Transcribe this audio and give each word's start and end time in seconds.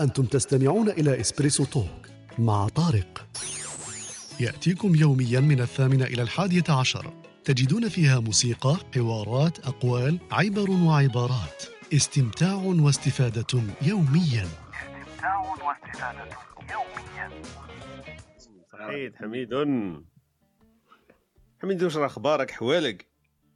أنتم 0.00 0.24
تستمعون 0.24 0.88
إلى 0.88 1.20
Espresso 1.20 1.64
Talk 1.64 2.06
مع 2.38 2.68
طارق. 2.68 3.26
يأتيكم 4.40 4.94
يوميا 4.94 5.40
من 5.40 5.60
الثامنة 5.60 6.04
إلى 6.04 6.22
الحادية 6.22 6.64
عشر. 6.68 7.12
تجدون 7.44 7.88
فيها 7.88 8.20
موسيقى، 8.20 8.76
حوارات، 8.94 9.58
أقوال، 9.58 10.18
عبر 10.32 10.70
وعبارات. 10.70 11.64
استمتاع 11.94 12.54
واستفادة 12.54 13.62
يوميا. 13.82 14.48
استمتاع 14.48 15.38
واستفادة 15.38 16.28
يوميا 16.70 17.42
سعيد 18.72 19.16
حميد. 19.16 19.54
حميد 21.62 21.84
راه 21.84 22.06
أخبارك؟ 22.06 22.50
حوالك. 22.50 23.09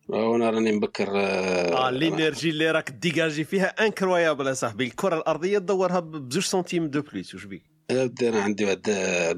وأنا 0.08 0.50
راني 0.50 0.72
مبكر 0.72 1.08
آه 1.14 1.88
ال 1.88 1.96
énergie 1.96 2.50
اللي 2.50 2.70
راك 2.70 2.90
ديجاجي 2.90 3.44
فيها 3.44 3.66
incroyable 3.66 4.50
اصاحبي 4.50 4.84
الكرة 4.84 5.16
الأرضية 5.16 5.58
تدورها 5.58 6.00
بزوج 6.00 6.42
سنتيم 6.42 6.86
دو 6.86 7.02
بليس 7.02 7.34
واش 7.34 7.44
بيك 7.44 7.62
أنا 7.90 8.42
عندي 8.42 8.64
واحد 8.64 8.82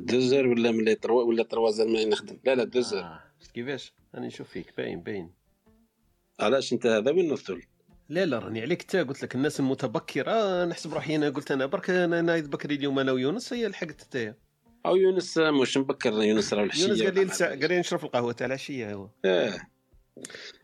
دوزر 0.07 0.47
ولا 0.47 0.71
ملي 0.71 0.95
تروا 0.95 1.23
ولا 1.23 1.43
تروازر 1.43 1.87
ملي 1.87 2.05
نخدم. 2.05 2.39
لا 2.45 2.55
لا 2.55 2.65
دوزر 2.65 2.99
آه. 2.99 3.21
كيفاش؟ 3.55 3.93
راني 4.15 4.27
نشوف 4.27 4.49
فيك 4.49 4.75
باين 4.77 5.01
باين. 5.01 5.31
علاش 6.41 6.73
أنت 6.73 6.87
هذا 6.87 7.11
وين 7.11 7.29
نوصل؟ 7.29 7.61
لا 8.09 8.25
لا 8.27 8.39
راني 8.39 8.61
عليك 8.61 8.83
تا 8.83 9.03
قلت 9.03 9.23
لك 9.23 9.35
الناس 9.35 9.61
المتبكرة 9.61 10.65
نحسب 10.65 10.95
روحي 10.95 11.17
أنا 11.17 11.29
قلت 11.29 11.51
أنا 11.51 11.67
برك 11.67 11.91
أنا 11.91 12.23
نايض 12.23 12.51
بكري 12.51 12.75
اليوم 12.75 12.99
أنا 12.99 13.13
ويونس 13.13 13.53
هي 13.53 13.69
لحقت 13.69 14.03
تايا 14.03 14.35
أو 14.87 14.97
يونس 14.97 15.39
مش 15.39 15.77
مبكر 15.77 16.13
يونس 16.13 16.53
راه 16.55 16.65
العشيه 16.65 16.87
يونس 16.87 17.03
قال 17.03 17.15
لي 17.15 17.57
قال 17.61 17.69
لي 17.69 17.79
نشرب 17.79 18.05
القهوة 18.05 18.33
تاع 18.33 18.47
العشية 18.47 18.95
هو. 18.95 19.09
آه. 19.25 19.61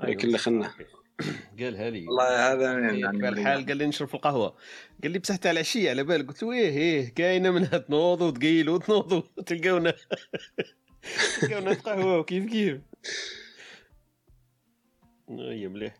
ولكن 0.00 0.26
اللي 0.28 0.38
خلنا 0.38 0.72
قالها 1.60 1.90
لي 1.90 2.06
والله 2.06 2.52
هذا 2.52 2.72
يعني 2.72 3.28
الحال 3.28 3.66
قال 3.66 3.76
لي 3.76 3.86
نشرب 3.86 4.08
في 4.08 4.14
القهوة. 4.14 4.56
قال 5.02 5.10
لي 5.12 5.18
بصح 5.18 5.36
تاع 5.36 5.50
العشية 5.50 5.90
على 5.90 6.04
بالك. 6.04 6.26
قلت 6.28 6.42
له 6.42 6.52
إيه 6.52 6.68
إيه 6.68 7.14
كاينة 7.14 7.50
منها 7.50 7.78
تنوض 7.88 8.22
وتقيل 8.22 8.68
وتنوض 8.68 9.12
وتلقاونا 9.12 9.94
تلقاونا 11.40 11.72
نتقهوى 11.72 12.24
كيف 12.24 12.44
كيف. 12.46 12.80
هي 15.30 15.68
مليح. 15.68 15.94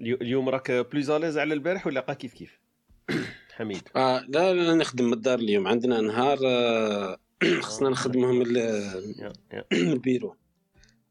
اليو- 0.00 0.16
اليوم 0.22 0.48
راك 0.48 0.70
بلوز 0.70 1.10
اليز 1.10 1.38
على 1.38 1.54
البارح 1.54 1.86
ولا 1.86 2.00
قا 2.00 2.12
كيف 2.14 2.34
كيف؟ 2.34 2.60
حميد. 3.56 3.82
آه 3.96 4.20
لا 4.28 4.54
لا 4.54 4.74
نخدم 4.74 5.04
من 5.04 5.12
الدار 5.12 5.38
اليوم. 5.38 5.68
عندنا 5.68 6.00
نهار 6.00 6.38
آه 6.44 7.16
خصنا 7.60 7.88
نخدمهم 7.88 8.38
من 8.38 8.46
ال- 8.46 9.00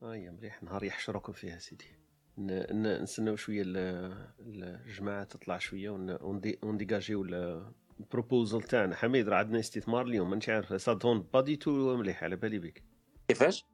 يا 0.02 0.08
هي 0.14 0.30
مليح 0.32 0.64
نهار 0.64 0.84
يحشركم 0.84 1.34
فيها 1.34 1.60
سيدي. 1.60 1.86
نستناو 2.72 3.36
شوية 3.36 3.62
ال- 3.66 4.28
الجماعة 4.86 5.24
تطلع 5.24 5.58
شوية 5.58 5.90
ون- 5.90 6.18
وندي- 6.22 6.60
ونديجاجيو 6.64 7.24
ال- 7.24 7.72
ال 8.00 8.05
en: 8.05 8.20
proposal 8.20 8.62
تاعنا. 8.62 8.96
حميد 8.96 9.30
راه 9.30 9.38
عندنا 9.38 9.60
استثمار 9.60 10.06
اليوم 10.06 10.30
مانيش 10.30 10.50
عارف. 10.50 10.82
ça 10.82 10.90
t'entend 10.90 11.22
pas 11.34 11.42
du 11.42 11.56
tout 11.56 11.98
مليح 11.98 12.24
على 12.24 12.36
بالي 12.36 12.60
بك. 12.60 12.84
كيفاش؟ 13.28 13.66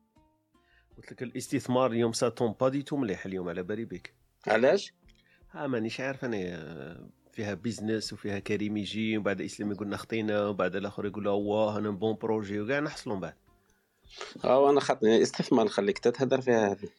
قلت 0.97 1.11
لك 1.11 1.23
الاستثمار 1.23 1.91
اليوم 1.91 2.13
ça 2.13 2.21
t'entend 2.21 2.51
pas 2.59 2.69
du 2.69 2.81
tout 2.83 2.97
مليح 2.97 3.25
اليوم 3.25 3.49
على 3.49 3.63
بالي 3.63 3.85
بك. 3.85 4.13
علاش؟ 4.47 4.93
ها 5.51 5.67
مانيش 5.67 5.99
عارف. 6.01 6.25
أنا 6.25 6.37
آه، 6.39 7.09
فيها 7.31 7.53
business 7.53 8.13
وفيها 8.13 8.39
كريم 8.39 8.77
يجي 8.77 9.17
وبعد 9.17 9.41
اسلام 9.41 9.71
يقول 9.71 9.87
لنا 9.87 9.97
خطينا 9.97 10.47
وبعد 10.47 10.75
الآخر 10.75 11.05
يقول 11.05 11.23
له 11.23 11.31
واه 11.31 11.77
أنا 11.77 11.89
bon 11.89 12.15
projet 12.21 12.59
وكاع 12.59 12.79
نحصلوا 12.79 13.15
من 13.15 13.21
بعد. 13.21 13.33
آه 14.45 14.69
أنا 14.69 14.79
خاطري 14.79 15.21
استثمار 15.21 15.65
نخليك 15.65 15.99
تتهدر 15.99 16.41
فيها 16.41 16.71
هذه. 16.71 16.89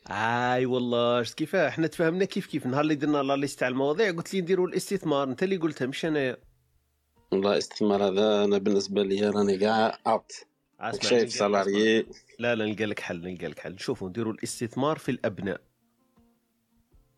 آي 0.55 0.67
والله 0.67 1.23
كيف؟ 1.23 1.57
إحنا 1.57 1.87
تفاهمنا 1.87 2.25
كيف 2.25 2.47
كيف؟ 2.47 2.67
نهار 2.67 2.81
اللي 2.81 2.95
درنا 2.95 3.23
la 3.23 3.37
liste 3.37 3.61
تاع 3.61 3.69
المواضيع 3.69 4.11
قلت 4.11 4.35
لي 4.35 4.41
نديروا 4.41 4.69
الاستثمار 4.69 5.29
أنت 5.29 5.43
اللي 5.43 5.57
قلتها 5.57 5.87
مش 5.87 6.05
أنا. 6.05 6.37
والله 7.33 7.59
استثمار 7.59 8.09
هذا 8.09 8.45
أنا 8.45 8.59
بالنسبة 8.59 9.03
لي 9.03 9.29
راني 9.31 9.59
كاع 9.59 9.99
out 10.07 10.33
شايف 11.03 11.33
salarié 11.33 12.07
لا 12.39 12.55
لا 12.55 12.67
نلقى 12.67 12.85
لك 12.85 13.01
حل 13.01 13.21
نلقى 13.21 13.47
لك 13.47 13.59
حل. 13.59 13.79
شوفوا 13.79 14.09
نديروا 14.09 14.33
الاستثمار 14.33 14.99
في 14.99 15.11
الأبناء. 15.11 15.61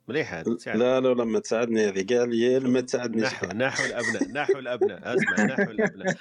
مليح 0.09 0.35
هذا. 0.35 0.57
لا 0.67 1.01
لا 1.01 1.09
لما 1.09 1.39
تساعدني 1.39 1.89
هذه 1.89 2.07
قال 2.15 2.37
لي 2.37 2.61
ما 2.61 2.81
تساعدنيش 2.81 3.25
نحو 3.25 3.47
نحو 3.47 3.85
الأبناء 3.85 4.29
نحو 4.33 4.59
الأبناء 4.59 5.15
أسمع 5.17 5.45
نحو 5.45 5.71
الأبناء. 5.71 6.17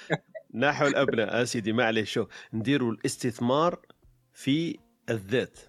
نحو 0.54 0.88
الأبناء 0.88 1.44
أسيدي 1.44 1.74
معليش 1.74 2.12
شوف. 2.12 2.28
نديروا 2.54 2.92
الاستثمار 2.92 3.80
في 4.34 4.80
الذات. 5.10 5.60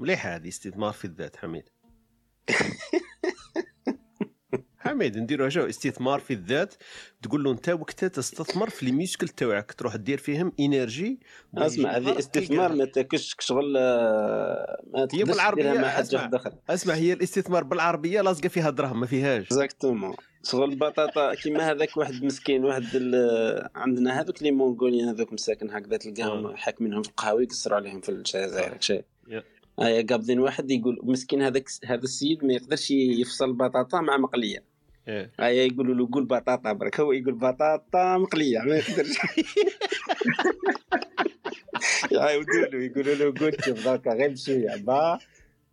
مليح 0.00 0.26
هذه 0.26 0.48
استثمار 0.48 0.92
في 0.92 1.04
الذات 1.04 1.36
حميد؟ 1.36 1.68
حميد 4.92 5.18
نديروا 5.18 5.48
شو 5.48 5.68
استثمار 5.68 6.20
في 6.20 6.32
الذات 6.32 6.74
تقول 7.22 7.44
له 7.44 7.52
أنت 7.52 7.68
وقتها 7.68 8.08
تستثمر 8.08 8.70
في 8.70 8.86
les 8.86 8.92
muscles 8.92 9.28
تاعك 9.28 9.72
تروح 9.72 9.96
دير 9.96 10.18
فيهم 10.18 10.52
énergie 10.60 11.20
أسمع 11.56 11.90
هذه 11.96 12.18
استثمار 12.18 12.74
ما 12.74 12.84
تاكلش 12.84 13.36
شغل 13.40 13.76
آه، 13.76 14.82
ما 14.94 15.00
هي 15.02 15.06
تقدرش 15.06 15.28
بالعربية، 15.28 15.62
ديرها 15.62 15.82
مع 15.82 15.88
حاجة 15.88 16.02
أسمع. 16.02 16.20
واحدة 16.20 16.36
أخرى 16.36 16.52
أسمع 16.70 16.94
هي 16.94 17.12
الاستثمار 17.12 17.64
بالعربية 17.64 18.20
لاصقة 18.20 18.48
فيها 18.48 18.70
دراهم 18.70 19.00
ما 19.00 19.06
فيهاش. 19.06 19.46
exactement 19.46 20.14
شغل 20.44 20.70
البطاطا 20.70 21.34
كيما 21.34 21.70
هذاك 21.70 21.96
واحد 21.96 22.24
مسكين 22.24 22.64
واحد 22.64 22.84
ال- 22.94 23.68
عندنا 23.74 24.20
هذوك 24.20 24.42
لي 24.42 24.50
مونغوليين 24.50 25.08
هذوك 25.08 25.32
مساكن 25.32 25.70
هكذا 25.70 25.96
تلقاهم 25.96 26.46
آه. 26.46 26.56
حاكمينهم 26.56 27.02
في 27.02 27.08
القهاوي 27.08 27.42
يقصروا 27.42 27.76
عليهم 27.76 28.00
في 28.00 28.08
الجزائر 28.08 28.76
شيء 28.80 29.04
قابضين 30.10 30.40
واحد 30.40 30.70
يقول 30.70 30.98
مسكين 31.02 31.42
هذاك 31.42 31.68
هذا 31.84 32.02
السيد 32.02 32.44
ما 32.44 32.52
يقدرش 32.52 32.90
يفصل 32.90 33.44
البطاطا 33.44 34.00
مع 34.00 34.16
مقلية. 34.16 34.71
إيه. 35.08 35.30
هيا 35.40 35.64
يقولوا 35.64 35.94
له 35.94 36.08
قول 36.12 36.24
بطاطا 36.24 36.72
برك 36.72 37.00
هو 37.00 37.12
يقول 37.12 37.34
بطاطا 37.34 38.18
مقلية. 38.18 38.58
ما 38.58 38.76
يقدرش 38.76 39.18
يعاودوا 42.12 42.54
له 42.72 42.84
يقولوا 42.84 43.14
له 43.14 43.34
قول 43.40 43.56
شوف 43.64 43.78
ذاك 43.78 44.06
غير 44.06 44.30
بشويه 44.30 44.76
با. 44.76 45.18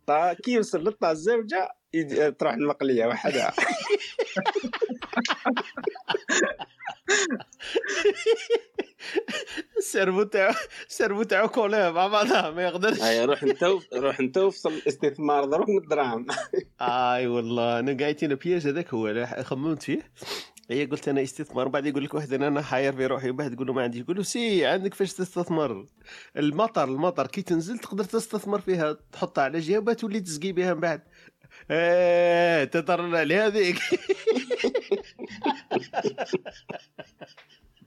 طا 0.06 0.32
كي 0.32 0.52
يوصل 0.52 0.84
للطا 0.84 1.10
الزوجة 1.10 1.68
يد- 1.94 2.36
تروح 2.36 2.52
المقلية 2.54 3.06
وحدها. 3.06 3.52
السيرفو 9.78 10.22
تاعو 10.22 10.54
السيرفو 10.88 11.22
تاعو 11.22 11.48
كولاه 11.48 11.90
مع 11.90 12.06
بعضها 12.06 12.50
ما 12.50 12.62
يقدرش. 12.62 13.00
هيا 13.00 13.24
روح 13.24 13.42
انت 13.42 13.64
روح 13.94 14.20
انت 14.20 14.38
وفصل 14.38 14.72
الاستثمار 14.72 15.44
دروك 15.44 15.68
من 15.68 15.78
الدراهم. 15.78 16.26
أي 16.80 17.26
والله 17.26 17.78
أنا 17.78 17.96
قايتين 18.04 18.34
بياج 18.34 18.66
هذاك 18.66 18.94
هو 18.94 19.26
خممت 19.42 19.82
فيه. 19.82 20.12
هي 20.70 20.84
قلت 20.84 21.08
أنا 21.08 21.22
استثمار 21.22 21.68
بعد 21.68 21.86
يقول 21.86 22.04
لك 22.04 22.14
واحد 22.14 22.32
أنا 22.32 22.62
حاير 22.62 22.96
في 22.96 23.06
روحي 23.06 23.30
بعد 23.30 23.54
تقول 23.54 23.66
له 23.66 23.72
ما 23.72 23.82
عنديش 23.82 24.00
يقول 24.00 24.16
له 24.16 24.22
سي 24.22 24.66
عندك 24.66 24.94
فاش 24.94 25.12
تستثمر. 25.12 25.86
المطر 26.36 26.84
المطر 26.84 27.26
كي 27.26 27.42
تنزل 27.42 27.78
تقدر 27.78 28.04
تستثمر 28.04 28.60
فيها 28.60 28.96
تحطها 29.12 29.44
على 29.44 29.58
جهة 29.58 29.92
تولي 29.92 30.20
تسقي 30.20 30.52
بها 30.52 30.74
من 30.74 30.80
بعد. 30.80 31.02
إيه 31.70 32.64
تطرنا 32.64 33.18
على 33.18 33.34
هذيك 33.34 33.78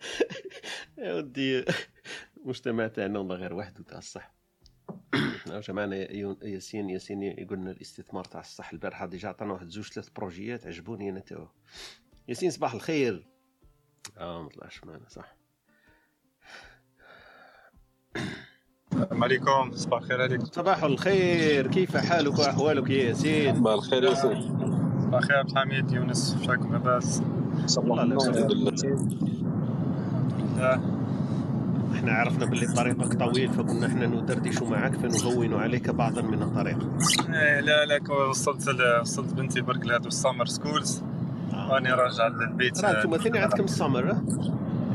يا 0.97 1.13
ودي 1.13 1.65
المجتمع 2.37 2.87
تاعنا 2.87 3.19
والله 3.19 3.35
غير 3.35 3.53
وحده 3.53 3.83
تاع 3.83 3.97
الصح. 3.97 4.33
يون- 6.11 6.37
ياسين 6.43 6.89
ياسين 6.89 7.23
يقول 7.23 7.57
لنا 7.57 7.71
الاستثمار 7.71 8.23
تاع 8.23 8.39
الصح 8.41 8.71
البارحة 8.71 9.05
ديجا 9.05 9.29
عطانا 9.29 9.53
واحد 9.53 9.67
زوج 9.67 9.85
ثلاث 9.91 10.09
بروجيات 10.09 10.67
عجبوني 10.67 11.09
أنا 11.09 11.19
توا 11.19 11.45
ياسين 12.27 12.51
صباح 12.51 12.73
الخير. 12.73 13.27
آه 14.17 14.41
ما 14.43 14.49
طلعش 14.49 14.83
معنا 14.83 15.09
صح. 15.09 15.35
السلام 18.93 19.23
عليكم. 19.23 19.71
صباح 19.71 20.01
الخير 20.01 20.21
عليكم 20.21 20.45
صباح 20.45 20.83
الخير. 20.83 21.67
كيف 21.67 21.97
حالك 21.97 22.39
وأحوالك 22.39 22.89
يا 22.89 23.03
ياسين؟ 23.03 23.55
صباح 23.55 23.73
الخير 23.73 24.03
ياسين. 24.03 24.41
صباح 25.01 25.19
الخير 25.21 25.37
عبد 25.37 25.49
الحميد 25.49 25.91
يونس 25.91 26.37
شاكم 26.45 26.73
لاباس 26.73 27.21
والله 27.77 28.03
لا 28.03 28.15
الحمد 28.15 28.51
لله. 28.51 29.42
لا 30.57 30.79
إحنا 31.93 32.11
عرفنا 32.13 32.45
باللي 32.45 32.67
طريقك 32.67 33.13
طويل 33.13 33.53
فكنا 33.53 33.87
إحنا 33.87 34.05
ندردش 34.07 34.61
معك 34.61 34.95
فنهون 34.95 35.53
عليك 35.53 35.89
بعضا 35.89 36.21
من 36.21 36.41
الطريق. 36.43 36.77
إيه، 37.33 37.59
لا 37.59 37.85
لا 37.85 38.11
وصلت 38.29 38.67
ل- 38.69 38.99
وصلت 39.01 39.33
بنتي 39.33 39.61
برك 39.61 39.85
لهادو 39.85 40.07
ال 40.07 40.12
summer 40.12 40.45
schools 40.45 41.03
راني 41.53 41.91
راجع 41.91 42.27
للبيت 42.27 42.79
راه 42.85 42.91
أنتم 43.03 43.17
ثاني 43.17 43.39
عندكم 43.39 43.63
السمر 43.63 44.11
آه؟ 44.11 44.23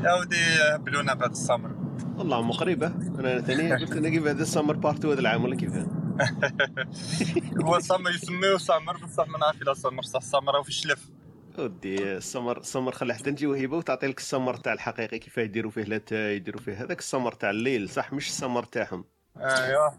يا 0.04 0.14
ودي 0.20 0.36
هبلونا 0.74 1.14
بعد 1.14 1.30
السامر 1.30 1.70
والله 2.18 2.50
قريبة. 2.52 2.86
أنا 3.18 3.40
ثاني 3.40 3.72
قلت 3.74 3.92
أنا 3.96 4.08
كيف 4.08 4.26
هذا 4.26 4.42
السمر 4.42 4.76
بارتو 4.76 5.10
هذا 5.12 5.20
العام 5.20 5.44
ولا 5.44 5.56
كيف؟ 5.56 5.72
هو 7.64 7.78
سامر 7.80 8.10
يسميه 8.10 8.56
سامر 8.56 8.96
بصح 9.04 9.28
ما 9.28 9.38
نعرف 9.38 9.62
إلا 9.62 9.74
سامر 9.74 10.02
صح 10.02 10.20
سامر 10.20 10.62
في 10.62 10.68
الشلف. 10.68 11.08
ودي 11.58 12.12
السمر 12.16 12.58
السمر 12.58 12.92
خلي 12.92 13.14
حتى 13.14 13.30
نجي 13.30 13.46
وهيبة 13.46 13.76
وتعطي 13.76 14.06
لك 14.06 14.18
السمر 14.18 14.56
تاع 14.56 14.72
الحقيقي 14.72 15.18
كيف 15.18 15.38
يديروا 15.38 15.70
فيه 15.70 15.82
لاتاي 15.82 16.36
يديروا 16.36 16.60
فيه. 16.60 16.72
هذاك 16.84 16.98
السمر 16.98 17.32
تاع 17.32 17.50
الليل 17.50 17.88
صح؟ 17.88 18.12
مش 18.12 18.28
السمر 18.28 18.62
تاعهم. 18.62 19.04
ايوا 19.36 19.90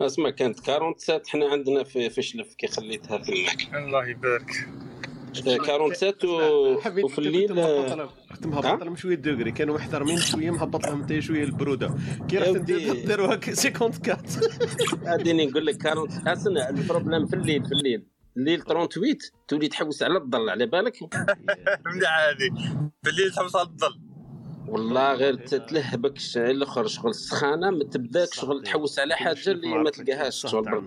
أسمع 0.00 0.30
كانت 0.30 0.58
47 0.58 1.20
حنا 1.28 1.48
عندنا 1.48 1.84
في 1.84 2.10
في 2.10 2.22
شلف 2.22 2.54
كي 2.54 2.66
خليتها 2.66 3.18
في 3.18 3.32
الماك. 3.32 3.74
الله 3.74 4.06
يبارك. 4.08 4.50
47 5.34 6.14
و... 6.24 6.80
حبيت 6.80 7.04
وفي 7.04 7.18
الليل 7.18 7.54
لهم- 7.56 8.08
كنت 8.34 8.46
مهبط؟ 8.46 8.82
لهم 8.82 8.96
شوية 8.96 9.14
دوغري 9.14 9.52
كانوا 9.52 9.74
محترمين 9.74 10.18
شوية 10.30 10.50
مهبط 10.50 10.86
لهم 10.86 11.02
حتى 11.04 11.22
شوية 11.22 11.44
البرودة. 11.44 11.94
كي 12.28 12.38
رحت 12.38 12.50
داروها 13.06 13.32
54 13.32 14.00
غادي 15.04 15.32
نقول 15.46 15.66
لك 15.66 15.86
40 15.86 16.28
أصلا 16.28 16.70
البروبليم 16.70 17.26
في 17.26 17.36
الليل 17.36 17.64
في 17.66 17.72
الليل. 17.72 18.06
الليل 18.40 18.62
38 18.62 19.16
تولي 19.48 19.68
تحوس 19.68 20.02
على 20.02 20.18
الظل 20.18 20.50
على 20.50 20.66
بالك؟ 20.66 20.96
مليح 21.86 22.10
عادي 22.10 22.50
بالليل 23.04 23.32
تحوس 23.36 23.56
على 23.56 23.68
الظل. 23.68 24.00
والله 24.68 25.14
غير 25.14 25.34
تلهبك 25.34 26.16
الشيء 26.16 26.50
الآخر 26.50 26.86
شغل 26.86 27.10
السخانة 27.10 27.70
ما 27.70 27.84
تبداك 27.84 28.34
شغل 28.34 28.62
تحوس 28.62 28.98
على 28.98 29.14
حاجة 29.16 29.50
اللي 29.50 29.68
ما 29.68 29.90
تلقاهاش 29.90 30.42
شغل 30.42 30.84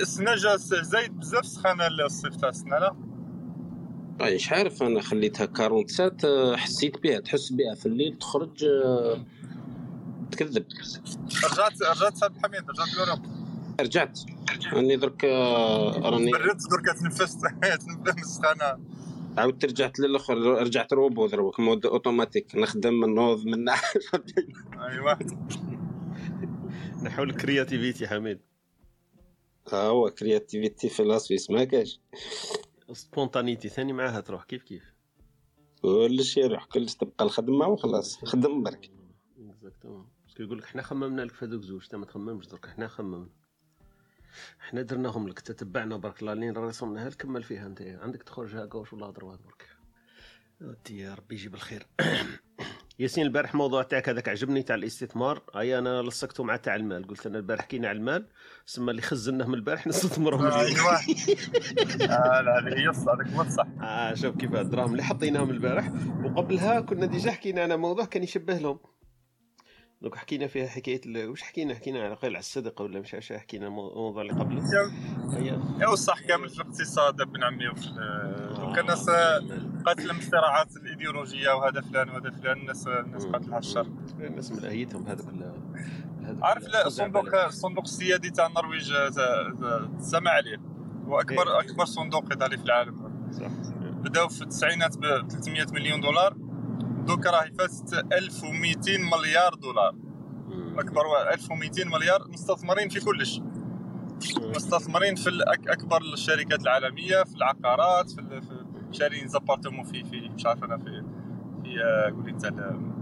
السنة 0.00 0.34
جا 0.34 0.56
زايد 0.56 1.18
بزاف 1.18 1.46
سخانة 1.46 1.86
الصيف 2.06 2.36
تاع 2.36 2.48
السنة 2.48 2.78
لا؟ 2.78 2.96
أي 4.22 4.34
مش 4.34 4.52
عارف 4.52 4.82
أنا 4.82 5.00
خليتها 5.00 5.46
47 5.46 6.16
آه، 6.24 6.56
حسيت 6.56 7.02
بها 7.02 7.20
تحس 7.20 7.52
بها 7.52 7.74
في 7.74 7.86
الليل 7.86 8.18
تخرج 8.18 8.64
آه، 8.64 9.24
تكذب. 10.32 10.64
رجعت 11.52 11.82
رجعت 11.82 12.16
صاحب 12.16 12.32
الحميد 12.36 12.70
رجعت 12.70 12.94
l'Europe 12.96 13.39
رجعت. 13.82 14.20
راني 14.72 14.96
درك 14.96 15.24
آه، 15.24 15.98
راني 16.10 16.30
بردت 16.32 16.70
درك 16.70 16.98
تنفست 16.98 17.40
تنفس 18.04 18.18
السخانة. 18.22 18.84
عاودت 19.38 19.64
رجعت 19.64 20.00
للأخر 20.00 20.36
رجعت 20.38 20.92
روبو 20.92 21.26
دروك 21.26 21.60
mode 21.60 21.86
automatique. 21.86 22.56
نخدم 22.56 23.04
نوض 23.14 23.46
من 23.46 23.68
ايوا 24.80 25.14
نحول 27.02 27.30
ال 27.30 27.37
créativité 27.37 28.08
حميد. 28.08 28.40
ها 29.72 29.82
هو 29.82 30.10
créativité 30.10 30.88
في 30.88 31.02
la 31.04 31.16
Suisse 31.16 31.50
ما 31.50 31.64
كاش. 31.64 32.00
spontanéité 32.92 33.68
ثاني 33.68 33.92
معاها 33.92 34.20
تروح. 34.20 34.44
كيف 34.44 34.62
كيف؟ 34.62 34.82
كلش 35.82 36.36
يروح 36.36 36.64
كلش 36.64 36.94
تبقى 36.94 37.24
الخدمة 37.24 37.66
وخلاص. 37.66 38.18
خدم 38.30 38.62
برك. 38.62 38.90
exactement 39.50 40.06
parce 40.26 40.36
que 40.36 40.42
يقول 40.42 40.58
لك 40.58 40.64
حنا 40.64 40.82
خممنا 40.82 41.22
لك 41.22 41.34
في 41.34 41.44
هذوك 41.44 41.62
زوج 41.62 41.82
انت 41.84 41.94
ما 41.94 42.06
تخممش 42.06 42.46
درك 42.46 42.66
حنا 42.66 42.88
خممنا. 42.88 43.28
حنا 44.58 44.82
درناهم 44.82 45.28
لك 45.28 45.40
تتبعنا 45.40 45.96
برك 45.96 46.22
la 46.22 46.34
ligne 46.34 46.56
رسمناها 46.56 47.08
لك 47.08 47.14
كمل 47.14 47.42
فيها 47.42 47.66
أنت؟ 47.66 47.82
عندك 47.82 48.22
تخرج 48.22 48.56
هكا 48.56 48.78
واش 48.78 48.92
ولا 48.92 49.10
ضربات 49.10 49.38
برك؟ 49.42 49.66
ودي 50.60 50.98
يا 50.98 51.14
ربي 51.14 51.34
يجيب 51.34 51.54
الخير. 51.54 51.86
ياسين 52.98 53.26
البارح 53.26 53.54
موضوع 53.54 53.82
تاعك 53.82 54.08
هذاك 54.08 54.28
عجبني 54.28 54.62
تاع 54.62 54.76
الاستثمار. 54.76 55.42
أي 55.56 55.78
أنا 55.78 56.02
لصقته 56.02 56.44
مع 56.44 56.56
تاع 56.56 56.76
المال. 56.76 57.06
قلت 57.06 57.26
أنا 57.26 57.38
البارح 57.38 57.62
حكينا 57.62 57.88
على 57.88 57.98
المال 57.98 58.26
سما 58.66 58.90
اللي 58.90 59.02
خزناه 59.02 59.46
من 59.46 59.54
البارح 59.54 59.86
نستثمرهم 59.88 60.46
اليوم 60.46 60.58
ايوا 60.60 60.92
آه، 62.38 62.40
لا 62.40 62.58
هذه 62.58 62.78
هي 62.78 62.88
الصح 62.88 63.12
هذاك 63.12 63.46
الصح. 63.46 63.66
آه 63.82 64.14
شوف 64.14 64.36
كيف 64.36 64.54
الدراهم 64.54 64.92
اللي 64.92 65.02
حطيناهم 65.02 65.50
البارح. 65.50 65.90
وقبلها 66.24 66.80
كنا 66.80 67.06
ديجا 67.06 67.30
حكينا 67.30 67.62
على 67.62 67.76
موضوع 67.76 68.04
كان 68.04 68.22
يشبه 68.22 68.58
لهم. 68.58 68.78
دوك 70.02 70.16
حكينا 70.16 70.46
فيها 70.46 70.66
حكاية 70.66 71.00
ال- 71.06 71.28
وش 71.30 71.42
حكينا؟ 71.42 71.74
حكينا 71.74 72.04
على 72.04 72.14
قيل 72.14 72.30
على 72.30 72.38
الصدقه 72.38 72.82
ولا 72.82 73.00
مش 73.00 73.14
عارف 73.14 73.32
حكينا 73.32 73.66
المو- 73.66 73.88
الموضوع 73.92 74.22
اللي 74.22 74.32
قبله؟ 74.32 74.62
هي 75.38 75.46
يا 75.80 75.92
الصح 75.92 76.20
كامل 76.20 76.48
في 76.48 76.54
الاقتصاد 76.56 77.20
ابن 77.20 77.44
عمي 77.44 77.68
وفي 77.68 77.86
دوك 78.60 78.78
الناس 78.78 79.08
آه، 79.08 79.38
قاتله 79.86 80.12
من 80.12 80.18
الصراعات 80.18 80.76
الإيديولوجية 80.76 81.50
وهذا 81.52 81.80
فلان 81.80 82.08
وهذا 82.08 82.30
فلان 82.30 82.60
الناس 82.60 82.86
الناس 82.86 83.26
قاتلها 83.26 83.58
الشر. 83.58 83.86
الناس 84.20 84.52
من 84.52 84.64
اهيتهم 84.64 85.06
هذا 85.06 85.24
هذا 86.24 86.38
عارف 86.42 86.68
لا 86.68 86.86
الصندوق. 86.86 87.34
الصندوق 87.44 87.84
السيادي 87.84 88.30
تاع 88.30 88.46
النرويج 88.46 88.92
آه، 88.92 89.90
تسمع 89.98 90.30
عليه. 90.30 90.56
هو 91.06 91.20
اكبر 91.20 91.60
أكبر 91.60 91.84
صندوق 91.84 92.32
إداري 92.32 92.56
في 92.56 92.64
العالم. 92.64 93.10
صح 93.32 93.50
بداو 94.00 94.28
في 94.28 94.42
التسعينات 94.42 94.98
ب 94.98 95.28
300 95.28 95.66
مليون 95.72 96.00
دولار. 96.00 96.36
دوكا 97.06 97.30
راهي 97.30 97.52
فاتت 97.52 97.94
1200 98.12 98.98
مليار 98.98 99.54
دولار. 99.54 99.94
أكبر 100.78 101.06
وا- 101.06 101.34
1200 101.34 101.84
مليار 101.88 102.28
مستثمرين 102.28 102.88
في 102.88 103.00
كلش 103.00 103.42
مستثمرين 104.56 105.14
في 105.14 105.30
أكبر 105.68 106.02
الشركات 106.02 106.60
العالمية 106.62 107.24
في 107.24 107.34
العقارات 107.36 108.10
في, 108.10 108.42
شارين 108.92 109.28
زابارتمون 109.28 109.84
في 109.84 110.04
في 110.04 110.28
مش 110.28 110.46
عارف 110.46 110.64
أنا 110.64 110.78
في 110.78 111.04
في 111.64 111.82
آه، 111.84 112.08
ال- 112.48 112.92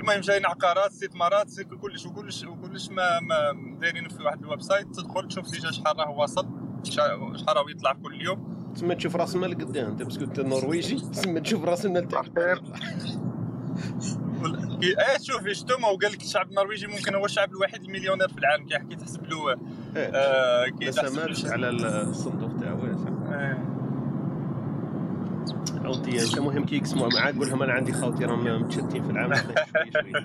المهم 0.00 0.22
شارين 0.22 0.46
عقارات 0.46 0.90
استثمارات 0.90 1.60
كلش 1.82 2.06
وكلش 2.06 2.44
وكلش 2.44 2.88
ما, 2.90 3.20
ما 3.20 3.36
دايرين 3.80 4.08
في 4.08 4.22
واحد 4.22 4.40
ال 4.42 4.62
website. 4.62 4.86
تدخل 4.96 5.28
تشوف 5.28 5.50
déjà 5.50 5.70
شحال 5.70 5.98
راه 5.98 6.10
واصل 6.10 6.48
شحال 7.38 7.56
راه 7.56 7.66
يطلع 7.70 7.92
كل 7.92 8.22
يوم. 8.22 8.59
تسمى 8.74 8.94
تشوف 8.94 9.16
راس 9.16 9.34
المال 9.34 9.54
قدام 9.54 9.86
انت 9.86 10.02
parce 10.02 10.16
que 10.16 10.24
انت 10.24 10.40
نرويجي 10.40 11.00
تسمى 11.00 11.40
تشوف 11.40 11.64
راس 11.64 11.86
المال 11.86 12.08
تاعك 12.08 12.30
إيه 14.82 15.18
شوف 15.22 15.46
يشتم 15.46 15.84
وقال 15.84 16.12
لك 16.12 16.22
الشعب 16.22 16.48
النرويجي 16.48 16.86
ممكن 16.86 17.14
هو 17.14 17.24
الشعب 17.24 17.50
الوحيد 17.50 17.82
المليونير 17.82 18.28
في 18.28 18.38
العالم 18.38 18.66
كي 18.66 18.78
حكي 18.78 18.96
تحسب 18.96 19.26
له 19.26 19.50
إيه. 19.50 19.56
آه 19.96 20.66
كي 20.68 20.90
تحسب 20.90 21.52
على 21.52 21.68
الصندوق 21.68 22.50
تاعو 22.60 22.86
يا 22.86 22.96
صاحبي. 22.96 23.34
آه. 23.34 23.58
عودتي 25.84 26.22
انت 26.22 26.38
مهم 26.38 26.64
كي 26.66 26.76
يقسموا 26.76 27.08
معاك 27.14 27.36
قول 27.36 27.48
لهم 27.48 27.62
أنا 27.62 27.72
عندي 27.72 27.92
خاوتي 27.92 28.24
راهم 28.24 28.62
متشتين 28.62 29.04
في 29.04 29.10
العام 29.10 29.34
شوي 29.34 29.44
شوي 29.92 30.24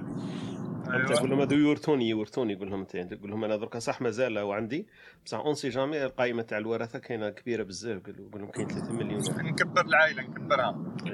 أيوة. 0.93 1.05
تقول 1.05 1.29
لهم 1.29 1.41
هذو 1.41 1.55
يورثوني 1.55 2.09
يورثوني 2.09 2.55
قول 2.55 2.69
لهم 2.69 2.87
أنت 2.95 3.13
تقول 3.13 3.29
لهم 3.29 3.43
أنا 3.43 3.55
دركا 3.55 3.79
صح 3.79 4.01
مازال 4.01 4.37
هو 4.37 4.51
عندي. 4.51 4.87
بصح 5.25 5.39
on 5.39 5.56
sait 5.56 5.69
jamais 5.69 6.06
القائمة 6.05 6.41
تاع 6.41 6.57
الورثه 6.57 6.99
كاينة 6.99 7.29
كبيرة 7.29 7.63
بزاف 7.63 8.01
قول 8.05 8.41
لهم 8.41 8.51
كاين 8.51 8.67
3 8.67 8.93
مليون. 8.93 9.21
نكبر 9.37 9.85
العائلة 9.85 10.21
نكبرها. 10.21 10.85
إيه. 11.07 11.13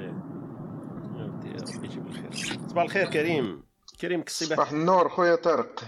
يا 1.18 1.26
ودي 1.26 1.48
يا 1.48 1.76
ربي 1.76 1.88
يجيب 1.88 2.08
الخير. 2.08 2.32
صباح 2.68 2.84
الخير 2.84 3.10
كريم. 3.10 3.64
كريم 4.02 4.22
كالصباح 4.22 4.58
صباح 4.58 4.72
النور 4.72 5.10
خويا 5.10 5.36
طارق. 5.36 5.84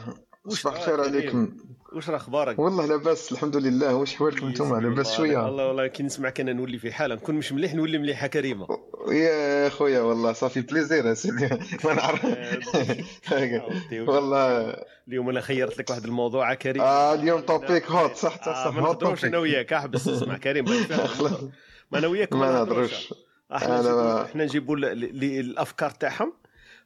صباح 0.47 0.75
الخير؟ 0.75 1.01
عليكم. 1.01 1.57
واش 1.95 2.09
راه 2.09 2.15
أخبارك؟ 2.17 2.59
والله 2.59 2.85
لاباس 2.85 3.31
الحمد 3.31 3.55
لله. 3.55 3.95
واش 3.95 4.15
حوالكم 4.15 4.47
أنتم؟ 4.47 4.79
لاباس 4.79 5.15
شوية. 5.17 5.37
والله 5.37 5.67
والله 5.67 5.87
كي 5.87 6.03
نسمعك 6.03 6.39
أنا 6.39 6.53
نولي 6.53 6.77
في 6.79 6.91
حالة. 6.91 7.15
نكون 7.15 7.35
مش 7.35 7.51
مليح 7.51 7.73
نولي 7.73 7.97
مليحة 7.97 8.27
كريمة. 8.27 8.67
يا 9.11 9.69
خويا 9.69 9.99
والله 10.01 10.33
صافي. 10.33 10.61
plaisir 10.61 11.05
يا 11.05 11.13
سيدي. 11.13 11.49
ما 11.85 11.93
نعرف. 11.93 12.25
والله. 14.09 14.75
اليوم 15.07 15.29
أنا 15.29 15.41
خيرت 15.41 15.79
لك 15.79 15.89
واحد 15.89 16.03
الموضوع 16.03 16.53
كريم. 16.53 16.81
آه 16.81 17.13
اليوم 17.13 17.41
topic 17.41 17.91
hot 17.91 18.15
صح 18.15 18.45
صح 18.45 18.47
آه 18.47 18.69
صح 18.69 18.75
ما 18.75 18.81
hot 18.81 19.03
نهضروش 19.03 19.25
أنا 19.25 19.37
وياك. 19.37 19.73
احبس 19.73 20.07
اسمع 20.07 20.37
كريم. 20.37 20.65
ما 21.91 21.99
أنا 21.99 22.07
وياك 22.07 22.33
ما 22.33 22.51
نهضروش. 22.51 23.13
نهضروش. 23.51 24.25
إحنا 24.25 24.43
نجيبوا 24.43 24.75
الافكار 24.77 25.89
تاعهم. 25.89 26.33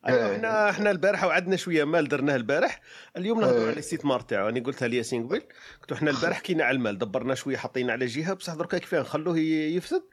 أيوة، 0.08 0.30
إيه. 0.30 0.36
إحنا 0.36 0.70
إحنا 0.70 0.92
البارح 0.92 1.24
وعدنا 1.24 1.56
شوية 1.56 1.84
مال 1.84 2.08
درناه 2.08 2.36
البارح. 2.36 2.82
اليوم 3.18 3.42
نهضروا. 3.42 3.62
على 3.62 3.74
الاستثمار 3.74 4.20
تاعو 4.20 4.50
أنا 4.50 4.60
قلتها 4.60 4.88
لياسين 4.88 5.27
قبل. 5.27 5.42
قلت 5.82 5.92
إحنا 5.92 6.12
البارح 6.12 6.38
حكينا 6.38 6.63
على 6.63 6.75
المال 6.75 6.98
دبرنا 6.98 7.36
شوية 7.36 7.58
حطينا 7.58 7.94
على 7.94 8.06
جهة. 8.06 8.34
بصح 8.34 8.54
دركا 8.54 8.77
كيفاه 8.77 9.00
نخلوه 9.00 9.38
ي- 9.39 9.75
يفسد. 9.75 10.04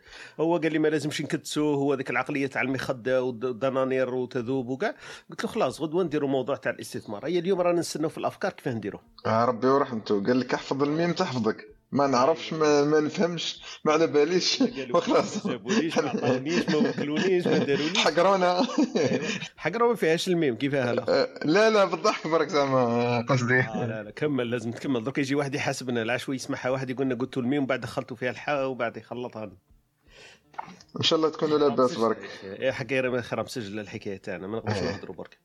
هو 0.41 0.57
قال 0.57 0.73
لي 0.73 0.79
ما 0.79 0.89
لازمش 0.89 1.23
نكدسوه 1.23 1.77
هو 1.77 1.95
ذيك 1.95 2.11
العقلية 2.11 2.47
تاع 2.47 2.63
المخدة 2.63 3.23
والدنانير 3.23 4.15
وتذوب 4.15 4.69
وكاع. 4.69 4.95
قلت 5.31 5.45
له 5.45 5.51
خلاص 5.51 5.81
غدوه 5.81 6.05
نديروا 6.05 6.29
موضوع 6.29 6.57
تاع 6.57 6.73
الاستثمار؟ 6.73 7.27
هي 7.27 7.39
اليوم 7.39 7.61
رانا 7.61 7.81
نستناو 7.81 8.09
في 8.11 8.19
الأفكار 8.19 8.53
كيفاه 8.53 8.73
نديروه 8.73 9.01
آه 9.27 9.45
ربي 9.45 9.67
ورحمته. 9.67 10.25
قال 10.25 10.41
لك 10.41 10.55
احفظ 10.55 10.83
الميم 10.83 11.13
تحفظك. 11.13 11.74
ما 11.95 12.07
نعرفش 12.07 12.53
ما, 12.53 12.85
ما 12.85 13.01
نفهمش 13.01 13.63
ما 13.85 13.93
على 13.93 14.07
باليش. 14.07 14.65
وخلاص 14.95 15.47
ما 15.47 15.53
جابوليش 15.53 15.99
ما 15.99 16.09
عطاونيش 16.09 16.69
ما 16.69 16.77
وكلونيش 16.77 17.47
ما 17.47 17.59
داروليش 17.59 17.99
حقرونا. 17.99 18.67
حقرا 19.57 19.89
ما 19.89 19.95
فيهاش 19.95 20.29
الميم 20.29 20.57
كيفاه 20.57 20.93
لا 20.93 21.39
لا 21.45 21.71
لا 21.71 21.85
بالضحك 21.85 22.27
برك 22.27 22.49
زعما 22.49 23.21
قصدي. 23.29 23.61
آه 23.61 23.87
لا 23.87 24.03
لا 24.03 24.11
كمل 24.11 24.51
لازم 24.51 24.71
تكمل. 24.71 25.05
درك 25.05 25.19
يجي 25.19 25.35
واحد 25.35 25.55
يحاسبنا 25.55 26.05
لا 26.05 26.17
شوي 26.17 26.37
يسمعها 26.37 26.71
واحد 26.71 26.91
يقول 26.91 27.07
لنا 27.07 27.15
قلت 27.15 27.39
الميم 27.39 27.63
وبعد 27.63 27.81
دخلتوا 27.81 28.17
فيها 28.17 28.31
الحاء 28.31 28.67
وبعد 28.67 28.97
يخلطها. 28.97 29.53
إن 30.97 31.03
شاء 31.03 31.17
الله 31.17 31.29
تكونوا 31.29 31.59
لاباس 31.59 31.97
برك. 31.97 32.31
إيه 32.45 32.71
حكايه 32.71 33.21
خرا 33.21 33.43
مسجل 33.43 33.81
الحكاية 33.81 34.17
تاعنا 34.17 34.47
ما 34.47 34.57
نقدرش 34.59 34.77
إيه. 34.77 34.91
نهضروا 34.91 35.15
برك. 35.15 35.39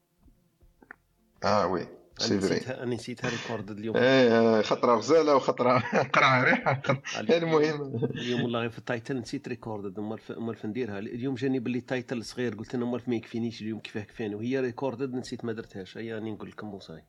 آه 1.44 1.68
oui. 1.68 1.88
c'est 2.20 2.40
vrai. 2.40 2.58
أنا 2.84 2.96
نسيتها 2.96 3.30
record 3.30 3.72
اليوم. 3.72 3.98
إيه 3.98 4.62
خطرة 4.62 4.96
غزالة 4.96 5.36
وخطرة 5.36 5.80
قرعة 6.14 6.44
ريحة. 6.44 6.82
المهم. 7.20 8.06
اليوم 8.06 8.42
والله 8.44 8.68
في 8.68 8.78
ال 8.78 8.84
title 8.84 9.18
نسيت 9.18 9.48
record 9.48 10.00
امال 10.00 10.56
نديرها 10.66 11.00
اليوم 11.00 11.36
جاني 11.36 11.60
باللي 11.60 11.82
title 11.82 12.26
صغير. 12.26 12.56
قلت 12.56 12.76
أنا 12.76 12.86
امال 12.86 13.02
ما 13.08 13.16
يكفينيش 13.16 13.62
اليوم 13.62 13.80
كيفاه 13.80 14.02
كفاني 14.02 14.36
وهي 14.36 14.60
recorded 14.60 15.14
نسيت 15.14 15.46
ما 15.46 15.54
درتهاش. 15.54 15.98
هيا 15.98 16.16
راني 16.16 16.32
نقول 16.32 16.50
لكم 16.50 16.74
وصاي. 16.74 17.04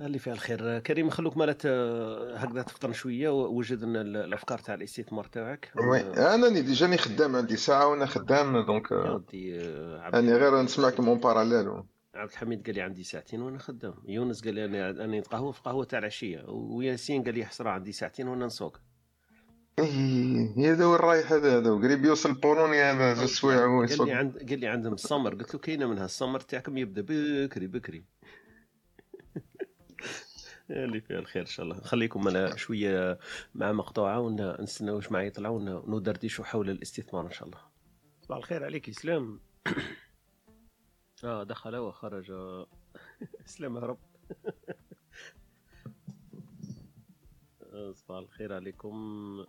اللي 0.00 0.18
فيها 0.18 0.32
الخير. 0.32 0.78
كريم 0.78 1.10
خلوك 1.10 1.36
مالت 1.36 1.62
آه، 1.66 2.36
هكذا 2.36 2.62
تفطن 2.62 2.92
شوية 2.92 3.28
ووجدنا 3.28 4.00
ال- 4.00 4.16
الأفكار 4.16 4.58
تاع 4.58 4.74
الاستثمار 4.74 5.24
تاعك. 5.24 5.72
oui 5.90 6.00
أنا 6.34 6.46
اللي 6.48 6.62
جاني 6.72 6.98
خدام 6.98 7.36
عندي 7.36 7.56
ساعة 7.56 7.86
وأنا 7.88 8.06
خدام 8.06 8.66
donc 8.66 8.90
يا 8.90 8.96
آه، 8.96 9.14
ودي 9.14 9.60
آه، 9.60 10.10
اني 10.14 10.32
غير 10.32 10.62
نسمعكم 10.62 11.08
en 11.08 11.18
parallèle 11.18 11.68
عبد 12.18 12.30
الحميد 12.30 12.66
قال 12.66 12.74
لي 12.74 12.80
عندي 12.80 13.04
ساعتين 13.04 13.42
وأنا 13.42 13.58
خدام 13.58 13.94
يونس 14.06 14.44
قال 14.44 14.54
لي 14.54 14.64
أنا 14.64 14.90
أنا 14.90 15.18
نتقهوى 15.18 15.52
في 15.52 15.60
قهوة 15.60 15.84
تاع 15.84 15.98
العشية. 15.98 16.44
وياسين 16.48 17.24
قال 17.24 17.34
لي 17.34 17.44
حسره 17.44 17.70
عندي 17.70 17.92
ساعتين 17.92 18.28
وأنا 18.28 18.46
نسوق. 18.46 18.80
إيه 19.78 20.72
هذا 20.72 20.86
وين 20.86 20.96
رايح 20.96 21.32
هذا 21.32 21.58
هذا 21.58 21.70
قريب 21.70 22.04
يوصل 22.04 22.32
بولونيا 22.32 22.92
هذا 22.92 23.14
زوج 23.14 23.28
سوايع 23.28 23.60
قال 23.60 23.68
ويسوق. 23.68 24.06
لي 24.06 24.12
عند 24.12 24.38
قال 24.48 24.60
لي 24.60 24.66
عندهم 24.66 24.92
السمر. 24.92 25.34
قلت 25.34 25.54
له 25.54 25.60
كاينة 25.60 25.86
منها 25.86 26.04
السمر 26.04 26.40
تاعكم 26.40 26.78
يبدأ 26.78 27.04
بكري 27.08 27.66
بكري. 27.66 28.00
اللي 30.70 31.00
فيها 31.00 31.18
الخير 31.18 31.42
إن 31.42 31.46
شاء 31.46 31.66
الله. 31.66 31.76
نخليكم 31.76 32.28
أنا 32.28 32.56
شوية 32.56 33.18
مع 33.54 33.72
مقطوعة 33.72 34.20
ونستناو 34.20 34.96
واش 34.96 35.12
معي 35.12 35.26
يطلعوا 35.26 35.60
وندردشوا 35.60 36.44
حول 36.44 36.70
الاستثمار 36.70 37.26
إن 37.26 37.32
شاء 37.32 37.48
الله. 37.48 37.58
صباح 38.20 38.38
الخير 38.38 38.64
عليك 38.64 38.88
اسلام 38.88 39.40
آه 41.24 41.42
دخل 41.44 41.76
وخرج. 41.76 42.32
اسلام 43.46 43.76
هرب 43.76 43.98
آه، 47.72 47.92
صباح 47.92 48.18
الخير 48.18 48.52
عليكم. 48.52 48.94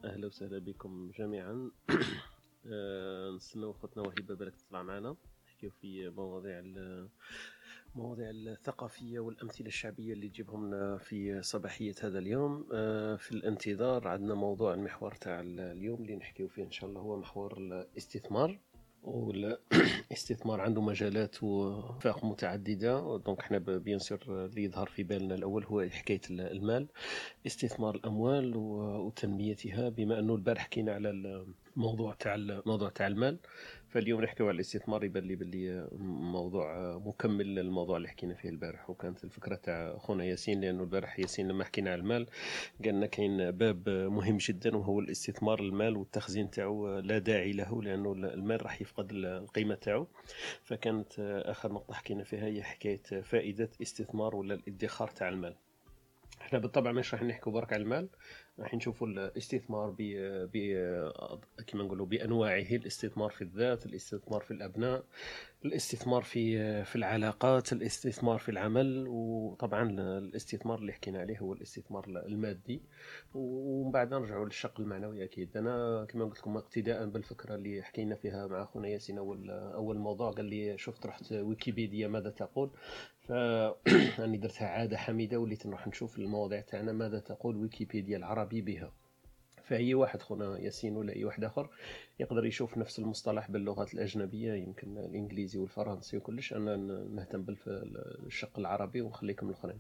أهلا 0.06 0.28
وسهلا 0.28 0.60
بكم 0.60 1.12
جميعا. 1.18 1.72
آه، 2.74 3.32
نستناو 3.36 3.76
وهبه 3.98 4.36
بالك 4.36 4.56
تطلع 4.56 4.84
معنا 4.84 5.16
نحكيو 5.48 5.70
في 5.70 6.10
مواضيع 6.10 6.60
ال- 6.60 7.10
مواضيع 7.96 8.30
الثقافية 8.30 9.20
والأمثلة 9.20 9.68
الشعبية 9.68 10.14
اللي 10.14 10.30
تجيبهم 10.30 10.68
لنا 10.68 10.98
في 10.98 11.42
صباحية 11.42 11.96
هذا 12.04 12.20
اليوم. 12.20 12.68
آه، 12.74 13.16
في 13.16 13.32
الانتظار 13.32 14.08
عندنا 14.08 14.34
موضوع 14.34 14.74
المحور 14.74 15.12
تاع 15.16 15.40
اليوم 15.42 16.02
اللي 16.02 16.16
نحكيو 16.16 16.48
فيه 16.48 16.64
إن 16.64 16.72
شاء 16.72 16.90
الله 16.90 17.02
هو 17.02 17.18
محور 17.20 17.58
الاستثمار. 17.58 18.60
والاستثمار 19.03 20.62
عنده 20.65 20.82
مجالات 20.82 21.44
وافاق 21.44 22.25
متعددة. 22.25 23.18
donc 23.25 23.39
إحنا 23.39 23.58
ب- 23.58 23.70
bien 23.70 24.00
sûr 24.00 24.20
اللي 24.27 24.63
يظهر 24.63 24.88
في 24.88 25.03
بالنا 25.03 25.36
الأول 25.36 25.65
هو 25.65 25.89
حكاية 25.89 26.22
المال 26.29 26.88
استثمار 27.48 27.96
الأموال 27.96 28.53
وتنميتها. 28.56 29.89
بما 29.89 30.20
أنه 30.20 30.36
البارح 30.36 30.62
حكينا 30.63 30.94
على 30.94 31.10
الموضوع 31.77 32.13
تاع 32.13 32.36
الموضوع 32.36 32.89
تاع 32.89 33.08
المال 33.08 33.39
فاليوم 33.89 34.22
نحكيو 34.22 34.48
على 34.48 34.55
الاستثمار 34.55 35.03
يبان 35.03 35.24
لي 35.24 35.36
باللي 35.36 35.88
موضوع 36.31 36.98
مكمل 36.98 37.55
للموضوع 37.55 37.98
اللي 37.98 38.08
حكينا 38.08 38.34
فيه 38.34 38.50
البارح 38.50 38.89
وكانت 38.89 39.24
الفكرة 39.24 39.55
تاع 39.55 39.98
خونا 39.98 40.24
ياسين 40.24 40.62
لأنه 40.62 40.84
البارح 40.84 41.19
ياسين 41.19 41.48
لما 41.48 41.63
حكينا 41.63 41.91
على 41.91 42.01
المال 42.01 42.27
قالنا 42.86 43.05
كاين 43.05 43.51
باب 43.51 43.89
مهم 43.89 44.38
جدا 44.38 44.77
وهو 44.77 45.00
الاستثمار 45.00 45.60
المال 45.60 45.98
والتخزين 45.98 46.50
تاعو 46.50 47.00
لا 47.00 47.17
داعي 47.17 47.51
له 47.51 47.84
لأنه 47.84 48.12
المال 48.13 48.63
راح 48.63 48.81
يفقد 48.81 49.12
القيمة 49.12 49.75
تاعو. 49.75 50.08
فكانت 50.63 51.19
آخر 51.46 51.74
نقطة 51.74 51.93
حكينا 51.93 52.24
فيها 52.24 52.46
هي 52.46 52.63
حكاية 52.63 53.22
فائدة 53.22 53.69
استثمار 53.81 54.36
ولا 54.36 54.53
الادخار 54.53 55.08
تاع 55.08 55.29
المال. 55.29 55.55
إحنا 56.41 56.60
بالطبع 56.60 56.91
مش 56.91 57.13
راح 57.13 57.24
نحكوا 57.24 57.51
برك 57.51 57.74
على 57.74 57.84
المال 57.84 58.10
راح 58.60 58.74
نشوفوا 58.74 59.08
الاستثمار 59.08 59.96
ب 59.98 60.01
كما 61.68 61.84
نقولوا 61.84 62.06
بأنواعه 62.06 62.68
الاستثمار 62.72 63.30
في 63.30 63.42
الذات 63.42 63.86
الاستثمار 63.86 64.42
في 64.42 64.51
الأبناء. 64.51 65.04
الاستثمار 65.66 66.22
في 66.22 66.84
في 66.84 66.96
العلاقات 66.96 67.74
الاستثمار 67.74 68.38
في 68.38 68.50
العمل 68.50 69.06
وطبعا 69.08 69.89
الاستثمار 70.00 70.80
اللي 70.80 70.94
حكينا 70.94 71.20
عليه 71.20 71.39
هو 71.39 71.54
الاستثمار 71.54 72.06
المادي. 72.08 72.82
ومن 73.34 73.92
بعد 73.92 74.13
نرجعوا 74.13 74.46
للشق 74.46 74.80
المعنوي 74.80 75.24
أكيد. 75.24 75.58
أنا 75.58 76.06
كما 76.10 76.25
قلت 76.25 76.39
لكم 76.39 76.58
اقتداء 76.58 77.06
بالفكرة 77.10 77.56
اللي 77.56 77.82
حكينا 77.84 78.16
فيها 78.16 78.48
مع 78.48 78.63
أخونا 78.63 78.88
ياسين 78.88 79.18
أول 79.18 79.50
أول 79.50 79.98
موضوع 79.98 80.32
قال 80.32 80.46
لي 80.46 80.78
شفت 80.78 81.06
رحت 81.06 81.32
ويكيبيديا 81.32 82.08
ماذا 82.08 82.30
تقول. 82.30 82.72
فأني 83.28 84.38
درتها 84.44 84.68
عادة 84.68 84.98
حميدة 84.98 85.39
وليت 85.39 85.66
نروح 85.68 85.88
نشوف 85.88 86.20
المواضيع 86.20 86.62
تاعنا 86.62 86.92
ماذا 86.92 87.20
تقول 87.20 87.56
ويكيبيديا 87.56 88.18
العربي 88.18 88.62
بها. 88.62 88.92
فأي 89.70 89.94
واحد 89.94 90.22
خونا 90.22 90.58
ياسين 90.60 90.98
ولا 90.98 91.16
أي 91.16 91.24
واحد 91.24 91.44
آخر 91.44 91.70
يقدر 92.20 92.46
يشوف 92.46 92.78
نفس 92.78 93.00
المصطلح 93.00 93.52
باللغات 93.52 93.94
الأجنبية 93.94 94.54
يمكن 94.54 94.98
الإنجليزي 94.98 95.60
والفرنسي 95.60 96.18
وكلش 96.18 96.54
أنا 96.54 96.78
نهتم 97.16 97.42
بالشق 97.42 98.60
العربي 98.60 99.02
ونخليكم 99.02 99.50
الآخرين. 99.50 99.80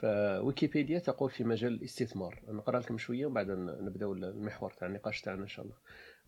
فويكيبيديا 0.00 0.98
تقول 0.98 1.30
في 1.30 1.44
مجال 1.44 1.72
الاستثمار. 1.72 2.42
نقرأ 2.48 2.80
لكم 2.80 2.98
شوية 2.98 3.26
وبعد 3.26 3.50
نبدأ 3.50 4.06
المحور 4.06 4.70
تاع 4.70 4.88
النقاش 4.88 5.20
تاعنا 5.20 5.42
إن 5.42 5.48
شاء 5.48 5.64
الله. 5.64 5.76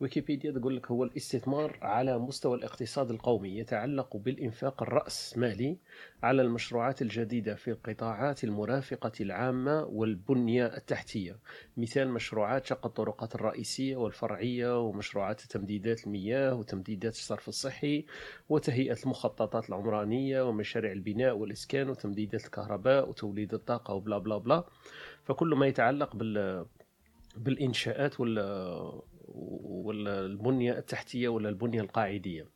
ويكيبيديا 0.01 0.51
تقول 0.53 0.77
لك 0.77 0.91
هو 0.91 1.05
الاستثمار 1.05 1.79
على 1.83 2.19
مستوى 2.19 2.59
الاقتصاد 2.59 3.11
القومي 3.11 3.59
يتعلق 3.59 4.17
بالإنفاق 4.17 4.83
الرأسمالي 4.83 5.77
على 6.23 6.43
المشروعات 6.43 7.03
الجديدة 7.03 7.55
في 7.55 7.71
القطاعات 7.71 8.45
المرافقة 8.45 9.13
العامة 9.21 9.85
والبنية 9.85 10.67
التحتية. 10.67 11.39
مثال 11.77 12.09
مشروعات 12.09 12.67
شق 12.67 12.87
الطرقات 12.87 13.35
الرئيسية 13.35 13.97
والفرعية 13.97 14.81
ومشروعات 14.81 15.41
تمديدات 15.41 16.07
المياه 16.07 16.55
وتمديدات 16.55 17.13
الصرف 17.13 17.49
الصحي 17.49 18.05
وتهيئة 18.49 18.97
المخططات 19.05 19.69
العمرانية 19.69 20.49
ومشاريع 20.49 20.93
البناء 20.93 21.37
والإسكان 21.37 21.91
وتمديدات 21.91 22.45
الكهرباء 22.45 23.09
وتوليد 23.09 23.55
الطاقة 23.55 23.95
وبلا 23.95 24.19
بلا 24.19 24.39
بلا. 24.39 24.65
فكل 25.25 25.55
ما 25.55 25.67
يتعلق 25.67 26.17
بال 26.17 26.67
بالإنشاءات 27.37 28.21
ولا 29.31 30.21
البنية 30.21 30.79
التحتية 30.79 31.29
ولا 31.29 31.49
البنية 31.49 31.81
القاعدية. 31.81 32.47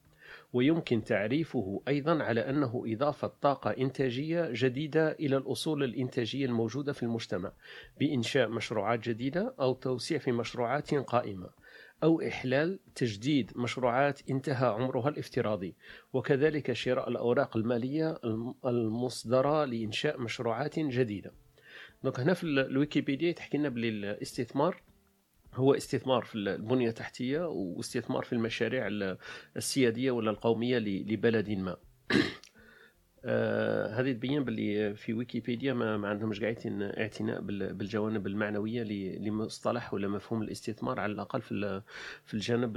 ويمكن 0.52 1.04
تعريفه 1.04 1.82
أيضا 1.88 2.22
على 2.22 2.40
أنه 2.50 2.82
إضافة 2.86 3.32
طاقة 3.42 3.70
إنتاجية 3.70 4.48
جديدة 4.52 5.12
إلى 5.12 5.36
الأصول 5.36 5.84
الإنتاجية 5.84 6.46
الموجودة 6.46 6.92
في 6.92 7.02
المجتمع 7.02 7.52
بإنشاء 8.00 8.48
مشروعات 8.48 9.08
جديدة 9.08 9.54
أو 9.60 9.74
توسيع 9.74 10.18
في 10.18 10.32
مشروعات 10.32 10.94
قائمة 10.94 11.50
أو 12.02 12.20
إحلال 12.20 12.78
تجديد 12.94 13.52
مشروعات 13.56 14.30
انتهى 14.30 14.66
عمرها 14.66 15.08
الافتراضي. 15.08 15.74
وكذلك 16.12 16.72
شراء 16.72 17.08
الأوراق 17.08 17.56
المالية 17.56 18.18
المصدرة 18.66 19.64
لإنشاء 19.64 20.20
مشروعات 20.20 20.78
جديدة. 20.78 21.32
دونك 22.04 22.20
هنا 22.20 22.34
في 22.34 22.44
الويكيبيديا 22.44 23.32
تحكي 23.32 23.58
لنا 23.58 23.68
بلي 23.68 23.88
الاستثمار 23.88 24.82
هو 25.56 25.74
استثمار 25.74 26.24
في 26.24 26.34
البنية 26.34 26.88
التحتية 26.88 27.48
واستثمار 27.48 28.22
في 28.22 28.32
المشاريع 28.32 28.88
السيادية 29.56 30.10
ولا 30.10 30.30
القومية 30.30 30.78
لبلد 30.78 31.50
ما. 31.50 31.76
آه 33.26 34.00
هذه 34.00 34.12
تبين 34.12 34.44
باللي 34.44 34.94
في 34.94 35.12
ويكيبيديا 35.12 35.72
ما, 35.72 35.96
ما 35.96 36.08
عندهمش 36.08 36.40
قاعدين 36.40 36.82
اعتناء 36.82 37.40
بالجوانب 37.40 38.26
المعنوية 38.26 38.82
لمصطلح 39.18 39.94
ولا 39.94 40.08
مفهوم 40.08 40.42
الاستثمار 40.42 41.00
على 41.00 41.12
الأقل 41.12 41.42
في 41.42 41.82
في 42.24 42.34
الجانب 42.34 42.76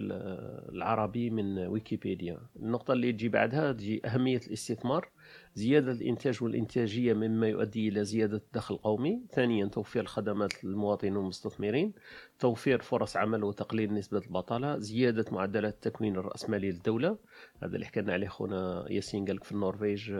العربي 0.70 1.30
من 1.30 1.58
ويكيبيديا. 1.58 2.40
النقطة 2.56 2.94
اللي 2.94 3.12
تجي 3.12 3.30
بعدها 3.30 3.72
تجي 3.72 4.08
أهمية 4.08 4.42
الاستثمار. 4.48 5.10
زيادة 5.58 5.92
الإنتاج 5.92 6.44
والإنتاجية 6.44 7.14
مما 7.14 7.48
يؤدي 7.48 7.88
إلى 7.90 8.04
زيادة 8.04 8.38
الدخل 8.38 8.76
القومي. 8.76 9.22
ثانيا 9.32 9.66
توفير 9.66 10.02
الخدمات 10.02 10.64
للمواطنين 10.64 11.18
والمستثمرين 11.18 11.94
توفير 12.40 12.82
فرص 12.82 13.18
عمل 13.18 13.44
وتقليل 13.44 13.94
نسبة 13.94 14.22
البطالة 14.28 14.78
زيادة 14.78 15.26
معدلات 15.32 15.74
التكوين 15.74 16.16
الرأسمالي 16.16 16.72
للدولة. 16.72 17.18
هذا 17.64 17.76
اللي 17.76 17.86
حكينا 17.86 18.14
عليه 18.14 18.28
خونا 18.28 18.86
ياسين 18.90 19.26
قالك 19.26 19.44
في 19.44 19.52
النرويج 19.52 20.14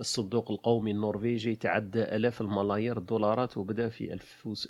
الصندوق 0.00 0.50
القومي 0.50 0.90
النرويجي 0.90 1.56
تعدى 1.56 2.02
آلاف 2.02 2.40
الملايير 2.40 2.98
الدولارات 2.98 3.56
وبدأ 3.56 3.88
في 3.88 4.12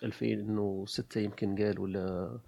2006 0.02 1.20
يمكن 1.20 1.56
قال 1.56 1.80
ولا 1.80 2.38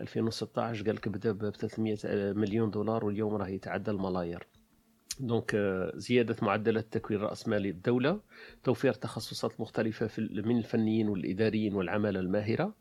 2016 0.00 0.86
قالك 0.86 1.08
بدأ 1.08 1.32
ب 1.32 1.50
300 1.50 1.96
مليون 2.32 2.70
دولار 2.70 3.04
واليوم 3.04 3.34
راه 3.34 3.48
يتعدى 3.48 3.90
الملايير. 3.90 4.59
دونك 5.20 5.56
زيادة 5.94 6.36
معدلات 6.42 6.84
التكوين 6.84 7.20
الرأسمالي 7.20 7.70
الدولة 7.70 8.20
توفير 8.64 8.92
تخصصات 8.92 9.60
مختلفة 9.60 10.06
في 10.06 10.42
من 10.44 10.58
الفنيين 10.58 11.08
والإداريين 11.08 11.74
والعمالة 11.74 12.20
الماهرة 12.20 12.74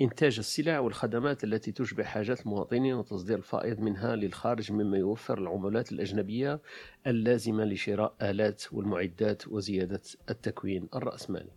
إنتاج 0.00 0.38
السلع 0.38 0.78
والخدمات 0.78 1.44
التي 1.44 1.72
تشبع 1.72 2.04
حاجات 2.04 2.40
المواطنين 2.40 2.94
وتصدير 2.94 3.38
الفائض 3.38 3.80
منها 3.80 4.16
للخارج 4.16 4.72
مما 4.72 4.98
يوفر 4.98 5.38
العملات 5.38 5.92
الأجنبية 5.92 6.60
اللازمة 7.06 7.64
لشراء 7.64 8.14
آلات 8.22 8.62
والمعدات 8.72 9.48
وزيادة 9.48 10.00
التكوين 10.30 10.88
الرأسمالي. 10.94 11.52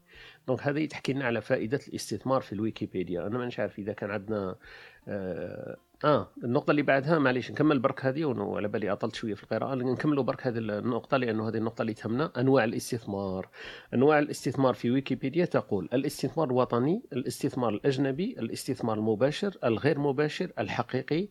donc 0.48 0.62
هذه 0.62 0.86
تحكي 0.86 1.14
لنا 1.14 1.26
على 1.26 1.42
فائدة 1.42 1.80
الاستثمار 1.88 2.42
في 2.42 2.54
الويكيبيديا. 2.54 3.28
أنا 3.28 3.38
ما 3.38 3.50
عارف 3.58 3.80
إذا 3.80 3.94
كان 3.94 4.12
عندنا 4.12 4.56
آه, 5.08 5.78
آه 6.06 6.32
النقطة 6.44 6.72
اللي 6.72 6.82
بعدها 6.82 7.20
معليش 7.20 7.52
نكمل 7.52 7.80
برك 7.80 8.06
هذه 8.06 8.26
وعلى 8.26 8.68
بالي 8.68 8.92
أطلت 8.92 9.16
شوية 9.16 9.34
في 9.34 9.44
القراءة. 9.44 9.76
نكملوا 9.76 10.24
برك 10.24 10.48
هذه 10.48 10.58
النقطة 10.58 11.18
لأنه 11.18 11.50
هذه 11.50 11.58
النقطة 11.58 11.82
اللي 11.82 11.94
تهمنا. 11.94 12.32
أنواع 12.38 12.64
الاستثمار. 12.64 13.50
أنواع 13.94 14.20
الاستثمار 14.20 14.74
في 14.74 14.92
ويكيبيديا 14.92 15.46
تقول 15.46 15.90
الاستثمار 15.94 16.48
الوطني 16.48 17.02
الاستثمار 17.14 17.70
الأجنبي 17.70 18.36
الاستثمار 18.40 18.98
المباشر 18.98 19.58
الغير 19.64 20.00
مباشر 20.00 20.52
الحقيقي 20.60 21.28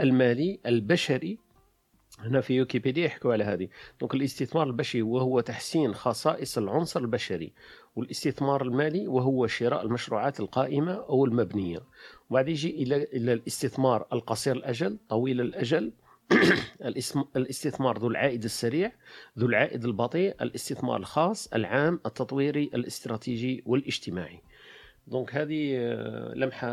المالي 0.00 0.60
البشري. 0.66 1.38
هنا 2.18 2.40
في 2.40 2.60
ويكيبيديا 2.60 3.04
يحكوا 3.04 3.32
على 3.32 3.44
هذه. 3.44 3.68
دونك 4.00 4.14
الاستثمار 4.14 4.66
البشري 4.66 5.02
وهو 5.02 5.40
تحسين 5.40 5.94
خصائص 5.94 6.58
العنصر 6.58 7.00
البشري 7.00 7.52
والاستثمار 7.96 8.62
المالي 8.62 9.08
وهو 9.08 9.46
شراء 9.46 9.82
المشروعات 9.82 10.40
القائمة 10.40 10.92
أو 10.92 11.24
المبنية. 11.24 11.80
وبعد 12.30 12.48
يجي 12.48 12.82
إلى 12.82 12.96
إلى 13.02 13.32
الاستثمار 13.32 14.06
القصير 14.12 14.56
الأجل 14.56 14.98
طويل 15.08 15.40
الاسم- 16.84 17.24
الاستثمار 17.36 17.98
ذو 17.98 18.08
العائد 18.08 18.44
السريع 18.44 18.92
ذو 19.38 19.46
العائد 19.46 19.84
البطيء 19.84 20.34
الاستثمار 20.42 20.96
الخاص 20.96 21.52
العام 21.52 22.00
التطويري 22.06 22.70
الاستراتيجي 22.74 23.62
والاجتماعي. 23.66 24.40
donc 25.06 25.34
هذه 25.34 25.76
آه، 25.76 26.32
لمحة 26.34 26.68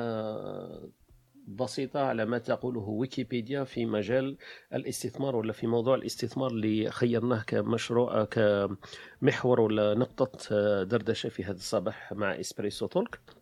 بسيطة 1.48 2.00
على 2.00 2.26
ما 2.26 2.38
تقوله 2.38 2.80
ويكيبيديا 2.82 3.64
في 3.64 3.86
مجال 3.86 4.38
الاستثمار 4.74 5.36
ولا 5.36 5.54
في 5.54 5.68
موضوع 5.68 5.96
الاستثمار 5.96 6.52
اللي 6.52 6.92
خيرناه 6.92 7.44
كمشروع 7.48 8.24
كمحور 8.26 9.62
ولا 9.62 9.94
نقطة 9.94 10.40
آه، 10.52 10.84
دردشة 10.84 11.30
في 11.30 11.44
هذا 11.44 11.52
الصباح 11.52 12.14
مع 12.14 12.40
Espresso 12.40 12.88
Talk. 12.88 13.20
آه، 13.30 13.41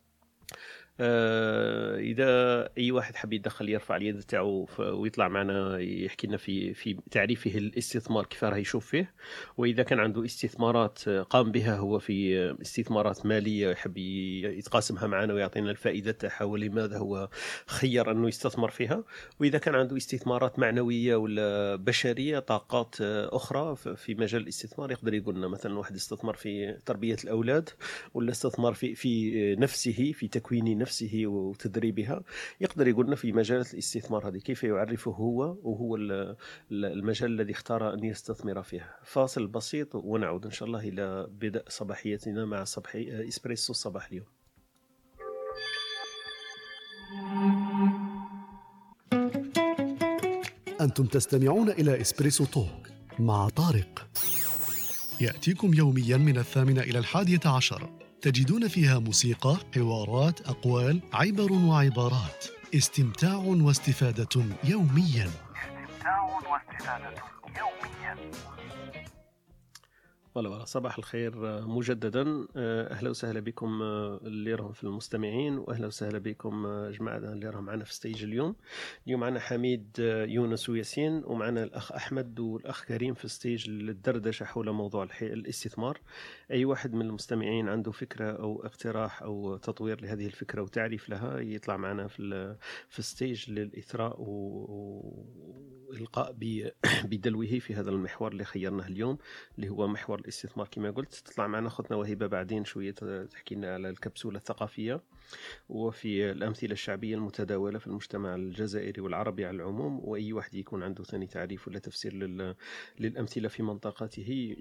إذا 1.00 2.70
أي 2.78 2.92
واحد 2.92 3.16
حاب 3.16 3.34
يدخل 3.34 3.70
يرفع 3.70 3.96
اليد 3.96 4.22
تاعو 4.22 4.68
ويطلع 4.80 5.28
معنا 5.28 5.80
يحكي 5.80 6.28
لنا 6.28 6.38
في 6.38 6.74
في 6.74 6.98
تعريفه 7.12 7.58
الاستثمار 7.58 8.26
كيف 8.26 8.44
راه 8.44 8.58
يشوف 8.58 8.86
فيه. 8.86 9.14
وإذا 9.58 9.84
كان 9.84 10.00
عنده 10.00 10.26
استثمارات 10.26 11.08
آه، 11.08 11.22
قام 11.22 11.52
بها 11.52 11.76
هو 11.76 12.00
في 12.00 12.40
آه، 12.40 12.58
استثمارات 12.62 13.26
مالية 13.26 13.70
يحب 13.70 13.98
يتقاسمها 13.98 15.08
معنا 15.08 15.34
ويعطينا 15.34 15.72
الفائدة 15.72 16.12
تاعها 16.12 16.44
ولماذا 16.44 16.98
هو 16.98 17.30
خير 17.66 18.12
أنه 18.12 18.28
يستثمر 18.28 18.70
فيها. 18.70 19.04
وإذا 19.40 19.58
كان 19.58 19.76
عنده 19.76 19.98
استثمارات 19.98 20.60
معنوية 20.60 21.16
ولا 21.16 21.76
بشرية 21.76 22.40
طاقات 22.40 22.96
آه، 23.02 23.36
أخرى 23.36 23.76
في 23.76 24.16
مجال 24.16 24.42
الاستثمار 24.42 24.92
يقدر 24.92 25.14
يقول 25.14 25.36
لنا 25.36 25.48
مثلا 25.48 25.78
واحد 25.78 25.96
استثمر 25.96 26.34
في 26.34 26.78
تربية 26.86 27.18
الأولاد 27.24 27.70
ولا 28.14 28.32
استثمار 28.32 28.74
في 28.74 28.96
في 28.96 29.56
نفسه 29.56 30.12
في 30.12 30.28
تكوين 30.28 30.78
نفسه. 30.78 30.89
وتدريبها 31.28 32.24
يقدر 32.62 32.88
يقول 32.88 33.06
لنا 33.06 33.16
في 33.16 33.32
مجالات 33.32 33.74
الاستثمار 33.74 34.28
هذه 34.28 34.38
كيف 34.38 34.64
يعرفه 34.64 35.12
هو 35.12 35.58
وهو 35.64 35.96
ال- 35.96 36.36
ال- 36.72 36.86
المجال 36.86 37.32
الذي 37.32 37.52
اختار 37.52 37.94
أن 37.94 38.04
يستثمر 38.04 38.64
فيه 38.64 38.96
فاصل 39.04 39.48
بسيط 39.48 39.96
ونعود 39.96 40.46
إن 40.46 40.52
شاء 40.52 40.68
الله 40.68 40.80
إلى 40.80 41.28
بدء 41.32 41.64
صباحيتنا 41.68 42.46
مع 42.46 42.64
صباحي 42.64 43.28
إسبريسو 43.28 43.74
الصباح 43.74 44.08
اليوم. 44.08 44.26
أنتم 50.82 51.06
تستمعون 51.06 51.70
إلى 51.70 52.02
إسبريسو 52.02 52.46
توك 52.46 52.88
مع 53.20 53.50
طارق. 53.50 54.08
يأتيكم 55.22 55.74
يوميا 55.74 56.18
من 56.18 56.38
الثامنة 56.38 56.82
إلى 56.82 57.00
الحادية 57.00 57.40
عشر. 57.46 57.90
تجدون 58.22 58.68
فيها 58.68 59.00
موسيقى، 59.00 59.58
حوارات، 59.76 60.42
أقوال، 60.42 61.02
عبر 61.14 61.52
وعبارات. 61.54 62.46
استمتاع 62.76 63.36
واستفادة 63.36 64.46
يوميا. 64.64 65.30
استمتاع 65.30 66.24
واستفادة 66.24 67.14
يوميا. 67.60 68.18
voilà 70.40 70.50
voilà 70.50 70.66
صباح 70.66 70.98
الخير 70.98 71.48
آه، 71.48 71.68
مجددا. 71.68 72.48
آه، 72.56 72.94
أهلا 72.94 73.10
وسهلا 73.10 73.40
بكم 73.40 73.82
آه، 73.82 74.20
اللي 74.24 74.54
راهم 74.54 74.72
في 74.72 74.84
المستمعين 74.84 75.58
واهلا 75.58 75.88
وسهلا 75.88 76.20
بكم 76.20 76.68
جماعة 76.90 77.18
اللي 77.18 77.50
راهم 77.50 77.66
معنا 77.66 77.84
في 77.84 77.94
stage 77.94 78.24
اليوم. 78.24 78.56
اليوم 79.08 79.20
معنا 79.20 79.40
حميد 79.40 80.00
يونس 80.30 80.70
وياسين 80.70 81.24
ومعنا 81.26 81.64
الأخ 81.64 81.92
أحمد 81.92 82.40
والأخ 82.40 82.86
كريم 82.86 83.14
في 83.14 83.28
stage 83.28 83.70
للدردشه 83.70 84.44
حول 84.44 84.72
موضوع 84.72 85.08
الاستثمار. 85.22 86.02
أي 86.52 86.66
واحد 86.66 86.94
من 86.94 87.06
المستمعين 87.06 87.70
عنده 87.70 87.92
فكرة 87.92 88.32
أو 88.32 88.66
اقتراح 88.66 89.24
أو 89.24 89.58
تطوير 89.58 90.02
لهذه 90.02 90.26
الفكرة 90.26 90.62
وتعريف 90.62 91.10
لها 91.10 91.40
يطلع 91.40 91.78
معنا 91.78 92.08
في 92.08 92.56
في 92.90 93.02
ستيج 93.02 93.52
للإثراء 93.52 94.16
والقاء 95.90 96.36
بدلوه 97.10 97.60
في 97.60 97.76
هذا 97.76 97.90
المحور 97.90 98.32
اللي 98.32 98.44
خيرناه 98.44 98.88
اليوم 98.88 99.18
اللي 99.56 99.70
هو 99.70 99.88
محور 99.88 100.20
الاستثمار 100.30 100.68
كما 100.68 100.92
قلت 100.92 101.14
تطلع 101.14 101.48
معنا 101.48 101.68
اختنا 101.68 101.98
وهبة 101.98 102.28
بعدين 102.28 102.66
شوية 102.66 102.96
تحكي 103.32 103.56
لنا 103.56 103.74
على 103.74 103.90
الكبسولة 103.90 104.38
الثقافية 104.38 105.02
وفي 105.70 106.32
الأمثلة 106.32 106.72
الشعبية 106.72 107.16
المتداولة 107.16 107.80
في 107.80 107.88
المجتمع 107.88 108.36
الجزائري 108.36 109.02
والعربي 109.02 109.46
على 109.46 109.56
العموم. 109.56 110.00
وأي 110.04 110.34
واحد 110.34 110.56
يكون 110.56 110.84
عنده 110.84 111.04
ثاني 111.04 111.28
تعريف 111.28 111.68
ولا 111.68 111.80
تفسير 111.80 112.14
لل... 112.14 112.56
للأمثلة 113.00 113.48
في 113.48 113.64
منطقته. 113.64 114.56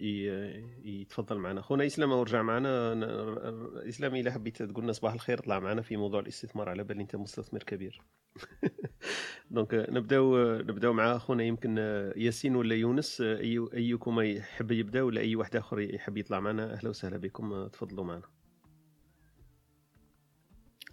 يتفضل 0.84 1.38
معنا. 1.38 1.60
خونا 1.60 1.86
إسلام 1.86 2.12
ورجع 2.12 2.42
معنا. 2.42 2.92
إسلام 3.88 4.14
اذا 4.14 4.32
حبيت 4.32 4.62
تقول 4.62 4.84
لنا 4.84 4.92
صباح 4.92 5.12
الخير. 5.12 5.38
طلع 5.38 5.58
معنا 5.60 5.82
في 5.82 5.96
موضوع 5.96 6.20
الاستثمار 6.20 6.68
على 6.68 6.84
بالي 6.84 7.02
أنت 7.02 7.16
مستثمر 7.16 7.62
كبير. 7.62 8.02
دونك 9.50 9.86
نبداو 9.88 10.58
نبداو 10.58 10.92
مع 10.92 11.16
اخونا 11.16 11.44
يمكن 11.44 11.78
ياسين 12.16 12.56
ولا 12.56 12.74
يونس 12.74 13.20
أي 13.20 13.68
أيكم 13.74 14.20
يحب 14.20 14.70
يبدأ 14.70 15.02
ولا 15.02 15.20
أي 15.20 15.36
واحد 15.36 15.56
آخر 15.56 15.80
يحب 15.80 16.16
يطلع 16.16 16.40
معنا؟ 16.40 16.72
أهلا 16.72 16.88
وسهلا 16.88 17.16
بكم 17.16 17.66
تفضلوا 17.66 18.04
معنا. 18.04 18.22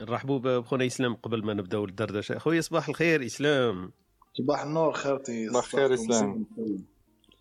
نرحبوا 0.02 0.40
بخونا 0.40 0.86
اسلام 0.86 1.16
قبل 1.16 1.46
ما 1.46 1.54
نبداو 1.54 1.86
الدردشة. 1.86 2.38
اخويا 2.38 2.62
صباح 2.62 2.90
الخير 2.90 3.26
اسلام 3.26 3.92
صباح 4.34 4.62
النور 4.62 4.94
خيرتي. 4.94 5.50
صباح 5.50 5.64
الخير 5.64 5.94
إسلام. 5.94 6.46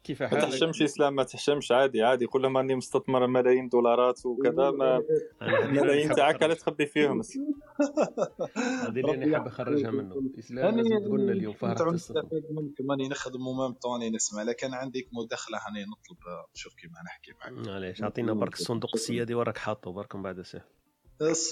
كيف 0.04 0.22
ما 0.22 0.28
حالك؟ 0.28 0.42
تحشمش 0.42 0.82
إسلام 0.82 1.14
ما 1.14 1.22
تحشمش 1.22 1.72
عادي 1.72 2.02
عادي. 2.02 2.26
كل 2.26 2.46
ما 2.46 2.60
راني 2.60 2.74
مستثمر 2.74 3.26
ملايين 3.26 3.68
دولارات 3.68 4.26
وكذا 4.26 4.70
ما 4.70 5.02
الملايين 5.42 6.14
تاعك. 6.14 6.42
على 6.42 6.54
تخبي 6.54 6.86
فيهم. 6.86 7.20
هذه 8.84 8.88
اللي 8.88 9.14
أنا 9.14 9.38
حاب 9.38 9.46
أخرجها 9.46 9.90
منه 9.90 10.14
إسلام 10.38 10.76
لازم 10.76 11.04
تقول 11.04 11.20
لنا 11.20 11.32
اليوم 11.32 11.54
فهرت 11.54 11.82
نستفيد 11.82 12.44
منك 12.50 12.80
ماني 12.80 13.08
نخدم 13.08 13.46
ومام 13.46 13.72
طوني 13.72 14.10
نسمع 14.10 14.42
لكن 14.42 14.74
عندك 14.74 15.08
مداخلة 15.12 15.58
هاني 15.58 15.80
نطلب 15.82 16.18
آه، 16.28 16.46
نشوف 16.54 16.74
كيف 16.74 16.90
نحكي 17.04 17.32
معك. 17.40 17.66
معليش 17.68 18.02
أعطينا 18.02 18.32
برك 18.32 18.54
الصندوق 18.54 18.90
السيادي 18.94 19.34
وراك 19.34 19.58
حاطه 19.58 19.92
برك 19.92 20.16
من 20.16 20.22
بعد 20.22 20.40
سهل 20.40 20.62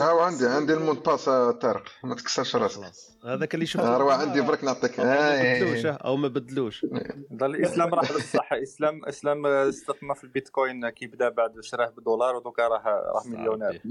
هاو 0.01 0.19
عندي 0.19 0.47
عندي 0.47 0.75
المود 0.75 1.03
باس 1.03 1.29
آه، 1.29 1.51
طارق. 1.51 1.85
ما 2.05 2.15
تكسرش 2.15 2.57
راسك. 2.57 2.81
هذاك 3.25 3.55
اللي 3.55 3.67
شفته. 3.67 3.97
روح 3.97 4.15
عندي 4.15 4.41
برك 4.41 4.65
نعطيك. 4.65 5.01
أو 5.01 5.07
ما 5.07 5.41
آه، 5.41 5.61
بدلوش 5.61 5.87
آه، 5.87 5.91
أو 5.91 6.17
ما 6.17 6.29
بدلوش. 6.29 6.87
ضل 7.35 7.55
الإسلام 7.55 7.95
راح 7.95 8.13
بصح. 8.13 8.53
اسلام 8.53 9.05
إسلام 9.05 9.47
استثمر 9.47 10.15
في 10.15 10.25
البيتكوين 10.25 10.89
كي 10.89 11.07
بدأ 11.07 11.29
بعد 11.29 11.61
شراه 11.61 11.89
بدولار 11.97 12.37
ودوكا 12.37 12.69
راه 12.69 12.83
راه 12.85 13.23
مليونير. 13.27 13.83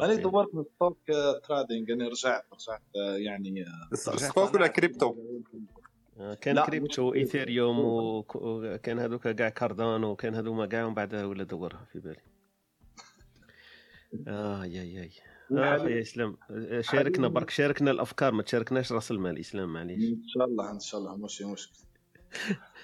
أنا. 0.00 0.14
دورت 0.14 0.50
في 0.50 0.58
ال 0.58 0.65
stock 0.65 0.98
آه، 1.10 1.38
trading 1.48 1.90
أنا 1.90 2.08
رجعت 2.08 2.44
رجعت 2.52 2.82
يعني 3.24 3.64
stock 3.94 4.54
ولا 4.54 4.66
كريبتو؟ 4.66 5.14
كان 6.40 6.54
لا، 6.54 6.66
crypto 6.66 7.14
Ethereum 7.14 7.78
وك- 7.80 8.36
وكان 8.36 8.98
هذوك 8.98 9.28
كاع 9.28 9.48
Cardano 9.48 10.10
وكان 10.10 10.34
هذوما 10.34 10.66
كاع 10.66 10.84
ومن 10.84 10.94
بعد 10.94 11.14
ولا 11.14 11.44
دورها 11.44 11.86
في 11.92 11.98
بالي. 11.98 12.16
آه 14.28 14.64
يا 14.64 14.82
يا 14.82 15.10
آه 15.52 15.88
يا 15.88 16.00
إسلام 16.00 16.36
آه، 16.50 16.80
شاركنا 16.80 17.28
برك 17.28 17.50
شاركنا 17.50 17.90
الأفكار 17.90 18.32
ما 18.32 18.42
تشاركناش 18.42 18.92
رأس 18.92 19.10
المال 19.10 19.38
إسلام 19.38 19.72
معليش. 19.72 20.04
إن 20.04 20.28
شاء 20.28 20.44
الله 20.44 20.70
إن 20.70 20.80
شاء 20.80 21.00
الله 21.00 21.16
ماشي 21.16 21.44
مشكل. 21.44 21.78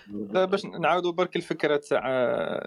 لا 0.09 0.45
باش 0.51 0.65
نعاودوا 0.65 1.13
برك 1.13 1.37
الفكرة 1.37 1.77
تاع 1.77 2.09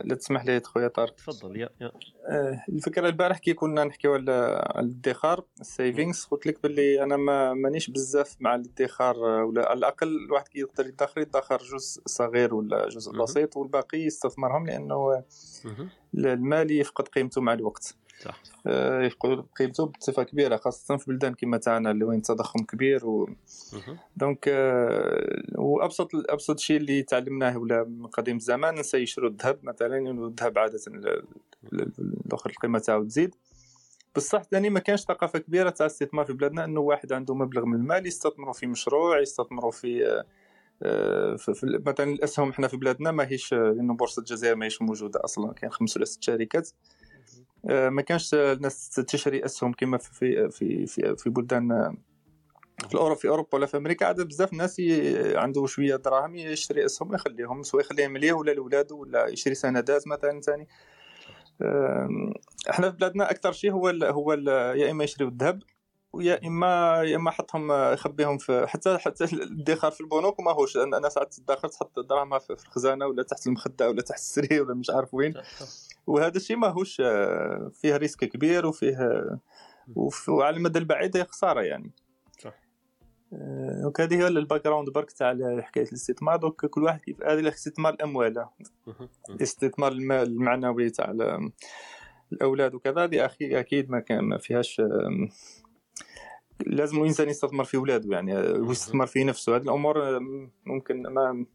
لا 0.03 0.15
تسمح 0.15 0.45
لي 0.45 0.59
خويا 0.59 0.87
طارق. 0.87 1.15
تفضل 1.15 1.57
يا 1.57 1.69
يا. 1.81 1.91
آه، 2.29 2.63
الفكرة 2.69 3.07
البارح 3.07 3.37
كي 3.37 3.53
كنا 3.53 3.83
نحكيو 3.83 4.13
على 4.13 4.65
الادخار 4.79 5.43
ال 5.61 5.69
savings 5.69 6.25
قلت 6.25 6.47
لك 6.47 6.63
باللي 6.63 7.03
أنا 7.03 7.17
ما 7.17 7.53
مانيش 7.53 7.89
بزاف 7.89 8.35
مع 8.39 8.55
الادخار 8.55 9.15
آه، 9.15 9.43
ولا 9.43 9.69
على 9.69 9.77
الأقل 9.77 10.07
الواحد 10.25 10.47
كي 10.47 10.59
يقدر 10.59 10.87
يدخر 10.87 11.21
يدخر 11.21 11.57
جزء 11.57 12.01
صغير 12.05 12.55
ولا 12.55 12.89
جزء. 12.89 13.11
بسيط 13.11 13.57
والباقي 13.57 13.97
يستثمرهم 13.97 14.67
لأنه. 14.67 15.23
المال 16.15 16.71
يفقد 16.71 17.07
قيمته 17.07 17.41
مع 17.41 17.53
الوقت. 17.53 17.95
صح. 18.19 18.41
آه، 18.67 19.01
يفقد 19.03 19.45
قيمته 19.59 19.85
بصفة 19.85 20.23
كبيرة 20.23 20.57
خاصة 20.57 20.97
في 20.97 21.11
بلدان 21.11 21.33
كما 21.33 21.57
تاعنا 21.57 21.91
اللي 21.91 22.05
وين 22.05 22.17
التضخم 22.17 22.59
كبير 22.59 23.05
و... 23.05 23.29
دونك 24.17 24.45
آه، 24.47 25.43
وأبسط 25.55 26.09
أبسط 26.15 26.59
شيء 26.59 26.77
اللي 26.77 27.03
تعلمناه 27.03 27.57
ولا 27.57 27.83
من 27.83 28.07
قديم 28.07 28.35
الزمان 28.37 28.75
نسى 28.75 28.97
يشروا 28.97 29.29
الذهب 29.29 29.59
مثلا 29.63 29.97
الذهب 30.11 30.57
عادة 30.59 30.79
ال- 30.87 31.23
ال- 31.73 31.91
الأخر 32.25 32.49
القيمة 32.49 32.79
تاعو 32.79 33.03
تزيد. 33.03 33.35
بصح 34.15 34.43
ثاني 34.43 34.69
ما 34.69 34.79
كانش 34.79 34.99
ثقافة 35.01 35.39
كبيرة 35.39 35.69
تاع 35.69 35.85
الاستثمار 35.85 36.25
في 36.25 36.33
بلادنا 36.33 36.65
إنه 36.65 36.79
واحد 36.79 37.13
عنده 37.13 37.35
مبلغ 37.35 37.65
من 37.65 37.75
المال 37.75 38.07
يستثمروا 38.07 38.53
في 38.53 38.67
مشروع 38.67 39.19
يستثمروا 39.21 39.71
في 39.71 40.23
آه، 40.83 41.35
في 41.35 41.53
في- 41.53 41.81
مثلا 41.85 42.11
الأسهم 42.13 42.49
إحنا 42.49 42.67
في 42.67 42.77
بلادنا 42.77 43.11
ماهيش 43.11 43.53
لأنه 43.53 43.93
بورصة 43.93 44.19
الجزائر 44.19 44.55
ماهيش 44.55 44.81
موجودة 44.81 45.19
أصلا 45.23 45.53
كاين 45.53 45.71
خمس 45.71 45.97
ولا 45.97 46.05
ست 46.05 46.23
شركات. 46.23 46.69
ما 47.67 48.01
كانش 48.01 48.33
الناس 48.33 48.89
تشتري 48.89 49.45
أسهم 49.45 49.73
كما 49.73 49.97
في 49.97 50.49
في 50.49 50.85
في 50.85 51.15
في 51.15 51.29
بلدان 51.29 51.71
آه، 51.71 51.95
في 52.89 52.95
اوروبا 52.95 53.15
في 53.15 53.27
أوروبا 53.27 53.49
ولا 53.53 53.65
في 53.65 53.77
أمريكا 53.77 54.05
عاد 54.05 54.21
بزاف 54.21 54.53
الناس. 54.53 54.81
عنده 55.35 55.65
شوية 55.65 55.95
دراهم 55.95 56.35
يشري 56.35 56.85
أسهم 56.85 57.11
ويخليهم 57.11 57.63
سواء 57.63 57.83
يخليهم 57.83 58.17
ليه 58.17 58.33
ولا 58.33 58.51
لولادو 58.51 58.97
ولا 58.97 59.27
يشري 59.27 59.55
سندات 59.55 60.07
مثلا 60.07 60.41
ثاني 60.41 60.67
إحنا 62.69 62.91
في 62.91 62.97
بلادنا 62.97 63.31
أكثر 63.31 63.51
شيء 63.51 63.71
هو 63.71 63.89
ال 63.89 64.03
هو 64.03 64.33
يا 64.33 64.91
إما 64.91 65.03
يشريوا 65.03 65.29
الذهب 65.29 65.63
ويا 66.17 66.47
اما 66.47 67.01
يا 67.03 67.15
إما 67.15 67.31
حطهم 67.31 67.71
يخبيهم 67.93 68.37
في 68.37 68.67
حتى 68.67 68.97
حتى 68.97 69.23
الادخار 69.23 69.91
في 69.91 70.01
البنوك 70.01 70.39
ما 70.39 70.51
هوش 70.51 70.77
أنا 70.77 71.09
ساعات 71.09 71.33
تدخر 71.33 71.67
تحط 71.67 71.99
دراهمها 71.99 72.39
في 72.39 72.49
الخزانة 72.49 73.05
ولا 73.05 73.23
تحت 73.23 73.47
المخدة 73.47 73.89
ولا 73.89 74.01
تحت 74.01 74.17
السرير 74.19 74.63
ولا 74.63 74.73
مش 74.73 74.89
عارف 74.89 75.13
وين. 75.13 75.33
وهذا 76.07 76.37
الشيء 76.37 76.57
ماهوش 76.57 77.01
آه، 77.01 77.71
فيه 77.73 77.95
ريسك 77.97 78.25
كبير 78.25 78.65
وفيه 78.65 78.97
وف- 79.95 80.29
وعلى 80.29 80.57
المدى 80.57 80.79
البعيد 80.79 81.17
هي 81.17 81.23
خسارة 81.25 81.61
يعني. 81.61 81.91
صح. 82.39 82.53
آه، 83.33 83.81
donc 83.81 84.01
هذه 84.01 84.15
هي 84.15 84.27
ال 84.27 84.63
background 84.63 84.89
برك 84.89 85.11
تاع 85.11 85.61
حكاية 85.61 85.83
الاستثمار. 85.87 86.35
donc 86.37 86.65
كل 86.65 86.83
واحد 86.83 86.99
كيف 87.01 87.23
هذه 87.23 87.39
الاستثمار 87.39 87.93
الاموال. 87.93 88.45
الاستثمار 89.29 89.91
الم- 89.91 90.11
المعنوي 90.11 90.89
تاع 90.89 91.11
ال- 91.11 91.51
الأولاد 92.33 92.75
وكذا 92.75 93.03
هذه 93.03 93.25
أكيد 93.41 93.89
ما 93.91 93.99
كان 93.99 94.23
ما 94.23 94.37
فيهاش 94.37 94.81
لازم 96.65 96.97
الإنسان 97.01 97.29
يستثمر 97.29 97.63
في 97.63 97.77
اولاده 97.77 98.15
يعني 98.15 98.35
ويستثمر 98.35 99.05
في 99.05 99.23
نفسه. 99.23 99.55
هذه 99.55 99.61
الأمور 99.61 100.19
ممكن 100.65 101.01
ما 101.01 101.45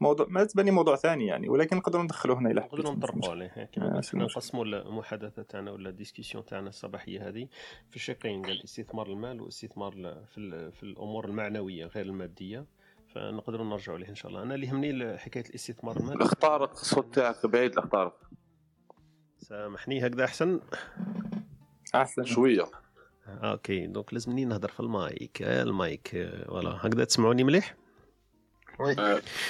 موضوع 0.00 0.26
ما 0.28 0.44
تبني 0.44 0.70
موضوع 0.70 0.96
ثاني 0.96 1.26
يعني 1.26 1.48
ولكن 1.48 1.76
نقدروا 1.76 2.04
ندخلوه 2.04 2.38
هنا 2.38 2.50
إلى 2.50 2.60
نقدروا 2.60 2.92
نطرقوا 2.92 3.30
عليه. 3.30 3.68
كما 3.72 3.96
آه،. 3.98 4.02
نقسموا 4.14 4.64
المحادثة 4.64 5.42
تاعنا 5.42 5.70
ولا 5.70 5.88
ال 5.90 5.95
discussion 5.95 6.44
تاعنا 6.44 6.68
الصباحية 6.68 7.28
هذه 7.28 7.48
في 7.90 7.98
شقين 7.98 8.42
قال 8.42 8.64
استثمار 8.64 9.06
المال 9.06 9.40
واستثمار 9.40 9.92
في 10.34 10.38
ال- 10.38 10.72
في 10.72 10.82
الأمور 10.82 11.24
المعنوية 11.24 11.86
غير 11.86 12.06
المادية. 12.06 12.66
فنقدروا 13.14 13.66
نرجعوا 13.66 13.98
عليه 13.98 14.08
إن 14.08 14.14
شاء 14.14 14.30
الله. 14.30 14.42
أنا 14.42 14.54
اللي 14.54 14.66
يهمني 14.66 15.18
حكاية 15.18 15.44
الاستثمار 15.48 15.96
المالي 15.96 16.16
الاخ 16.16 16.34
طارق 16.34 16.70
الصوت 16.70 17.14
تاعك 17.14 17.46
بعيد 17.46 17.72
الاخ 17.72 17.86
طارق 17.86 18.20
سامحني 19.38 20.06
هكذا 20.06 20.24
أحسن؟ 20.24 20.60
أحسن. 21.94 22.24
شوية. 22.24 22.64
أوكي 23.28 23.86
donc 23.86 24.12
لازمني 24.12 24.44
نهضر 24.44 24.68
في 24.68 24.80
ال 24.80 24.95
mic 24.95 25.42
ال 25.42 25.59
mic 25.59 26.08
voilà. 26.46 26.78
هكذا 26.80 27.04
تسمعوني 27.04 27.44
مليح؟ 27.44 27.76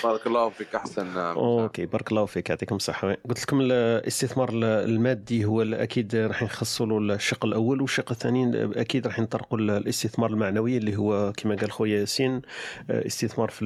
بارك 0.04 0.26
الله 0.26 0.48
فيك 0.48 0.74
أحسن 0.74 1.06
نعم 1.14 1.36
أوكي 1.38 1.86
بارك 1.86 2.10
الله 2.12 2.24
فيك 2.26 2.50
يعطيكم 2.50 2.76
الصحة. 2.76 3.16
قلت 3.28 3.42
لكم 3.42 3.60
الاستثمار 3.60 4.50
المادي 4.62 5.44
هو 5.44 5.62
أكيد 5.62 6.16
راح 6.16 6.42
نخصصوا 6.42 6.86
له 7.00 7.14
الشق 7.14 7.44
الأول 7.44 7.80
والشق 7.80 8.10
الثاني 8.12 8.64
أكيد 8.80 9.06
راح 9.06 9.18
نطرقوا 9.20 9.58
ال- 9.58 9.70
الاستثمار 9.70 10.30
المعنوي 10.30 10.76
اللي 10.76 10.96
هو 10.96 11.32
كما 11.36 11.54
قال 11.54 11.70
خويا 11.72 12.00
ياسين 12.00 12.42
آه، 12.90 13.06
استثمار 13.06 13.48
في 13.50 13.58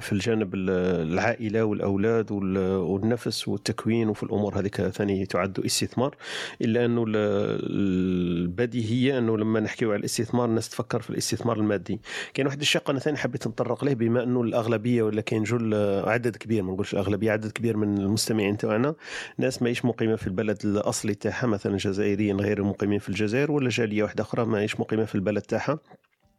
في 0.00 0.12
الجانب 0.12 0.54
ال- 0.54 0.70
العائلة 1.12 1.64
والأولاد 1.64 2.32
وال- 2.32 2.76
والنفس 2.76 3.48
والتكوين 3.48 4.08
وفي 4.08 4.22
الأمور 4.22 4.58
هذيك 4.58 4.80
ثاني 4.80 5.26
تعد 5.26 5.58
استثمار. 5.60 6.16
إلا 6.62 6.84
أنه 6.84 7.04
ال- 7.08 7.16
البديهيه 8.44 9.18
أنه 9.18 9.38
لما 9.38 9.60
نحكيو 9.60 9.90
على 9.92 9.98
الاستثمار 10.00 10.44
الناس 10.48 10.68
تفكر 10.68 11.00
في 11.02 11.10
الاستثمار 11.10 11.56
المادي. 11.56 12.00
كاين 12.34 12.46
واحد 12.46 12.60
الشق 12.60 12.90
أنا 12.90 12.98
ثاني 12.98 13.16
حبيت 13.16 13.48
نتطرق 13.48 13.84
له 13.84 13.94
بما 13.94 14.22
أنه 14.22 14.40
الأغلبية 14.42 14.93
ولا 15.02 15.20
كاين 15.20 15.42
جل 15.42 15.74
عدد 16.06 16.36
كبير 16.36 16.62
ما 16.62 16.72
نقولش 16.72 16.92
الاغلبيه 16.94 17.32
عدد 17.32 17.52
كبير 17.52 17.76
من 17.76 17.98
المستمعين 17.98 18.56
تاعنا 18.56 18.94
ناس 19.38 19.62
ماهيش 19.62 19.84
مقيمة 19.84 20.16
في 20.16 20.26
البلد 20.26 20.58
الأصلي 20.64 21.14
تاعها 21.14 21.46
مثلا 21.46 21.76
جزائريين 21.76 22.40
غير 22.40 22.62
مقيمين 22.62 22.98
في 22.98 23.08
الجزائر 23.08 23.52
ولا 23.52 23.68
جالية 23.68 24.02
واحدة 24.02 24.22
أخرى 24.22 24.44
ماهيش 24.44 24.80
مقيمة 24.80 25.04
في 25.04 25.14
البلد 25.14 25.42
تاعها. 25.42 25.78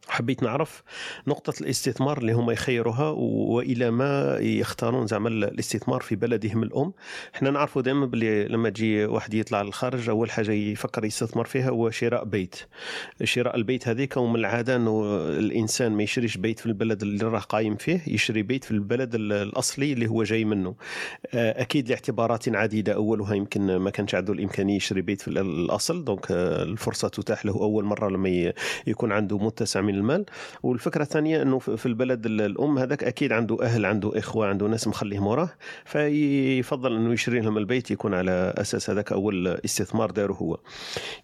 حبيت 0.07 0.43
نعرف 0.43 0.83
نقطة 1.27 1.53
الاستثمار 1.61 2.17
اللي 2.17 2.31
هما 2.33 2.53
يخيروها 2.53 3.09
وإلى 3.17 3.91
ما 3.91 4.37
يختارون 4.39 5.07
زعما 5.07 5.29
الاستثمار 5.29 6.01
في 6.01 6.15
بلدهم 6.15 6.63
الأم. 6.63 6.93
إحنا 7.35 7.49
نعرفوا 7.51 7.81
دائما 7.81 8.05
باللي 8.05 8.45
لما 8.47 8.69
تجي 8.69 9.05
واحد 9.05 9.33
يطلع 9.33 9.61
للخارج 9.61 10.09
أول 10.09 10.31
حاجة 10.31 10.51
يفكر 10.51 11.05
يستثمر 11.05 11.45
فيها 11.45 11.69
هو 11.69 11.89
شراء 11.89 12.23
بيت. 12.25 12.55
شراء 13.23 13.55
البيت 13.55 13.87
هذيك 13.87 14.17
ومن 14.17 14.35
العادة 14.35 14.75
أنه 14.75 15.05
الإنسان 15.29 15.91
ما 15.91 16.03
يشريش 16.03 16.37
بيت 16.37 16.59
في 16.59 16.65
البلد 16.65 17.01
اللي 17.01 17.25
راه 17.25 17.39
قايم 17.39 17.75
فيه 17.75 18.01
يشري 18.07 18.41
بيت 18.43 18.63
في 18.63 18.71
البلد 18.71 19.15
ال- 19.15 19.33
الأصلي 19.33 19.93
اللي 19.93 20.07
هو 20.07 20.23
جاي 20.23 20.45
منه. 20.45 20.75
آه، 21.33 21.61
أكيد 21.61 21.89
لاعتبارات 21.89 22.49
عديدة 22.49 22.93
أولها 22.93 23.33
يمكن 23.35 23.75
ما 23.75 23.89
كانش 23.89 24.15
عنده 24.15 24.33
الإمكانية 24.33 24.75
يشري 24.75 25.01
بيت 25.01 25.21
في 25.21 25.27
ال- 25.27 25.37
الأصل. 25.37 26.03
donc 26.05 26.25
آه، 26.31 26.63
الفرصة 26.63 27.07
تتاح 27.07 27.45
له 27.45 27.53
أول 27.53 27.83
مرة 27.85 28.09
لما 28.09 28.53
يكون 28.87 29.11
عنده 29.11 29.37
متسع 29.37 29.81
من 29.81 29.94
المال. 29.95 30.25
والفكرة 30.63 31.03
الثانية 31.03 31.41
أنه 31.41 31.59
في 31.59 31.85
البلد 31.85 32.25
ال- 32.25 32.41
الأم 32.41 32.77
هذاك 32.79 33.03
أكيد 33.03 33.31
عنده 33.31 33.57
أهل 33.61 33.85
عنده 33.85 34.19
إخوة 34.19 34.47
عنده 34.47 34.67
ناس 34.67 34.87
مخليه 34.87 35.19
وراه 35.19 35.49
فيفضل 35.85 36.95
أنه 36.95 37.13
يشري 37.13 37.39
لهم 37.39 37.57
البيت 37.57 37.91
يكون 37.91 38.13
على 38.13 38.53
أساس 38.57 38.89
هذاك 38.89 39.11
أول 39.11 39.47
استثمار 39.47 40.11
داره 40.11 40.33
هو. 40.33 40.57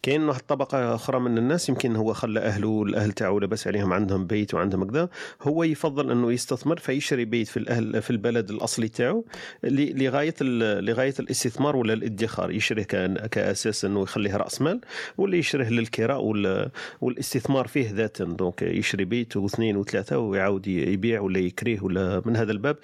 كاين 0.03 0.23
واحد 0.23 0.39
الطبقة 0.39 0.95
أخرى 0.95 1.19
من 1.19 1.37
الناس 1.37 1.69
يمكن 1.69 1.95
هو 1.95 2.13
خلى 2.13 2.39
أهله 2.39 2.83
الأهل 2.83 3.11
تاعو 3.11 3.39
لاباس 3.39 3.67
عليهم 3.67 3.93
عندهم 3.93 4.25
بيت 4.25 4.53
وعندهم 4.53 4.91
كذا 4.91 5.09
هو 5.41 5.63
يفضل 5.63 6.11
أنه 6.11 6.31
يستثمر 6.31 6.77
فيشري 6.79 7.25
بيت 7.25 7.47
في 7.47 7.57
الأهل 7.57 8.01
في 8.01 8.09
البلد 8.11 8.49
الأصلي 8.49 8.87
تاعو 8.87 9.25
ل- 9.63 10.03
لغاية 10.03 10.33
ال- 10.41 10.85
لغاية 10.85 11.13
الاستثمار 11.19 11.75
ولا 11.75 11.93
الادخار. 11.93 12.51
يشريه 12.51 12.83
كأساس 13.31 13.85
أنه 13.85 14.01
يخليه 14.01 14.35
رأس 14.35 14.61
مال 14.61 14.81
ولا 15.17 15.35
يشريه 15.37 15.69
للكراء 15.69 16.21
وال- 16.21 16.69
والاستثمار 17.01 17.67
فيه 17.67 17.91
ذاتا. 17.91 18.23
donc 18.23 18.60
يشري 18.61 19.05
بيت 19.05 19.37
واثنين 19.37 19.77
وثلاثة 19.77 20.17
ويعاود 20.17 20.67
يبيع 20.67 21.21
ولا 21.21 21.39
يكريه 21.39 21.81
ولا 21.81 22.21
من 22.25 22.35
هذا 22.35 22.51
الباب. 22.51 22.77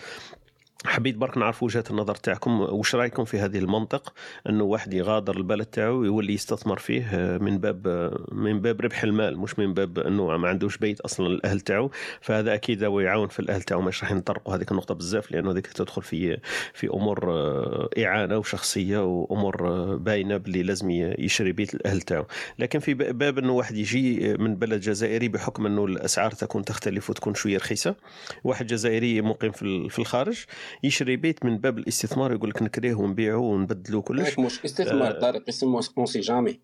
حبيت 0.86 1.16
برك 1.16 1.38
نعرف 1.38 1.63
وجهة 1.63 1.84
النظر 1.90 2.16
تاعكم. 2.16 2.62
واش 2.62 2.96
رأيكم 2.96 3.26
في 3.26 3.40
هذه 3.40 3.58
المنطق؟ 3.58 4.13
أنه 4.50 4.63
واحد 4.63 4.94
يغادر 4.94 5.38
البلد 5.38 5.66
تاعو 5.66 6.04
يولي 6.04 6.34
يستثمر 6.34 6.78
فيه 6.78 7.10
آه، 7.13 7.38
من 7.38 7.58
باب 7.58 7.88
آه، 7.88 8.26
من 8.32 8.62
باب 8.62 8.82
ربح 8.82 9.04
المال 9.04 9.38
مش 9.38 9.60
من 9.60 9.74
باب 9.74 10.00
أنه 10.00 10.38
ما 10.38 10.48
عندوش 10.48 10.78
بيت 10.78 11.00
أصلا 11.00 11.28
الاهل 11.28 11.60
تاعو. 11.62 11.92
فهذا 12.22 12.54
أكيد 12.54 12.84
هو 12.84 13.00
يعاون 13.00 13.28
في 13.28 13.40
الأهل 13.40 13.62
تاعو 13.62 13.82
مش 13.82 14.04
راح 14.04 14.13
نطرقوا 14.13 14.56
هذيك 14.56 14.72
النقطة 14.72 14.96
بزاف 14.96 15.32
لأنه 15.32 15.52
هذيك 15.52 15.68
تدخل 15.68 16.02
في 16.02 16.38
في 16.74 16.88
أمور 16.88 17.32
آه، 17.32 17.90
إعانة 17.98 18.38
وشخصية 18.38 19.06
وأمور 19.06 19.96
باينة 19.96 20.38
باللي 20.38 20.63
لازم 20.63 20.90
يشري 21.20 21.52
بيت 21.52 21.74
الأهل 21.76 22.02
تاعو. 22.02 22.26
لكن 22.60 22.80
في 22.80 22.94
باب 22.94 23.38
أنه 23.38 23.54
واحد 23.54 23.76
يجي 23.78 24.34
من 24.38 24.56
بلد 24.56 24.82
جزائري 24.82 25.28
بحكم 25.28 25.66
أنه 25.66 25.86
الأسعار 25.86 26.32
تكون 26.32 26.66
تختلف 26.66 27.10
وتكون 27.10 27.36
شوية 27.36 27.58
رخيصة. 27.58 27.96
واحد 28.44 28.68
جزائري 28.68 29.22
مقيم 29.22 29.52
في 29.90 30.00
الخارج 30.00 30.46
يشري 30.84 31.16
بيت 31.16 31.46
من 31.46 31.58
باب 31.58 31.78
الاستثمار 31.78 32.32
يقول 32.34 32.50
لك 32.50 32.62
نكريه 32.62 32.94
ونبيعه 32.96 33.38
ونبدلو 33.38 34.02
كلش. 34.02 34.40
مش 34.40 34.66
استثمار 34.66 35.18
آه. 35.18 35.20
طارق 35.20 35.50
يسموه 35.50 35.84
on 35.98 36.06
sait 36.06 36.20
jamais 36.20 36.60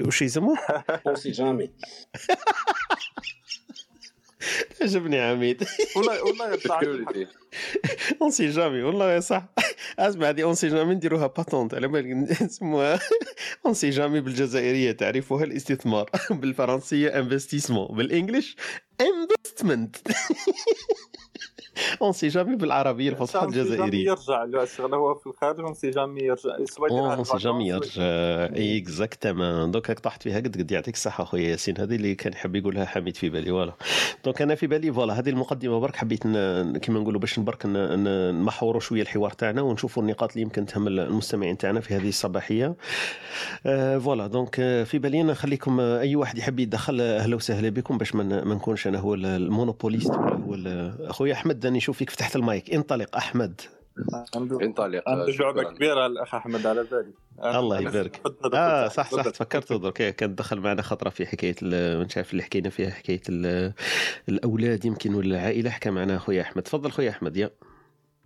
وش 0.00 0.22
يسموه؟ 0.22 0.58
on 1.06 1.14
sait 1.14 1.30
jamais. 1.30 1.70
عجبني 4.82 5.20
عميد. 5.20 5.64
والله 5.96 6.22
والله 6.24 6.56
sécurité 6.58 7.26
on 8.22 8.30
sait 8.30 8.48
jamais 8.48 8.82
والله 8.82 9.20
صح 9.20 9.48
اسمع 9.98 10.28
هذه 10.28 10.42
on 10.42 10.54
sait 10.54 10.68
jamais 10.68 10.94
نديروها 10.94 11.26
patente 11.26 11.74
على 11.74 11.88
بالك 11.88 12.42
نسموها 12.42 13.00
on 13.66 13.74
sait 13.74 13.90
jamais 13.90 14.20
بالجزائرية 14.20 14.92
تعرفها 14.92 15.44
الاستثمار. 15.44 16.10
بالفرنسية 16.30 17.18
investissement 17.18 17.96
بال 17.96 18.09
English 18.09 18.56
investment 19.00 19.96
on 22.02 22.12
sait 22.12 22.28
jamais 22.28 22.56
بالعربيه 22.56 23.08
الفصحى 23.10 23.46
الجزائريه 23.46 24.10
يرجع 24.10 24.62
الشغل 24.62 24.94
هو 24.94 25.14
في 25.14 25.26
الخارج 25.26 25.60
on 25.60 25.74
sait 25.74 25.90
jamais 25.90 26.20
يرجع 26.22 26.56
jamais 27.38 27.68
يرجع 27.68 28.02
exactement 28.76 29.70
donc 29.70 29.88
راك 29.90 29.98
طحت 30.00 30.22
فيها 30.22 30.36
قد 30.36 30.56
قد 30.56 30.70
يعطيك 30.70 30.94
الصحه 30.94 31.24
خويا 31.24 31.48
ياسين 31.50 31.78
هذه 31.78 31.94
اللي 31.96 32.14
كان 32.14 32.34
حاب 32.34 32.56
يقولها 32.56 32.84
حميد 32.84 33.16
في 33.16 33.28
بالي 33.28 33.50
voilà 33.50 33.72
donc 34.24 34.42
أنا 34.42 34.54
في 34.54 34.66
بالي 34.66 34.92
voilà 34.92 35.18
هذه 35.18 35.28
المقدمه 35.30 35.80
برك 35.80 35.96
حبيت 35.96 36.22
كما 36.22 37.00
نقولوا 37.00 37.20
باش 37.20 37.38
برك 37.40 37.66
ن- 37.66 37.70
ن- 38.04 38.34
نمحوروا 38.34 38.80
شوية 38.80 39.02
الحوار 39.02 39.30
تاعنا 39.30 39.62
ونشوفوا 39.62 40.02
النقاط 40.02 40.30
اللي 40.30 40.42
يمكن 40.42 40.66
تهم 40.66 40.86
المستمعين 40.86 41.58
تاعنا 41.58 41.80
في 41.80 41.94
هذه 41.94 42.08
الصباحيه 42.08 42.74
voilà 43.98 44.26
donc 44.26 44.54
في 44.84 44.98
بالي 44.98 45.22
نخليكم 45.22 45.80
اي 45.80 46.16
واحد 46.16 46.38
يحب 46.38 46.60
يتدخل 46.60 47.00
أهلا 47.00 47.36
وسهلا 47.36 47.68
بكم 47.68 47.98
باش 47.98 48.14
ما 48.14 48.54
نكونش 48.54 48.86
أنا 48.86 48.98
هو 48.98 49.14
ال- 49.14 49.26
ال 49.26 49.33
monopoliste 49.33 50.10
ولا 50.46 50.94
هو 51.00 51.06
اخويا 51.10 51.32
احمد 51.32 51.60
راني 51.70 51.78
نشوف 51.78 51.98
فيك 51.98 52.10
فتحت 52.10 52.36
المايك 52.36 52.74
انطلق 52.74 53.16
أحمد 53.16 53.60
انطلق 54.62 55.02
عنده 55.08 55.32
شكراً. 55.32 55.62
كبيرة 55.62 56.06
الاخ 56.06 56.34
أحمد 56.34 56.66
على 56.66 56.84
بالي 56.84 57.12
الله 57.58 57.80
يبارك. 57.80 58.20
آه. 58.54 58.88
صح 58.88 59.10
صح. 59.10 59.22
تفكرت 59.22 59.72
درك 59.72 60.14
كان 60.16 60.34
دخل 60.34 60.60
معنا 60.60 60.82
خطرة 60.82 61.10
في 61.10 61.26
حكاية 61.26 61.54
ال- 61.62 62.04
مش 62.06 62.16
عارف 62.16 62.32
اللي 62.32 62.42
حكينا 62.42 62.70
فيها 62.70 62.90
حكاية 62.90 63.20
ال- 63.28 63.72
الأولاد 64.28 64.84
يمكن 64.84 65.14
ولا 65.14 65.26
العائله 65.38 65.70
حكى 65.70 65.90
معنا 65.90 66.18
خويا 66.18 66.42
أحمد 66.42 66.62
تفضل 66.62 66.90
خويا 66.90 67.10
أحمد 67.10 67.36
يا 67.36 67.50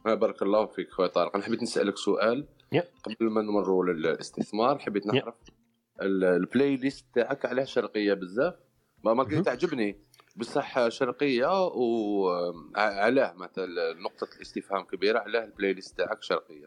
آه، 0.07 0.15
بارك 0.15 0.43
الله 0.43 0.67
فيك 0.67 0.91
خويا 0.91 1.09
طارق 1.09 1.35
أنا 1.37 1.45
حبيت 1.45 1.63
نسألك 1.63 1.97
سؤال 1.99 2.47
يا. 2.73 2.85
قبل 3.05 3.31
ما 3.31 3.43
نمروا 3.43 3.85
للاستثمار 3.85 4.79
حبيت. 4.79 5.07
نعرف 5.07 5.35
ال- 6.03 6.25
ال 6.25 6.77
playlist 6.77 7.07
تاعك 7.15 7.45
علاه 7.47 7.65
شرقية 7.65 8.15
بزاف 8.15 8.55
ما 9.05 9.15
ما. 9.15 9.25
تعجبني 9.43 9.97
بصح 10.37 10.89
شرقية 10.89 11.67
وعلاه 11.69 13.33
مثلا 13.33 13.95
نقطة 13.95 14.29
الاستفهام 14.37 14.83
كبيرة 14.85 15.19
علاه 15.19 15.45
ال 15.45 15.73
playlist 15.73 15.99
تاعك 15.99 16.23
شرقية. 16.23 16.67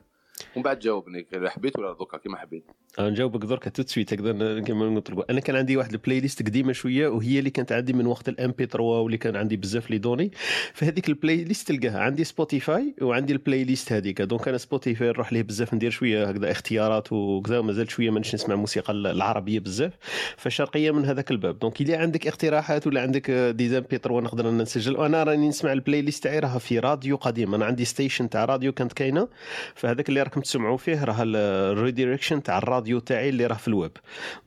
ومن 0.56 0.63
بعد 0.63 0.80
جاوبني 0.80 1.27
حبيت 1.45 1.80
ولا 1.80 1.93
دركا؟ 1.93 2.17
كيما 2.17 2.38
حبيت. 2.38 2.65
أنا 2.99 3.10
نجاوبك 3.10 3.45
درك 3.45 3.69
tout 3.69 3.79
de 3.79 3.84
suite 3.86 4.13
هكذا 4.13 4.60
كما 4.60 4.89
نطلقوا 4.89 5.31
أنا 5.31 5.39
كان 5.39 5.55
عندي 5.55 5.77
واحد 5.77 5.93
ال 5.93 6.19
playlist 6.19 6.43
قديمة 6.43 6.73
شوية 6.73 7.07
وهي 7.07 7.39
اللي 7.39 7.49
كانت 7.49 7.71
عندي 7.71 7.93
من 7.93 8.05
وقت 8.05 8.29
ال 8.30 8.51
MP 8.51 8.65
3 8.65 8.83
واللي 8.83 9.17
كان 9.17 9.36
عندي 9.36 9.57
بزاف 9.57 9.91
لي 9.91 9.97
دوني. 9.97 10.31
فهذيك 10.73 11.10
ال 11.10 11.43
playlist 11.43 11.71
تلقاها. 11.71 11.99
عندي 11.99 12.23
سبوتيفاي 12.23 12.95
وعندي 13.01 13.33
ال 13.34 13.63
playlist 13.63 13.93
هذيك. 13.93 14.21
donc 14.21 14.47
أنا 14.47 14.57
سبوتيفاي 14.57 15.07
نروح 15.07 15.33
ليه 15.33 15.43
بزاف 15.43 15.73
ندير 15.73 15.91
شوية 15.91 16.29
هكذا 16.29 16.51
اختيارات 16.51 17.13
وكذا 17.13 17.60
ومازال 17.60 17.91
شوية 17.91 18.10
مانيش 18.10 18.36
نسمع 18.36 18.55
موسيقى 18.55 18.93
العربية 18.93 19.60
بزاف. 19.60 19.93
فالشرقية 20.38 20.91
من 20.91 21.05
هذاك 21.05 21.31
الباب. 21.31 21.60
donc 21.60 21.82
اذا 21.81 21.97
عندك 21.97 22.27
اقتراحات 22.27 22.88
ولا 22.88 23.01
عندك 23.01 23.31
des 23.32 23.77
MP 23.77 23.97
3 23.97 24.19
نقدر 24.19 24.51
نسجل. 24.51 24.97
وأنا 24.97 25.23
راني 25.23 25.47
نسمع 25.47 25.73
ال 25.73 26.01
playlist 26.01 26.23
تاعي 26.23 26.39
راها 26.39 26.60
في 26.60 26.79
راديو 26.79 27.15
قديم. 27.15 27.53
أنا 27.53 27.65
عندي 27.65 27.86
station 27.86 28.30
تاع 28.29 28.45
راديو 28.45 28.71
كانت 28.71 28.93
كاينة. 28.93 29.27
فهذاك 29.75 30.10
اللي 30.10 30.21
راكم 30.21 30.41
تسمعوا 30.41 30.77
فيه 30.77 31.03
راه 31.03 31.23
ال 31.23 31.34
redirection 31.34 32.43
تاع 32.43 32.57
الراديو 32.57 32.87
تاعي 33.00 33.30
اللي 33.30 33.45
راه 33.45 33.56
في 33.56 33.67
ال 33.67 33.72
web. 33.72 33.91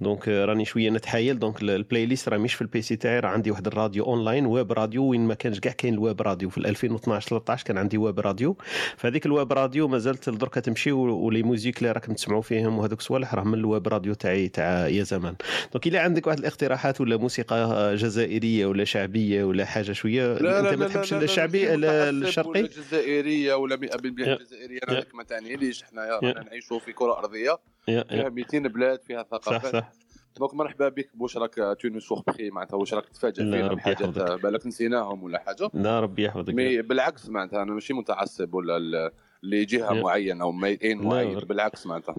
donc 0.01 0.29
آه، 0.29 0.45
راني 0.45 0.65
شوية 0.65 0.91
نتحايل. 0.91 1.39
donc 1.39 1.63
ال 1.63 2.07
playlist 2.07 2.29
راه 2.29 2.39
مش 2.39 2.55
في 2.55 2.63
ال 2.63 2.83
PC 2.83 2.97
تاعي 2.97 3.21
راه 3.21 3.29
عندي 3.29 3.51
واحد 3.51 3.67
ال 3.67 3.73
radio 3.73 4.05
online 4.05 4.47
web 4.47 4.73
radio 4.73 5.05
وين 5.05 5.21
ما 5.21 5.35
كانش 5.35 5.61
كاع 5.61 5.73
كاين 5.73 5.95
ال 5.95 6.02
web 6.02 6.23
radio. 6.23 6.51
في 6.51 6.59
2012 6.59 7.29
13 7.29 7.65
كان 7.65 7.79
عندي 7.79 7.99
web 7.99 8.21
radio. 8.21 8.57
فهذيك 8.97 9.27
ال 9.27 9.33
web 9.33 9.53
radio 9.53 9.89
مازالت 9.89 10.31
دركا 10.31 10.61
تمشي 10.61 10.93
و 10.93 11.05
les 11.05 11.43
musiques 11.43 11.79
اللي 11.79 11.93
راكم 11.93 12.13
تسمعوا 12.15 12.43
فيهم 12.43 12.79
وهذوك 12.79 12.99
الصوالح 13.01 13.35
راه 13.35 13.45
من 13.45 13.55
ال 13.55 13.63
web 13.63 13.89
radio 13.89 14.15
تاعي 14.15 14.49
تاع 14.49 14.89
يا 14.89 15.03
زمان. 15.03 15.35
دونك 15.73 15.87
إلا 15.87 16.01
عندك 16.01 16.27
واحد 16.27 16.39
الاقتراحات 16.39 17.01
ولا 17.01 17.17
موسيقى 17.17 17.57
آه، 17.57 17.95
جزائرية 17.95 18.67
ولا 18.67 18.85
شعبية 18.85 19.45
ولا 19.45 19.65
حاجة 19.65 19.93
شوية 19.93 20.33
أنت 20.33 20.75
ما 20.79 20.89
تحبش 20.89 21.13
الشعبي 21.15 21.75
ال- 21.75 21.85
الشرقي 21.85 22.49
ولا 22.51 22.69
جزائرية 22.69 23.55
ولا 23.55 23.77
100% 23.77 23.81
يا. 24.29 24.35
جزائرية. 24.37 24.81
هذيك 24.89 25.15
ما 25.15 25.23
تعنيليش 25.23 25.85
حنايا 25.85 26.21
نعيشوا 26.43 26.79
في 26.79 26.93
كرة 26.93 27.19
أرضية. 27.19 27.59
فيها 27.91 28.23
يا. 28.23 28.29
200 28.29 28.59
بلاد 28.59 29.03
فيها 29.03 29.23
صح 29.23 29.39
ثقافات. 29.39 29.73
صح. 29.73 29.93
دونك 30.39 30.55
مرحبا 30.55 30.89
بك 30.89 31.11
واش 31.19 31.37
راك 31.37 31.55
تونس 31.81 32.03
سوغ 32.03 32.23
بخي 32.27 32.51
معناتها 32.51 32.77
واش 32.77 32.95
راك 32.95 33.05
ربي 33.25 33.75
بحاجات 33.75 34.01
يحفظك. 34.01 34.43
بالك 34.43 34.67
نسيناهم 34.67 35.23
ولا 35.23 35.39
حاجة؟ 35.39 35.71
لا 35.75 36.01
ربي 36.01 36.25
يحفظك. 36.25 36.55
مي 36.55 36.83
بالعكس 36.83 37.29
معناتها 37.29 37.63
أنا 37.63 37.73
ماشي 37.73 37.93
متعصب 37.93 38.55
ولا 38.55 39.11
لجهه. 39.43 39.93
معينة 39.93 40.45
أو 40.45 40.53
لا، 40.53 40.95
معين 40.95 41.39
بالعكس 41.39 41.87
معناتها. 41.87 42.15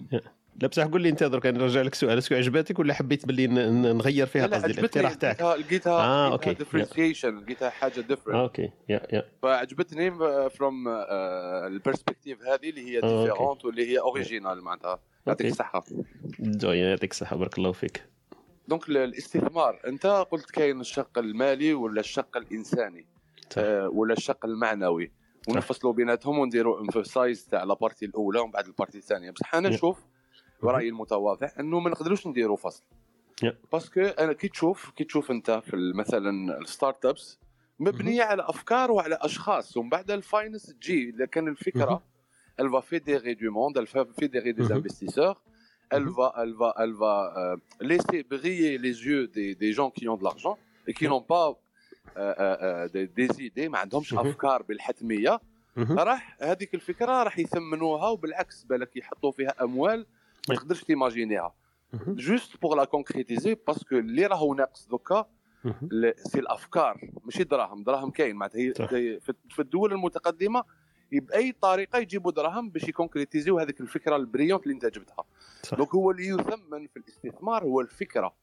لا 0.61 0.67
بصح 0.67 0.83
قول 0.83 1.01
لي 1.01 1.09
أنت 1.09 1.23
درك 1.23 1.45
نرجع 1.45 1.81
لك 1.81 1.95
سؤال. 1.95 2.17
est-ce 2.17 2.29
que 2.29 2.35
عجباتك 2.35 2.79
ولا 2.79 2.93
حبيت 2.93 3.25
باللي 3.25 3.47
نغير 3.93 4.25
فيها 4.25 4.47
قصدي؟ 4.47 4.71
الاقتراح 4.71 5.13
تاعك. 5.13 5.41
لقيتها 5.41 5.93
آه، 5.93 6.29
لقيتها 6.29 6.31
أوكي. 6.31 6.55
differentiation 6.55 7.25
لقيتها 7.25 7.69
حاجة 7.69 8.01
différente 8.01 8.35
أوكي. 8.35 8.71
يا 8.89 9.01
يا. 9.13 9.23
فعجبتني 9.41 10.11
from 10.49 10.87
ال 11.67 11.73
perspective 11.73 12.41
هذه 12.41 12.69
اللي 12.69 12.81
هي 12.89 13.03
آه،. 13.03 13.23
différente 13.25 13.65
واللي 13.65 13.87
هي 13.87 13.99
originale 13.99 14.61
معناتها. 14.61 14.99
يعطيك. 15.27 15.47
الصحة. 15.47 15.83
يعطيك 16.63 17.11
الصحة 17.11 17.35
بارك 17.35 17.57
الله 17.57 17.71
فيك. 17.71 18.05
donc 18.67 18.89
ال- 18.89 18.97
الاستثمار 18.97 19.79
أنت 19.87 20.05
قلت 20.05 20.51
كاين 20.51 20.79
الشق 20.79 21.17
المالي 21.17 21.73
ولا 21.73 21.99
الشق 21.99 22.37
الإنساني. 22.37 23.07
آه، 23.57 23.89
ولا 23.89 24.13
الشق 24.13 24.45
المعنوي. 24.45 25.11
ونفصلوا 25.49 25.93
بيناتهم 25.93 26.39
ونديروا 26.39 26.81
emphasize 26.81 27.45
تاع 27.45 27.63
la 27.63 27.74
partie 27.74 28.05
الأولى 28.05 28.39
ومن 28.39 28.51
بعد 28.51 28.65
ال 28.65 28.70
partie 28.70 28.97
الثانية. 28.97 29.31
بصح 29.31 29.55
أنا. 29.55 29.69
نشوف 29.69 29.99
برايي 30.63 30.89
المتواضع 30.89 31.49
أنه 31.59 31.79
ما 31.79 31.89
نقدروش 31.89 32.27
نديروا 32.27 32.57
فصل. 32.57 32.83
parce 33.71 33.90
que 33.90 34.01
أنا 34.01 34.33
كي 34.33 34.47
تشوف 34.47 34.89
كي 34.89 35.03
تشوف 35.03 35.31
أنت 35.31 35.51
في 35.65 35.91
مثلا 35.95 36.57
ال 36.61 37.05
start-ups 37.05 37.39
مبنية 37.79 38.23
على 38.23 38.43
أفكار 38.49 38.91
وعلى 38.91 39.17
أشخاص. 39.21 39.77
ومن 39.77 39.89
بعد 39.89 40.11
ال 40.11 40.18
finance 40.18 40.63
تجي 40.65 41.09
إذا 41.09 41.25
كان 41.25 41.47
الفكرة 41.47 42.03
elle 42.61 42.69
va 42.77 42.81
fédérer 42.93 43.33
du 43.43 43.49
monde, 43.57 43.73
elle 43.79 43.89
va 43.97 44.03
fédérer 44.23 44.51
des 44.59 44.67
Mhm. 44.69 44.77
investisseurs, 44.79 45.37
elle 45.95 46.05
Mhm. 46.09 46.15
va, 46.17 46.27
elle 46.41 46.53
va, 46.61 46.69
elle 46.83 46.93
va 47.05 47.15
euh, 47.41 47.57
laisser 47.91 48.19
briller 48.33 48.73
les 48.85 48.95
yeux 49.07 49.23
des, 49.37 49.49
des 49.63 49.71
gens 49.77 49.89
qui 49.97 50.03
ont 50.11 50.17
de 50.21 50.25
l'argent 50.27 50.55
et 50.87 50.93
qui 50.97 51.05
Mhm. 51.05 51.11
n'ont 51.11 51.25
pas 51.35 51.47
euh, 52.17 52.33
euh, 52.45 52.57
euh, 52.67 52.87
des, 52.95 53.05
des 53.19 53.29
idées 53.47 53.69
ما 53.69 53.77
عندهمش 53.77 54.13
Mhm. 54.13 54.17
أفكار 54.19 54.61
بالحتمية 54.63 55.39
مهم. 55.77 55.99
راح 55.99 56.37
هذيك 56.41 56.73
الفكرة 56.75 57.23
راح 57.23 57.39
يثمنوها 57.39 58.07
وبالعكس 58.09 58.63
بالك 58.63 58.95
يحطوا 58.97 59.31
فيها 59.31 59.55
أموال 59.63 60.05
ما 60.49 60.55
Yeah. 60.55 60.59
تقدرش 60.59 60.83
ت 60.83 60.90
imaginer 60.90 61.46
ها 61.46 61.53
مهم. 61.93 62.15
juste 62.15 62.61
pour 62.61 62.77
la 62.77 62.85
concrétiser 62.85 63.55
parce 63.67 63.85
que 63.85 63.95
اللي 63.97 64.25
راهو 64.25 64.53
ناقص 64.53 64.87
دوكا 64.87 65.25
مهم. 65.63 65.89
ل- 65.91 66.13
c'est 66.17 66.39
الافكار 66.39 67.01
ماشي 67.25 67.43
دراهم 67.43 67.83
دراهم 67.83 68.11
كاين 68.11 68.35
معناتها 68.35 68.59
هي 68.59 68.73
صح. 68.73 68.93
هي 68.93 69.19
في 69.19 69.33
في 69.49 69.61
الدول 69.61 69.91
المتقدمة 69.93 70.63
بأي 71.19 71.51
طريقة 71.61 71.99
يجيبوا 71.99 72.31
دراهم 72.31 72.69
باش 72.69 72.83
ي 72.83 72.89
concrétiser 72.89 73.53
و 73.53 73.59
هذيك 73.59 73.81
الفكرة 73.81 74.15
ال 74.15 74.20
brillante 74.20 74.63
اللي 74.63 74.73
انت 74.73 74.85
جبتها. 74.85 75.23
donc 75.77 75.95
هو 75.95 76.11
اللي 76.11 76.27
يثمن 76.27 76.87
في 76.87 76.97
الاستثمار 76.97 77.63
هو 77.63 77.81
الفكرة 77.81 78.33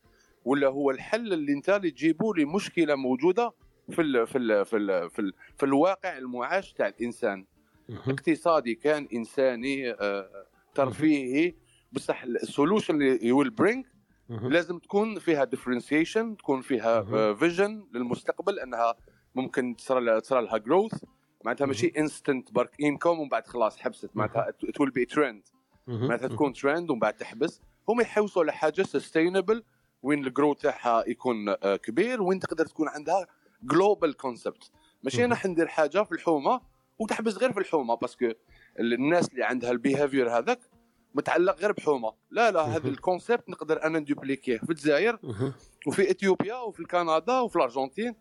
ولا 0.45 0.69
هو 0.69 0.91
الحل 0.91 1.33
اللي 1.33 1.53
انت 1.53 1.69
اللي 1.71 1.91
تجيبه 1.91 2.35
لمشكله 2.35 2.95
موجودة 2.95 3.53
في 3.91 4.03
ال 4.03 4.27
في 4.27 4.39
ال 4.39 4.65
في 4.65 4.77
ال 4.77 5.11
في, 5.11 5.19
ال 5.19 5.33
في 5.57 5.67
الواقع 5.67 6.19
المعاش 6.19 6.73
تاع 6.73 6.89
الإنسان. 6.89 7.47
اقتصادي 7.91 8.75
كان 8.75 9.09
إنساني 9.15 9.91
آه، 9.91 10.47
ترفيهي 10.75 11.55
بصح 11.93 12.23
ال 12.23 12.31
solution 12.31 12.95
اللي 13.03 13.33
will 13.33 13.51
bring 13.51 13.87
مهم. 14.29 14.53
لازم 14.53 14.79
تكون 14.79 15.19
فيها 15.19 15.45
differentiation 15.45 16.37
تكون 16.37 16.61
فيها. 16.61 17.35
vision 17.35 17.87
للمستقبل 17.95 18.59
أنها 18.59 18.95
ممكن 19.35 19.77
تصير 19.77 19.99
لها 19.99 20.59
growth 20.59 21.05
معناتها 21.45 21.67
ماشي 21.67 21.93
instant 21.99 22.53
برك 22.53 22.71
income 22.81 23.19
ومن 23.19 23.29
بعد 23.29 23.47
خلاص 23.47 23.79
حبست. 23.79 24.11
معناتها 24.15 24.49
it 24.49 24.81
will 24.81 24.91
be 24.91 25.05
trend. 25.05 25.43
معناتها 25.87 26.29
تكون 26.29 26.53
ترند 26.53 26.91
ومن 26.91 27.01
بعد 27.01 27.15
تحبس. 27.15 27.61
هم 27.89 28.01
يحوسوا 28.01 28.43
على 28.43 28.53
حاجة 28.53 28.83
sustainable 28.83 29.65
وين 30.03 30.27
ال 30.27 30.32
growth 30.32 30.59
تاعها 30.59 31.05
يكون 31.07 31.49
آه، 31.49 31.77
كبير 31.77 32.23
وين 32.23 32.41
تقدر 32.41 32.67
تكون 32.67 32.89
عندها 32.89 33.27
global 33.63 34.17
concept 34.17 34.71
ماشي 35.03 35.25
أنا 35.25 35.35
حندير 35.35 35.67
حاجة 35.67 36.03
في 36.03 36.13
الحومة 36.13 36.61
وتحبس 36.99 37.37
غير 37.37 37.53
في 37.53 37.61
الحومة 37.61 37.95
parce 37.95 38.19
que 38.19 38.33
الناس 38.81 39.29
اللي 39.29 39.45
عندها 39.45 39.71
ال 39.71 39.78
behavior 39.78 40.39
هذاك 40.39 40.61
متعلق 41.15 41.61
غير 41.61 41.73
بحومة. 41.73 42.13
لا 42.31 42.51
لا 42.51 42.61
هذا. 42.61 42.89
ال 42.89 42.97
concept 42.97 43.51
نقدر 43.51 43.85
أنا 43.85 43.99
ن 43.99 44.04
dupliquer 44.04 44.53
ه 44.53 44.59
في 44.59 44.71
الجزائر. 44.71 45.19
وفي 45.87 46.11
اثيوبيا 46.11 46.55
وفي 46.55 46.85
كندا 46.85 47.41
وفي 47.41 47.57
الأرجنتين 47.57 48.15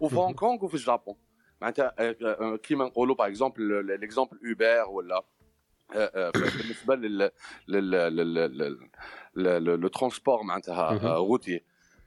وفي. 0.00 0.16
هونغ 0.16 0.32
كونغ 0.32 0.64
وفي 0.64 0.74
الجابون. 0.74 1.14
كيما 2.63 2.85
نقولوا 2.85 3.15
باغ 3.15 3.27
اكزومبل 3.27 3.85
ليكزومبل 3.99 4.37
اوبر 4.47 4.89
ولا 4.89 5.23
آه، 5.95 6.11
آه، 6.15 6.31
بالنسبه 6.31 6.95
لل 6.95 7.31
لل 7.67 7.91
لل 7.91 8.33
لل- 8.33 8.89
لل- 9.35 9.63
لو 9.79 9.87
ترونسبور 9.87 10.43
معناتها 10.43 10.91
مهم. 10.93 11.05
آه، 11.05 11.17
روتيer 11.17 11.59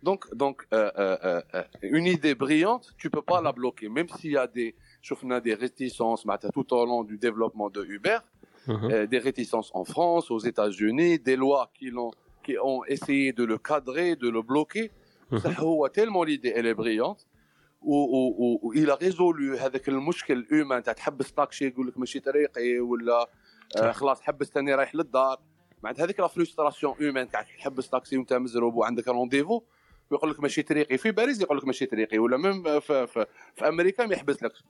Donc, 0.04 0.22
donc 0.34 0.56
euh, 0.74 0.90
euh, 0.98 1.42
euh, 1.54 1.64
une 1.98 2.06
idée 2.16 2.34
brillante, 2.34 2.84
tu 2.98 3.08
peux 3.08 3.22
pas 3.32 3.40
la 3.40 3.52
bloquer, 3.52 3.88
même 3.88 4.08
s'il 4.08 4.32
y 4.32 4.36
a 4.36 4.46
des, 4.48 4.74
شفنا 5.02 5.38
des 5.38 5.54
réticences 5.54 6.26
معناتها 6.26 6.50
tout 6.50 6.72
au 6.72 6.84
long 6.86 7.04
du 7.04 7.18
développement 7.18 7.70
de 7.70 7.84
Uber, 7.84 8.18
مهم. 8.68 8.90
euh, 8.90 9.06
des 9.06 9.18
réticences 9.18 9.70
en 9.74 9.84
France, 9.84 10.30
aux 10.30 10.38
États-Unis, 10.40 11.18
des 11.20 11.36
lois 11.36 11.70
qui, 11.74 11.90
l'ont, 11.90 12.10
qui 12.44 12.58
ont 12.58 12.82
essayé 12.84 13.32
de 13.32 13.44
le 13.44 13.58
cadrer, 13.58 14.16
de 14.16 14.28
le 14.28 14.42
bloquer. 14.42 14.90
مهم. 15.32 15.38
صح 15.40 15.60
هو 15.60 15.88
tellement 15.88 16.24
l'idée 16.24 16.52
elle 16.56 16.66
est 16.66 16.74
brillante 16.74 17.26
وإلى 17.87 18.97
ريزولو 19.01 19.55
هذاك 19.57 19.89
المشكل 19.89 20.33
الهيومان 20.37 20.83
تاع 20.83 20.93
تحبس 20.93 21.31
طاكسي 21.31 21.67
يقول 21.67 21.87
لك 21.87 21.97
ماشي 21.97 22.19
طريقي 22.19 22.79
ولا 22.79 23.27
آه. 23.77 23.91
خلاص 23.91 24.21
حبس 24.21 24.49
تاني 24.49 24.75
رايح 24.75 24.95
للدار. 24.95 25.37
معناتها 25.83 26.05
هذيك 26.05 26.19
la 26.19 26.27
frustration 26.27 26.95
humaine 26.99 27.29
تاع 27.29 27.41
تحبس 27.41 27.87
طاكسي 27.87 28.17
وأنت 28.17 28.33
مزروب 28.33 28.75
وعندك 28.75 29.07
rendez-vous 29.07 29.61
ويقول 30.11 30.31
لك 30.31 30.39
ماشي 30.39 30.61
طريقي. 30.61 30.97
في 30.97 31.11
باريس 31.11 31.41
يقول 31.41 31.57
لك 31.57 31.65
ماشي 31.65 31.85
طريقي 31.85 32.17
ولا 32.19 32.37
من 32.37 32.79
في, 32.79 33.07
في, 33.07 33.25
في 33.55 33.67
أمريكا 33.67 34.05
ما 34.05 34.13
يحبسلكش 34.13 34.63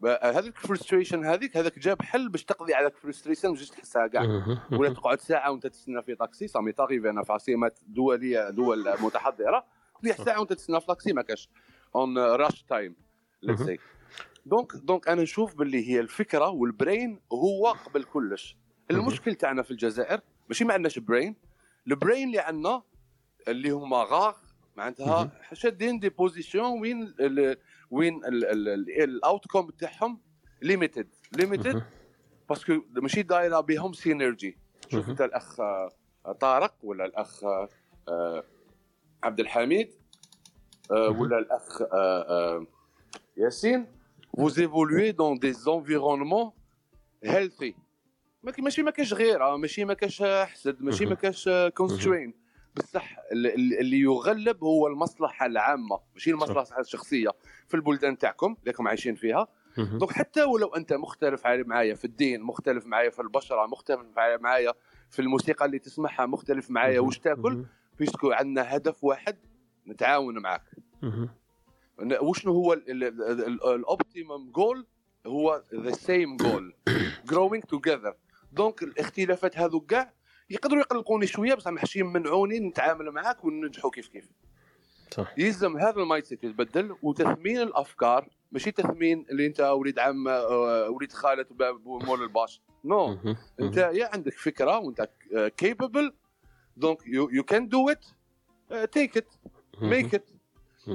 ب- 0.00 0.06
هذيك 0.22 0.56
ال 0.56 0.62
frustration 0.62 1.24
هذيك 1.24 1.56
هذاك 1.56 1.78
جاب 1.78 2.02
حل 2.02 2.28
باش 2.28 2.44
تقضي 2.44 2.74
على 2.74 2.86
ال 2.86 2.91
frustration 2.91 3.52
باش 3.52 3.68
تحسها 3.70 4.06
كاع. 4.06 4.22
ولا 4.72 4.94
تقعد 4.94 5.20
ساعة 5.20 5.50
وأنت 5.50 5.66
تستنى 5.66 6.02
في 6.02 6.14
طاكسي 6.14 6.46
ça 6.48 6.72
m'est 6.72 6.89
arrivé 6.89 7.10
أنا 7.10 7.22
في 7.22 7.32
عاصمات 7.32 7.78
دولية 7.86 8.50
دول 8.50 8.84
متحضرة. 9.00 9.64
تضيع 10.00 10.14
ساعة 10.14 10.38
وأنت 10.40 10.52
تستنى 10.52 10.80
في 10.80 10.86
طاكسي 10.86 11.12
ما 11.12 11.22
كاش. 11.22 11.48
on 11.96 12.18
rush 12.18 12.62
time 12.62 12.96
let's. 13.42 13.62
say 13.62 13.78
donc 14.46 14.72
donc 14.76 15.08
أنا 15.08 15.22
نشوف 15.22 15.54
باللي 15.54 15.88
هي 15.88 16.00
الفكرة 16.00 16.48
وال 16.48 16.69
brain 16.69 17.20
هو 17.32 17.66
قبل 17.66 18.04
كلش 18.04 18.56
المشكل 18.90 19.34
تاعنا 19.34 19.62
في 19.62 19.70
الجزائر 19.70 20.20
ماشي 20.48 20.64
ما 20.64 20.74
عندناش 20.74 20.98
brain 20.98 21.36
ال 21.86 21.93
brain 21.93 22.28
اللي 22.28 22.38
عندنا 22.38 22.82
اللي 23.48 23.70
هما 23.70 24.04
غار 24.10 24.36
معناتها 24.76 25.30
شادين 25.52 25.98
des 25.98 26.08
positions 26.08 26.80
وين 26.80 27.14
ال 27.20 27.56
وين 27.90 28.20
ال 28.24 28.42
outcome 28.42 29.70
تاعهم 29.70 30.20
limited 30.62 31.08
limited. 31.32 31.82
parce 32.48 32.69
que 32.69 32.82
ماشي 32.90 33.22
دايرة 33.22 33.60
بهم 33.60 33.92
synergy 33.92 34.58
شوف. 34.88 35.08
أنت 35.08 35.20
الأخ 35.20 35.60
آه، 35.60 36.32
طارق 36.40 36.74
ولا 36.82 37.04
الأخ 37.04 37.44
آه، 37.44 37.68
آه، 38.08 38.44
عبد 39.22 39.40
الحميد؟ 39.40 39.90
ولا 40.90 41.38
الاخ 41.38 41.82
ياسين 43.36 43.86
vous 44.38 44.60
évoluez 44.60 45.12
dans 45.12 45.34
des 45.34 45.56
environnements 45.68 46.52
healthy. 47.24 47.74
ماشي 48.58 48.82
ما 48.82 48.90
كاش 48.90 49.12
غيره 49.14 49.56
ماشي 49.56 49.84
ما 49.84 49.94
كاش 49.94 50.22
حسد 50.22 50.82
ماشي 50.82 51.06
ما 51.06 51.14
كاش 51.14 51.48
constraint 51.74 52.34
بصح 52.76 53.16
ال- 53.32 53.46
ال- 53.46 53.78
اللي 53.80 54.00
يغلب 54.00 54.64
هو 54.64 54.86
المصلحه 54.86 55.46
العامه 55.46 56.00
ماشي 56.14 56.30
المصلحه 56.30 56.80
الشخصيه 56.80 57.30
في 57.68 57.74
البلدان 57.74 58.18
تاعكم 58.18 58.56
اللي 58.60 58.70
راكم 58.70 58.88
عايشين 58.88 59.14
فيها 59.14 59.46
donc 59.98 60.12
حتى 60.12 60.42
ولو 60.44 60.68
انت 60.68 60.92
مختلف 60.92 61.46
علي- 61.46 61.62
معايا 61.64 61.94
في 61.94 62.04
الدين 62.04 62.42
مختلف 62.42 62.86
معايا 62.86 63.10
في 63.10 63.22
البشره 63.22 63.66
مختلف 63.66 64.00
معايا- 64.16 64.36
معايا 64.36 64.72
في 65.10 65.22
الموسيقى 65.22 65.64
اللي 65.64 65.78
تسمعها 65.78 66.26
مختلف 66.26 66.70
معايا 66.70 67.00
واش 67.00 67.18
تاكل 67.18 67.64
parce 67.98 68.18
que 68.18 68.30
عندنا 68.32 68.76
هدف 68.76 69.04
واحد 69.04 69.36
نتعاون 69.90 70.38
معاك 70.38 70.62
وشنو 72.20 72.52
هو 72.52 72.72
ال 72.72 72.94
optimum 72.94 74.50
goal 74.50 74.86
هو 75.26 75.62
the 75.74 75.90
same 75.92 76.36
goal 76.36 76.74
growing 77.26 77.64
together 77.64 78.14
donc 78.52 78.82
الاختلافات 78.82 79.58
هذو 79.58 79.80
كاع 79.80 80.12
يقدروا 80.50 80.80
يقلقوني 80.80 81.26
شوية 81.26 81.54
بصح 81.54 81.70
ماشي 81.70 81.98
يمنعوني 82.00 82.60
نتعامل 82.60 83.10
معاك 83.10 83.44
وننجحوا 83.44 83.90
كيف 83.90 84.08
كيف. 84.08 84.28
صح. 85.10 85.34
يلزم 85.38 85.76
هذا 85.76 86.00
ال 86.02 86.24
mindset 86.26 86.44
يتبدل 86.44 86.96
وتثمين 87.02 87.60
الأفكار 87.60 88.28
ماشي 88.52 88.70
تثمين 88.70 89.26
اللي 89.30 89.46
أنت 89.46 89.60
وليد 89.60 89.98
عم 89.98 90.28
آه، 90.28 90.90
وليد 90.90 91.12
خالة 91.12 91.46
ب- 91.50 91.80
مول 91.86 92.22
الباش. 92.22 92.60
no 92.84 93.18
أنت 93.60 93.76
يا 93.76 94.10
عندك 94.12 94.32
فكرة 94.38 94.78
وأنت 94.78 95.08
capable 95.56 96.12
donc 96.76 96.98
you 97.06 97.42
can 97.44 97.68
do 97.68 97.88
it 97.90 98.06
take 98.92 99.16
it 99.16 99.34
make 99.82 100.14
it 100.14 100.30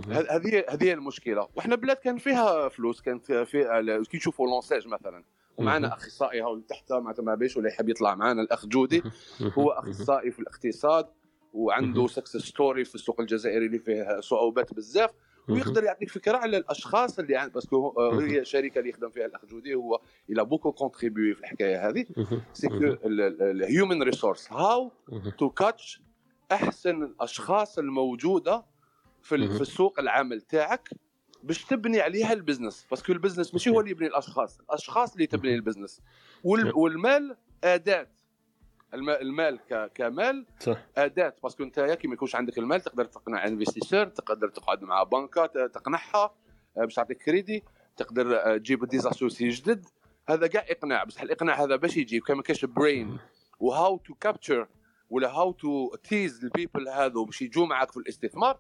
هذه 0.09 0.65
هذه 0.69 0.93
المشكلة. 0.93 1.47
وإحنا 1.55 1.75
بلاد 1.75 1.97
كان 1.97 2.17
فيها 2.17 2.69
فلوس 2.69 3.01
كان 3.01 3.19
فيها 3.19 3.43
في 3.43 4.03
كي 4.11 4.17
نشوفوا 4.17 4.47
l'ANSEJ 4.47 4.88
مثلا. 4.87 5.23
ومعنا 5.57 5.93
أخصائي 5.93 6.41
هاو 6.41 6.59
تحت 6.59 6.93
معناتها 6.93 7.23
ما 7.23 7.35
بيش 7.35 7.57
ولا 7.57 7.69
يحب 7.69 7.89
يطلع 7.89 8.15
معنا 8.15 8.41
الأخ 8.41 8.65
جودي. 8.65 9.03
هو 9.41 9.69
أخصائي 9.69 10.31
في 10.31 10.39
الاقتصاد 10.39 11.07
وعنده 11.53 12.07
success 12.07 12.38
story 12.38 12.85
في 12.85 12.95
السوق 12.95 13.21
الجزائري 13.21 13.65
اللي 13.65 13.79
فيه 13.79 14.19
صعوبات 14.19 14.73
بزاف. 14.73 15.11
ويقدر 15.49 15.83
يعطيك 15.83 16.09
فكرة 16.09 16.37
على 16.37 16.57
الأشخاص 16.57 17.19
اللي 17.19 17.35
عند 17.35 17.51
parce 17.51 17.81
que 17.81 17.99
هي 17.99 18.39
الشركة 18.39 18.79
اللي 18.79 18.89
يخدم 18.89 19.09
فيها 19.09 19.25
الأخ 19.25 19.45
جودي 19.45 19.75
هو 19.75 20.01
elle 20.29 20.45
a 20.45 20.48
beaucoup 20.48 20.71
contribué 20.71 21.33
في 21.33 21.39
الحكاية 21.39 21.89
هذه. 21.89 22.05
c'est 22.53 22.67
ال 22.71 22.93
human 22.93 24.03
resource 24.03 24.51
how 24.51 24.91
to 25.38 25.49
catch 25.49 26.01
أحسن 26.51 27.03
الأشخاص 27.03 27.79
الموجودة 27.79 28.65
في 29.25 29.47
في 29.47 29.61
السوق 29.61 29.99
العمل 29.99 30.41
تاعك 30.41 30.89
باش 31.43 31.65
تبني 31.65 32.01
عليها 32.01 32.33
ال 32.33 32.39
business. 32.39 32.85
parce 32.89 33.03
que 33.03 33.11
ال 33.11 33.16
business 33.16 33.53
ماشي 33.53 33.69
هو 33.69 33.79
اللي 33.79 33.91
يبني 33.91 34.07
الأشخاص. 34.07 34.59
الأشخاص 34.59 35.13
اللي 35.13 35.27
تبني 35.27 35.55
ال 35.55 35.60
business. 35.60 36.01
وال- 36.43 36.75
والمال 36.75 37.38
أداة. 37.63 38.07
الم- 38.93 39.09
المال 39.09 39.59
كمال 39.95 40.45
صح. 40.59 40.77
أداة. 40.97 41.35
parce 41.43 41.56
que 41.56 41.63
أنت 41.63 41.79
كي 41.79 42.07
ما 42.07 42.13
يكونش 42.13 42.35
عندك 42.35 42.57
المال 42.57 42.81
تقدر 42.81 43.05
تقنع 43.05 43.47
investisseur 43.47 44.05
تقدر 44.05 44.49
تقعد 44.49 44.83
مع 44.83 45.03
بنكة 45.03 45.45
تقنعها 45.67 46.35
آه، 46.77 46.83
باش 46.85 46.93
تعطيك 46.95 47.17
كريدي 47.23 47.63
تقدر 47.97 48.35
آه، 48.53 48.57
تجيب 48.57 48.85
des 48.85 49.03
associés 49.03 49.49
جدد. 49.49 49.85
هذا 50.29 50.47
كاع 50.47 50.65
إقناع. 50.69 51.03
بصح 51.03 51.21
الإقناع 51.21 51.63
هذا 51.63 51.75
باش 51.75 51.97
يجي 51.97 52.19
كان 52.19 52.38
ما 52.38 52.43
كاش 52.43 52.65
brain 52.65 53.17
و 53.59 53.97
how 53.97 54.07
to 54.07 54.13
capture 54.13 54.67
ولا 55.09 55.29
how 55.29 55.51
to 55.51 55.95
tease 55.95 56.43
ال 56.43 56.50
people 56.50 56.89
هذو 56.89 57.25
باش 57.25 57.41
يجوا 57.41 57.65
معك 57.65 57.91
في 57.91 57.97
الاستثمار 57.97 58.59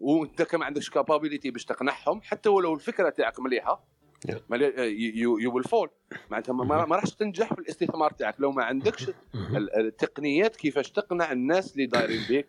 وانت 0.00 0.42
كما 0.42 0.64
عندكش 0.64 0.90
capability 0.90 1.50
باش 1.50 1.64
تقنعهم 1.64 2.20
حتى 2.22 2.48
ولو 2.48 2.74
الفكرة 2.74 3.08
تاعك 3.08 3.40
مليحة. 3.40 3.84
you 5.16 5.54
will 5.54 5.64
fall 5.64 5.90
معناتها 6.30 6.52
ما, 6.52 6.64
ما 6.86 6.96
راحش 6.96 7.14
تنجح 7.14 7.54
في 7.54 7.60
الاستثمار 7.60 8.10
تاعك. 8.10 8.34
لو 8.38 8.52
ما 8.52 8.64
عندكش 8.64 9.08
ال- 9.34 9.76
التقنيات 9.86 10.56
كيفاش 10.56 10.90
تقنع 10.90 11.32
الناس 11.32 11.72
اللي 11.72 11.86
دايرين 11.86 12.20
بيك 12.28 12.48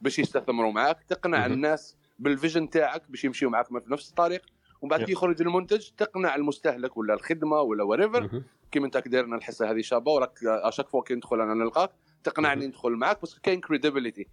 باش 0.00 0.18
يستثمروا 0.18 0.72
معك 0.72 1.02
تقنع 1.02 1.38
مهم. 1.38 1.52
الناس 1.52 1.96
بال 2.18 2.31
vision 2.31 2.70
تاعك 2.70 3.02
باش 3.10 3.24
يمشيوا 3.24 3.50
معك 3.50 3.66
في 3.66 3.92
نفس 3.92 4.10
الطريق 4.10 4.42
ومن 4.82 4.90
بعد 4.90 5.08
يخرج 5.08 5.42
المنتج 5.42 5.88
تقنع 5.96 6.34
المستهلك 6.34 6.96
ولا 6.96 7.14
الخدمة 7.14 7.60
ولا 7.60 7.82
whatever 7.84 8.42
كيما 8.70 8.86
انت 8.86 8.96
دايرنا 9.08 9.36
الحصة 9.36 9.70
هذه 9.70 9.80
شابة 9.80 10.12
وراك 10.12 10.38
à 10.44 10.50
chaque 10.50 10.88
fois 10.88 11.02
كي 11.02 11.14
ندخل 11.14 11.40
أنا 11.40 11.54
نلقاك 11.54 11.90
تقنعني 12.24 12.66
ندخل 12.66 12.90
معك 12.92 13.22
parce 13.22 13.32
que 13.32 13.38
كاين 13.38 13.60
credibility 13.60 14.26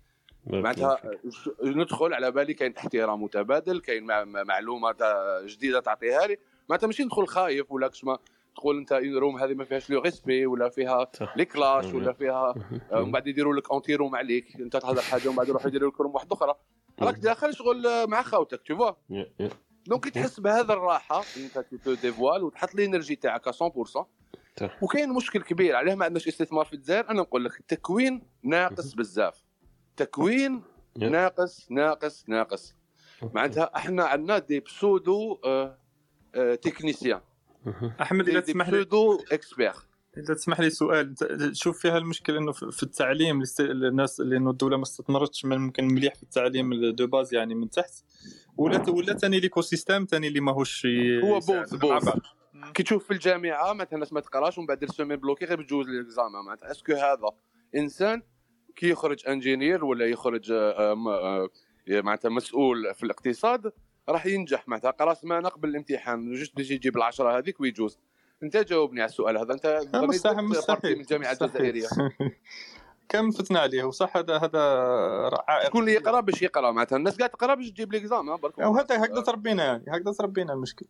معناتها 0.49 0.97
ندخل 1.63 2.13
على 2.13 2.31
بالي 2.31 2.53
كاين 2.53 2.75
احترام 2.77 3.23
متبادل 3.23 3.79
كاين 3.79 4.03
مع- 4.03 4.23
مع- 4.23 4.43
معلومة 4.43 4.95
جديدة 5.45 5.79
تعطيها 5.79 6.27
لي. 6.27 6.37
معناتها 6.69 6.87
ماشي 6.87 7.03
ندخل 7.03 7.27
خايف 7.27 7.71
ولا 7.71 7.87
كش 7.87 8.03
ما 8.03 8.17
تقول 8.55 8.77
أنت 8.77 8.93
room 8.93 9.37
هذه 9.37 9.53
ما 9.53 9.63
فيهاش 9.65 9.89
le 9.89 10.01
respect 10.01 10.45
ولا 10.45 10.69
فيها. 10.69 11.07
les 11.35 11.45
clashs 11.45 11.93
ولا 11.93 12.13
فيها 12.13 12.53
آه، 12.91 13.01
ومن 13.01 13.11
بعد 13.11 13.27
يديروا 13.27 13.53
لك 13.55 13.71
anti 13.71 13.95
room 13.95 14.15
عليك 14.15 14.55
أنت 14.61 14.77
تهضر 14.77 15.01
حاجة 15.01 15.27
ومن 15.27 15.37
بعد 15.37 15.47
يروحوا 15.47 15.67
يديروا 15.67 15.91
لك 15.91 16.01
room 16.01 16.15
واحدة 16.15 16.35
أخرى. 16.35 16.53
راك 17.01 17.15
داخل 17.19 17.53
شغل 17.55 18.07
مع 18.09 18.21
خاوتك 18.21 18.61
toutefois 18.67 18.91
donc 19.87 20.09
تحس 20.09 20.39
بهذا 20.39 20.73
الراحة 20.73 21.21
أنت 21.37 21.65
tu 21.85 21.93
dévoiles 21.93 22.43
وتحط 22.43 22.73
ال 22.75 22.80
énergie 22.80 23.15
تاعك 23.15 23.49
100% 23.49 23.83
صح. 23.83 24.07
وكاين 24.83 25.09
مشكل 25.13 25.41
كبير 25.41 25.75
علاه 25.75 25.95
ما 25.95 26.05
عندناش 26.05 26.27
استثمار 26.27 26.65
في 26.65 26.73
الجزائر 26.73 27.09
أنا 27.09 27.21
نقول 27.21 27.45
لك 27.45 27.59
التكوين 27.59 28.21
ناقص 28.43 28.93
بزاف. 28.93 29.43
تكوين. 29.97 30.61
ناقص 30.97 31.71
ناقص 31.71 32.25
ناقص. 32.27 32.75
معناتها 33.33 33.71
إحنا 33.75 34.03
عندنا 34.03 34.39
des 34.39 34.59
pseudo 34.59 35.39
آه، 35.45 35.77
آه، 36.35 36.55
techniciens. 36.55 37.21
أحمد 38.01 38.29
إذا 38.29 38.39
دي 38.39 38.45
تسمح 38.45 38.69
لي 38.69 38.77
pseudo 38.77 39.23
experts 39.31 39.73
إذا 40.17 40.33
تسمح 40.33 40.59
لي 40.59 40.69
سؤال 40.69 41.15
تشوف 41.51 41.79
فيها 41.79 41.97
المشكلة 41.97 42.37
إنه 42.37 42.51
في 42.51 42.83
التعليم 42.83 43.43
الناس 43.59 44.19
لأنه 44.19 44.49
الدولة 44.49 44.77
ما 44.77 44.83
استثمرتش 44.83 45.45
من 45.45 45.57
ممكن 45.57 45.85
مليح 45.85 46.15
في 46.15 46.23
التعليم 46.23 46.91
de 46.91 47.07
base 47.07 47.33
يعني 47.33 47.55
من 47.55 47.69
تحت. 47.69 47.93
ولا 48.57 48.89
ولا 48.89 49.13
ثاني 49.13 49.39
l'écosystème 49.39 50.05
ثاني 50.05 50.27
اللي 50.27 50.39
ماهوش 50.39 50.87
هو 51.23 51.39
both 51.39 51.75
both. 51.75 52.09
كي 52.73 52.83
تشوف 52.83 53.05
في 53.05 53.11
الجامعة 53.11 53.73
مثلا 53.73 53.93
الناس 53.93 54.13
ما 54.13 54.19
تقراش 54.19 54.57
ومن 54.57 54.67
بعد 54.67 54.83
ال 54.83 54.88
semaine 54.88 55.17
bloquée 55.17 55.45
غير 55.45 55.61
بتجوز 55.61 55.87
l'examen 55.87 56.45
معناتها 56.45 56.71
est-ce 56.71 56.86
que 56.86 56.93
هذا 56.93 57.29
إنسان 57.75 58.21
كي 58.77 58.89
يخرج 58.89 59.27
ingénieur 59.27 59.85
ولا 59.85 60.05
يخرج 60.05 60.51
آه، 60.51 60.93
م- 60.93 61.07
آه، 61.07 61.49
معناتها 61.89 62.29
مسؤول 62.29 62.93
في 62.95 63.03
الاقتصاد 63.03 63.71
راح 64.09 64.25
ينجح 64.25 64.67
معناتها. 64.67 64.91
قرا 64.91 65.13
سمانه 65.13 65.49
قبل 65.49 65.69
الامتحان 65.69 66.33
juste 66.33 66.55
باش 66.57 66.71
يجيب 66.71 66.97
العشرة 66.97 67.37
هذيك 67.37 67.59
ويجوز. 67.61 67.99
انت 68.43 68.57
جاوبني 68.57 69.01
على 69.01 69.09
السؤال 69.09 69.37
هذا 69.37 69.53
انت 69.53 69.65
آه، 69.65 70.01
مستحيل 70.01 70.35
partie 70.35 70.41
من 70.41 70.49
مستحيل 70.49 70.91
الجامعة 70.99 71.31
مستحيل. 71.31 71.49
الجزائريه 71.65 71.87
كم 73.09 73.31
فتنا 73.31 73.59
عليه؟ 73.59 73.83
وصح 73.83 74.17
هذا 74.17 74.37
هذا 74.37 74.59
عائق 75.47 75.67
شكون 75.67 75.81
اللي 75.81 75.93
يقرأ 75.93 76.19
باش 76.19 76.41
يقرأ؟ 76.41 76.71
معناتها 76.71 76.95
الناس 76.95 77.17
قاعدة 77.17 77.33
تقرأ 77.33 77.55
باش 77.55 77.69
تجيب 77.71 77.91
l'examen 77.93 78.35
برك 78.37 78.57
وهذا 78.57 79.05
هكذا 79.05 79.21
تربينا 79.21 79.65
يعني 79.65 79.83
هكذا 79.87 80.11
تربينا 80.11 80.53
المشكل. 80.53 80.85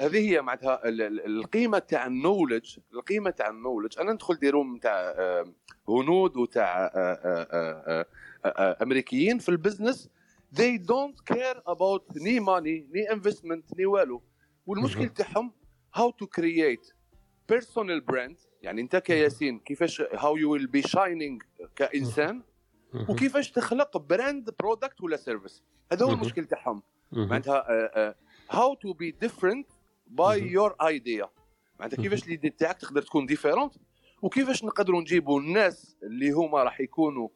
هذه 0.00 0.30
هي 0.30 0.42
معناتها 0.42 0.88
ال- 0.88 1.02
ال- 1.02 1.26
القيمة 1.26 1.78
تاع 1.78 2.06
ال 2.06 2.13
knowledge 2.13 2.78
القيمة 2.94 3.30
تاع 3.30 3.48
ال 3.50 3.54
knowledge. 3.54 3.98
أنا 4.00 4.12
ندخل 4.12 4.34
des 4.34 4.50
rooms 4.50 4.78
تاع 4.78 4.92
آه، 5.00 5.52
هنود 5.88 6.36
وتاع 6.36 6.86
آه، 6.94 8.06
آه، 8.44 8.76
أمريكيين 8.82 9.38
في 9.38 9.48
ال 9.48 9.54
business. 9.54 10.08
They 10.56 10.78
don't 10.78 11.34
care 11.34 11.58
about 11.74 12.22
ni 12.22 12.40
money 12.40 12.88
ni 12.94 13.12
investment 13.12 13.78
ni 13.78 13.86
والو. 13.86 14.22
والمشكل 14.66 15.08
تاعهم 15.08 15.52
how 15.98 16.10
to 16.22 16.26
create 16.40 16.92
personal 17.52 18.12
brand. 18.12 18.36
يعني 18.62 18.80
أنت 18.80 18.96
ك 18.96 19.08
ياسين 19.08 19.58
كيفاش 19.58 20.02
how 20.02 20.34
you 20.36 20.58
will 20.58 20.68
be 20.76 20.90
shining 20.90 21.64
كإنسان 21.76 22.42
وكيفاش 23.08 23.50
تخلق 23.50 23.96
brand 23.96 24.50
product 24.60 25.02
ولا 25.02 25.16
service 25.16 25.62
هذا 25.92 26.04
هو. 26.06 26.12
المشكل 26.12 26.44
تاعهم. 26.44 26.82
معناتها 27.12 28.14
how 28.50 28.74
to 28.74 28.92
be 28.92 29.10
different 29.10 29.66
by. 30.06 30.42
your 30.42 30.76
idea 30.86 31.28
معناتها 31.80 32.02
كيفاش 32.02 32.24
ال 32.24 32.29
idea 32.29 32.50
تاعك 32.50 32.80
تقدر 32.80 33.02
تكون 33.02 33.26
différente 33.26 33.74
وكيفاش 34.22 34.64
نقدروا 34.64 35.00
نجيبوا 35.00 35.40
الناس 35.40 35.96
اللي 36.02 36.30
هما 36.30 36.62
راح 36.62 36.80
يكونوا 36.80 37.28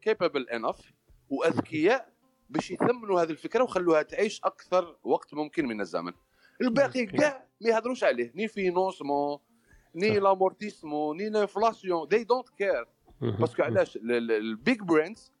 capable 0.00 0.48
enough 0.48 0.92
وأذكياء 1.28 2.12
باش 2.50 2.70
يثمنوا 2.70 3.22
هذه 3.22 3.30
الفكرة 3.30 3.62
وخلوها 3.62 4.02
تعيش 4.02 4.40
أكثر 4.44 4.96
وقت 5.04 5.34
ممكن 5.34 5.66
من 5.66 5.80
الزمن. 5.80 6.12
الباقي 6.60 7.06
كاع 7.06 7.46
ما 7.60 7.68
يهضروش 7.70 8.04
عليه 8.04 8.32
ni 8.34 8.48
financement 8.48 9.38
ni 9.94 10.18
l'amortissement 10.18 11.16
ni 11.16 11.28
l'inflation 11.28 12.08
they 12.08 12.24
don't 12.24 12.48
care. 12.62 12.88
parce 13.20 13.46
que 13.46 13.62
علاش؟ 13.62 13.98
ال 14.02 14.22
big 14.22 14.80
brands 14.80 15.32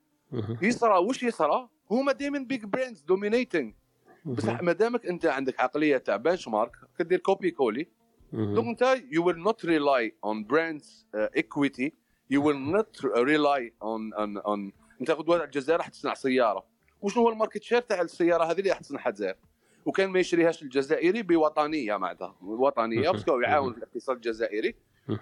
يصرى 0.62 0.98
وش 0.98 1.22
يصرى 1.22 1.68
هما 1.90 2.12
دائما 2.12 2.38
big 2.38 2.64
brands 2.64 3.00
dominating 3.00 3.74
بصح 4.24 4.62
ما 4.62 4.72
دامك 4.72 5.06
أنت 5.06 5.26
عندك 5.26 5.60
عقلية 5.60 5.96
تاع 5.96 6.16
benchmark 6.16 6.72
كدير 6.98 7.18
copier-coller 7.18 7.88
donc 8.32 8.68
أنت 8.68 9.02
you 9.10 9.26
will 9.26 9.38
not 9.38 9.64
rely 9.64 10.14
on 10.24 10.44
brands 10.44 11.06
equity 11.14 11.92
you 12.30 12.46
will 12.46 12.56
not 12.56 13.04
rely 13.04 13.74
on 13.82 14.14
on 14.14 14.38
on 14.38 14.72
أنت 15.00 15.10
غدوة 15.10 15.44
الجزائر 15.44 15.78
راح 15.78 15.88
تصنع 15.88 16.14
سيارة. 16.14 16.64
وشنو 17.00 17.22
هو 17.22 17.28
ال 17.28 17.33
market 17.33 17.62
share 17.62 17.80
تاع 17.80 18.00
السيارة 18.00 18.44
هذه 18.44 18.58
اللي 18.58 18.72
احسن 18.72 18.96
الجزائر؟ 18.96 19.36
وكان 19.86 20.10
ما 20.10 20.20
يشريهاش 20.20 20.62
الجزائري 20.62 21.22
بوطنية 21.22 21.96
معناتها. 21.96 22.36
وطنية 22.42 23.10
parce 23.10 23.29
que 23.29 23.40
يعاون 23.40 23.72
في 23.72 23.78
الاقتصاد 23.78 24.16
الجزائري. 24.16 24.74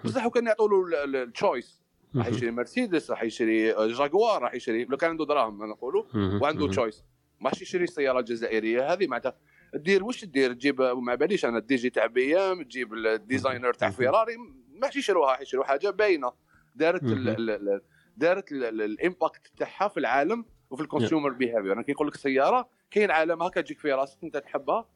بصح 0.05 0.25
وكان 0.25 0.45
يعطوا 0.45 0.67
له 0.69 1.03
ال 1.23 1.31
choice 1.31 1.81
راح 2.15 2.27
يشري 2.27 2.51
مرسيدس 2.51 3.11
راح 3.11 3.23
يشري 3.23 3.73
جاكوار 3.87 4.41
راح 4.41 4.53
يشري. 4.53 4.85
لو 4.85 4.97
كان 4.97 5.09
عنده 5.09 5.25
دراهم 5.25 5.69
نقولوا 5.69 6.03
وعنده 6.15 6.67
choice 6.67 7.03
ماشي 7.41 7.63
يشري 7.63 7.83
السياره 7.83 8.19
الجزائريه 8.19 8.93
هذه 8.93 9.07
معناتها 9.07 9.35
دير 9.73 10.03
واش 10.03 10.25
دير؟ 10.25 10.53
تجيب 10.53 10.81
ما 10.81 11.15
باليش 11.15 11.45
أنا 11.45 11.57
ال 11.57 11.75
DG 11.75 11.89
تاع 11.89 12.05
بي 12.05 12.37
ام 12.37 12.63
تجيب 12.63 12.93
ال 12.93 13.02
designer 13.02 13.73
تاع 13.73 13.89
فيراري. 13.89 14.37
ماشي 14.81 14.99
يشروها 14.99 15.41
يشروا 15.41 15.63
حاجة 15.63 15.89
باينة. 15.89 16.31
دارت 16.75 17.03
ال- 17.03 17.29
ال- 17.29 17.49
ال- 17.49 17.81
دارت 18.17 18.51
ال- 18.51 18.63
ال- 18.63 18.81
ال 18.81 18.90
impact 18.90 19.41
تاعها 19.57 19.87
في 19.87 19.99
العالم 19.99 20.45
وفي 20.69 20.81
ال 20.83 20.88
consumer 20.88 21.29
behavior 21.29 21.73
أنا 21.73 21.81
كي 21.81 21.91
نقول 21.91 22.07
لك 22.07 22.15
سيارة 22.15 22.69
كاين 22.91 23.11
عالم 23.11 23.43
هكا 23.43 23.61
تجيك 23.61 23.79
في 23.79 23.91
راسك 23.91 24.17
أنت 24.23 24.37
تحبها 24.37 24.89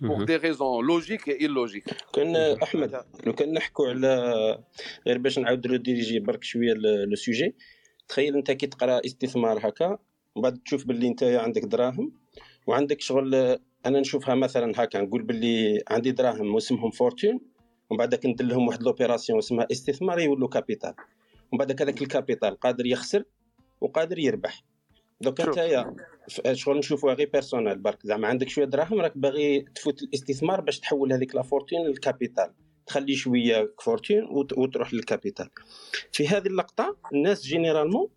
pour 0.00 0.24
des 0.24 0.36
raisons 0.36 0.86
logiques 0.86 1.28
illogiques 1.28 1.84
كان 2.14 2.36
أحمد 2.62 3.04
لو 3.26 3.32
كان 3.32 3.52
نحكوا 3.52 3.88
على 3.88 4.08
غير 5.06 5.18
باش 5.18 5.38
نعاود 5.38 5.66
ن 5.66 5.72
diriger 5.72 6.18
برك 6.20 6.44
شوية 6.44 6.72
le 6.74 7.14
sujet 7.14 7.54
تخيل 8.08 8.36
أنت 8.36 8.50
كي 8.50 8.66
تقرأ 8.66 9.00
استثمار 9.06 9.68
هكا 9.68 9.98
ومن 10.34 10.42
بعد 10.42 10.58
تشوف 10.64 10.86
باللي 10.86 11.08
انت 11.08 11.22
عندك 11.22 11.62
دراهم 11.62 12.12
وعندك 12.66 13.00
شغل 13.00 13.34
أنا 13.86 14.00
نشوفها 14.00 14.34
مثلا 14.34 14.72
هكا 14.76 15.00
نقول 15.00 15.22
باللي 15.22 15.82
عندي 15.88 16.10
دراهم 16.12 16.54
واسمهم 16.54 16.90
fortune 16.90 17.40
ومن 17.90 17.98
بعد 17.98 18.26
ندير 18.26 18.46
لهم 18.46 18.68
واحد 18.68 18.82
l'opération 18.82 19.38
اسمها 19.38 19.66
استثمار 19.72 20.20
يولوا 20.20 20.48
capital. 20.48 20.94
ومن 21.52 21.58
بعد 21.58 21.82
هذاك 21.82 22.02
ال 22.02 22.09
capital 22.09 22.60
قادر 22.60 22.86
يخسر 22.86 23.24
وقادر 23.80 24.18
يربح. 24.18 24.64
دوك 25.20 25.40
انت 25.40 25.86
شغل 26.52 26.78
نشوفوها 26.78 27.14
غير 27.14 27.30
personnel 27.32 27.78
برك. 27.78 28.06
زعما 28.06 28.28
عندك 28.28 28.48
شوية 28.48 28.64
دراهم 28.64 29.00
راك 29.00 29.18
باغي 29.18 29.60
تفوت 29.60 30.02
الاستثمار 30.02 30.60
باش 30.60 30.80
تحول 30.80 31.12
هذيك 31.12 31.34
la 31.34 31.42
fortune 31.42 31.86
لل 31.86 31.99
capital. 31.99 32.50
تخلي 32.86 33.14
شوية 33.14 33.74
fortune 33.82 34.24
وت- 34.24 34.58
وتروح 34.58 34.94
لل 34.94 35.05
capital. 35.05 35.50
في 36.12 36.28
هذه 36.28 36.46
اللقطة 36.46 36.96
الناس 37.14 37.42
généralement 37.42 38.08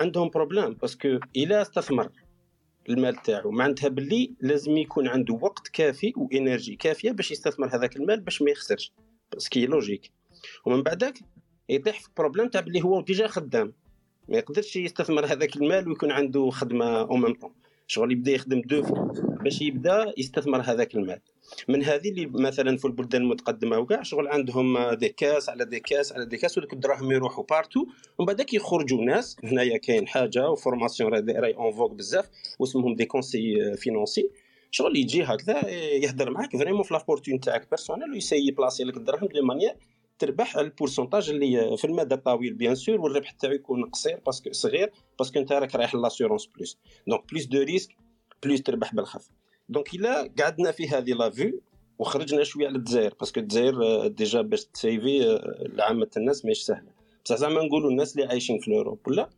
عندهم 0.00 0.28
problème 0.28 0.74
parce 0.74 1.01
que 1.01 1.18
الا 1.36 1.62
استثمر 1.62 2.08
المال 2.88 3.16
تاعو 3.16 3.50
معناتها 3.50 3.88
باللي 3.88 4.30
لازم 4.40 4.76
يكون 4.76 5.08
عنده 5.08 5.34
وقت 5.34 5.68
كافي 5.68 6.12
و 6.16 6.24
énergie 6.24 6.76
كافية 6.76 7.10
باش 7.10 7.30
يستثمر 7.30 7.76
هذاك 7.76 7.96
المال 7.96 8.20
باش 8.20 8.42
ما 8.42 8.50
يخسرش 8.50 8.92
parce 9.32 9.49
que 9.49 9.60
logique 9.60 10.10
ومن 10.64 10.82
بعدك 10.82 11.18
يطيح 11.68 12.00
في 12.00 12.08
problème 12.16 12.48
تاع 12.48 12.60
باللي 12.60 12.82
هو 12.82 13.00
déjà 13.00 13.26
خدام 13.26 13.72
ما 14.28 14.36
يقدرش 14.36 14.76
يستثمر 14.76 15.26
هذاك 15.26 15.56
المال 15.56 15.88
ويكون 15.88 16.10
عنده 16.10 16.50
خدمة 16.50 17.00
au 17.00 17.16
même 17.16 17.34
temps 17.34 17.52
شغل 17.86 18.12
يبدا 18.12 18.32
يخدم 18.32 18.60
دو 18.60 18.82
باش 19.42 19.62
يبدا 19.62 20.14
يستثمر 20.18 20.60
هذاك 20.60 20.94
المال. 20.94 21.20
من 21.68 21.84
هذه 21.84 22.08
اللي 22.08 22.26
مثلا 22.26 22.76
في 22.76 22.84
البلدان 22.84 23.22
المتقدمة 23.22 23.78
وكاع 23.78 24.02
شغل 24.02 24.28
عندهم 24.28 24.90
des 24.92 25.08
caisses 25.08 25.48
على 25.48 25.64
des 25.64 25.80
caisses 25.80 26.12
على 26.12 26.26
des 26.26 26.36
caisses 26.36 26.58
ودوك 26.58 26.72
الدراهم 26.72 27.12
يروحوا 27.12 27.44
partout 27.44 27.86
ومن 28.18 28.26
بعدك 28.26 28.54
يخرجوا 28.54 29.04
ناس. 29.04 29.36
هنايا 29.44 29.76
كاين 29.76 30.08
حاجة 30.08 30.50
و 30.50 30.56
formation 30.56 31.12
راهي 31.30 31.54
en 31.54 31.72
vogue 31.72 31.92
بزاف 31.92 32.30
واسمهم 32.58 32.94
des 32.94 33.04
conseillers 33.04 33.76
financiers 33.76 34.30
شغل 34.70 34.96
يجي 34.96 35.22
هكذا 35.22 35.68
يهدر 35.70 36.30
معاك 36.30 36.56
vraiment 36.56 36.82
في 36.82 36.94
la 36.94 37.04
fortune 37.04 37.40
تاعك 37.40 37.70
personnelle 37.70 38.10
و 38.10 38.14
ي 38.14 38.19
essayer 38.19 38.50
placer 38.50 38.84
لك 38.84 38.96
الدراهم 38.96 39.26
de 39.26 39.42
manière 39.42 39.76
تربح 40.18 40.56
ال 40.56 40.62
pourcentage 40.62 41.30
اللي 41.30 41.76
في 41.76 41.84
المدى 41.84 42.14
الطويل 42.14 42.54
bien 42.54 42.74
sûr 42.74 43.00
والربح 43.00 43.30
تاعو 43.30 43.52
يكون 43.52 43.84
قصير 43.84 44.20
parce 44.26 44.42
que 44.42 44.52
صغير 44.52 44.92
parce 45.18 45.30
que 45.30 45.38
أنت 45.38 45.52
راك 45.52 45.74
رايح 45.74 45.94
l'assurance 45.94 46.46
plus 46.46 46.78
donc 47.06 47.30
plus 47.30 47.44
de 47.44 47.62
risque 47.62 47.96
plus 48.42 48.62
تربح 48.62 48.94
بالخف. 48.94 49.30
donc 49.68 49.94
الا 49.94 50.32
قعدنا 50.38 50.70
في 50.70 50.88
هذه 50.88 51.12
la 51.12 51.30
vue 51.30 51.60
وخرجنا 51.98 52.44
شوية 52.44 52.66
على 52.66 52.76
الجزائر. 52.76 53.14
parce 53.20 53.32
que 53.32 53.40
الجزائر 53.40 54.06
déjà 54.06 54.42
باش 54.42 54.64
تسيفي 54.64 55.26
آه، 55.26 55.66
لعامة 55.72 56.10
الناس 56.16 56.44
ماهيش 56.44 56.62
سهلة. 56.62 56.88
بصح 57.24 57.36
زعما 57.36 57.62
نقولوا 57.62 57.90
الناس 57.90 58.16
اللي 58.16 58.26
عايشين 58.26 58.58
في 58.58 58.74
Europe 58.74 58.98
ولا 59.08 59.30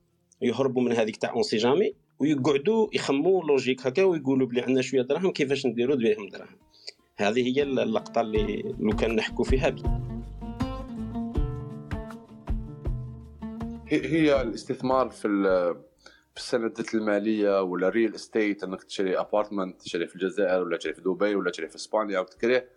يهربوا 0.43 0.83
من 0.83 0.93
هذيك 0.93 1.16
تاع 1.16 1.33
on 1.32 1.42
sait 1.42 1.57
jamais 1.57 1.94
ويقعدوا 2.18 2.89
يخموا 2.93 3.45
logique 3.44 3.86
هكا 3.87 4.05
ويقولوا 4.05 4.47
بلي 4.47 4.61
عندنا 4.61 4.83
شوية 4.83 5.03
دراهم 5.03 5.31
كيفاش 5.31 5.66
نديروا 5.66 5.97
بهم 5.97 6.29
دراهم؟ 6.29 6.57
هذه 7.16 7.57
هي 7.57 7.62
اللقطة 7.62 8.20
اللي 8.20 8.74
لو 8.81 8.97
كان 8.97 9.16
نحكوا 9.16 9.45
فيها. 9.45 9.68
بي. 9.68 9.83
هي 13.89 14.43
الاستثمار 14.43 15.11
في 15.11 15.29
ال- 16.37 16.41
في 16.41 16.43
السندات 16.43 16.95
المالية 16.95 17.62
ولا 17.62 17.89
real 17.88 18.14
estate 18.14 18.64
إنك 18.64 18.82
تشتري 18.84 19.18
apartment 19.18 19.82
تشتري 19.82 20.07
في 20.07 20.14
الجزائر 20.16 20.62
ولا 20.62 20.76
تشتري 20.76 20.95
في 20.95 21.01
دبي 21.01 21.34
ولا 21.34 21.51
تشتري 21.51 21.68
في 21.68 21.76
إسبانيا 21.76 22.20
وتكريه. 22.20 22.68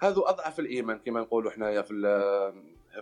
هذا 0.00 0.16
أضعف 0.18 0.60
الإيمان 0.60 0.98
كما 0.98 1.20
نقولوا 1.20 1.50
حنايا 1.50 1.82
في 1.82 1.94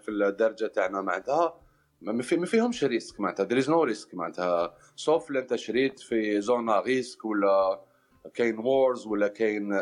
في 0.00 0.08
الدارجة 0.10 0.66
تاعنا 0.66 1.00
معناتها. 1.00 1.60
ما 2.00 2.22
في 2.22 2.36
ما 2.36 2.46
فيهمش 2.46 2.84
risque 2.84 3.20
معناتها. 3.20 3.46
There 3.48 3.62
is 3.64 3.66
no 3.68 3.94
risk 3.94 4.14
معناتها. 4.14 4.74
sauf 4.96 5.30
أنت 5.30 5.54
شريت 5.54 6.00
في 6.00 6.40
zone 6.40 6.80
à 6.80 6.87
risque 6.87 7.24
ولا 7.24 7.80
كاين 8.34 8.58
wars 8.58 9.06
ولا 9.06 9.28
كاين 9.28 9.80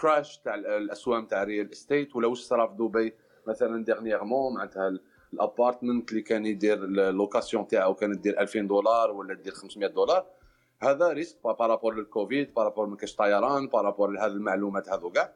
crash 0.00 0.38
تاع 0.38 0.54
ال- 0.54 0.66
الاسواق 0.66 1.26
تاع 1.26 1.44
real 1.44 1.70
estate 1.72 2.16
ولا 2.16 2.26
واش 2.28 2.38
صرا 2.40 2.66
في 2.66 2.74
دبي 2.74 3.14
مثلا 3.46 3.84
dernièrement 3.84 4.54
معناتها 4.54 4.98
ال 5.32 5.40
apartment 5.40 6.10
اللي 6.10 6.22
كان 6.22 6.46
يدير 6.46 6.84
ال 6.84 6.93
location 6.93 7.66
تاعو 7.68 7.94
كانت 7.94 8.18
دير 8.18 8.40
2000 8.40 8.60
دولار 8.60 9.10
ولا 9.10 9.34
دير 9.34 9.52
500 9.52 9.88
دولار 9.88 10.26
هذا 10.82 11.08
risque 11.08 11.36
par 11.44 11.59
rapport 11.59 11.94
للكوفيد 11.94 12.54
par 12.54 12.64
rapport 12.64 12.86
ما 12.86 12.96
كاش 12.96 13.16
طيران 13.16 13.66
par 13.66 13.79
rapport 13.79 14.10
لهذه 14.10 14.32
المعلومات 14.32 14.88
هذو 14.88 15.10
كاع. 15.10 15.32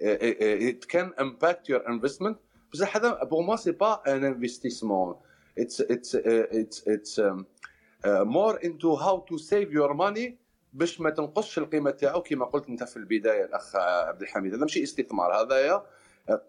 it 0.00 0.88
can 0.88 1.12
impact 1.18 1.68
your 1.68 1.82
investment. 1.88 2.36
بصح 2.72 2.96
هذا 2.96 3.20
pas 3.78 4.02
un 4.06 4.24
investissement. 4.24 5.16
It's 5.56 5.80
it's 5.80 6.14
uh, 6.14 6.46
it's 6.60 6.78
it's 6.86 7.18
um, 7.18 7.46
uh, 8.04 8.24
more 8.24 8.58
into 8.62 8.96
how 8.96 9.24
to 9.28 9.38
save 9.38 9.72
your 9.72 9.94
money 9.94 10.38
باش 10.72 11.00
ما 11.00 11.10
تنقصش 11.10 11.58
القيمة 11.58 11.90
تاعو 11.90 12.22
كما 12.22 12.44
قلت 12.44 12.68
أنت 12.68 12.84
في 12.84 12.96
البداية 12.96 13.44
الأخ 13.44 13.76
عبد 13.76 14.22
الحميد. 14.22 14.54
هذا 14.54 14.62
ماشي 14.62 14.82
استثمار 14.82 15.42
هذا 15.42 15.56
هي 15.56 15.82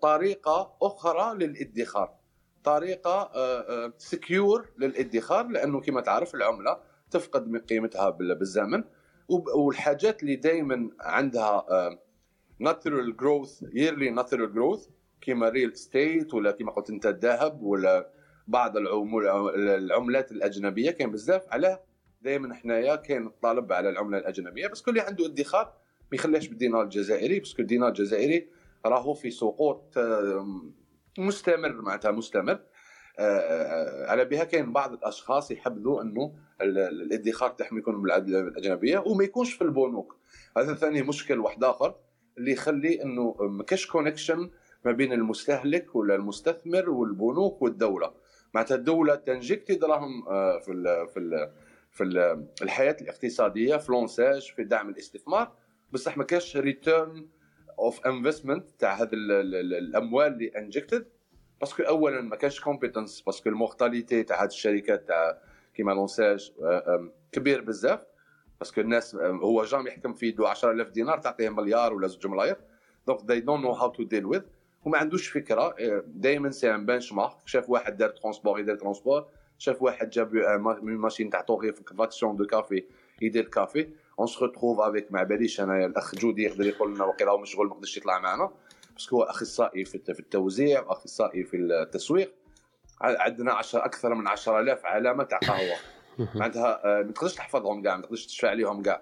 طريقة 0.01 0.73
أخرى 0.81 1.37
للإدخار. 1.37 2.20
طريقة 2.63 3.31
سكيور 3.97 4.69
للادخار 4.77 5.47
لأنه 5.47 5.81
كما 5.81 6.01
تعرف 6.01 6.35
العملة 6.35 6.77
تفقد 7.11 7.47
من 7.47 7.59
قيمتها 7.59 8.09
بال- 8.09 8.35
بالزمن. 8.35 8.83
والحاجات 9.55 10.23
اللي 10.23 10.35
دائما 10.35 10.89
عندها 10.99 11.65
natural 12.59 13.17
growth 13.17 13.63
yearly 13.73 14.09
natural 14.09 14.53
growth 14.53 14.87
كيما 15.21 15.49
real 15.49 15.71
estate 15.71 16.33
ولا 16.33 16.51
كيما 16.51 16.71
قلت 16.71 16.89
أنت 16.89 17.05
الذهب 17.05 17.61
ولا 17.63 18.09
بعض 18.47 18.77
العملات 18.77 20.31
الأجنبية 20.31 20.91
كاين 20.91 21.11
بزاف 21.11 21.45
علاه 21.49 21.79
دائما 22.21 22.53
حنايا 22.55 22.95
كاين 22.95 23.27
الطلب 23.27 23.73
على 23.73 23.89
العملة 23.89 24.17
الأجنبية. 24.17 24.67
بس 24.67 24.81
كل 24.81 24.91
اللي 24.91 25.01
عنده 25.01 25.25
ادخار 25.25 25.65
ما 26.11 26.15
يخليهش 26.15 26.47
بالدينار 26.47 26.81
الجزائري 26.83 27.39
بس 27.39 27.59
الدينار 27.59 27.87
الجزائري 27.89 28.47
راهو 28.85 29.13
في 29.13 29.31
سقوط 29.31 29.97
مستمر 31.17 31.71
معناتها 31.81 32.11
مستمر. 32.11 32.59
آه، 33.19 33.21
آه، 33.39 34.11
على 34.11 34.25
بها 34.25 34.43
كاين 34.43 34.73
بعض 34.73 34.93
الأشخاص 34.93 35.51
يحبذوا 35.51 36.01
إنه 36.01 36.33
ال- 36.61 36.77
ال- 36.77 37.01
الادخار 37.01 37.49
تاعهم 37.49 37.77
يكون 37.77 38.01
بالعد- 38.01 38.25
بالاجنبيه 38.25 38.97
وما 38.99 39.23
يكونش 39.23 39.53
في 39.53 39.61
البنوك. 39.61 40.17
هذا 40.57 40.73
ثاني 40.73 41.01
مشكل 41.01 41.39
واحد 41.39 41.63
آخر 41.63 41.95
اللي 42.37 42.51
يخلي 42.51 43.03
إنه 43.03 43.35
ما 43.39 43.63
كاش 43.63 43.87
connection 43.87 44.49
ما 44.85 44.91
بين 44.91 45.13
المستهلك 45.13 45.95
ولا 45.95 46.15
المستثمر 46.15 46.89
والبنوك 46.89 47.61
والدولة. 47.61 48.13
معناتها 48.53 48.75
الدولة 48.75 49.15
تـ 49.15 49.23
injecti 49.23 49.75
دراهم 49.75 50.27
آه، 50.27 50.59
في 50.59 50.71
ال 50.71 51.07
في 51.07 51.19
ال 51.19 51.51
في 51.91 52.03
ال- 52.03 52.45
الحياة 52.61 52.97
الاقتصادية 53.01 53.77
في 53.77 53.91
l'ENSEJ 53.91 54.51
في 54.55 54.63
دعم 54.63 54.89
الاستثمار. 54.89 55.51
بصح 55.91 56.17
ما 56.17 56.23
كاش 56.23 56.57
return 56.57 57.27
of 57.81 58.05
investment 58.07 58.65
تاع 58.79 58.93
هذه 58.93 59.09
ال- 59.13 59.31
ال- 59.31 59.55
ال- 59.55 59.73
الأموال 59.73 60.27
اللي 60.33 60.47
injected 60.47 61.05
parce 61.59 61.74
que 61.74 61.83
اولا 61.83 62.21
ما 62.21 62.35
كانش 62.35 62.59
competence 62.59 63.21
parce 63.21 63.39
que 63.39 63.49
ال 63.49 63.57
mortalité 63.57 64.23
تاع 64.23 64.43
هذه 64.43 64.47
الشركات 64.47 65.07
تاع 65.07 65.37
كيما 65.73 65.91
l'ENSEJ 65.91 66.51
آه، 66.63 67.09
كبير 67.31 67.61
بزاف. 67.61 67.99
parce 68.59 68.73
que 68.73 68.81
الناس 68.81 69.15
هو 69.15 69.63
جامي 69.63 69.87
يحكم 69.87 70.13
في 70.13 70.27
يدو 70.27 70.45
10000 70.45 70.89
دينار 70.89 71.17
تعطيه 71.17 71.49
مليار 71.49 71.93
ولا 71.93 72.07
زوج 72.07 72.27
ملاير 72.27 72.55
donc 73.07 73.19
they 73.19 73.45
don't 73.45 73.63
know 73.65 73.79
how 73.81 73.97
to 73.97 74.03
deal 74.05 74.35
with. 74.37 74.43
وما 74.85 74.97
عندوش 74.97 75.27
فكرة 75.27 75.75
دائما 76.07 76.51
c'est 76.51 76.75
un 76.75 76.85
benchmark 76.85 77.35
شاف 77.45 77.69
واحد 77.69 77.97
دار 77.97 78.09
transport 78.09 78.59
يدير 78.59 78.75
transport 78.75 79.25
شاف 79.57 79.81
واحد 79.81 80.09
جاب 80.09 80.35
آه، 80.35 80.57
ما- 80.57 80.79
machine 80.81 81.29
تاع 81.29 81.41
torréfaction 81.41 82.35
de 82.35 82.45
café 82.45 82.83
يدير 83.21 83.45
café 83.47 83.89
on 84.21 84.27
se 84.27 84.45
retrouve 84.45 84.79
avec 84.79 85.11
ما 85.11 85.23
باليش 85.23 85.61
أنا 85.61 85.85
الاخ 85.85 86.15
جودي 86.15 86.43
يقدر 86.43 86.65
يقول 86.65 86.95
لنا 86.95 87.03
وقيلا 87.05 87.31
هو 87.31 87.37
مشغول 87.37 87.67
ما 87.67 87.73
قدرش 87.73 87.97
يطلع 87.97 88.19
معنا 88.19 88.51
parce 88.93 89.07
que 89.07 89.15
هو 89.17 89.23
اخصائي 89.23 89.85
في 89.85 89.95
الت- 89.95 90.11
في 90.11 90.19
التوزيع 90.19 90.81
واخصائي 90.81 91.43
في 91.43 91.57
التسويق 91.57 92.33
عندنا 93.01 93.53
عشر 93.53 93.85
أكثر 93.85 94.15
من 94.15 94.27
10000 94.27 94.85
علامة 94.85 95.23
تاع 95.23 95.37
قهوه 95.39 95.75
معناتها 96.35 96.85
آه، 96.99 97.03
ما 97.03 97.11
تقدرش 97.11 97.35
تحفظهم 97.35 97.81
كاع 97.83 97.95
ما 97.95 98.01
تقدرش 98.01 98.25
تشفى 98.25 98.47
عليهم 98.47 98.81
كاع. 98.81 99.01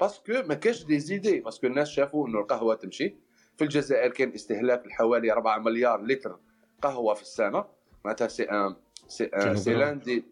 parce 0.00 0.20
que 0.20 0.32
ما 0.32 0.54
كاش 0.54 0.84
des 0.84 0.98
idées 0.98 1.40
parce 1.40 1.56
que 1.56 1.66
الناس 1.66 1.88
شافوا 1.88 2.28
إنه 2.28 2.40
القهوة 2.40 2.74
تمشي. 2.74 3.14
في 3.56 3.64
الجزائر 3.64 4.10
كان 4.10 4.32
استهلاك 4.34 4.88
حوالي 4.90 5.32
4 5.32 5.58
مليار 5.58 6.02
لتر 6.02 6.38
قهوة 6.82 7.14
في 7.14 7.22
السنة. 7.22 7.64
معناتها 8.04 8.28
c'est 8.28 8.42
un 8.42 8.74
c'est 9.08 9.24
un 9.24 9.56
c'est 9.56 9.64
كيلوغرام. 9.64 9.88
لأن 9.88 10.00
دي 10.00 10.24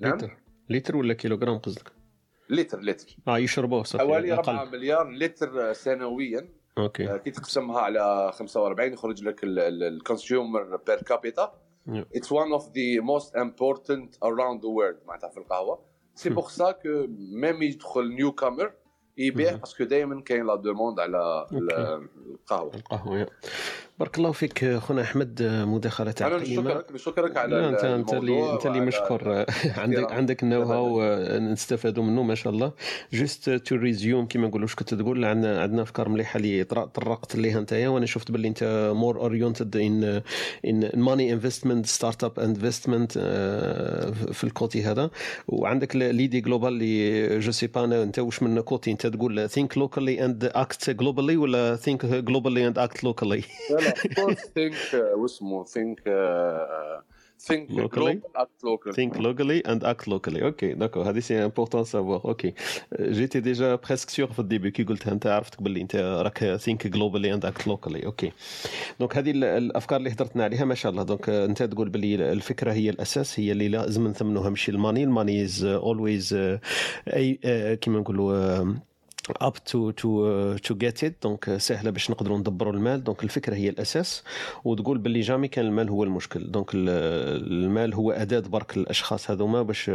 نعم 0.00 0.14
لتر. 0.16 0.36
لتر 0.70 0.96
ولا 0.96 1.14
كيلوغرام 1.14 1.58
قصدك؟ 1.58 1.92
لتر 2.48 2.80
لتر. 2.80 3.16
آه 3.28 3.38
يشربوه 3.38 3.84
حوالي 3.98 4.32
4 4.32 4.62
أقل 4.62 4.70
مليار 4.70 5.10
لتر 5.10 5.72
سنويا. 5.72 6.48
أوكي. 6.78 7.10
آه، 7.10 7.16
كي 7.16 7.30
تقسمها 7.30 7.80
على 7.80 8.32
45 8.34 8.92
يخرج 8.92 9.24
لك 9.24 9.40
ال 9.44 9.59
consumer 9.59 10.76
per 10.86 11.02
capita. 11.02 11.52
It's 11.88 12.30
one 12.30 12.52
of 12.58 12.62
the 12.62 13.00
most 13.02 13.30
important 13.36 14.08
around 14.24 14.58
the 14.60 14.70
world 14.78 15.06
معناتها 15.06 15.28
في 15.28 15.38
القهوة. 15.38 15.78
c'est 16.14 16.30
pour 16.30 16.48
ça 16.48 16.70
que 16.70 17.06
même 17.32 17.62
يدخل 17.62 18.08
newcomer 18.08 18.72
يبيع. 19.16 19.56
parce 19.56 19.74
que 19.74 19.84
دائما 19.84 20.20
كاين 20.20 20.46
la 20.46 20.54
demande 20.54 21.00
على 21.00 21.46
القهوة. 21.52 23.18
Yeah. 23.18 23.26
بارك 23.98 24.18
الله 24.18 24.32
فيك 24.32 24.76
خونا 24.76 25.02
أحمد 25.02 25.42
مداخلة 25.42 26.10
تاع. 26.10 26.36
نشكرك 26.36 26.92
نشكرك 26.94 27.36
على 27.36 27.68
انت 27.68 27.84
أنت 27.84 28.14
اللي 28.14 28.52
أنت 28.52 28.66
اللي 28.66 28.80
مشكور. 28.80 29.44
عندك 29.76 30.12
عندك 30.12 30.42
ال 30.42 30.62
know-how 30.62 31.02
نستفادوا 31.38 32.04
منه 32.04 32.22
ما 32.22 32.34
شاء 32.34 32.52
الله. 32.52 32.72
just 33.12 33.50
to 33.50 33.74
resume 33.76 34.26
كيما 34.26 34.46
نقولوا 34.48 34.66
واش 34.66 34.74
كنت 34.74 34.94
تقول 34.94 35.24
عندنا 35.24 35.60
عندنا 35.62 35.82
أفكار 35.82 36.08
مليحة 36.08 36.36
اللي 36.36 36.64
طر- 36.64 36.84
طرقت 36.86 37.36
ليها 37.36 37.58
انت 37.58 37.72
وأنا 37.72 38.06
شفت 38.06 38.30
باللي 38.30 38.48
أنت 38.48 38.90
more 38.96 39.16
oriented 39.20 39.76
in 39.76 40.22
in 40.64 40.90
money 40.94 41.32
investment 41.32 41.86
startup 41.86 42.40
investment 42.40 43.12
في 44.32 44.44
ال 44.44 44.52
côté 44.52 44.82
هذا. 44.82 45.10
وعندك 45.48 45.96
l'idée 45.96 46.40
globale 46.40 46.68
اللي 46.68 47.38
je 47.38 47.50
sais 47.52 47.66
pas 47.66 48.02
أنت 48.02 48.18
واش 48.18 48.42
من 48.42 48.60
côté؟ 48.60 48.90
أنت 48.90 49.06
تقول 49.06 49.48
think 49.48 49.78
locally 49.78 50.24
and 50.24 50.44
act 50.44 50.90
globally 50.90 51.36
ولا 51.36 51.76
think 51.76 52.06
globally 52.06 52.66
and 52.66 52.78
act 52.78 53.04
locally 53.04 53.42
لا 53.84 54.34
think 54.54 54.76
واسمه 55.16 55.64
think 55.64 56.00
think? 57.38 57.70
global 57.72 58.20
act 58.36 58.64
local 58.64 58.92
Think 58.94 59.14
locally 59.16 59.70
and 59.70 59.82
act 59.84 60.06
locally. 60.06 60.42
Ok, 60.42 60.64
d'accord. 60.78 61.06
هذه 61.06 61.48
important 61.48 61.80
à 61.82 61.84
savoir. 61.84 62.24
Ok. 62.24 62.46
J'étais 62.98 63.40
déjà 63.40 63.78
presque 63.78 64.10
sûr 64.10 64.32
في 64.32 64.38
ال 64.38 64.43
début 64.43 64.70
كي 64.70 64.84
قلتها 64.84 65.12
أنت 65.12 65.26
عرفتك 65.26 65.62
باللي 65.62 65.80
أنت 65.80 65.96
راك 65.96 66.58
think 66.60 66.86
globally 66.88 67.30
and 67.36 67.44
act 67.50 67.66
locally. 67.66 68.06
Ok. 68.06 68.26
donc 69.00 69.16
هذه 69.16 69.30
ال- 69.30 69.44
الأفكار 69.44 69.98
اللي 69.98 70.10
هدرتنا 70.12 70.44
عليها 70.44 70.64
ما 70.64 70.74
شاء 70.74 70.92
الله. 70.92 71.02
donc 71.02 71.28
أنت 71.28 71.62
تقول 71.62 71.88
باللي 71.88 72.32
الفكرة 72.32 72.72
هي 72.72 72.90
الأساس 72.90 73.40
هي 73.40 73.52
اللي 73.52 73.68
لازم 73.68 74.06
نثمنوها 74.08 74.50
ماشي 74.50 74.70
ال 74.70 74.75
money. 74.75 75.04
ال 75.04 75.11
money 75.11 75.48
is 75.48 75.52
always 75.60 76.32
uh, 76.32 76.60
أي 77.14 77.38
uh, 77.44 77.78
كيما 77.78 77.98
نقولوا 78.00 78.74
to 79.32 79.92
to 80.00 80.08
uh, 80.08 80.58
to 80.68 80.74
get 80.74 81.02
it. 81.02 81.12
donc 81.22 81.56
سهلة 81.56 81.90
باش 81.90 82.10
نقدروا 82.10 82.38
ندبروا 82.38 82.72
المال. 82.72 83.04
donc 83.04 83.24
الفكرة 83.24 83.54
هي 83.54 83.68
الأساس. 83.68 84.24
وتقول 84.64 84.98
باللي 84.98 85.20
jamais 85.20 85.48
كان 85.48 85.66
المال 85.66 85.88
هو 85.88 86.04
المشكل. 86.04 86.50
donc 86.50 86.74
ال- 86.74 86.88
المال 87.64 87.94
هو 87.94 88.12
أداة 88.12 88.40
برك 88.40 88.76
الأشخاص 88.76 89.30
هذوما 89.30 89.62
باش 89.62 89.90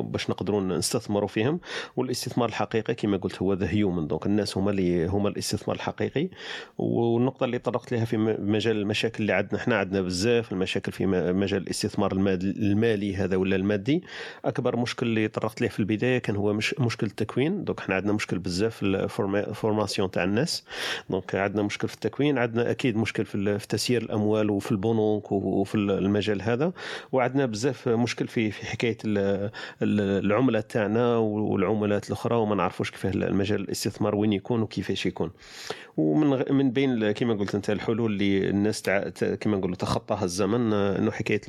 باش 0.00 0.30
نقدروا 0.30 0.60
نستثمروا 0.60 1.28
فيهم. 1.28 1.60
والاستثمار 1.96 2.48
الحقيقي 2.48 2.94
كما 2.94 3.16
قلت 3.16 3.42
هو 3.42 3.52
the 3.52 3.68
human 3.70 4.06
donc 4.06 4.26
الناس 4.26 4.58
هما 4.58 4.70
اللي 4.70 5.06
هما 5.06 5.28
الاستثمار 5.28 5.76
الحقيقي. 5.76 6.28
والنقطة 6.78 7.44
اللي 7.44 7.58
طرقت 7.58 7.92
لها 7.92 8.04
في 8.04 8.16
مجال 8.40 8.76
المشاكل 8.76 9.22
اللي 9.22 9.32
عندنا. 9.32 9.60
إحنا 9.60 9.76
عندنا 9.76 10.00
بزاف 10.00 10.52
المشاكل 10.52 10.92
في 10.92 11.06
مجال 11.32 11.62
الاستثمار 11.62 12.12
المالي 12.12 13.16
هذا 13.16 13.36
ولا 13.36 13.56
المادي. 13.56 14.02
أكبر 14.44 14.76
مشكل 14.76 15.06
اللي 15.06 15.28
طرقت 15.28 15.60
ليه 15.60 15.68
في 15.68 15.80
البداية 15.80 16.18
كان 16.18 16.36
هو 16.36 16.52
مش 16.52 16.74
مشكل 16.78 17.06
التكوين. 17.06 17.64
donc 17.64 17.78
إحنا 17.80 17.94
عندنا 17.94 18.12
مشكل 18.12 18.38
بزاف 18.38 18.73
في 18.74 18.82
ال 18.82 18.95
formation 18.95 20.10
تاع 20.10 20.24
الناس. 20.24 20.64
donc 21.10 21.34
عندنا 21.34 21.62
مشكل 21.62 21.88
في 21.88 21.94
التكوين 21.94 22.38
عندنا 22.38 22.70
أكيد 22.70 22.96
مشكل 22.96 23.24
في 23.24 23.58
تسيير 23.68 24.02
الأموال 24.02 24.50
وفي 24.50 24.72
البنوك 24.72 25.32
وفي 25.32 25.74
المجال 25.74 26.42
هذا. 26.42 26.72
وعندنا 27.12 27.46
بزاف 27.46 27.88
مشكل 27.88 28.28
في 28.28 28.50
في 28.50 28.66
حكاية 28.66 28.98
ال- 29.04 29.50
ال- 29.82 30.24
العملة 30.24 30.60
تاعنا 30.60 31.16
والعملات 31.16 32.06
الأخرى 32.08 32.36
وما 32.36 32.54
نعرفوش 32.54 32.90
كيفاه 32.90 33.10
المجال 33.10 33.60
الاستثمار 33.60 34.14
وين 34.14 34.32
يكون 34.32 34.62
وكيفاش 34.62 35.06
يكون. 35.06 35.30
ومن 35.96 36.44
من 36.54 36.70
بين 36.70 37.10
كما 37.12 37.34
قلت 37.34 37.54
أنت 37.54 37.70
الحلول 37.70 38.12
اللي 38.12 38.48
الناس 38.50 38.82
تع... 38.82 39.08
كما 39.40 39.56
نقولوا 39.56 39.76
تخطاها 39.76 40.24
الزمن 40.24 40.72
إنه 40.72 41.10
حكاية 41.10 41.40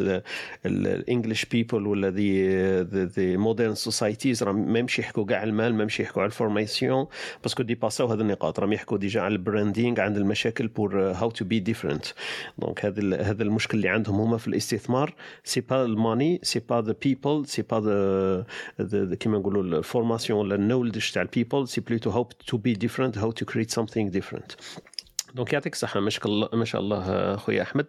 ال 0.65 0.75
English 0.75 1.45
people 1.45 1.87
ولا 1.87 2.09
the 2.09 3.37
modern 3.37 3.75
societies 3.75 4.43
ما 4.43 4.79
يمشي 4.79 5.01
يحكوا 5.01 5.25
كاع 5.25 5.43
المال 5.43 5.75
ما 5.75 5.83
يمشي 5.83 6.03
يحكوا 6.03 6.21
على 6.21 6.27
ال 6.29 6.37
formation 6.37 7.07
parce 7.43 7.56
que 7.56 7.63
dépassaو 7.63 8.07
هذه 8.07 8.21
النقاط. 8.21 8.59
راهم 8.59 8.73
يحكوا 8.73 8.97
déjà 8.97 9.21
على 9.21 9.31
ال 9.31 9.39
branding 9.39 10.01
عند 10.01 10.17
المشاكل 10.17 10.67
pour 10.67 11.01
how 11.01 11.29
to 11.29 11.45
be 11.45 11.59
different 11.59 12.05
donc 12.57 12.85
هذا 12.85 13.21
هذا 13.21 13.43
المشكل 13.43 13.77
اللي 13.77 13.89
عندهم 13.89 14.15
هما 14.15 14.37
في 14.37 14.47
الاستثمار. 14.47 15.13
c'est 15.43 15.61
pas 15.61 15.85
ال 15.85 15.94
money 15.94 16.39
c'est 16.43 16.59
pas 16.59 16.81
the 16.81 16.95
people 17.01 17.45
c'est 17.45 17.61
pas 17.61 18.45
كيما 19.19 19.37
نقولوا 19.37 19.63
ال 19.63 19.71
formation 19.71 20.39
ولا 20.39 20.55
ال 20.55 20.61
knowledge 20.61 21.11
تاع 21.11 21.21
ال 21.21 21.28
people 21.28 21.67
c'est 21.67 21.81
plutôt 21.81 22.09
how 22.09 22.29
to 22.47 22.57
be 22.57 22.73
different 22.73 23.17
how 23.17 23.31
to 23.31 23.45
create 23.45 23.71
something 23.71 24.09
different 24.09 24.51
donc 25.33 25.53
يعطيك 25.53 25.73
الصحة. 25.73 25.99
ما 25.99 26.09
شاء 26.09 26.27
الله 26.27 26.49
ما 26.53 26.65
شاء 26.65 26.81
الله 26.81 27.35
خويا 27.35 27.61
أحمد. 27.61 27.85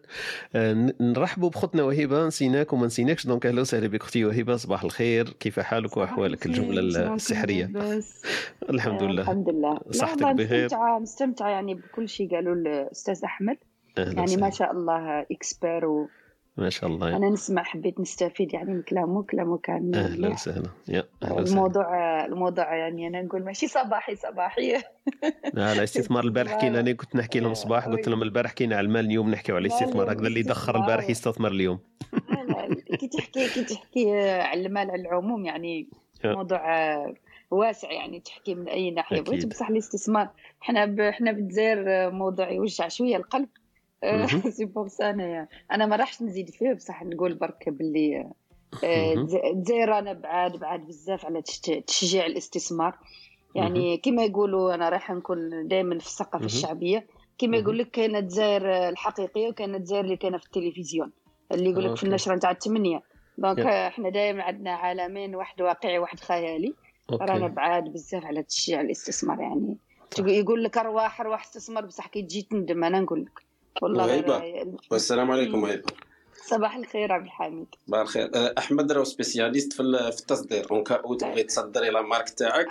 آه، 0.57 0.93
نرحبوا 1.01 1.51
بخوتنا 1.51 1.82
وهبة. 1.82 2.26
نسيناك 2.26 2.72
وما 2.72 2.87
نسيناكش. 2.87 3.26
donc 3.26 3.47
أهلا 3.47 3.61
وسهلا 3.61 3.87
بك 3.87 4.01
أختي 4.01 4.24
وهبة. 4.24 4.57
صباح 4.57 4.84
الخير. 4.84 5.28
كيف 5.30 5.61
حالك 5.61 5.97
وأحوالك؟ 5.97 6.47
الجملة 6.47 6.80
السحرية. 7.14 7.70
الحمد 8.70 9.03
لله. 9.03 9.22
الحمد 9.22 9.49
لله. 9.49 9.80
صحتك 9.91 10.26
بخير؟ 10.26 10.64
مستمتعة 10.64 10.99
مستمتعة 10.99 11.49
يعني 11.49 11.74
بكل 11.74 12.09
شيء 12.09 12.34
قالوا 12.34 12.55
الأستاذ 12.55 13.20
أحمد. 13.24 13.57
يعني 13.97 14.37
ما 14.37 14.51
شاء 14.51 14.72
الله 14.72 15.26
expert 15.32 15.86
وأنا 15.87 16.09
ما 16.57 16.70
شاء 16.70 16.90
الله. 16.90 17.11
Yeah. 17.11 17.18
نسمع 17.18 17.62
حبيت 17.62 18.00
نستفيد 18.00 18.54
يعني 18.54 18.72
من 18.74 18.82
كلامه 18.82 19.22
كلامه 19.22 19.59
كان 19.59 19.90
مليح. 19.90 20.32
وسهلا. 20.32 20.70
الموضوع 21.24 22.24
الموضوع 22.24 22.74
يعني 22.74 23.07
أنا 23.07 23.22
نقول 23.22 23.44
ماشي 23.44 23.66
صباحي 23.68 24.16
صباحي. 24.16 24.72
لا 25.54 25.74
لا 25.74 25.82
استثمار 25.82 26.24
البارح 26.28 26.61
كاين 26.61 26.76
أنا 26.76 26.92
كنت 26.92 27.16
نحكي 27.16 27.40
لهم 27.40 27.52
الصباح 27.52 27.86
قلت 27.88 28.09
لهم 28.09 28.22
البارح 28.22 28.52
كاين 28.52 28.72
على 28.72 28.84
المال 28.86 29.07
اليوم 29.07 29.30
نحكيو 29.30 29.57
على 29.57 29.68
لا، 29.68 29.74
الاستثمار. 29.74 30.07
لا، 30.07 30.12
هكذا 30.12 30.26
اللي 30.26 30.42
دخر 30.42 30.76
البارح 30.76 31.11
يستثمر 31.11 31.50
اليوم. 31.50 31.78
كي 33.00 33.09
تحكي 33.09 33.48
كي 33.48 33.64
تحكي 33.64 34.20
على 34.20 34.66
المال 34.66 34.90
على 34.90 35.02
العموم 35.02 35.44
يعني. 35.44 35.88
موضوع 36.24 36.61
واسع 37.50 37.92
يعني 37.92 38.20
تحكي 38.20 38.54
من 38.54 38.68
أي 38.68 38.90
ناحية. 38.90 39.20
بغيت. 39.20 39.46
بصح 39.46 39.68
الاستثمار. 39.68 40.28
إحنا 40.62 40.86
ب... 40.86 41.00
إحنا 41.00 41.32
في 41.34 41.40
الجزائر 41.40 41.84
آه، 41.88 42.09
موضوع 42.09 42.50
يوجع 42.50 42.88
شوية 42.88 43.16
القلب. 43.16 43.48
c'est 44.57 44.64
pour 44.64 44.88
ça 44.88 45.11
أنا 45.11 45.49
أنا 45.72 45.86
ما 45.86 45.97
راحش 45.97 46.22
نزيد 46.22 46.51
فيه 46.51 46.72
بصح 46.72 47.03
نقول 47.03 47.34
برك 47.34 47.68
باللي 47.68 48.30
آه، 48.84 49.12
الجزائر 49.14 49.99
أنا 49.99 50.12
بعاد 50.12 50.57
بعاد 50.57 50.86
بزاف 50.86 51.26
على 51.26 51.42
تشجيع 51.86 52.26
الاستثمار. 52.26 52.99
يعني 53.55 53.97
كما 53.97 54.24
يقولوا 54.24 54.74
أنا 54.74 54.88
رايحة 54.88 55.14
نكون 55.14 55.68
دائما 55.68 55.99
في 55.99 56.07
الثقافة. 56.07 56.44
الشعبية. 56.44 57.07
كما. 57.38 57.57
يقول 57.57 57.78
لك 57.78 57.90
كاينة 57.90 58.18
الجزائر 58.18 58.88
الحقيقية 58.88 59.49
وكاينة 59.49 59.76
الجزائر 59.76 60.05
اللي 60.05 60.16
كاينة 60.16 60.38
في 60.38 60.47
التلفزيون. 60.47 61.12
اللي 61.53 61.70
يقول 61.70 61.84
لك 61.84 61.97
في. 61.97 62.05
النشرة 62.05 62.34
نتاع 62.34 62.51
الثمانيه 62.51 63.03
دونك. 63.38 63.61
إحنا 63.61 64.09
دائما 64.09 64.42
عندنا 64.42 64.70
عالمين 64.70 65.34
واحد 65.34 65.62
واقعي 65.62 65.99
واحد 65.99 66.20
خيالي. 66.20 66.74
رانا 67.12 67.47
بعاد 67.47 67.84
بزاف 67.84 68.24
على 68.24 68.42
تشجيع 68.42 68.80
الاستثمار 68.80 69.40
يعني. 69.40 69.76
يقول 70.18 70.64
لك 70.64 70.78
أرواح 70.78 71.20
أرواح 71.20 71.44
استثمار 71.44 71.86
بصح 71.86 72.07
كي 72.07 72.22
تجي 72.22 72.42
تندم 72.42 72.84
أنا 72.84 73.01
نقول 73.01 73.22
لك 73.22 73.45
والله 73.83 74.05
وهيبة. 74.07 74.43
والسلام 74.91 75.31
عليكم 75.31 75.62
وهيبة 75.62 75.93
صباح 76.47 76.77
الخير 76.77 77.12
عبد 77.12 77.24
الحميد. 77.24 77.66
صباح 77.89 78.01
الخير. 78.01 78.31
أه، 78.35 78.55
أحمد 78.59 78.93
راه 78.93 79.05
spécialiste 79.05 79.72
في 79.72 79.81
ال- 79.81 80.12
في 80.12 80.20
التصدير. 80.20 80.66
donc 80.66 81.01
وتبغي 81.05 81.43
تصدري 81.43 81.91
la 81.90 82.03
marque 82.03 82.28
تاعك 82.29 82.66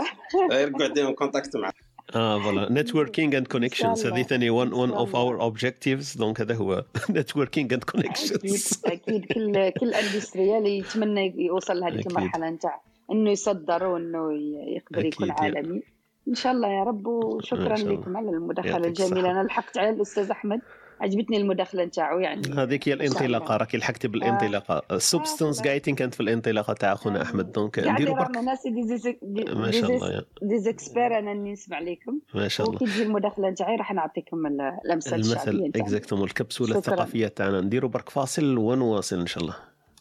غير 0.52 0.70
قعدي 0.70 1.04
en 1.04 1.14
contact 1.14 1.56
معاه 1.58 1.74
آه 2.16 2.40
voilà. 2.40 2.72
networking 2.72 3.36
and 3.36 3.48
connections. 3.48 4.06
هذه 4.06 4.24
ثاني 4.24 4.50
one 4.66 4.74
إن 4.74 4.74
one 4.74 4.90
شاء 4.90 5.06
of 5.06 5.38
our 5.38 5.54
objectives. 5.54 6.18
donc 6.18 6.42
هذا 6.42 6.56
هو 6.56 6.86
networking 7.10 7.74
and 7.74 7.84
connections 7.84 8.82
أكيد 8.86 9.26
كل 9.26 9.70
كل 9.70 9.94
industriel 9.94 10.68
يتمنى 10.68 11.34
يوصل 11.46 11.80
لهذيك. 11.80 12.08
المرحلة 12.08 12.50
نتاع 12.50 12.82
إنه 13.12 13.32
يصدر 13.32 13.84
وإنه 13.84 14.34
يقدر 14.76 15.06
يكون. 15.06 15.32
عالمي. 15.32 15.82
إن 16.28 16.36
شاء 16.36 16.52
الله 16.54 16.68
يا 16.68 16.84
رب 16.84 17.08
وشكرا. 17.08 17.76
لكم 17.76 18.18
على 18.18 18.30
المداخلة 18.30 18.88
الجميلة. 18.88 19.32
أنا 19.32 19.44
لحقت 19.44 19.78
على 19.78 19.90
الأستاذ 19.90 20.32
أحمد. 20.32 20.62
عجبتني 21.02 21.38
المداخلة 21.38 21.84
نتاعو 21.84 22.20
يعني. 22.20 22.42
هذيك 22.48 22.90
هي 22.90 22.94
الانطلاقة 22.94 23.58
راكي 23.58 23.78
لحقتي 23.78 24.08
بالانطلاقة. 24.08 24.82
آه. 24.92 24.96
Uh, 24.96 24.98
سبستنس 24.98 25.62
جايتين 25.62 25.94
آه، 25.94 25.98
كانت 25.98 26.14
في 26.14 26.20
الانطلاقة 26.20 26.74
تاع 26.74 26.96
خونا 26.96 27.20
آه. 27.20 27.24
أحمد. 27.24 27.52
دونك 27.52 27.78
يعني 27.78 27.92
نديرو 27.92 28.14
برك. 28.14 28.38
ما 28.38 29.72
شاء 29.72 29.92
الله 29.92 30.26
دي 30.42 30.60
زيكسبير 30.60 31.20
أنا 31.20 31.34
نسمع 31.34 31.80
لكم. 31.80 32.20
ما 32.34 32.48
شاء 32.48 32.68
الله. 32.68 32.76
وكي 32.76 32.86
تجي 32.86 33.04
المداخلة 33.04 33.50
نتاعي 33.50 33.76
راح 33.76 33.94
نعطيكم 33.94 34.48
اللمسه 34.86 35.16
المثل 35.16 35.72
اكزاكتوم 35.76 36.24
الكبسولة 36.24 36.78
الثقافية 36.78 37.28
تاعنا. 37.28 37.62
نديرو 37.62 37.88
برك 37.88 38.10
فاصل 38.10 38.58
ونواصل 38.58 39.20
إن 39.20 39.28
شاء 39.28 39.44
الله. 39.44 39.56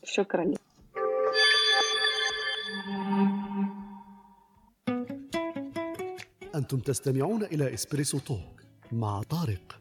شكرا. 0.05 0.45
لك 0.45 0.59
أنتم 6.55 6.79
تستمعون 6.79 7.43
إلى 7.43 7.75
إسبريسو 7.75 8.19
توك 8.19 8.39
مع 8.93 9.23
طارق. 9.23 9.81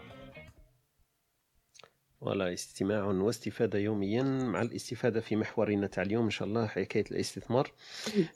ولا 2.21 2.53
استماع 2.53 3.03
واستفادة 3.05 3.79
يوميا 3.79 4.23
مع 4.23 4.61
الاستفادة 4.61 5.21
في 5.21 5.35
محورنا 5.35 5.87
تاع 5.87 6.03
اليوم 6.03 6.23
إن 6.23 6.29
شاء 6.29 6.47
الله 6.47 6.65
حكاية 6.65 7.03
الاستثمار. 7.11 7.71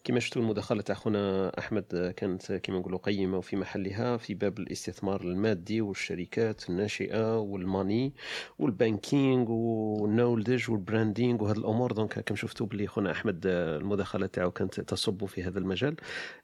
كما 0.03 0.19
شفتوا 0.19 0.41
المداخلة 0.41 0.81
تاع 0.81 0.95
أخونا 0.95 1.51
أحمد 1.59 2.13
كانت 2.17 2.53
كما 2.53 2.79
نقولوا 2.79 2.99
قيمة 2.99 3.37
وفي 3.37 3.55
محلها 3.55 4.17
في 4.17 4.33
باب 4.33 4.59
الاستثمار 4.59 5.21
المادي 5.21 5.81
والشركات 5.81 6.69
الناشئة 6.69 7.39
والماني 7.39 8.13
والبانكينغ 8.59 9.51
والنولدج 9.51 10.71
والبراندينغ 10.71 11.43
وهذه 11.43 11.57
الأمور. 11.57 11.91
donc 11.91 12.19
كما 12.19 12.37
شفتوا 12.37 12.67
بلي 12.67 12.85
أخونا 12.85 13.11
أحمد 13.11 13.41
المداخلة 13.45 14.25
تاعو 14.25 14.51
كانت 14.51 14.81
تصب 14.81 15.25
في 15.25 15.43
هذا 15.43 15.59
المجال. 15.59 15.95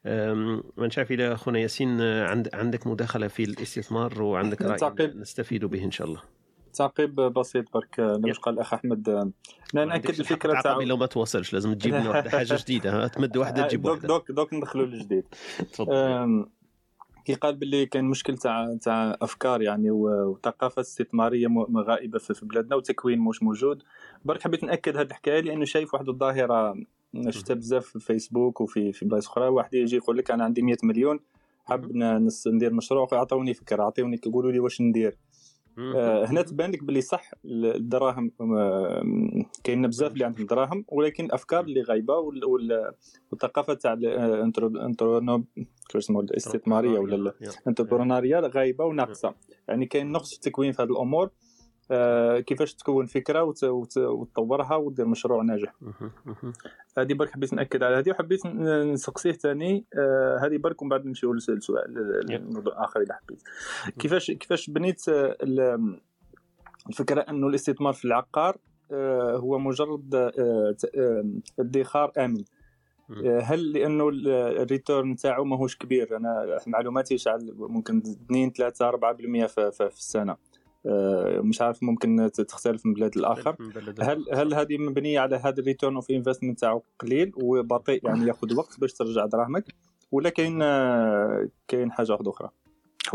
ما 0.05 0.89
نعرف 0.97 1.11
إذا 1.11 1.33
أخونا 1.33 1.59
ياسين 1.59 2.01
عند 2.01 2.49
عندك 2.53 2.87
مداخلة 2.87 3.27
في 3.27 3.43
الاستثمار 3.43 4.21
وعندك 4.21 4.61
رأي 4.61 4.77
تعقيب. 4.77 5.17
نستفيد 5.17 5.65
به 5.65 5.83
إن 5.83 5.91
شاء 5.91 6.07
الله. 6.07 6.21
تعقيب 6.73 7.15
بسيط 7.15 7.73
برك 7.73 8.01
باش 8.01 8.39
قال 8.39 8.53
الأخ 8.53 8.73
أحمد 8.73 9.31
ما 9.73 9.85
نأكد 9.85 10.19
الفكرة 10.19 10.61
تاع 10.61 10.77
لو 10.77 10.97
ما 10.97 11.05
توصلش 11.05 11.53
لازم 11.53 11.73
تجيب 11.73 11.93
لنا 11.95 12.09
واحدة 12.09 12.29
حاجة 12.29 12.55
جديدة 12.63 13.03
ها 13.03 13.07
تمد 13.07 13.37
واحدة 13.37 13.67
تجيب 13.67 13.81
دوك 13.81 13.91
واحدة. 13.91 14.07
دوك 14.07 14.31
دوك 14.31 14.53
ندخلوا 14.53 14.85
أم، 15.89 16.49
كي 17.25 17.33
قال 17.33 17.55
باللي 17.55 17.85
كاين 17.85 18.05
مشكل 18.05 18.37
تاع 18.37 18.77
تاع 18.81 19.17
أفكار 19.21 19.61
يعني 19.61 19.91
وثقافة 19.91 20.79
استثمارية 20.81 21.47
غائبة 21.77 22.19
في 22.19 22.45
بلادنا 22.45 22.75
وتكوين 22.75 23.19
مش 23.19 23.43
موجود. 23.43 23.83
برك 24.25 24.41
حبيت 24.43 24.63
نأكد 24.63 24.97
هذه 24.97 25.07
الحكاية 25.07 25.39
لأنه 25.41 25.65
شايف 25.65 25.93
واحد 25.93 26.09
الظاهرة 26.09 26.75
شفتها 27.29 27.53
بزاف 27.53 27.85
في 27.85 27.95
الفيسبوك 27.95 28.61
وفي 28.61 28.91
في 28.93 29.05
بلايص 29.05 29.27
أخرى 29.27 29.47
واحد 29.47 29.73
يجي 29.73 29.95
يقول 29.95 30.17
لك 30.17 30.31
أنا 30.31 30.43
عندي 30.43 30.61
100 30.61 30.77
مليون 30.83 31.19
حاب 31.65 31.91
ندير 32.47 32.73
مشروع 32.73 33.07
اعطوني 33.13 33.53
فكرة 33.53 33.83
اعطوني 33.83 34.19
يقولوا 34.25 34.51
لي 34.51 34.59
واش 34.59 34.81
ندير. 34.81 35.07
آه، 35.11 35.30
هنا 36.25 36.41
تبان 36.41 36.71
لك 36.71 36.83
بلي 36.83 37.01
صح 37.01 37.31
الدراهم 37.45 38.31
آه، 38.41 39.03
كاين 39.63 39.87
بزاف 39.87 40.13
اللي 40.13 40.25
عندهم 40.25 40.45
دراهم 40.45 40.85
ولكن 40.87 41.25
الأفكار 41.25 41.63
اللي 41.63 41.81
غايبة 41.81 42.15
وال- 42.17 42.45
وال- 42.45 42.91
والثقافة 43.31 43.73
تاع 43.73 43.93
الاستثماريه 46.31 46.99
ولا 46.99 47.15
ال- 47.15 47.33
الانتربرونيريا 47.61 48.39
غايبة 48.39 48.85
وناقصة. 48.85 49.33
يعني 49.67 49.85
كاين 49.85 50.11
نقص 50.11 50.29
في 50.29 50.35
التكوين 50.35 50.71
في 50.71 50.81
هذه 50.81 50.89
الأمور. 50.89 51.25
آه، 51.25 51.29
كيفاش 52.47 52.73
تكون 52.75 53.05
فكرة 53.05 53.43
وت- 53.43 53.63
وت- 53.63 53.97
وتطورها 53.97 54.75
ودير 54.75 55.05
مشروع 55.05 55.43
ناجح. 55.43 55.73
هذه 56.97 57.13
برك 57.13 57.29
حبيت 57.29 57.53
نأكد 57.53 57.83
على 57.83 57.95
هذه 57.95 58.09
وحبيت 58.09 58.45
نسقسيه 58.45 59.31
ثاني 59.31 59.85
آه، 59.97 60.39
هذه 60.45 60.57
برك 60.57 60.81
ومن 60.81 60.89
بعد 60.89 61.05
نمشيو 61.05 61.33
للسؤال 61.33 61.97
الموضوع 62.31 62.83
آخر 62.83 63.01
إذا 63.01 63.13
حبيت. 63.13 63.43
كيفاش 63.99 64.31
كيفاش 64.31 64.69
بنيت 64.69 65.09
آه، 65.09 65.37
ال- 65.43 65.99
الفكرة 66.89 67.21
أنه 67.21 67.47
الاستثمار 67.47 67.93
في 67.93 68.05
العقار 68.05 68.57
آه، 68.91 69.35
هو 69.37 69.59
مجرد 69.59 70.15
آه، 70.15 70.75
آه، 70.97 71.25
ادخار 71.59 72.11
آمن. 72.17 72.43
آه، 73.25 73.39
هل 73.39 73.71
لأنه 73.73 74.09
ال- 74.09 74.27
ال 74.61 74.69
return 74.69 75.15
تاعو 75.15 75.43
ماهوش 75.43 75.77
كبير؟ 75.77 76.17
أنا 76.17 76.57
معلوماتي 76.67 77.17
شعل 77.17 77.53
ممكن 77.57 77.97
2 78.25 78.51
3 78.53 78.87
4% 78.87 79.45
في, 79.47 79.71
السنة. 79.97 80.31
آه، 80.31 80.37
مش 81.43 81.61
عارف 81.61 81.83
ممكن 81.83 82.29
تختلف 82.47 82.85
من 82.85 82.93
بلاد 82.93 83.17
الآخر 83.17 83.55
هل 84.01 84.25
هل 84.33 84.53
هذه 84.53 84.77
مبنية 84.77 85.19
على 85.19 85.35
هذا 85.35 85.59
ال 85.59 85.64
return 85.64 85.95
of 85.95 86.11
investment 86.11 86.59
تاعو 86.59 86.83
قليل 86.99 87.31
وبطيء 87.43 88.07
يعني 88.07 88.27
يأخذ 88.27 88.55
وقت 88.55 88.79
باش 88.79 88.93
ترجع 88.93 89.25
دراهمك 89.25 89.75
ولا 90.11 90.29
كاين 90.29 90.61
آه، 90.61 91.49
كاين 91.67 91.91
حاجة 91.91 92.11
واحدة 92.11 92.31
أخرى. 92.31 92.49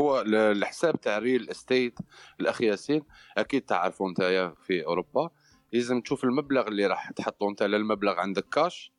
هو 0.01 0.21
ال- 0.21 0.35
الحساب 0.35 1.01
تاع 1.01 1.19
real 1.19 1.51
estate 1.51 1.99
الأخ 2.41 2.63
ياسين 2.63 3.03
أكيد 3.39 3.63
تعرفوا 3.63 4.11
نتايا 4.11 4.55
في 4.63 4.87
أوروبا. 4.87 5.31
لازم 5.73 6.01
تشوف 6.01 6.25
المبلغ 6.25 6.69
اللي 6.69 6.87
راح 6.87 7.11
تحطه 7.11 7.49
أنت 7.49 7.63
للمبلغ 7.63 8.13
عندك 8.13 8.49
كاش 8.49 8.93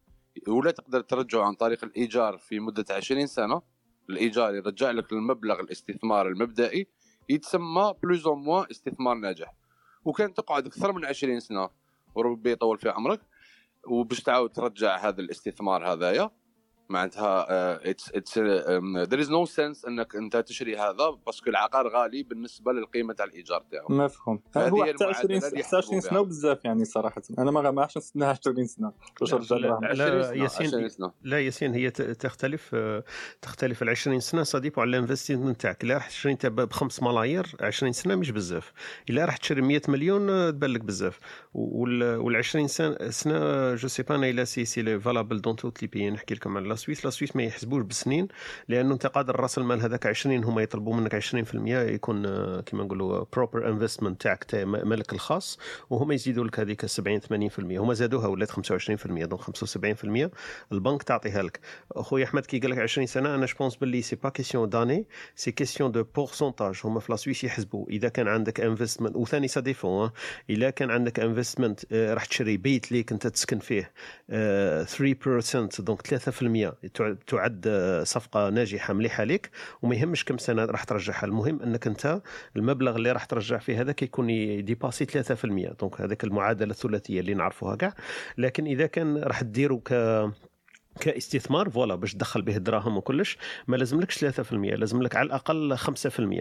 ولا 0.48 0.72
تقدر 0.72 1.02
ترجعه 1.02 1.44
عن 1.44 1.54
طريق 1.54 1.84
الإيجار 1.84 2.38
في 2.38 2.60
مدة 2.60 2.86
20 2.92 3.28
سنة. 3.28 3.62
الإيجار 4.10 4.56
يرجع 4.56 4.92
لك 4.92 5.12
المبلغ 5.14 5.60
الاستثمار 5.60 6.28
المبدئي 6.28 6.88
يتسمى 7.30 7.94
plus 8.04 8.28
ou 8.28 8.36
moins 8.36 8.66
استثمار 8.72 9.16
ناجح. 9.16 9.54
وكان 10.06 10.34
تقعد 10.34 10.66
أكثر 10.66 10.94
من 10.94 11.06
20 11.06 11.40
سنة 11.40 11.70
وربي 12.16 12.52
يطول 12.52 12.78
في 12.78 12.90
عمرك 12.90 13.22
وباش 13.88 14.22
تعاود 14.22 14.52
ترجع 14.52 14.98
هذا 14.98 15.22
الاستثمار 15.22 15.94
هذايا. 15.94 16.32
معناتها 16.90 17.46
it's 17.90 18.12
it's 18.16 18.38
there 19.10 19.20
is 19.20 19.32
no 19.32 19.46
sense 19.46 19.86
إنك 19.86 20.16
أنت 20.16 20.38
تشري 20.38 20.78
هذا 20.78 21.10
parce 21.26 21.41
que 21.41 21.50
العقار 21.50 21.88
غالي 21.88 22.24
بالنسبة 22.24 22.72
للقيمة 22.72 23.14
تاع 23.14 23.26
الإيجار 23.26 23.64
تاعو 23.72 23.88
مفهوم. 23.90 24.40
هو 24.58 24.86
حتى 24.86 25.04
20 25.04 25.32
المعادلة 25.32 25.40
س- 25.40 25.46
اللي 25.54 25.64
حتى 25.64 25.76
20 25.76 25.98
يحسبوا 25.98 26.10
سنه 26.12 26.22
بزاف 26.22 26.66
يعني 26.66 26.86
صراحة. 26.86 27.22
أنا 27.40 27.52
ما 27.52 27.72
ما 27.72 27.82
عرفتش 27.82 27.98
نستنى 27.98 28.26
20 28.26 28.66
سنة. 28.68 28.92
باش 29.22 29.34
نرجع 29.34 29.56
لا, 29.58 30.34
ياسين 30.34 30.90
لا 31.24 31.40
ياسين 31.40 31.74
هي 31.74 31.90
ت- 31.90 32.02
تختلف 32.02 32.70
آه، 32.74 33.04
تختلف. 33.42 33.84
ال 33.84 33.90
20 33.90 34.20
سنة 34.20 34.44
صديق 34.44 34.80
على 34.80 34.90
ال 34.90 34.96
investment 34.96 35.62
تاعك. 35.62 35.84
الا 35.84 35.94
راح 35.94 36.08
تشري 36.10 36.32
انت 36.32 36.46
ب 36.46 36.72
5 36.74 37.04
ملايير 37.04 37.48
20 37.62 37.92
سنة 37.94 38.16
مش 38.16 38.32
بزاف. 38.32 38.74
إلا 39.10 39.26
راح 39.26 39.38
تشري 39.38 39.62
100 39.62 39.82
مليون 39.88 40.30
آه، 40.30 40.50
تبان 40.50 40.70
لك 40.70 40.82
بزاف 40.82 41.20
وال 41.54 42.36
20 42.36 42.68
سنه 42.68 43.10
سنة 43.10 43.76
je 43.76 43.88
sais 43.88 44.04
pas 44.04 44.16
أنا 44.16 44.30
الا 44.30 44.44
c'est 44.44 44.66
c'est 44.66 45.00
valable 45.00 45.42
dans 45.42 45.56
tous 45.56 45.82
les 45.82 45.88
pays 45.88 46.10
نحكي 46.10 46.34
لكم 46.34 46.58
على 46.58 46.64
Suisse 46.78 47.06
la 47.06 47.12
Suisse 47.12 47.36
ما 47.36 47.44
يحسبوش 47.44 47.84
بالسنين 47.84 48.28
لأنه 48.68 48.94
أنت 48.94 49.08
قادر 49.08 49.36
راس 49.36 49.58
المال 49.58 49.82
هذاك 49.82 50.06
20 50.06 50.44
هما 50.44 50.62
يطلبوا 50.62 50.96
منك 50.96 51.16
20% 51.16 51.36
يكون 51.68 52.26
آه، 52.26 52.62
كما 52.62 52.84
نقولوا 52.84 53.26
propre 53.34 53.70
investment 53.70 54.22
تاعك 54.22 54.44
تاع 54.44 54.66
مالك 54.66 55.14
الخاص 55.14 55.60
وهما 55.90 56.14
يزيدوا 56.14 56.46
لك 56.46 56.60
هذيك 56.60 56.86
70 56.86 57.22
80% 57.50 57.60
هما 57.60 57.94
زادوها 57.94 58.28
ولات 58.28 58.52
25% 58.52 58.60
donc 59.08 59.42
75% 59.42 60.32
البنك 60.72 61.04
تعطيها 61.04 61.44
لك. 61.44 61.60
خويا 61.96 62.26
أحمد 62.26 62.46
كي 62.46 62.60
قال 62.60 62.72
لك 62.72 62.78
20 62.80 63.08
سنة 63.08 63.36
أنا 63.36 63.46
je 63.46 63.54
pense 63.54 63.76
باللي 63.76 64.02
c'est 64.02 64.16
pas 64.16 64.30
question 64.30 64.70
d'années 64.70 65.08
c'est 65.36 65.52
question 65.52 65.92
de 65.92 66.04
pourcentage 66.04 66.82
هما 66.84 67.00
في 67.00 67.12
la 67.12 67.16
Suisse 67.16 67.44
يحسبوا. 67.44 67.90
إذا 67.90 68.10
كان 68.10 68.28
عندك 68.28 68.60
investment 68.60 69.16
وثاني 69.16 69.48
ça 69.48 69.62
dépend 69.62 70.10
اذا 70.50 70.70
كان 70.70 70.92
عندك 70.92 71.20
investment 71.20 71.94
راح 71.94 72.26
تشري 72.26 72.58
بيت 72.58 72.92
ليك 72.92 73.12
أنت 73.12 73.28
تسكن 73.28 73.60
فيه 73.60 73.92
آه، 74.30 74.84
3% 74.84 75.82
donc 75.82 76.02
3% 76.02 76.67
تع- 76.94 77.14
تعد 77.28 77.70
صفقة 78.04 78.50
ناجحة 78.50 78.94
مليحة 78.94 79.24
لك 79.24 79.50
وما 79.82 79.96
يهمش 79.96 80.26
كم 80.26 80.38
سنة 80.38 80.66
راح 80.66 80.84
ترجعها. 80.84 81.26
المهم 81.26 81.62
أنك 81.62 81.88
أنت 81.88 82.22
المبلغ 82.56 82.96
اللي 82.96 83.12
راح 83.12 83.26
ترجع 83.26 83.58
فيه 83.58 83.82
هذاك 83.82 84.04
يكون 84.04 84.30
يديباسي 84.30 85.06
3% 85.06 85.74
donc 85.80 86.02
هذاك 86.02 86.24
المعادلة 86.24 86.72
الثلاثية 86.72 87.20
اللي 87.20 87.34
نعرفوها 87.34 87.76
كاع. 87.76 87.94
لكن 88.38 88.66
إذا 88.66 88.86
كان 88.88 89.18
راح 89.18 89.42
تديروا 89.42 89.80
ك 89.86 89.94
كاستثمار 90.98 91.70
voilà 91.70 91.96
باش 91.96 92.14
تدخل 92.14 92.42
به 92.42 92.56
الدراهم 92.56 92.98
وكلش 92.98 93.38
ما 93.68 93.76
لازملكش 93.76 94.26
3% 94.26 94.54
لازم 94.54 95.02
لك 95.02 95.16
على 95.16 95.26
الأقل 95.26 95.78
5% 95.78 95.88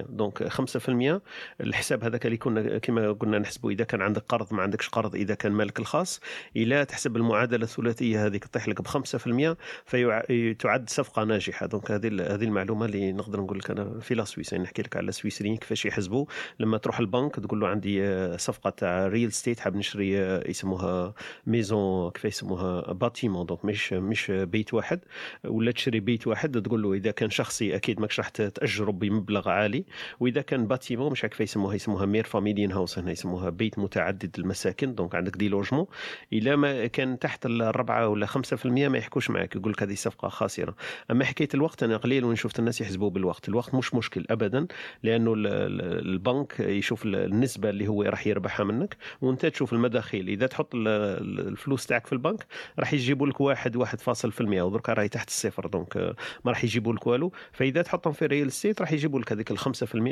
donc 0.08 0.48
5% 0.48 1.20
الحساب 1.60 2.04
هذاك 2.04 2.26
اللي 2.26 2.36
كنا 2.36 2.78
كما 2.78 3.12
قلنا 3.12 3.38
نحسبه 3.38 3.70
إذا 3.70 3.84
كان 3.84 4.02
عندك 4.02 4.22
قرض 4.28 4.54
ما 4.54 4.62
عندكش 4.62 4.88
قرض 4.88 5.14
إذا 5.14 5.34
كان 5.34 5.52
مالك 5.52 5.78
الخاص 5.78 6.20
إلى 6.56 6.84
تحسب 6.84 7.16
المعادلة 7.16 7.64
الثلاثية 7.64 8.26
هذيك 8.26 8.44
تطيح 8.44 8.68
لك 8.68 8.82
ب 8.82 8.88
5% 8.88 9.56
فتعد 9.84 10.90
صفقة 10.90 11.24
ناجحة. 11.24 11.66
donc 11.66 11.90
هذه 11.90 12.34
هذه 12.34 12.44
المعلومة 12.44 12.86
اللي 12.86 13.12
نقدر 13.12 13.40
نقول 13.40 13.58
لك 13.58 13.70
أنا 13.70 14.00
في 14.00 14.14
la 14.14 14.24
Suisse. 14.24 14.52
يعني 14.52 14.64
نحكي 14.64 14.82
لك 14.82 14.96
على 14.96 15.08
السويسريين 15.08 15.56
كيفاش 15.56 15.86
يحسبوا 15.86 16.26
لما 16.60 16.78
تروح 16.78 16.98
البنك 16.98 17.34
تقول 17.36 17.60
له 17.60 17.68
عندي 17.68 18.04
آه، 18.04 18.36
صفقة 18.36 18.70
تاع 18.70 19.06
real 19.06 19.32
estate 19.32 19.60
حاب 19.60 19.76
نشري 19.76 20.20
آه، 20.20 20.44
يسموها 20.48 21.14
maison 21.46 22.10
كيف 22.10 22.24
يسموها؟ 22.24 22.92
bâtiment 22.92 23.46
donc 23.46 23.64
مش 23.64 23.92
مش 23.92 24.30
بيت 24.46 24.74
واحد 24.74 25.00
ولا 25.44 25.70
تشري 25.70 26.00
بيت 26.00 26.26
واحد 26.26 26.62
تقول 26.62 26.82
له 26.82 26.92
إذا 26.92 27.10
كان 27.10 27.30
شخصي 27.30 27.76
أكيد 27.76 28.00
ماكش 28.00 28.18
راح 28.20 28.28
تأجره 28.28 28.90
بمبلغ 28.90 29.48
عالي 29.48 29.84
وإذا 30.20 30.40
كان 30.40 30.66
bâtiment 30.66 31.12
مش 31.12 31.22
عارف 31.24 31.32
كيف 31.32 31.40
يسموها 31.40 31.74
يسموها 31.74 32.06
Mehrfamilienhaus 32.06 32.98
هنا 32.98 33.10
يسموها 33.12 33.50
بيت 33.50 33.78
متعدد 33.78 34.36
المساكن 34.38 34.94
donc 34.94 35.14
عندك 35.14 35.36
des 35.36 35.48
logements 35.48 35.86
إلا 36.32 36.56
ما 36.56 36.86
كان 36.86 37.18
تحت 37.18 37.46
الربعة 37.46 38.08
ولا 38.08 38.26
5% 38.26 38.66
ما 38.66 38.98
يحكوش 38.98 39.30
معك 39.30 39.56
يقول 39.56 39.72
لك 39.72 39.82
هذه 39.82 39.94
صفقة 39.94 40.28
خاسرة. 40.28 40.74
أما 41.10 41.24
حكاية 41.24 41.48
الوقت 41.54 41.82
أنا 41.82 41.96
قليل 41.96 42.24
وين 42.24 42.36
شفت 42.36 42.58
الناس 42.58 42.80
يحسبوا 42.80 43.10
بالوقت 43.10 43.48
الوقت 43.48 43.74
مش 43.74 43.94
مشكل 43.94 44.24
ابدا 44.30 44.66
لأنه 45.02 45.34
ال- 45.34 45.46
ال- 45.46 46.08
البنك 46.08 46.60
يشوف 46.60 47.04
ال- 47.04 47.16
النسبة 47.16 47.70
اللي 47.70 47.88
هو 47.88 48.02
راح 48.02 48.26
يربحها 48.26 48.64
منك 48.64 48.96
وأنت 49.20 49.46
تشوف 49.46 49.72
المداخيل 49.72 50.28
إذا 50.28 50.46
تحط 50.46 50.74
ال- 50.74 50.88
ال- 50.88 51.48
الفلوس 51.48 51.86
تاعك 51.86 52.06
في 52.06 52.12
البنك 52.12 52.46
راح 52.78 52.92
يجيبوا 52.92 53.26
لك 53.26 53.40
واحد 53.40 53.76
1.5% 53.76 54.35
ودركا 54.40 54.92
راهي 54.92 55.08
تحت 55.08 55.28
الصفر 55.28 55.66
donc 55.66 55.96
ما 56.44 56.50
راح 56.52 56.64
يجيبوا 56.64 56.92
لك 56.92 57.06
والو 57.06 57.32
فإذا 57.52 57.82
تحطهم 57.82 58.12
في 58.12 58.26
real 58.26 58.52
estate 58.52 58.80
راح 58.80 58.92
يجيبوا 58.92 59.20
لك 59.20 59.32
هذيك 59.32 59.50
ال 59.50 59.58
5% 59.58 59.64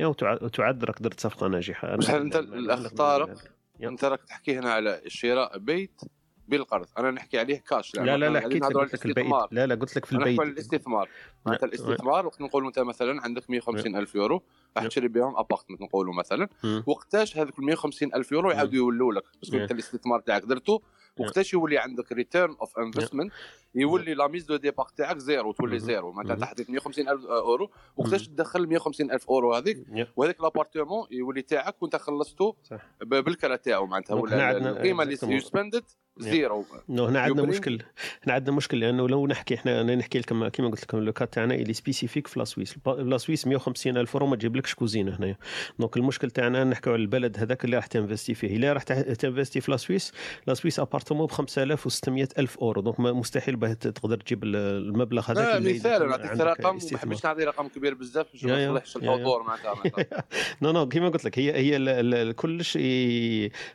وتع- 0.06 0.42
وتعد 0.42 0.84
راك 0.84 1.02
درت 1.02 1.20
صفقة 1.20 1.48
ناجحة 1.48 1.96
بصح 1.96 2.14
أنت 2.14 2.36
ال- 2.36 2.54
الاخ 2.54 2.88
طارق. 2.88 3.34
أنت 3.82 4.04
راك 4.04 4.24
تحكي 4.24 4.58
هنا 4.58 4.72
على 4.72 5.00
شراء 5.06 5.58
بيت 5.58 6.00
بالقرض 6.48 6.86
أنا 6.98 7.10
نحكي 7.10 7.38
عليه 7.38 7.58
كاش 7.68 7.94
لا 7.94 8.16
لا 8.16 8.28
لا 8.30 8.40
حكيت 8.40 8.64
قلت 8.64 8.94
لك 8.94 9.04
الاستثمار 9.04 9.48
لا 9.50 9.66
لا 9.66 9.74
قلت 9.74 9.96
لك 9.96 10.04
في 10.04 10.16
على 10.16 10.30
البعيد 10.30 10.50
الاستثمار 10.50 11.08
معناتها 11.46 11.66
لا. 11.66 11.72
الاستثمار 11.74 12.26
وقت 12.26 12.40
نقولوا 12.40 12.68
انت 12.68 12.78
مثلا 12.78 13.22
عندك 13.22 13.50
150 13.50 13.96
ألف 13.96 14.14
يورو 14.14 14.42
راح. 14.76 14.86
تشري 14.86 15.08
بهم 15.08 15.36
apartment 15.36 15.80
نقولوا 15.82 16.14
مثلا. 16.14 16.48
وقتاش 16.86 17.36
هذوك 17.38 17.58
ال 17.58 17.64
150 17.64 18.14
ألف 18.14 18.32
يورو 18.32 18.50
يعاودوا 18.50 18.74
يولوا 18.74 19.12
لك 19.12 19.22
parce 19.40 19.49
que. 19.49 19.56
انت 19.56 19.70
الاستثمار 19.72 20.20
تاعك 20.20 20.42
درته 20.44 20.82
وقتاش 21.18 21.52
يولي 21.52 21.78
عندك 21.78 22.12
return 22.12 22.56
of 22.60 22.78
investment 22.78 23.32
يولي 23.74 24.14
la 24.14 24.28
mise 24.28 24.44
de 24.44 24.56
départ 24.56 24.86
تاعك 24.96 25.18
zéro 25.18 25.52
تولي 25.52 25.78
Mhm. 25.78 25.82
zéro. 25.82 26.12
معناتها 26.12 26.34
Mhm. 26.36 26.38
انت 26.38 26.44
حطيت 26.44 26.70
150 26.70 27.08
ألف 27.08 27.24
اورو 27.26 27.70
وقتاش 27.96 28.28
تدخل 28.28 28.66
150 28.66 29.10
ألف 29.10 29.28
اورو 29.28 29.54
هذيك. 29.54 29.78
وهذاك 30.16 30.40
l'appartement 30.40 31.06
يولي 31.10 31.42
تاعك 31.42 31.82
وانت 31.82 31.96
خلصته 31.96 32.56
صح. 32.62 32.80
ب- 33.00 33.14
بالكرا 33.24 33.56
تاعو 33.56 33.86
معناتها. 33.86 34.14
ولا 34.14 34.50
القيمة 34.70 35.02
اللي. 35.02 35.18
you 35.22 35.40
spent 35.40 35.84
zero 36.18 36.64
no 36.88 37.04
هنا 37.04 37.20
عندنا 37.20 37.46
مشكل. 37.46 37.82
هنا 38.26 38.34
عندنا 38.34 38.56
مشكل 38.56 38.80
لأنه 38.80 39.08
لو 39.08 39.26
نحكي 39.26 39.54
إحنا 39.54 39.80
أنا 39.80 39.94
نحكي 39.94 40.18
لكم 40.18 40.48
كما 40.48 40.68
قلت 40.68 40.82
لكم 40.82 40.98
le 40.98 41.12
cas 41.12 41.32
تاعنا 41.34 41.54
اللي 41.54 41.72
spécifique 41.72 42.26
في 42.26 42.38
la 42.38 42.47
Suisse 42.47 42.74
la 42.86 43.01
Suisse 43.01 43.46
150 43.46 43.96
ألف 43.96 44.12
اورو 44.16 44.26
ما 44.26 44.36
تجيبلكش 44.36 44.74
كوزينة 44.74 45.16
هنايا 45.16 45.36
donc 45.78 45.96
المشكل 45.96 46.30
تاعنا 46.30 46.64
نحكيو 46.64 46.92
على 46.92 47.02
البلد 47.02 47.38
هذاك 47.38 47.64
اللي 47.64 47.76
راح 47.76 47.86
تنفستي 47.86 48.34
فيه. 48.34 48.56
إلا 48.56 48.72
راح 48.72 48.82
تنفستي 48.82 49.60
في 49.60 49.70
la 49.70 49.81
Suisse 49.81 50.12
la 50.46 50.55
Suisse 50.55 50.80
appartement 51.04 51.26
ب 51.26 51.30
5600 51.30 52.28
ألف 52.38 52.58
أورو 52.58 52.80
donc 52.82 53.00
ما- 53.00 53.12
مستحيل 53.12 53.56
باه 53.56 53.72
تقدر 53.72 54.16
تجيب 54.16 54.44
ال- 54.44 54.56
المبلغ 54.56 55.30
هذاك 55.30 55.62
مثال 55.76 56.08
نعطيك 56.08 56.40
رقم. 56.40 56.78
حبيتش 56.98 57.24
نعطي 57.24 57.44
رقم 57.44 57.68
كبير 57.68 57.94
بزاف 57.94 58.26
باش 58.32 58.44
ما 58.44 58.64
يصلحش. 58.64 58.96
الحضور 58.96 59.42
معناتها. 59.42 59.74
non 60.62 60.72
non 60.72 60.88
كيما 60.88 61.08
قلت 61.08 61.24
لك 61.24 61.38
هي 61.38 61.52
هي 61.56 62.32
كلش 62.32 62.78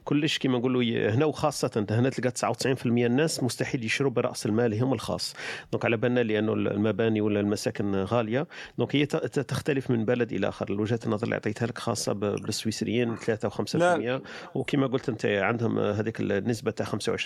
كلش 0.05 0.37
كيما 0.37 0.57
نقولوا 0.57 0.83
هنا 1.09 1.25
وخاصة 1.25 1.85
هنا 1.91 2.09
تلقى 2.09 2.31
99% 2.31 2.85
الناس 2.85 3.43
مستحيل 3.43 3.83
يشروا 3.85 4.11
برأس 4.11 4.45
المالهم 4.45 4.93
الخاص 4.93 5.35
donc 5.71 5.85
على 5.85 5.97
بالنا 5.97 6.19
لأنه 6.19 6.53
المباني 6.53 7.21
ولا 7.21 7.39
المساكن 7.39 7.95
غالية 7.95 8.47
donc 8.77 8.95
هي 8.95 9.05
تختلف 9.05 9.89
من 9.91 10.05
بلد 10.05 10.33
إلى 10.33 10.49
آخر 10.49 10.71
وجهه 10.71 10.99
النظر 11.05 11.23
اللي 11.23 11.35
عطيتها 11.35 11.65
لك 11.67 11.77
خاصة 11.77 12.13
بالسويسريين 12.13 13.15
3 13.15 13.49
و5% 13.49 14.21
وكما 14.55 14.87
قلت 14.87 15.09
انت 15.09 15.25
عندهم 15.25 15.79
هذيك 15.79 16.19
النسبة 16.21 16.71
تاع 16.71 16.85
25% 16.85 17.18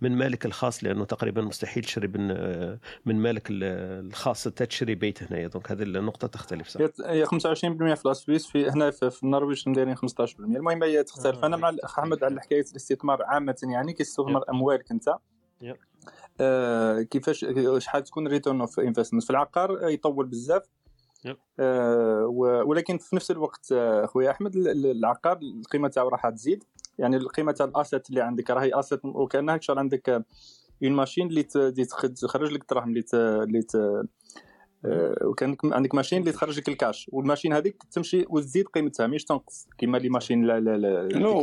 من 0.00 0.12
مالك 0.16 0.46
الخاص 0.46 0.84
لأنه 0.84 1.04
تقريبا 1.04 1.42
مستحيل 1.42 1.84
تشري 1.84 2.08
من 2.08 2.28
من 3.06 3.16
مالك 3.16 3.50
ال- 3.50 3.64
الخاص 4.06 4.48
حتى 4.48 4.66
تشري 4.66 4.94
بيت 4.94 5.22
هنايا 5.22 5.48
donc 5.48 5.70
هذه 5.72 5.82
النقطة 5.82 6.28
تختلف 6.28 6.68
صح؟ 6.68 6.80
هي 6.80 6.90
هي 7.06 7.26
25% 7.26 7.30
في 7.94 8.02
la 8.06 8.16
Suisse 8.16 8.46
في 8.46 8.68
هنا 8.70 8.90
في, 8.90 9.10
النرويج 9.22 9.68
مدايرين 9.68 9.96
15% 9.96 10.00
المهم 10.40 10.82
هي 10.82 11.02
تختلف. 11.02 11.44
أنا 11.44 11.56
مع 11.56 11.68
الأخ 11.68 11.98
أحمد 11.98 12.24
على 12.24 12.40
حكاية 12.40 12.64
الاستثمار 12.70 13.22
عامة 13.22 13.56
يعني 13.62 13.92
كيستثمر 13.92 14.44
أموالك 14.50 14.90
أنت. 14.90 15.08
آه 16.40 17.02
كيفاش 17.02 17.46
شحال 17.78 18.04
تكون 18.04 18.28
return 18.28 18.60
of 18.60 18.80
investment 18.80 19.24
في 19.24 19.30
العقار 19.30 19.88
يطول 19.88 20.26
بزاف. 20.26 20.62
آه 21.60 22.26
ولكن 22.66 22.98
في 22.98 23.16
نفس 23.16 23.30
الوقت 23.30 23.72
آه، 23.72 24.06
خويا 24.06 24.30
أحمد 24.30 24.56
ال- 24.56 24.68
ال- 24.68 24.86
العقار 24.98 25.38
القيمة 25.42 25.88
تاعو 25.88 26.08
راح 26.08 26.28
تزيد. 26.28 26.64
يعني 26.98 27.16
القيمة 27.16 27.52
تاع 27.52 27.66
ال 27.66 27.73
asset 27.73 28.10
اللي 28.10 28.20
عندك 28.20 28.50
راهي 28.50 28.70
asset 28.78 29.00
وكأنها 29.04 29.58
شغل 29.62 29.78
عندك 29.78 30.08
une 30.82 30.92
machine 30.92 31.26
اللي 31.26 31.42
تخرج 32.22 32.52
لك 32.52 32.60
الدراهم 32.62 32.88
اللي 32.88 33.04
اللي 33.14 33.60
آه، 34.86 35.16
وكان 35.24 35.56
عندك 35.64 35.94
machine 35.94 36.20
اللي 36.20 36.32
تخرج 36.32 36.58
لك 36.58 36.68
ال 36.68 36.76
cash 36.76 37.10
وال 37.12 37.21
machine 37.21 37.52
هذيك 37.52 37.82
تمشي 37.90 38.24
وتزيد 38.28 38.66
قيمتها 38.68 39.06
مش 39.06 39.24
تنقص. 39.24 39.68
كيما 39.78 39.98
les 39.98 40.08
machines 40.08 40.44
لا 40.44 40.60
لا 40.60 40.76
لا 40.76 41.18
non. 41.18 41.38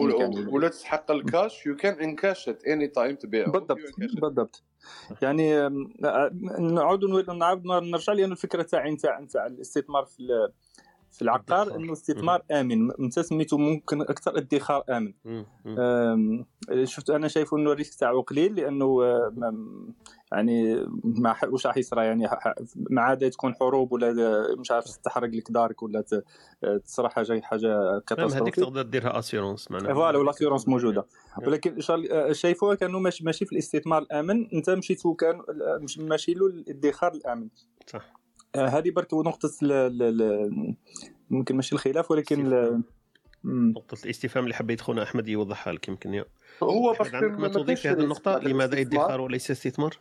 ولا 0.56 0.68
تسحق 0.68 1.12
ال 1.11 1.65
cash 1.65 1.76
you 1.76 1.93
can 1.93 2.49
encash 2.49 2.65
it 2.65 2.88
anytime 2.88 3.15
تبيع 3.16 3.45
بالضبط 3.45 3.78
بالضبط. 4.22 4.64
يعني 5.22 5.58
آه، 5.58 6.32
نعود 6.60 7.04
ونولي- 7.04 7.38
نعاود 7.38 7.66
نرجع 7.66 8.14
لأن 8.14 8.32
الفكرة 8.32 8.64
تاعي 8.64 8.91
نتاع 8.91 9.20
نتاع 9.20 9.45
الاستثمار 9.45 10.06
في 10.06 10.49
في 11.12 11.22
العقار 11.22 11.76
إنه 11.76 11.93
استثمار 11.93 12.41
آمن. 12.51 12.91
أنت 12.91 13.20
سميتو 13.20 13.57
ممكن 13.57 14.01
أكثر 14.01 14.38
ادخار 14.38 14.84
آمن. 14.89 15.14
شفت 16.84 17.09
أنا 17.09 17.28
شايف 17.28 17.53
إنه 17.53 17.72
ال 17.72 17.76
risque 17.76 17.99
تاعو 17.99 18.22
قليل 18.22 18.55
لأنه 18.55 19.03
آه، 19.03 19.34
يعني 20.32 20.86
ما 21.03 21.36
واش 21.47 21.68
راح 21.68 21.78
يصرى 21.78 22.05
يعني 22.05 22.28
ما 22.76 23.01
عاد 23.01 23.30
تكون 23.30 23.55
حروب 23.55 23.91
ولا 23.91 24.14
مش 24.59 24.72
عارف 24.72 24.97
تحرق 24.97 25.30
لك 25.30 25.51
دارك 25.51 25.84
ولا 25.84 26.03
تصرى 26.86 27.09
حاجة 27.09 27.41
حاجة 27.41 27.68
المهم 27.68 27.89
هذيك 27.91 28.03
catastrophique 28.05 28.55
تقدر 28.55 28.82
ديرها 28.82 29.20
assurance 29.19 29.72
معناها. 29.72 29.93
voilà 29.93 30.17
وال 30.17 30.27
assurance 30.27 30.67
موجودة. 30.68 31.05
ولكن 31.47 31.80
شغل- 31.80 32.36
شايفوها 32.36 32.76
كأنه 32.76 32.99
ماشي 32.99 33.24
ماشي 33.24 33.45
في 33.45 33.51
الاستثمار 33.51 34.01
الآمن. 34.01 34.47
أنت 34.53 34.70
مشيتو 34.70 35.14
كأن 35.14 35.41
مش- 35.82 35.99
ماشي 35.99 36.34
له 36.34 36.45
الادخار 36.45 37.14
الآمن. 37.14 37.47
صح. 37.88 38.01
آه، 38.01 38.20
هذه 38.56 38.91
برك. 38.91 39.14
ل... 39.64 40.76
ممكن 41.30 41.56
ماشي 41.56 41.76
الخلاف 41.76 42.12
ولكن. 42.12 42.84
نقطة 43.43 43.97
الاستفهام 44.06 44.43
اللي 44.43 44.56
حبيت 44.56 44.82
خونا 44.82 45.04
أحمد 45.04 45.28
يوضحها 45.28 45.74
لك 45.74 45.88
يمكن 45.88 46.14
يا. 46.14 46.26
هو 46.64 46.95
عندك 46.99 47.39
ما 47.39 47.47
تضيف 47.47 47.82
في 47.82 47.89
هذه 47.89 47.99
النقطة؟ 47.99 48.38
لماذا 48.38 48.82
ادخار 48.82 49.22
وليس 49.22 49.52
استثمار؟ 49.52 49.97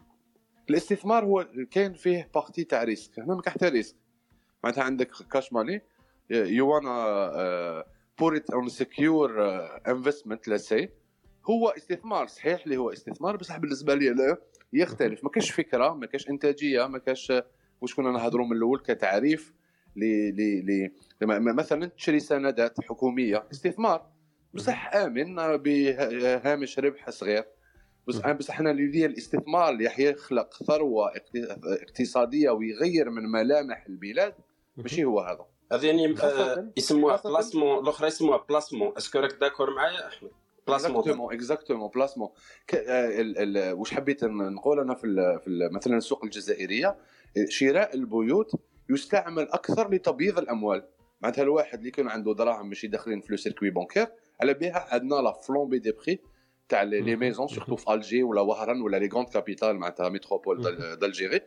الاستثمار 0.71 1.25
هو 1.25 1.47
كاين 1.71 1.93
فيه 1.93 2.31
partie 2.35 2.65
تاع 2.65 2.85
risque. 2.85 3.19
هنا 3.19 3.35
ما 3.35 3.43
حتى 3.47 3.69
risque. 3.69 3.97
معناتها 4.65 4.85
عندك 4.85 5.11
cash 5.33 5.53
money 5.53 5.83
you 6.31 6.75
wanna 6.75 7.85
put 8.19 8.37
it 8.37 8.51
on 8.51 8.69
secure 8.69 9.51
investment 9.89 10.49
لا 10.49 10.57
c'est 10.57 10.89
هو 11.51 11.69
استثمار 11.69 12.27
صحيح 12.27 12.63
اللي 12.65 12.77
هو 12.77 12.93
استثمار 12.93 13.37
بصح 13.37 13.59
بالنسبة 13.59 13.95
لي 13.95 14.09
لا 14.09 14.37
يختلف. 14.73 15.25
ما 15.25 15.31
كاش 15.31 15.51
فكرة 15.51 15.95
ما 15.95 16.07
كاش 16.07 16.31
إنتاجية 16.31 16.87
ما 16.87 16.99
كاش 16.99 17.33
واش 17.81 17.95
كنا 17.95 18.11
نهضروا 18.11 18.47
من 18.47 18.57
الأول 18.57 18.79
كتعريف 18.79 19.53
ل 19.97 20.01
ل 20.31 20.67
ل 20.67 20.91
لما- 21.21 21.39
مثلا 21.53 21.87
تشري 21.87 22.21
سندات 22.21 22.81
حكومية 22.81 23.45
استثمار. 23.53 24.07
بصح 24.55 24.95
آمن 24.95 25.57
بهامش 25.57 26.79
ربح 26.79 27.11
صغير. 27.11 27.45
بس 28.09 28.17
بس 28.17 28.51
إحنا 28.51 28.71
اللي 28.71 29.07
الاستثمار 29.07 29.69
اللي 29.73 29.85
يخلق 29.99 30.55
ثروة 30.65 31.09
اقت- 31.09 31.59
اقتصادية 31.83 32.51
ويغير 32.51 33.11
من 33.11 33.23
ملامح 33.23 33.87
البلاد 33.89 34.35
ماشي 34.77 35.05
هو 35.05 35.21
هذا. 35.21 35.47
هذه 35.73 35.87
يعني 35.87 36.15
آه، 36.23 36.71
يسموها 36.77 37.17
خاصة- 37.17 37.27
placement 37.27 37.79
الأخرى 37.83 38.07
يسموها 38.07 38.45
placement 38.49 38.93
est-ce 38.97 39.12
que 39.12 39.19
راك 39.19 39.33
d'accord 39.41 39.75
معايا 39.75 40.09
أحمد؟ 40.09 40.31
placement 40.69 41.33
exactement 41.35 41.89
placement 41.95 42.29
ك- 42.67 42.75
آه، 42.75 43.21
ال- 43.21 43.57
ال- 43.59 43.73
واش 43.73 43.95
حبيت 43.95 44.25
نقول 44.25 44.81
أنا 44.81 44.95
في 44.95 45.05
ال- 45.07 45.41
في 45.41 45.49
ال- 45.49 45.73
مثلا 45.75 45.97
السوق 45.97 46.25
الجزائرية 46.25 46.87
آه، 46.89 46.97
شراء 47.49 47.95
البيوت 47.95 48.53
يستعمل 48.91 49.43
أكثر 49.43 49.91
لتبييض 49.91 50.39
الأموال. 50.39 50.85
معناتها 51.21 51.43
الواحد 51.43 51.79
اللي 51.79 51.91
كان 51.91 52.09
عنده 52.09 52.35
دراهم 52.35 52.69
ماشي 52.69 52.87
داخلين 52.87 53.21
في 53.21 53.31
le 53.31 53.37
circuit 53.37 53.71
bancaire 53.71 54.07
على 54.41 54.55
بها 54.55 54.87
عندنا 54.95 55.15
la 55.15 55.33
flambée 55.33 55.79
des 55.79 55.93
prix 55.93 56.19
تاع 56.69 56.83
les 56.83 57.17
maisons 57.17 57.49
surtout 57.49 57.77
في 57.77 57.93
الجي 57.95 58.23
ولا 58.23 58.41
وهران 58.41 58.81
ولا 58.83 58.97
les 58.97 59.09
grandes 59.09 59.29
capitales 59.29 59.77
معناتها 59.77 60.09
métropoles 60.09 60.63
d'Al- 60.63 60.99
d'Algérie 60.99 61.41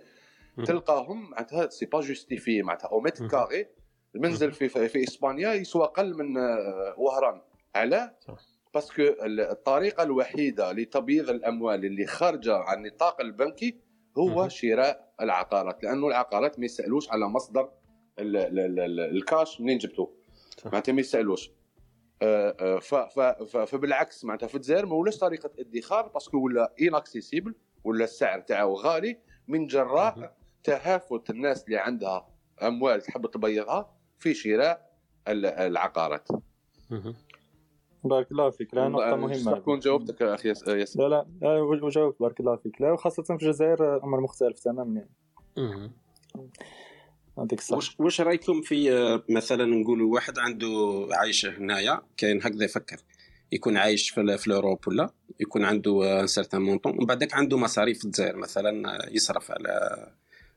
تلقاهم 0.65 1.29
معناتها 1.29 1.69
c'est 1.69 1.85
pas 1.85 2.01
justifié 2.01 2.61
معناتها 2.61 2.87
au 2.87 2.99
mètre 3.01 3.27
carré 3.27 3.67
المنزل 4.15 4.51
في 4.51 4.69
في, 4.87 5.03
إسبانيا 5.03 5.53
يسوى 5.53 5.83
أقل 5.83 6.17
من 6.17 6.37
آه، 6.37 6.95
وهران 6.97 7.41
علاه 7.75 8.13
parce 8.73 8.91
que 8.91 9.01
ال- 9.01 9.39
الطريقة 9.41 10.03
الوحيدة 10.03 10.71
لتبييض 10.71 11.29
الأموال 11.29 11.85
اللي 11.85 12.05
خارجة 12.05 12.55
عن 12.55 12.85
النطاق 12.85 13.21
البنكي 13.21 13.75
هو 14.17 14.47
شراء 14.49 15.13
العقارات 15.21 15.83
لأنه 15.83 16.07
العقارات 16.07 16.59
ما 16.59 16.65
يسألوش 16.65 17.11
على 17.11 17.27
مصدر 17.27 17.69
ال 18.19 18.37
ال 18.37 18.59
ال 18.59 18.79
ال 18.79 18.99
الكاش 18.99 19.61
منين 19.61 19.77
جبتوه. 19.77 20.13
معناتها 20.65 20.93
ما 20.93 20.99
يسألوش. 21.01 21.51
آه، 22.21 22.55
آه، 22.59 23.65
فبالعكس 23.65 24.25
معناتها 24.25 24.47
في 24.47 24.55
الجزائر 24.55 24.85
ما 24.85 24.95
ولاش 24.95 25.17
طريقة 25.17 25.49
ادخار 25.59 26.07
parce 26.07 26.26
que 26.26 26.37
ولا 26.37 26.73
inaccessible 26.81 27.55
ولا 27.83 28.03
السعر 28.03 28.39
تاعو 28.39 28.73
غالي 28.75 29.17
من 29.47 29.67
جراء 29.67 30.35
تهافت 30.63 31.29
الناس 31.29 31.63
اللي 31.65 31.77
عندها 31.77 32.29
أموال 32.61 33.01
تحب 33.01 33.25
تبيضها 33.31 33.93
في 34.19 34.33
شراء 34.33 34.91
ال- 35.27 35.45
العقارات. 35.45 36.27
بارك 38.03 38.31
الله 38.31 38.49
فيك. 38.49 38.73
لا 38.73 38.87
نقطة 38.87 39.07
أنا 39.07 39.15
مهمة. 39.15 39.59
تكون 39.59 39.79
جاوبتك 39.79 40.21
يا 40.21 40.33
أخي 40.35 40.49
ياس- 40.49 40.67
ياسر. 40.67 40.99
لا 41.01 41.07
لا 41.09 41.25
لا 41.41 41.59
وجاوبت 41.61 42.19
بارك 42.19 42.39
الله 42.39 42.55
فيك. 42.55 42.81
لا 42.81 42.91
وخاصة 42.91 43.23
في 43.23 43.31
الجزائر 43.33 44.03
أمر 44.03 44.19
مختلف 44.19 44.59
تماما. 44.59 45.05
يعني 45.57 45.91
يعطيك 47.37 47.59
الصحه 47.59 47.75
واش 47.75 47.99
واش 47.99 48.21
رأيكم 48.21 48.61
في 48.61 48.91
آه، 48.93 49.23
مثلا 49.29 49.65
نقولوا 49.65 50.13
واحد 50.13 50.39
عنده 50.39 50.67
عايشة 51.11 51.57
هنايا 51.57 52.01
كاين 52.17 52.37
هكذا 52.43 52.65
يفكر 52.65 52.97
يكون 53.51 53.77
عايش 53.77 54.09
في, 54.09 54.37
في 54.37 54.47
ال 54.47 54.53
Europe 54.53 54.87
ولا؟ 54.87 55.09
يكون 55.39 55.63
عنده 55.63 56.21
un 56.21 56.27
certain 56.27 56.61
montant 56.61 56.91
ومن 56.97 57.05
بعدك 57.05 57.33
عنده 57.33 57.57
مصاريف 57.57 57.99
في 57.99 58.05
الجزائر 58.05 58.35
مثلا 58.37 58.99
يصرف 59.11 59.51
على 59.51 60.07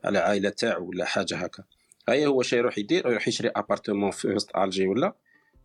على 0.04 0.18
عائلة 0.18 0.48
تاعو 0.50 0.88
ولا 0.88 1.04
حاجة 1.04 1.36
هكا. 1.36 1.64
هيا 2.08 2.26
هو 2.26 2.42
شي 2.42 2.56
يروح 2.56 2.78
يدير 2.78 3.06
يروح 3.10 3.28
يشري 3.28 3.48
appartement 3.56 4.10
في 4.10 4.28
وسط 4.28 4.56
ألجي 4.56 4.86
ولا؟ 4.86 5.12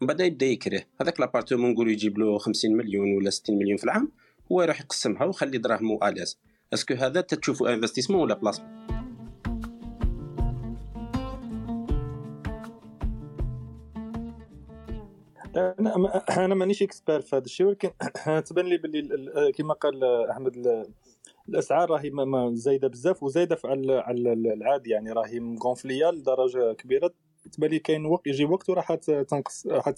من 0.02 0.08
بعد 0.08 0.20
يبدأ 0.22 0.45
يكريه 0.45 0.88
هذاك 1.02 1.20
l'appartement 1.20 1.72
نقولوا 1.72 1.91
يجيب 1.91 2.18
له 2.18 2.38
50 2.38 2.78
مليون 2.78 3.18
ولا 3.18 3.30
60 3.30 3.58
مليون 3.58 3.78
في 3.78 3.84
العام 3.84 4.12
هو 4.52 4.62
يروح 4.62 4.82
يقسمها 4.82 5.26
ويخلي 5.26 5.58
دراهمه 5.58 6.10
à 6.10 6.14
l'aise 6.14 6.39
est-ce 6.74 6.87
que 6.87 6.93
هذا 6.93 7.22
تتشوفوا 7.22 7.74
investissement 7.74 8.20
ولا 8.20 8.34
placement 8.34 8.82
أنا 15.56 16.24
أنا 16.45 16.56
مانيش 16.56 16.84
إكسبير 16.84 17.22
في 17.22 17.36
هذا 17.36 17.45
الشيء 17.45 17.66
ولكن 17.66 17.91
تبان 18.45 18.66
لي 18.66 18.78
باللي 18.78 18.99
ال- 18.99 19.38
ال- 19.38 19.54
كما 19.54 19.74
قال 19.74 20.04
أحمد 20.30 20.58
ال- 20.58 20.86
الأسعار 21.49 21.89
راهي 21.89 22.12
زايدة 22.54 22.88
بزاف 22.88 23.24
وزايدة 23.24 23.58
على 23.66 24.34
العادي 24.34 24.89
يعني 24.89 25.12
راهي 25.12 25.39
مغونفليه 25.39 26.12
لدرجة 26.12 26.74
كبيرة. 26.74 27.12
تبان 27.52 27.70
لي 27.70 27.80
كاين 27.80 28.06
وقت 28.06 28.28
يجي 28.28 28.46
وقت 28.46 28.70
وراح 28.70 28.94
تنقص 28.96 29.68
راح 29.68 29.94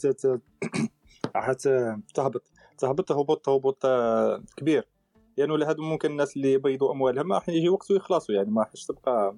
راح 1.36 1.52
تهبط. 2.14 2.44
تهبط 2.78 3.12
هبوط 3.12 3.50
هبوط 3.50 3.86
كبير. 4.58 4.88
يعني 5.38 5.52
ولا 5.52 5.70
هادو 5.70 5.84
ممكن 5.84 6.12
الناس 6.12 6.36
اللي 6.38 6.54
يبيضوا 6.54 6.92
أموالهم 6.92 7.34
راح 7.34 7.50
يجي 7.50 7.70
وقت 7.70 7.92
ويخلصوا 7.92 8.36
يعني 8.36 8.52
ما 8.52 8.62
راحش 8.62 8.86
تبقى 8.86 9.36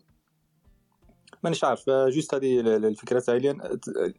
مانيش 1.44 1.64
عارف. 1.64 1.90
juste 1.90 2.34
هذه 2.36 2.60
ال- 2.60 2.68
ال- 2.68 2.86
الفكرة 2.86 3.20
تاعي. 3.20 3.40
لأن 3.40 3.80
ت- 3.80 4.16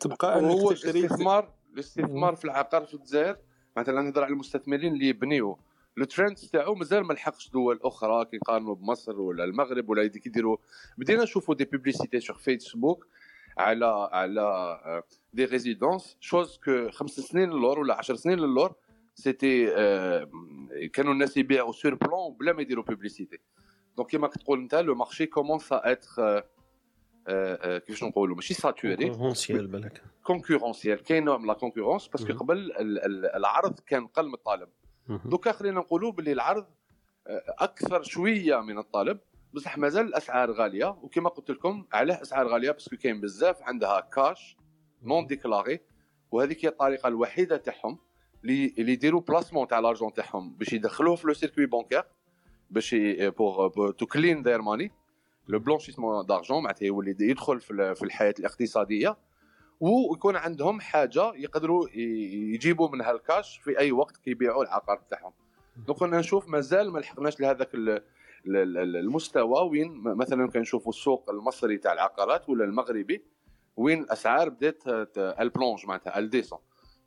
تبقى 0.00 0.38
أنك 0.38 0.50
هو 0.60 0.72
تشتري 0.72 1.00
الاستثمار 1.00 1.52
الاستثمار 1.74 2.36
في 2.36 2.44
العقار 2.44 2.84
في 2.84 2.94
الجزائر 2.94 3.36
مثلا 3.76 4.02
نهضر 4.02 4.24
على 4.24 4.32
المستثمرين 4.32 4.92
اللي 4.94 5.08
يبنيو. 5.08 5.58
الترند 5.98 6.36
تاعو 6.36 6.74
مازال 6.74 7.04
ما 7.04 7.12
لحقش 7.12 7.50
دول 7.50 7.80
أخرى 7.82 8.24
كي 8.24 8.36
نقارنوا 8.36 8.74
بمصر 8.74 9.20
ولا 9.20 9.44
المغرب 9.44 9.88
ولا 9.88 10.02
يديك 10.02 10.26
يديروا 10.26 10.56
بدينا 10.98 11.22
نشوفوا 11.22 11.54
des 11.54 11.64
publicités 11.64 12.20
sur 12.20 12.36
Facebook 12.36 13.06
على 13.58 14.08
على 14.12 15.02
des 15.32 15.44
résidences 15.44 16.16
chose 16.20 16.58
que 16.64 16.90
خمس 16.90 17.10
سنين 17.20 17.50
للور 17.50 17.78
ولا 17.80 17.94
10 17.98 18.16
سنين 18.16 18.38
للور 18.38 18.74
c'était 19.14 19.66
كانوا 20.92 21.12
الناس 21.12 21.36
يبيعوا 21.36 21.72
sur 21.72 21.94
plan 21.94 22.32
بلا 22.40 22.52
ما 22.52 22.62
يديروا 22.62 22.84
publicité 22.84 23.38
donc 23.96 24.08
كيما 24.10 24.26
كتقول 24.28 24.60
أنت 24.60 24.74
le 24.74 24.94
marché 24.94 25.26
commence 25.26 25.72
à 25.72 25.80
être 25.92 26.42
كيفاش 27.78 28.04
نقولوا 28.04 28.36
ماشي 28.36 28.54
saturé 28.54 28.96
concurrentiel 28.96 29.66
بالك. 29.66 30.02
concurrentiel 30.24 31.02
كاين 31.02 31.24
نوع 31.24 31.38
من 31.38 31.46
la 31.46 31.52
concurrence 31.54 32.08
parce 32.08 32.21
que. 32.21 32.32
قبل 32.38 32.56
ال- 32.58 33.04
ال- 33.04 33.26
العرض 33.36 33.80
كان 33.80 34.06
قل 34.06 34.26
من 34.28 34.34
الطلب 34.34 34.68
دوكا 35.08 35.52
خلينا 35.52 35.80
نقولوا 35.80 36.12
باللي 36.12 36.32
العرض 36.32 36.66
آه، 37.26 37.42
أكثر 37.58 38.02
شوية 38.02 38.60
من 38.60 38.78
الطلب. 38.78 39.18
بصح 39.54 39.78
مازال 39.78 40.06
الأسعار 40.06 40.52
غالية 40.52 40.86
وكما 41.02 41.28
قلت 41.28 41.50
لكم 41.50 41.86
علاه 41.92 42.22
أسعار 42.22 42.48
غالية 42.48 42.70
parce 42.70 42.86
que 42.86 42.96
كاين 42.96 43.20
بزاف 43.20 43.62
عندها 43.62 44.00
cash 44.00 44.56
non 45.02 45.26
déclaré 45.26 45.80
وهذيك 46.30 46.64
هي 46.64 46.68
الطريقة 46.68 47.08
الوحيدة 47.08 47.56
تاعهم 47.56 47.98
اللي 48.44 48.92
يديروا 48.92 49.20
placement 49.20 49.68
تاع 49.68 49.78
l'argent 49.78 50.12
تاعهم 50.12 50.54
باش 50.54 50.72
يدخلوه 50.72 51.16
في 51.16 51.26
le 51.26 51.34
circuit 51.34 51.66
bancaire 51.66 52.02
باش 52.70 52.94
pour 53.20 53.90
to 53.90 54.06
clean 54.06 54.42
their 54.42 54.62
money 54.62 54.92
le 55.48 55.58
blanchiment 55.58 56.26
d'argent 56.26 56.62
معناتها 56.62 56.86
يولي 56.86 57.16
يدخل 57.20 57.60
في 57.60 58.02
الحياة 58.02 58.34
الاقتصادية. 58.38 59.16
ويكون 59.80 60.36
عندهم 60.36 60.80
حاجة 60.80 61.32
يقدروا 61.34 61.88
يجيبوا 62.54 62.88
منها 62.88 63.10
الكاش 63.10 63.58
في 63.58 63.78
أي 63.78 63.92
وقت 63.92 64.16
كيبيعوا 64.16 64.64
العقار 64.64 64.98
تاعهم 65.10 65.32
donc 65.86 66.02
أنا 66.02 66.18
نشوف 66.18 66.48
مازال 66.48 66.92
ما 66.92 66.98
لحقناش 66.98 67.40
لهذاك 67.40 67.74
ال- 67.74 67.88
ال- 68.46 68.56
ال- 68.78 68.96
المستوى 68.96 69.68
وين 69.70 70.02
مثلا 70.02 70.50
كنشوفوا 70.50 70.92
السوق 70.92 71.30
المصري 71.30 71.78
تاع 71.78 71.92
العقارات 71.92 72.48
ولا 72.48 72.64
المغربي 72.64 73.24
وين 73.76 74.02
الأسعار 74.02 74.48
بدات 74.48 74.82
ils 75.18 75.36
plongent 75.36 75.86
معناتها 75.86 76.18
ils 76.18 76.27
descendent 76.27 76.58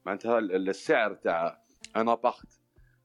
معناتها 0.06 0.40
ال- 0.40 0.56
ال- 0.56 0.70
السعر 0.70 1.14
تاع 1.14 1.62
un 1.96 2.10
appart 2.10 2.60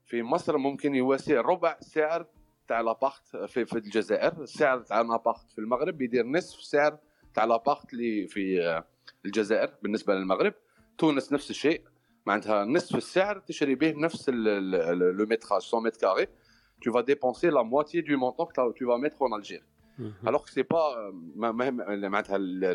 في 0.05 0.23
مصر 0.23 0.57
ممكن 0.57 0.95
يواسي 0.95 1.37
ربع 1.37 1.77
سعر 1.79 2.25
تاع 2.67 2.81
l'appart 2.81 3.37
في, 3.47 3.65
في 3.65 3.77
الجزائر. 3.77 4.41
السعر 4.43 4.79
تاع 4.79 5.01
un 5.01 5.11
appart 5.11 5.51
في 5.51 5.59
المغرب 5.59 6.01
يدير 6.01 6.25
نصف 6.25 6.61
سعر 6.63 6.97
تاع 7.33 7.45
l'appart 7.45 7.93
اللي 7.93 8.27
في 8.27 8.83
الجزائر 9.25 9.69
بالنسبة 9.83 10.15
للمغرب. 10.15 10.53
تونس 10.97 11.33
نفس 11.33 11.49
الشيء 11.49 11.81
معناتها 12.25 12.65
نصف 12.65 12.95
السعر 12.95 13.39
تشري 13.39 13.75
به 13.75 13.91
نفس 13.91 14.29
le 14.29 15.25
métrage 15.25 15.61
100 15.73 15.81
mètres 15.83 15.99
carrés 15.99 16.27
tu 16.85 16.89
vas 16.91 17.03
dépenser 17.03 17.49
la 17.57 17.63
moitié 17.63 18.01
du 18.09 18.15
montant 18.23 18.45
que 18.45 18.73
tu 18.79 18.83
vas 18.85 18.97
mettre 19.05 19.21
en 19.21 19.31
Algérie. 19.39 19.63
Alors 20.27 20.43
que 20.45 20.51
c'est 20.51 20.67
pas 20.75 20.87
معناتها 21.35 22.35
ال- 22.35 22.65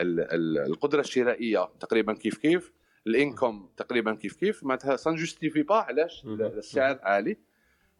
ال- 0.00 0.20
ال- 0.20 0.58
القدره 0.58 1.00
الشرائيه 1.00 1.68
تقريبا 1.80 2.12
كيف 2.12 2.38
كيف 2.38 2.72
الانكم 3.06 3.68
تقريبا 3.76 4.14
كيف 4.14 4.36
كيف 4.36 4.64
معناتها 4.64 4.96
ça 4.96 5.05
ne 5.05 5.14
justifie 5.14 5.62
pas 5.62 5.74
علاش 5.74 6.24
السعر 6.58 6.98
عالي. 7.02 7.36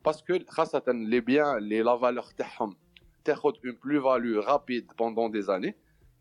parce 0.05 0.26
que 0.26 0.39
خاصة 0.49 0.83
les 0.89 1.21
biens 1.21 1.57
اللي 1.59 1.83
la 1.83 1.99
valeur 1.99 2.23
تاعهم 2.23 2.77
تاخذ 3.25 3.53
une 3.65 3.79
plus-value 3.85 4.41
rapide 4.41 4.93
pendant 4.99 5.43
des 5.43 5.53
années 5.53 5.75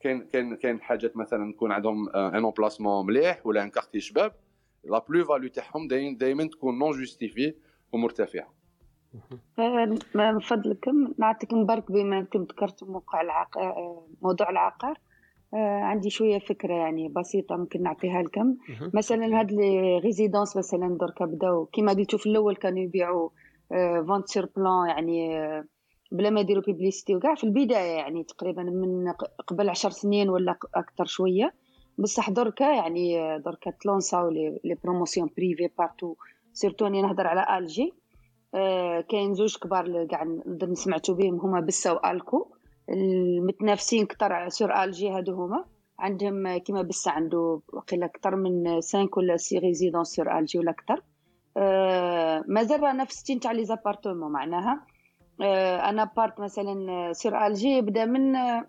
كاين 0.04 0.22
كاين 0.22 0.56
كاين 0.56 0.82
حاجات 0.82 1.18
مثلا 1.18 1.50
يكون 1.50 1.72
عندهم 1.72 2.10
un 2.10 2.46
emplacement 2.46 3.06
مليح 3.06 3.46
ولا 3.46 3.64
un 3.64 3.70
quartier 3.70 4.00
شباب 4.00 4.32
la 4.84 5.06
plus-value 5.10 5.48
تاعهم 5.48 5.88
دائما 6.18 6.44
تكون 6.44 6.80
non 6.80 6.92
justifiée 6.92 7.54
ومرتفعه 7.92 8.54
آه، 9.60 9.96
من 10.16 10.40
فضلكم 10.40 11.14
نعطيكم 11.18 11.66
برك 11.66 11.92
بما 11.92 12.20
أنكم 12.20 12.42
ذكرتوا 12.42 12.88
موقع 12.88 13.22
العقار 13.22 14.04
موضوع 14.22 14.50
العقار. 14.50 14.98
آه، 15.54 15.80
عندي 15.80 16.10
شوية 16.10 16.40
فكرة 16.40 16.74
يعني 16.74 17.10
بسيطة 17.10 17.56
ممكن 17.56 17.84
نعطيها 17.84 18.22
لكم. 18.22 18.58
مثلا 18.94 19.40
هاد 19.40 19.52
les 19.52 19.98
résidences 19.98 20.58
مثلا 20.58 20.98
دركا 21.02 21.26
بداو 21.26 21.66
كيما 21.66 21.94
قلتوا 21.94 22.20
في 22.20 22.26
الأول 22.26 22.56
كانوا 22.56 22.80
يبيعوا 22.80 23.30
vente 24.08 24.28
sur 24.28 24.50
plan 24.56 24.90
يعني 24.90 25.40
آه، 25.40 25.66
بلا 26.14 26.30
ما 26.30 26.40
يديروا 26.40 26.64
publicité 26.64 27.16
وكاع 27.16 27.36
في 27.36 27.44
البداية 27.44 27.98
يعني 27.98 28.24
تقريبا 28.24 28.64
من 28.64 29.12
قبل 29.48 29.70
عشر 29.70 29.90
سنين 29.90 30.30
ولا 30.30 30.56
أكثر 30.76 31.06
شوية. 31.06 31.54
بصح 31.98 32.30
دركا 32.30 32.64
يعني 32.64 33.18
دركا 33.40 33.72
تلونساو 33.72 34.30
les 34.30 34.78
promotions 34.84 35.30
privées 35.38 35.70
partout 35.78 36.16
surtout 36.54 36.88
أني 36.88 37.02
نهضر 37.02 37.28
على 37.28 37.58
ألجي. 37.58 37.94
آه، 38.56 39.02
كاين 39.02 39.34
زوج 39.34 39.58
كبار 39.58 40.06
كاع 40.06 40.24
نقدر 40.24 40.74
سمعتوا 40.74 41.16
بهم 41.16 41.40
هما 41.40 41.60
بسا 41.60 41.92
وألكو. 41.92 42.48
المتنافسين 42.90 44.06
كتر 44.06 44.50
sur 44.50 44.84
Alger 44.84 45.10
هادو 45.10 45.34
هما. 45.34 45.66
عندهم 46.00 46.58
كيما 46.58 46.82
بسا 46.82 47.10
عنده 47.10 47.62
وقيلا 47.74 48.06
أكثر 48.06 48.36
من 48.36 48.82
5 48.82 49.10
ولا 49.18 49.38
6 49.38 49.60
résidences 49.60 50.04
sur 50.04 50.40
Alger 50.40 50.60
ولا 50.60 50.72
أكثر. 50.72 51.02
آه، 51.58 52.44
مازال 52.48 52.84
راه 52.84 52.94
نفس 52.94 53.16
ستين 53.16 53.40
تاع 53.40 53.52
les 53.52 53.66
appartements 53.66 54.32
معناها. 54.32 54.93
un 55.42 56.04
appart 56.04 56.40
مثلا 56.40 56.92
آه، 56.92 57.12
sur 57.12 57.48
Alger 57.48 57.68
يبدأ 57.68 58.06
من 58.06 58.36
آه، 58.36 58.66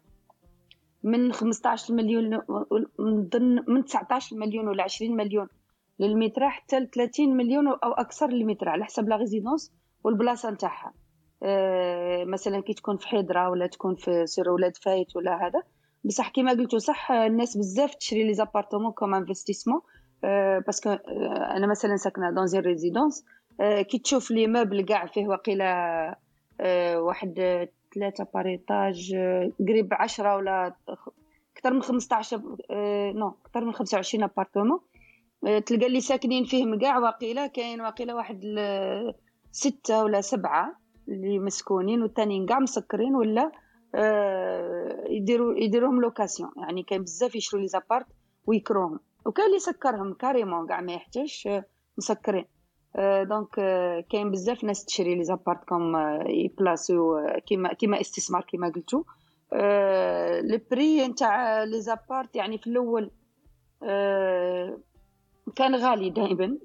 من 1.03 1.33
15 1.33 1.95
مليون 1.95 2.41
نظن 2.99 3.65
من 3.69 3.85
19 3.85 4.37
مليون 4.37 4.69
ولا 4.69 4.83
20 4.83 5.17
مليون 5.17 5.49
للمتر 5.99 6.49
حتى 6.49 6.81
ل 6.81 6.91
30 6.91 7.37
مليون 7.37 7.69
أو 7.69 7.93
أكثر 7.93 8.31
للمتر 8.31 8.69
على 8.69 8.85
حسب 8.85 9.09
la 9.09 9.16
résidence 9.16 9.72
والبلاصة 10.05 10.51
نتاعها. 10.51 10.93
آه، 11.43 12.25
مثلا 12.25 12.61
كي 12.61 12.75
تكون 12.75 12.97
في 12.97 13.09
حيدرة 13.09 13.51
ولا 13.51 13.67
تكون 13.67 13.95
في 13.95 14.27
sur 14.27 14.51
ولاد 14.51 14.77
فايت 14.77 15.17
ولا 15.17 15.47
هذا. 15.47 15.62
بصح 16.05 16.29
كيما 16.29 16.53
قلتوا 16.53 16.79
صح 16.79 17.11
آه، 17.11 17.27
الناس 17.27 17.57
بزاف 17.57 17.95
تشري 17.95 18.25
les 18.25 18.35
appartements 18.35 18.93
comme 18.93 19.14
investissement 19.14 19.81
parce 20.66 20.82
que 20.82 20.91
آه، 20.91 20.99
أنا 21.57 21.67
مثلا 21.67 21.97
ساكنة 21.97 22.31
dans 22.31 22.47
une 22.47 22.59
résidence 22.59 23.25
كي 23.61 23.99
تشوف 23.99 24.31
l'immeuble 24.31 24.83
كاع 24.83 25.07
فيه 25.07 25.29
وقيلة 25.29 25.65
آه، 25.65 26.17
واحد 26.97 27.39
آه، 27.39 27.69
ثلاثة 27.95 28.27
par 28.35 28.64
étage 28.64 29.12
آه، 29.17 29.51
قريب 29.69 29.89
عشرة 29.95 30.37
ولا 30.37 30.75
أكثر 31.57 31.73
من 31.73 31.83
15 31.83 32.43
آه، 32.71 33.13
non 33.12 33.35
أكثر 33.47 33.65
من 33.65 33.73
25 33.73 34.25
appartements 34.25 34.81
آه، 35.47 35.59
تلقى 35.59 35.87
اللي 35.87 36.01
ساكنين 36.01 36.45
فيهم 36.45 36.79
كاع 36.79 36.99
واقيلا 36.99 37.47
كاين 37.47 37.81
واقيلا 37.81 38.15
واحد 38.15 38.41
ستة 39.53 40.05
ولا 40.05 40.21
سبعة 40.21 40.77
اللي 41.09 41.39
مسكونين 41.39 42.03
والتانيين 42.03 42.47
كاع 42.47 42.59
مسكرين 42.59 43.15
ولا 43.15 43.53
آه، 43.95 45.05
يديروا 45.09 45.55
يديروهم 45.59 46.01
location. 46.01 46.51
يعني 46.57 46.83
كاين 46.83 47.03
بزاف 47.03 47.35
يشرو 47.35 47.61
les 47.61 47.68
apparts 47.68 48.07
ويكروهم. 48.47 49.01
وكاين 49.27 49.47
اللي 49.47 49.57
يسكرهم 49.57 50.15
carrément 50.14 50.66
كاع 50.67 50.81
ما 50.81 50.93
يحتاجش 50.93 51.47
آه، 51.47 51.65
مسكرين. 51.99 52.45
آه، 52.45 52.49
donc 53.22 53.55
كاين 54.11 54.30
بزاف 54.30 54.64
ناس 54.64 54.84
تشري 54.84 55.14
les 55.14 55.25
apparts 55.25 55.64
comme 55.64 55.97
يبلاسيو 56.26 57.26
كيما 57.47 57.72
كيما 57.72 58.01
استثمار 58.01 58.42
كيما 58.42 58.68
قلتوا 58.68 59.03
آه، 59.53 60.40
les 60.41 60.61
prix 60.70 61.09
نتاع 61.09 61.64
les 61.64 61.81
apparts 61.81 62.37
يعني 62.36 62.59
في 62.59 62.66
الأول 62.66 63.11
آه، 63.82 64.78
كان 65.57 65.74
غالي 65.74 66.11
دائما. 66.11 66.59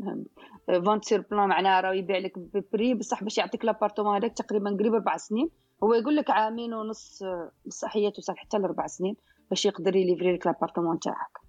vente 0.86 1.06
sur 1.06 1.26
plan 1.32 1.50
معناها 1.50 1.82
راه 1.82 1.94
يبيع 1.94 2.18
لك 2.18 2.40
ب 2.40 2.49
prix. 2.49 2.94
بصح 2.94 3.24
باش 3.24 3.38
يعطيك 3.38 3.66
l'appartement 3.66 4.16
هذاك 4.16 4.34
تقريبا 4.34 4.78
قريب 4.80 4.94
أربع 4.94 5.18
سنين. 5.18 5.50
هو 5.84 5.94
يقول 5.94 6.16
لك 6.16 6.30
عامين 6.30 6.74
ونص 6.74 7.24
بصح 7.66 7.98
هي 7.98 8.12
توصل 8.12 8.38
حتى 8.38 8.58
لأربع 8.58 8.88
سنين 8.88 9.16
باش 9.50 9.66
يقدر 9.66 9.96
ي 9.96 10.01
livrer 10.01 10.34
لك 10.34 10.48
l'appartement 10.48 11.00
تاعك. 11.00 11.49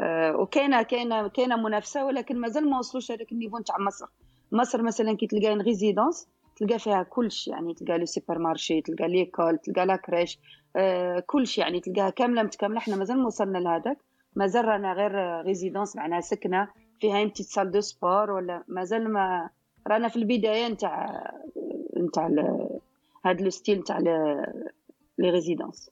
آه، 0.00 0.36
وكاينه 0.36 0.82
كاينة 0.82 1.28
كاينة 1.28 1.56
منافسة 1.56 2.04
ولكن 2.04 2.40
مازال 2.40 2.70
ما 2.70 2.78
وصلوش 2.78 3.12
هذاك 3.12 3.32
ال 3.32 3.36
niveau 3.36 3.58
تاع 3.58 3.78
مصر. 3.78 4.06
مصر 4.52 4.82
مثلا 4.82 5.16
كي 5.16 5.26
تلقى 5.26 5.52
une 5.52 5.60
résidence 5.60 6.28
تلقى 6.56 6.78
فيها 6.78 7.02
كلش 7.02 7.48
يعني 7.48 7.74
تلقى 7.74 7.98
le 7.98 8.04
supermarché 8.04 8.80
تلقى 8.80 9.08
l'école 9.08 9.58
تلقى 9.58 9.86
la 9.86 9.96
crèche 9.96 10.38
آه 10.76 11.20
كلش 11.26 11.58
يعني 11.58 11.80
تلقاها 11.80 12.10
كاملة 12.10 12.42
متكاملة. 12.42 12.78
إحنا 12.78 12.96
مازال 12.96 13.18
ما 13.18 13.26
وصلنا 13.26 13.58
لهذاك 13.58 13.98
مازال 14.36 14.64
رانا 14.64 14.92
غير 14.92 15.42
résidence 15.46 15.96
معناها 15.96 16.20
سكنة 16.20 16.68
فيها 17.00 17.22
une 17.22 17.29
petite 17.29 17.42
salle 17.42 17.70
de 17.70 17.80
sport 17.80 18.30
ولا 18.30 18.64
مازال 18.68 19.12
ما 19.12 19.50
رانا 19.86 20.08
في 20.08 20.16
البداية 20.16 20.68
نتاع 20.68 21.30
نتاع 21.96 22.28
هذا 23.24 23.44
le 23.44 23.50
style 23.50 23.78
نتاع 23.78 23.98
les 25.18 25.30
résidences. 25.30 25.90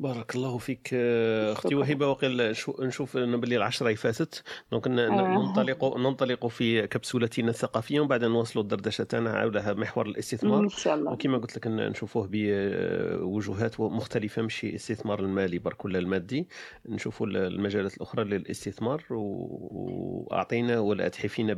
بارك 0.00 0.34
الله 0.34 0.58
فيك 0.58 0.90
آه، 0.92 1.52
أختي. 1.52 1.74
وهبة. 1.74 2.08
وقيل 2.08 2.50
نشو- 2.52 2.82
نشوف 2.82 3.16
ان 3.16 3.40
باللي 3.40 3.56
العشره 3.56 3.94
فاتت. 3.94 4.42
donc 4.72 4.86
آه. 4.86 4.90
ننطلق 5.38 5.96
ننطلق 5.96 6.46
في 6.46 6.86
كبسولتنا 6.86 7.50
الثقافية 7.50 8.00
ومن 8.00 8.08
بعد 8.08 8.24
نواصلوا 8.24 8.62
الدردشه 8.64 9.04
تاعنا 9.04 9.40
حول 9.40 9.80
محور 9.80 10.06
الاستثمار. 10.06 10.60
إن 10.60 10.68
شاء 10.68 10.94
الله. 10.94 11.12
وكما 11.12 11.38
قلت 11.38 11.56
لك 11.56 11.66
نشوفوه 11.66 12.28
بوجهات 12.32 13.80
مختلفة 13.80 14.42
ماشي 14.42 14.68
الاستثمار 14.68 15.20
المالي 15.20 15.58
برك 15.58 15.84
ولا 15.84 15.98
المادي. 15.98 16.48
نشوفوا 16.88 17.26
ال- 17.26 17.36
المجالات 17.36 17.96
الأخرى 17.96 18.24
للاستثمار 18.24 19.04
وأعطينا 19.10 20.78
ولا 20.80 21.06
اتحفينا 21.06 21.52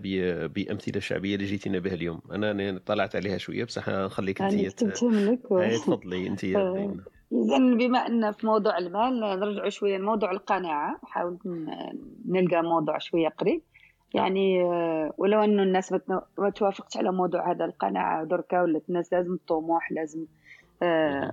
بأمثلة 0.47 1.01
شعبية 1.01 1.34
اللي 1.34 1.47
جيتينا 1.47 1.78
بها 1.78 1.95
اليوم. 1.95 2.20
أنا 2.32 2.78
طلعت 2.86 3.16
عليها 3.16 3.38
شوية 3.38 3.64
بصح 3.64 3.88
نخليك 3.88 4.41
أنا 4.43 4.51
أنت 4.51 4.82
هاي 5.53 5.78
تفضلي 5.78 6.26
أنت 6.26 6.45
إذا 7.33 7.59
بما 7.59 7.99
أن 7.99 8.33
في 8.33 8.47
موضوع 8.47 8.78
المال 8.78 9.20
نرجع 9.20 9.68
شوية 9.68 9.99
لموضوع 9.99 10.31
القناعة. 10.31 10.99
نحاول 11.05 11.39
ن- 11.47 11.99
نلقى 12.28 12.62
موضوع 12.62 12.99
شوية 12.99 13.28
قريب. 13.28 13.62
يعني 14.14 14.62
ولو 15.18 15.41
أنه 15.45 15.62
الناس 15.62 15.95
ما 16.39 16.51
توافقش 16.51 16.97
على 16.97 17.12
موضوع 17.12 17.51
هذا 17.51 17.64
القناعة 17.64 18.24
دركا 18.24 18.62
ولات 18.62 18.89
الناس 18.89 19.12
لازم 19.12 19.39
طموح 19.49 19.93
لازم 19.93 20.26
آه، 20.83 21.33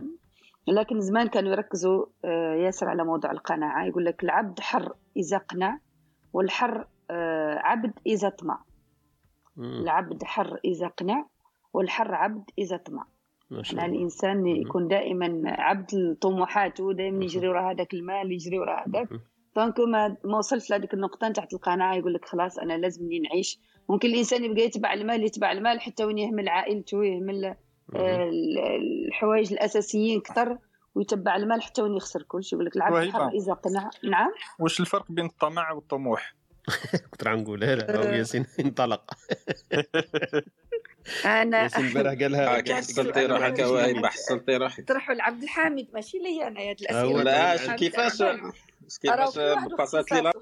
لكن 0.67 0.99
زمان 1.01 1.27
كانوا 1.27 1.51
يركزوا 1.51 2.05
آه، 2.25 2.53
ياسر 2.55 2.89
على 2.89 3.03
موضوع 3.03 3.31
القناعة. 3.31 3.85
يقول 3.85 4.05
لك 4.05 4.23
العبد 4.23 4.59
حر 4.59 4.93
إذا 5.17 5.37
قنع 5.37 5.79
والحر 6.33 6.87
آه، 7.11 7.55
عبد 7.59 7.93
إذا 8.05 8.29
طمع 8.29 8.59
العبد 9.57 10.23
حر 10.23 10.59
إذا 10.65 10.87
قنع 10.87 11.25
والحر 11.73 12.15
عبد 12.15 12.49
إذا 12.59 12.77
طمع 12.77 13.05
شاء 13.61 13.79
يعني 13.79 13.97
الإنسان 13.97 14.47
يكون 14.47 14.87
دائما 14.87 15.41
عبد 15.45 15.95
لطموحاته 15.95 16.93
دائما 16.93 17.23
يجري 17.25 17.47
وراء 17.47 17.71
هذاك 17.71 17.93
المال 17.93 18.31
يجري 18.31 18.59
وراء 18.59 18.89
هذاك. 18.89 19.07
دونك 19.55 19.79
ما 19.79 20.17
ما 20.23 20.37
وصلت 20.37 20.69
لهذيك 20.69 20.93
النقطة 20.93 21.29
تحت 21.31 21.53
القناعة 21.53 21.95
يقول 21.95 22.13
لك 22.13 22.25
خلاص 22.25 22.59
أنا 22.59 22.73
لازمني 22.77 23.19
نعيش. 23.19 23.59
ممكن 23.89 24.09
الإنسان 24.09 24.43
يبقى 24.43 24.61
يتبع 24.61 24.93
المال 24.93 25.23
يتبع 25.23 25.51
المال 25.51 25.81
حتى 25.81 26.05
وين 26.05 26.17
يهمل 26.17 26.49
عائلته 26.49 27.05
يهمل 27.05 27.45
آه، 27.45 28.23
ال- 28.29 28.59
الحوايج 29.07 29.53
الأساسيين 29.53 30.21
كثر 30.21 30.57
ويتبع 30.95 31.35
المال 31.35 31.61
حتى 31.61 31.81
وين 31.81 31.95
يخسر 31.95 32.23
كل 32.23 32.43
شيء. 32.43 32.53
يقول 32.59 32.65
لك 32.65 32.75
العبد. 32.75 33.09
حر 33.09 33.27
إذا 33.29 33.53
قنع 33.53 33.89
نعم؟ 34.03 34.31
واش 34.59 34.79
الفرق 34.79 35.11
بين 35.11 35.25
الطمع 35.25 35.71
والطموح؟ 35.71 36.35
كنت 37.11 37.23
راح 37.23 37.33
نقولها 37.33 37.75
لا 37.75 38.15
ياسين 38.17 38.45
انطلق. 38.59 39.03
أنا 41.25 41.63
ياسين 41.63 41.87
البارح 41.87 42.13
قالها 42.21 42.75
حصلتي 42.75 43.25
روحك 43.25 43.59
وهيبه 43.59 44.07
حصلتي 44.07 44.57
روحك 44.57 44.87
طرحوا 44.87 45.15
لعبد 45.15 45.43
الحامد 45.43 45.87
ماشي 45.93 46.17
لي 46.17 46.47
أنا 46.47 46.59
هاد 46.59 46.81
الأسئلة. 46.81 47.23
لا 47.23 47.75
كيفاش. 47.75 48.23
كيفاش 49.01 49.37
باسات 49.77 50.11
لي 50.11 50.21
لا 50.21 50.33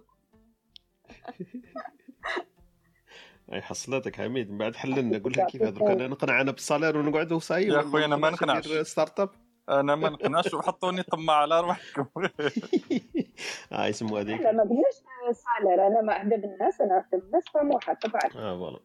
أي 3.54 3.62
حصلتك 3.62 4.16
حميد 4.16 4.52
من 4.52 4.58
بعد 4.58 4.76
حللنا 4.76 5.18
قول 5.18 5.34
لها 5.38 5.46
كيف 5.46 5.64
درك 5.64 5.82
أنا 5.82 6.08
نقنع 6.08 6.42
أنا 6.42 6.52
بالصالير 6.52 6.98
ونقعدوا 6.98 7.40
صايب 7.40 7.70
يا 7.70 7.82
خويا 7.82 8.06
أنا 8.06 8.16
ما 8.16 8.30
نقنعش. 8.30 8.68
ستارت 8.68 9.20
أب. 9.20 9.30
أنا 9.70 9.96
ما 9.96 10.10
نقنعش 10.10 10.54
وحطوني 10.54 11.04
طماع 11.04 11.36
على 11.36 11.62
روحكم 11.62 12.06
آه 13.72 13.86
يسموها 13.86 14.22
هذيك. 14.22 14.42
لا 14.42 14.52
ما 14.52 14.64
قلناش 14.64 14.94
صالر 15.32 15.88
أنا 15.88 16.02
ما 16.02 16.14
اعجب 16.14 16.44
الناس 16.46 16.82
أنا 16.82 16.94
اعجب 16.94 17.24
الناس 17.26 17.44
طموحة 17.54 17.94
طبعا 17.94 18.22
آه 18.46 18.58
فوالا. 18.58 18.80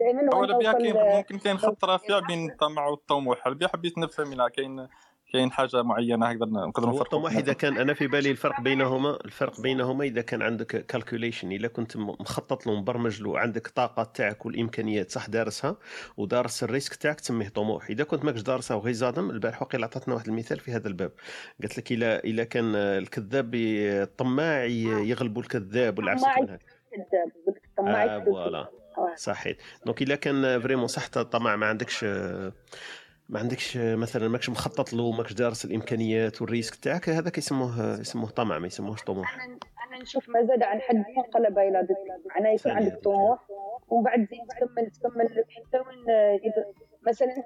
دائما 0.00 0.36
ولا 0.36 0.58
بيا 0.58 0.72
كاين 0.72 0.94
نوصل 0.94 1.16
ممكن 1.16 1.38
كاين 1.38 1.58
خط 1.58 1.84
رفيع 1.84 2.18
بين 2.18 2.50
الطمع 2.50 2.86
والطموح. 2.86 3.48
بيا 3.48 3.68
حبيت 3.68 3.98
نفهم 3.98 4.34
لا 4.34 4.48
كاين 4.48 4.88
كاين 5.32 5.52
حاجة 5.52 5.82
معينة 5.82 6.26
هكذا 6.26 6.44
نقدر 6.46 6.84
هو 6.84 6.88
نفرقوا؟ 6.88 7.02
الطموح 7.02 7.36
إذا 7.36 7.52
كان 7.52 7.78
أنا 7.78 7.94
في 7.94 8.06
بالي 8.06 8.30
الفرق 8.30 8.60
بينهما 8.60 9.18
الفرق 9.24 9.60
بينهما 9.60 10.04
إذا 10.04 10.20
كان 10.20 10.42
عندك 10.42 10.66
كالكوليشن 10.86 11.50
اذا 11.52 11.68
كنت 11.68 11.96
مخطط 11.96 12.66
له 12.66 12.74
مبرمج 12.80 13.22
له 13.22 13.38
عندك 13.38 13.66
الطاقه 13.66 14.02
تاعك 14.02 14.46
والإمكانيات 14.46 15.10
صح 15.10 15.26
دارسها 15.28 15.76
ودارس 16.16 16.62
ال 16.62 16.67
risque 16.67 16.94
تاعك 16.94 17.20
تسميه 17.20 17.48
طموح. 17.48 17.90
إذا 17.90 18.04
كنت 18.04 18.24
ماكش 18.24 18.40
دارسها 18.40 18.76
وغير 18.76 18.92
زادم 18.94 19.30
البارح 19.30 19.62
وقيل 19.62 19.84
عطاتنا 19.84 20.14
واحد 20.14 20.28
المثال 20.28 20.58
في 20.60 20.72
هذا 20.72 20.88
الباب. 20.88 21.12
قالت 21.62 21.78
لك 21.78 21.92
اذا 21.92 22.18
اذا 22.18 22.44
كان 22.44 22.74
الكذاب 22.74 23.54
الطماع 23.54 24.64
ي- 24.64 25.08
يغلبوا 25.08 25.42
الكذاب 25.42 25.98
والعكس 25.98 26.20
طماع 26.22 26.32
يكون 26.38 26.50
هكا. 26.50 26.58
كذاب 26.90 27.32
يقول 27.42 27.54
لك 27.54 27.62
طماع 27.78 28.04
آه 28.04 28.24
voilà. 28.24 28.68
صحيت. 29.16 29.58
donc 29.86 30.02
اذا 30.02 30.14
كان 30.14 30.60
vraiment 30.60 30.86
صح 30.86 31.08
الطمع 31.16 31.56
ما 31.56 31.66
عندكش 31.66 32.04
ما 33.28 33.38
عندكش 33.38 33.76
مثلا 33.76 34.28
ماكش 34.28 34.50
مخطط 34.50 34.92
له 34.92 35.12
ماكش 35.12 35.32
دارس 35.32 35.64
الإمكانيات 35.64 36.42
وال 36.42 36.50
risque 36.50 36.74
تاعك؟ 36.74 37.08
هذاك 37.08 37.38
يسموه 37.38 38.00
يسموه 38.00 38.30
طمع 38.30 38.58
ما 38.58 38.66
يسموهش 38.66 39.02
طموح. 39.02 39.34
أنا 39.34 39.58
أنا 39.88 40.02
نشوف 40.02 40.28
ما 40.28 40.44
زاد 40.44 40.62
عن 40.62 40.80
حد 40.80 40.96
انقلب 40.96 41.58
إلى 41.58 41.82
ضد 41.82 42.28
معناه 42.34 42.50
يكون. 42.50 42.72
عندك 42.72 42.98
طموح 43.04 43.50
ومن 43.88 44.04
بعد 44.04 44.18
زين 44.18 44.46
تكمل 44.48 44.90
تكمل 44.90 45.28
حتى 45.28 45.78
وين 45.78 46.04
مثلا 47.06 47.44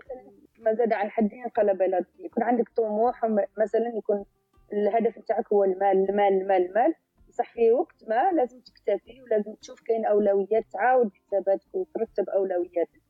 ما 0.58 0.74
زاد 0.74 0.92
عن 0.92 1.10
حد 1.10 1.30
انقلب 1.32 1.82
إلى 1.82 1.98
ضد 1.98 2.20
يكون 2.24 2.42
عندك 2.42 2.68
طموح 2.76 3.24
مثلا 3.58 3.92
يكون 3.96 4.24
الهدف 4.72 5.18
تاعك 5.18 5.52
هو 5.52 5.64
المال 5.64 6.10
المال 6.10 6.32
المال 6.42 6.66
المال. 6.66 6.94
صح 7.30 7.52
في 7.52 7.72
وقت 7.72 8.04
ما 8.08 8.32
لازم 8.32 8.60
تكتفي 8.60 9.22
ولازم 9.22 9.54
تشوف 9.54 9.80
كاين 9.80 10.04
أولويات 10.04 10.64
تعاود 10.72 11.10
حساباتك 11.14 11.74
وترتب 11.74 12.28
أولوياتك. 12.28 13.01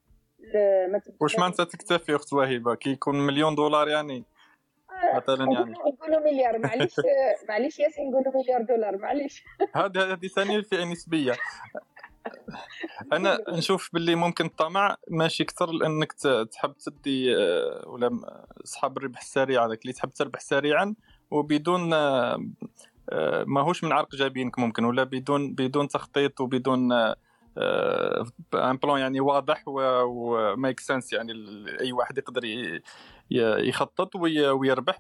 واش 1.21 1.39
معناتها 1.39 1.65
تكتفي. 1.65 2.15
أخت 2.17 2.33
وهبه 2.33 2.75
كي 2.75 2.91
يكون 2.91 3.27
مليون 3.27 3.55
دولار 3.55 3.89
يعني 3.89 4.25
مثلا 5.17 5.53
يعني. 5.53 5.73
نقولوا- 5.73 6.21
مليار. 6.33 6.59
معليش 6.59 6.95
معليش 7.49 7.79
ياسين 7.79 8.11
نقولوا 8.11 8.43
مليار 8.43 8.63
دولار. 8.63 8.97
معليش. 8.99 9.45
هذه 9.75 10.13
هذه 10.13 10.27
ثانية 10.27 10.61
فئه 10.61 10.85
نسبيه 10.85 11.33
أنا 13.13 13.39
نشوف 13.59 13.91
باللي 13.93 14.15
ممكن 14.15 14.45
الطمع 14.47 14.97
ماشي 15.09 15.43
أكثر 15.43 15.71
لأنك 15.73 16.13
تحب 16.53 16.75
تدي 16.77 17.37
آه، 17.37 17.83
ولا 17.89 18.21
أصحاب 18.65 18.99
الربح 18.99 19.21
السريع 19.21 19.67
هذاك 19.67 19.83
اللي 19.83 19.93
تحب 19.93 20.11
تربح 20.11 20.41
سريعا 20.41 20.95
وبدون 21.31 21.93
آه، 21.93 22.47
آه، 23.11 23.45
ماهوش 23.45 23.85
من 23.85 23.93
عرق 23.93 24.15
جابينك 24.15 24.59
ممكن 24.59 24.85
ولا 24.85 25.05
بدون 25.05 25.55
بدون 25.55 25.89
تخطيط 25.89 26.41
وبدون 26.41 26.93
آه، 26.93 26.97
آه، 26.97 27.17
un 28.55 28.77
plan 28.77 28.99
يعني 28.99 29.21
واضح 29.21 29.63
و 29.67 29.90
make 29.90 30.81
sense 30.81 31.13
يعني 31.13 31.33
أي 31.81 31.93
واحد 31.93 32.19
يقدر 32.19 32.43
يخطط 33.69 34.17
وي- 34.17 34.49
ويربح 34.49 34.99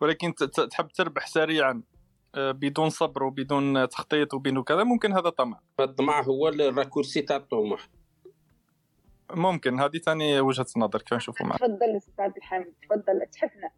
ولكن 0.00 0.34
تحب 0.70 0.88
تربح 0.88 1.26
سريعا 1.26 1.82
آه، 2.34 2.50
بدون 2.50 2.88
صبر 2.90 3.22
وبدون 3.22 3.88
تخطيط 3.88 4.34
وبدون 4.34 4.62
كذا 4.62 4.84
ممكن 4.84 5.12
هذا 5.12 5.28
طمع. 5.30 5.60
الطمع 5.80 6.22
هو 6.22 6.48
الـ 6.48 6.55
raccourci 6.55 7.22
تاع 7.22 7.36
الطموح. 7.36 7.88
ممكن. 9.30 9.80
هذه 9.80 9.98
ثاني 9.98 10.40
وجهة 10.40 10.66
نظر 10.76 11.02
كيف 11.02 11.14
نشوفوا 11.14 11.46
معك؟ 11.46 11.58
تفضل 11.58 11.96
أستاذ 11.96 12.32
الحامد. 12.36 12.72
تفضل 12.82 13.26
تحفنا 13.32 13.70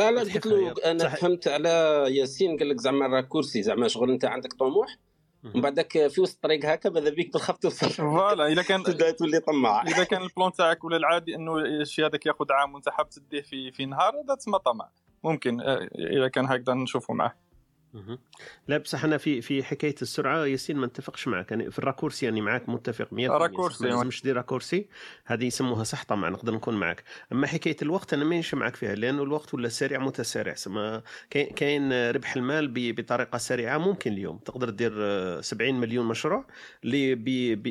لا 0.00 0.20
قلت 0.20 0.46
له 0.46 0.74
أنا 0.90 1.08
فهمت 1.08 1.48
على 1.48 2.04
ياسين 2.08 2.56
قال 2.58 2.68
لك 2.68 2.80
زعما 2.80 3.06
الـ 3.06 3.12
raccourci 3.12 3.62
زعما 3.62 3.88
شغل 3.88 4.10
أنت 4.10 4.24
عندك 4.24 4.52
طموح؟ 4.52 4.96
ومن 5.44 5.60
بعدك 5.60 6.08
في 6.08 6.20
وسط 6.20 6.34
الطريق 6.34 6.64
هكا 6.66 6.90
ماذا 6.90 7.10
بيك 7.10 7.32
تخاف 7.32 7.58
توصل 7.58 7.90
voilà 7.90 8.46
إذا 8.46 8.62
كان 8.62 8.82
تبدأ 8.84 9.10
تولي 9.10 9.40
طماع. 9.40 9.82
إذا 9.82 10.04
كان 10.04 10.22
الـ 10.22 10.28
plan 10.28 10.52
تاعك 10.52 10.84
ولا 10.84 10.96
العادي 10.96 11.34
إنه 11.34 11.56
الشيء 11.58 12.06
هذاك 12.06 12.26
ياخذ 12.26 12.52
عام 12.52 12.74
وانت 12.74 12.88
حاب 12.88 13.08
تديه 13.08 13.40
في 13.40 13.72
في 13.72 13.86
نهار 13.86 14.14
هذا 14.24 14.34
تسمى 14.34 14.58
طمع. 14.58 14.88
ممكن 15.24 15.60
آه، 15.60 15.88
إذا 15.94 16.28
كان 16.28 16.46
هكذا 16.46 16.74
نشوفوا 16.74 17.14
معه. 17.14 17.26
مهم. 17.28 17.47
لا 18.68 18.78
بصح 18.78 19.04
أنا 19.04 19.16
في 19.18 19.40
في 19.40 19.64
حكاية 19.64 19.94
السرعة 20.02 20.46
ياسين 20.46 20.76
ما 20.76 20.86
نتفقش 20.86 21.28
معك. 21.28 21.52
أنا 21.52 21.70
في 21.70 21.78
الـ 21.78 21.83
raccourci 21.83 22.26
يعني 22.26 22.40
معك 22.40 22.68
متفق 22.68 23.08
100% 23.12 23.30
raccourci, 23.30 23.84
mais 23.84 23.90
oui. 23.90 23.96
لازمش 23.96 24.22
دير 24.22 24.36
raccourci 24.36 24.88
هذه 25.24 25.44
يسموها 25.44 25.84
صح 25.84 26.04
طبعا 26.04 26.30
نقدر 26.30 26.54
نكون 26.54 26.74
معك. 26.74 27.04
أما 27.32 27.46
حكاية 27.46 27.76
الوقت 27.82 28.12
أنا 28.14 28.24
مانيش 28.24 28.54
معك 28.54 28.76
فيها 28.76 28.94
لأنه 28.94 29.22
الوقت 29.22 29.54
ولا 29.54 29.68
سريع 29.68 29.98
متسارع. 29.98 30.54
سما 30.54 31.02
كاين- 31.30 32.10
ربح 32.10 32.36
المال 32.36 32.72
بطريقة 32.92 33.38
سريعة 33.38 33.78
ممكن 33.78 34.12
اليوم. 34.12 34.38
تقدر 34.38 34.70
دير 34.70 34.92
آه، 34.98 35.40
70 35.40 35.80
مليون 35.80 36.06
مشروع 36.06 36.44
اللي 36.84 37.16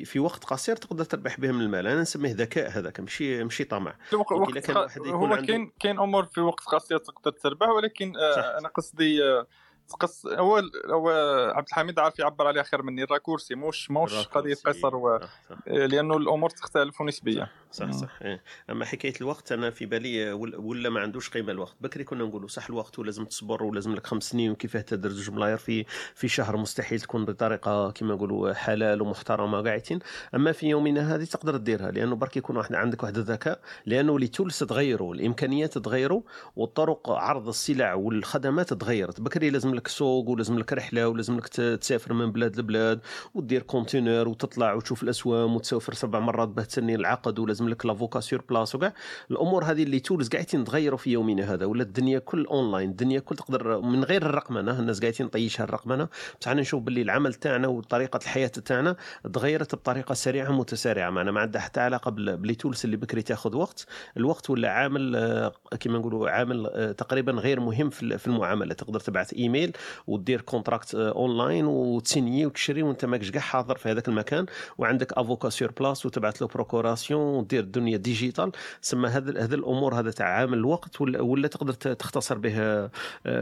في 0.06 0.20
وقت 0.20 0.44
قصير 0.44 0.76
تقدر 0.76 1.04
تربح 1.04 1.40
بهم 1.40 1.62
المال. 1.62 1.88
أنا 1.88 2.02
نسميه 2.02 2.34
ذكاء 2.34 2.70
هذاك 2.78 3.00
ماشي 3.00 3.44
ماشي 3.44 3.64
طمع. 3.64 3.96
وقت 4.14 4.58
كان 4.58 4.76
خ- 4.76 4.78
واحد 4.78 5.02
يكون 5.06 5.32
هو 5.32 5.38
كاين 5.46 5.72
كاين 5.80 6.00
أمور 6.00 6.26
في 6.26 6.42
وقت 6.42 6.64
قصير 6.66 6.98
تقدر 6.98 7.32
تربح 7.32 7.68
ولكن 7.70 8.14
آه، 8.18 8.60
أنا 8.60 8.68
قصدي 8.68 9.24
آه، 9.24 9.48
قص 9.96 10.26
هو 10.26 10.62
هو 10.90 11.10
عبد 11.56 11.68
الحميد 11.68 12.00
عارف 12.00 12.20
يعبر 12.20 12.48
عليها 12.48 12.64
خير 12.64 12.82
مني 12.84 13.04
الراكورسي 13.04 13.56
موش 13.56 13.92
موش 13.92 14.28
قضية 14.28 14.56
قصر 14.66 14.96
و... 14.96 15.10
آه، 15.16 15.22
لأنه 15.68 16.18
الأمور 16.18 16.50
تختلف 16.50 17.02
نسبيا 17.02 17.48
صح 17.72 17.92
صح 17.92 18.20
إيه. 18.22 18.42
أما 18.70 18.86
حكاية 18.86 19.14
الوقت 19.22 19.52
أنا 19.52 19.70
في 19.70 19.86
بالي 19.86 20.32
ول- 20.32 20.56
ولا 20.56 20.90
ما 20.90 21.00
عندوش 21.00 21.30
قيمة 21.30 21.52
الوقت. 21.52 21.76
بكري 21.82 22.04
كنا 22.04 22.24
نقولوا 22.24 22.48
صح 22.48 22.66
الوقت 22.70 23.00
ولازم 23.00 23.26
تصبر 23.26 23.64
ولازم 23.64 23.96
لك 23.96 24.08
خمس 24.08 24.24
سنين 24.24 24.52
وكيفاه 24.52 24.82
تدير 24.82 25.12
زوج 25.12 25.30
ملاير 25.36 25.58
في 25.58 25.86
في 26.16 26.28
شهر 26.28 26.58
مستحيل 26.58 27.00
تكون 27.00 27.26
بطريقة 27.26 27.92
كما 27.92 28.14
نقولوا 28.14 28.54
حلال 28.54 29.02
ومحترمة 29.02 29.62
قاعدين. 29.64 30.00
أما 30.36 30.52
في 30.52 30.68
يومنا 30.68 31.16
هذه 31.16 31.24
تقدر 31.24 31.58
تديرها 31.58 31.92
لأنه 31.92 32.16
برك 32.16 32.38
يكون 32.38 32.58
واحد 32.58 32.76
عندك 32.76 33.04
واحد 33.04 33.18
الذكاء 33.18 33.60
لأنه 33.86 34.20
les 34.20 34.28
tools 34.28 34.60
تغيروا 34.60 35.16
الإمكانيات 35.16 35.78
تغيروا 35.78 36.22
والطرق 36.56 37.10
عرض 37.10 37.48
السلع 37.48 37.94
والخدمات 37.94 38.74
تغيرت. 38.74 39.22
بكري 39.22 39.50
لازم 39.50 39.74
لك 39.78 39.88
سوق 39.88 40.30
ولازم 40.30 40.60
لك 40.60 40.74
رحلة 40.74 41.08
ولازم 41.08 41.38
لك 41.38 41.48
تسافر 41.48 42.14
من 42.14 42.32
بلاد 42.32 42.60
لبلاد 42.60 43.00
ودير 43.36 43.62
container 43.62 44.28
وتطلع 44.28 44.74
وتشوف 44.74 45.04
الأسوام 45.04 45.56
وتسافر 45.56 45.94
سبع 45.94 46.20
مرات 46.20 46.48
باه 46.48 46.64
تسيني 46.64 46.96
العقد 46.96 47.40
ولازم 47.40 47.70
لك 47.70 47.86
l'avocat 47.86 48.20
sur 48.20 48.42
place 48.50 48.76
وكاع 48.76 48.94
الأمور 49.32 49.64
هذه 49.64 49.84
les 49.84 50.00
tools 50.00 50.30
قاعدين 50.30 50.64
تغيروا 50.64 50.98
في 50.98 51.12
يومنا 51.12 51.54
هذا 51.54 51.66
ولا 51.66 51.84
الدنيا 51.84 52.20
كل 52.20 52.46
اونلاين 52.46 52.90
الدنيا 52.90 53.20
كل 53.20 53.36
تقدر 53.36 53.82
من 53.82 54.04
غير 54.04 54.22
الرقمنه 54.26 54.80
الناس 54.80 55.00
قاعدين 55.00 55.28
طيشها 55.28 55.64
الرقمنه 55.64 56.08
بصح 56.42 56.52
أنا 56.52 56.62
نشوف 56.62 56.84
باللي 56.84 57.02
العمل 57.02 57.34
تاعنا 57.34 57.68
وطريقة 57.68 58.18
الحياة 58.18 58.48
تاعنا 58.48 58.96
تغيرت 59.34 59.76
بطريقة 59.76 60.14
سريعة 60.14 60.52
متسارعة. 60.52 61.10
معنا 61.10 61.32
ما 61.32 61.40
عندها 61.42 61.62
حتى 61.62 61.80
علاقة 61.80 62.12
بال- 62.12 62.38
ب 62.38 62.42
les 62.42 62.56
tools 62.56 62.82
اللي 62.86 62.98
بكري 62.98 63.22
تاخذ 63.22 63.56
وقت. 63.56 63.86
الوقت 64.18 64.50
ولا 64.50 64.70
عامل 64.70 65.16
آه، 65.16 65.52
كما 65.80 65.98
نقولوا 65.98 66.30
عامل 66.30 66.68
آه، 66.68 66.92
تقريبا 66.92 67.32
غير 67.32 67.60
مهم 67.60 67.90
في 67.90 68.28
المعاملة. 68.28 68.74
تقدر 68.74 69.00
تبعث 69.00 69.34
إيميل 69.34 69.67
ودير 70.08 70.42
contract 70.42 70.96
آه، 70.96 71.12
اونلاين 71.12 71.66
وتسيني 71.66 72.46
وتشري 72.46 72.84
وانت 72.84 73.06
ماكش 73.06 73.32
كاع 73.32 73.42
حاضر 73.42 73.78
في 73.78 73.92
هذاك 73.92 74.08
المكان 74.08 74.46
وعندك 74.78 75.14
avocat 75.14 75.50
sur 75.50 75.72
place 75.80 76.06
وتبعث 76.06 76.42
له 76.42 76.48
procuration 76.48 77.22
ودير 77.22 77.60
الدنيا 77.64 77.98
digital 77.98 78.52
سما 78.82 79.08
هذا 79.08 79.44
هذا 79.44 79.56
الأمور 79.56 80.00
هذا 80.00 80.12
تاع 80.12 80.28
عامل 80.28 80.58
الوقت 80.58 81.02
ولا, 81.02 81.22
ولا 81.22 81.48
تقدر 81.48 81.74
تختصر 81.74 82.38
به 82.38 82.54
آه، 82.60 82.90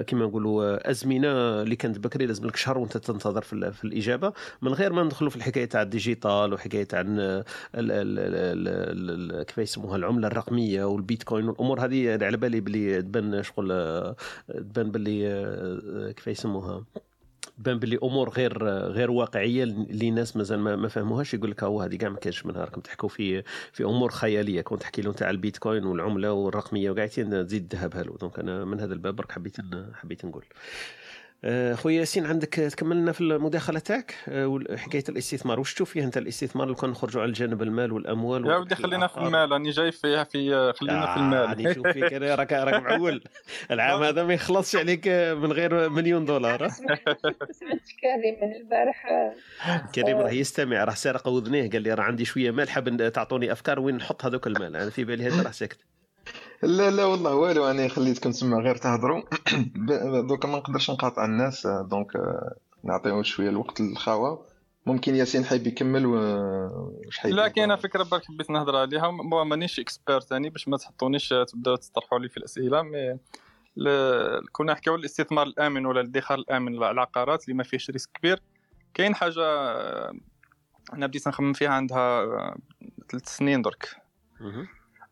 كما 0.07 0.25
نقولوا 0.25 0.63
آه، 0.65 0.91
أزمنة 0.91 1.27
اللي 1.61 1.75
كانت 1.75 1.99
بكري 1.99 2.25
لازم 2.25 2.45
لك 2.47 2.55
شهر 2.55 2.77
وانت 2.77 2.97
تنتظر 2.97 3.41
في, 3.41 3.53
ال- 3.53 3.73
في 3.73 3.83
الإجابة. 3.83 4.33
من 4.61 4.73
غير 4.73 4.93
ما 4.93 5.03
ندخلوا 5.03 5.29
في 5.29 5.35
الحكاية 5.35 5.65
تاع 5.65 5.81
الـ 5.81 5.90
digital 5.90 6.53
وحكاية 6.53 6.87
ال- 6.93 7.43
ال- 7.75 9.43
كيف 9.43 9.57
يسموها 9.57 9.95
العملة 9.95 10.27
الرقمية 10.27 10.83
والبيتكوين 10.83 11.47
والأمور 11.47 11.85
هذه 11.85 12.15
أنا 12.15 12.25
على 12.25 12.37
بالي 12.37 12.59
بلي 12.59 13.01
تبان 13.01 13.43
شغل 13.43 13.71
آه، 13.71 14.15
تبان 14.47 14.91
باللي 14.91 15.27
آه، 15.27 16.14
كيف 16.15 16.27
يسموها؟ 16.27 16.85
تبان 17.57 17.79
باللي 17.79 17.99
أمور 18.03 18.29
غير 18.29 18.63
غير 18.67 19.11
واقعية 19.11 19.63
اللي 19.63 20.09
الناس 20.09 20.37
مازال 20.37 20.59
ما, 20.59 20.75
ما 20.75 20.87
فهموهاش 20.87 21.33
يقول 21.33 21.51
لك 21.51 21.63
هو 21.63 21.81
هذه 21.81 21.95
كاع 21.95 22.09
ما 22.09 22.17
كانش 22.17 22.45
منها. 22.45 22.65
راكم 22.65 22.81
تحكوا 22.81 23.09
في 23.09 23.43
في 23.71 23.83
أمور 23.83 24.11
خيالية. 24.11 24.61
كنت 24.61 24.81
تحكي 24.81 25.01
لهم 25.01 25.13
تاع 25.13 25.29
البيتكوين 25.29 25.85
والعملة 25.85 26.31
والرقمية 26.31 26.89
وقاعدين 26.89 27.45
تزيد 27.47 27.73
الذهب 27.73 27.95
hello. 27.95 28.15
donc 28.15 28.39
أنا 28.39 28.65
من 28.65 28.79
هذا 28.79 28.93
الباب 28.93 29.15
برك 29.15 29.31
حبيت 29.31 29.57
حبيت 29.93 30.25
نقول. 30.25 30.45
خويا 31.73 31.99
ياسين 31.99 32.25
عندك 32.25 32.49
تكمل 32.49 32.97
لنا 32.97 33.11
في 33.11 33.21
المداخلة 33.21 33.79
تاعك؟ 33.79 34.15
آه، 34.27 34.59
حكاية 34.75 35.03
الاستثمار. 35.09 35.59
واش 35.59 35.73
تشوف 35.73 35.89
فيه 35.89 36.03
أنت 36.03 36.17
الاستثمار؟ 36.17 36.67
لو 36.67 36.75
كان 36.75 36.89
نخرجوا 36.89 37.21
على 37.21 37.29
الجانب 37.29 37.61
المال 37.61 37.91
والأموال 37.91 38.45
يا 38.45 38.55
ودي 38.55 38.75
خلينا 38.75 39.07
في 39.07 39.17
المال 39.17 39.51
راني 39.51 39.69
جاي 39.69 39.91
فيها 39.91 40.23
في 40.23 40.73
خلينا 40.73 41.13
في 41.13 41.17
المال. 41.17 41.49
راني 41.49 41.63
نشوف 41.63 41.87
فيك 41.87 42.13
راك 42.13 42.53
راك 42.53 42.83
معول. 42.83 43.23
العام 43.71 44.03
هذا 44.03 44.23
ما 44.23 44.33
يخلصش 44.33 44.75
عليك 44.75 45.07
من 45.07 45.51
غير 45.51 45.89
مليون 45.89 46.25
دولار. 46.25 46.67
سمعت 46.69 47.89
كريم 48.01 48.35
من 48.41 48.55
البارح. 48.55 49.05
كريم 49.95 50.17
راه 50.17 50.31
يستمع 50.31 50.83
راه 50.83 50.93
سارق 50.93 51.27
اذنيه 51.27 51.69
قال 51.69 51.81
لي 51.81 51.93
راه 51.93 52.03
عندي 52.03 52.25
شوية 52.25 52.51
مال 52.51 52.69
حاب 52.69 53.11
تعطوني 53.13 53.51
أفكار 53.51 53.79
وين 53.79 53.95
نحط 53.95 54.25
هذوك 54.25 54.47
المال؟ 54.47 54.75
أنا 54.75 54.89
في 54.89 55.03
بالي 55.03 55.27
هذا 55.27 55.43
راه 55.43 55.51
ساكت. 55.51 55.77
لا 56.63 56.89
لا 56.91 57.05
والله 57.05 57.35
والو 57.35 57.65
أنا 57.71 57.87
خليتكم 57.87 58.31
تسمع 58.31 58.57
غير 58.59 58.75
تهضروا 58.75 59.21
دوكا 60.29 60.47
ما 60.47 60.57
نقدرش 60.57 60.91
نقاطع 60.91 61.25
الناس 61.25 61.65
آه، 61.65 61.81
donc 61.91 62.15
آه، 62.15 62.55
نعطيهم 62.83 63.23
شوية 63.23 63.49
الوقت 63.49 63.81
للخاوة. 63.81 64.45
ممكن 64.85 65.15
ياسين 65.15 65.45
حيب 65.45 65.67
يكمل 65.67 66.05
و- 66.05 66.15
واش 67.05 67.17
حيب 67.19 67.33
لا 67.33 67.47
كاينة 67.47 67.75
فكرة 67.75 68.03
برك 68.03 68.25
حبيت 68.25 68.49
نهضر 68.49 68.75
عليها. 68.75 69.11
مانيش 69.43 69.79
expert 69.79 70.19
ثاني 70.19 70.49
باش 70.49 70.67
ما 70.67 70.77
تحطونيش 70.77 71.29
تبدأو 71.29 71.75
تطرحوا 71.75 72.19
لي 72.19 72.29
في 72.29 72.37
الأسئلة 72.37 72.81
mais 72.81 73.17
ل- 73.77 74.39
كنا 74.51 74.73
نحكيو 74.73 74.95
الاستثمار 74.95 75.45
الآمن 75.47 75.85
ولا 75.85 76.01
الادخار 76.01 76.37
الآمن 76.37 76.71
للعقارات 76.75 77.43
اللي 77.43 77.53
ما 77.57 77.63
فيهش 77.63 77.89
risque 77.89 78.09
كبير. 78.13 78.41
كاين 78.93 79.15
حاجة 79.15 79.41
آه، 79.45 80.13
أنا 80.93 81.07
بديت 81.07 81.27
نخمم 81.27 81.53
فيها 81.53 81.69
عندها 81.69 82.21
آه، 82.21 82.57
ثلاث 83.11 83.27
سنين 83.37 83.61
درك. 83.61 83.89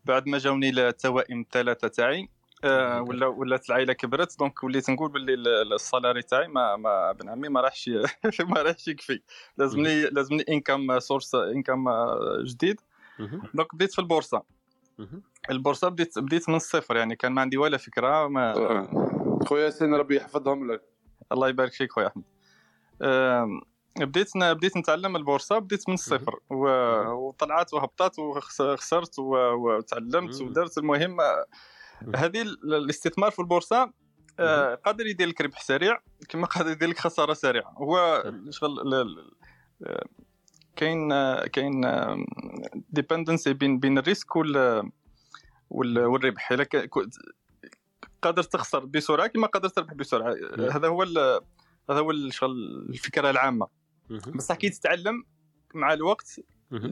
بعد 0.06 0.28
ما 0.28 0.38
جاوني 0.38 0.70
التوائم 0.70 1.41
الثلاثه 1.41 1.88
تاعي 1.88 2.30
آه، 2.64 3.01
ولا 3.01 3.26
ولات 3.28 3.70
العائله 3.70 3.93
كبرت 3.93 4.39
donc 4.39 4.63
وليت 4.64 4.89
نقول 4.89 5.12
باللي 5.12 5.34
ال- 5.34 5.47
ال- 5.47 5.74
الـ 5.74 5.80
salaire 5.80 6.21
تاعي 6.22 6.47
ما 6.47 6.76
ما 6.76 7.10
ابن 7.10 7.30
عمي 7.30 7.49
ما 7.49 7.62
راحش 7.62 7.89
ما 8.49 8.62
راحش 8.62 8.88
يكفي. 8.88 9.22
لازمني 9.58 10.01
لازمني 10.04 10.45
income 10.49 10.99
source 10.99 11.36
income 11.36 11.86
جديد. 12.43 12.82
donc 13.53 13.76
بديت 13.76 13.93
في 13.93 13.99
البورصة. 13.99 14.43
البورصة 15.49 15.89
بديت 15.89 16.20
بديت 16.20 16.49
من 16.49 16.56
الصفر 16.56 16.95
يعني 16.95 17.16
كان 17.16 17.32
ما 17.32 17.41
عندي 17.41 17.58
ولا 17.58 17.78
فكرة 17.78 18.28
ما 18.28 18.54
خويا 19.45 19.66
ياسين 19.66 19.95
ربي 19.95 20.16
يحفظهم 20.16 20.72
لك. 20.72 20.82
الله 21.32 21.49
يبارك 21.49 21.74
فيك 21.74 21.91
خويا 21.91 22.08
أحمد. 22.08 22.24
بديت 23.99 24.37
بديت 24.37 24.77
نتعلم 24.77 25.15
البورصة 25.15 25.59
بديت 25.59 25.89
من 25.89 25.93
الصفر. 25.93 26.39
وطلعت 26.49 27.73
وهبطت 27.73 28.19
وخسرت. 28.19 29.19
وتعلمت 29.19 30.41
ودرت. 30.41 30.77
المهم 30.77 31.17
هذه 32.15 32.41
ال- 32.41 32.73
الاستثمار 32.73 33.31
في 33.31 33.39
البورصة 33.39 33.93
آه، 34.39 34.75
قادر 34.75 35.05
يدير 35.07 35.27
لك 35.27 35.41
ربح 35.41 35.61
سريع 35.61 35.99
كما 36.29 36.47
قادر 36.47 36.71
يدير 36.71 36.89
لك 36.89 36.99
خسارة 36.99 37.33
سريعة. 37.33 37.71
هو 37.78 38.24
شغل 38.49 39.05
كاين 40.75 41.09
كاين 41.45 41.82
dependency 42.89 43.54
بين 43.53 43.79
بين 43.79 43.97
الـ 43.97 44.03
risque 44.03 44.36
وال 44.36 44.91
وال- 45.70 46.05
والربح. 46.05 46.51
إلا 46.51 46.67
قادر 48.21 48.43
تخسر 48.43 48.86
بسرعة 48.86 49.28
كما 49.28 49.47
قادر 49.47 49.70
تربح 49.70 49.93
بسرعة. 49.93 50.36
هذا 50.71 50.87
هو 50.87 51.03
هذا 51.89 51.99
هو 51.99 52.11
الشغل 52.11 52.86
الفكرة 52.89 53.29
العامة. 53.29 53.83
بصح 54.35 54.55
كي 54.55 54.69
تتعلم 54.69 55.23
مع 55.73 55.93
الوقت 55.93 56.39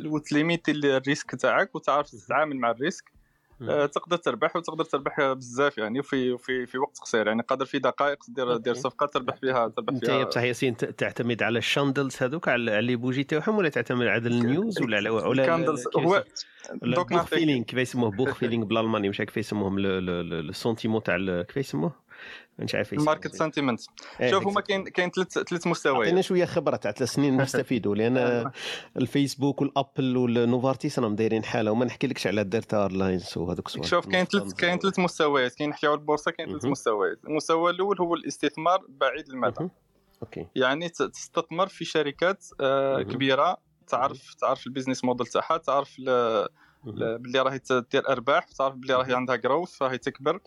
وت 0.05 0.20
limiter 0.20 0.71
الـ 0.71 0.81
risque 0.81 1.35
تاعك 1.35 1.75
وتعرف 1.75 2.09
تتعامل 2.09 2.55
مع 2.57 2.71
الـ 2.71 2.77
risque 2.77 3.11
آه، 3.61 3.85
تقدر 3.85 4.17
تربح 4.17 4.55
وتقدر 4.55 4.83
تربح 4.83 5.31
بزاف 5.33 5.77
يعني 5.77 6.03
في 6.03 6.37
في 6.37 6.65
في 6.65 6.77
وقت 6.77 6.97
قصير 6.99 7.27
يعني 7.27 7.41
قادر 7.41 7.65
في 7.65 7.79
دقائق 7.79 8.17
دير 8.27 8.57
دير 8.57 8.73
صفقة 8.73 9.05
تربح 9.05 9.35
فيها 9.35 9.67
تربح 9.67 9.93
أنت 9.93 10.05
فيها 10.05 10.19
يا 10.19 10.23
بصح 10.23 10.41
ياسين 10.41 10.77
تعتمد 10.77 11.43
على 11.43 11.59
الـ 11.59 11.65
chandelles 11.65 12.15
هذوك 12.23 12.47
على 12.47 12.81
les 12.81 12.95
bougies 12.95 13.23
تاعهم 13.23 13.57
ولا 13.57 13.69
تعتمد 13.69 14.07
على 14.07 14.27
الـ 14.27 14.38
news 14.38 14.81
ولا 14.81 14.97
على 14.97 15.09
ولا 15.09 15.43
الـ 15.43 15.48
candles. 15.48 15.87
هو- 15.97 16.23
دوك 16.83 17.21
feeling 17.21 17.63
كيف 17.63 17.79
يسموه؟ 17.79 18.11
Bauchgefühl 18.11 18.65
بالألماني 18.65 19.09
مش 19.09 19.17
كيف 19.17 19.37
يسموهم؟ 19.37 19.75
الـ 19.79 19.92
sentiment 19.92 21.03
تاع 21.03 21.41
كيف 21.41 21.57
يسموه؟ 21.57 21.95
مش 22.59 22.75
عارف 22.75 22.93
الـ 22.93 22.99
market 22.99 23.35
sentiment 23.35 23.81
إيه، 24.19 24.31
شوف 24.31 24.47
هما 24.47 24.61
كاين 24.61 24.83
كاين 24.83 25.09
ثلاث 25.09 25.39
ثلاث 25.39 25.67
مستويات. 25.67 26.07
عطينا 26.07 26.21
شوية 26.21 26.45
خبرة 26.45 26.75
تاع 26.75 26.91
ثلاث 26.91 27.09
سنين 27.09 27.37
نستفيدوا 27.41 27.95
لأن 27.95 28.51
الفيسبوك 28.97 29.61
و 29.61 29.71
Apple 29.71 30.17
والنوفارتيس 30.17 30.99
راهم 30.99 31.15
دايرين 31.15 31.43
حالة 31.43 31.71
وما 31.71 31.85
نحكي 31.85 32.07
لكش 32.07 32.27
على 32.27 32.43
Delta 32.43 32.81
Airlines 32.81 33.37
وهذوك 33.37 33.67
الصوالح 33.67 33.87
شوف 33.87 34.07
كاين 34.07 34.25
ثلاث 34.25 34.53
كاين 34.53 34.79
ثلاث 34.79 34.99
مستويات. 34.99 35.55
كاين 35.55 35.69
نحكيو 35.69 35.91
على 35.91 35.99
البورصة 35.99 36.31
كاين 36.31 36.49
ثلاث. 36.49 36.65
مستويات. 36.65 37.19
المستوى 37.27 37.71
الأول 37.71 38.01
هو 38.01 38.15
الاستثمار 38.15 38.85
بعيد 38.89 39.29
المدى. 39.29 39.69
okay. 40.21 40.47
يعني 40.55 40.89
تستثمر 40.89 41.67
في 41.67 41.85
شركات 41.85 42.45
آه،. 42.61 43.01
كبيرة. 43.01 43.57
تعرف 43.87 44.33
تعرف 44.33 44.67
الـ 44.67 44.71
business 44.71 45.03
model 45.03 45.27
تاعها 45.27 45.57
تعرف 45.57 45.97
باللي 46.85 47.39
راهي 47.39 47.59
تدير 47.59 48.09
أرباح 48.09 48.43
تعرف 48.43 48.75
باللي 48.75 48.93
راهي 48.93 49.13
عندها 49.13 49.35
growth 49.35 49.81
راهي 49.81 49.97
تكبر. 49.97 50.39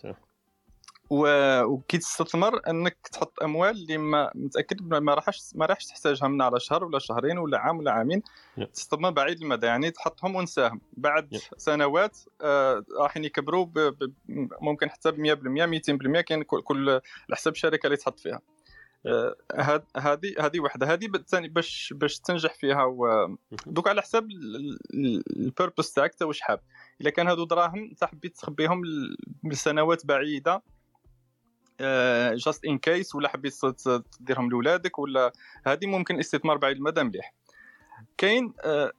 وكي 1.09 1.97
تستثمر 1.97 2.61
انك 2.69 2.97
تحط 3.11 3.43
اموال 3.43 3.69
اللي 3.71 3.97
ما 3.97 4.31
متاكد 4.35 4.81
ما 4.93 5.13
راحش 5.13 5.41
ما 5.55 5.65
راحش 5.65 5.85
تحتاجها 5.85 6.27
من 6.27 6.41
على 6.41 6.59
شهر 6.59 6.83
ولا 6.83 6.99
شهرين 6.99 7.37
ولا 7.37 7.57
عام 7.59 7.77
ولا 7.77 7.91
عامين 7.91 8.21
يب. 8.57 8.71
تستثمر 8.71 9.09
بعيد 9.09 9.41
المدى 9.41 9.65
يعني 9.67 9.91
تحطهم 9.91 10.35
ونساهم. 10.35 10.81
بعد 10.93 11.33
يب. 11.33 11.41
سنوات 11.57 12.17
آه، 12.41 12.83
راح 12.99 13.17
يكبروا 13.17 13.65
ب- 13.65 13.73
ب- 13.79 14.13
ممكن 14.61 14.89
حتى 14.89 15.11
ب 15.11 15.19
100% 15.19 15.65
200% 15.65 16.21
كاين 16.21 16.43
كل- 16.43 16.61
كل 16.61 16.89
على 16.89 17.01
حسب 17.31 17.51
الشركة 17.51 17.87
اللي 17.87 17.97
تحط 17.97 18.19
فيها. 18.19 18.39
آه، 19.07 19.35
هاد- 19.55 19.85
هذه 19.97 20.33
هذه 20.39 20.59
وحدة. 20.59 20.93
هذه 20.93 21.07
بالثاني 21.07 21.47
باش 21.47 21.93
باش 21.97 22.19
تنجح 22.19 22.53
فيها 22.53 22.83
و- 22.83 23.35
دوك 23.65 23.87
على 23.87 24.01
حساب 24.01 24.27
البيربس 24.93 25.93
تاعك 25.93 26.15
تا 26.15 26.25
واش 26.25 26.41
حاب. 26.41 26.59
إلا 27.01 27.09
كان 27.09 27.27
هادو 27.27 27.45
دراهم 27.45 27.83
انت 27.83 28.03
حبيت 28.03 28.37
تخبيهم 28.37 28.81
لسنوات 29.43 30.05
بعيدة 30.05 30.61
just 32.35 32.65
in 32.65 32.77
case 32.77 33.15
ولا 33.15 33.29
حبيت 33.29 33.65
تديرهم 34.19 34.49
لولادك 34.49 34.99
ولا 34.99 35.33
هذه 35.67 35.85
ممكن 35.85 36.19
استثمار 36.19 36.57
بعيد 36.57 36.77
المدى 36.77 37.03
مليح 37.03 37.33
كاين 38.17 38.53
آه، 38.63 38.91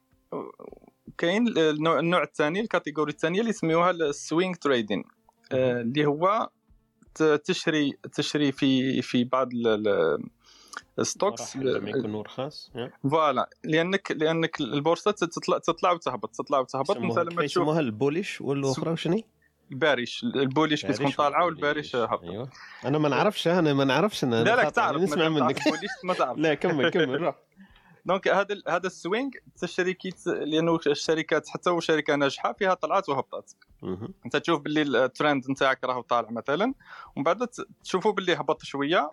كاين 1.19 1.59
النوع 1.59 2.23
الثاني 2.23 2.61
الـ 2.61 2.66
catégorie 2.66 3.13
الثانية 3.13 3.41
اللي 3.41 3.51
يسميوها 3.51 3.91
الـ 3.91 4.01
swing 4.01 4.55
trading 4.55 5.05
اللي 5.53 6.07
هو 6.07 6.51
تشري 7.45 7.93
تشري 8.13 8.53
في 8.53 9.03
في 9.03 9.25
بعض 9.25 9.49
الـ 10.99 11.07
stocks 11.07 11.57
لما 11.57 11.91
يكونوا 11.91 12.23
رخاص. 12.23 12.73
voilà 13.11 13.51
لانك 13.65 14.13
لأنك 14.13 14.61
البورصة 14.61 15.11
تطلع 15.11 15.59
تطلع 15.59 15.93
وتهبط 15.93 16.37
تطلع 16.37 16.59
وتهبط 16.59 16.97
انت 16.97 17.19
لما 17.19 17.29
كيف 17.29 17.41
تشوف 17.41 17.63
يسموها 17.63 17.81
الـ 17.81 17.88
bullish 17.88 18.41
والأخرى 18.41 18.93
وشني؟ 18.93 19.25
الـ 19.73 19.79
bearish 19.79 20.25
الـ 20.25 20.32
bullish 20.32 20.87
كتكون 20.87 21.11
طالعة. 21.11 21.45
وال 21.45 21.56
bearish 21.56 21.97
هبط 21.97 22.23
أيوه 22.25 22.51
أنا 22.85 22.99
ما 22.99 23.09
نعرفش 23.09 23.49
أنا 23.49 23.75
ما 23.75 23.85
نعرفش 23.85 24.25
أنا 24.25 24.45
لا 24.45 24.57
لا 24.57 24.71
تعرف 24.71 25.03
نسمع 25.03 25.29
منك. 25.29 25.59
ما 26.05 26.15
تعرف. 26.15 26.39
لا 26.45 26.55
كمل 26.55 26.91
كمل 26.91 27.21
روح. 27.23 27.35
donc 28.05 28.29
هذا 28.29 28.57
هذا 28.69 28.87
الـ 28.87 28.94
swing 28.94 29.31
تشري 29.57 29.95
كي 29.95 30.11
ت- 30.11 30.27
لأنه 30.27 30.79
الشركات 30.87 31.49
حتى 31.49 31.71
وشركه 31.71 32.15
ناجحة 32.15 32.53
فيها 32.53 32.75
طلعات 32.75 33.09
وهبطات. 33.09 33.53
أنت 34.27 34.37
تشوف 34.37 34.61
باللي 34.61 35.05
الترند 35.05 35.51
نتاعك 35.51 35.85
راه 35.85 36.01
طالع 36.01 36.31
مثلا 36.31 36.75
ومن 37.17 37.25
بعد 37.25 37.49
تشوفوا 37.85 38.13
باللي 38.13 38.35
هبط 38.35 38.63
شوية. 38.63 39.11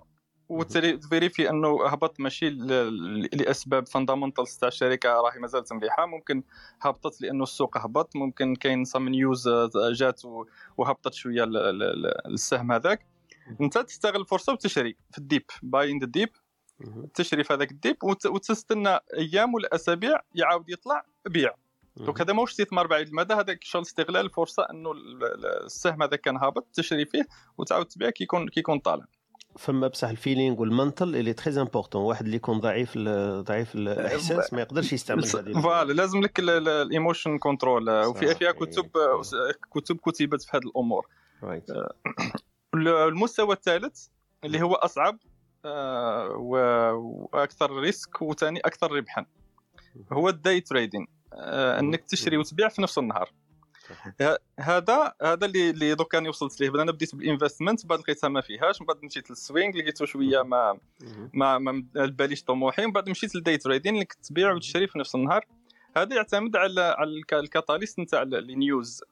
وت 0.50 0.70
vérifier 0.70 1.50
أنه 1.50 1.88
هبط 1.88 2.20
ماشي 2.20 2.50
لأسباب 2.50 3.88
fundamentals 3.88 4.58
تاع 4.58 4.68
الشركة 4.68 5.10
راهي 5.10 5.40
مازالت 5.40 5.74
مليحة. 5.74 6.06
ممكن 6.06 6.44
هبطت 6.82 7.22
لأنه 7.22 7.44
السوق 7.44 7.78
هبط. 7.78 8.16
ممكن 8.16 8.56
كاين 8.56 8.86
some 8.86 9.10
news 9.10 9.50
جات 9.92 10.22
وهبطت 10.78 11.14
شوية 11.14 11.44
ال- 11.44 11.58
ال- 11.58 11.84
ال- 11.84 12.28
السهم 12.34 12.72
هذاك. 12.72 13.06
أنت 13.62 13.78
تستغل 13.78 14.22
الفرصه 14.22 14.54
وتشري 14.54 14.96
في 15.12 15.18
ال 15.18 15.24
dip 15.24 15.44
buy 15.64 15.92
in 15.92 16.00
the 16.00 16.06
dip. 16.06 16.30
تشري 17.14 17.44
في 17.44 17.54
هذاك 17.54 17.72
ال 17.72 17.78
dip 17.78 17.98
وت- 18.04 18.26
وتستنى 18.26 19.00
أيام 19.18 19.54
ولا 19.54 19.76
أسابيع 19.76 20.20
يعاود 20.36 20.70
يطلع 20.70 21.06
بيع. 21.26 21.56
donc 21.98 22.22
هذا 22.22 22.34
ماهوش 22.34 22.52
استثمار 22.52 22.88
بعيد. 22.88 23.08
المدى 23.08 23.34
هذاك 23.34 23.64
شغل 23.64 23.82
استغلال 23.82 24.26
الفرصة 24.26 24.64
أنه 24.64 24.92
ال- 24.92 25.24
ال- 25.24 25.66
السهم 25.66 26.04
هذا 26.04 26.16
كان 26.16 26.38
هابط 26.38 26.68
تشري 26.74 27.06
فيه 27.06 27.28
وتعاود 27.58 27.86
تبيع 27.86 28.10
كي 28.10 28.24
يكون 28.24 28.50
كي 28.50 28.60
يكون 28.60 28.80
طالع. 28.80 29.06
فما 29.58 29.88
بصح 29.88 30.10
ال 30.10 30.16
feeling 30.16 30.62
وال 30.62 30.75
mental 30.75 31.16
il 31.16 31.34
est 31.34 31.46
très 31.46 31.62
important 31.62 32.02
واحد 32.02 32.26
اللي 32.26 32.38
يكون 32.38 32.60
ضعيف 32.60 32.98
ضعيف 33.40 33.76
الإحساس 33.76 34.54
ما 34.54 34.62
يقدرش 34.62 34.94
يستعمل 34.94 35.26
هذه 35.26 35.62
voilà 35.62 35.94
لازم 35.94 36.22
لك 36.22 36.40
ال 36.40 36.52
emotion 36.52 37.38
control 37.38 37.90
وفيها 37.90 38.34
فيها 38.34 38.52
كتب 38.52 38.90
كتب 39.72 39.98
كتبت 39.98 40.42
في 40.42 40.58
هذه 40.58 40.64
الأمور. 40.64 41.08
right 41.44 41.66
المستوى 42.76 43.54
الثالث 43.54 44.08
اللي 44.44 44.62
هو 44.62 44.74
أصعب 44.74 45.18
آه، 45.66 46.28
وأكثر 46.28 47.72
risk 47.72 48.22
وثاني 48.22 48.60
أكثر 48.60 48.92
ربحا. 48.92 49.26
هو 50.12 50.30
ال 50.30 50.38
day 50.38 50.62
trading 50.62 51.08
إنك 51.34 52.04
تشتري 52.04 52.38
وتبيع 52.38 52.68
في 52.68 52.82
نفس 52.82 52.98
النهار. 52.98 53.32
هذا 54.60 55.14
هذا 55.22 55.46
اللي 55.46 55.70
اللي 55.70 55.96
دوك 55.96 56.16
أنا 56.16 56.30
وصلت 56.30 56.62
ليه. 56.62 56.70
أنا 56.82 56.92
بديت 56.92 57.16
بال 57.16 57.27
investment 57.27 57.86
بعد 57.86 58.00
لقيتها 58.00 58.28
ما 58.28 58.42
فيهاش 58.42 58.82
من 58.82 58.88
بعد 58.88 58.98
مشيت 59.04 59.30
لل 59.30 59.43
swing 59.43 59.78
لقيته 59.78 60.06
شوية 60.06 60.42
ما 60.42 60.78
ما 61.34 61.58
ما 61.58 61.84
يلبيش 61.96 62.44
طموحي 62.44 62.86
من 62.86 62.92
بعد 62.92 63.10
مشيت 63.10 63.36
لل 63.36 63.44
day 63.44 63.58
trading 63.58 63.96
انك 63.96 64.14
تبيع 64.14 64.54
وتشتري 64.54 64.88
في 64.88 65.00
نفس 65.00 65.16
النهار. 65.16 65.46
هذا 65.98 66.16
يعتمد 66.16 66.56
على 66.56 66.82
على 66.82 67.10
الك- 67.10 67.34
ال 67.34 67.41
catalyst 67.41 68.00
نتاع 68.00 68.22
ال 68.22 68.38
news 68.38 69.04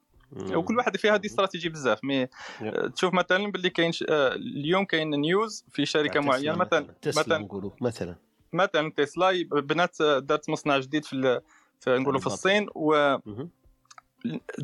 وكل 0.56 0.78
واحد 0.78 0.98
فيها 0.98 1.16
هذه 1.16 1.26
استراتيجي 1.26 1.70
بزاف. 1.70 2.04
mais 2.04 2.24
آه، 2.62 2.88
تشوف 2.96 3.14
مثلا 3.14 3.52
باللي 3.52 3.70
كاين 3.70 3.92
آه، 4.10 4.34
اليوم 4.36 4.86
كاين 4.86 5.10
news 5.10 5.66
في 5.72 5.86
شركة 5.86 6.20
معينة 6.20 6.56
مثلا 6.56 6.86
مثلا 7.08 7.38
مثلا. 7.84 8.16
مثلا 8.54 8.92
تسلا 8.98 9.44
بنات 9.52 10.02
دارت 10.02 10.50
مصنع 10.50 10.78
جديد 10.80 11.06
في 11.06 11.42
نقولوا 11.88 12.20
في 12.20 12.28
الصين 12.28 12.68
و. 12.76 13.18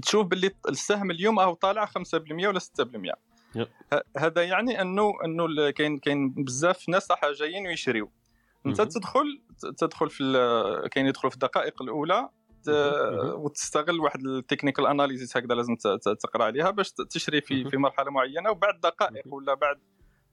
تشوف 0.02 0.26
باللي 0.28 0.52
السهم 0.70 1.12
اليوم 1.12 1.40
راهو 1.40 1.54
طالع 1.54 1.86
5% 1.86 1.92
ولا 2.48 2.60
6% 2.60 3.14
يب. 3.56 3.68
ه- 3.94 4.02
هذا 4.18 4.44
يعني 4.44 4.82
انه 4.82 5.14
أنه 5.26 5.70
كاين 5.70 5.98
كاين 5.98 6.30
بزاف 6.30 6.90
ناس 6.90 7.12
راح 7.12 7.22
جايين 7.32 7.68
ويشريو 7.68 8.12
أنت. 8.66 8.82
تدخل 8.82 9.42
تدخل 9.78 10.10
في 10.10 10.24
كاين 10.92 11.06
يدخل 11.06 11.30
في 11.30 11.36
الدقائق 11.36 11.82
الأولى. 11.82 12.30
وتستغل 13.36 14.00
واحد 14.00 14.26
ال 14.26 14.32
technical 14.32 14.86
analysis 14.88 15.38
هكذا 15.38 15.56
لازم 15.56 15.76
تقرأ 16.22 16.44
عليها 16.44 16.72
باش 16.72 16.92
تشري 16.92 17.42
في. 17.42 17.70
في 17.70 17.78
مرحلة 17.78 18.12
معينة 18.12 18.50
وبعد 18.52 18.80
دقائق 18.80 19.34
ولا 19.34 19.54
بعد 19.54 19.80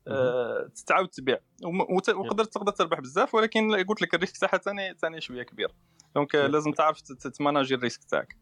آه، 0.08 0.70
تعاود 0.86 1.08
تبيع 1.08 1.38
وم- 1.64 1.80
وت- 1.96 2.08
وقدر 2.08 2.44
تقدر 2.44 2.72
تربح 2.72 3.00
بزاف 3.00 3.34
ولكن 3.34 3.74
قلت 3.88 4.02
لك 4.02 4.14
ال 4.14 4.19
risk 4.19 4.36
تاعها 4.36 4.58
ثاني 4.58 4.94
ثاني 4.94 5.20
شوية 5.20 5.42
كبير 5.42 5.68
donc. 6.14 6.34
لازم 6.34 6.72
تعرف 6.72 7.00
ت 7.38 7.43
manager 7.43 7.74
ال 7.74 7.80
risk 7.80 8.04
تاعك. 8.04 8.36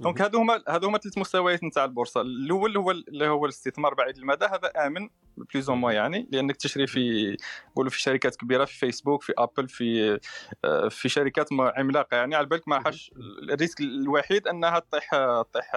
donc 0.00 0.20
هادو 0.22 0.38
هما 0.38 0.62
هادو 0.68 0.86
هما 0.86 0.98
ثلاث 0.98 1.18
مستويات 1.18 1.64
نتاع 1.64 1.84
البورصة. 1.84 2.20
الأول 2.20 2.76
هو 2.76 2.90
اللي 2.90 3.28
هو 3.28 3.44
الاستثمار 3.44 3.94
بعيد 3.94 4.16
المدى 4.18 4.44
هذا 4.44 4.86
آمن 4.86 5.08
plus 5.36 5.70
ou 5.70 5.76
moins 5.76 5.92
يعني 5.92 6.28
لأنك 6.32 6.56
تشري 6.56 6.86
في 6.86 7.36
نقولوا 7.70 7.90
في 7.90 8.00
شركات 8.00 8.36
كبيرة 8.36 8.64
في 8.64 8.78
فيسبوك 8.78 9.22
في 9.22 9.32
ابل 9.38 9.68
في 9.68 10.20
آه، 10.64 10.88
في 10.88 11.08
شركات 11.08 11.48
عملاقة 11.52 12.16
يعني. 12.16 12.34
على 12.34 12.46
بالك 12.46 12.68
ما 12.68 12.76
راحش 12.76 13.10
ال 13.42 13.50
risk 13.50 13.80
الوحيد 13.80 14.48
أنها 14.48 14.78
تطيح 14.78 15.10
تطيح 15.42 15.72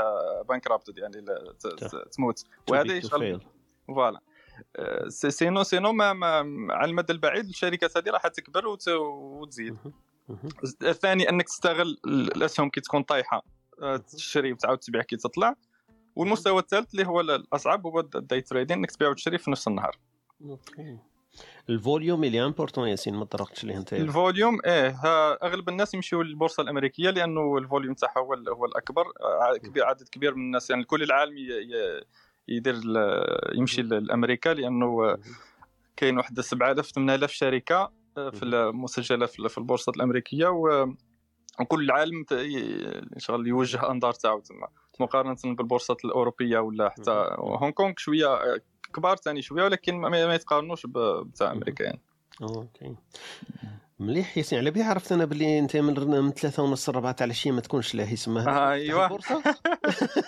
bankrupted 0.49 0.97
يعني 0.97 1.25
تموت. 2.11 2.45
وهذا 2.69 2.93
يشغل. 2.97 3.41
voilà. 3.87 4.19
آه، 4.75 5.07
si- 5.07 5.31
sinon 5.31 5.63
sinon 5.63 5.91
ما, 5.91 6.13
ما 6.13 6.27
على 6.73 6.89
المدى 6.89 7.13
البعيد 7.13 7.45
الشركات 7.45 7.97
هذه 7.97 8.09
راح 8.09 8.27
تكبر 8.27 8.67
وت- 8.67 8.87
وتزيد. 8.87 9.77
الثاني 10.83 11.29
أنك 11.29 11.45
تستغل 11.45 11.97
الأسهم 12.07 12.69
كي 12.69 12.81
تكون 12.81 13.03
طايحة. 13.03 13.43
تشتري 14.13 14.53
وتعاود 14.53 14.77
تبيع 14.77 15.01
كي 15.01 15.15
تطلع. 15.17 15.55
والمستوى 16.15 16.59
الثالث 16.59 16.91
اللي 16.91 17.07
هو 17.07 17.21
الأصعب 17.21 17.85
هو 17.85 17.99
ال 17.99 18.10
day 18.10 18.41
trading 18.41 18.77
إنك 18.77 18.91
تبيع 18.91 19.09
وتشتري 19.09 19.37
في 19.37 19.51
نفس 19.51 19.67
النهار. 19.67 19.97
okay. 20.45 20.97
ال 21.69 21.77
volume 21.77 22.23
il 22.23 22.45
est 22.45 22.56
important 22.56 22.87
ياسين 22.87 23.15
ما 23.15 23.25
طرقتش 23.25 23.63
ليه 23.63 23.77
أنت 23.77 23.93
ال 23.93 24.03
volume 24.03 24.59
إيه 24.65 24.89
ها 24.89 25.45
أغلب 25.47 25.69
الناس 25.69 25.93
يمشيوا 25.93 26.23
للبورصة 26.23 26.63
الأمريكية 26.63 27.09
لأنه 27.09 27.57
ال 27.57 27.62
volume 27.62 27.93
تاعها 27.93 28.19
هو 28.19 28.33
هو 28.33 28.65
الأكبر. 28.65 29.03
آه، 29.21 29.57
كبير 29.57 29.85
عدد 29.85 30.07
كبير 30.09 30.35
من 30.35 30.41
الناس 30.41 30.69
يعني 30.69 30.83
كل 30.83 31.03
العالم 31.03 31.37
ي- 31.37 31.41
ي- 31.41 32.03
يدير 32.47 32.73
ال- 32.85 33.57
يمشي 33.59 33.81
لامريكا 33.81 34.49
لأنه 34.49 35.17
كاين 35.97 36.17
واحد 36.17 36.39
7000 36.41 36.91
8000 36.91 37.31
شركة 37.31 37.91
آه، 38.17 38.29
في 38.29 38.45
المسجلة 38.45 39.25
في 39.25 39.49
في 39.49 39.57
البورصة 39.57 39.91
الأمريكية. 39.95 40.47
و 40.47 40.93
وكل 41.59 41.91
ي- 42.31 43.01
شغل 43.17 43.47
يوجه 43.47 43.91
أنظار 43.91 44.13
تاعو 44.13 44.39
تما. 44.39 44.67
مقارنة 44.99 45.37
بالبورصات 45.43 46.05
الأوروبية 46.05 46.59
ولا 46.59 46.89
حتى 46.89 47.11
هونغ 47.39 47.69
كونغ 47.71 47.93
شوية 47.97 48.27
كبار 48.93 49.15
ثاني 49.17 49.41
شوية 49.41 49.63
ولكن 49.63 49.95
ما 49.95 50.33
يتقارنوش 50.35 50.85
بتاع 50.85 51.51
أمريكا 51.51 51.83
يعني. 51.83 52.01
أوكي. 52.41 52.95
مليح 54.01 54.37
ياسين 54.37 54.59
على 54.59 54.71
بها 54.71 54.85
عرفت 54.85 55.11
أنا 55.11 55.25
باللي 55.25 55.59
أنت 55.59 55.77
من 55.77 55.99
من 56.07 56.31
ثلاثة 56.31 56.63
ونص 56.63 56.89
ربعة 56.89 57.11
تاع 57.11 57.25
العشيه 57.25 57.51
ما 57.51 57.61
تكونش 57.61 57.95
لاهي 57.95 58.15
سما 58.15 58.71
أيوه. 58.71 59.05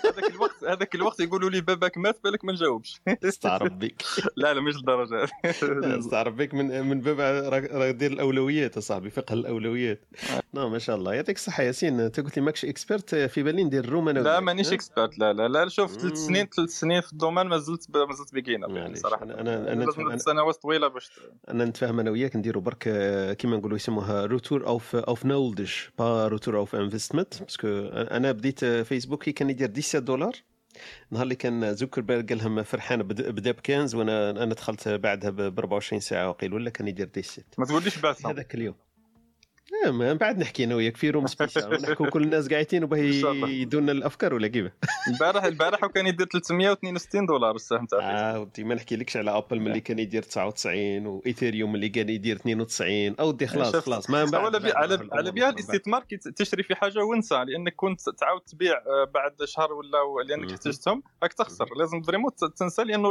هذاك 0.04 0.30
الوقت 0.30 0.64
هذاك 0.68 0.94
الوقت 0.94 1.20
يقولوا 1.20 1.50
لي 1.50 1.60
باباك 1.60 1.98
مات 1.98 2.20
بالك 2.24 2.44
ما 2.44 2.52
نجاوبش. 2.52 3.00
نستعرف 3.24 3.78
بك 3.78 4.02
لا 4.36 4.54
لا 4.54 4.60
مش 4.60 4.76
للدرجه 4.76 5.28
لا، 5.62 5.98
نستعرف 5.98 6.36
بك 6.36 6.54
من 6.54 6.86
من 6.86 7.00
باب 7.00 7.20
راك 7.52 7.94
دير 7.94 8.12
الأولويات 8.12 8.76
أصاحبي 8.76 9.10
فقه 9.10 9.32
الأولويات. 9.32 10.00
نعم 10.52 10.72
ما 10.72 10.78
شاء 10.78 10.96
الله. 10.96 11.14
يعطيك 11.14 11.36
الصحة 11.36 11.62
ياسين. 11.62 12.00
أنت 12.00 12.20
قلت 12.20 12.36
لي 12.36 12.42
ماكش 12.42 12.64
expert 12.64 13.14
في 13.14 13.42
بالي 13.42 13.64
ندير 13.64 13.84
ال 13.84 13.89
room 13.89 14.08
أنا 14.08 14.18
لا. 14.18 14.40
مانيش؟ 14.40 14.72
expert. 14.72 15.18
لا 15.18 15.32
لا 15.32 15.48
لا 15.48 15.68
شوف 15.68 15.92
ثلاث 15.96 16.16
سنين 16.18 16.46
ثلاث 16.46 16.70
سنين 16.70 17.00
في 17.00 17.12
ال 17.12 17.16
domaine 17.16 17.46
ما 17.46 17.58
زلت 17.58 17.86
ما 17.96 18.14
زلت 18.14 18.34
معليش، 18.68 18.98
صراحة. 18.98 19.26
أنا- 19.26 19.28
أنا- 19.28 19.38
أنا 19.48 19.84
لازم 19.84 20.10
أنا- 20.12 20.16
سنوات 20.16 20.54
طويلة 20.54 20.88
باش 20.88 21.10
أنا 21.48 21.64
نتفاهم 21.64 22.00
أنا 22.00 22.10
وياك 22.10 22.36
نديروا 22.36 22.62
برك 22.62 22.84
آه، 22.88 23.32
كيما 23.32 23.56
نقولوا 23.64 23.76
يسموها 23.76 24.26
return 24.26 24.66
of 24.66 24.96
of 24.96 25.26
knowledge 25.26 25.70
pas 25.98 26.28
return 26.28 26.56
of 26.56 26.74
investment 26.74 27.42
parce 27.42 27.58
que 27.58 27.68
أنا 27.92 28.32
بديت 28.32 28.64
فيسبوك 28.64 29.24
كي 29.24 29.32
كان 29.32 29.50
يدير 29.50 29.68
17 29.68 29.98
دولار. 29.98 30.32
نهار 31.10 31.22
اللي 31.22 31.34
كان 31.34 31.74
زوكربيرغ 31.74 32.22
قال 32.26 32.38
لهم 32.38 32.62
فرحان 32.62 33.02
بدا 33.02 33.30
بدا 33.30 33.50
بكنز 33.50 33.94
وأنا 33.94 34.30
أنا 34.30 34.54
دخلت 34.54 34.88
بعدها 34.88 35.30
ب 35.30 35.58
24 35.58 36.00
ساعة 36.00 36.28
وقيل 36.28 36.54
ولا 36.54 36.70
كان 36.70 36.88
يدير 36.88 37.06
dix-sept 37.06 37.46
ما 37.58 37.66
تقوليش 37.66 37.98
بعثهم. 37.98 38.30
هذاك 38.32 38.54
اليوم. 38.54 38.74
من 39.92 40.14
بعد 40.14 40.38
نحكي 40.38 40.64
أنا 40.64 40.74
وياك 40.74 40.96
في 40.96 41.10
room 41.10 41.26
spéciale 41.26 41.72
نحكوا 41.82 42.10
كل 42.10 42.22
الناس 42.22 42.48
قاعدين 42.48 42.84
وباه. 42.84 42.98
يدونا 42.98 43.92
الأفكار 43.92 44.34
ولا 44.34 44.48
كيف؟ 44.48 44.72
البارح 45.08 45.44
البارح 45.44 45.84
وكان 45.84 46.06
يدير 46.06 46.26
362 46.26 47.26
دولار 47.26 47.54
السهم 47.54 47.86
تاع 47.86 47.98
آه 48.00 48.40
ودي 48.40 48.64
ما 48.64 48.74
نحكيلكش 48.74 49.16
على 49.16 49.30
ابل 49.30 49.60
ملي 49.60 49.80
كان 49.80 49.98
يدير 49.98 50.22
99 50.22 51.06
وايثيريوم 51.06 51.72
ملي 51.72 51.88
كان 51.88 52.08
يدير 52.08 52.36
92 52.36 53.14
أو 53.20 53.30
دي 53.30 53.46
خلاص. 53.46 53.76
خلاص 53.76 54.10
ما 54.10 54.24
بعد 54.24 54.34
على 54.34 54.58
بي... 54.58 54.72
على 54.72 55.08
على 55.12 55.48
الاستثمار 55.48 56.02
كي 56.02 56.16
تشري 56.16 56.62
في 56.62 56.74
حاجة 56.74 57.04
وانسى 57.04 57.34
لأنك 57.34 57.74
كنت 57.76 58.00
تعاود 58.10 58.40
تبيع 58.40 58.72
آه، 58.72 59.10
بعد 59.14 59.44
شهر 59.44 59.72
ولا 59.72 59.98
لأنك 60.28 60.50
احتجتهم 60.50 61.02
راك 61.22 61.32
تخسر. 61.32 61.66
لازم 61.76 62.02
vraiment 62.02 62.30
تنسى 62.56 62.84
لأنه 62.84 63.10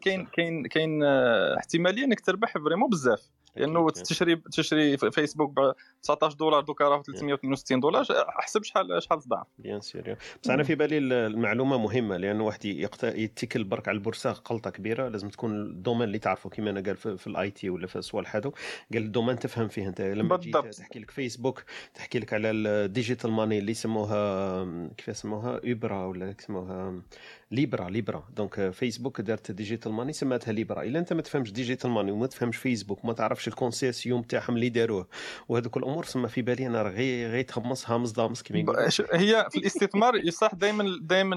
كاين 0.00 0.26
كاين 0.26 0.66
كاين 0.66 1.02
آه، 1.02 1.56
احتمالية 1.58 2.04
إنك 2.04 2.20
تربح 2.20 2.52
vraiment 2.58 2.90
بزاف. 2.90 3.20
لأنه 3.56 3.90
تشري 3.90 4.36
تشري 4.36 4.96
في 4.96 5.10
فيسبوك 5.10 5.58
19 6.02 6.36
دولار 6.36 6.60
دوكا 6.60 6.84
راه 6.84 7.02
362 7.02 7.80
دولار 7.80 8.06
احسب 8.38 8.62
شحال 8.62 9.02
شحال 9.02 9.22
تضاعف 9.22 9.46
bien 9.58 9.80
sûr 9.80 10.16
بس 10.42 10.50
أنا 10.50 10.62
في 10.62 10.74
بالي 10.74 10.98
المعلومة 10.98 11.78
مهمة 11.78 12.16
لأنه 12.16 12.44
واحد. 12.44 12.64
يتكل 13.04 13.64
برك 13.64 13.88
على 13.88 13.94
البورصة 13.94 14.42
غلطة 14.50 14.70
كبيرة. 14.70 15.08
لازم 15.08 15.28
تكون 15.28 15.52
ال 15.60 15.65
domaine 15.65 16.02
اللي 16.02 16.18
تعرفه 16.18 16.50
كما 16.50 16.70
أنا 16.70 16.80
قال 16.80 16.96
في, 16.96 17.26
ال 17.26 17.50
IT 17.50 17.70
ولا 17.70 17.86
في 17.86 17.96
الصوالح 17.96 18.36
هذو 18.36 18.52
قال 18.92 19.02
ال 19.02 19.07
domaine 19.07 19.38
تفهم 19.38 19.68
فيه 19.68 19.88
أنت. 19.88 20.00
لما 20.00 20.36
تجي. 20.36 20.50
تحكي 20.50 20.98
لك 20.98 21.10
فيسبوك 21.10 21.62
تحكي 21.94 22.18
لك 22.18 22.32
على 22.32 22.50
ال 22.50 22.60
digital 22.60 23.30
money 23.30 23.58
اللي 23.58 23.70
يسموها 23.70 24.64
كيف 24.96 25.08
يسموها؟ 25.08 25.60
اوبرا 25.68 26.06
ولا 26.06 26.34
يسموها؟ 26.38 27.02
ليبرا 27.50 27.90
ليبرا 27.90 28.24
donc 28.36 28.70
فيسبوك 28.70 29.20
دارت 29.20 29.52
digital 29.52 29.92
money 29.92 30.12
سماتها 30.12 30.52
ليبرا 30.52 30.82
الا 30.82 30.98
انت 30.98 31.12
ما 31.12 31.22
تفهمش 31.22 31.52
digital 31.52 31.90
money 31.90 32.12
وما 32.12 32.26
تفهمش 32.26 32.56
فيسبوك 32.56 33.04
وما 33.04 33.12
تعرفش 33.12 33.48
ال 33.48 33.55
consortium 33.55 34.22
تاعهم 34.22 34.54
اللي 34.54 34.68
داروه 34.68 35.08
وهذوك 35.48 35.76
الأمور 35.76 36.04
سما 36.04 36.28
في 36.28 36.42
بالي 36.42 36.66
أنا 36.66 36.82
راه 36.82 36.90
غير 36.90 37.30
غير 37.30 37.44
تخمص 37.44 37.90
هامز 37.90 38.12
دامس 38.12 38.42
كيما 38.42 38.60
يقولوا 38.60 38.88
هي 39.12 39.46
في 39.50 39.58
الاستثمار 39.58 40.16
يصح 40.16 40.54
دائما 40.54 40.98
دائما 41.00 41.36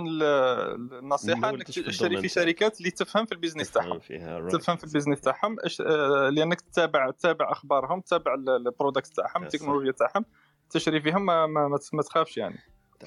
النصيحه 0.99 1.49
انك 1.49 1.67
تشتري 1.67 2.21
في 2.21 2.27
شركات 2.27 2.77
اللي 2.77 2.91
تفهم 2.91 3.25
في 3.25 3.31
ال 3.31 3.36
business 3.36 3.71
تاعهم 3.71 3.99
تفهم 4.49 4.77
في 4.77 4.83
ال 4.83 4.88
business 4.88 5.21
تاعهم 5.21 5.57
لانك 6.29 6.61
تتابع 6.61 7.11
تتابع 7.11 7.51
اخبارهم 7.51 8.01
تتابع 8.01 8.33
ال 8.33 8.43
product 8.43 9.07
تاعهم 9.07 9.43
التكنولوجيا 9.43 9.91
تاعهم 9.91 10.25
تشتري 10.69 11.01
فيهم 11.01 11.25
ما, 11.25 11.47
ما, 11.47 11.79
ما 11.93 12.01
تخافش 12.01 12.37
يعني 12.37 12.59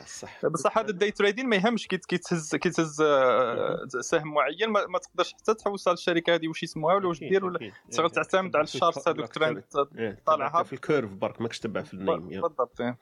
صح 0.07 0.47
بصح 0.47 0.79
هذا 0.79 0.91
ال 0.91 0.96
day 0.96 1.11
trading 1.11 1.49
ما 1.49 1.57
يهمش 1.57 1.87
كي 1.87 1.97
تهز 1.99 2.55
كي 2.57 2.71
تهز 2.71 3.01
آه، 3.01 3.87
سهم 4.01 4.35
معين 4.35 4.69
ما, 4.69 4.87
ما 4.87 4.99
تقدرش 4.99 5.33
حتى 5.35 5.55
تحوس 5.55 5.89
على 5.89 5.95
الشركة 5.95 6.35
هذه 6.35 6.49
واش 6.49 6.63
يسموها 6.63 6.95
ولا 6.95 7.09
واش 7.09 7.19
دير 7.21 7.45
ولا 7.45 7.71
تشتغل 7.91 8.11
تعتمد 8.11 8.57
على 8.57 8.65
ال 8.65 8.72
chart 8.72 9.09
هذوك 9.09 9.29
ترند 9.35 9.63
إيه، 9.99 10.19
طالعها 10.27 10.63
في 10.63 10.73
ال 10.73 10.79
curve 10.79 11.11
برك 11.11 11.41
ماكش 11.41 11.59
تبع 11.61 11.83
في 11.83 11.95
النيم. 11.95 12.29
بالضبط 12.29 12.81
إيه. 12.81 12.99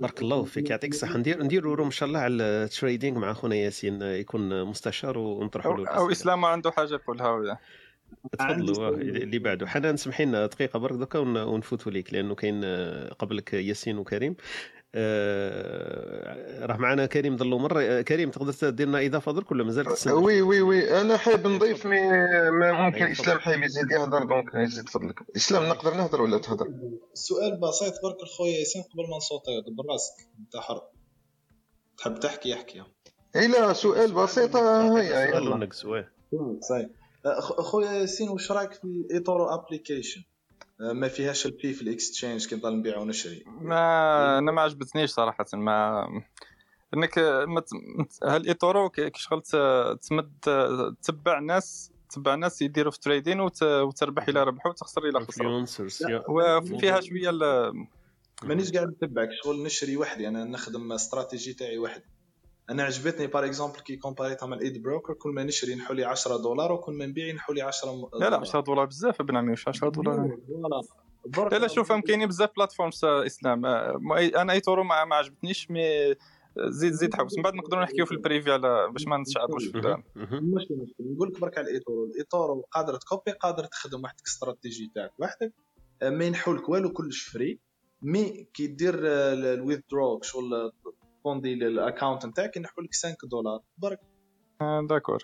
بارك 0.00 0.20
الله 0.22 0.44
فيك 0.44 0.70
يعطيك 0.70 0.92
الصحة. 0.92 1.16
ندير 1.18 1.42
نديروا 1.42 1.76
room 1.76 1.86
إن 1.86 1.90
شاء 1.92 2.08
الله 2.08 2.20
على 2.20 2.42
ال 2.42 2.52
trading 2.52 3.18
مع 3.18 3.32
خونا 3.32 3.54
ياسين 3.54 4.02
يكون 4.02 4.64
مستشار 4.64 5.18
ونطرحوا 5.18 5.76
له 5.76 5.88
أو. 5.88 6.10
إسلام 6.10 6.40
ما 6.40 6.48
عنده 6.48 6.70
حاجة 6.70 6.94
يقولها 6.94 7.58
تفضلوا 8.32 8.88
اللي 8.96 9.38
بعده. 9.38 9.66
حنان 9.66 9.96
سمحي 9.96 10.24
لنا 10.24 10.46
دقيقة 10.46 10.78
برك 10.78 10.92
دوكا 10.96 11.18
ون- 11.18 11.36
ونفوتوا 11.36 11.92
ليك 11.92 12.12
لأنه 12.12 12.34
كاين 12.34 12.60
آه، 12.64 13.08
قبلك 13.12 13.54
ياسين 13.54 13.98
وكريم. 13.98 14.36
آه، 14.94 16.66
راه 16.66 16.76
معنا 16.76 17.06
كريم 17.06 17.36
ظلوا 17.36 17.58
مرة. 17.58 17.82
آه، 17.82 18.02
كريم 18.02 18.30
تقدر 18.30 18.52
تدير 18.52 18.88
لنا 18.88 19.06
اضافه 19.06 19.32
درك 19.32 19.52
ولا 19.52 19.64
مازال 19.64 19.84
تستنى 19.84 20.12
oui 20.12 20.42
oui 20.42 20.60
oui. 20.60 21.00
أنا 21.00 21.16
حاب 21.16 21.46
نضيف 21.46 21.86
mais 21.86 22.00
ما 22.50 22.72
ممكن 22.72 22.96
أيوة، 22.96 23.12
إسلام 23.12 23.38
حاب 23.38 23.62
يزيد. 23.62 23.90
يهضر 23.90 24.24
donc 24.24 24.54
يزيد. 24.54 24.88
فضلك 24.88 25.14
إسلام 25.36 25.64
نقدر 25.68 25.94
نهضر 25.94 26.22
ولا 26.22 26.38
تهضر؟ 26.38 26.68
سؤال 27.14 27.60
بسيط 27.60 27.94
برك 28.02 28.22
الخويا 28.22 28.58
ياسين 28.58 28.82
قبل 28.82 29.10
ما 29.10 29.16
نصوتي 29.16 29.60
دبر 29.60 29.92
راسك 29.92 30.14
أنت 30.38 30.56
حر. 30.56 30.82
تحب 31.98 32.20
تحكي 32.20 32.54
احكي. 32.54 32.82
الا 33.36 33.72
سؤال 33.72 34.12
بسيط. 34.12 34.56
هيا 34.56 35.30
سؤال 35.30 35.42
يلا. 35.42 35.54
ونقص 35.54 35.84
واه 35.84 36.08
صحيح 36.68 36.86
أخويا 37.58 37.92
ياسين 37.92 38.28
واش 38.28 38.52
رأيك 38.52 38.72
في 38.72 38.84
الايتورو 38.84 39.54
application 39.54 40.22
ما 40.80 41.08
فيهاش 41.08 41.46
البي 41.46 41.72
في 41.72 41.82
الإكستشينج 41.82 42.46
كي 42.46 42.54
نضل 42.56 42.76
نبيع 42.76 42.98
ونشري. 42.98 43.44
ما 43.46 44.38
أنا 44.38 44.52
ما 44.52 44.62
عجبتنيش 44.62 45.10
صراحة 45.10 45.46
ما 45.54 46.06
إنك 46.94 47.18
ما 47.48 47.60
ت- 47.60 47.68
مت- 47.98 48.24
هالايتورو 48.24 48.90
كي 48.90 49.10
شغل 49.14 49.42
تمد 50.08 50.32
تتبع 51.02 51.38
ناس 51.38 51.90
تتبع 52.10 52.34
ناس 52.34 52.62
يديروا 52.62 52.92
في 52.92 53.00
trading 53.00 53.40
وت- 53.40 53.62
وتربح 53.62 54.28
إلى 54.28 54.42
ربح 54.44 54.66
وتخسر 54.66 55.04
إلى 55.04 55.20
خسر 55.20 55.46
وفيها 56.28 57.00
شوية 57.00 57.30
ال- 57.30 57.72
مانيش 58.42 58.72
قاعد 58.72 58.88
نتبعك 58.88 59.28
شغل 59.44 59.62
نشري 59.62 59.96
وحدي 59.96 60.28
أنا 60.28 60.44
نخدم 60.44 60.92
استراتيجي 60.92 61.52
تاعي 61.52 61.78
وحدي. 61.78 62.04
أنا 62.70 62.82
عجبتني 62.82 63.26
par 63.26 63.44
exemple 63.44 63.80
كي 63.80 63.96
comparé 63.96 64.35
تها 64.35 64.46
مع 64.46 64.56
الايد 64.56 64.82
broker 64.82 65.14
كل 65.14 65.30
ما 65.30 65.44
نشري 65.44 65.74
نحولي 65.74 66.04
10 66.04 66.36
دولار 66.36 66.72
وكل 66.72 66.92
ما 66.92 67.06
نبيع 67.06 67.34
نحولي 67.34 67.62
10 67.62 67.92
م- 67.92 68.18
لا 68.20 68.30
لا 68.30 68.36
10 68.36 68.60
دولار 68.60 68.84
بزاف 68.84 69.20
ابن 69.20 69.36
عمي 69.36 69.50
واش 69.50 69.68
10 69.68 69.88
دولار. 69.88 70.38
برك 71.26 71.52
لا 71.52 71.58
لا 71.58 71.68
شوف 71.68 71.92
كاينين 71.92 72.28
بزاف 72.28 72.50
platforms 72.56 73.04
إسلام. 73.04 73.66
آه، 73.66 74.00
أنا 74.36 74.52
ايتورو 74.52 74.84
ما 74.84 75.04
ما 75.04 75.16
عجبتنيش 75.16 75.70
mais 75.70 76.14
زيد 76.58 76.92
زيد 76.92 77.14
حوس 77.14 77.36
من 77.36 77.42
بعد 77.42 77.54
نقدروا 77.54 77.82
نحكيو 77.82 78.06
في 78.06 78.12
ال 78.12 78.19
privé 78.19 78.52
على 78.52 78.88
باش 78.92 79.06
ما 79.06 79.16
نتشعبوش 79.16 79.64
في 79.66 79.78
مش 80.16 80.62
مشكل. 80.62 80.86
نقول 81.00 81.28
لك 81.28 81.40
برك 81.40 81.58
على 81.58 81.66
الايتورو 81.70 82.04
الايتورو 82.04 82.60
قادر 82.72 82.96
تcopier 82.96 83.30
قادر 83.32 83.64
تخدم 83.64 84.04
وحدك 84.04 84.26
استراتيجي 84.26 84.90
تاعك 84.94 85.12
وحدك. 85.18 85.52
آه، 86.02 86.10
ما 86.10 86.24
ينحولك 86.24 86.68
والو 86.68 86.92
كلش 86.92 87.22
free 87.22 87.58
mais 88.02 88.46
كي 88.54 88.66
دير 88.66 88.94
ال 88.98 89.12
withdraw 89.12 90.20
شغل 90.22 90.72
fonds 91.28 91.54
دي 91.54 91.67
لل 91.67 91.80
account 91.80 92.26
نتاعك 92.26 92.56
ينحوا 92.56 92.82
لك 92.82 92.94
5 92.94 93.16
دولار. 93.30 93.60
برك. 93.78 94.00
آه، 94.60 94.86
d'accord. 94.90 95.22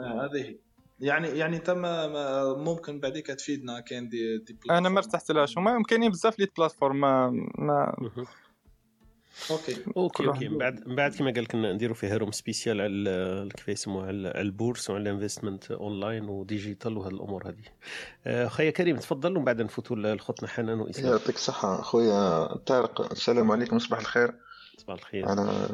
آه، 0.00 0.24
هذه 0.24 0.42
هي. 0.42 0.56
يعني 1.00 1.28
يعني 1.28 1.60
ما- 1.68 2.54
ممكن 2.54 3.00
بعديك 3.00 3.26
تفيدنا 3.26 3.80
كاين 3.80 4.08
دي, 4.08 4.38
دي 4.38 4.58
أنا 4.70 4.88
ما 4.88 4.98
ارتحت 4.98 5.30
لهاش. 5.30 5.58
هما 5.58 5.82
كاينين 5.82 6.10
بزاف 6.10 6.38
les 6.38 6.48
plateformes 6.58 7.00
ما, 7.00 7.30
ما. 7.58 7.96
OK. 9.50 9.76
OK 9.96 10.26
OK. 10.26 10.48
من 10.48 10.58
بعد 10.58 10.88
من 10.88 10.94
بعد 10.96 11.14
كما 11.14 11.30
قال 11.32 11.42
لك 11.44 11.54
نديروا 11.54 11.94
فيها 11.94 12.16
room 12.16 12.30
spécial 12.32 12.80
على 12.80 12.90
ال- 12.92 13.52
كيف 13.52 13.68
يسموها 13.68 14.06
على 14.06 14.28
على 14.28 14.40
ال 14.40 14.47
bourse 14.47 14.90
وعلى 14.90 15.02
ال 15.10 15.15
investment 15.15 15.70
online 15.70 16.28
و 16.28 16.36
digital 16.36 16.96
وهذه 16.98 17.12
الأمور 17.12 17.48
هذه. 17.48 17.62
آه، 18.26 18.48
خويا 18.48 18.70
كريم 18.70 18.96
تفضل 18.96 19.36
ومن 19.36 19.44
بعد 19.44 19.62
نفوتوا 19.62 19.96
لخوتنا 19.96 20.48
حنان 20.48 20.80
واسلام 20.80 21.12
يعطيك 21.12 21.34
الصحة. 21.34 21.82
خويا 21.82 22.46
طارق 22.56 23.12
السلام 23.12 23.50
عليكم 23.52 23.78
صباح 23.78 23.98
الخير. 24.00 24.34
صباح 24.78 24.96
الخير. 24.98 25.28
على 25.28 25.68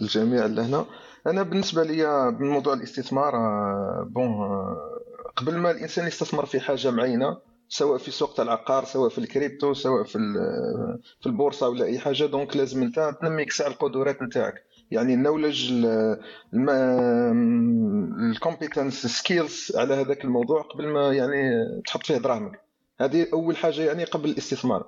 الجميع 0.00 0.44
اللي 0.44 0.62
هنا. 0.62 0.84
أنا 1.26 1.42
بالنسبة 1.42 1.82
لي 1.84 2.30
بموضوع 2.38 2.74
الاستثمار 2.74 3.36
آه، 3.36 4.06
bon 4.10 4.24
آه، 4.26 4.98
قبل 5.36 5.56
ما 5.56 5.70
الإنسان 5.70 6.06
يستثمر 6.06 6.46
في 6.46 6.60
حاجة 6.60 6.90
معينة 6.90 7.38
سواء 7.68 7.98
في 7.98 8.10
سوق 8.10 8.34
تاع 8.34 8.44
العقار 8.44 8.84
سواء 8.84 9.08
في 9.08 9.18
الكريبتو 9.18 9.74
سواء 9.74 10.04
في 10.04 10.16
ال- 10.18 10.98
في 11.20 11.26
البورصة 11.26 11.68
ولا 11.68 11.84
أي 11.84 11.98
حاجة 11.98 12.24
donc 12.24 12.56
لازم 12.56 12.82
أنت 12.82 13.14
تنمي 13.20 13.44
كاع 13.44 13.66
القدرات 13.66 14.22
نتاعك. 14.22 14.64
يعني 14.90 15.14
ال 15.14 15.20
knowledge 15.20 15.72
ال 18.30 18.36
compétences 18.36 19.06
skills 19.06 19.72
على 19.76 19.94
هذاك 19.94 20.24
الموضوع 20.24 20.62
قبل 20.62 20.86
ما 20.88 21.12
يعني 21.12 21.64
تحط 21.86 22.06
فيه 22.06 22.16
دراهمك. 22.16 22.60
هذه 23.00 23.26
أول 23.32 23.56
حاجة 23.56 23.82
يعني 23.82 24.04
قبل 24.04 24.30
الاستثمار. 24.30 24.86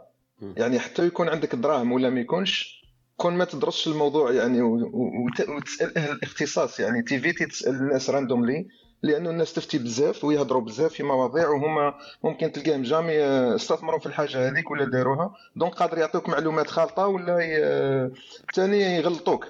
يعني 0.57 0.79
حتى 0.79 1.07
يكون 1.07 1.29
عندك 1.29 1.55
دراهم 1.55 1.93
ولا 1.93 2.11
ما 2.11 2.21
يكونش 2.21 2.84
كون 3.17 3.35
ما 3.35 3.45
تدرسش 3.45 3.89
الموضوع 3.89 4.33
يعني 4.33 4.63
وتسأل 4.63 5.99
أهل 5.99 6.13
الاختصاص 6.13 6.81
يعني 6.81 7.03
تيفيتي 7.03 7.47
تسأل 7.47 7.75
الناس 7.75 8.11
randomly 8.11 8.67
لأنه 9.03 9.31
الناس 9.31 9.53
تفتي 9.53 9.79
بزاف 9.79 10.25
ويهضروا 10.25 10.63
بزاف 10.63 10.93
في 10.93 11.03
مواضيع 11.03 11.49
وهما 11.49 11.95
ممكن 12.25 12.53
تلقاهم 12.53 12.83
jamais 12.83 13.19
آه، 13.19 13.55
استثمروا 13.55 13.99
في 13.99 14.07
الحاجة 14.07 14.49
هذيك 14.49 14.71
ولا 14.71 14.85
داروها 14.85 15.35
donc 15.57 15.75
قادر 15.75 15.99
يعطوك 15.99 16.29
معلومات 16.29 16.71
غالطة 16.71 17.07
ولا 17.07 18.11
ثاني 18.55 18.97
يغلطوك. 18.97 19.47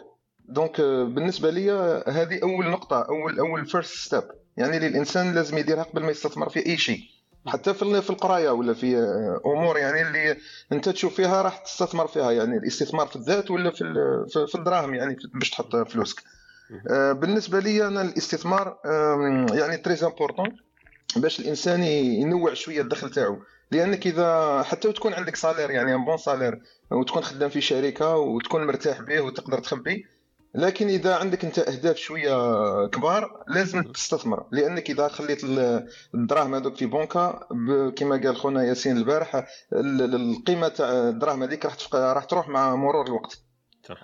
donc 0.48 0.80
آه، 0.80 1.04
بالنسبة 1.04 1.50
لي 1.50 1.72
آه، 1.72 2.04
هذه 2.10 2.40
أول 2.42 2.70
نقطة 2.70 3.02
اول 3.02 3.38
أول 3.38 3.66
first 3.66 3.96
step 3.96 4.22
يعني 4.56 4.76
اللي 4.76 4.86
الانسان 4.86 5.34
لازم 5.34 5.58
يديرها 5.58 5.82
قبل 5.82 6.02
ما 6.02 6.10
يستثمر 6.10 6.48
في 6.48 6.66
أي 6.66 6.76
شيء. 6.76 7.13
حتى 7.46 7.74
في 7.74 8.02
في 8.02 8.10
القراية 8.10 8.50
ولا 8.50 8.74
في 8.74 8.96
آه، 8.96 9.40
أمور 9.46 9.78
يعني 9.78 10.02
اللي 10.02 10.36
أنت 10.72 10.88
تشوف 10.88 11.14
فيها 11.14 11.42
راح 11.42 11.58
تستثمر 11.58 12.06
فيها 12.06 12.32
يعني 12.32 12.56
الاستثمار 12.56 13.06
في 13.06 13.16
الذات 13.16 13.50
ولا 13.50 13.70
في 13.70 13.84
في 14.46 14.54
الدراهم 14.54 14.94
يعني 14.94 15.16
باش 15.34 15.50
تحط 15.50 15.76
فلوسك. 15.76 16.22
آه، 16.90 17.12
بالنسبة 17.12 17.60
لي 17.60 17.86
أنا 17.86 18.02
الاستثمار 18.02 18.78
يعني 19.52 19.76
très 19.76 19.94
important 20.02 20.56
باش 21.16 21.40
الإنسان 21.40 21.82
ينوع 21.82 22.54
شوية 22.54 22.80
الدخل 22.80 23.10
تاعو. 23.10 23.38
لأنك 23.70 24.06
إذا 24.06 24.62
حتى 24.62 24.88
وتكون 24.88 25.14
عندك 25.14 25.36
salaire 25.36 25.70
يعني 25.70 25.94
un 25.94 26.04
bon 26.04 26.16
salaire 26.16 26.60
وتكون 26.90 27.22
خدام 27.22 27.48
في 27.48 27.60
شركة 27.60 28.16
وتكون 28.16 28.66
مرتاح 28.66 29.00
به 29.00 29.20
وتقدر 29.20 29.58
تخبي 29.58 30.06
لكن 30.54 30.88
إذا 30.88 31.16
عندك 31.16 31.44
أنت 31.44 31.58
أهداف 31.58 31.96
شوية 31.96 32.36
كبار 32.86 33.44
لازم 33.48 33.82
تستثمر. 33.82 34.46
لأنك 34.52 34.90
إذا 34.90 35.08
خليت 35.08 35.44
ال- 35.44 35.86
الدراهم 36.14 36.54
هذوك 36.54 36.76
في 36.76 36.86
بنكة 36.86 37.46
كما 37.96 38.16
قال 38.24 38.36
خونا 38.36 38.64
ياسين 38.64 38.96
البارح 38.96 39.34
ال- 39.72 40.02
ال- 40.02 40.14
القيمة 40.36 40.68
تاع 40.68 40.90
الدراهم 41.08 41.42
هذيك 41.42 41.64
راح 41.64 41.74
راح 41.94 42.24
تروح 42.24 42.48
مع 42.48 42.74
مرور 42.76 43.06
الوقت. 43.06 43.38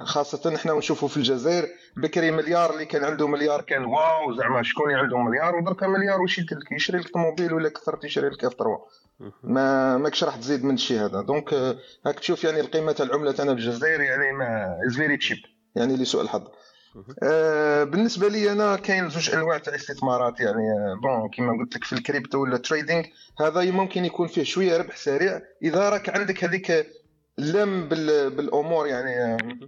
خاصة 0.05 0.55
إحنا 0.56 0.72
نشوفوا 0.72 1.09
في 1.09 1.16
الجزائر 1.16 1.68
بكري 1.97 2.31
مليار 2.31 2.72
اللي 2.72 2.85
كان 2.85 3.05
عنده 3.05 3.27
مليار 3.28 3.60
كان 3.60 3.85
واو 3.85 4.32
زعما 4.39 4.62
شكون 4.62 4.86
اللي 4.90 4.98
عنده 5.02 5.18
مليار؟ 5.18 5.56
ودركا 5.56 5.86
مليار 5.86 6.18
لك 6.52 6.72
يشري 6.72 6.98
لك 6.98 7.09
طوموبيل 7.12 7.55
ولا 7.55 7.68
كثر 7.68 7.97
تشري 7.97 8.28
لك 8.28 8.44
اف 8.44 8.52
3 8.55 8.78
ما 9.43 9.97
ماكش 9.97 10.24
راح 10.24 10.36
تزيد 10.36 10.64
من 10.64 10.74
الشيء 10.74 11.01
هذا. 11.05 11.20
donc 11.23 11.55
هاك 12.06 12.18
تشوف 12.18 12.44
يعني 12.44 12.60
القيمة 12.60 12.93
تاع 12.93 13.06
العملة 13.06 13.32
تاعنا 13.32 13.55
في 13.55 13.60
الجزائر 13.60 14.01
يعني 14.01 14.32
ما 14.32 14.77
is 14.87 14.97
very 14.97 15.16
cheap 15.16 15.39
يعني 15.77 15.97
لسوء 15.97 16.23
الحظ. 16.23 16.43
آه، 17.23 17.85
بالنسبة 17.85 18.29
لي 18.29 18.53
أنا 18.53 18.77
كاين 18.77 19.09
زوج 19.11 19.31
أنواع 19.31 19.59
تاع 19.59 19.75
استثمارات 19.75 20.41
يعني 20.41 20.57
آه، 20.71 20.99
bon 21.03 21.28
كيما 21.31 21.53
قلت 21.59 21.77
لك 21.77 21.85
في 21.85 21.93
الكريبتو 21.93 22.39
ولا 22.43 22.57
ال 22.57 22.62
trading 22.62 23.05
هذا 23.41 23.71
ممكن 23.71 24.05
يكون 24.05 24.29
فيه 24.29 24.43
شوية 24.43 24.77
ربح 24.77 24.97
سريع 24.97 25.41
إذا 25.63 25.89
راك 25.89 26.09
عندك 26.19 26.45
هذيك 26.45 26.87
لم 27.39 27.89
بال- 27.89 28.31
بالأمور 28.31 28.87
يعني 28.87 29.25
آه، 29.25 29.59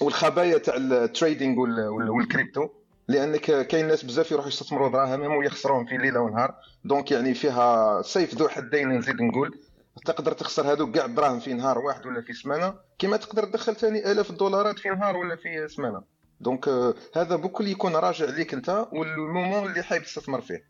والخبايا 0.00 0.58
تاع 0.58 0.74
ال 0.76 0.86
trading 0.86 1.58
وال- 1.60 1.88
وال- 1.88 2.10
والكريبتو. 2.10 2.68
لأنك 3.08 3.66
كاين 3.66 3.88
ناس 3.88 4.04
بزاف 4.04 4.30
يروحوا 4.32 4.48
يستثمروا 4.48 4.88
دراهمهم 4.88 5.36
ويخسرون 5.36 5.86
في 5.86 5.96
ليله 5.96 6.20
ونهار 6.20 6.54
donc 6.84 7.10
يعني 7.12 7.34
فيها 7.34 8.02
سيف 8.02 8.34
ذو 8.34 8.48
حدين 8.48 8.88
نزيد 8.98 9.22
نقول. 9.22 9.58
تقدر 10.04 10.32
تخسر 10.32 10.72
هذوك 10.72 10.94
كاع 10.94 11.04
الدراهم 11.04 11.40
في 11.40 11.54
نهار 11.54 11.78
واحد 11.78 12.06
ولا 12.06 12.20
في 12.22 12.32
سمانة. 12.32 12.74
كما 12.98 13.16
تقدر 13.16 13.44
تدخل 13.44 13.76
ثاني 13.76 14.12
آلاف 14.12 14.30
الدولارات 14.30 14.78
في 14.78 14.88
نهار 14.88 15.16
ولا 15.16 15.36
في 15.36 15.68
سمانة. 15.68 16.02
donc 16.40 16.68
آه، 16.68 16.94
هذا 17.14 17.36
الكل 17.36 17.68
يكون 17.68 17.96
راجع 17.96 18.24
ليك 18.26 18.54
انت 18.54 18.86
وال 18.92 19.10
moment 19.10 19.66
اللي 19.66 19.82
حاب 19.82 20.02
تستثمر 20.02 20.40
فيه. 20.40 20.64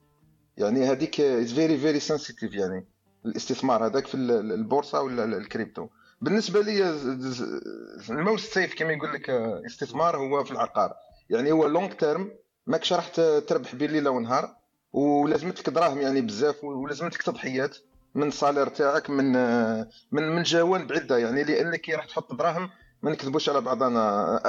يعني 0.57 0.85
هذيك 0.91 1.21
is 1.21 1.53
very 1.53 1.79
very 1.79 2.01
sensitive 2.01 2.55
يعني 2.55 2.87
الاستثمار 3.27 3.87
هذاك 3.87 4.07
في 4.07 4.15
ال- 4.15 4.53
البورصة 4.53 5.01
ولا 5.03 5.25
ال- 5.25 5.35
الكريبتو. 5.35 5.89
بالنسبة 6.21 6.61
لي 6.61 6.91
ال 8.11 8.19
most 8.19 8.53
safe 8.53 8.75
كما 8.75 8.93
يقول 8.93 9.13
لك 9.13 9.31
آه، 9.31 9.63
استثمار 9.67 10.17
هو 10.17 10.45
في 10.45 10.51
العقار. 10.51 10.95
يعني 11.31 11.53
هو 11.53 11.67
long 11.67 11.93
term 11.93 12.31
ماكش 12.67 12.93
راح 12.93 13.09
تربح 13.49 13.75
بين 13.75 13.91
ليله 13.91 14.11
ونهار 14.11 14.57
ولازمتك 14.93 15.71
دراهم 15.71 16.01
يعني 16.01 16.21
بزاف 16.21 16.65
ولازمتك 16.65 17.23
تضحيات. 17.23 17.77
من 18.15 18.29
ال 18.29 18.34
salaire 18.34 18.67
تاعك 18.67 19.11
من 19.11 19.33
من 20.13 20.29
من 20.37 20.43
جوانب 20.43 20.93
عده 20.93 21.19
يعني 21.19 21.45
لأنك 21.45 21.81
كي 21.81 21.95
راح 21.95 22.07
تحط 22.07 22.35
دراهم 22.35 22.71
ما 23.03 23.11
نكذبوش 23.11 23.49
على 23.49 23.61
بعضنا. 23.61 24.41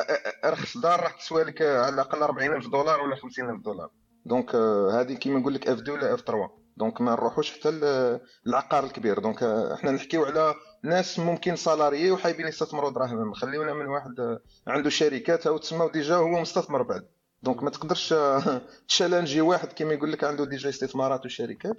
ارخص 0.45 0.77
دار 0.77 0.99
راح 1.01 1.11
تسوى 1.11 1.43
لك 1.43 1.61
على 1.61 1.93
الأقل 1.93 2.23
40000 2.23 2.67
دولار 2.67 3.01
ولا 3.01 3.15
50000 3.15 3.61
دولار. 3.61 3.89
donc 4.25 4.55
هذه 4.95 5.13
كيما 5.13 5.39
نقول 5.39 5.53
لك 5.53 5.67
F 5.67 5.79
2 5.79 5.97
ولا 5.97 6.13
F 6.13 6.21
3 6.21 6.49
donc 6.77 7.01
ما 7.01 7.11
نروحوش 7.11 7.59
حتى 7.59 7.71
ل- 7.71 8.19
العقار 8.47 8.83
الكبير. 8.83 9.19
donc 9.19 9.43
إحنا 9.43 9.91
نحكيو 9.91 10.25
على 10.25 10.53
ناس 10.83 11.19
ممكن 11.19 11.55
salariés 11.55 12.11
وحابين 12.11 12.47
يستثمروا 12.47 12.89
دراهمهم 12.91 13.33
خليونا 13.33 13.73
من 13.73 13.85
واحد 13.87 14.39
عنده 14.67 14.89
شركات 14.89 15.47
أو 15.47 15.57
تسمى 15.57 15.89
déjà 15.93 16.15
هو 16.15 16.39
مستثمر 16.41 16.81
بعد. 16.81 17.07
donc 17.43 17.63
ما 17.63 17.69
تقدرش 17.69 18.13
تchallenger 18.89 19.41
واحد 19.41 19.67
كيما 19.73 19.93
يقول 19.93 20.11
لك 20.11 20.23
عنده 20.23 20.45
déjà 20.45 20.69
استثمارات 20.69 21.25
وشركات. 21.25 21.77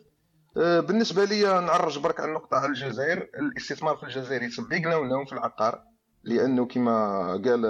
بالنسبة 0.57 1.25
لي 1.25 1.43
نعرج 1.43 1.99
برك 1.99 2.21
على 2.21 2.29
النقطة 2.29 2.57
على 2.57 2.67
الجزائر. 2.67 3.31
الاستثمار 3.39 3.97
في 3.97 4.03
الجزائر 4.03 4.51
no 4.71 5.05
no 5.05 5.25
في 5.25 5.33
العقار 5.33 5.83
لأنه 6.25 6.67
كما 6.67 7.43
قال 7.45 7.67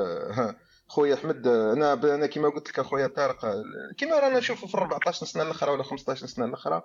خويا 0.89 1.15
أحمد 1.15 1.47
أنا 1.47 1.93
أنا 1.93 2.27
كما 2.27 2.48
قلت 2.48 2.69
لك 2.69 2.78
اخويا 2.78 3.07
طارق 3.07 3.40
كما 3.98 4.19
رانا 4.19 4.39
نشوفوا 4.39 4.69
في 4.69 4.77
14 4.77 5.27
سنة 5.27 5.43
الأخرى 5.43 5.70
ولا 5.70 5.82
15 5.82 6.27
سنة 6.27 6.44
الأخرى 6.44 6.82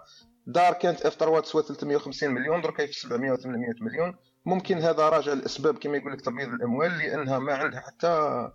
دار 0.48 0.74
كانت 0.74 1.02
F 1.02 1.16
3 1.16 1.40
تسوى 1.40 1.64
350 1.64 2.30
مليون 2.30 2.62
دركا 2.62 2.86
في 2.86 2.94
700 2.94 3.32
و 3.32 3.36
800 3.36 3.70
مليون. 3.82 4.16
ممكن 4.46 4.78
هذا 4.78 5.10
راجع 5.10 5.34
لأسباب 5.34 5.78
كما 5.78 5.98
يقول 5.98 6.14
لك 6.14 6.22
تبييض 6.22 6.50
الأموال 6.50 6.98
لأنها 6.98 7.40
ما 7.40 7.54
عندها 7.54 7.80
حتى 7.80 8.48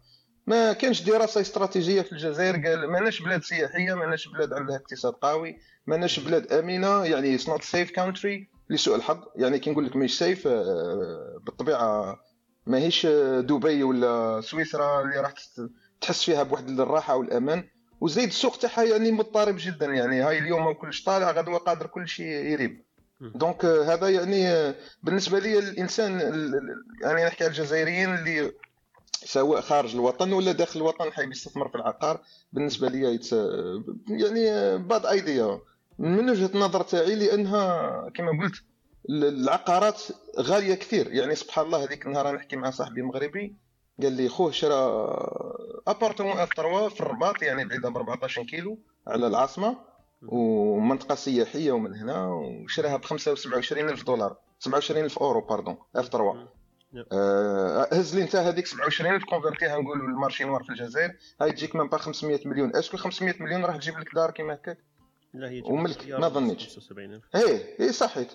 ما 0.46 0.72
كانش 0.72 1.02
دراسة 1.02 1.40
استراتيجية 1.40 2.02
في 2.02 2.12
الجزائر. 2.12 2.66
قال 2.66 2.90
ماناش 2.90 3.22
بلاد 3.22 3.42
سياحية 3.42 3.94
ماناش 3.94 4.28
بلاد 4.28 4.52
عندها 4.52 4.76
اقتصاد 4.76 5.12
قوي. 5.12 5.58
ماناش 5.90 6.20
بلاد 6.20 6.52
آمنة 6.52 7.04
يعني 7.04 7.34
it's 7.34 7.48
not 7.48 7.62
safe 7.62 7.90
country 7.92 8.48
لسوء 8.70 8.96
الحظ. 8.96 9.18
يعني 9.36 9.58
كي 9.58 9.70
نقول 9.70 9.86
لك 9.86 9.96
مش 9.96 10.18
safe 10.18 10.48
بالطبيعة 11.46 12.18
ماهيش 12.66 13.06
آه، 13.06 13.40
دبي 13.40 13.82
ولا 13.82 14.40
سويسرا 14.40 15.02
اللي 15.02 15.20
راح 15.20 15.34
تحس 16.00 16.24
فيها 16.24 16.42
بواحد 16.42 16.80
الراحة 16.80 17.16
والأمان. 17.16 17.64
وزيد 18.00 18.28
السوق 18.28 18.56
تاعها 18.58 18.82
يعني 18.84 19.12
مضطرب 19.12 19.56
جدا. 19.58 19.86
يعني 19.86 20.20
هاي 20.22 20.38
اليوم 20.38 20.72
كلش 20.72 21.04
طالع 21.04 21.30
غدوة 21.30 21.58
قادر 21.58 21.86
كل 21.86 22.08
شيء 22.08 22.26
يريب. 22.26 22.84
donc 23.20 23.64
آه، 23.64 23.94
هذا 23.94 24.08
يعني 24.08 24.48
آه، 24.48 24.74
بالنسبة 25.02 25.38
لي 25.38 25.58
الإنسان 25.58 26.20
ال- 26.20 26.54
ال- 26.54 26.84
يعني 27.02 27.24
نحكي 27.24 27.44
على 27.44 27.50
الجزائريين 27.50 28.14
اللي 28.14 28.52
سواء 29.24 29.60
خارج 29.60 29.94
الوطن 29.94 30.32
ولا 30.32 30.52
داخل 30.52 30.80
الوطن 30.80 31.12
حاب 31.12 31.32
يستثمر 31.32 31.68
في 31.68 31.74
العقار. 31.74 32.20
بالنسبة 32.52 32.88
لي 32.88 33.20
يعني 34.08 34.78
bad 34.78 35.06
idea. 35.06 35.60
من 36.00 36.30
وجهة 36.30 36.50
النظر 36.54 36.82
تاعي 36.82 37.14
لأنها 37.14 38.08
كما 38.14 38.30
قلت 38.42 38.54
ال- 39.10 39.24
العقارات 39.42 40.02
غالية 40.40 40.74
كثير. 40.74 41.12
يعني 41.12 41.34
سبحان 41.34 41.66
الله 41.66 41.84
هذيك 41.84 42.06
النهار 42.06 42.36
نحكي 42.36 42.56
مع 42.56 42.70
صاحبي 42.70 43.02
مغربي 43.02 43.56
قال 44.02 44.12
لي 44.12 44.28
خوه 44.28 44.50
شرى 44.50 44.74
appartement 45.86 46.38
F 46.38 46.48
3 46.56 46.88
في 46.88 47.00
الرباط 47.00 47.42
يعني 47.42 47.64
بعيده 47.64 47.88
ب 47.88 47.96
14 47.96 48.42
كيلو 48.44 48.78
على 49.06 49.26
العاصمة 49.26 49.76
ومنطقة 50.28 51.14
سياحية 51.14 51.72
ومن 51.72 51.94
هنا 51.94 52.26
وشراها 52.28 52.96
ب 52.96 53.04
27 53.04 53.88
ألف 53.88 54.04
دولار. 54.04 54.36
27 54.58 55.04
ألف 55.04 55.18
أورو 55.18 55.40
pardon 55.40 55.76
F3 55.96 56.48
آه، 57.12 57.88
هز 57.92 58.16
لي 58.16 58.22
انت 58.22 58.36
هذيك 58.36 58.66
27 58.66 59.14
ألف 59.14 59.24
converti 59.24 59.72
ها 59.72 59.78
نقولوا 59.78 60.06
ال 60.08 60.13
marché 60.13 60.44
noir 60.44 60.62
في 60.62 60.70
الجزائر 60.70 61.10
هاي 61.40 61.52
تجيك 61.52 61.76
من 61.76 61.88
با 61.88 61.96
500 61.98 62.40
مليون. 62.44 62.76
est-ce 62.76 62.89
que 62.89 62.96
500 62.96 63.34
مليون 63.40 63.64
راح 63.64 63.76
تجيب 63.76 63.98
لك 63.98 64.14
دار 64.14 64.30
كيما 64.30 64.54
هكاك؟ 64.54 64.78
لا 65.34 65.50
هي 65.50 65.60
وملك 65.64 66.06
ما 66.08 66.28
ظنيتش. 66.28 66.66
75000 66.68 67.22
إيه 67.34 67.76
إيه 67.80 67.90
صحيت. 67.90 68.28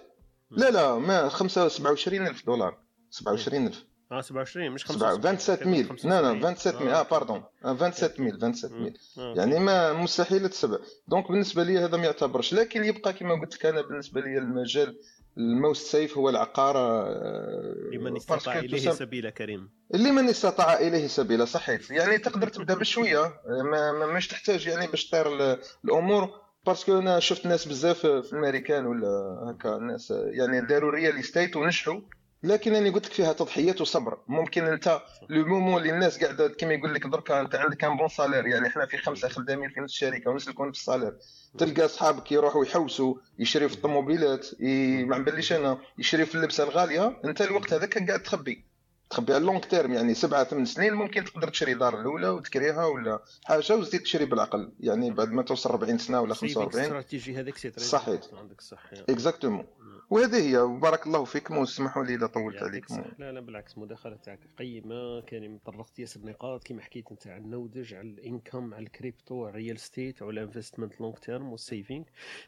لا 0.52 0.72
لا 0.72 0.96
ما 0.98 1.30
27 1.30 2.28
ألف 2.28 2.46
دولار. 2.46 2.78
27 3.10 3.68
ألف. 3.68 3.86
آه 4.12 4.22
27 4.22 4.72
مش 4.72 4.82
27 4.82 5.38
27000 5.38 6.06
لا 6.06 6.22
لا 6.22 6.54
27000 6.56 6.82
آه 6.82 7.02
pardon 7.04 7.44
آه، 7.66 7.74
27000 7.92 8.56
27000 8.56 9.38
يعني 9.38 9.60
ما 9.60 9.94
مستحيل 9.94 10.50
تسبع 10.50 10.78
donc 11.08 11.32
بالنسبة 11.32 11.64
لي 11.64 11.78
هذا 11.80 11.98
ما 11.98 12.06
يعتبرش. 12.06 12.54
لكن 12.54 12.84
يبقى 12.84 13.14
كما 13.14 13.42
قلت 13.42 13.56
لك 13.56 13.66
أنا 13.66 13.82
بالنسبة 13.82 14.22
لي 14.22 14.38
المجال 14.38 14.98
ال 15.38 15.48
most 15.48 15.88
safe 15.88 16.18
هو 16.18 16.30
العقار 16.30 16.76
آه، 16.78 17.76
لمن 17.94 18.16
استطاع 18.16 18.60
إليه 18.60 18.92
سبيلا 18.92 19.30
كريم. 19.30 19.70
اللي 19.94 20.12
من 20.12 20.30
استطاع 20.30 20.80
إليه 20.80 21.08
سبيلا 21.08 21.46
صحيح. 21.46 21.92
يعني 21.92 22.18
تقدر 22.18 22.48
تبدأ 22.48 22.74
بشوية. 22.74 23.34
ما 23.72 24.06
مش 24.14 24.28
تحتاج 24.28 24.68
يعني 24.68 24.88
باش 24.88 25.10
تطير 25.10 25.58
الأمور. 25.86 26.45
parce 26.66 26.87
que 26.87 27.00
أنا 27.00 27.20
شفت 27.20 27.46
ناس 27.46 27.68
بزاف 27.68 28.00
في 28.00 28.34
الامريكان 28.34 28.86
ولا 28.86 29.08
هكا 29.50 29.78
ناس 29.78 30.12
يعني 30.12 30.62
داروا 30.62 30.92
real 30.92 31.20
estate 31.20 31.56
ونجحوا 31.56 32.02
لكن 32.44 32.76
أنا 32.76 32.90
قلت 32.90 33.06
لك 33.06 33.14
فيها 33.14 33.34
تضحيات 33.34 33.82
وصبر. 33.82 34.18
ممكن 34.28 34.64
أنت 34.66 35.02
le 35.30 35.46
moment 35.46 35.82
اللي 35.82 35.94
الناس 35.94 36.24
قاعدة 36.24 36.48
كما 36.48 36.74
يقول 36.74 36.94
لك 36.94 37.08
دركا 37.08 37.42
أنت 37.42 37.56
عندك 37.56 37.84
un 37.84 37.98
bon 37.98 38.08
salaire 38.08 38.48
يعني 38.48 38.68
إحنا 38.68 38.86
في 38.86 38.98
خمسة 38.98 39.28
خدامين 39.28 39.70
في 39.70 39.80
نفس 39.80 39.94
الشركة 39.94 40.32
ونسلكون 40.32 40.72
في 40.72 40.78
ال 40.80 40.84
salaire 40.84 41.14
تلقى 41.58 41.86
أصحابك 41.86 42.32
يروحوا 42.32 42.66
يحوسوا 42.66 43.16
يشريوا 43.40 43.70
في 43.70 43.76
الطوموبيلات 43.76 44.48
ي- 44.60 45.04
ما 45.04 45.18
نبليش 45.18 45.54
أنا 45.54 45.78
يشريوا 45.98 46.28
في 46.28 46.36
اللبسة 46.36 46.64
الغالية 46.64 47.22
أنت 47.26 47.42
الوقت 47.42 47.74
هذاك 47.74 48.08
قاعد 48.08 48.24
تخبي. 48.24 48.66
تخبي 49.10 49.34
على 49.34 49.42
ال 49.42 49.46
long 49.46 49.62
term 49.64 49.94
يعني 49.94 50.14
سبعة 50.14 50.44
ثمان 50.44 50.66
سنين 50.66 50.94
ممكن 50.94 51.24
تقدر 51.24 51.50
تشري 51.50 51.74
دار 51.74 52.02
الأولى 52.02 52.30
وتكريها 52.30 52.86
ولا 52.86 53.20
حاجة 53.46 53.76
وتزيد 53.76 54.02
تشري 54.02 54.26
بالعقل 54.26 54.72
يعني 54.80 55.12
بعد 55.12 55.32
ما 55.32 55.42
توصل 55.44 55.70
40 55.70 55.98
سنة 55.98 56.22
ولا 56.22 56.34
saving 56.34 56.54
45 56.54 56.86
استراتيجي 56.86 57.40
هذاك 57.40 57.58
c'est 57.58 57.72
صحيح. 57.78 58.22
عندك 58.34 58.62
صح 58.62 58.84
exactement 59.10 59.66
وهذه 60.10 60.50
هي. 60.50 60.58
وبارك 60.58 61.08
الله 61.08 61.24
فيكم 61.24 61.58
واسمحوا 61.58 62.04
لي 62.04 62.16
إذا 62.16 62.28
طولت 62.28 62.64
عليكم. 62.64 63.04
لا 63.20 63.32
لا 63.32 63.40
بالعكس 63.40 63.78
المداخله 63.78 64.16
تاعك 64.16 64.40
قيمة. 64.58 65.22
كان 65.22 65.58
طرقت 65.66 66.00
ياسر 66.00 66.20
نقاط 66.26 66.64
كما 66.64 66.82
حكيت 66.82 67.12
أنت 67.12 67.28
على 67.28 67.38
ال 67.38 67.44
knowledge 67.44 67.94
على 67.94 68.10
ال 68.10 68.19
income 68.19 68.74
على 68.74 68.84
الكريبتو 68.84 69.46
على 69.46 69.50
ال 69.50 69.56
real 69.56 69.80
estate 69.80 70.22
على 70.22 70.32
ال 70.32 70.38
investment 70.38 71.02
long 71.02 71.16
term 71.16 71.50
وال 71.50 71.63
saving 71.63 72.04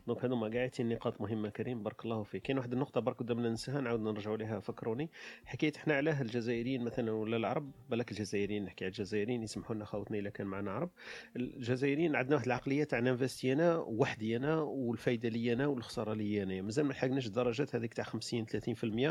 donc 0.08 0.26
هذوما 0.26 0.50
كاع 0.50 0.70
نقاط 0.80 1.22
مهمة 1.22 1.50
كريم. 1.50 1.84
بارك 1.84 2.06
الله 2.06 2.24
فيك. 2.24 2.42
كاين 2.42 2.58
واحد 2.58 2.74
النقطة 2.74 3.02
برك 3.02 3.16
قدامنا 3.16 3.50
ننساها 3.50 3.82
نعاود 3.82 4.00
نرجعوا 4.00 4.38
لها 4.38 4.60
فكروني. 4.60 5.10
حكيت 5.46 5.78
إحنا 5.78 5.94
علاه 5.94 6.22
الجزائريين 6.22 6.84
مثلا 6.84 7.12
ولا 7.12 7.38
العرب 7.38 7.72
بالك 7.90 8.12
الجزائريين 8.12 8.66
نحكي 8.66 8.86
على 8.86 8.92
الجزائريين 8.92 9.44
يسمحوا 9.44 9.76
لنا 9.76 9.86
خوتنا 9.86 10.20
الا 10.20 10.30
كان 10.30 10.48
معنا 10.48 10.72
عرب. 10.72 10.90
الجزائريين 11.36 12.16
عندنا 12.16 12.36
واحد 12.36 12.46
العقلية 12.46 12.84
تاع 12.84 13.00
ن 13.00 13.06
investi 13.06 13.54
أنا 13.54 13.78
وحدي 13.78 14.38
أنا 14.38 14.56
والفايدة 14.62 15.30
لي 15.30 15.54
أنا 15.54 15.68
والخسارة 15.68 16.14
لي 16.14 16.44
أنا 16.44 16.62
مازال 16.62 16.86
ما 16.86 16.94
لحقناش 16.94 17.28
الدرجة 17.28 17.47
الدرجات 17.48 17.76
هذيك 17.76 17.94
تاع 17.94 18.04
50 18.04 18.46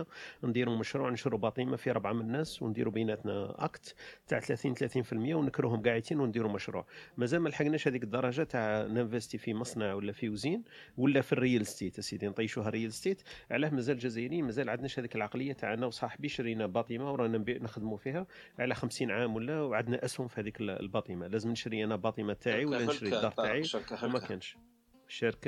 30% 0.03 0.05
نديروا 0.45 0.77
مشروع 0.77 1.11
نشروا 1.11 1.39
باطمه 1.39 1.77
في 1.77 1.91
ربعه 1.91 2.13
من 2.13 2.21
الناس 2.21 2.63
ونديروا 2.63 2.93
بيناتنا 2.93 3.65
acte 3.65 3.95
تاع 4.27 4.41
30 4.41 4.75
30% 4.75 5.13
ونكرههم 5.13 5.83
قاعدين 5.83 6.21
ونديروا 6.21 6.53
مشروع. 6.53 6.87
مازال 7.17 7.41
ما 7.41 7.49
لحقناش 7.49 7.89
هذيك 7.89 8.05
الدرجة 8.05 8.43
تاع 8.43 8.87
ن 8.87 8.93
investi 8.93 9.39
في 9.39 9.55
مصنع 9.55 9.95
ولا 9.95 10.13
في 10.13 10.29
وزين 10.29 10.65
ولا 10.97 11.21
في 11.21 11.33
ال 11.33 11.40
real 11.40 11.67
estate 11.67 11.99
أسيدي 11.99 12.29
نطيشوها 12.29 12.71
real 12.71 12.93
estate 12.93 13.23
علاه 13.51 13.71
مازال 13.71 13.95
الجزائريين 13.95 14.45
مازال 14.45 14.71
عندناش 14.71 14.99
هذيك 14.99 15.17
العقلية 15.17 15.53
تاع 15.53 15.75
أنا 15.75 15.87
وصاحبي 15.87 16.29
شرينا 16.29 16.67
باطمه 16.67 17.13
ورانا 17.13 17.39
نخدموا 17.39 17.97
فيها 17.97 18.27
على 18.59 18.75
50 18.75 19.11
عام 19.11 19.35
ولا 19.37 19.61
وعندنا 19.61 20.05
أسهم 20.05 20.29
في 20.29 20.41
هذيك 20.41 20.61
الباطمه 20.61 21.27
لازم 21.27 21.51
نشري 21.51 21.85
أنا 21.85 21.97
باطمه 21.97 22.33
تاعي 22.33 22.65
ولا 22.65 22.85
نشري 22.85 23.17
الدار 23.17 23.33
تاعي. 23.33 23.63
وما. 24.03 24.19
كانش. 24.19 24.57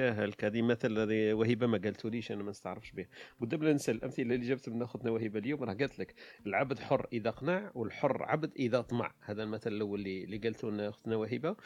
هلك 0.01 0.45
هذه 0.45 0.63
مثل 0.63 0.99
هذه 0.99 1.33
وهبه 1.33 1.67
ما 1.67 1.79
قالتوليش 1.79 2.33
أنا 2.33 2.43
ما 2.43 2.51
نستعرفش 2.51 2.93
به 2.93 3.07
لا 3.41 3.73
ننسى 3.73 3.91
الأمثلة 3.91 4.35
اللي 4.35 4.47
جابت 4.47 4.69
من 4.69 4.83
اختنا 4.83 5.11
وهبه 5.11 5.39
اليوم 5.39 5.65
راه 5.65 5.75
قالت 5.75 5.99
لك 5.99 6.15
العبد 6.47 6.79
حر 6.79 7.07
إذا 7.13 7.31
قنع 7.31 7.71
والحر 7.75 8.23
عبد 8.23 8.53
إذا 8.57 8.81
طمع. 8.81 9.15
هذا 9.21 9.43
المثل 9.43 9.73
الأول 9.73 9.99
اللي 9.99 10.25
اللي 10.25 10.39
قالته 10.39 10.71
لنا 10.71 10.89
أختنا 10.89 11.17
وهبه 11.17 11.57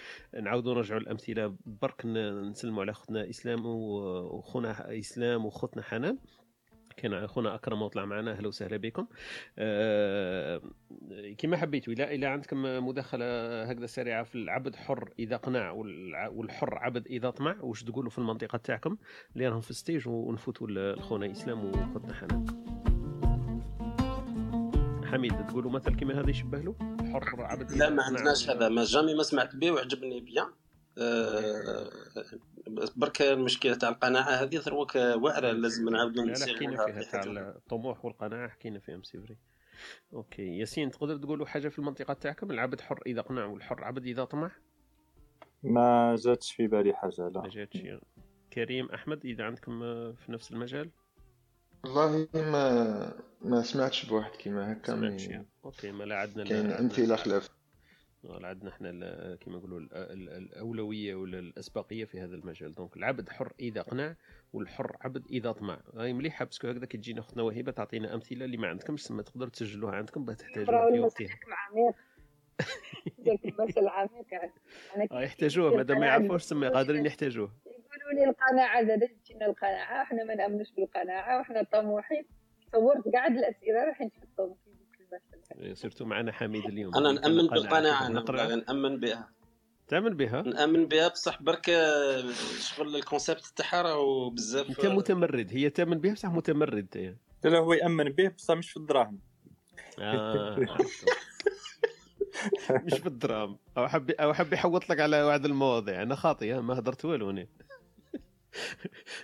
نعاودوا 0.42 0.74
نرجعوا 0.74 1.00
الامثله 1.00 1.56
برك 1.66 2.06
نسلموا 2.06 2.82
على 2.82 2.90
أختنا 2.90 3.30
إسلام 3.30 3.66
وخونا 3.66 4.98
إسلام 4.98 5.46
وخوتنا 5.46 5.82
حنان. 5.82 6.18
كان 6.96 7.12
أخونا 7.14 7.54
أكرم 7.54 7.82
وطلع 7.82 8.04
معنا. 8.04 8.32
أهلا 8.32 8.48
وسهلا 8.48 8.76
بكم. 8.76 9.06
آه 9.58 10.62
كما 11.38 11.56
حبيتوا 11.56 11.92
إلى 11.92 12.14
إلى 12.14 12.26
عندكم 12.26 12.86
مداخلة 12.86 13.62
هكذا 13.62 13.86
سريعة 13.86 14.22
في 14.22 14.34
العبد 14.34 14.76
حر 14.76 15.10
إذا 15.18 15.36
قنع 15.36 15.72
والع- 15.72 16.30
والحر 16.32 16.74
عبد 16.78 17.06
إذا 17.06 17.30
طمع 17.30 17.56
واش 17.60 17.84
تقولوا 17.84 18.10
في 18.10 18.18
المنطقة 18.18 18.58
تاعكم؟ 18.58 18.96
اللي 19.34 19.48
راهم 19.48 19.60
في 19.60 19.70
ال 19.70 19.77
stage 19.77 20.08
ونفوتوا 20.08 20.66
لخونا 20.70 21.30
إسلام 21.30 21.64
وخوتنا 21.64 22.14
حنان 22.14 22.46
حميد 25.04 25.46
تقولوا 25.46 25.70
مثل 25.70 25.96
كما 25.96 26.20
هذا 26.20 26.30
يشبه 26.30 26.58
له؟ 26.58 26.74
حر 27.12 27.42
عبد 27.42 27.72
لا 27.72 27.90
ما 27.90 28.02
عندناش 28.02 28.50
هذا. 28.50 28.68
ما 28.68 28.84
jamais 28.84 29.14
ما 29.14 29.22
سمعت 29.22 29.56
به 29.56 29.70
وعجبني 29.70 30.20
bien 30.20 30.46
برك 32.96 33.22
المشكلة 33.22 33.74
تاع 33.74 33.88
القناعة 33.88 34.30
هذه 34.30 34.56
دروك 34.58 34.94
واعره 34.94 35.52
لازم 35.52 35.88
نعاودوا 35.88 36.24
نسيروا 36.24 36.56
حكينا 36.56 36.86
فيها 36.86 37.02
في 37.02 37.10
تاع. 37.10 37.22
الطموح 37.22 38.04
والقناعة 38.04 38.48
حكينا 38.48 38.78
فيها 38.78 38.94
mais 38.94 39.02
c'est 39.02 39.20
vrai. 39.20 39.38
okay 40.14 40.58
ياسين 40.58 40.90
تقدر 40.90 41.16
تقولوا 41.16 41.46
حاجة 41.46 41.68
في 41.68 41.78
المنطقة 41.78 42.14
تاعكم؟ 42.14 42.50
العبد 42.50 42.80
حر 42.80 43.00
إذا 43.06 43.20
قنع 43.20 43.44
والحر 43.44 43.84
عبد 43.84 44.06
إذا 44.06 44.24
طمع؟ 44.24 44.50
ما 45.62 46.16
جاتش 46.18 46.52
في 46.52 46.66
بالي 46.66 46.92
حاجة 46.94 47.28
لا. 47.28 47.40
ما 47.40 47.48
جاتش. 47.48 47.82
كريم 48.52 48.86
أحمد 48.90 49.24
إذا 49.26 49.44
عندكم 49.44 49.82
آه، 49.82 50.12
في 50.12 50.32
نفس 50.32 50.52
المجال؟ 50.52 50.90
والله 51.84 52.28
ما 52.34 53.12
ما 53.40 53.62
سمعتش 53.62 54.04
بواحد 54.06 54.30
كيما 54.30 54.72
هكا 54.72 54.92
سمعتش. 54.92 55.28
okay 55.64 55.92
ما 55.92 56.04
لا 56.04 56.16
عندنا 56.16 56.44
كاين 56.44 56.68
لا- 56.68 56.80
أمثلة 56.80 57.16
خلاف. 57.16 57.48
لا 57.48 57.52
عندنا 58.30 58.70
إحنا 58.70 58.90
كما 59.40 59.56
نقولوا 59.56 59.78
ال- 59.80 59.94
ال- 59.94 60.28
الأولوية 60.28 61.14
ولا 61.14 61.38
الأسبقية 61.38 62.04
في 62.04 62.20
هذا 62.20 62.34
المجال. 62.34 62.72
donc 62.72 62.96
العبد 62.96 63.28
حر 63.28 63.52
إذا 63.60 63.82
قنع 63.82 64.14
والحر 64.52 64.96
عبد 65.00 65.26
إذا 65.30 65.52
طمع. 65.52 65.80
هاي 65.96 66.12
مليحة 66.12 66.44
parce 66.44 66.59
que 66.59 66.68
هكذا 66.68 66.86
كي 66.86 66.98
تجينا 66.98 67.20
اختنا 67.20 67.42
وهبه 67.42 67.72
تعطينا 67.72 68.14
أمثلة 68.14 68.44
اللي 68.44 68.56
ما 68.56 68.68
عندكمش 68.68 69.02
تسمى 69.02 69.22
تقدروا 69.22 69.50
تسجلوها 69.50 69.94
عندكم 69.94 70.24
باه 70.24 70.34
تحتاجوها 70.34 70.90
في 70.90 71.00
وقتها. 71.00 71.26
المثل 73.44 73.88
عميق 73.88 74.26
يعني 74.32 75.24
يحتاجوه 75.24 75.76
مادام 75.76 76.00
ما 76.00 76.06
يعرفوش 76.06 76.44
تسمى 76.44 76.68
قادرين 76.68 77.06
يحتاجوه 77.06 77.52
يقولوا 77.66 78.12
لي 78.24 78.30
القناعة 78.30 78.84
زاد 78.84 79.10
جينا 79.26 79.46
القناعة 79.46 80.02
إحنا 80.02 80.24
ما 80.24 80.34
نأمنوش 80.34 80.70
بالقناعة 80.72 81.38
وإحنا 81.38 81.62
طموحين. 81.62 82.24
تصورت 82.72 83.08
قاعد 83.14 83.30
الأسئلة 83.36 83.84
راح 83.84 84.00
نحطهم 84.00 84.54
في 84.64 84.70
إيه، 85.58 85.74
surtout 85.74 86.04
معنا 86.04 86.32
حميد 86.32 86.64
اليوم. 86.64 86.96
أنا 86.96 87.12
نأمن. 87.12 87.46
بالقناعة 87.48 88.06
أنا 88.06 88.56
نأمن 88.56 89.00
بها. 89.00 89.28
تأمن 89.88 90.16
بها؟ 90.16 90.42
نأمن 90.42 90.86
بها 90.86 91.08
بصح 91.08 91.42
برك 91.42 91.66
شغل 92.60 92.96
ال 92.96 93.03
concept 93.03 93.52
تاعها 93.56 93.82
راهو 93.82 94.30
بزاف. 94.30 94.68
أنت 94.70 94.86
متمرد. 94.86 95.48
هي 95.50 95.70
تأمن 95.70 95.98
بها 95.98 96.12
بصح 96.12 96.28
متمرد. 96.28 96.88
هي 96.96 97.14
لا 97.50 97.58
هو 97.58 97.72
يأمن 97.72 98.04
به 98.04 98.28
بصح 98.28 98.54
مش 98.54 98.70
في 98.70 98.76
الدراهم. 98.76 99.18
آه 99.98 100.58
مش 102.84 103.00
بالدراهم 103.00 103.58
أو 103.76 103.88
حب 103.88 104.10
أو 104.10 104.34
حب 104.34 104.52
يحوط 104.52 104.90
لك 104.90 105.00
على 105.00 105.22
واحد 105.22 105.44
المواضيع. 105.44 106.02
أنا 106.02 106.14
خاطي 106.14 106.60
ما 106.60 106.78
هدرت 106.78 107.04
والو 107.04 107.30
أنا 107.30 107.46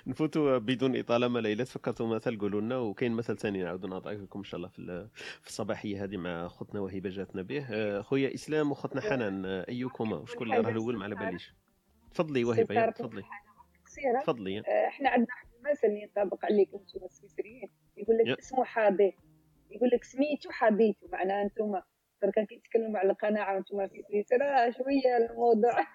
نفوتوا 0.06 0.58
بدون 0.58 0.96
إطالة 0.96 1.28
ما 1.28 1.38
ليلى 1.38 1.64
تفكرتوا 1.64 2.06
مثل 2.06 2.38
قولوا 2.38 2.60
لنا 2.60 2.76
وكاين 2.76 3.12
مثل 3.12 3.36
ثاني 3.36 3.62
نعاود 3.62 3.86
نعطيه 3.86 4.12
لكم 4.12 4.38
إن 4.38 4.44
شاء 4.44 4.58
الله 4.58 4.68
في 4.68 5.08
في 5.42 5.48
الصباحية 5.48 6.04
هذه 6.04 6.16
مع 6.16 6.48
خوتنا 6.48 6.80
وهبة 6.80 7.10
جاتنا 7.10 7.42
به. 7.42 7.66
آه، 7.70 8.00
خويا 8.00 8.34
إسلام 8.34 8.70
وخوتنا 8.70 9.00
حنان 9.00 9.46
آه، 9.46 9.66
أيكما؟ 9.68 10.24
شكون 10.26 10.52
اللي 10.52 10.60
راه 10.60 10.70
الأول 10.70 10.96
ما 10.96 11.04
على 11.04 11.14
باليش 11.14 11.54
تفضلي 12.10 12.44
وهبة 12.44 12.90
تفضلي. 12.90 13.22
تفضلي. 14.22 14.58
آه، 14.58 14.88
إحنا 14.88 15.08
عندنا 15.10 15.26
واحد 15.34 15.48
المثل 15.66 15.88
اللي 15.88 16.02
ينطبق 16.02 16.44
عليكم 16.44 16.78
أنتم 16.78 17.04
السويسريين. 17.04 17.68
يقول. 17.96 18.18
لك 18.18 18.38
اسمه 18.38 18.64
حاضي 18.64 19.16
يقول 19.70 19.90
لك 19.92 20.04
سميتو 20.04 20.50
حاضيتو 20.50 21.08
معناها 21.12 21.42
أنتم 21.42 21.80
دركا 22.22 22.44
كي 22.44 22.58
تتكلموا 22.58 22.98
على 22.98 23.10
القناعة 23.10 23.54
وأنتم 23.54 23.88
في 23.88 24.02
سويسرا 24.02 24.70
شوية 24.70 25.16
الموضوع. 25.30 25.86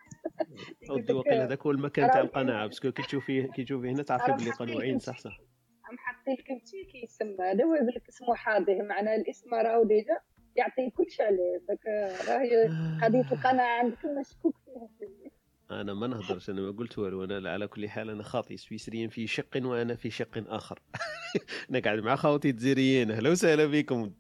ودي 0.89 1.13
وقيل 1.13 1.41
هذاك 1.41 1.61
هو 1.61 1.71
المكان 1.71 2.11
تاع 2.11 2.21
القناعة 2.21 2.67
parce 2.67 2.82
que 2.82 2.91
كي 2.91 3.03
تشوفيه 3.03 3.47
كي 3.47 3.63
تشوفيه 3.63 3.89
هنا 3.89 4.03
تعرفي 4.03 4.31
بلي 4.31 4.51
قنوعين 4.51 4.99
صح 4.99 5.19
صح. 5.19 5.39
عم 5.85 5.97
حاطين 5.97 6.33
لكم 6.33 6.65
شي 6.65 6.91
كيسمى 6.91 7.37
هذا 7.39 7.63
هو 7.63 7.73
يقول 7.75 7.87
لك 7.87 8.07
اسمه 8.09 8.35
حاضي 8.35 8.81
معناها 8.81 9.15
الاسم 9.15 9.53
راهو 9.53 9.83
déjà 9.83 10.17
يعطي 10.55 10.89
كل 10.89 11.11
شيء 11.11 11.25
عليه. 11.25 11.61
داك 11.67 11.85
راهي 12.29 12.67
قضية 13.03 13.31
القناعة 13.31 13.79
عندكم 13.79 14.19
مشكوك 14.19 14.55
فيها. 14.65 15.31
أنا 15.71 15.93
ما 15.93 16.07
نهضرش 16.07 16.49
أنا 16.49 16.61
ما 16.61 16.71
قلت 16.71 16.99
والو 16.99 17.23
أنا 17.23 17.51
على 17.51 17.67
كل 17.67 17.89
حال 17.89 18.09
أنا 18.09 18.23
خاطي 18.23 18.57
سويسريين 18.57 19.09
في 19.09 19.27
شق 19.27 19.49
وأنا 19.55 19.95
في 19.95 20.09
شق 20.09 20.43
آخر. 20.47 20.79
أنا 21.69 21.79
قاعد 21.79 21.99
مع 21.99 22.15
خاوتي 22.15 22.49
الجزائريين 22.49 23.11
أهلا 23.11 23.29
وسهلا 23.29 23.65
بكم. 23.65 24.11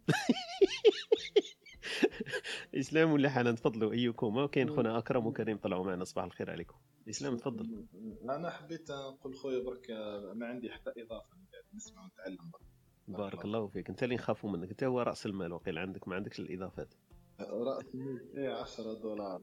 إسلام 2.75 3.11
ولا 3.11 3.29
حنان 3.29 3.55
تفضلوا 3.55 3.91
ايكم 3.93 4.45
كاين 4.45 4.69
خونا 4.69 4.97
أكرم 4.97 5.27
وكريم 5.27 5.57
طلعوا 5.57 5.85
معنا. 5.85 6.03
صباح 6.03 6.25
الخير 6.25 6.51
عليكم. 6.51 6.75
إسلام 7.09 7.37
تفضل. 7.37 7.85
أنا 8.23 8.49
حبيت 8.49 8.91
نقول 8.91 9.35
خويا 9.35 9.63
برك 9.63 9.89
ما 10.35 10.45
عندي 10.45 10.69
حتى 10.71 10.91
إضافة 10.97 11.37
نسمع 11.75 12.03
ونتعلم 12.03 12.51
برك. 12.51 12.61
بارك 13.07 13.45
الله 13.45 13.67
فيك. 13.67 13.89
أنت 13.89 14.03
اللي 14.03 14.15
نخافوا 14.15 14.49
منك. 14.49 14.69
أنت 14.69 14.83
هو 14.83 15.01
رأس 15.01 15.25
المال 15.25 15.53
وقيل 15.53 15.77
عندك 15.77 16.07
ما 16.07 16.15
عندكش 16.15 16.39
الإضافات. 16.39 16.93
رأس 17.39 17.85
المال؟ 17.95 18.37
إيه 18.37 18.49
10 18.53 18.93
دولار. 18.93 19.41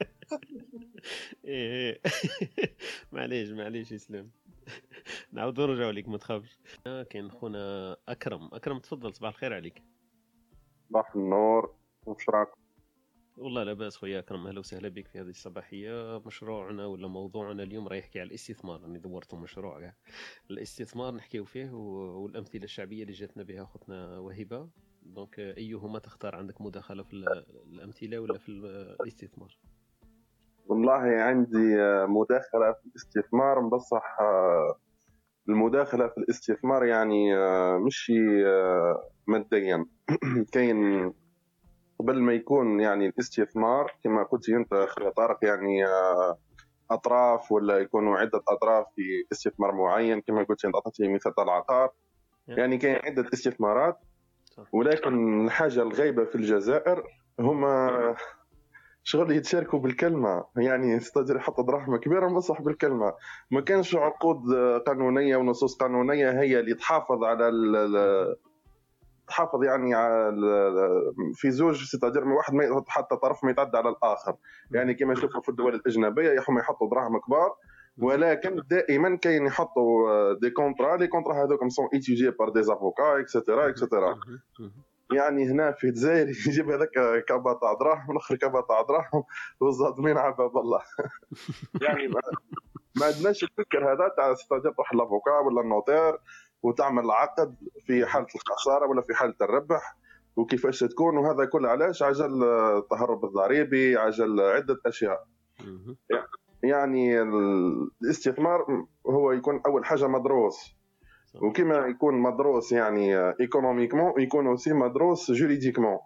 إيه 1.44 1.70
إيه. 1.72 2.00
معليش 3.12 3.50
معليش 3.50 3.92
إسلام. 3.92 4.30
نعاودوا 5.32 5.66
نرجعوا 5.66 5.92
لك 5.92 6.08
ما 6.08 6.18
تخافش. 6.18 6.58
كاين 6.84 7.30
خونا 7.30 7.96
أكرم. 8.08 8.48
أكرم 8.52 8.78
تفضل. 8.78 9.14
صباح 9.14 9.30
الخير 9.30 9.54
عليك. 9.54 9.82
صباح 10.94 11.16
النور. 11.16 11.74
وش 12.06 12.28
راكم 12.28 12.60
والله 13.36 13.62
لا 13.62 13.72
بأس 13.72 13.96
خويا 13.96 14.18
اكرم 14.18 14.46
أهلا 14.46 14.58
وسهلا 14.58 14.88
بك 14.88 15.08
في 15.08 15.20
هذه 15.20 15.28
الصباحية. 15.28 16.22
مشروعنا 16.26 16.86
ولا 16.86 17.08
موضوعنا 17.08 17.62
اليوم 17.62 17.88
راه 17.88 17.96
يحكي 17.96 18.20
على 18.20 18.28
الاستثمار. 18.28 18.80
راني 18.82 18.98
دورت 18.98 19.34
مشروع. 19.34 19.80
كاع 19.80 19.94
الاستثمار 20.50 21.14
نحكيو 21.14 21.44
فيه 21.44 21.70
والأمثلة 21.72 22.64
الشعبية 22.64 23.02
اللي 23.02 23.12
جاتنا 23.12 23.42
بها 23.42 23.62
أختنا 23.62 24.18
وهبه 24.18 24.68
دونك 25.02 25.38
أيهما 25.38 25.98
تختار؟ 25.98 26.36
عندك 26.36 26.60
مداخلة 26.60 27.02
في 27.02 27.12
ال- 27.12 27.44
الأمثلة 27.72 28.18
ولا 28.18 28.38
في 28.38 28.48
ال- 28.48 28.96
الاستثمار؟ 29.00 29.58
والله 30.66 30.92
عندي 31.22 31.80
آه، 31.80 32.06
مداخلة 32.06 32.72
في 32.72 32.86
الاستثمار. 32.86 33.60
بصح 33.60 34.16
المداخلة 35.48 36.08
في 36.08 36.18
الاستثمار 36.18 36.84
يعني 36.84 37.36
آه، 37.36 37.78
مش 37.78 38.12
آه، 38.46 39.10
ماديا 39.26 39.86
كاين 40.52 41.12
قبل 41.98 42.20
ما 42.20 42.32
يكون 42.32 42.80
يعني 42.80 43.06
الاستثمار 43.06 43.92
كما 44.04 44.22
قلت 44.22 44.48
أنت 44.48 44.72
أخي 44.72 45.10
طارق 45.10 45.38
يعني 45.42 45.86
آه، 45.86 46.38
أطراف 46.90 47.52
ولا 47.52 47.78
يكونوا 47.78 48.18
عدة 48.18 48.42
أطراف 48.48 48.86
في 48.96 49.26
استثمار 49.32 49.72
معين 49.72 50.20
كما 50.20 50.42
قلت 50.42 50.64
أنت 50.64 50.74
أعطيتني 50.74 51.14
مثال 51.14 51.34
تاع 51.34 51.44
العقار 51.44 51.92
يعني 52.48 52.78
كاين 52.78 52.96
عدة 53.04 53.26
استثمارات 53.34 53.98
ولكن 54.72 55.44
الحاجة 55.44 55.82
الغايبه 55.82 56.24
في 56.24 56.34
الجزائر 56.34 57.04
هما 57.40 58.14
شغل 59.06 59.32
يتشاركوا 59.32 59.78
بالكلمة. 59.78 60.44
يعني 60.56 60.92
يستاجر 60.92 61.36
يحط 61.36 61.60
دراهم 61.60 61.96
كبيرة 61.96 62.28
بصح 62.28 62.62
بالكلمة. 62.62 63.12
ما 63.50 63.60
كانش 63.60 63.96
عقود 63.96 64.54
قانونية 64.86 65.36
ونصوص 65.36 65.76
قانونية 65.76 66.30
هي 66.40 66.60
اللي 66.60 66.74
تحافظ 66.74 67.24
على 67.24 67.48
ال- 67.48 68.36
تحافظ 69.28 69.64
يعني 69.64 69.94
على 69.94 70.32
في 71.34 71.50
زوج 71.50 71.84
c'est-à-dire 71.84 72.24
من 72.24 72.32
واحد 72.32 72.54
ما 72.54 72.84
حتى 72.88 73.16
طرف 73.16 73.44
ما 73.44 73.50
يتعدى 73.50 73.76
على 73.76 73.88
الآخر. 73.88 74.36
يعني 74.70 74.94
كما 74.94 75.12
نشوفوا 75.12 75.40
في 75.40 75.48
الدول 75.48 75.74
الأجنبية 75.74 76.30
يحوم 76.30 76.58
يحطوا 76.58 76.90
دراهم 76.90 77.18
كبار. 77.18 77.54
ولكن 77.98 78.62
دائما 78.70 79.16
كاين 79.16 79.46
يحطوا 79.46 80.32
des 80.40 80.50
contrats. 80.50 80.96
les 80.96 81.06
contrats 81.06 81.44
هذوك 81.44 81.60
sont 81.68 81.88
rédigés 81.94 82.30
par 82.30 82.48
des 82.48 82.60
avocats 82.60 83.20
et 83.20 83.32
cetera 83.32 83.68
et 83.68 83.81
cetera 83.81 84.18
يعني 85.12 85.50
هنا 85.50 85.72
في 85.72 85.84
الجزائر 85.84 86.28
يجيب 86.48 86.70
هذاك 86.70 87.24
كابا 87.28 87.52
تاع 87.52 87.74
دراهم 87.74 88.08
والاخر 88.08 88.36
كابا 88.36 88.60
تاع 88.60 88.82
دراهم 88.82 89.24
والظالمين 89.60 90.18
على 90.18 90.34
باب 90.38 90.56
الله؟ 90.56 90.80
يعني 91.86 92.08
ما, 92.08 92.20
ما 92.96 93.06
عندناش 93.06 93.44
الفكر 93.44 93.92
هذا 93.92 94.08
تاع 94.16 94.34
c'est-à-dire 94.34 94.72
تروح 94.72 94.94
l'avocat 94.94 95.38
ولا 95.38 95.60
ال 95.60 95.67
notaire 95.67 96.18
وتعمل 96.62 97.10
عقد 97.10 97.56
في 97.86 98.06
حالة 98.06 98.26
الخسارة 98.34 98.86
ولا 98.86 99.02
في 99.02 99.14
حالة 99.14 99.34
الربح 99.42 99.96
وكيفاش 100.36 100.80
تكون 100.80 101.16
وهذا 101.16 101.44
كله 101.44 101.68
علاش؟ 101.68 102.02
عجل 102.02 102.44
التهرب 102.44 103.24
الضريبي 103.24 103.96
عجل 103.96 104.40
عدة 104.40 104.80
أشياء. 104.86 105.26
يعني 106.62 107.22
الاستثمار 108.02 108.86
هو 109.06 109.32
يكون 109.32 109.60
أول 109.66 109.84
حاجة 109.84 110.06
مدروس. 110.06 110.76
وكما 111.34 111.76
يكون 111.76 112.14
مدروس 112.14 112.72
يعني 112.72 113.16
économiquement 113.40 114.20
يكون 114.20 114.46
aussi 114.46 114.72
مدروس 114.72 115.30
juridiquement 115.30 115.98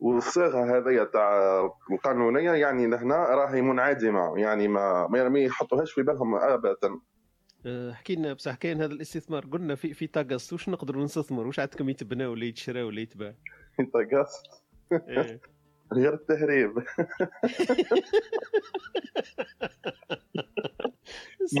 والصيغه 0.00 0.78
هذيا 0.78 1.04
تاع 1.04 1.60
القانونيه 1.92 2.50
يعني 2.52 2.86
لهنا 2.86 3.16
راهي 3.16 3.62
منعدمه 3.62 4.38
يعني 4.38 4.68
ما 4.68 5.06
ما 5.06 5.38
يحطوهاش 5.38 5.92
في 5.92 6.02
بالهم 6.02 6.34
ابدا 6.34 7.00
حكي 7.92 8.14
لنا 8.14 8.32
بصح 8.32 8.54
كاين 8.54 8.82
هذا 8.82 8.92
الاستثمار 8.92 9.46
قلنا 9.46 9.74
في 9.74 9.94
في 9.94 10.06
تاغاست 10.06 10.52
واش 10.52 10.68
نقدروا 10.68 11.04
نستثمر 11.04 11.46
واش 11.46 11.60
عندكم 11.60 11.88
يتبنى 11.88 12.26
ولا 12.26 12.44
يتشرى 12.44 12.82
ولا 12.82 13.00
يتباع؟ 13.00 13.34
تاغاست 13.92 14.46
إيه. 14.92 15.40
غير 15.92 16.14
التهريب. 16.14 16.74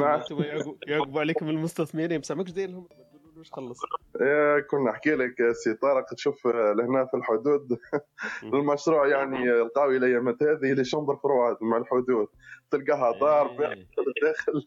مع 0.00 0.24
يعقبوا 0.86 1.20
عليكم 1.20 1.48
المستثمرين 1.48 2.20
بصح 2.20 2.36
ماكش 2.36 2.50
داير 2.50 2.70
لهم 2.70 2.88
تقولوش 3.42 3.52
خلص. 3.52 3.78
كنا 4.70 4.90
نحكي 4.90 5.10
لك 5.10 5.52
سي 5.52 5.74
طارق 5.74 6.14
تشوف 6.14 6.46
لهنا 6.46 7.04
في 7.04 7.16
الحدود. 7.16 7.78
المشروع 8.54 9.08
يعني 9.08 9.52
القوي 9.52 9.96
الايامات 9.96 10.42
هذه 10.42 10.72
les 10.72 10.84
chambres 10.84 11.16
froides 11.16 11.56
مع 11.60 11.76
الحدود. 11.76 12.28
تلقاها 12.70 13.18
دار. 13.20 13.76
داخل 14.22 14.64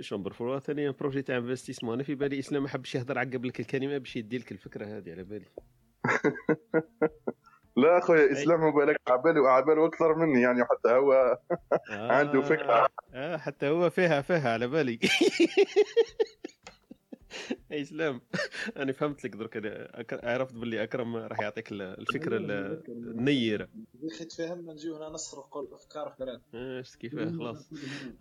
chambre 0.00 0.32
froide 0.32 0.60
ثاني 0.60 0.90
projet 0.90 1.22
تاع 1.22 1.36
investissement 1.36 1.94
أنا 1.94 2.02
في 2.02 2.14
بالي 2.14 2.38
إسلام 2.38 2.62
ما 2.62 2.68
حبش 2.68 2.94
يهضر 2.94 3.18
عقب 3.18 3.44
لك 3.44 3.60
الكلمة 3.60 3.98
باش 3.98 4.16
يدي 4.16 4.38
لك 4.38 4.52
الفكرة 4.52 4.84
هذه 4.84 5.10
على 5.10 5.24
بالي. 5.24 5.46
لا 7.76 7.98
اخويا 7.98 8.32
اسلام 8.32 8.70
بالك 8.74 9.00
عبالي 9.08 9.40
عباله 9.48 9.86
أكثر 9.86 10.14
مني 10.14 10.40
يعني 10.42 10.64
حتى 10.64 10.88
هو 10.88 11.38
عنده 11.90 12.42
فكرة. 12.42 12.88
آه 13.14 13.36
حتى 13.36 13.68
هو 13.68 13.90
فيها 13.90 14.22
فيها 14.22 14.52
على 14.52 14.66
بالي. 14.66 14.98
اي 17.72 17.82
اسلام 17.82 18.20
أنا 18.76 18.92
فهمت 18.92 19.24
لك 19.24 19.36
درك 19.36 20.24
عرفت 20.24 20.54
باللي 20.54 20.82
أكرم 20.82 21.16
راح 21.16 21.40
يعطيك 21.40 21.72
ال- 21.72 21.82
الفكرة 21.82 22.36
ال- 22.36 22.82
النيرة. 22.88 23.68
يا 24.02 24.08
أخي 24.14 24.24
تفهمنا 24.24 24.72
نجيو 24.72 24.96
هنا 24.96 25.08
نسرق 25.14 25.56
الافكار 25.56 26.10
في 26.10 26.24
بلاد 26.24 26.40
آه، 26.54 26.82
شفت 26.82 26.96
كيف؟ 27.00 27.14
خلاص. 27.18 27.70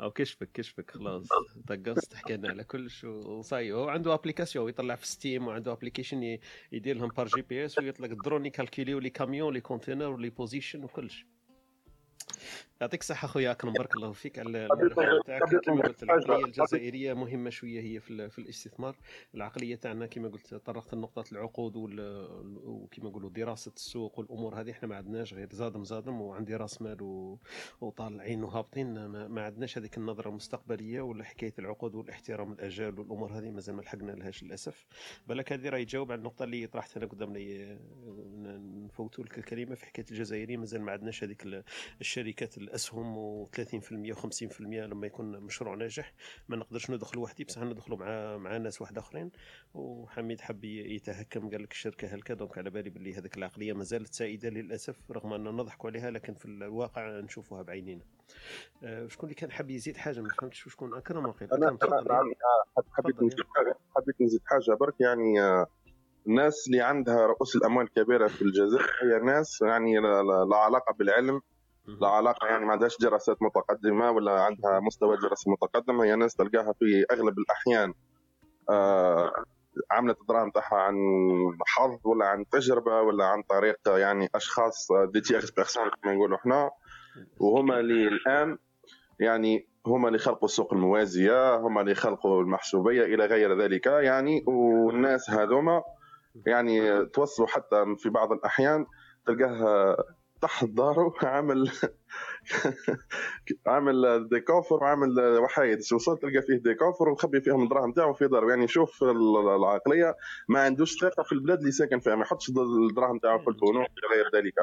أو 0.01 0.11
كشفك 0.11 0.49
كشفك 0.53 0.91
خلاص. 0.91 1.27
طقست 1.67 2.11
تحكي 2.11 2.37
لنا 2.37 2.49
على 2.49 2.63
كلش 2.63 3.03
وصاي 3.03 3.71
هو 3.71 3.89
عنده 3.89 4.13
application 4.13 4.69
يطلع 4.69 4.95
في 4.95 5.07
système 5.07 5.47
وعنده 5.47 5.71
application 5.71 6.37
يدير 6.71 6.97
لهم 6.97 7.09
par 7.09 7.27
GPS 7.27 7.77
ويطلق 7.79 8.09
الدرون 8.09 8.45
يكالكيليو 8.45 8.99
les 8.99 9.09
camions 9.09 9.53
les 9.53 9.61
containers 9.61 10.09
و 10.11 10.16
les 10.16 10.29
positions 10.29 10.83
وكلش 10.83 11.25
يعطيك 12.81 13.01
الصحة 13.01 13.27
خويا 13.27 13.51
أكرم 13.51 13.73
بارك 13.73 13.95
الله 13.95 14.11
فيك. 14.11 14.39
على 14.39 14.65
المداخلة 14.65 15.21
تاعك 15.25 15.55
كما 15.65 15.81
قلت 15.81 16.03
العقلية 16.03 16.45
الجزائرية 16.45 17.13
مهمة 17.13 17.49
شوية 17.49 17.81
هي 17.81 17.99
في, 17.99 18.11
ال- 18.11 18.29
في 18.29 18.39
الاستثمار. 18.39 18.95
العقلية 19.35 19.75
تاعنا 19.75 20.05
كما 20.05 20.27
قلت 20.29 20.53
طرقت 20.55 20.93
لنقطة 20.95 21.23
العقود 21.31 21.75
وكما 21.75 23.09
نقولوا 23.09 23.29
دراسة 23.29 23.71
السوق 23.75 24.19
والأمور 24.19 24.59
هذه 24.61 24.71
إحنا 24.71 24.87
ما 24.87 24.95
عندناش 24.95 25.33
غير 25.33 25.47
زادم 25.51 25.83
زادم 25.83 26.21
وعندي 26.21 26.55
راس 26.55 26.81
مال 26.81 27.01
و- 27.01 27.39
وطالعين 27.81 28.43
وهابطين. 28.43 29.05
ما, 29.05 29.41
عندناش 29.41 29.77
هذيك 29.77 29.97
النظرة 29.97 30.29
المستقبلية 30.29 31.01
ولا 31.01 31.23
حكاية 31.23 31.53
العقود 31.59 31.95
والاحترام 31.95 32.51
الأجال 32.51 32.99
والأمور 32.99 33.31
هذه 33.31 33.51
مازال 33.51 33.75
ما 33.75 33.81
لحقنا 33.81 34.11
لهاش 34.11 34.43
للأسف. 34.43 34.85
بالك 35.27 35.53
هذه 35.53 35.69
راه 35.69 35.77
يجاوب 35.77 36.11
على 36.11 36.19
النقطة 36.19 36.43
اللي 36.43 36.67
طرحت 36.67 36.97
أنا 36.97 37.05
قدامنا 37.05 37.39
ي- 37.39 37.79
نفوتوا 38.85 39.23
لك 39.23 39.37
الكلمة 39.37 39.75
في 39.75 39.85
حكاية 39.85 40.05
الجزائريين 40.11 40.59
مازال 40.59 40.81
ما 40.81 40.91
عندناش 40.91 41.23
هذيك 41.23 41.43
ال- 41.45 41.63
الشركات 42.01 42.57
الأسهم 42.65 43.45
و30% 43.45 44.15
و50% 44.15 44.61
لما 44.61 45.07
يكون 45.07 45.39
مشروع 45.39 45.75
ناجح. 45.75 46.13
ما 46.49 46.55
نقدرش 46.55 46.91
ندخل 46.91 47.19
وحدي 47.19 47.43
بصح 47.43 47.61
ندخلوا 47.61 47.97
مع 47.97 48.37
مع 48.37 48.57
ناس 48.57 48.81
واحد 48.81 48.97
أخرين. 48.97 49.31
وحميد 49.73 50.41
حب 50.41 50.63
يتهكم 50.63 51.49
قال 51.49 51.63
لك 51.63 51.71
الشركة 51.71 52.07
هلكا 52.07 52.33
دونك 52.33 52.57
على 52.57 52.69
بالي 52.69 52.89
باللي 52.89 53.13
هذيك 53.15 53.37
العقلية 53.37 53.73
ما 53.73 53.83
زالت 53.83 54.13
سائده 54.13 54.49
للأسف 54.49 55.11
رغم 55.11 55.33
أننا 55.33 55.51
نضحكوا 55.51 55.89
عليها 55.89 56.11
لكن 56.11 56.33
في 56.33 56.45
الواقع 56.45 57.19
نشوفها 57.19 57.61
بعينينا. 57.61 58.03
آه، 58.83 59.07
شكون 59.07 59.29
اللي 59.29 59.35
كان 59.35 59.51
حاب 59.51 59.69
يزيد 59.69 59.97
حاجة 59.97 60.21
ما 60.21 60.29
فهمتش 60.41 60.63
شكون؟ 60.63 60.93
أكرم 60.93 61.25
وقيل 61.25 61.51
أنا 61.51 61.65
نعم 61.65 61.77
حبيت 62.91 63.23
نزيد 63.23 63.45
حاجة 63.55 63.75
حبيت 63.95 64.21
نزيد 64.21 64.41
حاجة 64.45 64.77
برك. 64.79 65.01
يعني 65.01 65.41
آه، 65.41 65.67
الناس 66.27 66.67
اللي 66.67 66.81
عندها 66.81 67.25
رؤوس 67.25 67.55
الأموال 67.55 67.89
كبيره 67.93 68.27
في 68.27 68.41
الجزائر 68.41 68.89
هي 69.03 69.19
ناس 69.19 69.61
يعني 69.61 69.99
لا 70.49 70.57
علاقة 70.57 70.93
بالعلم 70.93 71.41
لا 71.87 72.07
علاقة 72.07 72.47
يعني 72.47 72.65
ما 72.65 72.71
عندهاش 72.71 72.97
دراسات 72.97 73.37
متقدمة 73.41 74.11
ولا 74.11 74.31
عندها 74.31 74.79
مستوى 74.79 75.17
دراسي 75.17 75.49
متقدم 75.49 76.01
هي 76.01 76.15
ناس 76.15 76.35
تلقاها 76.35 76.73
في 76.79 77.05
أغلب 77.11 77.39
الأحيان 77.39 77.93
آه 78.69 79.31
عملت 79.91 80.21
الدراهم 80.21 80.51
تاعها 80.51 80.75
عن 80.75 80.95
حظ 81.67 81.99
ولا 82.03 82.25
عن 82.25 82.45
تجربة 82.49 83.01
ولا 83.01 83.25
عن 83.25 83.43
طريق 83.43 83.77
يعني 83.87 84.29
أشخاص 84.35 84.87
دي 85.13 85.21
تيغس 85.21 85.51
بيرسون 85.51 85.89
كما 86.03 86.13
نقولوا 86.13 86.37
إحنا 86.37 86.71
وهما 87.39 87.79
اللي 87.79 88.07
الآن 88.07 88.57
يعني 89.19 89.67
هما 89.87 90.07
اللي 90.07 90.19
خلقوا 90.19 90.45
السوق 90.45 90.73
الموازية 90.73 91.55
هما 91.55 91.81
اللي 91.81 91.95
خلقوا 91.95 92.41
المحسوبية 92.41 93.03
إلى 93.03 93.25
غير 93.25 93.61
ذلك 93.61 93.85
يعني. 93.85 94.43
والناس 94.47 95.29
هذوما 95.29 95.83
يعني 96.47 97.05
توصلوا 97.05 97.47
حتى 97.47 97.85
في 97.97 98.09
بعض 98.09 98.31
الأحيان 98.31 98.85
تلقاه 99.27 99.97
تحت 100.45 100.65
داره 100.65 101.13
عامل 101.23 101.71
عامل 103.67 104.29
ديكوفر 104.29 104.75
وعامل 104.75 105.19
وحايد. 105.19 105.79
وصلت 105.93 106.21
تلقى 106.21 106.41
فيه 106.41 106.55
ديكوفر 106.55 107.09
ومخبي 107.09 107.41
فيهم 107.41 107.63
الدراهم 107.63 107.91
تاعو 107.91 108.13
في 108.13 108.27
داره 108.27 108.49
يعني 108.49 108.67
شوف 108.67 109.03
العقلية 109.03 110.15
ما 110.49 110.59
عندوش 110.59 110.99
ثقة 111.01 111.23
في 111.23 111.31
البلاد 111.31 111.59
اللي 111.59 111.71
ساكن 111.71 111.99
فيها. 111.99 112.15
ما 112.15 112.21
يحطش 112.21 112.49
الدراهم 112.49 113.19
تاعو 113.19 113.39
في 113.39 113.47
البنوك 113.47 113.87
غير 114.15 114.29
ذلك 114.35 114.53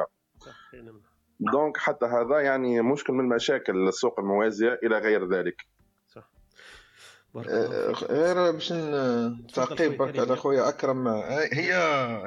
دونك 1.41 1.77
حتى 1.77 2.07
هذا 2.07 2.41
يعني 2.41 2.83
مشكل 2.83 3.13
من 3.13 3.29
مشاكل 3.29 3.89
السوق 3.89 4.21
الموازية 4.21 4.81
إلى 4.83 4.99
غير 4.99 5.29
ذلك. 5.29 5.67
آه، 7.37 7.93
غير 8.11 8.51
باش 8.51 8.73
ن- 8.73 9.47
تعقيبك 9.55 10.19
على 10.21 10.37
خويا 10.37 10.69
أكرم. 10.69 11.09
آه، 11.09 11.49
هي 11.53 11.75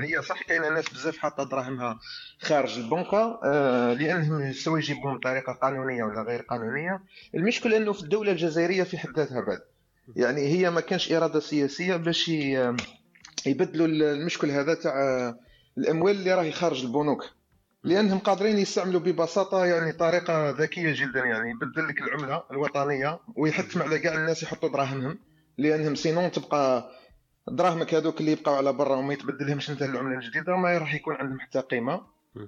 هي 0.02 0.22
صح 0.22 0.42
كاينة 0.44 0.70
ناس 0.70 0.90
بزاف 0.94 1.18
حاطه 1.18 1.44
دراهمها 1.44 2.00
خارج 2.40 2.78
البنكة 2.80 3.40
آه، 3.44 3.94
لأنهم 3.94 4.54
سواء 4.54 4.78
يجيبوهم 4.80 5.18
بطريقة 5.18 5.54
قانونية 5.54 6.04
ولا 6.04 6.22
غير 6.22 6.42
قانونية. 6.42 7.04
المشكل 7.36 7.74
أنه 7.74 7.94
في 7.94 8.04
الدولة 8.04 8.32
الجزائرية 8.32 8.84
في 8.84 8.98
حد 8.98 9.10
ذاتها 9.20 9.42
بعد. 9.42 9.60
يعني 10.16 10.42
هي 10.48 10.70
ما 10.70 10.82
كانش 10.82 11.12
إرادة 11.12 11.40
سياسية 11.40 11.96
باش 11.96 12.32
يبدلوا 13.46 13.88
المشكل 13.88 14.52
هذا 14.52 14.74
تاع 14.74 14.94
الأموال 15.78 16.16
اللي 16.16 16.34
راهي 16.36 16.52
خارج 16.52 16.86
البنوك. 16.86 17.26
لأنهم 17.86 18.20
قادرين 18.20 18.58
يستعملوا 18.58 19.00
ببساطة 19.00 19.66
يعني 19.66 19.92
طريقة 19.92 20.50
ذكية 20.50 20.94
جدا 20.96 21.20
يعني 21.20 21.50
يبدل 21.50 21.88
لك 21.88 22.02
العملة 22.02 22.44
الوطنية 22.52 23.20
ويحتم 23.36 23.82
على 23.82 24.00
كاع 24.00 24.14
الناس 24.16 24.44
يحطوا 24.44 24.70
دراهمهم 24.70 25.20
لأنهم 25.58 25.96
sinon 25.96 26.32
تبقى 26.32 26.92
دراهمك 27.48 27.94
هذوك 27.94 28.20
اللي 28.20 28.32
يبقاو 28.32 28.56
على 28.56 28.74
برا 28.74 28.96
وما 28.96 29.14
يتبدلهمش 29.14 29.70
انت 29.70 29.82
العملة 29.82 30.16
الجديدة 30.16 30.56
ما 30.56 30.78
راح 30.78 30.96
يكون 30.96 31.16
عندهم 31.16 31.40
حتى 31.40 31.60
قيمة. 31.60 32.02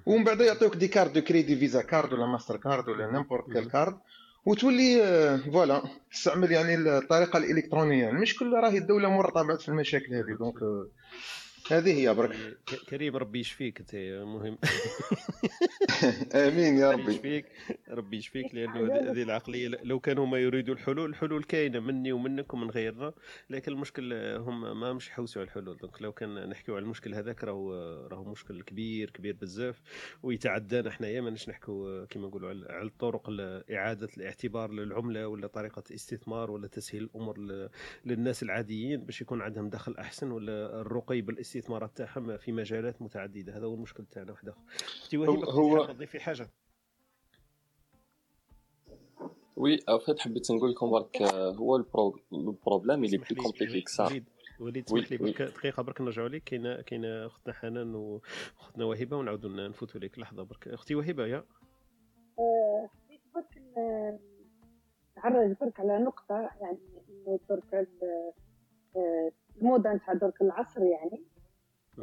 ومن 0.06 0.24
بعد 0.24 0.40
يعطيوك 0.40 0.76
des 0.76 0.88
cartes 0.88 1.12
de 1.12 1.20
crédit 1.20 1.56
Visa 1.56 1.82
Card 1.82 2.12
ولا 2.12 2.26
ماستر 2.26 2.56
كارد 2.56 2.88
ولا 2.88 3.12
n'importe 3.12 3.52
quelle 3.52 3.70
carte 3.70 3.98
وتولي 4.46 5.02
آه، 5.02 5.36
voilà 5.36 5.82
تستعمل 6.12 6.52
يعني 6.52 6.74
الطريقة 6.74 7.36
الإلكترونية. 7.36 8.10
المشكل 8.10 8.52
راهي 8.52 8.78
الدولة 8.78 9.08
مرتبطه 9.08 9.56
في 9.56 9.68
المشاكل 9.68 10.14
هذه 10.14 10.36
donc 10.38 10.62
آه، 10.62 10.86
هذه 11.70 12.00
هي 12.00 12.14
برك. 12.14 12.36
ك- 12.66 12.74
كريم 12.90 13.16
ربي 13.16 13.40
يشفيك 13.40 13.80
أنت 13.80 13.94
مهم. 14.24 14.58
آمين 16.34 16.76
يا 16.78 16.90
ربي. 16.90 17.02
ربي 17.02 17.12
يشفيك 17.12 17.44
ربي 17.88 18.16
يشفيك 18.16 18.54
لأنه 18.54 18.94
هذه 19.10 19.22
العقلية 19.22 19.68
لو 19.68 20.00
كانوا 20.00 20.26
ما 20.26 20.38
يريدوا 20.38 20.74
الحلول 20.74 21.10
الحلول 21.10 21.44
كاينة 21.44 21.80
مني 21.80 22.12
ومنك 22.12 22.54
ومن 22.54 22.70
غيرنا 22.70 23.12
لكن 23.50 23.72
المشكل 23.72 24.12
هم 24.14 24.80
ما 24.80 24.92
مش 24.92 25.08
يحوسوا 25.08 25.42
على 25.42 25.48
الحلول. 25.48 25.76
دونك 25.76 26.02
لو 26.02 26.12
كان 26.12 26.48
نحكيو 26.48 26.76
على 26.76 26.82
المشكل 26.82 27.14
هذاك 27.14 27.44
راهو 27.44 27.72
راهو 28.06 28.24
مشكل 28.24 28.62
كبير 28.62 29.10
كبير 29.10 29.36
بزاف 29.40 29.80
ويتعدانا 30.22 30.90
حنايا 30.90 31.20
ماناش 31.20 31.48
نحكوا 31.48 32.04
كما 32.04 32.26
نقولوا 32.28 32.48
على 32.50 32.86
الطرق 32.86 33.26
اعاده 33.70 34.08
الاعتبار 34.16 34.72
للعملة 34.72 35.28
ولا 35.28 35.46
طريقة 35.46 35.82
استثمار 35.94 36.50
ولا 36.50 36.66
تسهيل 36.66 37.02
الأمور 37.02 37.38
للناس 38.04 38.42
العاديين 38.42 39.00
باش 39.04 39.20
يكون 39.20 39.42
عندهم 39.42 39.68
دخل 39.70 39.96
أحسن 39.96 40.30
ولا 40.30 40.80
الرقي 40.80 41.20
بالاستثمارات 41.58 41.96
تاعهم 41.96 42.36
في 42.36 42.52
مجالات 42.52 43.02
متعددة. 43.02 43.56
هذا 43.56 43.66
هو 43.66 43.74
المشكل 43.74 44.04
تاعنا 44.04 44.32
واحد 44.32 44.48
اخر 44.48 44.60
أختي 45.02 45.16
كنت 45.16 45.48
هو- 45.48 45.84
تضيفي 45.86 46.20
حاجة. 46.20 46.48
oui 49.56 49.74
en 49.88 49.98
fait 49.98 50.18
حبيت 50.20 50.50
نقول 50.50 50.70
لكم 50.70 50.90
برك 50.90 51.22
آه، 51.22 51.50
هو 51.52 51.76
ال 51.78 51.86
pro- 51.86 52.18
ال 52.32 52.40
problème 52.40 53.04
اللي 53.04 53.16
اسمح 53.16 53.28
plus 53.32 53.36
compliqué 53.36 53.42
que 53.42 53.80
ça 53.80 54.22
وليد 54.60 54.84
اسمح 54.86 55.10
لي 55.10 55.16
برك 55.18 55.42
دقيقة 55.42 55.82
برك 55.82 56.00
نرجعوا 56.00 56.28
لك 56.28 56.44
كاينة 56.44 56.80
كاينة 56.82 57.26
أختنا 57.26 57.54
حنان 57.54 57.94
واختنا 57.94 58.84
وهبة 58.84 59.16
ونعاودوا 59.16 59.68
نفوتوا 59.68 60.00
لك 60.00 60.18
لحظة 60.18 60.42
برك. 60.42 60.68
أختي 60.68 60.94
وهبة 60.94 61.26
يا. 61.26 61.44
حبيت 62.88 63.20
برك 63.34 63.62
نعرج 65.16 65.56
برك 65.60 65.80
على 65.80 65.98
نقطة 65.98 66.50
يعني 66.60 66.78
إنه 67.08 67.40
درك 67.48 67.74
آه، 68.96 69.32
الموضة 69.56 69.92
نتاع 69.92 70.14
درك 70.14 70.42
العصر 70.42 70.82
يعني 70.82 71.24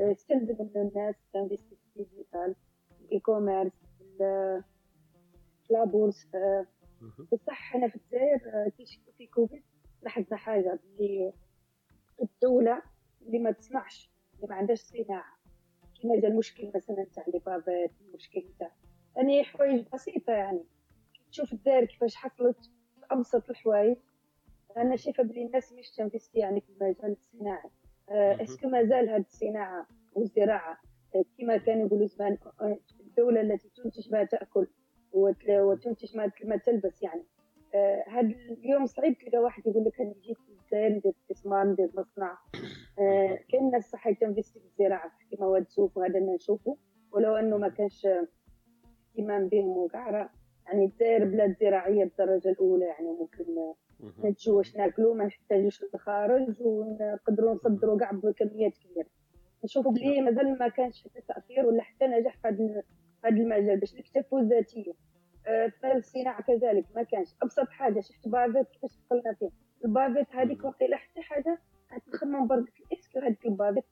آه، 0.02 0.14
إنه 0.62 0.82
الناس 0.90 1.16
تنفيستي 1.34 1.76
في 1.76 2.00
ال 2.00 2.07
digital 2.07 2.56
ال 3.02 3.20
e-commerce 3.20 3.72
ال- 4.02 4.64
la 5.70 5.84
bourse 5.84 6.28
آه، 6.36 6.66
بصح 7.32 7.54
حنا 7.54 7.88
في 7.88 7.96
الجزائر 7.96 8.42
آه، 8.54 8.72
في 9.18 9.28
كوفيد 9.28 9.64
لاحظنا 10.04 10.38
حاجة 10.38 10.80
اللي 10.84 11.34
الدولة 12.22 12.82
اللي 13.22 13.40
ما 13.40 13.52
تسمعش 13.52 14.12
اللي 14.36 14.48
ما 14.48 14.56
عندهاش 14.56 14.80
صناعة. 14.80 15.36
كيما 16.02 16.20
جا 16.20 16.28
المشكل 16.28 16.72
مثلا 16.76 17.06
تاع 17.16 17.24
les 17.28 17.40
bavettes 17.40 17.92
المشكل 18.02 18.44
تاع 18.60 18.72
يعني 19.16 19.44
حوايج 19.44 19.86
بسيطة 19.94 20.34
يعني. 20.34 20.64
تشوف 21.32 21.54
الدار 21.54 21.86
كيفاش 21.86 22.16
حصلت 22.16 22.58
في 22.66 23.06
أبسط 23.12 23.50
الحوايج 23.50 23.98
أنا 24.78 24.96
شايفة 24.96 25.24
بلي 25.24 25.46
الناس 25.46 25.74
مش 25.74 25.92
تنفستي 25.92 26.40
يعني 26.40 26.62
في 26.62 26.70
المجال 26.70 27.12
الصناعي. 27.12 27.70
آه، 27.70 27.85
اسكو 28.10 28.68
مازال 28.70 29.10
هاد 29.10 29.22
الصناعة 29.22 29.88
والزراعة؟ 30.14 30.78
آه، 31.16 31.24
كما 31.40 31.58
كانوا 31.58 31.88
يقولوا 31.88 32.08
زمان 32.08 32.38
آه، 32.62 32.78
الدولة 33.00 33.42
التي 33.42 33.70
تنتج 33.70 34.12
ما 34.12 34.24
تأكل 34.24 34.68
وت- 35.14 35.50
وتنتج 35.50 36.18
ما 36.46 36.58
تلبس 36.58 37.04
يعني. 37.04 37.24
آه، 37.76 38.04
هاد 38.08 38.26
اليوم 38.32 38.86
صعيب 38.86 39.18
تلقى 39.18 39.38
واحد 39.38 39.68
يقول 39.68 39.86
لك 39.86 40.02
أنا 40.02 40.14
جيت 40.22 40.38
للجزائر 40.50 40.90
ندير 40.98 41.12
استثمار 41.12 41.68
ندير 41.68 41.90
مصنع. 41.98 42.38
آه، 43.00 43.40
كاين 43.50 43.72
ناس 43.72 43.90
صح 43.90 44.12
تنفستي 44.12 44.60
في 44.60 44.66
الزراعة 44.66 45.12
في 45.30 45.38
مواد 45.40 45.68
سوف 45.70 45.98
وهذا 45.98 46.20
اللي 46.20 46.36
نشوفه. 46.36 46.78
ولو 47.12 47.36
أنه 47.36 47.58
ما 47.58 47.70
كانش 47.70 48.08
اهتمام 49.12 49.48
بهم 49.48 49.68
وكاع 49.78 50.30
يعني 50.66 50.86
الجزائر 50.86 51.26
بلاد 51.26 51.56
زراعية 51.62 52.04
بالدرجة 52.04 52.50
الأولى 52.50 52.86
يعني 52.86 53.08
ممكن 53.20 53.46
ننتجو 54.24 54.58
واش 54.58 54.76
ناكلو 54.76 55.14
ما 55.14 55.26
نحتاجوش 55.26 55.84
للخارج 55.84 56.62
ونقدروا 56.62 57.54
نصدروا 57.54 58.00
كاع 58.00 58.12
بكميات 58.12 58.78
كبيرة. 58.78 59.08
نشوفوا 59.64 59.92
بلي 59.92 60.22
مازال 60.22 60.58
ما 60.60 60.68
كانش 60.68 61.04
حتى 61.04 61.22
تأثير 61.28 61.66
ولا 61.66 61.82
حتى 61.82 62.08
نجاح 62.08 62.38
في 62.42 62.48
هذا 62.48 62.84
المجال 63.38 63.80
باش 63.80 63.96
نكتفوا 63.96 64.42
ذاتيا. 64.42 64.94
آه، 65.48 65.68
في 65.68 65.92
الصناعة 65.96 66.42
كذلك 66.44 66.86
ما 66.96 67.04
كانش. 67.04 67.36
أبسط 67.44 67.70
حاجة 67.70 68.00
شفت 68.00 68.28
bavette 68.28 68.68
كيفاش 68.70 68.92
دخلنا 69.06 69.34
فيه 69.40 69.50
ال 69.86 69.92
bavette 69.92 70.36
هذيك 70.36 70.64
وقيلا 70.66 70.98
حتى 70.98 71.22
حاجة 71.22 71.60
نخمم 72.14 72.48
برك 72.48 72.74
est-ce 72.94 73.11
que 73.11 73.20
هذيك 73.20 73.46
ال 73.46 73.51
bavette 73.51 73.84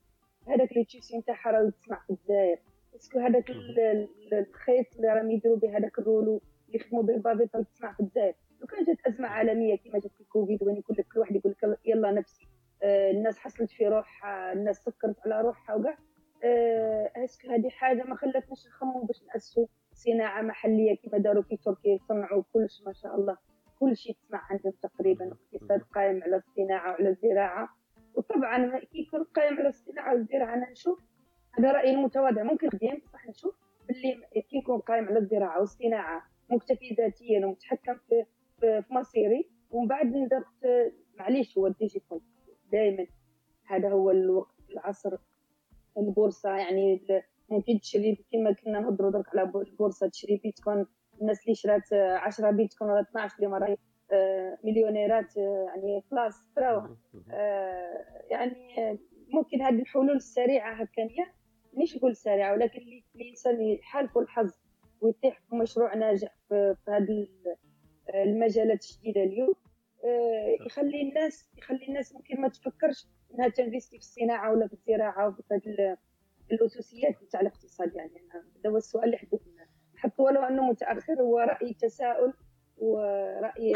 هذاك 0.47 0.71
ال 0.71 0.83
tissu 0.85 1.17
نتاعها 1.17 1.51
راه 1.51 1.69
تسمع 1.69 1.99
في 2.07 2.09
الجزائر. 2.13 2.57
est-ce 2.95 3.11
que 3.11 3.19
هذاك 3.19 3.49
ال- 3.49 3.79
ال- 3.79 4.33
الخيط 4.33 4.85
اللي 4.95 5.07
راهم 5.07 5.31
يديروا 5.31 5.57
به 5.57 5.77
هذاك 5.77 5.99
ال 5.99 6.04
rouleau 6.05 6.41
يخدموا 6.69 7.03
به 7.03 7.13
البافيت 7.13 7.57
تسمع 7.57 7.93
في 7.93 7.99
الجزائر. 7.99 8.33
لو 8.63 8.67
كان 8.67 8.83
جات 8.83 8.97
أزمة 9.07 9.27
عالمية 9.27 9.75
كما 9.77 9.99
جات 9.99 10.11
في 10.11 10.21
الكوفيد 10.21 10.63
وين 10.63 10.77
يقول 10.77 10.97
لك 10.99 11.05
كل 11.13 11.19
واحد 11.19 11.35
يقول 11.35 11.55
لك 11.63 11.79
يلا 11.85 12.11
نفسي. 12.11 12.47
آه، 12.83 13.11
الناس 13.11 13.37
حصلت 13.39 13.71
في 13.71 13.87
روحها 13.87 14.53
الناس 14.53 14.77
سكرت 14.77 15.15
على 15.25 15.41
روحها 15.41 15.75
وكاع. 15.75 15.97
آه، 16.43 17.11
est-ce 17.15 17.38
que 17.38 17.49
هذه 17.49 17.69
حاجة 17.69 18.03
ما 18.03 18.15
خلتناش 18.15 18.67
نخمموا 18.67 19.05
باش 19.05 19.23
نأسسوا 19.23 19.65
صناعة 19.93 20.41
محلية 20.41 20.97
كما 20.97 21.17
داروا 21.17 21.43
في 21.43 21.57
تركيا 21.57 21.93
يصنعوا 21.95 22.43
كلش 22.53 22.81
ما 22.85 22.93
شاء 22.93 23.15
الله. 23.15 23.37
كل 23.79 23.97
شيء 23.97 24.15
تسمع 24.15 24.41
عندهم 24.49 24.73
تقريبا 24.83 25.31
اقتصاد 25.53 25.81
قائم 25.81 26.23
على 26.23 26.35
الصناعة 26.35 26.91
وعلى 26.91 27.09
الزراعة. 27.09 27.69
وطبعا 28.15 28.79
كي 28.79 28.99
يكون 28.99 29.23
قائم 29.23 29.57
على 29.57 29.67
الصناعة 29.67 30.13
والزراعة 30.13 30.53
أنا 30.53 30.71
نشوف 30.71 30.99
هذا 31.59 31.71
رايي 31.71 31.93
المتواضع. 31.93 32.43
ممكن 32.43 32.69
قديم 32.69 33.01
بصح 33.05 33.27
نشوف؟ 33.27 33.55
باللي 33.87 34.41
كي 34.49 34.57
يكون 34.57 34.79
قائم 34.79 35.05
على 35.05 35.19
الزراعة 35.19 35.59
والصناعة 35.59 36.21
مكتفي 36.49 36.93
ذاتيا 36.93 37.45
ومتحكم 37.45 37.95
في 38.09 38.25
في 38.59 38.83
مصيري 38.91 39.49
ومن 39.71 39.87
بعد 39.87 40.05
ندرت 40.05 40.91
معليش 41.19 41.57
هو 41.57 41.67
ال 41.67 41.73
digital. 41.73 42.21
دائما 42.71 43.05
هذا 43.65 43.89
هو 43.89 44.11
الوقت 44.11 44.55
العصر 44.69 45.17
البورصة. 45.97 46.49
يعني 46.57 47.01
ممكن 47.49 47.79
تشري 47.79 48.25
كما 48.31 48.51
كنا 48.51 48.79
نهضروا 48.79 49.11
درك 49.11 49.29
على 49.35 49.45
بو- 49.51 49.61
البورصة. 49.61 50.07
تشري 50.07 50.37
بيتكوين 50.43 50.85
الناس 51.21 51.43
اللي 51.43 51.55
شرات 51.55 51.93
10 51.93 52.51
بيتكوين 52.51 52.91
ولا 52.91 53.01
12 53.01 53.35
اليوم 53.39 53.53
راهي 53.53 53.77
آه، 54.11 54.57
مليونيرات 54.63 55.37
آه، 55.37 55.65
يعني 55.75 56.01
خلاص 56.11 56.33
تراوها 56.55 56.97
آه، 57.31 58.05
يعني 58.29 58.79
آه، 58.91 58.97
ممكن 59.27 59.61
هذه 59.61 59.81
الحلول 59.81 60.11
السريعة 60.15 60.73
هكذا 60.73 61.07
مش 61.73 61.97
نقول 61.97 62.15
سريعة 62.15 62.53
ولكن 62.53 62.79
اللي 62.79 63.03
الانسان 63.15 63.61
يحالفه 63.61 64.21
الحظ 64.21 64.53
ويطيح 65.01 65.39
في 65.49 65.55
مشروع 65.55 65.95
ناجح 65.95 66.35
في, 66.49 66.75
في 66.85 66.91
هذه 66.91 67.27
المجالات 68.13 68.85
الجديدة 68.85 69.23
اليوم 69.23 69.53
آه، 70.05 70.65
يخلي 70.65 71.01
الناس 71.01 71.49
يخلي 71.57 71.87
الناس 71.87 72.13
ممكن 72.15 72.41
ما 72.41 72.47
تفكرش 72.49 73.07
إنها 73.33 73.47
تنفيستي 73.47 73.97
في 73.97 74.03
الصناعة 74.03 74.51
ولا 74.51 74.67
في 74.67 74.73
الزراعة 74.73 75.27
وفي 75.27 75.43
هذه 75.51 75.61
ال- 75.67 75.97
الأساسيات 76.51 77.23
نتاع 77.23 77.41
الاقتصاد 77.41 77.95
يعني. 77.95 78.11
هذا 78.31 78.69
هو 78.69 78.77
السؤال 78.77 79.05
اللي 79.05 79.17
حبيت 79.17 79.41
نحط 79.95 80.19
ولو 80.19 80.41
أنه 80.41 80.63
متأخر 80.69 81.21
هو 81.21 81.39
رأي 81.39 81.73
تساؤل 81.73 82.33
ورأي 82.77 83.73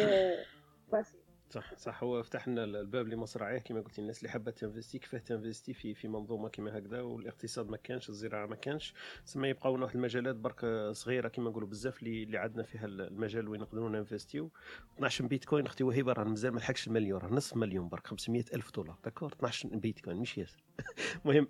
بسيط 0.94 1.22
صح 1.50 1.76
صح. 1.78 2.04
هو 2.04 2.24
فتح 2.24 2.48
لنا 2.48 2.64
الباب 2.64 3.08
لمصراعيه 3.08 3.60
كما 3.60 3.82
قلتي 3.82 4.02
الناس 4.02 4.18
اللي 4.20 4.30
حابة 4.30 4.52
تنفستي 4.52 5.00
كيفاه 5.00 5.20
تنفستي 5.20 5.74
في 5.74 5.94
في 5.94 6.08
منظومة 6.08 6.50
كما 6.50 6.78
هكذا 6.78 7.02
والاقتصاد 7.02 7.70
ما 7.70 7.78
كانش 7.78 8.10
الزراعة 8.10 8.46
ما 8.46 8.56
كانش. 8.56 8.94
تسمى 9.26 9.50
يبقاو 9.50 9.82
واحد 9.82 9.96
المجالات 9.96 10.36
برك 10.36 10.66
صغيرة 10.92 11.28
كما 11.28 11.50
نقولوا 11.50 11.70
بزاف 11.70 12.00
اللي 12.04 12.24
اللي 12.24 12.38
عندنا 12.38 12.64
فيها 12.64 12.86
المجال 12.86 13.48
وين 13.48 13.62
نقدروا 13.62 13.90
ننفستيو 13.90 14.52
12 14.96 15.26
بيتكوين 15.26 15.66
أختي 15.66 15.84
وهبه 15.84 16.14
راه 16.14 16.24
مازال 16.24 16.52
ما 16.54 16.60
لحقش 16.60 16.88
المليون 16.88 17.22
راه 17.22 17.30
نصف 17.30 17.58
مليون 17.58 17.90
برك 17.90 18.08
500 18.08 18.46
ألف 18.54 18.72
دولار. 18.76 18.98
d'accord؟ 19.04 19.34
12 19.34 19.70
بيتكوين 19.70 20.18
مش 20.18 20.38
ياسر. 20.38 20.64
المهم 21.26 21.48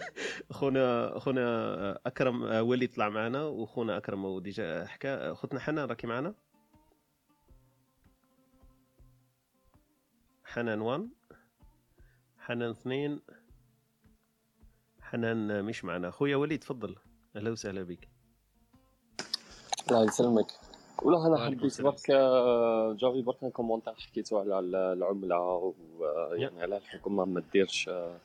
خونا 0.50 1.18
خونا 1.18 2.00
أكرم 2.06 2.42
ولي 2.42 2.86
طلع 2.86 3.08
معنا 3.08 3.44
وخونا 3.44 3.96
أكرم 3.96 4.24
و 4.24 4.36
déjà 4.36 4.86
حكى 4.86 5.08
اختنا 5.08 5.60
حنان 5.60 5.84
راكي 5.88 6.06
معنا؟ 6.06 6.34
حنان 10.52 10.80
1 10.80 11.08
حنان 12.38 12.70
2 12.70 13.20
حنان 15.00 15.64
مش 15.64 15.84
معنا. 15.84 16.10
خويا 16.10 16.36
وليد 16.36 16.58
تفضل. 16.60 16.96
أهلا 17.36 17.50
وسهلا 17.50 17.82
بك. 17.82 18.08
الله 19.90 20.04
يسلمك. 20.04 20.46
ولا 21.02 21.26
أنا 21.26 21.46
حبيت. 21.46 21.80
برك 21.82 22.10
آه، 22.10 22.92
j'avais 22.92 23.22
برك 23.22 23.44
un 23.44 23.50
commentaire 23.50 23.94
حكيتو 23.94 24.38
على 24.38 24.58
ال- 24.58 24.74
العملة 24.76 25.74
ويعني 25.98 26.62
على 26.62 26.76
الحكومة 26.76 27.24
ما 27.24 27.42
ديرش 27.52 27.88
آه، 27.88 28.16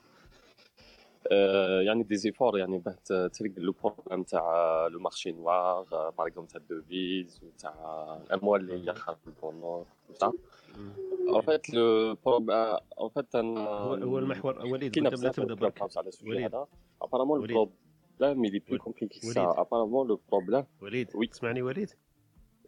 آه، 1.32 1.82
يعني 1.82 2.04
des 2.04 2.16
efforts 2.16 2.58
يعني 2.58 2.78
باه 2.78 2.96
ت- 3.06 3.14
تريق 3.14 3.54
le 3.58 3.76
problème 3.84 4.24
تاع 4.24 4.88
le 4.88 5.00
marché 5.00 5.32
noir 5.32 5.84
par 6.18 6.28
exemple 6.28 6.50
تاع 6.52 6.62
ال 6.62 6.73
devise 6.73 7.42
وتاع 7.44 7.74
الأموال 8.28 8.72
اللي 8.72 8.92
هي 8.92 8.96
خارج 8.96 9.18
البونور 9.28 9.86
رفعت 11.30 11.70
لو 11.70 12.16
بروب 12.26 12.52
رفعت 13.02 13.36
ان 13.36 13.58
هو 13.58 14.20
المحور 14.20 14.66
وليد 14.66 14.96
كنا 14.96 15.10
بلا 15.10 15.30
تبدأ 15.32 15.54
بروب 15.54 15.74
هاوس 15.82 15.98
على 15.98 16.08
السوشيال 16.08 16.44
هذا 16.44 16.68
ابارامون 17.02 17.40
لو 17.40 17.46
بروبلام 17.48 18.46
اللي 18.46 18.60
بلو 18.60 18.78
كومبليكي 18.78 19.20
سا 19.20 19.54
ابارامون 19.58 20.08
لو 20.08 20.20
بروبلام 20.32 20.66
وليد. 20.82 21.10
وي 21.16 21.28
تسمعني 21.28 21.62
وليد؟ 21.62 21.90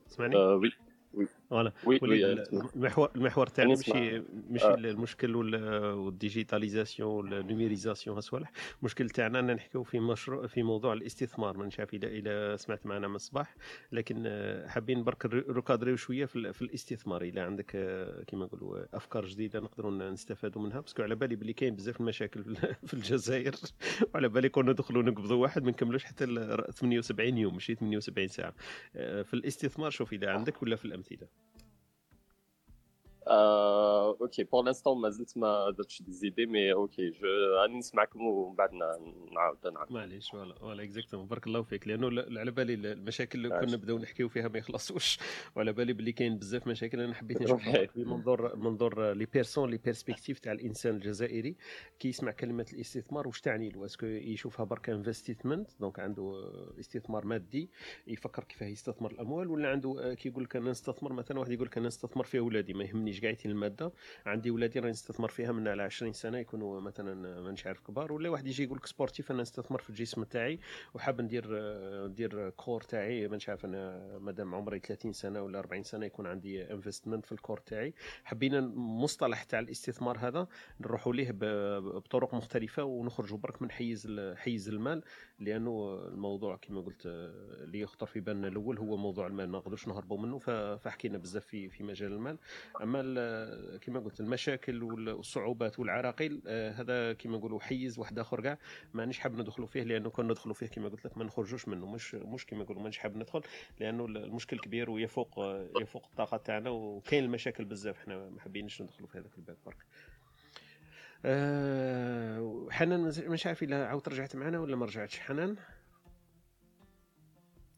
تسمعني؟ 0.08 0.36
وي 0.36 0.72
وي 1.14 1.28
فوالا. 1.50 1.72
وي 1.86 1.96
ال- 2.04 2.60
المحور 2.76 3.12
المحور 3.16 3.48
تاعنا 3.48 3.76
يعني. 3.88 4.12
ماشي 4.20 4.24
ماشي 4.50 4.66
آه. 4.66 4.74
المشكل 4.76 5.36
وال- 5.36 5.94
والديجيتاليزاسيون 5.94 7.34
والنوميريزاسيون 7.34 8.16
هالصوالح 8.16 8.52
المشكل 8.80 9.10
تاعنا 9.10 9.40
ان 9.40 9.52
نحكيو 9.56 9.84
في 9.84 10.00
مشروع 10.00 10.48
في 10.48 10.64
موضوع 10.64 10.94
الاستثمار. 10.94 11.58
ما 11.58 11.70
نعرف 11.78 11.94
اذا 11.94 12.08
اذا 12.08 12.56
سمعت 12.56 12.86
معنا 12.86 13.08
من 13.08 13.16
الصباح. 13.16 13.56
لكن 13.92 14.24
آه، 14.28 14.68
حابين 14.68 15.04
برك 15.04 15.26
ركادريو 15.50 15.96
شوية 15.96 16.26
في, 16.26 16.36
ال- 16.36 16.54
في 16.54 16.62
الاستثمار. 16.62 17.22
اذا 17.22 17.42
عندك 17.44 17.72
آه، 17.76 18.24
كما 18.28 18.46
نقولوا 18.46 18.86
أفكار 18.94 19.26
جديدة 19.26 19.60
نقدروا 19.60 19.92
نستفادوا 19.92 20.62
منها. 20.62 20.80
parce 20.80 20.95
que 20.95 21.04
على 21.04 21.16
بالي 21.16 21.36
بلي 21.36 21.54
كاين 21.54 21.76
بزاف 21.76 22.00
المشاكل 22.02 22.56
في- 22.86 22.94
الجزائر. 22.94 23.56
وعلى 24.14 24.30
بالي 24.30 24.50
كنا 24.50 24.72
ندخلوا 24.72 25.04
نقبضوا 25.04 25.42
واحد 25.42 25.64
ما 25.64 25.72
نكملوش 25.72 26.04
حتى 26.04 26.24
ال 26.24 26.74
78 26.74 27.38
يوم 27.38 27.54
ماشي 27.54 27.76
78 27.76 28.28
ساعة. 28.28 28.54
في 29.24 29.34
الاستثمار 29.34 29.90
شوف 29.92 30.14
إذا 30.14 30.30
عندك 30.30 30.64
ولا 30.64 30.76
في 30.76 30.86
الأمثلة. 30.86 31.28
آه، 33.28 34.18
OK 34.22 34.44
pour 34.44 34.64
l'instant 34.64 35.02
ما 35.02 35.10
زلت 35.10 35.38
ما 35.38 35.70
درتش 35.78 36.02
des 36.02 36.12
idées 36.12 36.46
mais 36.46 36.74
OK 36.74 37.10
je 37.10 37.28
راني 37.62 37.78
نسمعكم 37.78 38.22
ومن 38.28 38.56
بعد 38.56 38.74
نعاود 39.32 39.68
نعرف 39.74 39.92
معليش 39.92 40.30
voilà 40.32 40.56
voilà 40.56 40.84
exactement 40.84 41.28
بارك 41.28 41.48
الله 41.48 41.62
فيك. 41.62 41.88
لأنه 41.88 42.40
على 42.40 42.52
بالي 42.52 42.74
ال- 42.74 42.86
المشاكل 42.86 43.46
اللي 43.46 43.50
كنا. 43.60 43.72
نبداو 43.76 43.98
نحكيو 43.98 44.30
فيها 44.30 44.48
ما 44.48 44.58
يخلصوش. 44.58 45.20
وعلى 45.56 45.74
بالي 45.74 45.94
بلي 45.94 46.12
كاين 46.12 46.38
بزاف 46.38 46.68
مشاكل 46.68 47.00
أنا 47.02 47.14
حبيت. 47.14 47.44
في 47.92 48.04
منظور 48.14 48.56
منظور 48.56 49.12
les 49.14 49.26
personnes 49.26 49.70
les 49.70 49.78
perspectives 49.78 50.40
تاع 50.40 50.52
الإنسان 50.52 50.96
الجزائري 50.96 51.56
كي 52.00 52.10
يسمع 52.10 52.32
كلمة 52.32 52.66
الاستثمار 52.74 53.28
واش 53.28 53.42
تعني 53.42 53.70
له؟ 53.70 53.86
est-ce 53.86 53.99
que 53.99 54.06
يشوفها 54.06 54.64
برك 54.66 54.90
investment 54.90 55.70
donc 55.80 56.00
عنده 56.00 56.52
استثمار 56.80 57.26
مادي 57.26 57.70
يفكر 58.08 58.44
كيفاه 58.44 58.68
يستثمر 58.68 59.12
الأموال 59.12 59.48
ولا 59.48 59.70
عنده 59.70 59.96
آه، 60.12 60.14
كي 60.14 60.30
يقول 60.30 60.44
لك 60.44 60.56
أنا 60.56 60.72
نستثمر 60.72 61.14
مثلا 61.14 61.40
واحد 61.40 61.52
يقول 61.52 61.68
لك 61.68 61.78
أنا 61.78 61.88
نستثمر 61.88 62.24
في 62.24 62.40
أولادي 62.40 62.74
ما 62.74 62.84
يهمنيش 62.84 63.15
كاع 63.20 63.30
يتي 63.30 63.48
المادة. 63.48 63.92
عندي 64.26 64.52
ولادي 64.52 64.80
راني 64.80 64.92
نستثمر 64.92 65.28
فيها 65.30 65.52
من 65.52 65.68
على 65.68 65.84
20 65.84 66.14
سنة 66.14 66.38
يكونوا 66.38 66.82
مثلا 66.82 67.42
مانيش 67.42 67.68
عارف 67.68 67.80
كبار. 67.80 68.14
ولا 68.14 68.30
واحد 68.30 68.48
يجي 68.48 68.64
يقول 68.64 68.78
لك 68.78 68.86
sportif 68.86 69.32
أنا 69.32 69.42
نستثمر 69.42 69.80
في 69.80 69.90
الجسم 69.90 70.24
تاعي. 70.24 70.60
وحاب 70.94 71.22
ندير 71.22 71.46
ندير 72.08 72.50
كور 72.50 72.82
تاعي. 72.82 73.28
مانيش 73.28 73.50
عارف 73.50 73.66
أنا 73.66 74.18
مادام 74.18 74.56
عمري 74.56 74.80
30 74.80 75.14
سنة 75.14 75.42
ولا 75.42 75.60
40 75.60 75.84
سنة 75.84 76.06
يكون 76.06 76.28
عندي 76.28 76.72
investment 76.72 77.26
في 77.26 77.32
الكور 77.32 77.58
تاعي. 77.58 77.94
حبينا 78.24 78.60
المصطلح 78.60 79.44
تاع 79.44 79.60
الاستثمار 79.60 80.18
هذا 80.18 80.48
نروحوا 80.82 81.14
ليه 81.14 81.32
بطرق 81.32 82.34
مختلفة 82.34 82.84
ونخرجوا 82.84 83.38
برك 83.38 83.62
من 83.62 83.72
حيز 83.72 84.20
حيز 84.36 84.70
المال. 84.70 85.04
لأنه 85.40 86.02
الموضوع 86.08 86.56
كما 86.56 86.82
قلت 86.82 87.06
آه، 87.06 87.64
اللي 87.64 87.80
يخطر 87.80 88.06
في 88.06 88.20
بالنا 88.20 88.48
الأول 88.48 88.78
هو 88.78 88.98
موضوع 88.98 89.28
المال. 89.28 89.50
ما 89.50 89.58
نقدرش 89.58 89.88
نهربوا 89.88 90.18
منه 90.18 90.38
فحكينا 90.78 91.18
بزاف 91.18 91.46
في 91.46 91.70
في 91.70 91.84
مجال 91.84 92.12
المال. 92.14 92.38
أما 92.82 93.02
ال- 93.04 93.80
كما 93.80 94.00
قلت 94.00 94.20
المشاكل 94.20 94.84
وال- 94.84 95.10
والصعوبات 95.10 95.80
والعراقيل 95.80 96.42
آه، 96.48 96.72
هذا 96.72 97.14
كما 97.14 97.38
نقولوا 97.38 97.60
حيز 97.60 98.00
واحد 98.00 98.20
آخر 98.20 98.42
كاع. 98.42 98.58
مانيش 98.94 99.20
حاب 99.20 99.36
ندخلوا 99.40 99.68
فيه 99.68 99.84
لأنه 99.84 100.10
كون 100.10 100.28
ندخلوا 100.28 100.56
فيه 100.56 100.68
كما 100.68 100.90
قلت 100.90 101.06
لك 101.06 101.18
ما 101.18 101.24
نخرجوش 101.24 101.68
منه. 101.68 101.86
مش 101.92 102.16
مش 102.16 102.46
كما 102.46 102.64
نقولوا 102.64 102.82
مانيش 102.82 102.98
حاب 102.98 103.16
ندخل 103.18 103.42
لأنه 103.80 104.06
المشكل 104.06 104.60
كبير 104.60 104.90
ويفوق 104.90 105.40
آه، 105.40 105.70
يفوق 105.82 106.06
الطاقة 106.06 106.38
تاعنا. 106.38 106.70
وكاين 106.70 107.24
المشاكل 107.24 107.66
بزاف 107.66 107.98
إحنا 107.98 108.30
ما 108.30 108.40
حابينش 108.42 108.82
ندخلوا 108.82 109.08
في 109.08 109.18
هذاك 109.18 109.38
الباب. 109.38 109.58
برك. 109.66 109.86
أه 111.28 112.68
حنان 112.72 113.02
مش 113.28 113.48
عارف 113.48 113.64
إلا 113.64 113.88
عاود 113.88 114.10
رجعت 114.10 114.36
معنا 114.36 114.60
ولا 114.60 114.76
ما 114.76 114.86
رجعتش؟ 114.86 115.20
حنان؟ 115.20 115.56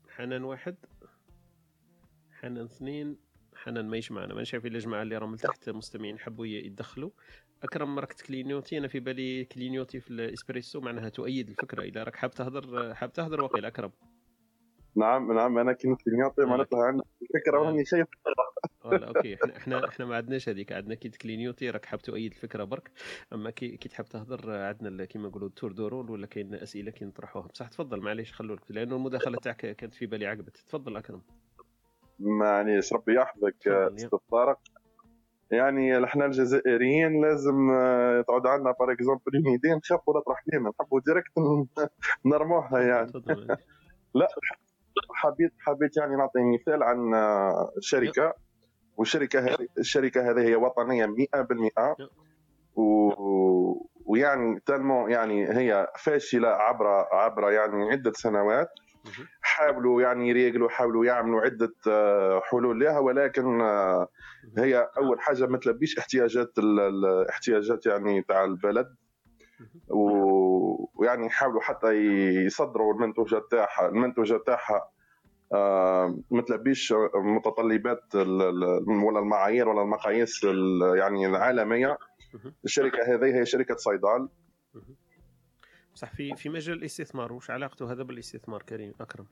حنان 0.10 0.44
واحد 0.44 0.76
حنان 2.32 2.64
اثنين 2.66 3.18
حنان 3.56 3.88
مايش 3.90 4.12
معنا 4.12 4.34
ما 4.34 4.40
عارف 4.54 4.66
إلا 4.66 4.76
الجماعه 4.78 5.02
اللي 5.02 5.18
راهم 5.18 5.36
لتحت 5.36 5.70
مستمعين 5.70 6.20
حبوا 6.20 6.46
ي- 6.46 6.66
يتدخلوا 6.66 7.10
أكرم 7.64 8.00
راك 8.00 8.14
تcligniotي. 8.14 8.78
أنا 8.78 8.88
في 8.88 9.00
بالي 9.00 9.46
clignoter 9.46 10.00
في 10.00 10.10
الإسبريسو 10.12 10.82
معناها 10.82 11.10
تؤيد 11.10 11.50
الفكرة 11.50 11.84
اذا 11.84 12.04
راك 12.04 12.16
حاب 12.16 12.32
تهضر 12.32 12.94
حاب 12.96 13.14
تهضر 13.14 13.44
وقيل 13.44 13.66
أكرم. 13.66 13.92
نعم 14.98 15.32
نعم 15.32 15.58
أنا 15.58 15.74
كنت 15.74 16.02
clignoter 16.02 16.42
معناتها 16.42 16.84
عندي. 16.84 17.04
فكره 17.34 17.58
راني 17.58 17.86
شايف. 17.86 18.08
ولا 18.86 19.08
OK. 19.08 19.36
إحنا 19.36 19.58
إحنا 19.58 19.88
إحنا 19.88 20.06
ما 20.06 20.16
عندناش 20.16 20.50
هذيك. 20.50 20.72
عندنا 20.72 20.96
كي 20.96 21.10
تcligniotي 21.10 21.70
راك 21.70 21.86
حاب 21.86 22.02
تؤيد 22.02 22.32
الفكرة 22.32 22.64
برك. 22.64 22.92
أما 23.34 23.50
كي 23.50 23.78
كي 23.78 23.90
تحب 23.90 24.06
تهضر 24.06 24.52
عندنا 24.52 25.06
كيما 25.06 25.28
نقولوا 25.28 25.48
ال 25.48 25.53
tour 25.53 25.72
de 25.72 25.88
rôle 25.88 26.12
ولا 26.12 26.28
كاين 26.28 26.56
أسئلة 26.56 26.92
كي 26.92 27.06
نطرحوها. 27.06 27.48
بصح 27.48 27.68
تفضل 27.68 28.02
معليش 28.02 28.34
خلوا 28.34 28.56
لك. 28.56 28.62
لأنه 28.70 28.96
المداخلة 28.96 29.38
تاعك 29.38 29.58
كانت 29.58 29.94
في 29.94 30.06
بالي 30.06 30.28
عقبت. 30.28 30.58
تفضل 30.58 30.98
أكرم. 30.98 31.22
معليش 32.20 32.94
ربي 32.94 33.16
يحفظك 33.16 33.68
آه،. 33.68 33.94
أستاذ 33.96 34.20
طارق. 34.32 34.60
يعني 35.52 36.04
إحنا 36.04 36.26
الجزائريين 36.26 37.22
لازم 37.22 37.72
آه، 37.72 38.22
تعود 38.22 38.48
عندنا 38.48 38.72
par 38.80 38.92
exemple 38.92 39.36
une 39.36 39.48
idée 39.48 39.74
نخافوا 39.76 40.14
لا 40.14 40.22
تروح 40.26 40.44
لينا 40.48 40.70
نحبوا 40.70 41.00
direct 41.06 41.32
نرموها 42.26 42.80
يعني. 42.80 43.12
لا. 44.16 44.28
حبيت 45.16 45.52
حبيت 45.60 45.98
يعني 45.98 46.16
نعطي 46.16 46.40
مثال 46.54 46.84
عن 46.84 47.14
آه، 47.14 47.72
شركة. 47.82 48.34
والشركة 48.98 49.40
هذه 49.40 49.68
الشركة 49.78 50.30
هذه 50.32 50.40
هي 50.48 50.56
وطنية 50.56 51.06
100% 51.06 51.96
و... 52.76 53.12
ويعني 54.06 54.60
تالمون 54.66 55.12
يعني 55.12 55.50
هي 55.50 55.88
فاشلة 56.00 56.48
عبر 56.48 56.88
عبر 57.12 57.52
يعني 57.52 57.92
عدة 57.92 58.12
سنوات. 58.16 58.68
حاولوا 59.42 60.02
يعني 60.02 60.30
يريقلوا 60.30 60.70
حاولوا 60.70 61.06
يعملوا 61.06 61.42
عدة 61.42 61.74
آه، 61.88 62.42
حلول 62.44 62.80
لها 62.80 63.00
ولكن 63.00 63.62
آه، 63.62 64.08
هي 64.58 64.90
أول 64.98 65.20
حاجة 65.22 65.46
ما 65.46 65.58
تلبيش 65.58 65.98
احتياجات 65.98 66.52
ال- 66.58 66.80
الاحتياجات 66.80 67.86
يعني 67.86 68.22
تاع 68.22 68.44
البلد. 68.44 68.96
و- 69.90 70.37
ويعني 70.96 71.26
يحاولوا 71.26 71.62
حتى 71.62 71.92
يصدروا 72.46 72.94
المنتوجات 72.94 73.52
تاعها. 73.52 73.90
المنتوجات 73.90 74.46
تاعها 74.46 74.90
آه، 75.54 76.20
ما 76.32 76.42
تلبيش 76.42 76.94
متطلبات 77.16 78.16
ولا 78.16 79.20
المعايير 79.20 79.70
ولا 79.70 79.82
المقاييس 79.82 80.44
ال- 80.44 80.98
يعني 80.98 81.26
العالمية. 81.28 81.98
الشركة 82.66 83.04
هذه 83.16 83.40
هي 83.40 83.46
شركة 83.46 83.76
صيدال. 83.76 84.30
بصح 85.94 86.14
في 86.16 86.36
في 86.36 86.50
مجال 86.50 86.78
الاستثمار. 86.78 87.34
وش 87.34 87.50
علاقته 87.52 87.92
هذا 87.92 88.04
بالاستثمار 88.04 88.62
كريم؟ 88.64 88.94
أكرم. 89.02 89.26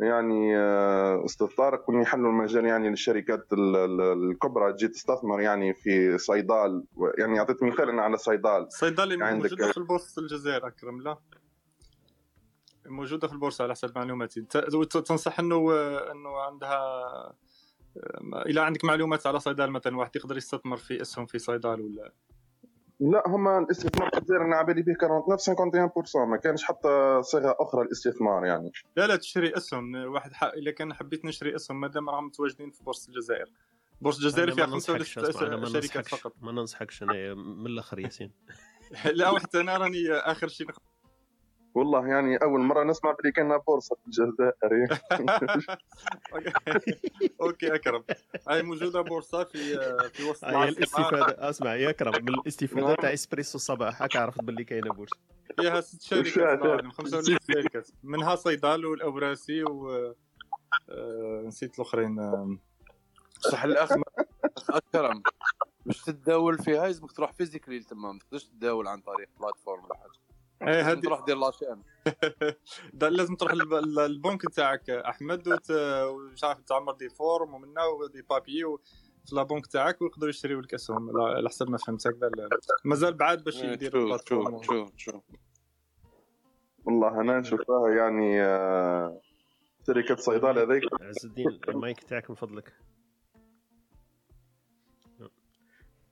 يعني 0.00 0.56
آه، 0.58 1.24
أستاذ 1.24 1.46
طارق 1.46 1.84
كون 1.84 2.02
يحلوا 2.02 2.30
المجال 2.30 2.64
يعني 2.64 2.90
للشركات 2.90 3.52
ال- 3.52 3.76
ال- 3.76 4.00
الكبرى 4.30 4.72
تجي 4.72 4.88
تستثمر 4.88 5.40
يعني 5.40 5.74
في 5.74 6.18
صيدال. 6.18 6.84
يعني 7.18 7.38
اعطيت 7.38 7.62
مثال 7.62 8.00
على 8.00 8.16
صيدال. 8.16 8.62
الصيدلي 8.66 9.24
عندك- 9.24 9.42
موجودة 9.52 9.72
في 9.72 9.78
البورصة 9.78 10.22
الجزائر 10.22 10.66
أكرم 10.66 11.00
لا. 11.00 11.18
موجودة 12.86 13.28
في 13.28 13.34
البورصة 13.34 13.62
على 13.64 13.72
حسب 13.72 13.98
معلوماتي. 13.98 14.40
تنصح 15.06 15.40
إنه 15.40 15.56
إنه 16.12 16.36
عندها 16.40 16.82
إلى 18.46 18.60
عندك 18.60 18.84
معلومات 18.84 19.26
على 19.26 19.40
صيدال 19.40 19.70
مثلا 19.70 19.96
واحد 19.96 20.16
يقدر 20.16 20.36
يستثمر 20.36 20.76
في 20.76 21.00
اسهم 21.02 21.26
في 21.26 21.38
صيدال 21.38 21.80
ولا 21.80 22.12
لا 23.00 23.22
هما 23.26 23.58
الاستثمار 23.58 24.10
في 24.10 24.18
الجزائر 24.18 24.42
أنا 24.44 24.56
على 24.56 24.66
بالي 24.66 24.82
به 24.82 24.94
49 24.94 25.70
51% 26.26 26.28
ما 26.28 26.36
كانش 26.36 26.64
حتى 26.64 27.20
صيغة 27.22 27.56
أخرى 27.60 27.84
للاستثمار 27.84 28.44
يعني. 28.44 28.72
لا 28.96 29.06
لا 29.06 29.16
تشتري 29.16 29.56
اسهم. 29.56 29.94
واحد 29.94 30.32
ح... 30.32 30.44
اذا 30.44 30.70
كان 30.70 30.94
حبيت 30.94 31.24
نشري 31.24 31.56
اسهم 31.56 31.80
مادام 31.80 32.10
راهم 32.10 32.26
متواجدين 32.26 32.70
في 32.70 32.84
بورصة 32.84 33.08
الجزائر. 33.08 33.50
بورصة 34.00 34.18
الجزائر 34.18 34.50
فيها 34.52 34.66
ما 34.66 34.72
ننصحكش 34.72 35.18
خمسة 35.18 35.30
أسمع، 35.30 35.46
أنا 35.48 35.56
ما 35.56 35.66
شركات 35.66 35.96
ننصحكش. 35.96 36.14
فقط. 36.20 36.32
ما 36.40 36.52
ننصحكش 36.52 37.02
أنا 37.02 37.34
من 37.34 37.66
الآخر 37.66 37.98
ياسين. 37.98 38.30
لا 39.14 39.30
وحتى 39.30 39.60
أنا 39.60 39.76
راني 39.76 40.12
آخر 40.12 40.48
شيء 40.48 40.68
نخ- 40.68 40.78
والله 41.78 42.06
يعني 42.06 42.36
أول 42.36 42.60
مرة 42.60 42.84
نسمع 42.84 43.12
بلي 43.22 43.32
كان 43.32 43.58
بورصة 43.58 43.96
في 43.96 44.02
الجزائر 44.06 44.86
أوكي. 47.40 47.74
أكرم. 47.74 48.04
هاي 48.48 48.62
موجودة 48.62 49.00
بورصة 49.00 49.44
في 49.44 49.58
في 50.12 50.24
وسط 50.24 50.44
هي. 50.44 50.68
الاستفادة. 50.68 51.50
أسمع 51.50 51.74
يا 51.74 51.90
أكرم 51.90 52.24
من 52.24 52.34
الاستفاده 52.34 52.94
تاع 52.94 53.12
إسبريسو 53.12 53.58
الصباح 53.58 54.02
هكا 54.02 54.20
عرفت 54.20 54.42
باللي 54.44 54.64
كاينة 54.64 54.90
بورصة. 54.92 55.16
فيها 55.60 55.80
ست 55.80 56.02
شركات 56.02 57.88
منها 58.02 58.34
صيدال 58.34 58.86
والأوراسي 58.86 59.62
و 59.64 59.90
آه، 60.90 61.42
نسيت 61.46 61.74
الأخرين. 61.74 62.18
آه، 62.18 62.56
صح 63.40 63.64
الأخ 63.64 63.92
أكرم 64.70 65.22
باش 65.86 66.02
تتداول 66.02 66.58
فيها 66.58 66.82
لازمك 66.86 67.12
تروح 67.12 67.32
physiquement 67.32 67.80
تما 67.80 68.12
ما 68.12 68.18
تقدرش 68.18 68.44
تتداول 68.44 68.86
عن 68.88 69.00
طريق 69.00 69.28
plateforme 69.40 69.84
ولا 69.84 69.94
حاجة. 69.94 70.27
إيه 70.62 70.90
هذه 70.92 71.00
تروح 71.00 71.20
دير 71.24 71.36
la 71.36 71.46
chaîne. 71.46 71.82
لازم 73.16 73.34
تروح 73.34 73.52
البنك 73.98 74.42
تاعك 74.54 74.90
أحمد. 74.90 75.58
ومش 76.10 76.44
عارف 76.44 76.60
تعمر 76.60 76.92
des 76.92 77.08
formes 77.08 77.54
ومنها 77.54 77.84
و 77.84 77.94
des 77.94 78.22
papiers 78.22 78.64
و... 78.64 78.80
في 79.26 79.34
la 79.34 79.42
banque 79.42 79.66
تاعك 79.66 80.02
ويقدروا 80.02 80.30
يشريوا 80.30 80.62
لك 80.62 80.74
اسهم 80.74 81.20
على 81.20 81.48
حسب 81.48 81.70
ما 81.70 81.78
فهمت 81.78 82.06
هكذا 82.06 82.26
ال- 82.26 82.48
مازال 82.84 83.14
بعاد 83.14 83.44
باش 83.44 83.62
إيه، 83.62 83.70
يدير 83.72 83.90
شوف 83.90 84.00
ال 84.02 84.07
plateforme 84.07 84.62
شوف 84.62 84.74
شوف 84.76 84.92
شوف. 84.96 85.22
والله 86.84 87.20
أنا 87.20 87.38
نشوفها 87.38 87.88
يعني 87.88 88.42
آه، 88.42 89.20
شركة 89.86 90.16
صيدال 90.16 90.58
هذيك. 90.58 90.82
عز 91.00 91.24
الدين 91.26 91.60
المايك 91.68 92.00
تاعك 92.02 92.30
من 92.30 92.36
فضلك 92.36 92.72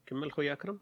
كمل 0.06 0.32
خويا 0.32 0.52
أكرم. 0.52 0.80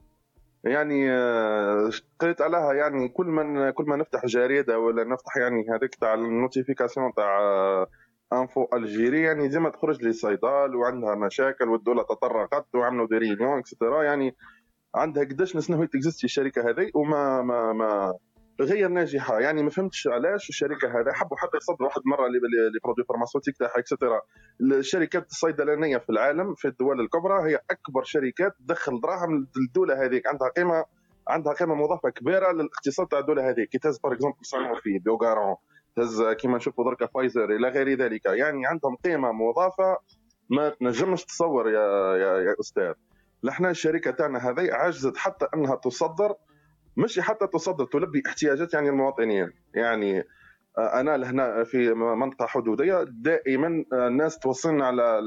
يعني 0.65 1.11
آه، 1.13 1.91
قريت 2.21 2.41
عليها 2.41 2.73
يعني 2.73 3.09
كل 3.09 3.27
ما 3.27 3.71
كل 3.71 3.85
ما 3.85 3.97
نفتح 3.97 4.27
جريدة 4.27 4.79
ولا 4.79 5.05
نفتح 5.05 5.37
يعني 5.37 5.67
هذيك 5.71 5.95
تاع 5.95 6.15
ال 6.15 6.22
notification 6.22 7.15
تاع 7.15 7.41
آه، 7.41 7.87
إنفو 8.33 8.67
ألجيري 8.75 9.23
يعني 9.23 9.49
ديما 9.49 9.71
تخرج 9.71 10.05
لي 10.05 10.13
صيدال 10.13 10.77
وعندها 10.77 11.15
مشاكل 11.15 11.69
والدولة 11.69 12.03
تطرقت 12.03 12.75
وعملوا 12.75 13.07
des 13.07 13.19
réunions 13.19 13.59
extra 13.59 14.03
يعني 14.03 14.37
عندها 14.95 15.25
قداش 15.25 15.55
ناس 15.55 15.71
نهوي 15.71 15.87
تexisti 15.87 16.25
الشركة 16.25 16.71
هذه 16.71 16.91
وما 16.95 17.43
ما 17.43 17.73
ما 17.73 18.15
غير 18.61 18.89
ناجحة. 18.89 19.41
يعني 19.41 19.63
ما 19.63 19.71
فهمتش 19.71 20.07
علاش 20.07 20.49
الشركة 20.49 20.89
هذه 20.89 21.13
حبوا 21.13 21.37
حتى 21.37 21.57
يصدروا 21.57 21.89
واحد 21.89 22.01
مرة 22.07 22.29
les 22.29 22.39
produits 22.85 23.05
pharmaceutiques 23.09 23.57
تاعها 23.59 23.79
extra 23.79 24.21
الشركات 24.61 25.27
الصيدلانية 25.31 25.99
في 25.99 26.11
العالم 26.11 26.55
في 26.55 26.69
الدول 26.69 27.01
الكبرى 27.01 27.51
هي 27.51 27.61
أكبر 27.71 28.03
شركات 28.05 28.53
تدخل 28.59 29.01
دراهم 29.01 29.49
للدولة 29.57 30.05
هذيك. 30.05 30.27
عندها 30.27 30.49
قيمه 30.49 30.85
عندها 31.29 31.53
قيمة 31.53 31.75
مضافة 31.75 32.11
كبيرة 32.11 32.53
للاقتصاد 32.53 33.07
تاع 33.07 33.19
الدولة 33.19 33.51
هذيك. 33.51 33.69
كي 33.69 33.79
تهز 33.79 33.99
par 33.99 34.13
exemple 34.13 34.37
سانوفي 34.43 34.99
بيوغارون 34.99 35.57
تهز 35.97 36.23
كيما 36.23 36.57
نشوفوا 36.57 36.85
دركا 36.85 37.07
فايزر 37.07 37.45
إلى 37.45 37.69
غير 37.69 37.99
ذلك. 37.99 38.27
يعني 38.27 38.67
عندهم 38.67 38.97
قيمة 38.97 39.33
مضافة 39.33 39.99
ما 40.51 40.69
تنجمش 40.69 41.25
تصور 41.25 41.69
يا 41.69 42.17
يا, 42.17 42.39
يا 42.39 42.55
أستاذ. 42.61 42.93
لحنا 43.43 43.71
الشركة 43.71 44.11
تاعنا 44.11 44.39
هذه 44.51 44.75
عجزت 44.75 45.17
حتى 45.17 45.47
أنها 45.55 45.75
تصدر 45.77 46.35
مش 46.97 47.21
حتى 47.21 47.47
تصدر 47.47 47.85
تلبي 47.85 48.23
احتياجات 48.27 48.75
يعني 48.75 48.89
المواطنين. 48.89 49.53
يعني 49.75 50.19
آه، 50.79 51.01
أنا 51.01 51.17
لهنا 51.17 51.65
في 51.65 51.95
منطقة 51.95 52.47
حدودية 52.47 53.05
دائما 53.09 53.85
الناس 53.93 54.39
توصلنا 54.39 54.87
على 54.87 55.21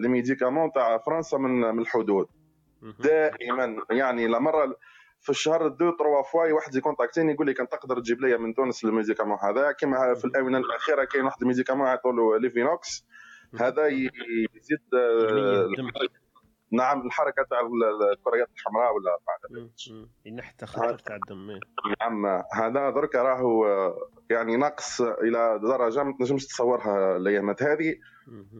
les 0.00 0.08
médicaments 0.08 0.72
تاع 0.72 0.98
فرنسا 0.98 1.38
من 1.38 1.78
الحدود. 1.78 2.26
دائما 2.98 3.76
يعني 3.90 4.26
لا 4.26 4.38
مرة 4.38 4.76
في 5.20 5.30
الشهر 5.30 5.68
deux 5.68 5.90
trois 5.90 6.22
fois 6.22 6.52
واحد 6.52 6.74
يcontactيني 6.74 7.32
يقول 7.32 7.46
لي 7.46 7.54
كان 7.54 7.68
تقدر 7.68 8.00
تجيب 8.00 8.20
لي 8.20 8.38
من 8.38 8.54
تونس 8.54 8.84
ال 8.84 8.89
médicament 8.89 9.38
هذا. 9.42 9.72
كما 9.72 10.14
في 10.14 10.24
الآونة 10.24 10.58
الأخيرة 10.58 11.04
كاين 11.04 11.24
واحد 11.24 11.42
ال 11.42 11.46
médicament 11.46 11.86
يعطوا 11.86 12.12
له 12.12 12.38
Lovenox 12.38 13.06
هذا 13.60 13.86
يزيد 13.86 14.80
آه، 14.94 15.68
نعم 16.72 17.06
الحركة 17.06 17.42
تاع 17.50 17.60
الكريات 18.12 18.48
الحمراء 18.56 18.94
ولا 18.94 19.18
بعد 19.26 19.40
حتى 20.40 20.66
خطر 20.66 20.98
تاع 20.98 21.16
الدم. 21.16 21.60
نعم 22.00 22.42
هذا 22.52 22.90
درك 22.90 23.14
راهو 23.14 23.66
يعني 24.30 24.56
نقص 24.56 25.00
إلى 25.00 25.60
درجة 25.62 26.02
ما 26.02 26.16
تنجمش 26.18 26.46
تصورها 26.46 27.16
الأيامات 27.16 27.62
هذه. 27.62 27.96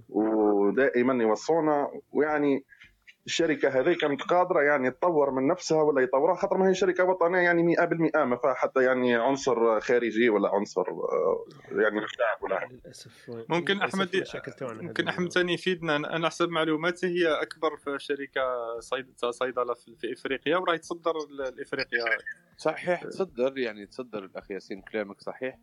ودائما 0.09 1.22
يوصونا 1.22 1.90
ويعني 2.12 2.64
الشركة 3.26 3.68
هذه 3.68 3.96
كانت 4.00 4.22
قادرة 4.22 4.60
يعني 4.62 4.90
تطور 4.90 5.30
من 5.30 5.46
نفسها 5.46 5.82
ولا 5.82 6.02
يطورها 6.02 6.34
خاطر 6.34 6.58
ما 6.58 6.68
هي 6.68 6.74
شركة 6.74 7.04
وطنية 7.04 7.38
يعني 7.38 7.76
100% 7.76 8.16
ما 8.16 8.36
فيها 8.36 8.54
حتى 8.54 8.84
يعني 8.84 9.14
عنصر 9.14 9.80
خارجي 9.80 10.30
ولا 10.30 10.48
عنصر 10.48 10.82
آه، 10.90 11.44
يعني 11.70 12.00
ولا 12.42 12.68
للأسف. 12.70 13.30
ممكن 13.48 13.82
أحمد 13.82 14.24
ممكن 14.62 15.08
أحمد 15.08 15.32
ثاني 15.32 15.54
يفيدنا. 15.54 15.96
أنا 15.96 16.28
حسب 16.28 16.48
معلوماتي 16.48 17.06
هي 17.06 17.42
أكبر 17.42 17.76
في 17.76 17.98
شركة 17.98 18.42
صيد 18.80 19.24
صيدلة 19.30 19.74
في 19.74 20.12
إفريقيا 20.12 20.56
وراهي 20.56 20.78
تصدر 20.78 21.12
لافريقيا 21.30 22.04
صحيح 22.56 23.04
تصدر 23.04 23.58
يعني 23.58 23.86
تصدر 23.86 24.24
الأخ 24.24 24.50
ياسين 24.50 24.82
كلامك 24.82 25.20
صحيح. 25.20 25.58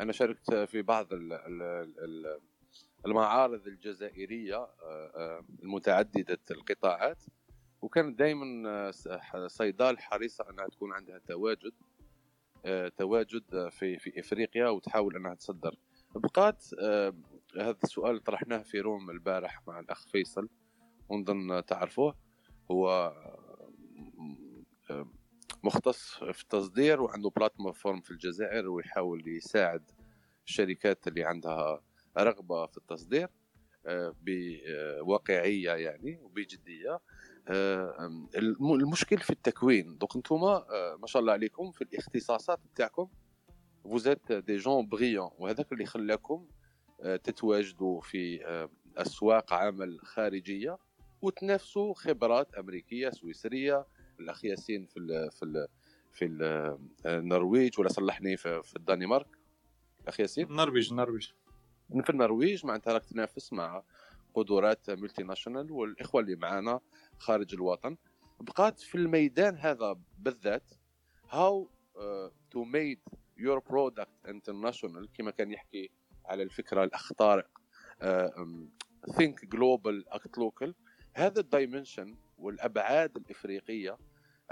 أنا 0.00 0.12
شاركت 0.12 0.54
في 0.54 0.82
بعض 0.82 1.12
ال 1.12 1.32
ال 1.32 1.62
ال 1.98 2.40
المعارض 3.06 3.66
الجزائرية 3.66 4.56
آه، 4.56 4.70
آه، 4.82 5.44
المتعددة 5.62 6.38
القطاعات. 6.50 7.24
وكانت 7.82 8.18
دائما 8.18 8.68
آه، 8.68 9.46
صيدال 9.46 9.98
حريصة 9.98 10.50
أنها 10.50 10.66
تكون 10.68 10.92
عندها 10.92 11.18
تواجد 11.18 11.72
تواجد 12.96 13.68
في 13.68 13.98
في 13.98 14.20
إفريقيا 14.20 14.68
وتحاول 14.68 15.16
أنها 15.16 15.34
تصدر. 15.34 15.76
بقات 16.14 16.64
هذا 17.60 17.78
السؤال 17.84 18.24
طرحناه 18.24 18.62
في 18.62 18.80
روم 18.80 19.10
البارح 19.10 19.60
مع 19.66 19.80
الأخ 19.80 20.06
فيصل 20.06 20.48
ونظن 21.08 21.64
تعرفوه 21.66 22.14
هو 22.70 23.12
مختص 25.64 26.14
في 26.14 26.42
التصدير 26.42 27.02
وعنده 27.02 27.30
بلاتفورم 27.30 28.00
في 28.00 28.10
الجزائر 28.10 28.68
ويحاول 28.68 29.28
يساعد 29.28 29.90
الشركات 30.46 31.08
اللي 31.08 31.24
عندها 31.24 31.80
رغبة 32.18 32.66
في 32.66 32.76
التصدير 32.78 33.28
آه، 33.86 34.14
بواقعية 34.22 35.70
يعني 35.70 36.18
وبجدية. 36.22 37.00
آه، 37.48 38.26
المشكل 38.62 39.18
في 39.18 39.30
التكوين. 39.30 39.98
donc 39.98 40.16
أنتم 40.16 40.34
آه، 40.44 40.96
ما 41.00 41.06
شاء 41.06 41.20
الله 41.20 41.32
عليكم 41.32 41.70
في 41.72 41.82
الاختصاصات 41.82 42.60
بتاعكم 42.74 43.08
vous 43.84 44.08
êtes 44.08 44.32
des 44.32 44.56
gens 44.56 44.88
brillants 44.88 45.30
وهذاك 45.38 45.72
اللي 45.72 45.86
خلاكم 45.86 46.46
تتواجدوا 47.24 48.00
في 48.00 48.40
أسواق 48.96 49.52
عمل 49.52 50.00
خارجية 50.00 50.78
وتنافسوا 51.22 51.94
خبرات 51.94 52.54
أمريكية 52.54 53.10
سويسرية 53.10 53.86
الاخ 54.20 54.44
ياسين 54.44 54.86
في 54.86 54.96
ال 54.96 55.30
في 55.30 55.44
ال 55.44 55.68
في 56.12 56.24
النرويج 57.06 57.80
ولا 57.80 57.88
صلحني 57.88 58.36
في 58.36 58.72
الدنمارك. 58.76 59.26
الاخ 60.02 60.20
ياسين 60.20 60.50
النرويج 60.50 60.90
النرويج. 60.90 61.28
في 61.88 62.10
النرويج 62.10 62.66
معناتها 62.66 62.92
راك 62.92 63.04
تنافس 63.04 63.52
مع 63.52 63.82
قدرات 64.34 64.90
multinational 64.90 65.72
والإخوة 65.72 66.20
اللي 66.20 66.36
معانا 66.36 66.80
خارج 67.18 67.54
الوطن. 67.54 67.96
بقات 68.40 68.80
في 68.80 68.94
الميدان 68.94 69.58
هذا 69.58 69.96
بالذات 70.18 70.70
how 71.30 71.70
to 72.50 72.64
made 72.64 73.00
your 73.36 73.58
product 73.58 74.26
international 74.28 75.08
كما 75.12 75.30
كان 75.30 75.52
يحكي 75.52 75.90
على 76.24 76.42
الفكرة 76.42 76.84
الاخ 76.84 77.12
طارق 77.12 77.60
think 79.16 79.44
global 79.44 80.08
act 80.08 80.38
local 80.38 80.74
هذا 81.14 81.40
ال 81.40 81.48
dimension 81.48 82.16
والأبعاد 82.38 83.16
الإفريقية 83.16 83.98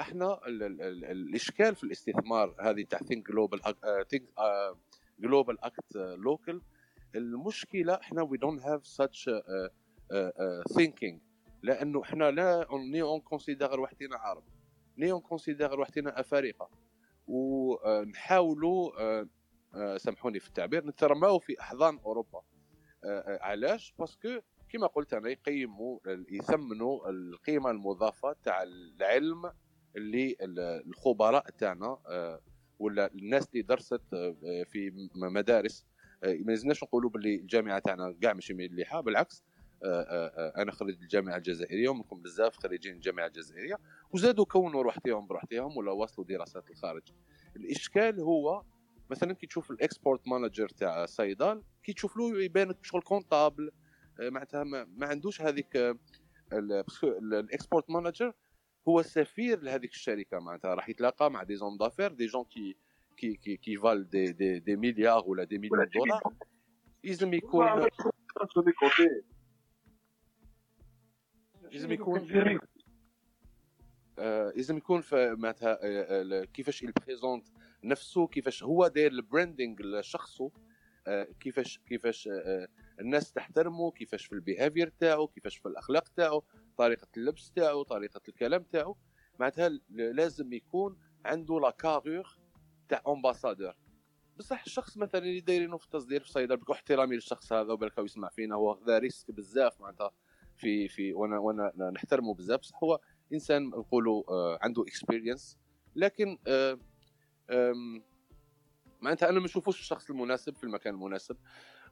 إحنا 0.00 0.46
ال 0.46 0.62
ال 0.62 0.82
ال 0.82 1.04
الإشكال 1.04 1.74
في 1.74 1.84
الاستثمار 1.84 2.56
هذه 2.60 2.82
تاع 2.82 2.98
think 2.98 3.28
global 3.28 3.60
think 4.10 4.28
global 5.18 5.64
act 5.64 5.96
local 5.96 6.62
المشكلة 7.14 7.94
إحنا 7.94 8.22
we 8.22 8.38
don't 8.38 8.62
have 8.62 8.86
such 8.86 9.30
thinking 10.76 11.20
لأنه 11.62 12.02
إحنا 12.02 12.30
لا 12.30 12.66
ni 12.92 13.02
on 13.02 13.20
considère 13.20 13.80
وحدنا 13.80 14.16
عرب. 14.16 14.44
ni 14.98 15.12
on 15.12 15.20
considère 15.20 15.80
وحدنا 15.80 16.20
أفارقة. 16.20 16.70
ونحاولوا 17.26 18.90
uh, 18.90 19.26
uh, 19.74 19.96
سامحوني 19.96 20.40
في 20.40 20.48
التعبير 20.48 20.86
نترماو 20.86 21.38
في 21.38 21.60
أحضان 21.60 21.98
أوروبا. 21.98 22.42
علاش؟ 23.40 23.94
باسكو 23.98 24.40
كما 24.68 24.86
قلت 24.86 25.14
أنا 25.14 25.28
يقيموا 25.28 25.98
يثمنوا 26.30 27.10
القيمة 27.10 27.70
المضافة 27.70 28.36
تاع 28.44 28.62
العلم 28.62 29.52
اللي 29.96 30.36
الخبراء 30.86 31.50
تاعنا 31.50 31.98
ولا 32.78 33.06
الناس 33.14 33.48
اللي 33.48 33.62
درست 33.62 34.02
في 34.66 35.08
مدارس 35.14 35.86
آه، 35.86 35.91
ما 36.22 36.50
لازمناش 36.50 36.82
نقولوا 36.82 37.10
باللي 37.10 37.34
الجامعة 37.34 37.78
تاعنا 37.78 38.14
كاع 38.22 38.32
ماشي 38.32 38.54
مليحة 38.54 39.00
بالعكس 39.00 39.42
آه، 39.84 40.02
آه، 40.02 40.62
أنا 40.62 40.72
خريج 40.72 41.02
الجامعة 41.02 41.36
الجزائرية 41.36 41.88
ومنكم 41.88 42.22
بزاف 42.22 42.56
خريجين 42.56 42.94
الجامعة 42.94 43.26
الجزائرية 43.26 43.78
وزادوا 44.10 44.44
كونوا 44.44 44.82
روحتهم 44.82 45.26
بروحتهم 45.26 45.76
ولا 45.76 45.92
وصلوا 45.92 46.26
دراسات 46.26 46.70
الخارج. 46.70 47.02
الإشكال 47.56 48.20
هو 48.20 48.62
مثلا 49.10 49.32
كي 49.32 49.46
تشوف 49.46 49.70
ال 49.70 49.78
export 49.78 50.28
manager 50.28 50.68
تاع 50.68 51.06
صيدال 51.06 51.62
كي 51.82 51.92
تشوف 51.92 52.16
له 52.16 52.42
يبان 52.42 52.74
شغل 52.82 53.02
comptable 53.02 53.70
معناتها 54.20 54.64
ما 54.64 55.06
عندوش 55.06 55.42
هذيك 55.42 55.96
ال 56.52 56.72
export 56.72 57.90
manager 57.90 58.32
هو 58.88 59.02
سفير 59.02 59.62
لهذيك 59.62 59.90
الشركة 59.90 60.38
معناتها 60.38 60.74
راح 60.74 60.88
يتلاقى 60.88 61.30
مع 61.30 61.42
des 61.42 61.56
hommes 61.56 61.76
d'affaires 61.76 62.12
des 62.12 62.26
gens 62.26 62.44
qui 62.44 62.76
qui, 63.16 63.38
qui, 63.38 63.58
qui 63.58 63.76
valent 63.76 64.04
des, 64.04 64.32
des, 64.32 64.60
des 64.60 64.76
milliards 64.76 65.28
ولا 65.28 65.44
des 65.44 65.58
millions 65.58 65.84
de 65.84 65.90
dollars 65.98 66.22
لازم 67.04 67.34
يكون 67.34 67.66
لازم 71.72 71.92
يكون 71.92 72.20
لازم 74.56 74.76
يكون 74.76 75.00
في 75.00 75.34
معناتها 75.38 76.44
كيفاش 76.44 76.82
ي 76.82 76.89
présente 76.89 77.48
نفسه 77.84 78.26
كيفاش 78.26 78.62
هو 78.62 78.88
داير 78.88 79.10
ال 79.12 79.20
branding 79.20 79.82
لشخصه 79.82 80.50
كيفاش 81.40 81.78
كيفاش 81.78 82.28
الناس 83.00 83.32
تحترمه 83.32 83.90
كيفاش 83.90 84.26
في 84.26 84.32
ال 84.32 84.38
behavior 84.38 84.88
تاعو 84.88 85.26
كيفاش 85.26 85.56
في 85.56 85.66
الاخلاق 85.66 86.08
تاعو 86.08 86.44
طريقه 86.76 87.08
اللبس 87.16 87.52
تاعو 87.52 87.82
طريقه 87.82 88.20
الكلام 88.28 88.62
تاعو 88.62 88.96
معناتها 89.38 89.68
لازم 89.88 90.52
يكون 90.52 90.98
عنده 91.24 91.60
la 91.60 91.70
carrure 91.70 92.41
تاع 92.92 93.02
ambassadeur 93.08 93.74
بصح 94.36 94.62
الشخص 94.66 94.96
مثلا 94.96 95.20
اللي 95.20 95.40
دايرينه 95.40 95.76
في 95.76 95.84
التصدير 95.84 96.20
في 96.20 96.30
صيدلة 96.30 96.54
بكل 96.54 96.72
احترامي 96.72 97.14
للشخص 97.14 97.52
هذا 97.52 97.72
وبالك 97.72 97.98
يسمع 97.98 98.28
فينا 98.28 98.54
هو 98.54 98.78
ذا 98.86 98.98
risque 98.98 99.30
بزاف 99.30 99.80
معناتها 99.80 100.10
في 100.56 100.88
في 100.88 101.12
وأنا 101.12 101.38
وأنا 101.38 101.90
نحترمه 101.94 102.34
بزاف. 102.34 102.60
بصح 102.60 102.84
هو 102.84 103.00
إنسان 103.32 103.62
نقولوا 103.62 104.22
آه، 104.28 104.58
عنده 104.62 104.82
اكسبيرينس 104.82 105.58
لكن 105.96 106.38
آه، 106.46 106.78
معناتها 109.00 109.28
أنا 109.28 109.38
ما 109.38 109.44
نشوفوش 109.44 109.80
الشخص 109.80 110.10
المناسب 110.10 110.56
في 110.56 110.64
المكان 110.64 110.94
المناسب 110.94 111.36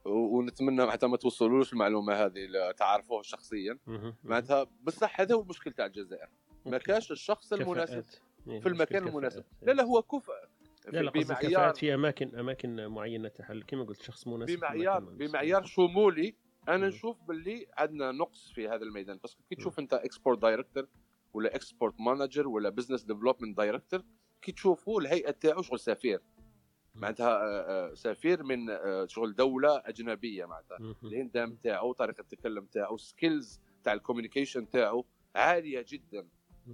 ونتمنى 0.04 0.84
معناتها 0.86 1.06
ما 1.06 1.16
توصلوش 1.16 1.72
المعلومة 1.72 2.12
هذه 2.12 2.72
تعرفوه 2.76 3.22
شخصيا. 3.22 3.78
معناتها 4.24 4.66
بصح 4.82 5.20
هذا 5.20 5.34
هو 5.34 5.42
المشكل 5.42 5.72
تاع 5.72 5.86
الجزائر. 5.86 6.28
ما. 6.66 6.78
كاش 6.78 7.12
الشخص. 7.12 7.52
المناسب 7.52 8.04
يعني 8.46 8.60
في 8.60 8.68
المكان. 8.68 9.08
المناسب. 9.08 9.44
لا 9.62 9.72
لا 9.72 9.82
هو 9.82 10.02
كفء. 10.02 10.32
لا 10.88 11.00
لا 11.00 11.10
كفاءات 11.10 11.76
في 11.76 11.94
اماكن 11.94 12.36
أماكن 12.36 12.86
معينة 12.86 13.28
تحل. 13.28 13.62
كما 13.62 13.84
قلت 13.84 14.02
شخص 14.02 14.26
مناسب 14.26 14.56
بمعيار. 14.56 15.00
بمعيار 15.00 15.64
شمولي 15.64 16.34
أنا 16.68 16.88
نشوف 16.88 17.22
باللي 17.22 17.66
عندنا 17.78 18.12
نقص 18.12 18.52
في 18.52 18.68
هذا 18.68 18.82
الميدان. 18.82 19.18
بس 19.24 19.36
كي 19.48 19.54
تشوف 19.54 19.78
أنت 19.78 19.94
export 19.94 20.38
director 20.38 20.88
ولا 21.32 21.56
export 21.56 22.00
manager 22.00 22.48
ولا 22.48 22.68
business 22.68 23.02
development 23.04 23.56
director 23.56 24.02
كي 24.42 24.52
تشوفوا 24.52 25.00
الهيئة 25.00 25.30
تاعو 25.30 25.62
شغل 25.62 25.80
سفير. 25.80 26.20
معناتها 26.94 27.28
آه، 27.28 27.90
آه، 27.90 27.94
سفير 27.94 28.42
من 28.42 28.70
آه، 28.70 29.06
شغل 29.06 29.34
دولة 29.34 29.82
أجنبية 29.84 30.44
معناتها. 30.44 30.78
الاندام 31.04 31.54
تاعو 31.54 31.92
طريقة 31.92 32.20
التكلم 32.20 32.64
تاعو 32.64 32.96
skills 32.96 33.60
تاع 33.84 33.92
ال 33.92 33.98
communication 33.98 34.70
تاعو 34.70 35.06
عالية 35.34 35.84
جدا. 35.88 36.28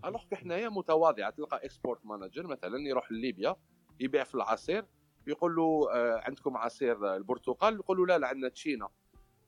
alors 0.04 0.24
حنايا 0.34 0.68
متواضعة 0.68 1.30
تلقى 1.30 1.64
export 1.64 2.06
manager 2.06 2.46
مثلا 2.46 2.78
يروح 2.88 3.12
لليبيا 3.12 3.56
يبيع 4.01 4.24
في 4.24 4.35
العصير 4.35 4.85
يقول 5.27 5.56
له 5.56 5.89
آه، 5.93 6.20
عندكم 6.24 6.56
عصير 6.56 7.16
البرتقال؟ 7.16 7.74
يقول 7.74 7.98
له 7.98 8.06
لا 8.06 8.18
لا 8.18 8.27
عندنا 8.27 8.48
تشينا. 8.48 8.89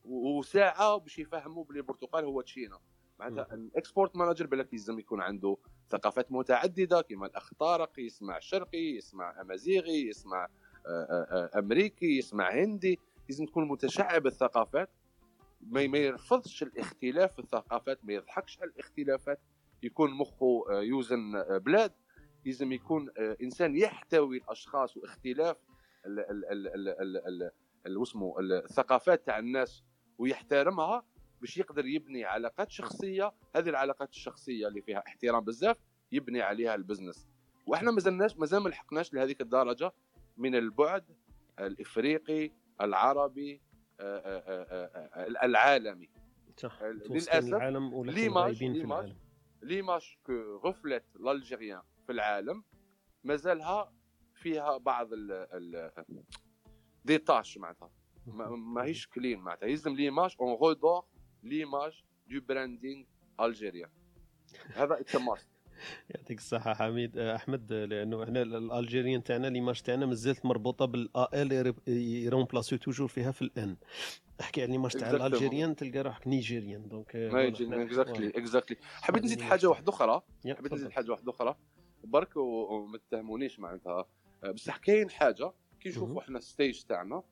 وساعة 0.05 0.97
باش 0.97 1.19
يفهموا 1.19 1.65
بلي 1.65 1.79
البرتقال 1.79 2.25
هو 2.25 2.41
تشينا. 2.41 2.79
معناتها 3.19 3.55
ال 3.55 3.64
export 3.64 4.17
manager 4.17 4.47
بالك 4.47 4.69
لازم 4.73 4.99
يكون 4.99 5.21
عنده 5.21 5.57
ثقافات 5.91 6.33
متعددة 6.33 7.01
كما 7.01 7.27
الاخ 7.27 7.55
طارق 7.55 7.99
يسمع 7.99 8.39
شرقي 8.39 8.97
يسمع 8.97 9.41
أمازيغي 9.41 10.09
يسمع 10.09 10.49
آه، 10.87 11.27
آه، 11.31 11.59
أمريكي 11.59 12.19
يسمع 12.19 12.51
هندي. 12.51 12.99
لازم 13.29 13.47
تكون 13.47 13.69
متشعب 13.69 14.27
الثقافات. 14.27 14.91
ما 15.61 15.83
يرفضش 15.83 16.63
الاختلاف 16.63 17.33
في 17.33 17.39
الثقافات 17.39 17.99
ما 18.05 18.13
يضحكش 18.13 18.61
على 18.61 18.71
الاختلافات. 18.71 19.41
يكون 19.83 20.11
مخه 20.11 20.65
يوزن 20.69 21.45
بلاد. 21.59 21.93
لازم 22.45 22.73
يكون 22.73 23.09
آه، 23.19 23.37
إنسان 23.43 23.77
يحتوي 23.77 24.37
الأشخاص 24.37 24.97
واختلاف 24.97 25.57
ال 26.07 26.21
ال 26.21 26.45
ال 26.45 26.69
ال 26.69 26.89
ال 26.89 27.17
ال 27.17 27.51
ال 27.87 27.97
واسمه 27.97 28.35
الثقافات 28.41 29.27
تاع 29.27 29.39
الناس 29.39 29.85
ويحترمها 30.19 31.05
باش 31.41 31.57
يقدر 31.59 31.87
يبني 31.87 32.25
علاقات 32.25 32.71
شخصية. 32.71 33.33
هذه 33.57 33.69
العلاقات 33.69 34.11
الشخصية 34.11 34.69
اللي 34.69 34.83
فيها 34.83 35.03
احترام 35.07 35.45
بزاف 35.45 35.77
يبني 36.13 36.43
عليها 36.43 36.75
البزنس. 36.75 37.29
وإحنا 37.67 37.91
ما 37.91 38.01
زلناش 38.01 38.37
مازال 38.37 38.63
ما 38.63 38.69
لحقناش 38.69 39.15
لهذيك 39.15 39.41
الدرجة 39.41 39.93
من 40.37 40.55
البعد 40.55 41.05
الإفريقي 41.61 42.51
العربي 42.81 43.61
آه، 44.01 44.19
آه، 45.15 45.45
العالمي. 45.45 46.09
صح 46.57 46.83
للأسف 46.83 47.49
العالم 47.49 48.05
ليماج 48.05 48.45
غايبين 48.45 48.75
في 48.75 49.15
ليماج 49.63 50.17
كو 50.27 50.33
غفلت 50.65 51.05
الالجيريان 51.17 51.83
في 52.09 52.13
العالم 52.13 52.65
مازالها 53.25 53.93
فيها 54.35 54.77
بعض 54.79 55.13
ال 55.13 55.33
ال 55.33 55.91
دي 57.05 57.19
تاش 57.19 57.59
معناتها. 57.59 57.91
ما- 58.27 58.49
ماهيش 58.49 59.07
كلين 59.07 59.39
معناتها. 59.39 59.67
يلزم 59.67 59.95
ليماج 59.97 60.35
اون 60.41 60.53
غودور 60.53 61.05
ليماج 61.43 62.05
دو 62.27 62.41
براندينغ 62.49 63.05
الجيريان 63.41 63.91
هذا 64.75 65.01
اتس 65.01 65.17
ماست 65.17 65.49
يعطيك 66.15 66.39
الصحة 66.39 66.75
حميد. 66.75 67.19
آه، 67.19 67.37
أحمد 67.37 67.73
لأنه 67.73 68.25
إحنا 68.25 68.43
ال- 68.43 68.55
الألجيريين 68.57 69.25
تاعنا 69.25 69.47
ليماج 69.47 69.81
تاعنا 69.83 70.07
مازالت 70.07 70.47
مربوطة 70.47 70.85
بالأ 70.85 71.43
ال 71.43 71.75
يرومبلاسيو 71.89 72.79
توجور 72.79 73.09
فيها 73.09 73.33
في 73.33 73.43
الان 73.43 73.77
احكي 74.41 74.63
على 74.63 74.73
l'image 74.73 74.93
تاع. 74.93 75.11
ال 75.11 75.18
algériens 75.18 75.77
تلقى 75.77 75.99
روحك 76.01 76.27
nigérian. 76.29 76.89
donc 76.89 77.17
exactly. 77.17 78.29
exactly 78.29 78.77
حبيت 78.83 79.25
نزيد 79.25 79.65
واحدة 79.65 79.91
أخرى؟ 79.93 80.23
yeah، 80.45 80.55
حبيت 80.55 80.73
نزيد 80.73 80.85
تفضل. 80.87 80.95
حاجة 80.97 81.11
واحدة 81.11 81.31
أخرى؟ 81.33 81.57
برك 82.05 82.37
وما 82.37 82.99
تتهمونيش 82.99 83.61
معناتها. 83.61 84.07
آه، 84.45 84.51
بصح 84.51 84.77
كاين 84.77 85.11
حاجة 85.11 85.53
كي 85.81 85.89
نشوفوا 85.89 86.21
إحنا 86.21 86.39
ال 86.39 86.46
stage 86.46 86.83
تاعنا 86.83 87.23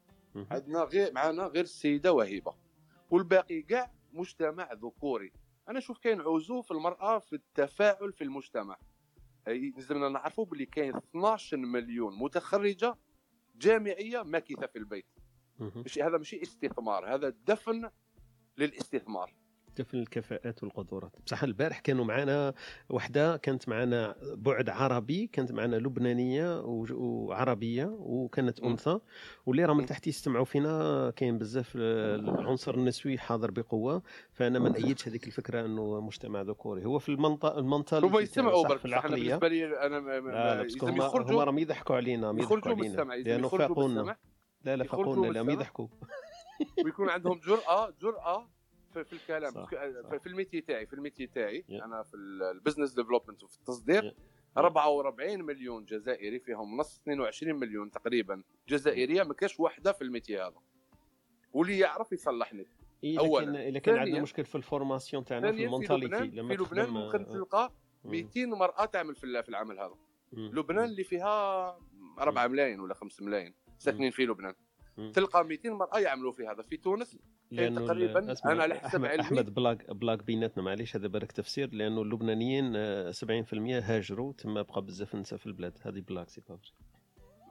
عندنا 0.51 0.83
غير 0.85 1.13
معنا 1.13 1.47
غير 1.47 1.65
السيدة 1.65 2.13
وهبه 2.13 2.55
والباقي 3.11 3.63
كاع 3.63 3.91
مجتمع 4.13 4.73
ذكوري. 4.73 5.33
أنا 5.69 5.79
نشوف 5.79 5.99
كاين 5.99 6.21
عزوف 6.21 6.73
المرأة 6.73 7.19
في 7.19 7.33
التفاعل 7.33 8.13
في 8.13 8.25
المجتمع. 8.25 8.77
لازمنا 9.47 10.09
نعرفوا 10.09 10.45
بلي 10.45 10.67
كاين 10.67 10.97
12 10.97 11.57
مليون 11.57 12.19
متخرجة 12.19 12.97
جامعية 13.57 14.23
ماكثة 14.23 14.67
في 14.67 14.79
البيت. 14.79 15.07
ماشي 15.59 16.03
هذا 16.03 16.19
ماشي 16.19 16.43
استثمار 16.43 17.15
هذا 17.15 17.29
دفن 17.29 17.91
للاستثمار. 18.59 19.35
دفن 19.79 19.99
الكفاءات 19.99 20.63
والقدرات 20.63 21.13
بصح 21.27 21.43
البارح 21.43 21.79
كانوا 21.79 22.05
معنا 22.05 22.55
وحدة 22.91 23.37
كانت 23.37 23.69
معنا 23.69 24.17
بعد 24.23 24.69
عربي 24.69 25.27
كانت 25.27 25.53
معنا 25.53 25.77
لبنانية 25.77 26.63
وعربية 26.65 27.97
وكانت 27.99 28.61
أنثى. 28.61 28.99
واللي 29.47 29.65
راهم 29.65 29.85
تحت 29.85 30.07
يستمعوا 30.07 30.45
فينا 30.45 31.11
كاين 31.17 31.39
بزاف 31.39 31.73
العنصر 31.77 32.75
النسوي 32.75 33.19
حاضر 33.19 33.51
بقوة. 33.51 34.03
فأنا 34.33 34.59
ما 34.59 34.69
نأيدش 34.69 35.09
هذيك 35.09 35.27
الفكرة 35.27 35.65
إنه 35.65 36.01
مجتمع 36.01 36.43
ذكوري 36.43 36.85
هو 36.85 36.99
في 36.99 37.09
المنطقة 37.09 37.59
المنطقة 37.59 38.07
هما 38.07 38.21
يسمعوا 38.21 38.69
برك 38.69 38.79
في 38.79 38.89
أنا 38.89 39.09
بالنسبة 39.09 39.49
لي 39.49 39.87
أنا 39.87 39.97
لا 39.97 40.63
لا 40.63 40.67
هما 40.83 41.07
هما 41.07 41.45
راهم 41.45 41.59
يضحكوا 41.59 41.97
علينا 41.97 42.31
يضحكوا 42.31 42.71
علينا. 42.71 43.03
لأنه 43.15 43.49
فاقونا. 43.49 44.17
لا 44.65 44.77
لا 44.77 44.85
فاقونا 44.85 45.29
بالسمع. 45.29 45.53
يضحكوا. 45.53 45.89
ويكون 46.85 47.09
عندهم 47.09 47.41
جرأة 47.47 47.91
جرأة 48.01 48.49
في, 48.97 49.05
في 49.05 49.13
الكلام 49.13 49.53
صح، 49.53 49.69
في, 49.69 50.19
في 50.19 50.27
ال 50.27 50.32
métier 50.32 50.61
تاعي 50.61 50.87
في 50.87 50.93
ال 50.93 50.98
métier 50.98 51.27
تاعي 51.27 51.65
أنا 51.71 52.03
في 52.03 52.17
ال 52.55 52.59
business 52.59 52.93
development 52.93 53.43
وفي 53.43 53.57
التصدير 53.57 54.15
44 54.57 55.43
مليون 55.43 55.85
جزائري 55.85 56.41
فيهم 56.41 56.77
نص 56.77 56.99
22 57.01 57.55
مليون 57.55 57.91
تقريبا 57.91 58.43
جزائرية 58.69 59.23
ما 59.23 59.35
كاش 59.35 59.61
وحدة 59.61 59.93
في 59.93 60.03
ال 60.03 60.08
métier 60.08 60.39
هذا. 60.39 60.61
واللي 61.53 61.79
يعرف 61.79 62.13
يصلحني. 62.13 62.67
إيه 63.05 63.19
اولا. 63.19 63.51
لكن 63.51 63.73
لكن 63.73 63.97
عندنا 63.97 64.23
مشكل 64.23 64.45
في 64.45 64.55
ال 64.55 64.62
formation 64.62 65.25
تاعنا 65.25 65.53
في 65.53 65.65
ال 65.65 65.69
mentalité 65.69 66.07
لبنان 66.07 66.31
لما 66.31 66.57
في 66.57 66.63
لبنان 66.63 66.91
ممكن 66.91 67.27
تلقى 67.27 67.73
200 68.05 68.47
مرأة 68.47 68.85
تعمل 68.85 69.15
في 69.15 69.25
العمل 69.49 69.81
هذا. 69.81 69.95
لبنان 70.33 70.85
اللي 70.85 71.05
فيها 71.05 71.79
4 72.19 72.47
ملايين 72.47 72.81
ولا 72.81 72.95
5 72.95 73.25
ملايين 73.25 73.55
ساكنين 73.79 74.11
في 74.11 74.27
لبنان. 74.27 74.55
تلقى 75.15 75.45
200 75.45 75.71
مرأة 75.71 75.99
يعملوا 75.99 76.33
في 76.33 76.47
هذا. 76.47 76.63
في 76.63 76.77
تونس 76.77 77.19
لأنه 77.51 77.87
تقريبا 77.87 78.35
أنا 78.47 78.63
على 78.63 78.75
حسب 78.75 78.87
احمد 78.87 79.05
علمي. 79.11 79.21
أحمد 79.23 79.55
بلاك 79.55 79.91
بلاك 79.91 80.23
بيناتنا 80.25 80.63
معليش 80.63 80.97
هذا 80.97 81.09
بالك 81.09 81.33
تفسير 81.33 81.75
لأنه 81.75 82.03
اللبنانيين 82.03 82.73
آه، 82.77 83.11
70% 83.11 83.15
هاجروا 83.83 84.33
تما 84.33 84.63
بقى 84.63 84.83
بزاف 84.83 85.15
النساء 85.15 85.39
في 85.39 85.47
البلاد. 85.47 85.79
هذه 85.83 86.01
بلاك 86.01 86.29
c'est 86.29 86.41
pas 86.49 86.59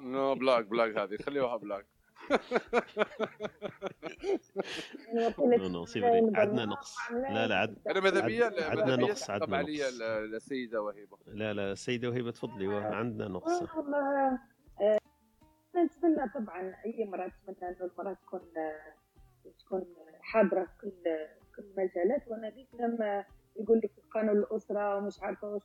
non 0.02 0.36
بلاك 0.36 0.66
بلاك 0.66 0.98
هذه. 0.98 1.18
خليوها 1.18 1.58
بلاك. 1.58 1.86
non 5.60 5.68
non 5.70 5.86
c'est 5.86 6.02
vrai 6.02 6.32
عندنا 6.36 6.66
نقص. 6.66 6.96
لا 7.12 7.48
لا 7.48 7.56
عد 7.56 7.78
أنا 7.90 8.00
ماذا 8.00 8.20
بيا؟ 8.26 8.46
عندنا 8.70 8.96
نقص 8.96 9.30
عندنا 9.30 9.62
نقص. 9.62 9.70
ال- 9.70 10.36
السيده 10.36 10.82
وهبه 10.82 11.18
لا 11.28 11.54
لا 11.54 11.72
السيده 11.72 12.10
وهبه 12.10 12.32
تفضلي 12.32 12.68
عندنا 12.76 13.28
نقص. 13.28 13.64
نتمنى 15.78 16.30
طبعا 16.36 16.76
أي 16.86 17.04
امرأة 17.04 17.28
تتمنى 17.28 17.70
أن 17.72 17.76
المرأة 17.82 18.14
تكون 18.14 18.42
تكون 19.60 19.86
حاضرة 20.22 20.66
في 20.66 20.72
كل 20.82 20.92
كل 21.56 21.64
المجالات. 21.64 22.28
وأنا 22.28 22.50
ديك 22.50 22.68
لما 22.80 23.26
يقول 23.56 23.78
لك 23.78 23.92
قانون 24.12 24.38
الأسرة 24.38 24.98
ومش 24.98 25.24
عارفة 25.24 25.54
واش 25.54 25.62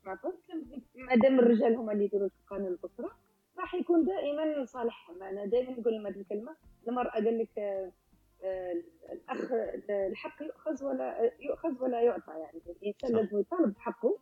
ما 0.94 1.14
دام 1.16 1.38
الرجال 1.38 1.76
هما 1.76 1.92
اللي 1.92 2.04
يديروا 2.04 2.28
قانون 2.50 2.66
الأسرة 2.72 3.10
راح 3.58 3.74
يكون 3.74 4.04
دائما 4.04 4.64
صالحهم. 4.64 5.22
أنا 5.22 5.44
دائما 5.44 5.70
نقول 5.70 5.94
لهم 5.94 6.06
هذه 6.06 6.20
الكلمة. 6.20 6.56
المرأة 6.88 7.10
قال 7.10 7.38
لك 7.38 7.58
الأخ 9.12 9.52
الحق 9.90 10.42
يؤخذ 10.42 10.84
ولا 10.84 11.30
يؤخذ 11.40 11.82
ولا 11.82 12.02
يعطى 12.02 12.32
يعني. 12.32 12.60
الإنسان 12.66 13.10
صح. 13.10 13.16
لازم 13.16 13.40
يطالب 13.40 13.74
بحقه. 13.74 14.18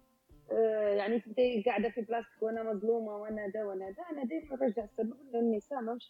يعني 0.97 1.21
تبداي 1.21 1.63
قاعدة 1.63 1.89
في 1.91 2.01
بلاصتك 2.01 2.43
وأنا 2.43 2.63
مظلومة 2.73 3.17
وأنا 3.17 3.49
دا 3.49 3.65
وأنا 3.65 3.91
دا 3.91 4.03
أنا 4.13 4.25
دائما 4.25 4.57
نرجع 4.57 4.85
السبب 4.85 5.13
ان 5.35 5.41
النساء 5.41 5.81
ما 5.81 5.95
مش 5.95 6.09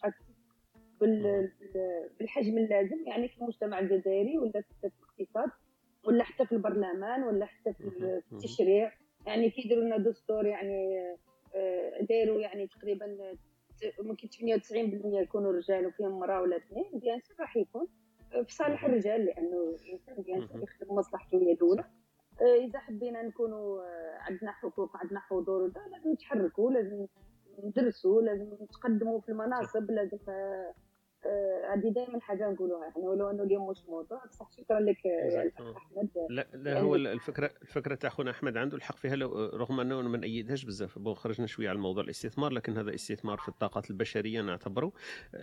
بالحجم 2.19 2.57
اللازم 2.57 3.03
يعني 3.07 3.27
في 3.29 3.37
المجتمع 3.41 3.79
الجزائري 3.79 4.37
ولا 4.37 4.61
في 4.61 4.91
الاقتصاد 5.19 5.49
ولا 6.03 6.23
حتى 6.23 6.45
في 6.45 6.51
البرلمان 6.51 7.23
ولا 7.23 7.45
حتى 7.45 7.73
في 7.73 7.83
ال- 7.83 8.21
في 8.21 8.33
التشريع. 8.35 8.91
يعني 9.27 9.49
كي 9.49 9.61
يديروا 9.65 9.83
لنا 9.83 9.97
دستور 9.97 10.45
يعني 10.45 10.99
آه، 11.55 12.01
داروا 12.09 12.41
يعني 12.41 12.67
تقريبا 12.67 13.17
ممكن 13.99 14.27
98% 14.27 15.19
يكونوا 15.21 15.51
رجال 15.51 15.87
وفيهم 15.87 16.13
امرأة 16.13 16.41
ولا 16.41 16.57
اثنين 16.57 16.85
bien 16.93 17.19
sûr 17.19 17.35
راح 17.39 17.57
يكون 17.57 17.87
في 18.45 18.53
صالح 18.55 18.85
الرجال 18.85 19.25
لأنه 19.25 19.75
الإنسان 19.85 20.15
bien 20.23 20.47
sûr 20.47 20.63
يخدم 20.63 20.95
مصلحته 20.95 21.37
هي 21.37 21.51
الأولى. 21.53 21.81
آه، 21.81 21.89
إذا 22.41 22.79
حبينا 22.79 23.21
نكونوا 23.23 23.81
آه، 23.81 24.17
عندنا 24.19 24.51
حقوق 24.51 24.97
عندنا 24.97 25.19
حضور 25.19 25.71
لازم 25.93 26.11
نتحركوا 26.11 26.71
لازم 26.71 27.05
ندرسوا 27.63 28.21
لازم 28.21 28.57
نتقدموا 28.61 29.21
في 29.21 29.29
المناصب 29.29 29.91
لازم 29.91 30.17
آه، 31.25 31.29
آه، 31.29 31.73
هذه 31.75 31.89
دائما 31.93 32.19
حاجة 32.19 32.49
نقولوها. 32.51 32.87
إحنا 32.89 33.03
ولو 33.03 33.29
إنه 33.29 33.43
اليوم 33.43 33.69
مش 33.69 33.77
موضوع 33.89 34.25
بصح 34.25 34.51
شكرا 34.57 34.79
لك 34.79 34.97
آه، 35.07 35.41
الاخ 35.41 35.75
أحمد 35.77 36.09
لا 36.29 36.47
لا 36.53 36.73
لأنك- 36.73 36.77
هو 36.83 36.95
الفكرة 36.95 37.51
الفكرة 37.61 37.95
تاع 37.95 38.09
خونا 38.09 38.31
أحمد 38.31 38.57
عنده 38.57 38.77
الحق 38.77 38.95
فيها 38.95 39.15
لو 39.15 39.45
رغم 39.45 39.79
أنه 39.79 40.01
ما 40.01 40.17
نأيدهاش 40.17 40.63
بزاف 40.65 40.99
bon 40.99 41.13
خرجنا 41.13 41.47
شوية 41.47 41.69
على 41.69 41.77
موضوع 41.79 42.03
الاستثمار 42.03 42.51
لكن 42.51 42.77
هذا 42.77 42.95
استثمار 42.95 43.37
في 43.37 43.49
الطاقات 43.49 43.89
البشرية 43.89 44.41
نعتبره. 44.41 44.91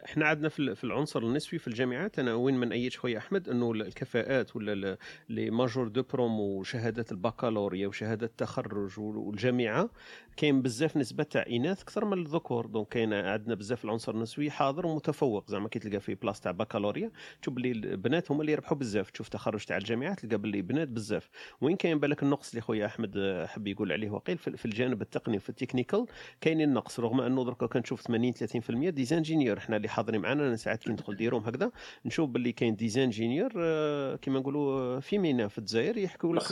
إحنا 0.04 0.26
عندنا 0.26 0.48
في 0.48 0.58
ال- 0.60 0.76
في 0.76 0.84
العنصر 0.84 1.22
النسوي 1.22 1.58
في 1.58 1.68
الجامعات. 1.68 2.18
أنا 2.18 2.34
وين 2.34 2.54
ما 2.54 2.66
نأيدش 2.66 2.98
خويا 2.98 3.18
أحمد 3.18 3.48
إنه 3.48 3.70
الكفاءات 3.72 4.56
ولا 4.56 4.96
les 5.28 5.50
majors 5.50 5.88
de 5.88 6.02
promo 6.02 6.40
وشهادات 6.40 7.12
البكالوريا 7.12 7.88
وشهادات 7.88 8.30
التخرج 8.30 9.00
وال- 9.00 9.16
والجامعة 9.16 9.90
كاين 10.36 10.62
بزاف 10.62 10.96
نسبة 10.96 11.22
تاع 11.24 11.44
إناث 11.50 11.82
أكثر 11.82 12.04
من 12.04 12.18
الذكور. 12.26 12.66
donc 12.66 12.88
كاين 12.88 13.12
عندنا 13.12 13.54
بزاف 13.54 13.84
العنصر 13.84 14.14
النسوي 14.14 14.50
حاضر 14.50 14.86
ومتفوق 14.86 15.50
زعما. 15.50 15.65
كي 15.68 15.78
تلقى 15.78 16.00
في 16.00 16.14
بلاصه 16.14 16.40
تاع 16.42 16.52
بكالوريا 16.52 17.10
تشوف 17.42 17.54
باللي 17.54 17.70
البنات 17.72 18.30
هما 18.30 18.40
اللي 18.40 18.52
يربحوا 18.52 18.76
بزاف. 18.76 19.10
تشوف 19.10 19.28
تخرج 19.28 19.64
تاع 19.64 19.76
الجامعات 19.76 20.20
تلقى 20.20 20.38
باللي 20.38 20.62
بنات 20.62 20.88
بزاف. 20.88 21.28
وين 21.60 21.76
كاين 21.76 21.98
بالك 22.00 22.22
النقص 22.22 22.48
اللي 22.50 22.60
خويا 22.60 22.86
أحمد 22.86 23.12
آه، 23.16 23.46
حب 23.46 23.66
يقول 23.66 23.92
عليه؟ 23.92 24.10
وقيل 24.10 24.38
في 24.38 24.64
الجانب 24.64 25.02
التقني 25.02 25.38
في 25.38 25.48
ال 25.48 25.54
technical 25.54 26.06
كاينين 26.40 26.68
النقص 26.68 27.00
رغم 27.00 27.20
أنه 27.20 27.44
دركا 27.44 27.66
كنشوف 27.66 28.00
80 28.00 28.32
30% 28.32 28.90
ديزانجينيور 28.90 29.58
إحنا 29.58 29.76
اللي 29.76 29.88
حاضرين 29.88 30.20
معنا 30.20 30.46
أنا 30.48 30.56
ساعات 30.56 30.82
كي 30.82 30.90
ندخل 30.90 31.16
ديروم 31.16 31.42
هكذا 31.42 31.70
نشوف 32.06 32.30
باللي 32.30 32.52
كاين 32.52 32.76
ديزانجينيور 32.76 33.52
آه، 33.58 34.16
كيما 34.16 34.38
نقولوا 34.40 35.00
فيمينا 35.00 35.48
في 35.48 35.58
الجزائر 35.58 35.96
يحكوا 35.98 36.34
لك. 36.34 36.42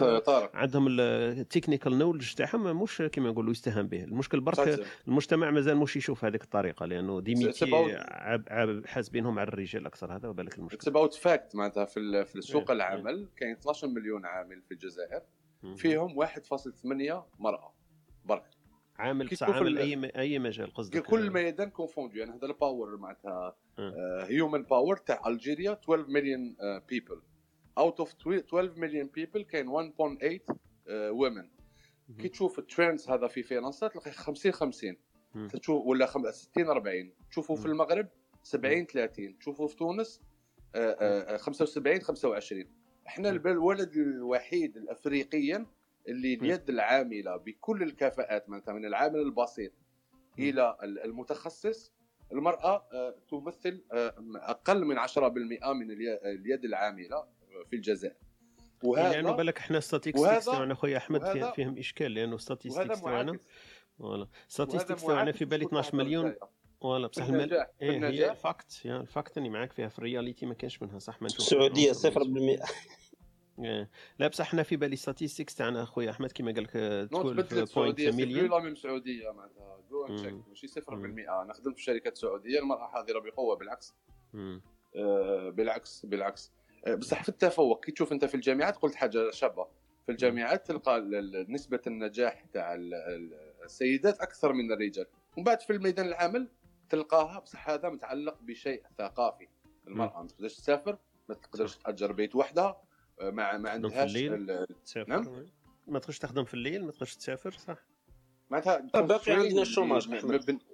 عندهم 0.55 0.87
التكنيكال 1.01 1.99
نولج 1.99 2.33
تاعهم 2.33 2.83
مش 2.83 3.03
كيما 3.13 3.31
نقولوا 3.31 3.51
يستهان 3.53 3.87
به. 3.89 4.05
المشكل 4.05 4.41
برك. 4.41 4.59
المجتمع 5.09 5.51
مازال 5.51 5.77
مش 5.77 5.97
يشوف 5.97 6.25
هذيك 6.25 6.43
الطريقة 6.43 6.87
لأنه 6.87 7.21
دي 7.21 7.37
سي- 7.37 7.53
سي 7.53 7.65
حاسبينهم 9.05 9.39
على 9.39 9.49
الرجال 9.49 9.87
أكثر 9.87 10.17
هذا 10.17 10.29
هو 10.29 10.33
بالك 10.33 10.59
المشكل 10.59 10.77
اتس 10.77 10.89
اباوت 10.89 11.15
فاكت 11.15 11.55
معناتها 11.57 11.85
في 11.85 12.25
في 12.25 12.35
إيه، 12.35 12.41
سوق 12.41 12.71
إيه. 12.71 12.77
العمل 12.77 13.29
كاين 13.37 13.53
12 13.53 13.89
مليون 13.89 14.27
عامل 14.27 14.63
في 14.63 14.75
الجزائر. 14.75 15.23
فيهم 15.77 16.17
1.8 16.27 17.25
مرأة 17.39 17.75
برك 18.25 18.51
عامل 18.97 19.27
بصح 19.29 19.49
عامل 19.51 19.79
أي 19.79 20.11
أي 20.19 20.39
مجال 20.39 20.75
قصدك 20.75 21.03
كل 21.03 21.31
ميدان 21.31 21.71
confondu 21.71 22.17
يعني 22.17 22.31
هذا 22.31 22.47
ال 22.47 22.55
power 22.55 22.97
معناتها 22.97 23.57
آه. 23.79 24.25
human 24.25 24.63
power 24.63 24.97
تاع 24.97 25.23
Algeria 25.27 25.73
12 25.73 26.07
million 26.11 26.57
people 26.89 27.23
out 27.79 27.99
of 28.01 28.15
12 28.21 28.73
million 28.81 29.07
people 29.07 29.43
كاين 29.43 29.67
1.8 29.93 30.55
women 30.91 31.49
كي 32.19 32.29
تشوف 32.29 32.59
ال 32.59 32.66
trends 32.66 33.11
هذا 33.11 33.27
في 33.27 33.43
فرنسا 33.43 33.89
تلقى 33.89 34.11
50 34.13 34.53
50 34.53 34.97
مم. 35.35 35.49
تشوف 35.49 35.87
ولا 35.87 36.07
خم- 36.07 36.31
60 36.31 36.67
40 36.69 37.13
تشوفوا 37.31 37.57
في. 37.57 37.67
المغرب 37.67 38.09
70 38.45 38.87
30 38.87 39.39
تشوفوا 39.39 39.69
في 39.69 39.77
تونس 39.77 40.21
آه، 40.75 40.79
آه، 40.79 41.35
آه، 41.35 41.37
75 41.37 42.01
25 42.01 42.65
إحنا 43.07 43.31
البلد 43.31 43.97
الوحيد 43.97 44.77
الافريقيا 44.77 45.67
اللي 46.09 46.35
اليد 46.35 46.71
العاملة 46.71 47.37
بكل 47.37 47.83
الكفاءات 47.83 48.49
معناتها 48.49 48.73
من 48.75 48.85
العامل 48.85 49.21
البسيط 49.21 49.73
إلى 50.39 50.77
ال- 50.83 51.05
المتخصص 51.05 51.93
المرأة 52.33 52.87
آه، 52.93 53.15
تمثل 53.31 53.85
آه، 53.93 54.15
أقل 54.37 54.85
من 54.85 54.99
10% 54.99 55.73
من 55.73 55.91
الي- 55.91 56.21
اليد 56.33 56.65
العاملة 56.65 57.25
في 57.71 57.77
الجزائر. 57.77 58.15
وهذا 58.85 59.09
وهذا 59.27 59.37
بالك 59.37 59.59
إحنا 59.59 59.81
statistiques 59.81 60.21
تاعنا 60.53 60.75
خويا 60.75 60.97
أحمد 60.97 61.21
فيهم 61.53 61.79
إشكال 61.79 62.15
لأنه 62.15 62.37
statistiques 62.39 62.75
تاعنا 63.01 63.39
voilà. 63.99 64.29
statistiques 64.49 64.85
تاعنا 65.15 65.33
في 65.33 65.45
بالي 65.45 65.65
كل 65.65 65.69
12 65.69 65.97
واحد 65.97 66.07
مليون. 66.07 66.35
voilà 66.85 67.07
بصح 67.07 67.25
المال 67.25 67.53
إيه 67.83 67.91
هي. 68.09 68.31
ال 68.31 68.41
fact 68.41 68.85
يا 68.85 68.97
ال 68.97 69.05
fact 69.05 69.39
إني 69.39 69.49
معاك 69.51 69.73
فيها. 69.73 69.89
في 69.89 69.99
ال 69.99 70.05
réalité 70.05 70.47
ما 70.47 70.55
كانش 70.55 70.83
منها 70.83 70.99
صح؟ 70.99 71.23
ما 71.23 71.27
نشوف 71.29 71.41
السعودية 71.41 71.93
0% 71.93 72.65
إيه. 73.59 73.91
لا 74.19 74.29
بصح 74.29 74.47
إحنا 74.47 74.63
في 74.63 74.77
بالي 74.77 74.97
statistiques 74.97 75.55
تاعنا 75.55 75.85
خويا 75.85 76.11
أحمد 76.11 76.33
كيما 76.33 76.53
قال 76.53 76.63
لك 76.63 76.77
non 77.13 77.23
تبدلت 77.23 77.53
12 77.53 77.63
السعوديه 77.63 78.11
point 78.11 78.29
مليون 78.31 78.51
لا 78.51 78.59
ميم 78.59 78.75
سعودية 78.75 79.31
معناتها. 79.31 79.81
je 79.91 80.17
check 80.17 80.35
ماشي 80.49 80.67
0% 80.69 80.81
أنا 80.91 81.53
خدمت 81.53 81.77
في 81.77 81.83
شركات 81.83 82.17
سعودية 82.19 82.59
المراه 82.59 82.89
حاضره 82.89 83.19
بقوة 83.21 83.57
بالعكس. 83.57 83.95
آه، 84.97 85.51
بالعكس 85.51 86.07
بالعكس. 86.07 86.53
آه، 86.87 86.95
بصح 86.95 87.23
في 87.23 87.29
التفوق 87.29 87.85
كي 87.85 87.93
تشوف 87.93 88.13
أنت 88.13 88.25
في 88.25 88.35
الجامعات 88.35 88.77
قلت 88.77 88.95
حاجة 88.95 89.31
شابة. 89.31 89.67
في 90.07 90.13
الجامعات 90.13 90.67
تلقى 90.67 91.01
نسبة 91.49 91.81
النجاح 91.87 92.45
تاع 92.53 92.75
ال- 92.75 92.95
ال- 92.95 93.55
السيدات 93.65 94.21
أكثر 94.21 94.53
من 94.53 94.73
الرجال. 94.73 95.07
ومن 95.37 95.45
بعد 95.45 95.61
في 95.61 95.73
الميدان 95.73 96.07
العمل 96.07 96.49
تلقاها 96.95 97.39
بصح 97.41 97.69
هذا 97.71 97.89
متعلق 97.89 98.39
بشيء 98.43 98.83
ثقافي. 98.99 99.49
المرأة 99.89 100.23
ما 100.23 100.29
تقدرش 100.29 100.55
تسافر 100.57 100.99
ما 101.29 101.35
تقدرش 101.35 101.77
تأجر 101.77 102.13
بيت 102.13 102.37
وحدها 102.37 102.83
آه، 103.21 103.31
ما 103.31 103.57
ما 103.59 103.69
تخدم 103.71 103.89
في 103.89 103.97
عندهاش 103.99 104.17
الليل 104.17 104.51
ال- 104.51 104.67
تسافر. 104.85 105.09
نعم؟ 105.11 105.47
ما 105.87 105.99
تقدرش 105.99 106.19
تخدم 106.19 106.45
في 106.45 106.55
الليل 106.55 106.85
ما 106.85 106.93
تقدرش 106.93 107.15
تسافر 107.17 107.51
صح. 107.51 107.77
معناتها 108.51 109.01
باقي 109.01 109.33
عندنا 109.33 109.63
الشوماج 109.63 110.09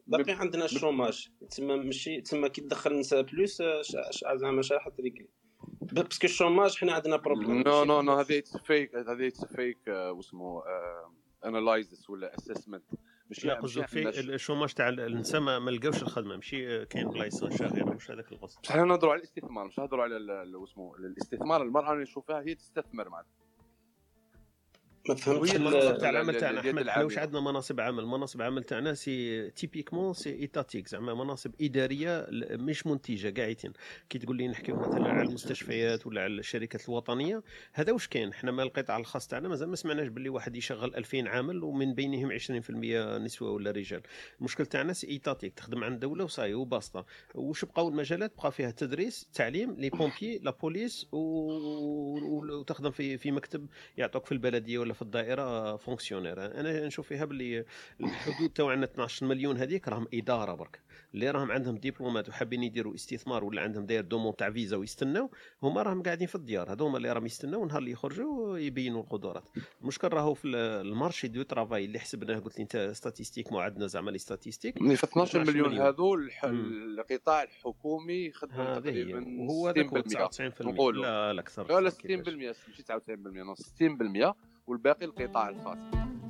باقي 0.07 0.33
عندنا 0.33 0.65
الشوماج 0.65 1.29
تما 1.51 1.77
ماشي 1.77 2.21
تما 2.21 2.49
كي 2.49 2.61
تدخل 2.61 2.99
نساء 2.99 3.23
plus 3.23 3.61
آه، 3.61 3.83
ش- 3.83 3.97
ش- 4.11 4.25
زعما 4.35 4.63
شاحط 4.63 5.01
رجلي 5.01 5.29
parce 5.83 6.10
que 6.10 6.27
ال 6.27 6.33
chômage 6.33 6.77
حنا 6.77 6.93
عندنا 6.93 7.17
بروبليم 7.17 7.61
نو 7.63 7.85
نو 7.85 8.01
نو 8.03 8.13
هذه 8.13 8.43
فيك 8.65 8.95
هذه 8.97 9.33
فيك 9.57 9.79
واسمه 9.89 10.63
analysis 11.45 12.11
ولا 12.11 12.35
assessment 12.35 12.85
مش 13.31 13.45
لا 13.45 13.55
قصدك 13.55 13.87
في 13.87 14.21
ال 14.21 14.27
chômage 14.27 14.73
تاع 14.73 14.89
النساء 14.89 15.41
ما 15.41 15.71
لقاوش 15.71 16.03
الخدمة 16.03 16.35
ماشي 16.37 16.87
كاين 16.87 17.09
بلايص 17.09 17.45
شاغره 17.45 17.95
مش 17.95 18.11
هذاك 18.11 18.33
القصد. 18.33 18.61
بصح 18.61 18.71
إحنا 18.71 18.85
نهضروا 18.85 19.13
على 19.13 19.19
الاستثمار 19.19 19.67
مش 19.67 19.79
نهضروا 19.79 20.05
على 20.05 20.57
واسمه 20.57 20.97
الاستثمار 20.97 21.63
المرأة 21.63 21.93
اللي 21.93 22.03
نشوفها 22.03 22.41
هي 22.41 22.55
تستثمر 22.55 23.09
معناتها. 23.09 23.40
ما 25.09 25.15
فهمتش. 25.15 25.55
المناصب 25.57 25.99
تاع 25.99 26.09
ال- 26.11 26.17
العمل 26.17 26.35
ال- 26.35 26.41
تاعنا. 26.41 26.61
أحمد 26.61 26.89
إحنا 26.89 27.05
واش. 27.05 27.19
عندنا 27.19 27.41
مناصب 27.41 27.81
عمل. 27.81 28.07
مناصب 28.07 28.43
عمل 28.43 28.65
تاعنا 28.65 28.95
c'est 28.95 29.51
typiquement 29.51 30.13
c'est 30.13 30.31
étatique 30.31 30.89
زعما 30.89 31.15
مناصب 31.15 31.51
إدارية 31.61 32.27
مش 32.53 32.87
منتجة 32.87 33.41
قاعدين. 33.41 33.73
كي 34.09 34.19
تقول 34.19 34.37
لي 34.37 34.49
نحكيو 34.49 34.77
مثلا 34.77 35.09
على 35.09 35.29
المستشفيات 35.29 36.07
ولا 36.07 36.23
على 36.23 36.33
الشركات 36.33 36.89
الوطنية 36.89 37.43
هذا 37.73 37.93
واش 37.93 38.09
كاين؟ 38.09 38.29
إحنا 38.29 38.51
ما 38.51 38.63
القطاع 38.63 38.97
الخاص 38.97 39.27
تاعنا 39.29 39.49
مازال 39.49 39.69
ما 39.69 39.77
سمعناش 39.77 40.09
باللي 40.09 40.29
واحد 40.29 40.57
يشغل 40.57 40.95
2000 40.95 41.29
عامل 41.29 41.63
ومن 41.65 41.95
بينهم 41.95 42.31
20% 42.33 43.19
نسوة 43.19 43.51
ولا 43.51 43.71
رجال. 43.71 44.03
المشكل 44.39 44.67
تاعنا 44.67 44.93
c'est 44.93 45.07
étatique 45.09 45.55
تخدم 45.55 45.85
عند 45.85 45.93
الدولة 45.95 46.25
وصاي 46.25 46.55
وباسطة. 46.55 47.07
واش 47.35 47.65
بقاو 47.65 47.89
المجالات؟ 47.89 48.33
بقى 48.39 48.53
فيها 48.53 48.71
تدريس 48.71 49.29
تعليم 49.35 49.75
les 49.79 49.91
pompiers 49.91 50.39
la 50.39 50.51
police 50.51 51.07
و... 51.13 51.17
و- 51.17 52.59
وتخدم 52.61 52.91
في 52.91 53.19
في 53.19 53.31
مكتب 53.31 53.67
يعطوك 53.97 54.27
في 54.27 54.33
البلدية 54.33 54.79
ولا 54.79 54.90
في 54.93 55.03
الدائرة 55.03 55.77
fonctionnaire 55.77 56.61
أنا 56.61 56.87
نشوف 56.87 57.07
فيها 57.09 57.25
باللي 57.25 57.65
الحدود 58.01 58.51
تاعنا 58.51 58.85
12 58.85 59.27
مليون 59.27 59.57
هذيك 59.57 59.89
راهم 59.89 60.07
إدارة 60.15 60.55
برك. 60.55 60.81
اللي 61.15 61.31
راهم 61.31 61.51
عندهم 61.53 61.77
diplômات 61.77 62.29
وحابين 62.29 62.63
يديروا 62.63 62.95
استثمار 62.95 63.45
ولا 63.45 63.63
عندهم 63.63 63.87
des 63.87 64.05
demandes 64.05 64.37
تاع 64.37 64.51
فيزا 64.51 64.77
ويستناو 64.77 65.31
هما 65.63 65.83
راهم 65.83 66.03
قاعدين 66.03 66.27
في 66.27 66.35
الديار. 66.35 66.73
هذوما 66.73 66.97
اللي 66.97 67.13
راهم 67.13 67.27
يستناو 67.27 67.65
نهار 67.67 67.79
اللي 67.79 67.91
يخرجوا 67.91 68.59
يبينوا 68.59 69.03
القدرات. 69.03 69.45
المشكل 69.83 70.09
راهو 70.09 70.35
في 70.35 70.45
ال- 70.49 70.57
ال 70.87 70.93
marché 70.93 71.29
du 71.29 71.43
travail 71.43 71.85
اللي 71.85 71.99
حسبناه 71.99 72.39
قلت 72.39 72.57
لي 72.59 72.63
أنت 72.63 72.91
statistiques 72.95 73.53
ما 73.53 73.63
عندنا 73.63 73.87
زعما 73.87 74.11
les 74.11 74.19
statistiques 74.19 74.79
في 74.95 75.05
12 75.05 75.45
مليون 75.45 75.79
هذو 75.79 76.15
الح- 76.15 76.45
مم. 76.45 76.99
القطاع 76.99 77.43
الحكومي 77.43 78.27
هي. 78.27 78.31
تقريبا 78.81 79.47
هو 79.51 79.73
60% 79.73 80.27
99% 80.29 80.63
نقولوا. 80.63 81.03
لا 81.05 81.33
لا 81.33 81.41
أكثر 81.41 81.67
لا 81.69 81.81
لا 81.81 81.89
أكثر 81.89 82.01
كيفاش. 82.09 82.27
60% 82.35 82.37
ماشي 82.37 82.83
99% 82.83 83.43
نص 83.43 83.61
60% 83.63 84.35
والباقي 84.71 85.07
القطاع 85.07 85.49
الخاص. 85.49 85.79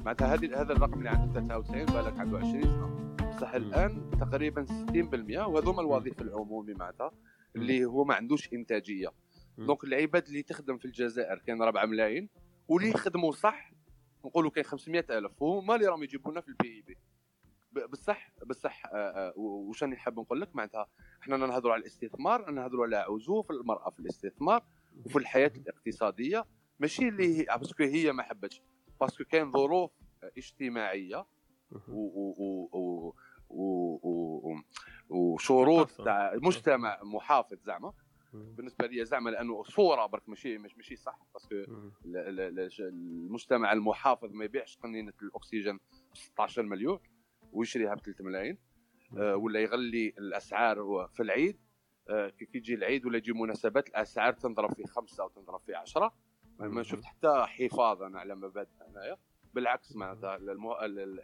معناتها 0.05 0.35
هذه 0.35 0.61
هذا 0.61 0.73
الرقم 0.73 0.99
اللي 0.99 1.09
عنده 1.09 1.41
93 1.41 1.85
بالك 1.87 2.19
عنده 2.19 2.39
20 2.39 2.63
سنة. 2.63 3.17
بصح 3.37 3.55
الآن 3.55 4.11
تقريبا 4.21 4.67
60% 4.67 5.47
وهذوما 5.47 5.81
الوظيفة 5.81 6.23
العمومي 6.23 6.75
معناتها 6.75 7.11
اللي 7.57 7.85
هو 7.85 8.05
ما 8.05 8.15
عندوش 8.15 8.53
إنتاجية. 8.53 9.09
donc 9.59 9.85
العباد 9.85 10.27
اللي 10.27 10.43
تخدم 10.43 10.79
في 10.79 10.85
الجزائر 10.85 11.39
كاين 11.39 11.63
4 11.63 11.87
ملايين 11.87 12.29
واللي 12.69 12.89
يخدموا 12.89 13.33
صح 13.33 13.73
نقولوا 14.25 14.51
كاين 14.51 14.67
500 14.67 15.05
ألف 15.11 15.43
وهما 15.43 15.75
اللي 15.75 15.87
راهم 15.87 16.03
يجيبوا 16.03 16.33
لنا 16.33 16.41
في 16.41 16.49
ال 16.49 16.69
PIB. 16.69 16.99
بصح 17.87 18.33
بصح 18.47 18.87
آه، 18.87 18.97
آه، 18.97 19.33
واش 19.37 19.83
راني 19.83 19.97
حاب 19.97 20.21
نقول 20.21 20.41
لك؟ 20.41 20.57
معناتها 20.57 20.87
إحنا 21.23 21.37
نهضروا 21.37 21.73
على 21.73 21.81
الاستثمار 21.81 22.51
نهضروا 22.51 22.85
على 22.85 22.97
عزوف 22.97 23.51
المرأة 23.51 23.91
في 23.91 24.01
الاستثمار 24.01 24.63
وفي 25.07 25.17
الحياة 25.19 25.53
الاقتصادية. 25.57 26.45
ماشي 26.81 27.09
اللي 27.09 27.39
هي 27.39 27.59
parce 27.59 27.74
que 27.74 27.83
هي 27.85 28.13
ما 28.13 28.23
حبتش. 28.23 28.63
parce 29.01 29.16
que 29.16 29.25
كاين 29.25 29.51
ظروف 29.51 29.91
اجتماعية 30.39 31.27
و 31.73 31.79
و 31.89 32.35
و 32.39 32.71
و 32.73 33.15
و 33.51 34.53
و 34.53 34.57
وشروط 35.11 35.91
تاع 36.05 36.35
مجتمع 36.35 37.03
محافظ 37.03 37.57
زعما. 37.65 37.93
بالنسبة 38.33 38.87
لي 38.87 39.05
زعما 39.05 39.31
لأنه 39.31 39.63
صورة 39.63 40.07
برك 40.07 40.29
ماشي 40.29 40.59
ماشي 40.59 40.97
صح 40.97 41.19
parce 41.35 41.47
que 41.47 41.55
ال- 41.55 41.67
ال- 42.05 42.41
ال- 42.41 42.71
المجتمع 42.81 43.73
المحافظ 43.73 44.33
ما 44.33 44.45
يبيعش 44.45 44.77
قنينة 44.79 45.13
الأكسجين 45.23 45.77
ب 45.77 46.17
16 46.17 46.63
مليون 46.63 46.99
ويشريها 47.53 47.95
ب 47.95 47.99
3 48.01 48.25
ملايين 48.25 48.59
آه، 49.19 49.37
ولا 49.37 49.61
يغلي 49.61 50.09
الأسعار 50.19 51.09
في 51.13 51.23
العيد 51.23 51.59
آه، 52.11 52.29
كي 52.29 52.49
يجي 52.55 52.75
العيد 52.75 53.07
ولا 53.07 53.17
يجي 53.17 53.33
مناسبات 53.33 53.89
الأسعار 53.89 54.33
تنضرب 54.33 54.75
في 54.75 54.85
خمسة 54.87 55.25
وتنضرب 55.25 55.61
في 55.61 55.75
عشرة. 55.75 56.15
ما- 56.69 56.83
شفت 56.83 57.05
حتى 57.05 57.45
حفاظ 57.47 58.03
أنا 58.03 58.21
على 58.21 58.35
مبادئ 58.35 58.69
هنايا. 58.89 59.17
بالعكس 59.55 59.97
معناتها 59.97 60.37
المو... 60.37 60.73
ال... 60.73 60.99
ال... 60.99 61.21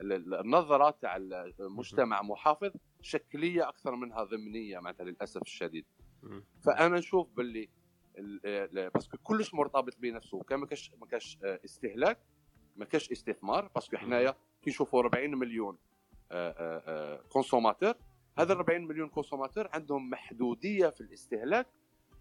ال... 0.00 0.12
ال- 0.12 0.34
النظره 0.34 0.90
تاع 0.90 1.16
المجتمع 1.60 2.22
محافظ 2.22 2.70
شكلية 3.00 3.68
أكثر 3.68 3.94
منها 3.96 4.24
ضمنية 4.24 4.78
معناتها 4.78 5.04
للأسف 5.04 5.42
الشديد. 5.42 5.84
فأنا 6.64 6.98
نشوف 6.98 7.28
باللي 7.36 7.68
ال- 8.18 8.40
ال- 8.78 8.90
parce 8.90 9.06
que 9.06 9.16
كلش 9.22 9.54
مرتبط 9.54 9.96
بنفسه 9.98 10.42
كان 10.42 10.58
ما 10.60 10.66
كاش 10.66 10.92
ما 11.00 11.06
كاش 11.06 11.38
آه، 11.44 11.60
استهلاك 11.64 12.18
ما 12.76 12.84
كاش 12.84 13.10
استثمار 13.10 13.68
parce 13.74 13.88
que 13.88 13.96
حنايا 13.96 14.34
كي 14.62 14.70
نشوفوا 14.70 15.00
40 15.00 15.34
مليون 15.38 15.78
consommateurs 17.28 17.94
هذا 18.38 18.52
40 18.52 18.82
مليون 18.82 19.08
consommateurs 19.08 19.68
عندهم 19.72 20.10
محدودية 20.10 20.88
في 20.88 21.00
الاستهلاك 21.00 21.66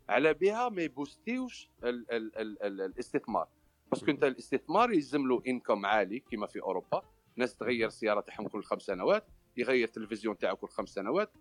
على 0.09 0.33
بها 0.33 0.69
ما 0.69 0.81
يboostيوش 0.81 1.69
ال 1.83 2.11
ال 2.11 2.37
ال 2.37 2.63
ال 2.63 2.81
الاستثمار. 2.81 3.47
parce 3.91 4.04
que 4.04 4.11
انت 4.11 4.23
الاستثمار 4.23 4.93
يلزم 4.93 5.27
له 5.27 5.41
income 5.47 5.85
عالي 5.85 6.19
كما 6.19 6.47
في 6.47 6.61
أوروبا. 6.61 7.01
ناس 7.35 7.55
تغير 7.55 7.87
السيارة 7.87 8.21
تاعهم 8.21 8.47
كل 8.47 8.63
خمس 8.63 8.81
سنوات 8.81 9.27
يغير 9.57 9.87
التلفزيون 9.87 10.37
تاعو 10.37 10.55
كل 10.55 10.67
خمس 10.67 10.89
سنوات 10.89 11.31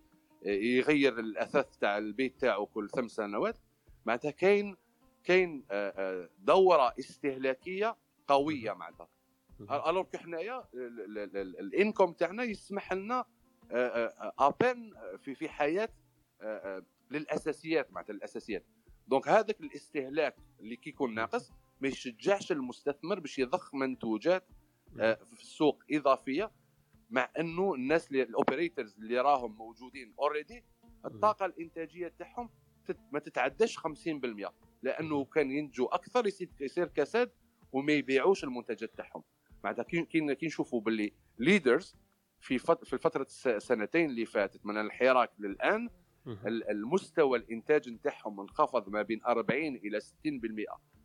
يغير 0.44 1.18
الأثاث 1.18 1.76
تاع 1.76 1.98
البيت 1.98 2.40
تاعو 2.40 2.66
كل 2.66 2.90
ثمان 2.90 3.08
سنوات. 3.08 3.58
معناتها 4.06 4.30
كاين 4.30 4.76
كاين 5.24 5.64
آه، 5.70 5.92
آه، 5.96 6.28
دورة 6.38 6.94
استهلاكية 6.98 7.96
قوية 8.28 8.72
معناتها. 8.72 9.08
alors 9.60 10.02
que 10.04 10.18
حنايا 10.18 10.64
ال- 10.74 11.00
ال- 11.18 11.36
ال- 11.36 11.58
ال 11.60 11.68
income 11.68 12.12
تاعنا 12.12 12.42
يسمح 12.42 12.92
لنا 12.92 13.24
ابان 14.38 14.92
في 15.18 15.34
في 15.34 15.48
حياة 15.48 15.88
آه، 16.42 16.76
آه، 16.78 16.82
للأساسيات 17.10 17.92
معناتها 17.92 18.12
الاساسيات 18.12 18.66
donc 19.08 19.28
هذاك 19.28 19.60
الاستهلاك 19.60 20.36
اللي 20.60 20.76
كيكون 20.76 21.14
ناقص 21.14 21.52
ما 21.80 21.88
يشجعش 21.88 22.52
المستثمر 22.52 23.20
باش 23.20 23.38
يضخ 23.38 23.74
منتوجات 23.74 24.48
آه، 25.00 25.18
في 25.34 25.42
السوق 25.42 25.82
إضافية 25.90 26.50
مع 27.10 27.30
إنه 27.38 27.74
الناس 27.74 28.08
اللي 28.08 28.22
ال 28.22 28.30
operators 28.30 28.98
اللي 28.98 29.20
راهم 29.20 29.56
موجودين 29.56 30.14
already 30.18 30.64
الطاقة 31.04 31.46
الإنتاجية 31.46 32.08
تاعهم 32.18 32.50
ما 33.12 33.18
تتعداش 33.18 33.78
50% 33.78 33.82
لأنه 34.82 35.24
كان 35.24 35.50
ينتجوا 35.50 35.94
أكثر 35.94 36.26
يصير 36.60 36.88
كساد 36.88 37.32
وما 37.72 37.92
يبيعوش 37.92 38.44
المنتجات 38.44 38.94
تاعهم 38.96 39.22
معناتها 39.64 39.82
كي 39.82 40.46
نشوفوا 40.46 40.80
باللي 40.80 41.12
leaders 41.38 41.96
في. 42.40 42.58
في 42.58 42.98
فترة 42.98 43.26
السنتين 43.46 44.10
اللي 44.10 44.26
فاتت 44.26 44.66
من 44.66 44.76
الحراك 44.80 45.30
للآن 45.38 45.88
المستوى 46.70 47.38
الانتاج 47.38 47.88
نتاعهم 47.90 48.40
انخفض 48.40 48.88
ما 48.88 49.02
بين 49.02 49.20
40 49.26 49.62
إلى 49.76 50.00
60% 50.00 50.04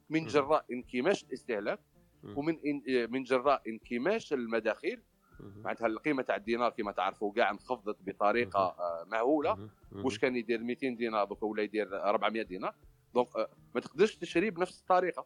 من 0.10 0.26
جراء 0.26 0.66
انكماش 0.72 1.24
الاستهلاك 1.24 1.80
ومن 2.24 2.60
إن... 2.66 3.12
من 3.12 3.24
جراء 3.24 3.62
انكماش 3.68 4.34
المداخيل. 4.34 5.02
معناتها 5.40 5.88
القيمة 5.88 6.22
تاع 6.24 6.36
الدينار 6.36 6.70
كما 6.72 6.92
تعرفوا 6.92 7.34
كاع 7.34 7.52
انخفضت 7.52 7.98
بطريقة 8.06 8.60
آه، 8.60 9.06
مهولة. 9.12 9.70
واش 9.92 10.20
كان 10.20 10.36
يدير 10.36 10.64
200 10.64 10.90
دينار 10.90 11.26
دوكا 11.26 11.46
ولا 11.46 11.64
يدير 11.64 12.04
400 12.04 12.42
دينار؟ 12.44 12.76
donc 13.14 13.28
آه، 13.36 13.50
ما 13.76 13.82
تقدرش 13.82 14.16
تشري 14.16 14.50
بنفس 14.50 14.80
الطريقة. 14.82 15.26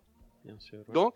donc 0.93 1.14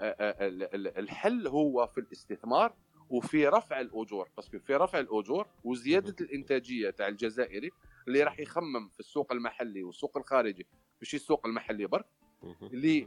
آه، 0.00 0.04
آه، 0.04 0.46
ال- 0.46 0.74
ال- 0.74 0.98
الحل 0.98 1.46
هو 1.46 1.86
في 1.86 1.98
الاستثمار 2.00 2.74
وفي 3.10 3.46
رفع 3.48 3.80
الأجور. 3.80 4.28
parce 4.36 4.50
que 4.50 4.58
في 4.58 4.74
رفع 4.74 4.98
الأجور 4.98 5.46
وزيادة 5.64 6.16
الإنتاجية 6.20 6.90
تاع 6.90 7.08
الجزائري 7.08 7.70
اللي 8.08 8.22
راح 8.22 8.40
يخمم 8.40 8.88
في 8.88 9.00
السوق 9.00 9.32
المحلي 9.32 9.82
والسوق 9.82 10.16
الخارجي. 10.16 10.66
ماشي 11.00 11.16
السوق 11.16 11.46
المحلي 11.46 11.86
برك 11.86 12.06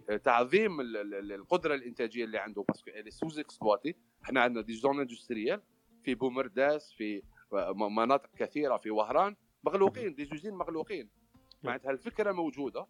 لتعظيم 0.09 0.81
ال- 0.81 0.97
ال- 0.97 1.15
ال- 1.15 1.31
القدرة 1.31 1.75
الإنتاجية 1.75 2.23
اللي 2.25 2.37
عنده. 2.37 2.63
parce 2.67 2.82
que 2.82 2.91
اللي 2.91 3.11
sous-exploité 3.11 3.95
إحنا 4.23 4.41
عندنا 4.41 4.61
des 4.61 4.73
zones 4.73 4.99
industrielles 4.99 5.61
في 6.03 6.15
بومرداس 6.15 6.93
في 6.93 7.23
مناطق 7.75 8.29
كثيرة 8.37 8.77
في 8.77 8.91
وهران. 8.91 9.35
مغلوقين 9.63 10.15
des 10.15 10.25
usines 10.25 10.53
مغلوقين. 10.53 11.09
معناتها 11.63 11.91
الفكرة 11.91 12.31
موجودة. 12.31 12.87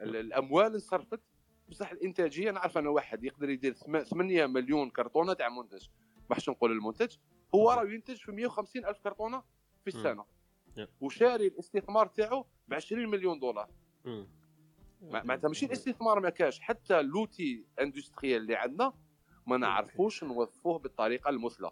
ال- 0.00 0.16
الأموال 0.16 0.72
انصرفت. 0.72 1.20
بصح 1.68 1.90
الانتاجيه 1.90 2.50
نعرف 2.50 2.78
أنا 2.78 2.88
واحد 2.88 3.24
يقدر 3.24 3.50
يدير 3.50 3.72
ثم- 3.72 4.02
8 4.02 4.46
مليون 4.46 4.90
كرتونة 4.90 5.32
تاع 5.32 5.48
منتج 5.48 5.86
ما 6.30 6.36
حش 6.36 6.48
نقول 6.48 6.72
المنتج 6.72 7.16
هو 7.54 7.70
راه 7.70 7.84
ينتج 7.84 8.16
في 8.16 8.32
150 8.32 8.86
ألف 8.86 8.98
كرتونة 8.98 9.42
في 9.84 9.90
السنة. 9.90 10.24
وشاري 11.00 11.46
الاستثمار 11.46 12.06
تاعو 12.06 12.44
ب 12.68 12.74
20 12.74 13.08
مليون 13.08 13.38
دولار. 13.38 13.68
مع- 15.02 15.22
معناتها 15.22 15.48
ماشي 15.48 15.66
الاستثمار 15.66 16.20
ما 16.20 16.30
كاش. 16.30 16.60
حتى 16.60 17.02
l'outil 17.02 17.64
industriel 17.80 18.42
اللي 18.42 18.54
عندنا 18.56 18.92
ما 19.46 19.56
نعرفوش 19.56 20.24
نوظفوه 20.24 20.78
بالطريقة 20.78 21.30
المثلى. 21.30 21.70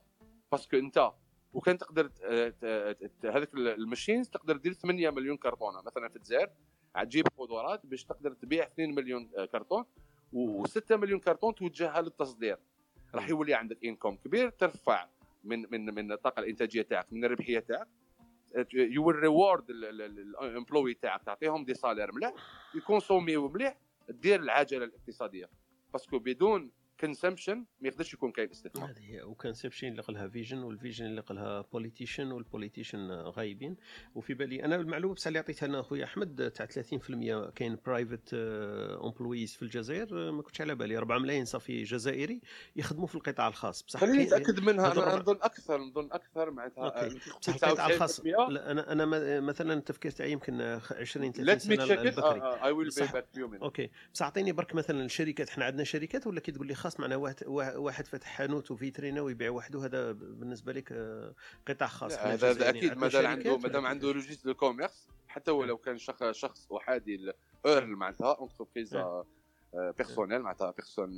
parce 0.52 0.67
que 0.67 0.76
انت 0.76 1.12
وكان 1.52 1.78
تقدر 1.78 2.06
ت- 2.06 2.22
ت- 2.60 3.10
ت- 3.22 3.26
هذاك 3.26 3.54
ال 3.54 3.63
machines 3.63 4.28
تقدر 4.28 4.56
دير 4.56 4.72
8 4.72 5.10
مليون 5.10 5.36
كرتونة. 5.36 5.82
مثلا 5.82 6.08
في 6.08 6.16
الجزائر 6.16 6.50
تجيب 6.94 7.26
قدرات 7.38 7.86
باش 7.86 8.04
تقدر 8.04 8.32
تبيع 8.32 8.64
2 8.66 8.94
مليون 8.94 9.30
آه، 9.38 9.44
كرتون 9.44 9.84
و6 10.34 10.92
مليون 10.92 11.20
كرتون 11.20 11.54
توجهها 11.54 12.02
للتصدير. 12.02 12.58
راح 13.14 13.28
يولي 13.28 13.54
عندك 13.54 13.84
income 13.84 14.16
كبير 14.16 14.50
ترفع 14.50 15.08
من 15.44 15.66
من 15.70 15.94
من 15.94 16.12
الطاقة 16.12 16.40
الإنتاجية 16.40 16.82
تاعك 16.82 17.12
من 17.12 17.24
الربحية 17.24 17.58
تاعك. 17.58 17.88
you 18.74 19.06
will 19.06 19.16
reward 19.16 19.70
ال 19.70 19.86
employé 19.86 20.94
تاعك 20.94 21.22
تعطيهم 21.22 21.64
des 21.64 21.74
salaires 21.74 22.12
مليح 22.12 22.32
يكونسوميو 22.74 23.48
مليح 23.48 23.76
دير 24.08 24.40
العجله 24.40 24.84
الاقتصادية. 24.84 25.50
parce 25.92 26.09
que 26.09 26.18
بدون 26.18 26.70
consumption 27.00 27.64
ما 27.81 27.89
يقدرش 27.89 28.14
يكون 28.14 28.32
كاين 28.32 28.51
استثمار. 28.51 28.90
هذه 28.90 29.01
هي 29.10 29.23
و 29.22 29.28
consumption 29.28 29.88
اللي 29.89 30.02
قالها 30.02 30.28
vision 30.28 30.58
وال 30.58 30.70
vision 30.70 31.06
اللي 31.06 31.20
قالها 31.20 31.60
politician 31.72 32.32
وال 32.32 32.45
politician 32.45 33.10
غايبين. 33.10 33.77
وفي 34.14 34.35
بالي 34.35 34.64
أنا 34.64 34.77
المعلومة 34.77 35.14
بس 35.14 35.27
اللي 35.27 35.39
عطيتها 35.39 35.66
لنا 35.66 35.82
خويا 35.82 36.05
أحمد 36.05 36.51
تاع 36.51 36.66
30% 36.66 37.51
كاين 37.55 37.78
private 37.86 38.34
employees 38.34 39.54
في 39.55 39.62
الجزائر. 39.62 40.28
آه، 40.28 40.31
ما 40.31 40.43
كنتش 40.43 40.60
على 40.60 40.74
بالي. 40.74 40.98
4 40.98 41.18
ملايين 41.18 41.44
صافي 41.44 41.82
جزائري 41.82 42.40
يخدموا 42.77 43.06
في 43.06 43.14
القطاع 43.14 43.48
الخاص. 43.48 43.82
بصح 43.82 44.01
خليني 44.01 44.24
نتأكد 44.24 44.60
منها. 44.60 44.93
أنا 44.93 45.16
نظن 45.16 45.36
أكثر 45.43 45.81
نظن 45.81 46.09
أكثر 46.12 46.51
معناتها 46.51 47.05
آه، 47.05 47.09
بصح 47.40 47.55
القطاع 47.64 47.86
الخاص. 47.86 48.20
99% 48.20 48.48
لا 48.51 48.70
أنا 48.70 48.93
أنا 48.93 49.40
مثلا 49.40 49.74
التفكير 49.74 50.10
تاعي 50.10 50.32
يمكن 50.32 50.60
20 50.90 51.32
30 51.32 51.56
Let 51.56 51.60
me 51.60 51.82
سنة 51.82 52.10
بصح- 52.10 53.12
back 53.12 53.24
to 53.35 53.39
you 53.39 53.51
minute. 53.55 53.62
okay. 53.62 53.90
بس 54.14 54.23
أعطيني 54.23 54.52
برك 54.52 54.74
مثلا 54.74 55.05
الشركات 55.05 55.48
إحنا 55.48 55.64
عندنا 55.64 55.85
شركات 55.85 56.27
ولا 56.27 56.40
كي 56.40 56.52
تقول 56.52 56.66
لي 56.66 56.74
خاص 56.86 57.00
معنا 57.00 57.16
واحد 57.16 57.36
وا- 57.46 57.76
واحد 57.76 58.06
فتح 58.06 58.26
حانوت 58.28 58.70
وفيترينا 58.70 59.20
ويبيع 59.20 59.50
وحده. 59.50 59.84
هذا 59.84 60.12
بالنسبة 60.12 60.72
لك 60.72 60.92
آه، 60.92 61.34
قطاع 61.68 61.88
خاص 61.88 62.12
هذا 62.18 62.68
أكيد 62.68 62.90
عندنا 62.90 62.94
ما 62.94 63.08
دام 63.08 63.26
عنده 63.26 63.42
شركات 63.44 63.62
ما 63.62 63.68
دام 63.68 63.82
ولا 63.82 63.88
عنده 63.88 64.10
registre 64.12 64.48
de 64.48 64.54
commerce 64.54 65.08
حتى 65.28 65.50
ولو 65.50 65.76
كان 65.76 65.98
شخص 65.98 66.22
شخص 66.24 66.72
احادي 66.72 67.32
ال 67.64 67.69
EURL 67.69 67.88
معناتها 67.96 68.36
entreprise 68.42 68.96
personnelle 69.74 70.40
معناتها 70.42 70.70
personne 70.70 71.16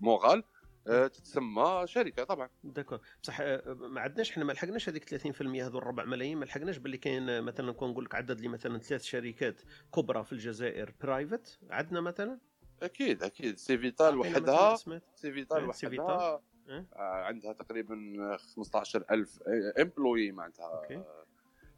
morale 0.00 0.44
آه، 0.86 1.06
تتسمى 1.06 1.82
شركة 1.86 2.24
طبعا. 2.24 2.48
d'accord. 2.64 3.00
بصح 3.22 3.40
آه، 3.40 3.62
ما 3.74 4.00
عندناش 4.00 4.30
إحنا 4.30 4.44
ما 4.44 4.52
لحقناش 4.52 4.88
هذيك 4.88 5.04
30% 5.04 5.62
هذو 5.62 5.78
الربع 5.78 6.04
ملايين 6.04 6.38
ما 6.38 6.44
لحقناش 6.44 6.76
باللي 6.78 6.98
كاين 6.98 7.28
آه، 7.28 7.40
مثلا 7.40 7.70
نكون 7.70 7.90
نقول 7.90 8.04
لك 8.04 8.14
عدد 8.14 8.40
لي 8.40 8.48
مثلا 8.48 8.78
ثلاث 8.78 9.02
شركات 9.02 9.62
كبرى 9.94 10.24
في 10.24 10.32
الجزائر 10.32 10.94
private 11.02 11.58
عندنا 11.70 12.00
مثلا؟ 12.00 12.38
أكيد 12.82 13.22
أكيد. 13.22 13.58
Cevital 13.58 14.18
وحدها. 14.18 14.76
Cevital 15.14 15.56
إيه، 15.56 15.66
وحدها 15.66 16.42
إيه. 16.68 16.86
آه، 16.96 17.22
عندها 17.24 17.52
تقريبا 17.52 17.96
15000 18.36 19.42
employés 19.80 20.32
معناتها. 20.32 20.82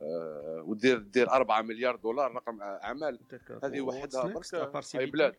آه، 0.02 0.62
ودير 0.66 0.98
دير 0.98 1.30
4 1.30 1.62
مليار 1.62 1.96
دولار 1.96 2.32
رقم 2.32 2.62
أعمال. 2.62 3.18
هذه 3.64 3.80
وحدها 3.80 4.24
برك 4.24 4.54
هاي 4.94 5.06
بلاد. 5.06 5.36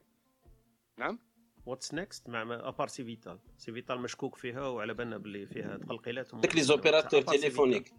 نعم؟ 0.98 1.20
What's 1.66 1.94
next؟ 1.94 2.30
مع 2.30 2.42
à 2.42 2.51
part 2.51 2.88
Cevital. 2.88 3.40
Cevital 3.58 4.00
مشكوك 4.00 4.36
فيها 4.36 4.68
وعلى 4.68 4.94
بالنا 4.94 5.18
باللي 5.18 5.46
فيها 5.46 5.78
تقلقيلات 5.78 6.36
donc 6.36 6.56
les 6.56 6.62
opérateurs 6.62 7.22
téléphoniques. 7.22 7.94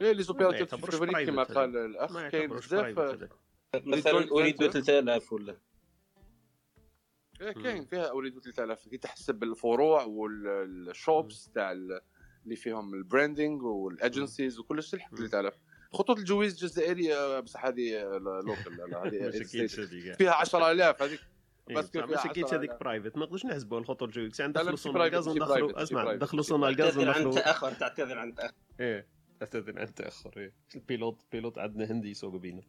إيه 0.00 0.12
les 0.12 0.22
opérateurs 0.22 0.58
يعتبروش 0.58 0.90
téléphoniques 0.90 1.26
كما 1.26 1.42
قال. 1.42 1.76
الاخ 1.76 2.28
كاين 2.28 2.50
بزاف. 2.50 3.28
مثلا 3.74 4.30
Ooredoo 4.30 4.56
3000 4.56 5.32
ولا. 5.32 5.56
إيه، 7.40 7.52
كاين 7.52 7.84
فيها 7.84 8.10
Ooredoo 8.10 8.38
3000 8.40 8.88
كي 8.88 8.96
تحسب 8.98 9.42
الفروع 9.42 10.04
وال 10.04 10.46
shops 10.46 11.50
تاع 11.54 11.72
ال- 11.72 12.00
اللي 12.44 12.56
فيهم 12.56 12.94
ال 12.94 13.02
branding 13.02 13.62
وال 13.62 13.81
agencies 13.81 14.58
وكل 14.58 14.82
شيء 14.82 14.98
تلحق 14.98 15.14
3000 15.14 15.54
خطوط 15.92 16.18
الجويز 16.18 16.52
الجزائريه 16.52 17.40
بصح 17.40 17.64
هذه 17.66 18.02
لوكال 18.46 18.94
هذه 18.94 19.22
ما 19.24 19.30
شكيتش 19.30 19.80
هذيك. 19.80 20.04
كاع. 20.04 20.14
فيها 20.14 20.32
10000 20.34 21.02
هذيك. 21.02 21.20
إيه، 21.70 21.74
باسكو 21.76 21.98
بصح 21.98 22.00
ما 22.00 22.06
فيها 22.16 22.16
شكيتش 22.32 22.48
10,000. 22.50 22.54
هذيك 22.54 22.80
برايفت 22.80 23.16
ما 23.16 23.24
نقدرش 23.24 23.46
نحسبوا 23.46 23.78
الخطوط 23.78 24.08
ندخلوا 24.48 24.70
ماشي 24.70 24.82
سونا 24.82 25.06
الغاز 25.06 25.28
ماشي 25.28 25.38
برايفت، 25.60 25.74
اسمع 25.74 26.04
ماشي 26.04 26.16
ندخلوا 26.16 26.42
برايفت. 26.42 26.48
سونا 26.48 26.68
الغاز 26.68 26.94
تعتذر 26.94 27.08
عن 27.10 27.24
وندخلوا 27.24 27.38
التاخر 27.38 27.72
تعتذر 27.72 28.18
عن 28.18 28.28
التاخر 28.28 28.54
إيه. 28.80 29.06
تعتذر 29.40 29.78
عن 29.78 29.84
التاخر 29.86 30.50
البيلوت 30.74 31.20
بيلوت 31.32 31.58
عندنا 31.58 31.84
هندي 31.92 32.10
يسوق 32.10 32.36
بينا. 32.36 32.62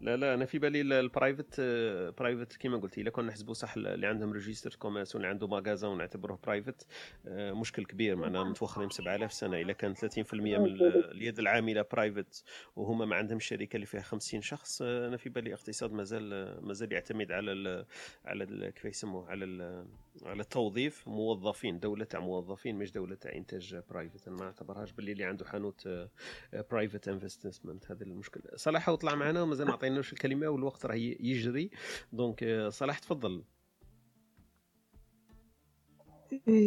لا 0.00 0.16
لا 0.16 0.34
أنا 0.34 0.44
في 0.44 0.58
بالي 0.58 0.80
ال- 0.80 0.92
البرايفت 0.92 1.56
آه، 1.60 2.10
برايفت 2.10 2.56
كيما 2.56 2.78
قلت 2.78 2.98
إلا 2.98 3.10
كنا 3.10 3.26
نحسبوا 3.26 3.54
صح 3.54 3.74
اللي 3.76 4.06
عندهم 4.06 4.32
ريجيستر 4.32 4.74
كوميرس 4.74 5.14
واللي 5.14 5.28
عنده 5.28 5.46
ماغازا 5.46 5.88
ونعتبروه 5.88 6.38
برايفت 6.44 6.86
آه، 7.26 7.52
مشكل 7.52 7.84
كبير 7.84 8.16
معناها 8.16 8.44
متوخرين 8.44 8.88
ب 8.88 8.92
7000 8.92 9.32
سنة. 9.32 9.60
إلا 9.60 9.72
كان 9.72 9.94
30% 9.94 10.34
من 10.34 10.64
ال- 10.66 11.10
اليد 11.10 11.38
العاملة 11.38 11.82
برايفت 11.92 12.44
وهما 12.76 13.04
ما 13.04 13.16
عندهم 13.16 13.40
شركة 13.40 13.74
اللي 13.76 13.86
فيها 13.86 14.00
50 14.00 14.40
شخص 14.42 14.82
آه، 14.82 15.08
أنا 15.08 15.16
في 15.16 15.28
بالي 15.28 15.54
اقتصاد 15.54 15.92
مازال 15.92 16.32
آه، 16.32 16.60
مازال 16.60 16.92
يعتمد 16.92 17.32
على 17.32 17.52
ال 17.52 17.86
على 18.24 18.44
ال 18.44 18.70
كيف 18.70 18.84
يسموه 18.84 19.30
على 19.30 19.44
ال 19.44 19.86
على 20.22 20.40
التوظيف. 20.42 21.08
موظفين 21.08 21.78
دولة 21.80 22.04
تاع 22.04 22.20
موظفين 22.20 22.76
مش 22.76 22.92
دولة 22.92 23.14
تاع 23.14 23.32
إنتاج 23.34 23.80
private 23.90 24.28
أنا 24.28 24.36
ما 24.36 24.44
اعتبرهاش 24.44 24.92
باللي 24.92 25.12
اللي 25.12 25.24
عنده 25.24 25.44
حانوت 25.44 25.88
private 26.70 27.08
investment 27.08 27.90
هذا 27.90 28.04
المشكل 28.04 28.40
صلاح 28.56 28.94
طلع 28.94 29.14
معنا 29.14 29.42
ومازال 29.42 29.66
ما 29.66 29.72
عطيناش 29.72 30.12
الكلمة 30.12 30.48
والوقت 30.48 30.86
راه 30.86 30.94
يجري. 30.94 31.70
donc 32.12 32.42
آه، 32.42 32.68
صلاح 32.68 32.98
تفضل. 32.98 33.44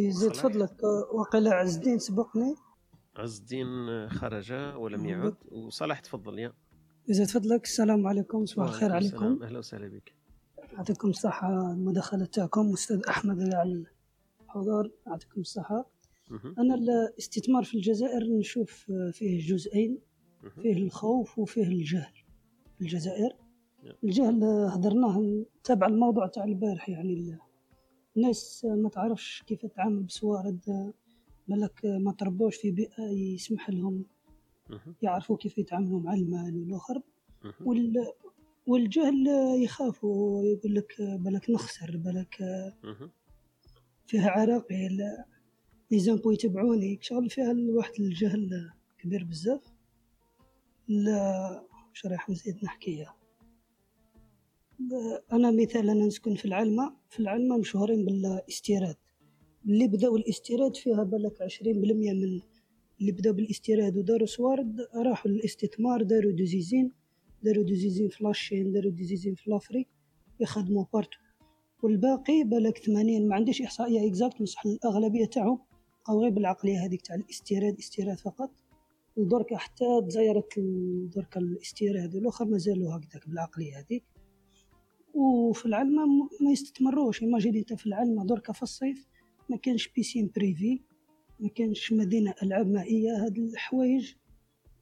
زيد. 0.08 0.32
فضلك 0.36 0.84
آه، 0.84 1.14
وقيلا 1.14 1.54
عز 1.54 1.76
الدين 1.76 1.98
سبقني. 1.98 2.54
عز 3.16 3.38
الدين 3.38 3.66
خرج 4.08 4.52
ولم 4.52 5.06
يعد. 5.06 5.34
وصلاح 5.52 6.00
تفضل 6.00 6.38
يا. 6.38 6.52
زيد 7.08 7.28
فضلك 7.28 7.64
السلام 7.64 8.06
عليكم 8.06 8.46
صباح 8.46 8.68
الخير 8.68 8.92
عليكم. 8.92 9.42
أهلا 9.42 9.58
وسهلا 9.58 9.88
بك. 9.88 10.14
يعطيكم 10.72 11.08
الصحة 11.10 11.72
المداخلة 11.72 12.24
تاعكم 12.24 12.72
أستاذ 12.72 13.00
أحمد 13.08 13.54
على 13.54 13.84
الحضور 14.44 14.90
يعطيكم 15.06 15.40
الصحة. 15.40 15.90
أنا 16.58 16.74
الاستثمار 16.74 17.64
في 17.64 17.74
الجزائر 17.74 18.24
نشوف 18.24 18.90
آه، 18.90 19.10
فيه 19.10 19.46
جزئين 19.46 19.98
فيه 20.62 20.72
الخوف 20.72 21.38
وفيه 21.38 21.62
الجهل 21.62 22.12
في 22.78 22.80
الجزائر 22.80 23.36
الجهل 24.04 24.44
آه، 24.44 24.68
هضرناه 24.68 25.44
تابع 25.64 25.86
الموضوع 25.86 26.26
تاع 26.26 26.44
البارح 26.44 26.88
يعني 26.88 27.12
ال- 27.14 27.38
الناس 28.16 28.66
آه، 28.70 28.74
ما 28.74 28.88
تعرفش 28.88 29.42
كيف 29.46 29.62
تتعامل 29.66 30.02
بسوارد 30.02 30.60
آه، 30.68 30.92
آه، 31.84 31.98
ما 31.98 32.12
تربوش 32.12 32.56
في 32.56 32.70
بيئة 32.70 33.02
يسمح 33.02 33.70
لهم. 33.70 34.04
يعرفوا 35.02 35.36
كيف 35.36 35.58
يتعاملوا 35.58 36.00
مع 36.00 36.14
المال 36.14 36.56
والآخر 36.60 37.02
مهم. 37.44 37.54
وال 37.66 37.94
والجهل 38.66 39.28
آه، 39.28 39.54
يخافوا 39.56 40.44
يقول 40.44 40.74
لك 40.74 41.00
آه، 41.00 41.16
بالك 41.16 41.50
نخسر 41.50 41.96
بالك 41.96 42.42
آه،. 42.42 42.72
فيها 44.06 44.30
عراقيل 44.30 45.00
لي 45.92 45.98
زامبو 45.98 46.30
يتبعوني 46.30 46.98
شغل 47.00 47.30
فيها 47.30 47.50
الواحد 47.50 47.92
الجهل 48.00 48.70
كبير 48.98 49.24
بزاف. 49.24 49.72
لا 50.88 51.62
واش 51.88 52.06
راح 52.06 52.30
نزيد 52.30 52.64
نحكيها 52.64 53.16
أنا 55.32 55.50
مثال 55.50 55.90
أنا 55.90 56.06
نسكن 56.06 56.34
في 56.34 56.44
العلمة. 56.44 56.96
في 57.08 57.20
العلمة 57.20 57.56
مشهورين 57.56 58.04
بالاستيراد. 58.04 58.96
اللي 59.66 59.88
بداو 59.88 60.16
الاستيراد 60.16 60.76
فيها 60.76 61.02
بالك 61.02 61.42
عشرين 61.42 61.80
بالمية 61.80 62.12
من 62.12 62.40
اللي 63.00 63.12
بداو 63.12 63.32
بالاستيراد 63.32 63.96
وداروا 63.96 64.26
سوارد 64.26 64.80
راحوا 64.94 65.30
للاستثمار 65.30 66.02
داروا 66.02 66.32
des 66.32 66.52
usines 66.52 66.92
داروا 67.42 67.64
des 67.64 67.79
usines 67.79 68.08
في 68.08 68.24
la 68.24 68.38
Chine 68.38 68.72
داروا 68.72 68.90
des 68.90 69.05
usines 69.05 69.34
في 69.34 69.50
l'Afrique. 69.50 69.88
يخدموا 70.40 70.84
partout. 70.92 71.18
والباقي 71.82 72.44
بالك 72.44 72.78
80 72.78 73.28
ما 73.28 73.34
عنديش 73.34 73.62
إحصائية 73.62 74.08
exacte 74.08 74.42
بصح 74.42 74.66
الأغلبية 74.66 75.24
تاعهم 75.24 75.71
بقاو 76.02 76.20
غير 76.22 76.30
بالعقليه 76.30 76.84
هذيك 76.84 77.00
تاع 77.02 77.14
الاستيراد 77.16 77.78
استيراد 77.78 78.18
فقط. 78.18 78.50
درك 79.16 79.54
حتى 79.54 79.84
تزايرت 80.08 80.58
ال- 80.58 81.10
درك 81.10 81.36
الاستيراد 81.36 82.14
والاخر 82.14 82.44
مازالوا 82.44 82.96
هكذاك 82.96 83.28
بالعقليه 83.28 83.78
هذيك. 83.78 84.04
وفي 85.14 85.66
العلمة 85.66 86.06
ما 86.40 86.50
يستثمروش 86.52 87.22
imagine 87.22 87.58
أنت 87.58 87.72
في 87.74 87.86
العلمة 87.86 88.26
دركا 88.26 88.52
في 88.52 88.62
الصيف 88.62 89.06
ما 89.50 89.56
كانش 89.56 89.88
piscine 89.88 90.30
privée 90.36 90.80
ما 91.40 91.48
كانش 91.48 91.92
مدينة 91.92 92.34
ألعاب 92.42 92.66
مائية 92.66 93.24
هاد 93.24 93.38
الحوايج 93.38 94.14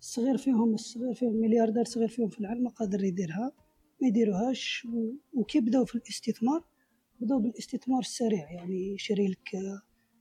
الصغير 0.00 0.36
فيهم 0.36 0.74
الصغير 0.74 1.14
فيهم 1.14 1.36
ملياردير 1.36 1.84
صغير 1.84 2.08
فيهم 2.08 2.28
في 2.28 2.40
العلم 2.40 2.68
قادر 2.68 3.04
يديرها 3.04 3.52
ما 4.02 4.08
يديروهاش. 4.08 4.86
وكي 5.34 5.60
بداو 5.60 5.84
في 5.84 5.94
الاستثمار 5.94 6.64
بداو 7.20 7.38
بالاستثمار 7.38 8.00
السريع 8.00 8.50
يعني 8.52 8.94
يشري 8.94 9.28
لك 9.28 9.54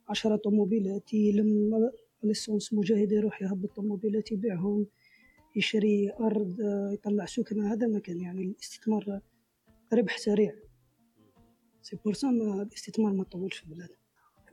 عشرة 0.10 0.36
طوموبيلات 0.36 1.14
يلم 1.14 1.72
licence 2.24 2.74
مجاهد 2.74 3.12
يروح 3.12 3.42
يهبط 3.42 3.76
طوموبيلات 3.76 4.32
يبيعهم 4.32 4.88
يشري 5.56 6.12
أرض 6.20 6.58
يطلع 6.94 7.26
سكنة 7.26 7.74
هذا 7.74 7.88
ما 7.88 8.00
كان 8.00 8.22
يعني 8.22 8.42
الاستثمار 8.42 9.22
ربح 9.94 10.18
سريع 10.18 10.54
c'est 11.82 11.98
pour 12.06 12.14
الاستثمار 12.24 13.14
ما 13.14 13.24
طولش 13.24 13.58
في 13.58 13.64
البلاد. 13.64 13.90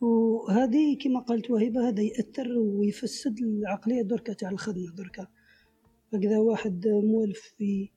وهذه 0.00 0.98
كما 0.98 1.20
قالت 1.20 1.50
وهبة 1.50 1.88
هذا 1.88 2.02
يأثر 2.02 2.58
ويفسد 2.58 3.38
العقلية 3.38 4.02
دركا 4.02 4.32
تاع 4.32 4.50
الخدمة 4.50 4.90
دركا 4.90 5.26
هكذا 6.14 6.38
واحد 6.38 6.88
موالف 6.88 7.54
في 7.58 7.90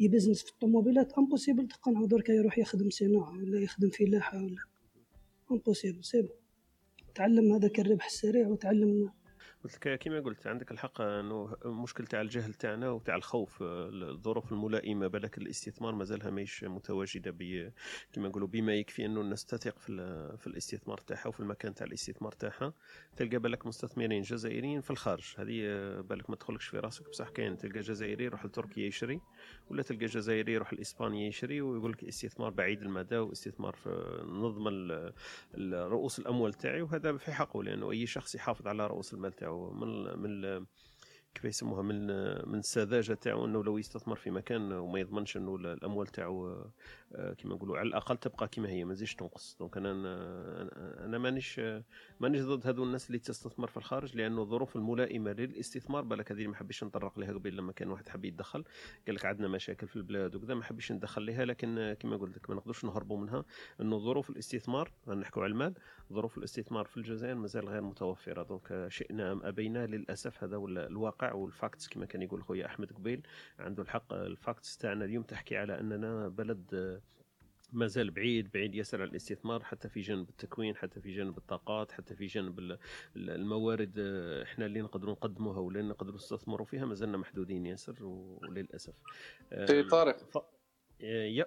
ي 0.00 0.05
business 0.05 0.42
في 0.42 0.52
الطوموبيلات 0.52 1.12
impossible 1.12 1.68
تقنعه 1.68 2.06
دركا 2.06 2.32
يروح 2.32 2.58
يخدم 2.58 2.90
صناعة 2.90 3.38
ولا 3.38 3.60
يخدم 3.60 3.90
فلاحة 3.90 4.44
ولا 4.44 4.64
impossible 5.50 6.04
c'est 6.04 6.19
bon 6.19 6.28
تعلم 7.18 7.52
هذاك 7.52 7.80
الربح 7.80 8.06
السريع 8.06 8.48
وتعلم 8.48 9.10
قلت 9.64 9.88
لك 9.88 9.98
كما 9.98 10.20
قلت 10.20 10.46
عندك 10.46 10.70
الحق 10.70 11.00
إنه 11.00 11.56
مشكل 11.64 12.06
تاع 12.06 12.20
الجهل 12.20 12.54
تاعنا 12.54 12.90
وتاع 12.90 13.16
الخوف 13.16 13.58
الظروف 13.62 14.52
الملائمة 14.52 15.06
بالك 15.06 15.38
الاستثمار 15.38 15.94
مازالها 15.94 16.30
ماهيش 16.30 16.64
متواجدة 16.64 17.30
ب 17.30 17.72
كما 18.12 18.28
نقولوا 18.28 18.48
بما 18.48 18.74
يكفي 18.74 19.06
إنه 19.06 19.20
الناس 19.20 19.44
تثق 19.44 19.78
في, 19.78 19.92
في 20.38 20.46
الاستثمار 20.46 20.98
تاعها 20.98 21.28
وفي 21.28 21.40
المكان 21.40 21.74
تاع 21.74 21.86
الاستثمار 21.86 22.32
تاعها. 22.32 22.72
تلقى 23.16 23.38
بالك 23.38 23.66
مستثمرين 23.66 24.22
جزائريين 24.22 24.80
في 24.80 24.90
الخارج. 24.90 25.34
هذه 25.38 25.60
بالك 26.00 26.30
ما 26.30 26.36
تدخلكش 26.36 26.66
في 26.66 26.78
راسك 26.78 27.08
بصح 27.08 27.28
كاين. 27.28 27.56
تلقى 27.56 27.80
جزائري 27.80 28.24
يروح 28.24 28.44
لتركيا 28.44 28.86
يشري 28.86 29.20
ولا 29.70 29.82
تلقى 29.82 30.06
جزائري 30.06 30.52
يروح 30.52 30.72
لإسبانيا 30.72 31.28
يشري 31.28 31.60
ويقول 31.60 31.92
لك 31.92 32.04
استثمار 32.04 32.50
بعيد 32.50 32.82
المدى 32.82 33.18
واستثمار 33.18 33.76
في 33.76 34.22
نظم 34.26 34.68
رؤوس 35.72 36.18
الأموال 36.18 36.52
تاعي. 36.52 36.82
وهذا 36.82 37.16
في 37.16 37.32
حقه 37.32 37.62
لأنه 37.62 37.90
أي 37.90 38.06
شخص 38.06 38.34
يحافظ 38.34 38.68
على 38.68 38.86
رؤوس 38.86 39.14
المال 39.14 39.32
تاعو. 39.32 39.47
من 39.56 39.82
ال- 39.88 40.18
من 40.18 40.44
ال- 40.44 40.66
كيف 41.34 41.44
يسموها 41.44 41.82
من 41.82 42.06
من 42.48 42.58
السذاجة 42.58 43.14
تاعو 43.14 43.44
إنه 43.44 43.64
لو 43.64 43.78
يستثمر 43.78 44.16
في 44.16 44.30
مكان 44.30 44.72
وما 44.72 45.00
يضمنش 45.00 45.36
إنه 45.36 45.56
ال- 45.56 45.66
الأموال 45.66 46.06
تاعو 46.06 46.64
كما 47.14 47.54
نقولوا 47.54 47.78
على 47.78 47.88
الأقل 47.88 48.16
تبقى 48.16 48.48
كما 48.48 48.68
هي 48.68 48.84
ما 48.84 48.94
تزيدش 48.94 49.14
تنقص. 49.14 49.56
donc 49.60 49.76
أنا 49.76 49.92
أنا 49.92 51.04
أنا 51.04 51.18
مانيش 51.18 51.60
مانيش 52.20 52.42
ضد 52.42 52.66
هذو 52.66 52.84
الناس 52.84 53.06
اللي 53.06 53.18
تستثمر 53.18 53.66
في 53.66 53.76
الخارج 53.76 54.16
لأنه 54.16 54.42
الظروف 54.42 54.76
الملائمة 54.76 55.32
للاستثمار 55.32 56.02
بالك 56.04 56.32
هذه 56.32 56.46
ما 56.46 56.56
حبيتش 56.56 56.84
نطرق 56.84 57.18
لها 57.18 57.32
قبل 57.32 57.56
لما 57.56 57.72
كان 57.72 57.90
واحد 57.90 58.08
حب 58.08 58.24
يتدخل. 58.24 58.64
قال 59.06 59.14
لك 59.14 59.24
عندنا 59.24 59.48
مشاكل 59.48 59.88
في 59.88 59.96
البلاد 59.96 60.34
وكذا 60.34 60.54
ما 60.54 60.62
حبيتش 60.64 60.92
ندخل 60.92 61.26
لها 61.26 61.44
لكن 61.44 61.78
آه، 61.78 61.94
كما 61.94 62.16
قلت 62.16 62.36
لك 62.36 62.50
ما 62.50 62.56
نقدرش 62.56 62.84
نهربوا 62.84 63.18
منها. 63.18 63.44
إنه 63.80 63.98
ظروف 63.98 64.30
الاستثمار 64.30 64.92
نحكوا 65.08 65.42
على 65.42 65.52
المال 65.52 65.74
ظروف 66.12 66.38
الاستثمار 66.38 66.84
في 66.84 66.96
الجزائر 66.96 67.34
مازال 67.34 67.68
غير 67.68 67.82
متوفرة. 67.82 68.42
donc 68.42 68.72
آه، 68.72 68.88
شئنا 68.88 69.32
أم 69.32 69.42
أبينا 69.42 69.86
للأسف 69.86 70.44
هذا 70.44 70.56
هو 70.56 70.68
الواقع 70.68 71.32
وال 71.32 71.48
facts 71.48 71.88
كما 71.88 72.06
كان 72.06 72.22
يقول 72.22 72.42
خويا 72.42 72.66
أحمد 72.66 72.92
قبيل 72.92 73.22
عنده 73.58 73.82
الحق. 73.82 74.12
ال 74.12 74.23
facts 74.23 74.76
تاعنا 74.76 75.04
اليوم 75.04 75.22
تحكي 75.22 75.56
على 75.56 75.80
أننا 75.80 76.28
بلد 76.28 76.74
آه، 76.74 76.97
ما 77.72 77.86
زال 77.86 78.10
بعيد 78.10 78.50
بعيد 78.52 78.74
ياسر 78.74 79.02
عن 79.02 79.08
الاستثمار 79.08 79.64
حتى 79.64 79.88
في 79.88 80.00
جانب 80.00 80.28
التكوين 80.28 80.76
حتى 80.76 81.00
في 81.00 81.10
جانب 81.10 81.38
الطاقات 81.38 81.92
حتى 81.92 82.14
في 82.16 82.26
جانب 82.26 82.58
ال- 82.58 82.78
ال- 83.16 83.30
الموارد 83.30 83.94
آه، 83.98 84.42
إحنا 84.42 84.66
اللي 84.66 84.80
نقدروا 84.80 85.12
نقدموها 85.12 85.58
ولا 85.60 85.82
نقدروا 85.82 86.14
نستثمروا 86.16 86.66
فيها 86.66 86.84
ما 86.86 86.94
زلنا 86.94 87.16
محدودين 87.18 87.66
ياسر 87.66 88.04
وللأسف. 88.04 88.94
آه، 89.52 89.66
سي 89.66 89.82
طارق. 89.82 90.16
ف... 90.18 90.36
آه، 90.38 91.24
y 91.24 91.35
a 91.35 91.46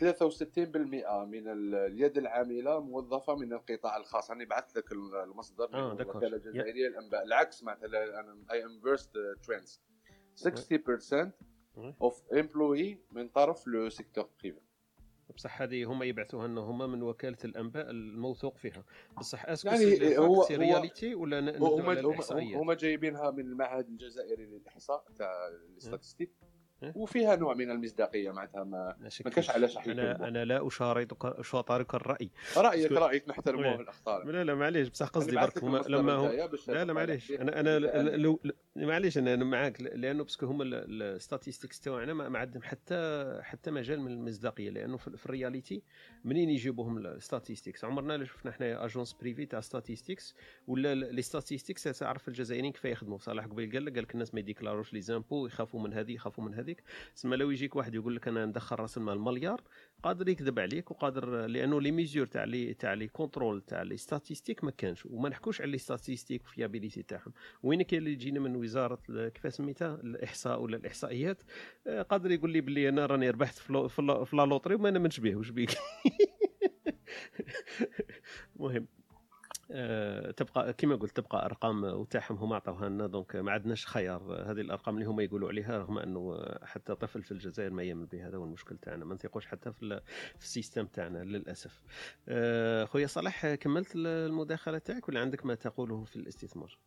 63% 0.00 1.24
من 1.24 1.48
ال- 1.48 1.74
اليد 1.74 2.18
العاملة 2.18 2.80
موظفة 2.80 3.34
من 3.36 3.52
القطاع 3.52 3.96
الخاص. 3.96 4.30
أنا 4.30 4.44
بعثت 4.44 4.76
لك 4.78 4.92
المصدر 4.92 5.74
آه، 5.74 5.90
من 5.90 5.96
d'accord. 5.96 6.12
الوكاله 6.12 6.36
الجزائريه 6.36 6.88
للانباء 6.88 7.22
العكس 7.24 7.62
معناتها 7.64 8.20
أنا 8.20 8.36
et 8.52 8.64
inverse 8.64 9.12
trends 9.42 9.80
60% 10.36 11.32
of 12.02 12.14
employee 12.36 12.96
من 13.12 13.28
طرف 13.28 13.66
le 13.66 13.88
secteur 13.88 14.28
privé 14.42 14.60
بصح 15.36 15.62
هذه 15.62 15.84
هما 15.84 16.04
يبعثوها 16.04 16.48
لنا 16.48 16.60
هما 16.60 16.86
من 16.86 17.02
وكالة 17.02 17.36
الأنباء 17.44 17.90
الموثوق 17.90 18.56
فيها. 18.56 18.84
بصح 19.18 19.46
est-ce 19.48 19.61
que 19.61 19.68
يعني 19.68 20.18
هو 20.18 20.42
c'est 20.44 20.56
هو 20.56 20.60
réalité 20.60 21.14
ولا 21.14 21.58
هما 21.58 22.00
هما 22.56 22.74
جايبينها 22.74 23.30
من 23.30 23.40
المعهد 23.40 23.88
الجزائري 23.88 24.46
للإحصاء 24.46 25.04
تاع 25.16 25.48
ال 25.48 25.54
statistiques. 25.54 26.30
إيه. 26.82 26.92
وفيها 26.96 27.36
نوع 27.36 27.54
من 27.54 27.70
المصداقية 27.70 28.30
معناتها 28.30 28.64
ما 28.64 28.96
ما. 29.24 29.30
كاش 29.30 29.50
علاش 29.50 29.78
أنا 29.78 30.28
أنا 30.28 30.44
لا 30.44 30.66
اشارطك 30.66 31.24
أشاطرك 31.24 31.94
الرأي. 31.94 32.30
رايك 32.56 32.92
رأيك 32.92 33.28
نحترموه 33.28 33.64
إيه. 33.64 33.80
الاخطاء 33.80 34.24
لا 34.26 34.44
لا 34.44 34.54
معليش 34.54 34.88
بصح 34.88 35.08
قصدي 35.08 35.36
برك 35.36 35.64
لما 35.64 36.14
هم 36.14 36.46
باش 36.46 36.68
لا 36.68 36.84
لا 36.84 36.92
معليش. 36.92 37.32
أنا 37.32 37.60
أنا 37.60 37.78
لو- 38.16 38.40
معليش 38.76 39.18
أنا 39.18 39.36
معاك 39.36 39.80
لأنه 39.82 40.22
parce 40.24 40.38
que 40.38 40.46
هما 40.46 40.64
ال 40.64 40.73
statistiques 40.73 41.80
تاعنا 41.80 42.14
ما 42.14 42.38
عندهم 42.38 42.62
حتى 42.62 43.38
حتى 43.42 43.70
مجال 43.70 44.00
من 44.00 44.12
المصداقية 44.12 44.70
لأنه 44.70 44.96
في, 44.96 45.24
ال 45.24 45.31
réalité 45.31 45.82
منين 46.24 46.50
يجيبوهم 46.50 46.98
ال 46.98 47.05
statistiques 47.05 47.84
عمرنا 47.84 48.12
لا 48.12 48.24
شفنا 48.24 48.52
حنا 48.52 48.84
agence 48.84 49.12
privée 49.12 49.46
تاع 49.46 49.60
statistiques 49.60 50.34
ولا 50.66 50.94
les 50.94 51.22
statistiques 51.22 51.82
تعرف 51.82 52.28
الجزائريين 52.28 52.72
كيف 52.72 52.84
يخدموا؟ 52.84 53.18
صالح 53.18 53.46
قبيل 53.46 53.72
قال 53.72 53.84
لك 53.84 54.14
الناس 54.14 54.34
ما 54.34 54.40
يديكلاروش 54.40 54.92
les 54.92 55.00
impôts 55.00 55.46
يخافوا 55.46 55.80
من 55.80 55.92
هذه 55.92 56.12
يخافوا 56.12 56.44
من 56.44 56.54
هذيك. 56.54 56.82
تسمى 57.16 57.36
لو 57.36 57.50
يجيك 57.50 57.76
واحد 57.76 57.94
يقول 57.94 58.16
لك 58.16 58.28
أنا 58.28 58.46
ندخل 58.46 58.76
راس 58.76 58.96
المال 58.96 59.20
مليار 59.20 59.62
قادر 60.04 60.28
يكذب 60.28 60.58
عليك 60.58 60.90
وقادر 60.90 61.46
لأنه 61.46 61.80
les 61.80 61.90
mesures 61.90 62.26
تاع 62.26 62.44
les 62.44 62.74
تاع 62.74 62.94
les 62.94 63.08
contrôles 63.08 63.60
تاع 63.60 63.82
les 63.82 63.96
statistiques 63.96 64.64
ما 64.64 64.70
كانش 64.70 65.06
وما 65.06 65.28
نحكوش 65.28 65.60
على 65.60 65.70
les 65.70 65.78
statistiques 65.78 66.46
fiabilité 66.46 67.02
تاعهم. 67.02 67.32
وين 67.62 67.82
كاين 67.82 67.98
اللي 68.02 68.12
يجينا 68.12 68.40
من 68.40 68.56
وزارة 68.56 68.98
كيف 69.28 69.54
سميتها؟ 69.54 69.94
الإحصاء 69.94 70.62
ولا 70.62 70.76
الإحصائيات؟ 70.76 71.42
آه، 71.86 72.02
قادر 72.02 72.30
يقول 72.30 72.50
لي 72.50 72.60
باللي 72.60 72.88
أنا 72.88 73.06
راني 73.06 73.30
ربحت 73.30 73.58
في 73.58 73.72
la- 74.32 74.44
loterie 74.46 74.74
وما 74.74 74.90
نامنش 74.90 75.20
به 75.20 75.36
واش 75.36 75.50
بيك؟ 75.50 75.70
المهم 78.56 78.86
تبقى 80.36 80.72
كما 80.72 80.96
قلت 80.96 81.16
تبقى 81.16 81.44
أرقام 81.44 81.84
وتاعهم 81.84 82.36
هما 82.36 82.56
عطاوها 82.56 82.88
لنا. 82.88 83.06
donc 83.06 83.36
ما 83.36 83.52
عندناش 83.52 83.86
خيار. 83.86 84.20
آه، 84.40 84.50
هذه 84.50 84.60
الأرقام 84.60 84.94
اللي 84.94 85.06
هما 85.06 85.22
يقولوا 85.22 85.48
عليها 85.48 85.78
رغم 85.78 85.98
أنه 85.98 86.34
آه، 86.34 86.64
حتى 86.64 86.94
طفل 86.94 87.22
في 87.22 87.32
الجزائر 87.32 87.70
ما 87.70 87.82
يامن 87.82 88.06
به 88.06 88.28
هذا 88.28 88.36
هو 88.36 88.44
المشكل 88.44 88.78
تاعنا. 88.78 89.04
ما 89.04 89.14
نثقوش 89.14 89.46
حتى 89.46 89.72
في, 89.72 90.00
في 90.38 90.44
ال 90.44 90.49
système 90.49 90.86
تاعنا 90.86 91.18
للأسف. 91.24 91.82
آه، 92.28 92.84
خويا 92.84 93.08
آه، 93.44 93.54
كملت 93.54 93.96
ال- 93.96 94.06
المداخلة 94.06 94.78
تاعك 94.78 95.08
ولا 95.08 95.20
عندك 95.20 95.46
ما 95.46 95.54
تقوله 95.54 96.04
في 96.04 96.16
الاستثمار؟ 96.16 96.78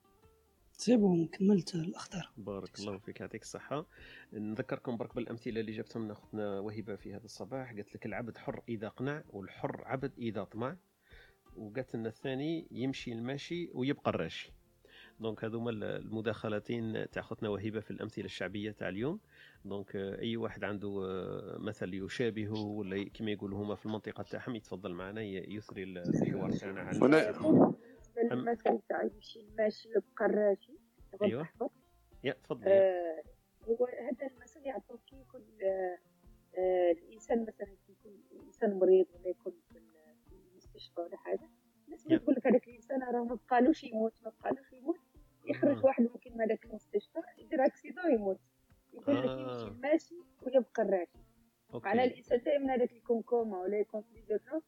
سيبهم 0.71 1.27
كملت 1.27 1.75
الأخطار. 1.75 2.29
بارك 2.37 2.79
الله 2.79 2.97
فيك 2.97 3.19
يعطيك 3.19 3.41
الصحة. 3.41 3.85
نذكركم 4.33 4.97
برك 4.97 5.15
بالأمثلة 5.15 5.59
اللي 5.59 5.71
جبتهم 5.71 6.03
من 6.03 6.11
أختنا 6.11 6.59
وهبة 6.59 6.95
في 6.95 7.15
هذا 7.15 7.25
الصباح. 7.25 7.71
قالت 7.73 7.95
لك 7.95 8.05
العبد 8.05 8.37
حر 8.37 8.61
إذا 8.69 8.87
قنع 8.89 9.23
والحر 9.29 9.81
عبد 9.85 10.11
إذا 10.17 10.43
طمع. 10.43 10.77
وقالت 11.57 11.95
لنا 11.95 12.09
الثاني 12.09 12.67
يمشي 12.71 13.11
الماشي 13.11 13.69
ويبقى 13.73 14.09
الراشي. 14.09 14.51
donc 15.19 15.43
هذوما 15.43 15.69
المداخلتين 15.71 17.09
تاع 17.09 17.21
اختنا 17.21 17.49
وهبه 17.49 17.79
في 17.79 17.91
الأمثلة 17.91 18.25
الشعبية 18.25 18.71
تاع 18.71 18.89
اليوم. 18.89 19.19
donc 19.65 19.95
أي 19.95 20.37
واحد 20.37 20.63
عنده 20.63 20.87
آه، 21.05 21.57
مثل 21.59 21.93
يشابهه 21.93 22.65
ولا 22.65 23.09
كما 23.13 23.31
يقولوا 23.31 23.63
هما 23.63 23.75
في 23.75 23.85
المنطقة 23.85 24.23
تاعهم 24.23 24.55
يتفضل 24.55 24.93
معنا 24.93 25.21
يثري 25.21 25.83
الحوار 25.83 26.51
تاعنا 26.51 26.81
على 26.81 26.99
للمثل 28.17 28.79
تاع 28.89 29.03
يمشي 29.03 29.39
الماشي 29.39 29.89
يبقى 29.89 30.25
الراشي. 30.25 30.73
أيوه. 31.23 31.47
يا 32.23 32.33
تفضل 32.43 32.67
آه 32.67 33.23
هو 33.67 33.85
هذا 33.85 34.27
المثل 34.33 34.59
يعطوه 34.65 34.99
كي 35.09 35.15
يكون 35.15 35.41
آه 35.63 35.97
الإنسان 36.91 37.41
مثلا 37.41 37.67
كي 37.67 37.91
يكون 37.91 38.11
إنسان 38.45 38.79
مريض 38.79 39.05
ولا 39.13 39.27
يكون 39.29 39.53
المستشفى 40.87 41.01
ولا 41.01 41.17
حاجة 41.17 41.49
الناس 41.85 42.05
يا. 42.09 42.17
تقول 42.17 42.35
لك 42.35 42.47
هذاك 42.47 42.67
الإنسان 42.67 43.03
راه 43.03 43.23
ما 43.23 43.35
بقالوش 43.35 43.83
يموت 43.83 44.13
ما 44.25 44.29
بقالوش 44.39 44.73
يموت 44.73 44.99
يخرج 45.45 45.77
آه. 45.77 45.85
واحد 45.85 46.03
ممكن 46.03 46.33
من 46.33 46.41
هذاك 46.41 46.65
المستشفى 46.65 47.19
يدير 47.37 47.65
accident 47.65 48.05
ويموت 48.05 48.39
يقول 48.93 49.15
لك 49.17 49.25
آه. 49.25 49.39
يمشي 49.39 49.67
الماشي 49.67 50.15
ويبقى 50.41 50.83
الراشي. 50.83 51.17
معناها 51.73 52.05
الإنسان 52.05 52.41
دائما 52.45 52.75
هذاك 52.75 52.91
يكون 52.91 53.21
كوما 53.21 53.57
ولا 53.61 53.79
يكون 53.79 54.01
في 54.01 54.13
les 54.15 54.28
urgences 54.28 54.63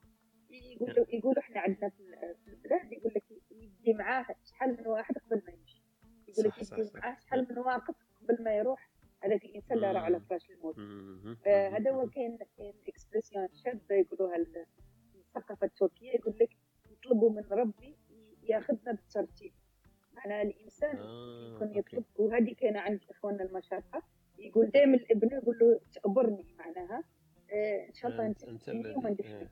يقولوا 0.50 1.06
يقولوا 1.10 1.40
إحنا 1.42 1.60
عندنا 1.60 1.90
في 1.90 2.00
ال- 2.00 2.36
في 2.46 2.52
البلاد 2.52 2.92
يقول 2.92 3.12
لك 3.16 3.24
يدي 3.52 3.94
معاه 3.94 4.26
شحال 4.46 4.78
من 4.80 4.88
واحد 4.88 5.18
قبل 5.18 5.42
ما 5.48 5.52
يمشي 5.54 5.84
يقول 6.28 6.46
لك 6.46 6.80
يدي. 6.80 6.92
معاه 6.96 7.18
شحال 7.20 7.48
من 7.50 7.58
واحد 7.58 7.96
قبل 8.22 8.44
ما 8.44 8.56
يروح 8.58 8.90
هذاك 9.24 9.46
الإنسان 9.46 9.78
اللي 9.78 9.92
راه 9.92 10.00
على 10.00 10.20
فراش 10.20 10.50
الموت. 10.52 10.76
آه، 11.48 11.70
هذا 11.70 11.92
هو 11.92 12.10
كاين 12.10 12.38
كاين 12.58 12.74
expression 12.88 13.48
شابة 13.64 13.96
يقولوها 13.96 14.36
الثقافة 15.36 15.66
التركية 15.68 16.12
يقول 16.12 16.36
لك 16.42 16.50
يطلبوا 16.92 17.30
من 17.30 17.44
ربي 17.52 17.96
ياخذنا 18.44 18.92
بالترتيب 18.92 19.54
معناها 20.14 20.42
الإنسان 20.42 20.98
آه، 20.98 21.56
يكون. 21.56 21.78
يطلب 21.78 22.04
وهذه 22.16 22.54
كاينة 22.54 22.80
عند 22.80 23.00
اخواننا 23.10 23.44
المشارقه 23.44 24.04
يقول 24.38 24.70
دائما 24.70 24.96
الإبن 24.96 25.36
يقول 25.38 25.60
له 25.60 25.80
تؤبرني 25.94 26.56
معناها. 26.58 27.04
آه، 27.52 27.88
إن 27.88 27.94
شاء 27.94 28.12
الله 28.12 28.26
أنت 28.26 28.46
تدفني 28.46 28.96
وما 28.96 29.16
إيه، 29.20 29.50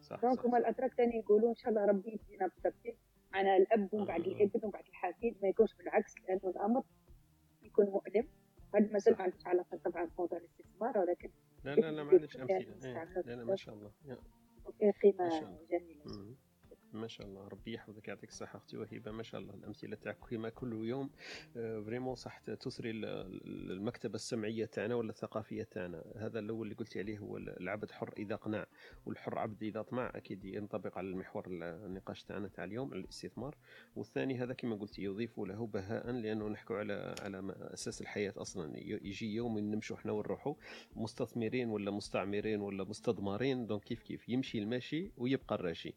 صح 0.00 0.20
donc 0.22 0.46
هما 0.46 0.58
الاتراك 0.58 0.94
ثاني 0.94 1.16
يقولوا 1.16 1.50
إن 1.50 1.54
شاء 1.54 1.70
الله 1.70 1.84
ربي 1.84 2.12
يدينا 2.12 2.46
بالترتيب 2.46 2.96
معناها 3.32 3.56
الأب 3.56 3.94
ومن 3.94 4.04
بعد 4.04 4.20
آه. 4.20 4.26
الإبن 4.26 4.60
ومن 4.62 4.70
بعد 4.70 4.84
الحفيد 4.88 5.36
ما 5.42 5.48
يكونش 5.48 5.74
بالعكس 5.74 6.14
لأنه 6.28 6.40
الأمر 6.44 6.82
يكون 7.62 7.84
مؤلم. 7.86 8.28
هذا 8.74 8.86
المثل 8.86 9.10
ما 9.12 9.22
عندوش 9.22 9.46
علاقة 9.46 9.76
طبعا 9.84 10.04
بموضوع 10.04 10.38
الاستثمار 10.38 10.98
ولكن 10.98 11.30
لا 11.64 11.74
لا 11.74 11.90
لا 11.90 12.04
ما 12.04 12.10
عندكش 12.10 12.36
أمثلة. 12.36 12.56
إيه. 12.56 13.04
لا 13.26 13.36
لا 13.36 13.44
ما 13.44 13.56
شاء 13.56 13.74
الله. 13.74 13.90
ما 14.80 14.92
قيمه. 15.02 15.58
جميلة. 15.70 16.06
ما 16.92 17.06
شاء 17.06 17.26
الله 17.26 17.48
ربي 17.48 17.72
يحفظك 17.74 18.08
يعطيك 18.08 18.30
الصحة 18.30 18.56
أختي 18.56 18.76
وهبة 18.76 19.10
ما 19.10 19.22
شاء 19.22 19.40
الله 19.40 19.54
الأمثلة 19.54 19.96
تاعك 19.96 20.16
كما 20.30 20.48
كل 20.48 20.72
يوم 20.88 21.10
فريمون 21.54 22.14
صح 22.14 22.38
تثري 22.38 22.90
ال- 22.90 23.04
ال- 23.04 23.70
المكتبة 23.72 24.14
السمعية 24.14 24.64
تاعنا 24.64 24.94
ولا 24.94 25.10
الثقافية 25.10 25.62
تاعنا. 25.62 26.04
هذا 26.16 26.38
الأول 26.38 26.62
اللي 26.66 26.74
قلت 26.74 26.96
عليه 26.96 27.18
هو 27.18 27.36
العبد 27.36 27.90
حر 27.90 28.14
إذا 28.18 28.36
قنع 28.36 28.66
والحر 29.06 29.38
عبد 29.38 29.62
إذا 29.62 29.82
طمع 29.82 30.12
أكيد 30.14 30.44
ينطبق 30.44 30.98
على 30.98 31.06
المحور 31.08 31.46
النقاش 31.48 32.24
تاعنا 32.24 32.48
تاع 32.48 32.64
اليوم 32.64 32.92
الاستثمار. 32.92 33.56
والثاني 33.96 34.38
هذا 34.38 34.52
كما 34.52 34.76
قلت 34.76 34.98
يضيف 34.98 35.38
له 35.40 35.66
بهاء 35.66 36.10
لأنه 36.10 36.48
نحكوا 36.48 36.76
على 36.76 37.14
على 37.20 37.54
الحياة 38.00 38.34
أصلا 38.36 38.78
ي- 38.78 39.00
يجي 39.04 39.34
يوم 39.34 39.58
نمشوا 39.58 39.96
إحنا 39.96 40.12
ونروحوا 40.12 40.54
مستثمرين 40.96 41.68
ولا 41.68 41.90
مستعمرين 41.90 42.60
ولا 42.60 42.84
مستضمرين 42.84 43.66
دونك 43.66 43.84
كيف 43.84 44.02
كيف؟ 44.02 44.28
يمشي 44.28 44.58
الماشي 44.58 45.10
ويبقى 45.16 45.54
الراشي. 45.54 45.94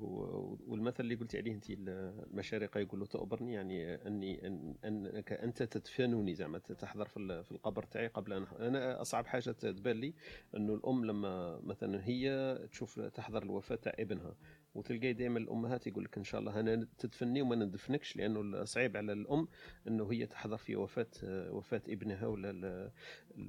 والمثل 0.00 1.02
اللي 1.04 1.14
قلت 1.14 1.36
عليه 1.36 1.52
انت 1.54 1.64
المشارقه 1.70 2.80
يقولوا 2.80 3.06
تؤبرني 3.06 3.52
يعني 3.52 3.94
أني 3.94 4.38
أن- 4.40 4.84
أنك 4.86 5.32
أنت 5.32 5.62
تدفنني 5.62 6.34
زعما 6.34 6.58
تحضر 6.58 7.04
في 7.04 7.16
ال- 7.16 7.44
في 7.44 7.52
القبر 7.52 7.82
تاعي 7.82 8.06
قبل 8.06 8.32
أن 8.32 8.46
أنا 8.60 9.00
أصعب 9.00 9.26
حاجة 9.26 9.50
تبان 9.50 9.96
لي 10.00 10.14
إنه 10.56 10.74
الأم 10.74 11.04
لما 11.04 11.60
مثلا 11.64 12.04
هي 12.06 12.58
تشوف 12.70 13.00
تحضر 13.00 13.42
الوفاة 13.42 13.76
تاع 13.76 13.92
ابنها 13.98 14.36
وتلقاي 14.74 15.12
دائما 15.12 15.38
الأمهات 15.38 15.86
يقول 15.86 16.04
لك 16.04 16.18
إن 16.18 16.24
شاء 16.24 16.40
الله 16.40 16.60
أنا 16.60 16.88
تدفني 16.98 17.42
وما 17.42 17.56
ندفنكش 17.56 18.16
لأنه 18.16 18.64
صعيب 18.64 18.96
على 18.96 19.12
الأم 19.12 19.48
إنه 19.88 20.12
هي 20.12 20.26
تحضر 20.26 20.56
في 20.56 20.76
وفاة 20.76 21.06
وفاة 21.50 21.82
ابنها 21.88 22.26
ولا 22.26 22.50
ال- 22.50 22.64
ال- 22.64 22.90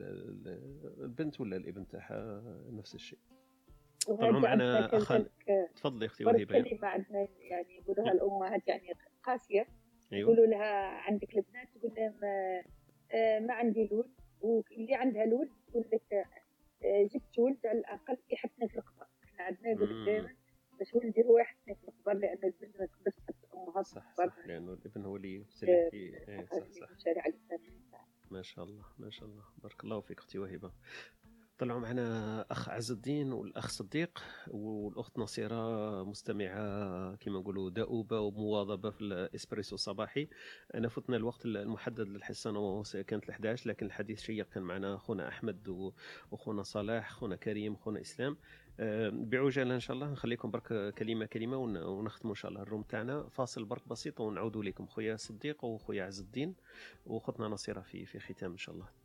ال- 0.02 1.04
البنت 1.04 1.42
ولا 1.42 1.58
الابن 1.58 1.88
تاعها 1.88 2.42
نفس 2.72 2.96
الشيء. 2.96 3.20
طبعا 4.08 4.32
معنا 4.32 4.50
عندنا 4.50 4.98
اخا 4.98 5.18
كذلك 5.18 5.72
تفضلي 5.76 6.06
أختي 6.06 6.26
وهبه 6.26 6.44
كلمة 6.46 6.88
عندنا 6.88 7.28
يعني 7.40 7.76
يقولوها 7.78 8.12
الامهات 8.12 8.68
يعني 8.68 8.94
قاسية. 9.24 9.68
أيوه. 10.14 10.22
يقولوا 10.32 10.46
لها 10.46 10.88
عندك 10.88 11.38
البنات 11.38 11.68
تقول 11.78 11.92
لهم 11.98 12.14
آه، 12.24 12.64
آه، 13.12 13.40
ما 13.40 13.54
عندي 13.54 13.88
لول 13.92 14.10
واللي 14.42 14.96
عندها 14.96 15.26
لول 15.26 15.50
تقول 15.68 15.86
لك 15.94 16.14
آه، 16.84 17.04
جبت 17.04 17.40
ولد 17.40 17.66
على 17.66 17.80
الأقل 17.80 18.18
يحطني 18.32 18.70
في 18.70 18.76
القبر 18.78 19.08
إحنا 19.24 19.44
عندنا 19.44 19.70
يقول. 19.72 20.02
لك 20.02 20.06
دائما 20.06 20.36
باش 20.80 20.94
ولدي 20.96 21.24
هو 21.24 21.38
يحطني 21.40 21.76
في 21.76 21.84
القبر 21.84 22.14
لأن 22.14 22.38
البنت 22.44 22.80
ما 22.80 22.86
تقدرش 22.86 23.16
تحط 23.16 23.36
أمها 23.56 23.84
في 23.84 23.90
صح 23.90 23.98
القبر 24.20 24.30
صح 24.42 24.48
لأنه 24.48 24.74
الابن 24.74 25.06
هو 25.06 25.16
اللي 25.16 25.38
آه، 25.38 25.40
يبتلي 25.40 25.90
في 25.92 25.98
إيه 25.98 26.48
الشارع 26.92 27.26
الاسلامي 27.26 27.76
ما 28.32 28.42
شاء 28.42 28.66
الله 28.66 28.86
ما 29.00 29.10
شاء 29.10 29.30
الله. 29.30 29.44
بارك 29.64 29.84
الله 29.84 30.00
فيك 30.02 30.18
أختي 30.20 30.40
وهبة. 30.40 30.72
طلعوا 31.58 31.80
معنا 31.80 32.46
أخ 32.52 32.70
عز 32.70 32.92
الدين 32.92 33.34
والأخ 33.34 33.70
صديق 33.70 34.24
والأخت 34.48 35.20
نصيرة 35.20 36.04
مستمعة 36.04 37.16
كما 37.16 37.40
نقولوا 37.40 37.70
دؤوبة 37.70 38.20
ومواظبة 38.20 38.90
في 38.90 39.02
الإسبريسو 39.02 39.76
الصباحي. 39.76 40.28
أنا 40.76 40.88
فتنا 40.88 41.16
الوقت 41.18 41.46
المحدد 41.46 42.08
للحصة 42.08 42.84
كانت 43.08 43.26
ال11 43.32 43.68
لكن 43.68 43.86
الحديث 43.86 44.22
شيق 44.22 44.50
كان 44.50 44.64
معنا 44.64 44.96
أخونا 44.96 45.28
أحمد 45.28 45.68
و- 45.70 45.92
وأخونا 46.32 46.64
صلاح 46.64 47.12
أخونا 47.12 47.36
كريم 47.36 47.74
أخونا 47.74 48.02
إسلام. 48.02 48.38
بعجاله 49.12 49.76
إن 49.76 49.80
شاء 49.80 49.96
الله 49.96 50.12
نخليكم 50.12 50.52
برك 50.52 50.94
كلمة 50.94 51.26
كلمة 51.26 51.58
ون- 51.58 51.84
ونختموا 51.84 52.32
إن 52.32 52.36
شاء 52.40 52.52
الله 52.52 52.62
الروم 52.62 52.82
تاعنا. 52.84 53.30
فاصل 53.30 53.66
برك 53.66 53.88
بسيط 53.88 54.20
ونعودوا 54.22 54.64
لكم 54.64 54.88
خويا 54.88 55.16
صديق 55.16 55.66
وخويا 55.66 56.04
عز 56.06 56.20
الدين 56.20 56.56
وأختنا 57.06 57.48
نصيرة 57.48 57.82
في 57.82 58.06
في 58.06 58.20
ختام 58.20 58.52
إن 58.52 58.58
شاء 58.58 58.76
الله. 58.76 59.05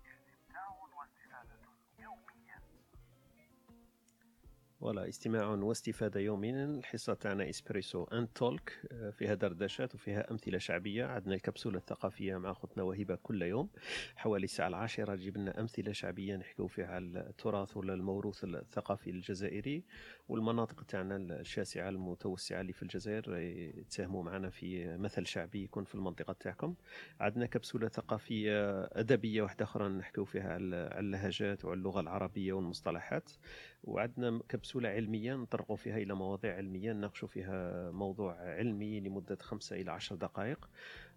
ولا 4.81 5.09
استماع 5.09 5.47
واستفادة 5.47 6.19
يوميا. 6.19 6.65
الحصة 6.65 7.13
تاعنا 7.13 7.49
إسبريسو 7.49 8.03
أند 8.03 8.27
تولك 8.35 8.77
آه، 8.91 9.09
فيها 9.09 9.33
دردشات 9.33 9.95
وفيها 9.95 10.31
أمثلة 10.31 10.57
شعبية. 10.57 11.05
عندنا 11.05 11.35
الكبسولة 11.35 11.77
الثقافية 11.77 12.37
مع 12.37 12.51
أختنا 12.51 12.83
وهبة 12.83 13.15
كل 13.15 13.41
يوم. 13.41 13.69
حوالي 14.15 14.43
الساعة 14.43 14.67
العاشرة 14.67 15.15
تجيب 15.15 15.37
لنا 15.37 15.59
أمثلة 15.59 15.91
شعبية 15.91 16.35
نحكيو 16.35 16.67
فيها 16.67 16.87
على 16.87 17.05
التراث 17.29 17.77
ولا 17.77 17.93
الموروث 17.93 18.43
الثقافي 18.43 19.09
الجزائري. 19.09 19.83
والمناطق 20.31 20.83
تاعنا 20.83 21.15
الشاسعة 21.15 21.89
المتوسعة 21.89 22.61
اللي 22.61 22.73
في 22.73 22.83
الجزائر 22.83 23.23
آه، 23.29 23.81
تساهموا 23.89 24.23
معنا 24.23 24.49
في 24.49 24.97
مثل 24.97 25.25
شعبي 25.25 25.63
يكون 25.63 25.83
في 25.83 25.95
المنطقة 25.95 26.33
تاعكم. 26.33 26.75
عندنا 27.19 27.45
كبسولة 27.45 27.87
ثقافية 27.87 28.83
أدبية 28.83 29.41
واحدة 29.41 29.63
أخرى 29.65 29.89
نحكيو 29.89 30.25
فيها 30.25 30.53
على 30.53 30.95
اللهجات 30.99 31.65
وعلى 31.65 31.77
اللغة 31.77 31.99
العربية 31.99 32.53
والمصطلحات. 32.53 33.31
وعندنا 33.83 34.41
كبسولة 34.49 34.89
علمية 34.89 35.35
نطرقوا 35.35 35.75
فيها 35.75 35.97
إلى 35.97 36.13
مواضيع 36.13 36.55
علمية 36.55 36.93
نناقشوا 36.93 37.27
فيها 37.27 37.91
موضوع 37.91 38.35
علمي 38.35 38.99
لمدة 38.99 39.37
خمسة 39.41 39.75
إلى 39.75 39.91
عشر 39.91 40.15
دقائق. 40.15 40.69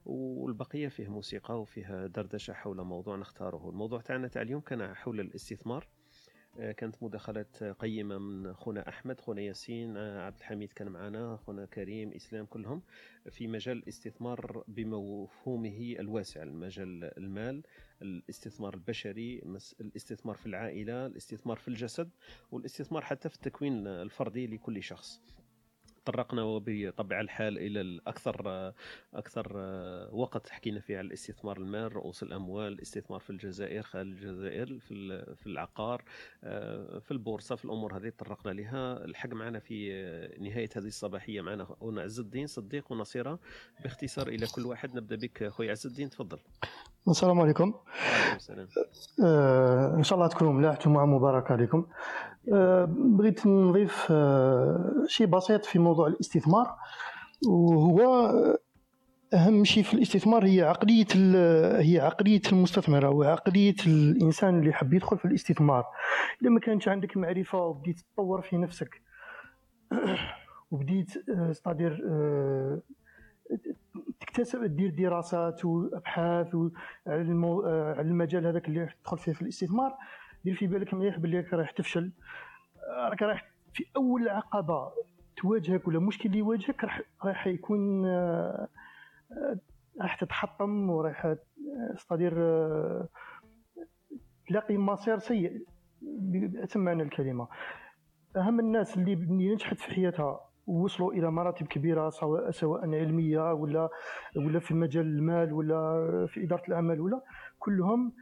والبقية 0.06 0.88
فيه 0.88 1.08
موسيقى 1.08 1.60
وفيها 1.60 2.06
دردشة 2.06 2.52
حول 2.52 2.82
موضوع 2.82 3.16
نختاره 3.16 3.70
الموضوع 3.70 4.00
تاعنا 4.00 4.28
تاع 4.28 4.42
اليوم 4.42 4.60
كان 4.60 4.94
حول 4.94 5.20
الاستثمار. 5.20 5.86
كانت 6.58 7.02
مداخلات 7.02 7.64
قيمة 7.64 8.18
من 8.18 8.54
خونا 8.54 8.88
أحمد 8.88 9.20
خونا 9.20 9.40
ياسين 9.40 9.96
آه، 9.96 10.26
عبد 10.26 10.38
الحميد 10.38 10.72
كان 10.72 10.88
معنا 10.88 11.36
خونا 11.36 11.66
كريم 11.66 12.12
إسلام 12.12 12.46
كلهم 12.46 12.82
في 13.30 13.46
مجال 13.46 13.76
الاستثمار 13.76 14.64
بمفهومه 14.68 15.96
الواسع 15.98 16.44
مجال 16.44 17.04
المال 17.18 17.62
الاستثمار 18.02 18.74
البشري 18.74 19.42
الاستثمار 19.80 20.36
في 20.36 20.46
العائلة 20.46 21.06
الاستثمار 21.06 21.56
في 21.56 21.68
الجسد 21.68 22.10
والاستثمار 22.50 23.04
حتى 23.04 23.28
في 23.28 23.34
التكوين 23.34 23.86
الفردي 23.86 24.46
لكل 24.46 24.82
شخص. 24.82 25.20
تطرقنا 26.04 26.60
بطبع 26.66 27.20
الحال 27.20 27.58
إلى 27.58 27.80
الأكثر 27.80 28.72
أكثر 29.14 29.56
وقت 30.12 30.48
حكينا 30.48 30.80
فيه 30.80 30.98
على 30.98 31.06
الاستثمار 31.06 31.56
المال 31.56 31.96
رؤوس 31.96 32.22
الأموال 32.22 32.72
الاستثمار 32.72 33.20
في 33.20 33.30
الجزائر 33.30 33.82
خارج 33.82 34.06
الجزائر 34.06 34.78
في 34.78 35.24
في 35.36 35.46
العقار 35.46 36.04
آه، 36.44 36.98
في 36.98 37.10
البورصة 37.10 37.56
في 37.56 37.64
الأمور 37.64 37.96
هذه 37.96 38.08
تطرقنا 38.08 38.52
لها. 38.52 39.04
الحق 39.04 39.28
معنا 39.28 39.58
في 39.58 39.90
نهاية 40.40 40.68
هذه 40.76 40.86
الصباحية 40.86 41.40
معنا 41.40 41.62
اخونا 41.62 42.02
عز 42.02 42.20
الدين 42.20 42.46
صديق 42.46 42.92
ونصيرة 42.92 43.40
باختصار 43.80 44.28
إلى 44.28 44.46
كل 44.46 44.66
واحد. 44.66 44.94
نبدأ 44.94 45.16
بك 45.16 45.48
خويا 45.48 45.70
عز 45.70 45.86
الدين 45.86 46.10
تفضل. 46.10 46.38
السلام 47.08 47.40
عليكم. 47.40 47.74
السلام. 48.36 48.68
آه 49.24 49.94
إن 49.96 50.02
شاء 50.02 50.18
الله 50.18 50.28
تكونوا 50.28 50.52
ملاح 50.52 50.78
جمعة 50.86 51.06
مباركة 51.06 51.52
عليكم. 51.52 51.86
آه 52.52 52.84
بغيت 52.98 53.46
نضيف 53.46 54.06
آه 54.10 55.04
شيء 55.06 55.26
بسيط 55.26 55.64
في 55.64 55.78
موضوع 55.78 56.06
الاستثمار. 56.06 56.76
وهو 57.48 58.26
آه، 58.26 58.58
أهم 59.34 59.64
شيء 59.64 59.82
في 59.82 59.94
الاستثمار 59.94 60.46
هي 60.46 60.62
عقلية 60.62 61.06
هي 61.80 62.00
عقلية 62.00 62.40
المستثمر 62.52 63.06
أو 63.06 63.22
عقلية 63.22 63.76
الإنسان 63.86 64.58
اللي 64.58 64.72
حاب 64.72 64.94
يدخل 64.94 65.18
في 65.18 65.24
الاستثمار. 65.24 65.84
إذا 66.42 66.50
ما 66.50 66.60
كانش 66.60 66.88
عندك 66.88 67.16
معرفة 67.16 67.58
وبديت 67.58 68.00
تطور 68.00 68.42
في 68.42 68.56
نفسك 68.56 69.02
وبديت 70.70 71.10
آه، 71.28 71.52
ستادير 71.52 72.04
آه، 72.08 72.80
تكتسب 74.20 74.64
دير 74.64 74.90
دراسات 74.90 75.64
وأبحاث 75.64 76.56
على 77.06 78.00
المجال 78.00 78.46
هذاك 78.46 78.68
اللي 78.68 78.80
راح 78.80 78.92
تدخل 78.94 79.18
فيه 79.18 79.32
في 79.32 79.42
الاستثمار 79.42 79.96
دير 80.44 80.54
في 80.54 80.66
بالك 80.66 80.94
مليح 80.94 81.18
باللي 81.18 81.40
راك 81.40 81.54
راح 81.54 81.70
تفشل. 81.70 82.12
راك 83.10 83.22
راح 83.22 83.50
في 83.72 83.84
أول 83.96 84.28
عقبة 84.28 84.92
تواجهك 85.36 85.88
ولا 85.88 85.98
مشكل 86.00 86.28
اللي 86.28 86.38
يواجهك 86.38 86.84
راح 86.84 87.02
راح 87.24 87.46
يكون 87.46 88.06
آه، 88.06 88.68
راح 90.00 90.20
تتحطم 90.20 90.90
وراح 90.90 91.34
ستادير 91.96 92.32
آه، 92.38 93.08
تلاقي 94.48 94.76
مصير 94.76 95.18
سيء. 95.18 95.64
بأتم 96.02 96.80
معنى 96.80 97.02
الكلمة. 97.02 97.48
أهم 98.36 98.60
الناس 98.60 98.96
اللي 98.96 99.14
نجحت 99.14 99.76
في 99.76 99.90
حياتها 99.94 100.40
ووصلوا 100.66 101.12
إلى 101.12 101.30
مراتب 101.30 101.66
كبيرة 101.66 102.10
سواء 102.10 102.50
سواء 102.50 102.80
علمية 102.80 103.52
ولا 103.52 103.88
ولا 104.36 104.58
في 104.58 104.74
مجال 104.74 105.06
المال 105.06 105.52
ولا 105.52 106.26
في 106.28 106.44
إدارة 106.44 106.62
الأعمال 106.68 107.00
ولا 107.00 107.20
كلهم 107.58 108.12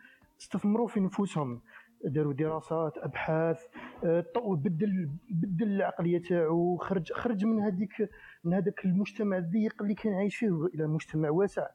استثمروا 0.41 0.89
في 0.89 1.01
نفوسهم. 1.01 1.61
داروا 2.05 2.33
دراسات 2.33 2.99
أبحاث 2.99 3.67
آه، 4.05 4.25
بدل 4.37 5.11
بدل 5.31 5.67
العقلية 5.67 6.23
تاعو 6.23 6.77
خرج 6.77 7.13
خرج 7.13 7.45
من 7.45 7.61
هذيك 7.61 8.11
من 8.45 8.55
هذاك 8.55 8.85
المجتمع 8.85 9.37
الضيق 9.39 9.83
اللي 9.83 9.95
كان 9.95 10.13
عايش 10.15 10.37
فيه 10.37 10.67
إلى 10.75 10.87
مجتمع 10.87 11.31
واسع. 11.31 11.67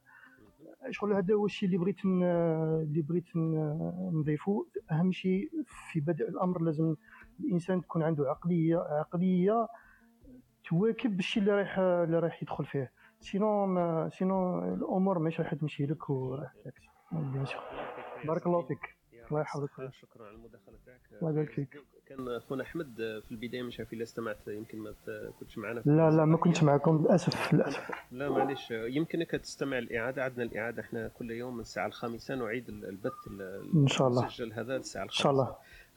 شغل 0.90 1.14
هذا 1.14 1.34
هو 1.34 1.46
الشيء 1.46 1.68
اللي 1.70 1.78
بغيت 1.78 2.06
اللي 2.06 3.02
بغيت 3.02 3.26
نضيفه 4.14 4.66
أهم 4.92 5.12
شيء 5.12 5.50
في 5.92 6.00
بدء 6.00 6.30
الأمر 6.30 6.62
لازم 6.62 6.96
الإنسان 7.40 7.82
تكون 7.82 8.04
عنده 8.04 8.30
عقليه 8.30 8.78
عقلية 8.78 9.68
تواكب 10.70 11.20
الشيء 11.20 11.44
اللي 11.44 11.54
رايح 11.54 11.80
اللي 11.80 12.20
رايح 12.20 12.44
يدخل 12.44 12.66
فيه. 12.66 12.92
sinon 13.20 13.66
ما 13.66 14.10
sinon 14.10 14.60
الأمور 14.74 15.20
ماشي 15.20 15.42
راح 15.42 15.54
تمشي 15.54 15.86
لك 15.86 16.10
وراح. 16.10 16.54
بارك 18.26 18.48
الله 18.48 18.62
فيك. 18.62 18.80
الله 19.32 19.42
يحفظك. 19.42 19.70
شكرا 19.92 20.26
على 20.28 20.36
المداخلة 20.36 20.76
تاعك 20.86 21.00
الله 21.22 21.32
يبارك 21.32 21.50
فيك. 21.50 21.78
كان 22.08 22.30
أخونا 22.30 22.64
أحمد 22.64 22.96
في 22.98 23.32
البداية 23.32 23.64
مش 23.64 23.80
عارف 23.80 23.94
الا 23.94 24.04
استمعت 24.04 24.48
يمكن 24.48 24.78
ما 24.80 24.94
كنتش 25.40 25.58
معنا 25.58 25.80
لا 25.86 26.10
لا 26.10 26.26
ما 26.26 26.38
كنتش 26.38 26.64
معكم 26.64 26.98
للأسف 27.02 27.54
للأسف. 27.54 27.92
لا 28.12 28.30
معليش. 28.30 28.72
يمكنك 28.72 29.32
تستمع 29.32 29.78
الإعادة 29.78 30.24
عندنا 30.24 30.44
الإعادة 30.44 30.82
إحنا 30.82 31.08
كل 31.08 31.32
يوم 31.32 31.54
من 31.54 31.60
الساعة 31.60 31.88
الخامسة 31.88 32.36
نعيد 32.36 32.70
ال- 32.70 32.86
البث 32.90 33.28
ال- 33.28 33.72
إن 33.76 33.88
شاء 33.88 34.08
الله. 34.08 34.22
المسجل 34.22 34.54
هذا 34.54 34.76
الساعة 34.76 35.04
إن 35.04 35.10
شاء 35.10 35.32
الله. 35.32 35.56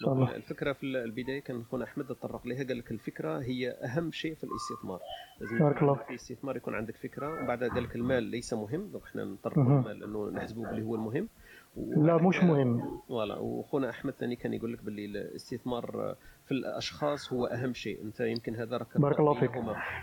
الفكرة 0.08 0.72
في 0.72 0.82
البداية 0.82 1.40
كان 1.40 1.64
خونا 1.64 1.84
أحمد 1.84 2.06
تطرق 2.06 2.46
لها 2.46 2.64
قال 2.64 2.78
لك 2.78 2.90
الفكرة 2.90 3.38
هي 3.38 3.70
أهم 3.70 4.12
شيء 4.12 4.34
في 4.34 4.44
الاستثمار. 4.44 5.00
لازم 5.40 5.58
بارك 5.58 5.82
الله 5.82 5.94
في 5.94 6.14
استثمار 6.14 6.56
يكون 6.56 6.74
عندك 6.74 6.96
فكرة 6.96 7.44
وبعد 7.44 7.64
قال 7.64 7.82
لك 7.84 7.96
المال 7.96 8.22
ليس 8.22 8.52
مهم 8.54 8.90
donc 8.90 9.04
إحنا 9.04 9.24
نطرقوا. 9.24 9.62
المال 9.62 9.98
لأنه 10.00 10.30
نحسبوه 10.30 10.70
اللي 10.70 10.82
هو 10.82 10.94
المهم. 10.94 11.28
لا 11.76 12.16
مش 12.28 12.42
مهم. 12.42 13.00
voilà 13.08 13.36
وخونا 13.38 13.90
أحمد 13.90 14.12
ثاني 14.12 14.36
كان 14.36 14.54
يقول 14.54 14.72
لك 14.72 14.82
باللي 14.84 15.04
الاستثمار 15.04 16.16
في 16.50 16.56
الأشخاص 16.56 17.32
هو 17.32 17.46
أهم 17.46 17.74
شيء 17.74 18.02
أنت 18.02 18.20
يمكن 18.20 18.56
هذا 18.56 18.76
راك 18.76 18.98
بارك 18.98 19.20
الله 19.20 19.34
فيك. 19.34 19.50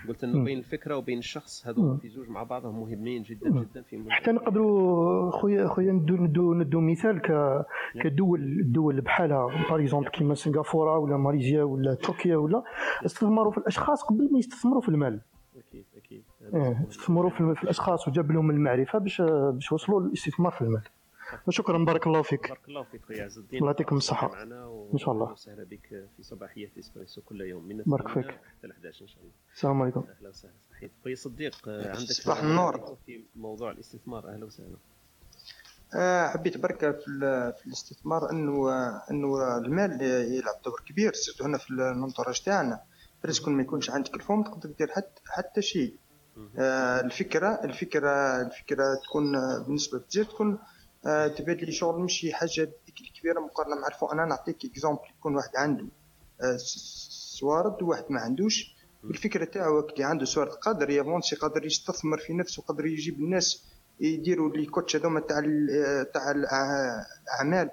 قلت 0.08 0.24
إنه. 0.24 0.44
بين 0.44 0.58
الفكرة 0.58 0.98
وبين 0.98 1.18
الشخص 1.18 1.68
هذو. 1.68 1.98
في 1.98 2.10
زوج 2.10 2.30
مع 2.30 2.44
بعضهم 2.44 2.80
مهمين 2.80 3.22
جدا 3.24 3.50
مم. 3.50 3.62
جدا 3.62 3.82
في 3.82 4.06
حتى 4.10 4.32
نقدروا 4.32 5.32
خويا 5.32 5.68
خويا 5.68 5.92
ندو 5.92 6.16
ندو 6.16 6.54
ندو 6.54 6.80
مثال 6.80 7.22
ك 7.22 7.32
كدول 8.04 8.42
الدول 8.42 9.02
بحالها 9.02 9.46
par 9.48 9.82
exemple 9.82 10.10
كيما 10.10 10.36
سنغافورة 10.36 10.98
ولا 10.98 11.18
ماليزيا 11.18 11.64
ولا 11.64 11.94
تركيا 11.94 12.38
ولا 12.38 12.64
استثمروا 13.06 13.52
في 13.52 13.58
الأشخاص 13.58 14.04
قبل 14.04 14.30
ما 14.32 14.40
يستثمروا 14.40 14.82
في 14.82 14.90
المال 14.90 15.22
أكيد 15.58 15.86
أكيد 15.98 16.24
إيه، 16.54 16.88
استثمروا 16.90 17.30
في 17.30 17.56
في 17.56 17.64
الأشخاص 17.64 18.08
وجاب 18.08 18.32
لهم 18.32 18.50
المعرفة 18.52 19.00
باش 19.00 19.22
باش 19.54 19.72
وصلوا 19.72 20.02
للاستثمار 20.02 20.52
في 20.52 20.62
المال 20.62 20.82
وشكرا 21.48 21.86
بارك 21.86 22.08
الله 22.08 22.22
فيك. 22.22 22.48
بارك 22.50 22.68
الله 22.68 22.84
فيك 22.84 23.06
خويا 23.06 23.24
عز 23.24 23.38
الدين. 23.38 23.60
الله 23.60 23.72
يعطيكم 23.72 23.96
و- 23.96 24.90
إن 24.94 24.98
شاء 24.98 25.12
الله. 25.12 25.32
وسهلا 25.32 25.64
بك 25.64 25.88
في 26.18 26.24
صباحية 26.24 26.72
إسبريسو 26.80 27.22
كل 27.22 27.42
يوم. 27.42 27.68
من 27.68 27.84
بارك 27.86 28.08
فيك. 28.08 28.26
حتى 28.32 28.68
ال 28.68 28.72
11 28.72 29.02
إن 29.02 29.08
شاء 29.08 29.20
الله. 29.22 29.32
السلام 29.56 29.82
عليكم. 29.82 30.04
أهلا 30.18 30.30
وسهلا. 30.30 30.54
صحيح. 30.72 30.92
خويا 31.04 31.16
صديق 31.16 31.70
آه، 31.70 31.90
عندك 31.98 32.12
صباح 32.12 32.40
النور. 32.44 32.98
في 33.06 33.24
موضوع 33.36 33.72
الاستثمار؟ 33.72 34.30
أهلا 34.30 34.46
وسهلا. 34.46 34.78
آه، 35.96 36.28
حبيت 36.28 36.58
برك 36.58 36.80
في, 36.80 37.02
في 37.60 37.68
الاستثمار 37.68 38.30
إنه 38.32 38.70
إنه 39.12 39.58
المال 39.58 40.02
يلعب 40.02 40.56
دور 40.66 40.84
كبير 40.88 41.14
surtout 41.14 41.44
هنا 41.44 41.58
في 41.58 41.70
ال 41.72 41.79
entourage 41.79 42.42
تاعنا. 42.42 42.80
باش 43.24 43.42
كون 43.42 43.54
ما 43.54 43.62
يكونش 43.62 43.90
عندك 43.90 44.16
الفهم 44.16 44.44
تقدر 44.44 44.70
دير 44.70 44.88
حتى 44.88 45.22
حتى 45.26 45.62
شيء. 45.62 45.96
آه، 46.58 47.00
الفكرة 47.02 47.48
الفكرة 47.64 48.42
الفكرة 48.42 48.84
تكون 49.06 49.32
بالنسبة 49.64 49.98
للجزائر 50.00 50.28
تكون 50.30 50.52
آه، 50.54 50.60
تبان 51.38 51.56
لي 51.56 51.72
شغل 51.72 52.02
مش 52.02 52.28
حاجة 52.34 52.70
كبيره 53.20 53.40
مقارنة 53.40 53.76
مع 53.82 53.88
الفهم 53.88 54.10
أنا 54.12 54.26
نعطيك 54.26 54.66
exemple 54.66 55.02
يكون 55.20 55.36
واحد 55.36 55.56
عنده 55.56 55.86
آه، 56.42 56.58
سوارد 57.40 57.84
وواحد 57.84 58.04
ما 58.10 58.20
عندوش. 58.22 58.76
الفكرة 59.04 59.46
تاعو 59.46 59.80
اللي 59.80 60.04
عنده 60.04 60.26
سوارد 60.26 60.52
قادر 60.52 60.90
ي 60.90 60.95
avancer 60.96 61.36
قادر 61.36 61.66
يستثمر 61.66 62.18
في 62.18 62.34
نفسه 62.34 62.62
قادر 62.64 62.86
يجيب 62.86 63.20
الناس 63.20 63.64
يديروا 64.00 64.50
les 64.58 64.66
coachs 64.66 64.96
هذوما 64.96 65.20
تاع 65.20 65.40
ال- 65.40 66.12
تاع 66.12 66.32
الأعمال. 66.32 67.70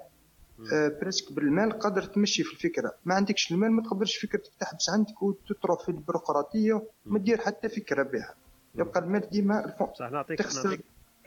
آه، 0.73 0.87
presque 1.01 1.31
بالمال 1.33 1.79
قادر 1.79 2.03
تمشي 2.03 2.43
في 2.43 2.53
الفكرة. 2.53 2.93
ما 3.05 3.15
عندكش 3.15 3.51
المال 3.51 3.71
ما 3.71 3.81
تقدرش 3.83 4.17
فكرتك 4.17 4.51
تحبس 4.59 4.89
عندك 4.89 5.21
وتطرح 5.23 5.83
في 5.83 5.89
البيروقراطية 5.89 6.87
وما 7.05 7.19
دير 7.19 7.37
حتى 7.41 7.69
فكرة 7.69 8.03
بها. 8.03 8.33
يبقى 8.75 8.99
المال 8.99 9.29
ديما 9.29 9.75
صح 9.99 10.11
نعطيك 10.11 10.37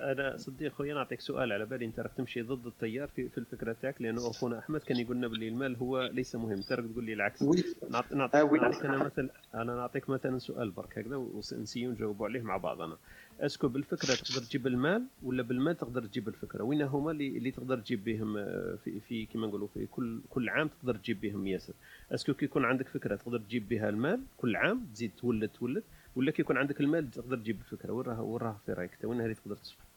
أنا 0.01 0.37
صديق 0.37 0.73
خويا 0.73 0.95
نعطيك 0.95 1.21
سؤال 1.21 1.53
على 1.53 1.67
بالي. 1.67 1.85
أنت 1.85 2.01
راك 2.01 2.13
تمشي 2.17 2.43
ضد 2.43 2.67
التيار 2.67 3.09
في, 3.09 3.29
في 3.29 3.39
الفكرة 3.39 3.77
تاعك؟ 3.83 4.03
لأنه 4.03 4.31
أخونا 4.31 4.59
أحمد 4.59 4.81
كان 4.81 4.97
يقول 4.97 5.17
لنا 5.17 5.29
باللي 5.29 5.49
المال 5.49 5.77
هو 5.77 6.03
ليس 6.13 6.37
مهم. 6.37 6.51
انت 6.53 6.73
راك 6.73 6.85
تقول 6.93 7.05
لي 7.05 7.13
العكس. 7.13 7.43
oui. 7.43 7.65
نعط- 7.91 8.13
آه، 8.13 8.17
نعطيك. 8.17 8.53
نعطيك 8.53 8.85
أنا 8.85 9.05
مثل 9.05 9.31
أنا 9.55 9.75
نعطيك 9.75 10.11
مثلا 10.11 10.39
سؤال 10.39 10.71
برك 10.71 10.99
هكذا 10.99 11.17
ونسيو 11.17 11.91
نجاوبوا 11.91 12.27
عليه 12.27 12.43
مع 12.43 12.57
بعضنا 12.57 12.97
est-ce 13.41 13.59
que 13.59 13.69
بالفكرة 13.69 14.15
تقدر 14.15 14.41
تجيب 14.47 14.67
المال 14.67 15.05
ولا 15.23 15.43
بالمال 15.43 15.77
تقدر 15.77 16.07
تجيب 16.07 16.29
الفكرة؟ 16.29 16.63
وين 16.65 16.83
هما 16.83 17.11
اللي, 17.11 17.29
اللي 17.39 17.51
تقدر 17.51 17.79
تجيب 17.79 18.05
بهم 18.05 18.37
آه، 18.37 18.79
في, 18.85 19.01
في 19.01 19.27
كيما 19.27 19.47
نقولوا 19.47 19.69
في 19.75 19.87
كل 19.87 20.21
كل 20.31 20.49
عام 20.49 20.69
تقدر 20.69 20.95
تجيب 20.97 21.21
بهم 21.21 21.47
ياسر؟ 21.47 21.73
أسكو 22.13 22.35
كي 22.35 22.45
يكون 22.45 22.65
عندك 22.65 22.89
فكرة 22.89 23.17
تقدر 23.17 23.39
تجيب 23.39 23.69
بها 23.69 23.89
المال 23.89 24.21
كل 24.37 24.57
عام 24.57 24.87
تزيد 24.95 25.11
تولد 25.21 25.49
تولد 25.49 25.83
ولا 26.17 26.31
كي 26.31 26.43
يكون 26.43 26.57
عندك 26.57 26.81
المال 26.81 27.11
تقدر 27.11 27.37
تجيب 27.37 27.57
الفكرة؟ 27.61 27.93
وين 27.93 28.07
راها 28.07 28.21
وين 28.21 28.37
راها 28.43 28.61
في 28.67 28.73
رأيك؟ 28.73 28.91
وين 29.05 29.21
هذه 29.21 29.33
تقدر 29.33 29.57
تصبح 29.57 29.88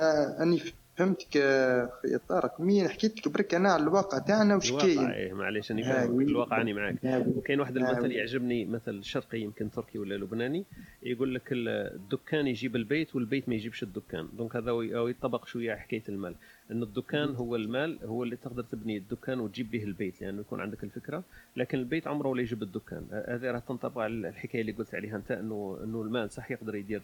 أني 0.00 0.60
فهمتك 0.96 1.36
آه، 1.36 1.90
خويا 2.02 2.20
طارق 2.28 2.60
مين 2.60 2.88
حكيت 2.88 3.18
لك 3.18 3.28
برك 3.28 3.54
أنا 3.54 3.72
على 3.72 3.82
الواقع 3.82 4.18
تاعنا 4.18 4.56
وش 4.56 4.72
كاين 4.72 5.06
إيه 5.10 5.32
معليش 5.32 5.70
أنا 5.70 5.80
آه، 5.80 5.92
فاهمك 5.92 6.14
oui. 6.14 6.24
الواقع 6.24 6.60
أني 6.60 6.72
معاك 6.74 7.04
آه، 7.04 7.18
oui. 7.18 7.40
كاين 7.44 7.60
واحد 7.60 7.76
آه، 7.78 7.80
المثل. 7.90 8.12
يعجبني 8.12 8.64
مثل 8.64 9.04
شرقي 9.04 9.40
يمكن 9.40 9.70
تركي 9.70 9.98
ولا 9.98 10.14
لبناني 10.14 10.64
يقول 11.02 11.34
لك 11.34 11.52
ال- 11.52 11.68
الدكان 11.68 12.46
يجيب 12.46 12.76
البيت 12.76 13.16
والبيت 13.16 13.48
ما 13.48 13.54
يجيبش 13.54 13.82
الدكان 13.82 14.28
donc 14.32 14.56
هذا 14.56 14.72
يطبق 14.92 15.46
شوية 15.46 15.74
حكاية 15.74 16.02
المال 16.08 16.34
إن 16.70 16.82
الدكان 16.82 17.34
هو 17.34 17.56
المال 17.56 17.98
هو 18.04 18.22
اللي 18.22 18.36
تقدر 18.36 18.62
تبني 18.62 18.96
الدكان 18.96 19.40
وتجيب 19.40 19.70
به 19.70 19.84
البيت 19.84 20.20
لأنه 20.22 20.40
يكون 20.40 20.60
عندك 20.60 20.84
الفكرة. 20.84 21.24
لكن 21.56 21.78
البيت 21.78 22.06
عمره 22.06 22.28
ولا 22.28 22.40
يجيب 22.42 22.62
الدكان. 22.62 23.06
هذه 23.28 23.50
راه 23.50 23.58
تنطبق 23.58 23.98
على 24.02 24.28
الحكاية 24.28 24.60
اللي 24.60 24.72
قلت 24.72 24.94
عليها 24.94 25.16
أنت 25.16 25.30
إنه 25.30 25.78
إنه 25.84 26.02
المال 26.02 26.30
صح 26.30 26.50
يقدر 26.50 26.74
يدير 26.74 27.02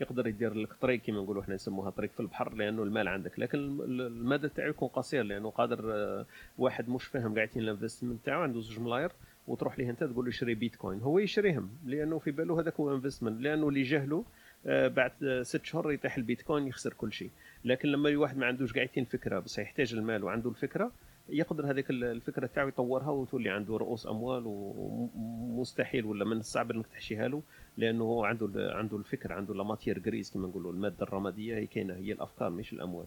يقدر 0.00 0.26
يدير 0.26 0.54
لك 0.54 0.72
طريق 0.72 1.00
كما 1.00 1.16
نقولوا 1.16 1.42
إحنا 1.42 1.54
نسموها 1.54 1.90
طريق 1.90 2.10
في 2.12 2.20
البحر 2.20 2.54
لأنه 2.54 2.82
المال 2.82 3.08
عندك. 3.08 3.38
لكن 3.38 3.58
الم- 3.58 3.82
المدى 4.00 4.48
تاعو 4.48 4.70
يكون 4.70 4.88
قصير 4.88 5.22
لأنه 5.22 5.50
قادر 5.50 5.92
آه، 5.94 6.26
واحد 6.58 6.88
مش 6.88 7.04
فاهم 7.04 7.34
قاعدين 7.34 7.62
ال 7.62 7.68
investment 7.68 8.24
تاعو 8.24 8.42
عنده 8.42 8.60
زوج 8.60 8.80
ملاير 8.80 9.12
وتروح 9.48 9.78
ليه 9.78 9.90
أنت 9.90 10.04
تقول 10.04 10.24
له 10.24 10.30
شري 10.30 10.54
بيتكوين. 10.54 11.00
هو 11.00 11.18
يشريهم 11.18 11.68
لأنه 11.86 12.18
في 12.18 12.30
باله 12.30 12.60
هذاك 12.60 12.74
هو 12.80 12.94
investment 12.94 13.40
لأنه 13.40 13.68
اللي 13.68 13.82
جهله 13.82 14.24
آه، 14.66 14.88
بعد 14.88 15.12
آه، 15.24 15.42
ست 15.42 15.64
شهور 15.64 15.92
يطيح 15.92 16.16
البيتكوين 16.16 16.66
يخسر 16.66 16.92
كل 16.92 17.12
شيء. 17.12 17.30
لكن 17.64 17.88
لما 17.88 18.16
واحد 18.16 18.36
ما 18.36 18.46
عندوش 18.46 18.72
قاعدين 18.72 19.04
فكرة 19.04 19.38
بس 19.38 19.58
يحتاج 19.58 19.94
المال 19.94 20.24
وعنده 20.24 20.50
الفكرة 20.50 20.92
يقدر 21.28 21.70
هذيك 21.70 21.90
ال- 21.90 22.04
الفكرة 22.04 22.46
تاعو 22.46 22.68
يطورها 22.68 23.10
وتولي 23.10 23.50
عنده 23.50 23.76
رؤوس 23.76 24.06
أموال 24.06 24.42
ومستحيل 24.46 26.04
ولا 26.04 26.24
من 26.24 26.36
الصعب 26.36 26.70
إنك 26.70 26.86
تحشيها 26.86 27.28
له 27.28 27.42
لأنه 27.76 28.04
هو 28.04 28.24
عنده 28.24 28.72
عنده 28.74 28.96
الفكر 28.96 29.32
عنده 29.32 29.54
la 29.54 29.62
matière 29.62 29.98
grise 29.98 30.30
كما 30.30 30.48
نقولوا 30.48 30.72
المادة 30.72 31.02
الرمادية 31.02 31.56
هي 31.56 31.66
كاينة 31.66 31.94
هي 31.94 32.12
الأفكار 32.12 32.50
مش 32.50 32.72
الأموال. 32.72 33.06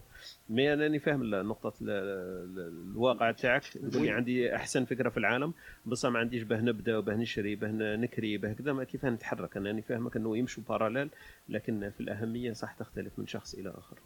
mais 0.50 0.72
أنا 0.72 0.82
راني 0.82 0.98
فاهم 0.98 1.24
نقطة 1.34 1.72
ال- 1.82 1.90
ال- 1.90 2.90
الواقع 2.92 3.30
تاعك 3.30 3.64
تقول 3.64 4.02
لي 4.02 4.10
عندي 4.10 4.54
أحسن 4.54 4.84
فكرة 4.84 5.08
في 5.08 5.16
العالم 5.16 5.54
بصح 5.86 6.08
ما 6.08 6.18
عنديش 6.18 6.42
باه 6.42 6.60
نبدأ 6.60 6.96
وباه 6.98 7.14
نشري 7.14 7.54
باه 7.56 7.96
نكري 7.96 8.38
باه 8.38 8.52
كذا 8.52 8.72
ما 8.72 8.84
كيف 8.84 9.04
نتحرك. 9.04 9.56
أنا 9.56 9.68
راني 9.68 9.82
فاهمك 9.82 10.16
أنه 10.16 10.36
يمشوا 10.36 10.62
parallèle 10.68 11.10
لكن 11.48 11.90
في 11.90 12.00
الأهمية 12.00 12.52
صح 12.52 12.72
تختلف 12.72 13.18
من 13.18 13.26
شخص 13.26 13.54
إلى 13.54 13.70
آخر. 13.70 13.98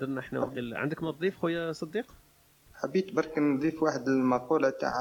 درنا 0.00 0.20
إحنا 0.20 0.40
وقيل- 0.40 0.74
عندك 0.76 1.02
ما 1.02 1.12
تضيف 1.12 1.38
خويا 1.38 1.72
صديق؟ 1.72 2.14
حبيت 2.74 3.12
برك 3.14 3.38
نضيف 3.38 3.82
واحد 3.82 4.08
المقولة 4.08 4.70
تاع 4.70 4.94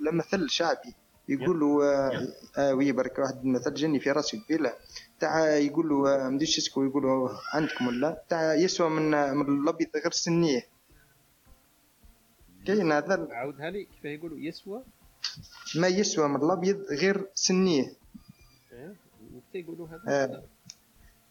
لا 0.00 0.12
مثل 0.12 0.50
شعبي. 0.50 0.94
يقولوا 1.28 1.84
آه، 1.84 2.28
آه 2.58 2.74
وي 2.74 2.92
برك 2.92 3.18
واحد 3.18 3.36
المثل 3.44 3.74
جاني 3.74 4.00
في 4.00 4.10
راسي 4.10 4.38
قبيله 4.44 4.72
تاع 5.20 5.56
يقولوا 5.56 6.26
آه، 6.26 6.28
مديش 6.28 6.58
اسكو 6.58 6.84
يقولوا 6.84 7.28
عندكم 7.54 7.86
ولا؟ 7.86 8.22
تاع 8.28 8.54
يسوى 8.54 8.90
من 8.90 9.10
من 9.36 9.62
الأبيض 9.62 9.88
غير 9.96 10.10
سنية. 10.12 10.62
كاين 12.66 12.92
هذا 12.92 13.28
عاودها 13.30 13.70
لي 13.70 13.84
كيف 13.84 14.04
يقولوا؟ 14.04 14.38
يسوى؟ 14.38 14.82
ما 15.76 15.88
يسوى 15.88 16.28
من 16.28 16.36
الأبيض 16.42 16.82
غير 16.90 17.26
سنية. 17.34 17.92
إيه، 18.72 18.94
وكيف 19.34 19.64
يقولوا 19.64 19.88
هذا؟ 19.88 20.02
آه. 20.08 20.42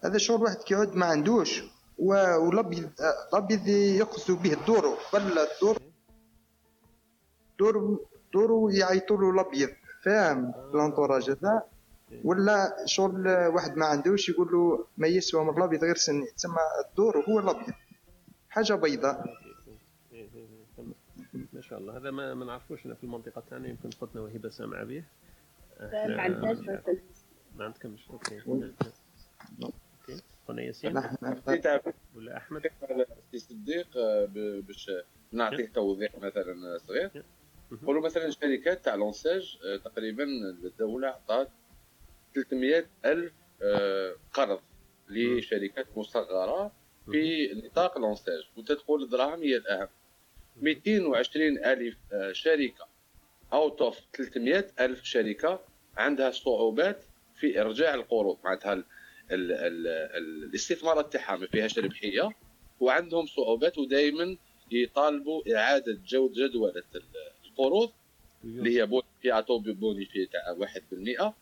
هذا 0.04 0.18
شغل 0.18 0.42
واحد 0.44 0.56
كيعود 0.58 0.96
ما 0.96 1.06
عندوش 1.06 1.64
و- 1.98 2.38
والابيض 2.46 2.90
الابيض 3.34 3.68
يقصدوا 3.68 4.36
به 4.38 4.54
الدورو 4.54 4.96
ولا 5.14 5.54
الدور 5.54 5.78
دور 7.60 8.00
دورو 8.34 8.70
يعيطوا 8.70 9.18
له 9.18 9.30
الابيض 9.32 9.70
فاهم؟ 10.04 10.54
الانطوراج 10.74 11.30
هذا. 11.30 11.64
ولا 12.24 12.84
شغل 12.86 13.28
واحد 13.48 13.78
ما 13.78 13.86
عندوش 13.86 14.30
يقول 14.30 14.52
له 14.52 14.86
ما 14.98 15.08
يسوى 15.08 15.44
من 15.44 15.58
الابيض 15.58 15.84
غير 15.84 15.96
سني 15.96 16.26
تسمى 16.38 16.58
الدور 16.90 17.24
هو 17.30 17.40
الابيض 17.40 17.74
حاجة 18.50 18.74
بيضاء. 18.74 19.26
ما 21.54 21.62
شاء 21.62 21.80
الله. 21.80 21.98
هذا 21.98 22.12
ما, 22.12 22.34
ما 22.34 22.46
نعرفوش. 22.46 22.82
في 22.82 23.04
المنطقة 23.04 23.44
تاعنا 23.50 23.68
يمكن 23.68 23.90
خوتنا 23.92 24.22
وهبة 24.22 24.50
سامعة 24.50 24.84
به 24.84 25.04
ما 25.82 26.22
عندناش. 26.22 26.58
ما 27.58 27.66
عندكمش. 27.66 28.10
OK. 28.10 28.42
خونا 30.48 30.62
ياسين 30.62 30.98
ولا 32.16 32.38
أحمد؟ 32.38 32.62
سي 33.32 33.40
صديق 33.40 33.88
آه، 33.98 34.26
باش 34.68 34.92
نعطيك 35.32 35.76
توضيح 35.76 36.16
مثلا 36.18 36.78
صغير. 36.78 37.24
نقولوا 37.72 38.02
مثلا 38.02 38.30
شركات 38.30 38.86
تاع 38.86 38.96
l'ANSEJ 38.96 39.58
آه، 39.66 39.78
تقريبا 39.78 40.24
الدولة 40.64 41.08
عطات 41.08 41.50
300 42.36 42.86
ألف 43.06 43.34
آه، 43.64 44.16
قرض 44.34 44.60
لشركات 45.10 45.98
مصغرة 45.98 46.72
في 47.12 47.54
نطاق 47.66 47.98
l'ANSEJ 47.98 48.44
وأنت 48.58 48.72
تقول 48.72 49.04
الدراهم 49.04 49.44
هي 49.44 49.58
الأهم. 49.58 49.88
220 50.62 51.66
ألف 51.66 51.98
شركة 52.32 52.88
out 53.54 53.82
of 53.82 54.00
300 54.14 54.68
ألف 54.80 55.04
شركة 55.04 55.60
عندها 55.98 56.32
صعوبات 56.32 57.04
في 57.36 57.62
إرجاع 57.62 57.94
القروض. 57.94 58.38
معناتها 58.44 58.84
ال 59.32 59.52
ال 59.52 59.52
ال 59.52 59.88
ال 59.88 60.44
الاستثمارات 60.44 61.14
تاعها 61.14 61.38
ما 61.38 61.48
فيهاش 61.48 61.80
ربحيه 61.80 62.30
وعندهم 62.80 63.26
صعوبات 63.26 63.78
ودائما 63.78 64.38
يطالبوا 64.72 65.56
إعادة 65.56 66.00
جد 66.08 66.32
جدولة 66.32 66.84
ال- 66.96 67.02
القروض 67.46 67.92
اللي 68.44 68.80
هي 68.80 68.86
bonifiés 68.86 69.42
taux 69.42 69.60
bonifié 69.60 70.26
تاع 70.26 70.56
1% 71.30 71.34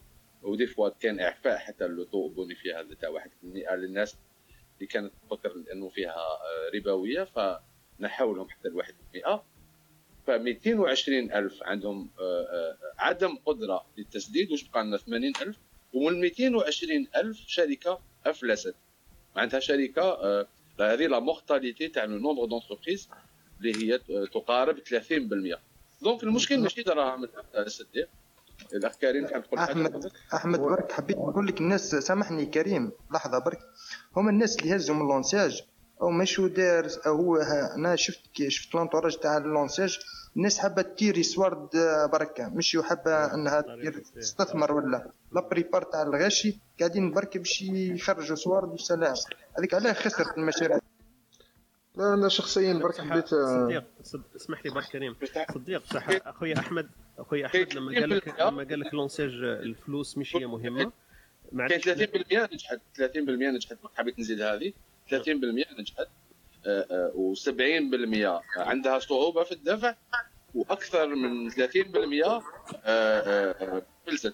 و 0.43 0.49
des 0.49 0.67
fois 0.67 0.89
كان 0.89 1.19
إعفاء 1.19 1.57
حتى 1.57 1.87
لو 1.87 2.03
taux 2.03 2.27
bonifié 2.27 2.85
تاع 3.01 3.09
1% 3.09 3.73
للناس 3.73 4.15
اللي 4.77 4.87
كانت 4.87 5.11
تفكر 5.29 5.53
إنه 5.73 5.89
فيها 5.89 6.11
آه، 6.15 6.71
ربوية 6.75 7.23
فنحوا 7.23 8.35
لهم 8.35 8.49
حتى 8.49 8.67
ال 8.67 8.75
1% 8.75 9.39
ف 10.27 10.29
220 10.31 11.31
ألف 11.31 11.63
عندهم 11.63 12.09
آه، 12.19 12.23
آه، 12.43 12.77
عدم 12.97 13.35
قدرة 13.45 13.85
للتسديد 13.97 14.51
وش 14.51 14.63
بقى 14.63 14.83
لنا؟ 14.83 14.97
80 14.97 15.31
ألف. 15.41 15.57
ومن 15.93 16.21
220 16.21 17.07
ألف 17.15 17.37
شركة 17.47 17.99
أفلست. 18.25 18.75
معناتها 19.35 19.59
شركة 19.59 20.01
آه، 20.01 20.47
هذه 20.79 21.07
la 21.07 21.19
mortalité 21.19 21.87
تاع 21.87 22.03
le 22.03 22.17
nombre 22.17 22.45
d'entreprises 22.45 23.09
اللي 23.59 23.75
هي 23.83 23.95
آه، 23.95 24.25
تقارب 24.25 24.79
30% 24.79 25.59
donc 26.01 26.23
المشكل 26.23 26.59
ماشي 26.59 26.83
دراهم 26.83 27.27
الصديق 27.55 28.09
الاخ 28.73 28.95
كريم 28.95 29.25
تحب 29.25 29.43
تقول 29.43 29.59
أحمد 29.59 30.11
أحمد 30.33 30.59
برك 30.59 30.91
حبيت 30.91 31.17
نقول 31.17 31.47
لك 31.47 31.61
الناس 31.61 31.95
سامحني 31.95 32.45
كريم 32.45 32.91
لحظة 33.13 33.39
برك. 33.39 33.59
هما 34.17 34.29
الناس 34.29 34.59
اللي 34.59 34.75
هزوا 34.75 34.95
من 34.95 35.01
اللونساج 35.01 35.63
أو 36.01 36.09
مشو 36.09 36.47
دار 36.47 36.87
أو 37.05 37.15
هو 37.15 37.35
أنا 37.75 37.95
شفت 37.95 38.47
شفت 38.47 38.75
لونتوراج 38.75 39.17
تاع 39.17 39.37
اللونساج 39.37 39.99
الناس 40.37 40.59
حابة 40.59 40.81
تيري 40.81 41.23
سوارد 41.23 41.69
بركة 42.11 42.49
مش 42.49 42.77
حابه 42.83 43.33
انها 43.33 43.61
دير 43.61 44.03
تستثمر 44.15 44.71
ولا. 44.71 45.11
لا 45.31 45.41
بريبار 45.49 45.81
تاع 45.83 46.01
الغاشي 46.01 46.57
قاعدين 46.79 47.11
برك 47.11 47.37
باش 47.37 47.61
يخرجوا 47.61 48.35
سوارد 48.35 48.69
وسلام 48.69 49.13
هذيك 49.57 49.73
علاه 49.73 49.93
خسرت 49.93 50.37
المشاريع. 50.37 50.79
لا 51.95 52.13
أنا 52.13 52.29
شخصيا 52.29 52.73
برك 52.73 53.01
حبيت 53.01 53.33
آه، 53.33 53.65
صديق 53.65 53.83
صد- 54.03 54.21
اسمح 54.35 54.65
لي 54.65 54.71
برك 54.71 54.85
كريم. 54.85 55.15
صديق 55.53 55.83
صح 55.93 56.07
أخويا 56.09 56.59
أحمد 56.59 56.89
أخويا 57.19 57.45
أحمد 57.45 57.73
لما 57.73 57.99
قال 57.99 58.09
لك 58.09 58.27
لما 58.39 58.63
قال 58.63 58.79
لك 58.79 58.93
لونساج 58.93 59.29
الفلوس 59.43 60.17
مش 60.17 60.35
هي 60.35 60.45
مهمة. 60.45 60.91
كاين 61.57 61.81
30% 61.81 62.53
نجحت. 62.53 62.79
30% 62.97 63.51
نجحت. 63.51 63.77
حبيت 63.95 64.19
نزيد 64.19 64.41
هذه. 64.41 64.73
30% 65.09 65.79
نجحت. 65.79 66.07
و70% 66.65 68.57
عندها 68.57 68.99
صعوبة 68.99 69.43
في 69.43 69.51
الدفع 69.51 69.95
وأكثر 70.55 71.07
من 71.15 71.49
30% 71.49 71.55
آه، 72.25 72.41
آه، 72.85 73.51
آه، 73.51 73.81
فلست 74.07 74.33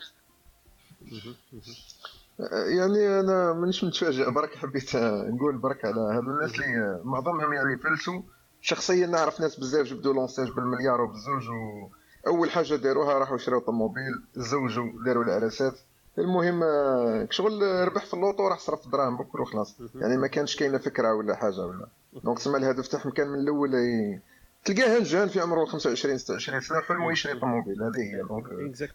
يعني 2.77 3.19
أنا 3.19 3.53
مانيش 3.53 3.83
متفاجئ. 3.83 4.31
برك 4.31 4.55
حبيت 4.55 4.95
نقول 4.95 5.57
برك 5.57 5.85
على 5.85 5.99
هادو 5.99 6.31
الناس 6.31 6.55
اللي 6.55 7.01
معظمهم 7.03 7.53
يعني 7.53 7.77
فلسوا 7.77 8.21
شخصيا 8.61 9.07
نعرف 9.07 9.41
ناس 9.41 9.59
بزاف 9.59 9.85
جبدوا 9.85 10.13
l'ANSEJ 10.14 10.51
بالمليار 10.51 11.01
وبالزوج 11.01 11.49
و 11.49 11.89
اول 12.27 12.51
حاجة 12.51 12.75
داروها 12.75 13.17
راحوا 13.17 13.37
شراو 13.37 13.59
طوموبيل 13.59 14.23
زوجوا 14.35 15.03
داروا 15.05 15.23
العرسات 15.23 15.79
المهم 16.18 16.64
آه، 16.64 17.27
شغل 17.32 17.61
ربح 17.88 18.06
في 18.06 18.14
اللوطو 18.14 18.48
راح 18.48 18.60
صرف 18.60 18.85
الدراهم 18.85 19.18
بكل 19.18 19.42
وخلاص 19.42 19.77
يعني 19.95 20.18
ما 20.18 20.27
كانش 20.27 20.56
كاينة 20.56 20.77
فكرة 20.77 21.14
ولا 21.14 21.35
حاجة 21.35 21.60
ولا. 21.66 21.88
donc 22.24 22.38
تسمى 22.38 22.58
الهدف 22.58 22.88
تاعهم 22.88 23.11
كان 23.11 23.27
من 23.27 23.40
الأول 23.40 23.74
ي- 23.74 24.19
تلقاه 24.66 24.98
هنجان 25.00 25.27
في 25.27 25.40
عمره 25.40 25.66
25 25.66 26.18
26 26.18 26.61
سنة 26.61 26.82
حلمه 26.82 27.11
يشري 27.11 27.40
طوموبيل. 27.40 27.84
هذه 27.84 28.00
هي. 28.16 28.22
donc 28.30 28.45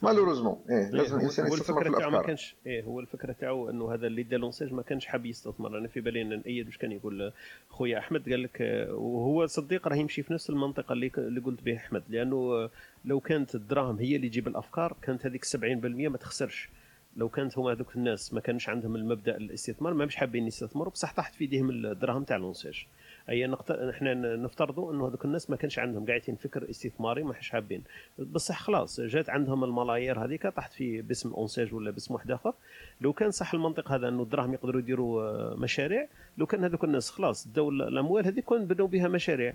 malheureusement 0.03 0.57
إيه 0.71 0.77
إيه، 0.79 0.91
لازم 0.91 1.17
الإنسان 1.17 1.47
يستثمر 1.47 1.85
في 1.85 1.91
تاعو 1.91 2.01
ما 2.01 2.07
الأفكار. 2.09 2.27
كانش 2.27 2.57
إيه 2.67 2.83
هو 2.85 3.01
الفكرة 3.01 3.33
تاعو 3.41 3.71
إنه 3.71 3.95
هذا 3.95 4.07
اللي 4.07 4.23
دا 4.23 4.37
l'ANSEJ 4.37 4.73
ما 4.73 4.83
كانش 4.83 5.07
حاب 5.07 5.27
يستثمر. 5.27 5.79
أنا 5.79 5.89
في 5.89 6.01
بالي 6.01 6.23
إن 6.23 6.29
نأيد 6.29 6.67
واش 6.67 6.77
كان 6.79 6.93
يقول 6.93 7.33
خويا 7.71 7.99
أحمد 7.99 8.29
قال 8.31 8.43
لك 8.43 8.59
آه، 8.63 8.95
وهو 8.95 9.47
صديق 9.47 9.89
راه 9.89 9.97
يمشي 9.97 10.23
في 10.23 10.33
نفس 10.33 10.51
المنطقة 10.51 10.93
اللي 10.93 11.11
اللي 11.19 11.41
قلت 11.41 11.63
به 11.63 11.77
أحمد. 11.77 12.03
لأنه 12.09 12.37
آه، 12.37 12.71
لو 13.05 13.21
كانت 13.21 13.55
الدراهم 13.55 13.99
هي 13.99 14.17
اللي 14.17 14.29
تجيب 14.29 14.49
الأفكار 14.49 14.97
كانت 15.03 15.27
هذيك 15.27 15.45
70% 15.45 16.09
ما 16.09 16.17
تخسرش. 16.17 16.69
لو 17.17 17.29
كانت 17.29 17.59
هما 17.59 17.73
هذوك 17.73 17.97
الناس 17.97 18.35
ما 18.35 18.41
كانش 18.41 18.69
عندهم 18.69 18.97
المبدأ 18.97 19.37
الاستثمار 19.37 19.95
ما 19.95 20.05
مش 20.05 20.17
حابين 20.17 20.47
يستثمروا 20.47 20.93
بصح 20.93 21.15
طاحت 21.15 21.35
في 21.35 21.41
إيديهم 21.41 21.71
الدراهم 21.71 22.25
تاع 22.25 22.37
لونساج 22.37 22.87
أي 23.31 23.47
نقط... 23.47 23.71
إحنا 23.71 24.15
نفترضوا 24.15 24.93
إنه 24.93 25.09
هذوك 25.09 25.25
الناس 25.25 25.51
ما 25.51 25.57
كانش 25.57 25.79
عندهم 25.79 26.07
قاعدين 26.07 26.37
فكر 26.37 26.71
استثماري 26.71 27.23
ما 27.23 27.35
حش 27.35 27.51
حابين. 27.51 27.83
بصح 28.19 28.61
خلاص 28.61 29.01
جات 29.01 29.31
عندهم 29.31 29.65
الملايير 29.65 30.25
هذيك 30.25 30.47
طاحت 30.47 30.73
في 30.73 31.03
باسم 31.03 31.33
اونساج 31.33 31.75
ولا 31.75 31.91
باسم 31.91 32.15
واحد 32.15 32.31
آخر. 32.31 32.55
لو 33.01 33.13
كان 33.13 33.31
صح 33.31 33.55
المنطق 33.55 33.93
هذا 33.93 34.09
إنه 34.09 34.23
الدراهم 34.23 34.55
يقدروا 34.55 34.81
يديروا 34.81 35.55
مشاريع 35.57 36.09
لو 36.39 36.47
كان 36.47 36.65
هذوك 36.65 36.85
الناس 36.85 37.11
خلاص 37.11 37.49
داو 37.49 37.71
الأموال 37.71 38.27
هذيك 38.27 38.45
كون 38.45 38.67
بنوا 38.67 38.87
بها 38.87 39.09
مشاريع. 39.09 39.55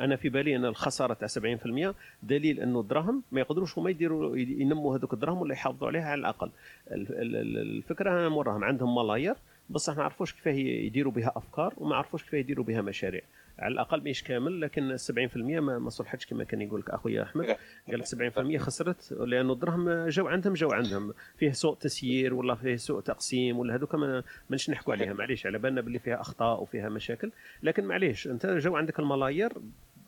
أنا 0.00 0.16
في 0.16 0.28
بالي 0.28 0.56
أن 0.56 0.64
الخسارة 0.64 1.14
تاع 1.14 1.28
70% 1.28 1.94
دليل 2.22 2.60
أنه 2.60 2.80
الدراهم 2.80 3.22
ما 3.32 3.40
يقدروش 3.40 3.78
هما 3.78 3.90
يديروا 3.90 4.36
ينموا 4.36 4.96
هذوك 4.96 5.12
الدراهم 5.14 5.38
ولا 5.40 5.52
يحافظوا 5.52 5.88
عليها 5.88 6.04
على 6.10 6.18
الأقل. 6.20 6.50
ال- 6.90 7.18
ال- 7.22 7.36
ال- 7.36 7.58
الفكرة 7.58 8.10
أنا 8.10 8.28
موراهم 8.28 8.64
عندهم 8.64 8.94
ملايير 8.94 9.34
بصح 9.70 9.96
ما 9.96 10.02
عرفوش 10.02 10.32
كيفاه 10.32 10.52
يديروا 10.52 11.12
بها 11.12 11.32
أفكار 11.36 11.74
وما 11.76 11.96
عرفوش 11.96 12.22
كيفاه 12.24 12.38
يديروا 12.38 12.64
بها 12.64 12.82
مشاريع. 12.82 13.22
على 13.58 13.72
الأقل 13.72 14.00
مش 14.10 14.24
كامل 14.24 14.60
لكن 14.60 14.96
70% 14.96 15.36
ما 15.36 15.78
ما 15.78 15.90
صلحتش 15.90 16.26
كما 16.26 16.44
كان 16.44 16.60
يقول 16.62 16.80
لك 16.80 16.90
أخويا 16.90 17.22
أحمد. 17.22 17.44
قال 17.90 17.98
لك 17.98 18.06
70% 18.06 18.56
خسرت 18.62 19.12
لأنه 19.12 19.52
الدراهم 19.52 20.08
جاو 20.08 20.28
عندهم 20.28 20.52
جاو 20.54 20.72
عندهم. 20.72 21.12
فيه 21.36 21.50
سوء 21.50 21.76
تسيير 21.76 22.34
ولا 22.34 22.54
فيه 22.54 22.76
سوء 22.76 23.00
تقسيم 23.00 23.58
ولا 23.58 23.74
هذوك 23.74 23.94
ما 23.94 24.22
مانيش 24.50 24.70
نحكوا 24.70 24.94
عليها. 24.94 25.12
معليش 25.12 25.46
على 25.46 25.58
بالنا 25.58 25.80
باللي 25.80 25.98
فيها 25.98 26.20
أخطاء 26.20 26.62
وفيها 26.62 26.88
مشاكل. 26.88 27.32
لكن 27.62 27.84
معليش 27.84 28.26
أنت 28.26 28.46
جاو 28.46 28.76
عندك 28.76 28.98
الملايير 28.98 29.52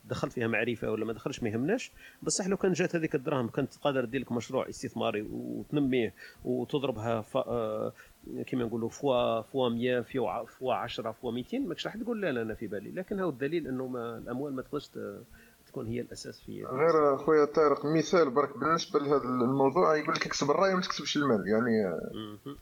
دخل 0.05 0.31
فيها 0.31 0.47
معرفة 0.47 0.91
ولا 0.91 1.05
ما 1.05 1.13
دخلش 1.13 1.43
ما 1.43 1.49
يهمناش. 1.49 1.93
بصح 2.23 2.47
لو 2.47 2.57
كان 2.57 2.73
جات 2.73 2.97
هذيك 2.97 3.15
الدراهم 3.15 3.49
كانت 3.49 3.75
قادر 3.77 4.05
دير 4.05 4.21
لك 4.21 4.33
مشروع 4.33 4.69
استثماري 4.69 5.23
وتنميه 5.31 6.15
وتضربها 6.45 7.21
ف... 7.21 7.37
آه، 7.37 7.93
كما 8.47 8.65
نقولوا 8.65 8.89
فوا 8.89 9.43
فوا 9.43 9.69
100 9.69 10.01
فوا 10.01 10.45
فوا 10.45 10.75
10 10.75 11.13
فوا 11.13 11.33
200 11.33 11.59
ماكش 11.59 11.87
راح 11.87 11.97
تقول 11.97 12.23
لا 12.23 12.33
لا 12.33 12.43
أنا 12.43 12.55
في 12.55 12.67
بالي. 12.67 12.91
لكن 12.91 13.21
هو 13.21 13.29
الدليل 13.29 13.67
إنه 13.69 13.87
ما 13.87 14.19
الأموال 14.19 14.55
ما 14.55 14.63
تقدرش 14.63 14.91
تكون 15.67 15.87
هي 15.87 16.01
الأساس 16.01 16.41
في 16.41 16.65
غير 16.65 17.17
خويا 17.17 17.45
طارق 17.45 17.87
مثال 17.87 18.31
برك 18.31 18.59
بالنسبة 18.59 19.01
لهذا 19.01 19.25
الموضوع 19.25 19.97
يقول 19.97 20.15
لك 20.15 20.27
اكسب 20.27 20.51
الرأي 20.51 20.73
وما 20.73 20.83
تكسبش 20.83 21.17
المال. 21.17 21.45
يعني 21.49 21.73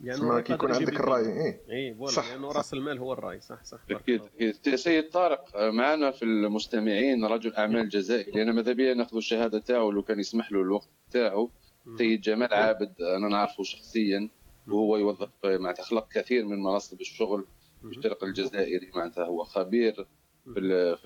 يعني 0.01 0.43
كي 0.43 0.53
يكون 0.53 0.73
عندك 0.73 1.01
الرأي. 1.01 1.61
et 1.71 1.95
voilà. 1.95 2.13
صح، 2.13 2.31
لأنه 2.33 2.51
صح. 2.51 2.57
رأس 2.57 2.75
المال 2.75 2.99
هو 2.99 3.13
الرأي. 3.13 3.41
صح 3.41 3.65
صح. 3.65 3.79
أكيد 3.91 4.21
أكيد. 4.35 4.75
سيد 4.75 5.09
طارق 5.11 5.45
معنا 5.57 6.11
في 6.11 6.23
المستمعين 6.25 7.25
رجل 7.25 7.55
أعمال 7.55 7.89
جزائري. 7.89 8.33
لأن 8.33 8.55
ماذا 8.55 8.73
بيا 8.73 8.95
نأخذ 8.95 9.17
الشهادة 9.17 9.59
تاعو؟ 9.59 9.91
لو 9.91 10.03
كان 10.03 10.21
يسمح 10.21 10.53
له 10.53 10.61
الوقت 10.61 10.89
تاعو. 11.11 11.51
سيد 11.99 12.21
جمال 12.21 12.55
عابد 12.55 12.95
أنا 13.17 13.29
نعرفه 13.29 13.63
شخصيا. 13.63 14.29
وهو 14.69 14.97
يوظف 14.97 15.29
معناتها 15.45 15.83
خلق 15.83 16.09
كثير 16.13 16.45
من 16.45 16.59
مناصب 16.63 17.01
الشغل 17.01 17.47
في 17.83 17.89
الشرق 17.99 18.25
الجزائري 18.25 18.91
معناتها 18.95 19.25
هو 19.25 19.45
خبير 19.45 20.07
في 20.55 20.97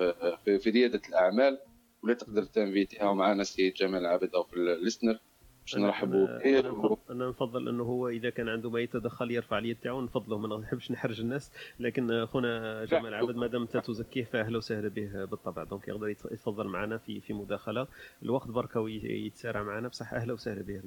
في- 0.60 0.70
رياده 0.70 1.00
الأعمال 1.08 1.58
ولا 2.02 2.14
تقدر 2.14 2.44
تنفيتيها 2.44 3.12
معنا 3.12 3.44
سيد 3.44 3.74
جمال 3.74 4.06
عابد 4.06 4.34
أو 4.34 4.42
في 4.44 4.56
الليسنر 4.56 5.18
باش 5.68 5.76
نرحبوا 5.76 6.26
به 6.26 6.60
نفضل, 6.60 6.96
أنا 7.10 7.28
نفضل 7.28 7.68
إنه 7.68 7.82
هو 7.84 8.08
إذا 8.08 8.30
كان 8.30 8.48
عنده 8.48 8.70
ما 8.70 8.80
يتدخل 8.80 9.30
يرفع 9.30 9.58
اليد 9.58 9.76
تاعو 9.82 10.00
نفضله 10.00 10.38
ما 10.38 10.56
نحبش 10.58 10.90
نحرج 10.90 11.20
الناس. 11.20 11.52
لكن 11.80 12.10
أخونا 12.10 12.84
جمال 12.84 13.14
عبد 13.14 13.36
ما 13.36 13.46
دام 13.46 13.62
انت 13.62 13.76
تزكيه 13.76 14.24
فأهلا 14.24 14.56
وسهلا 14.58 14.88
به 14.88 15.24
بالطبع. 15.24 15.64
دونك 15.64 15.88
يقدر 15.88 16.08
يت- 16.08 16.32
يتفضل 16.32 16.66
معنا 16.68 16.98
في 16.98 17.20
في 17.20 17.32
مداخلة. 17.32 17.86
الوقت 18.22 18.48
بركه 18.48 18.80
ويتسارع 18.80 19.62
معنا. 19.62 19.88
بصح 19.88 20.14
أهلا 20.14 20.32
وسهلا 20.32 20.62
به 20.62 20.80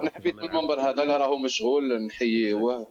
أنا 0.00 0.10
حبيت 0.10 0.34
من 0.34 0.42
المنبر 0.44 0.80
هذا 0.80 1.04
لا 1.04 1.16
راهو 1.16 1.38
مشغول 1.38 2.02
نحييه 2.06 2.54
و- 2.54 2.86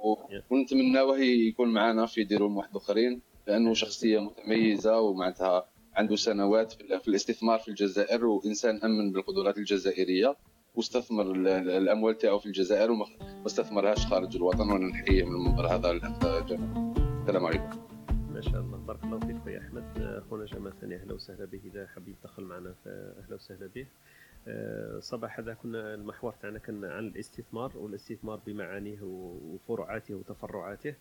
ونتمنى 0.49 1.01
وهي 1.01 1.47
يكون 1.47 1.73
معنا 1.73 2.05
في 2.05 2.23
ديروم 2.23 2.57
واحد 2.57 2.75
آخرين 2.75 3.21
لأنه 3.47 3.73
شخصية 3.73 4.19
متميزة 4.19 4.99
ومعناتها 4.99 5.65
عنده 5.95 6.15
سنوات 6.15 6.71
في 6.73 7.07
الاستثمار 7.07 7.59
في 7.59 7.67
الجزائر 7.67 8.25
وإنسان 8.25 8.79
أمن 8.83 9.11
بالقدرات 9.11 9.57
الجزائرية. 9.57 10.35
واستثمر 10.77 11.31
ال- 11.31 11.47
ال- 11.47 11.69
الأموال 11.69 12.17
تاعو 12.17 12.39
في 12.39 12.45
الجزائر 12.45 12.91
وما 12.91 13.05
ما 13.19 13.45
استثمرهاش 13.45 14.05
خارج 14.05 14.35
الوطن 14.35 14.69
وأنا 14.71 14.85
نحييه 14.87 15.23
من 15.23 15.35
المنبر 15.35 15.67
هذا 15.67 15.91
السلام 15.91 17.45
عليكم. 17.45 17.87
ما 18.33 18.41
شاء 18.41 18.61
الله. 18.61 18.77
بارك 18.77 19.03
الله 19.03 19.19
فيك 19.19 19.37
خويا 19.43 19.59
أحمد. 19.59 19.83
أخونا 19.97 20.45
جمال 20.45 20.79
ثاني 20.81 20.95
أهلا 20.95 21.13
وسهلا 21.13 21.45
به. 21.45 21.61
إذا 21.65 21.87
حاب 21.87 22.07
يدخل 22.07 22.43
معنا 22.43 22.73
فاهلا 22.85 23.35
وسهلا 23.35 23.67
به. 23.75 23.87
آه، 24.47 24.99
صباح 24.99 25.39
هذا 25.39 25.53
كنا 25.53 25.93
المحور 25.93 26.33
تاعنا 26.41 26.59
كان 26.59 26.85
عن 26.85 27.07
الاستثمار 27.07 27.71
والاستثمار 27.75 28.39
بمعانيه 28.47 28.99
وفروعاته 29.01 30.15
وتفرعاته. 30.15 30.93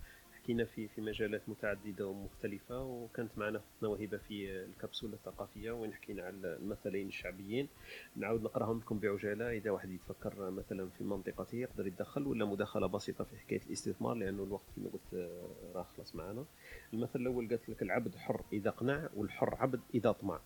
حكينا 0.46 0.64
في 0.64 0.88
في 0.88 1.00
مجالات 1.00 1.48
متعددة 1.48 2.06
ومختلفة 2.06 2.82
وكانت 2.84 3.30
معنا 3.38 3.58
اختنا 3.58 3.88
وهبه 3.88 4.16
في 4.16 4.64
الكبسولة 4.64 5.14
الثقافية 5.14 5.70
وين 5.70 5.94
حكينا 5.94 6.22
على 6.22 6.36
المثلين 6.56 7.08
الشعبيين. 7.08 7.68
نعاود 8.16 8.42
نقرأهم 8.42 8.78
لكم 8.78 8.98
بعجالة. 8.98 9.50
إذا 9.50 9.70
واحد 9.70 9.90
يتفكر 9.90 10.50
مثلا 10.50 10.88
في 10.98 11.04
منطقته 11.04 11.56
يقدر 11.56 11.86
يتدخل 11.86 12.26
ولا 12.26 12.44
مداخلة 12.44 12.86
بسيطة 12.86 13.24
في 13.24 13.36
حكاية 13.36 13.60
الاستثمار 13.66 14.14
لأنه 14.14 14.42
الوقت 14.42 14.64
كما 14.76 14.88
قلت 14.88 15.14
آه، 15.14 15.48
راه 15.74 15.86
خلص 15.96 16.14
معنا. 16.16 16.44
المثل 16.92 17.20
الأول 17.20 17.48
قالت 17.48 17.68
لك 17.68 17.82
العبد 17.82 18.14
حر 18.16 18.42
إذا 18.52 18.70
قنع 18.70 19.08
والحر 19.16 19.54
عبد 19.54 19.80
إذا 19.94 20.12
طمع 20.12 20.40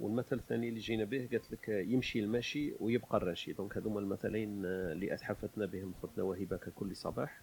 والمثل 0.00 0.36
الثاني 0.36 0.68
اللي 0.68 0.80
جينا 0.80 1.04
به 1.04 1.28
قالت 1.32 1.52
لك 1.52 1.68
يمشي 1.68 2.20
الماشي 2.20 2.72
ويبقى 2.80 3.16
الراشي. 3.16 3.52
دونك 3.52 3.76
هذوما 3.76 4.00
المثلين 4.00 4.64
آه، 4.64 4.92
اللي 4.92 5.14
أتحفتنا 5.14 5.66
بهم 5.66 5.94
اختنا 6.02 6.24
وهبه 6.24 6.56
ككل 6.56 6.96
صباح. 6.96 7.40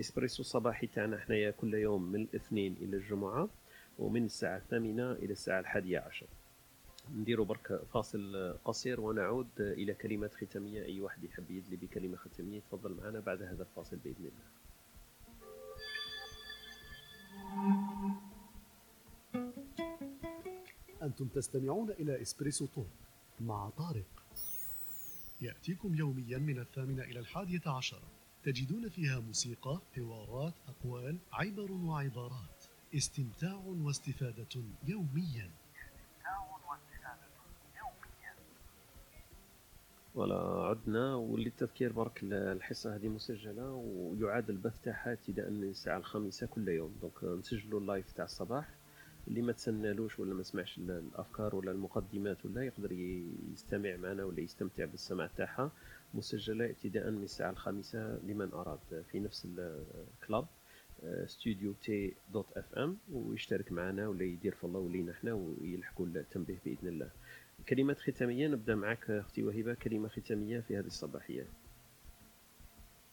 إسبريسو 0.00 0.42
الصباحي 0.42 0.86
تاعنا 0.86 1.18
حنايا 1.18 1.50
كل 1.50 1.74
يوم 1.74 2.02
من 2.02 2.22
الاثنين 2.22 2.76
إلى 2.80 2.96
الجمعة 2.96 3.48
ومن 3.98 4.24
الساعة 4.24 4.56
الثامنة 4.56 5.12
إلى 5.12 5.32
الساعة 5.32 5.60
الحادية 5.60 5.98
عشر. 5.98 6.26
نديروا 7.16 7.46
برك 7.46 7.80
فاصل 7.92 8.54
قصير 8.64 9.00
ونعود 9.00 9.48
إلى 9.60 9.94
كلمات 9.94 10.34
ختامية 10.34 10.82
أي 10.84 11.00
واحد 11.00 11.24
يحب 11.24 11.50
يدلي 11.50 11.76
بكلمة 11.76 12.16
ختامية 12.16 12.56
يتفضل 12.56 12.94
معنا 12.94 13.20
بعد 13.20 13.42
هذا 13.42 13.62
الفاصل 13.62 13.96
بإذن 13.96 14.30
الله. 14.30 14.48
أنتم 21.02 21.26
تستمعون 21.26 21.90
إلى 21.90 22.22
إسبريسو 22.22 22.66
توك 22.66 22.86
مع 23.40 23.70
طارق. 23.70 24.04
يأتيكم 25.40 25.94
يوميا 25.94 26.38
من 26.38 26.58
الثامنة 26.58 27.02
إلى 27.02 27.18
الحادية 27.18 27.62
عشر. 27.66 28.02
تجدون 28.44 28.88
فيها 28.88 29.20
موسيقى 29.20 29.80
حوارات 29.96 30.54
أقوال 30.68 31.18
عبر 31.32 31.72
وعبارات. 31.72 32.64
استمتاع 32.94 33.54
واستفادة 33.66 34.46
يوميا. 34.86 35.50
ولا 40.14 40.34
عدنا 40.70 41.14
وللتذكير 41.14 41.92
برك 41.92 42.22
ال- 42.22 42.32
الحصة 42.34 42.94
هذه 42.96 43.08
مسجلة 43.08 43.70
ويعاد 43.72 44.50
البث 44.50 44.80
تاعها 44.84 45.12
ابتداء 45.12 45.50
من 45.50 45.64
الساعة 45.64 45.98
الخامسة 45.98 46.46
كل 46.46 46.68
يوم. 46.68 46.96
donc 47.00 47.24
نسجلوا 47.24 47.80
ال 47.80 47.86
live 47.86 48.12
تاع 48.12 48.24
الصباح. 48.24 48.68
اللي 49.28 49.42
ما 49.42 49.52
تسنالوش 49.52 50.18
ولا 50.18 50.34
ما 50.34 50.42
سمعش 50.42 50.78
ال- 50.78 50.90
الأفكار 50.90 51.56
ولا 51.56 51.70
المقدمات 51.72 52.46
ولا 52.46 52.62
يقدر 52.62 52.92
يستمع 53.52 53.96
معنا 53.96 54.24
ولا 54.24 54.40
يستمتع 54.40 54.84
بالسماع 54.84 55.26
تاعها. 55.26 55.70
مسجلة 56.14 56.64
ابتداء 56.70 57.10
من 57.10 57.22
الساعة 57.22 57.50
الخامسة 57.50 58.18
لمن 58.24 58.52
أراد 58.52 59.04
في 59.12 59.20
نفس 59.20 59.46
ال 59.58 60.46
club 61.26 61.72
Studio 61.72 62.14
T 62.32 62.46
dot 62.56 62.74
FM 62.74 62.98
ويشترك 63.12 63.72
معنا 63.72 64.08
ولا 64.08 64.24
يدير 64.24 64.54
follow 64.54 64.88
لينا 64.88 65.12
إحنا 65.12 65.32
ويلحقوا 65.32 66.06
التنبيه 66.06 66.58
بإذن 66.64 66.88
الله. 66.88 67.10
كلمات 67.68 67.98
ختامية 67.98 68.48
نبدأ 68.48 68.74
معك 68.74 69.10
أختي 69.10 69.42
وهبه 69.42 69.74
كلمة 69.74 70.08
ختامية 70.08 70.60
في 70.60 70.78
هذه 70.78 70.86
الصباحية. 70.86 71.46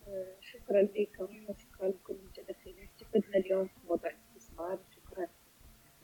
آه، 0.08 0.34
شكرا 0.42 0.82
لكم 0.82 1.28
وشكرا 1.50 1.90
لكل 1.90 2.14
المتدخلين. 2.14 2.88
استفدنا 2.96 3.38
اليوم 3.38 3.68
في 3.68 3.88
موضوع 3.90 4.12
الاستثمار. 4.12 4.80
شكرا 4.96 5.28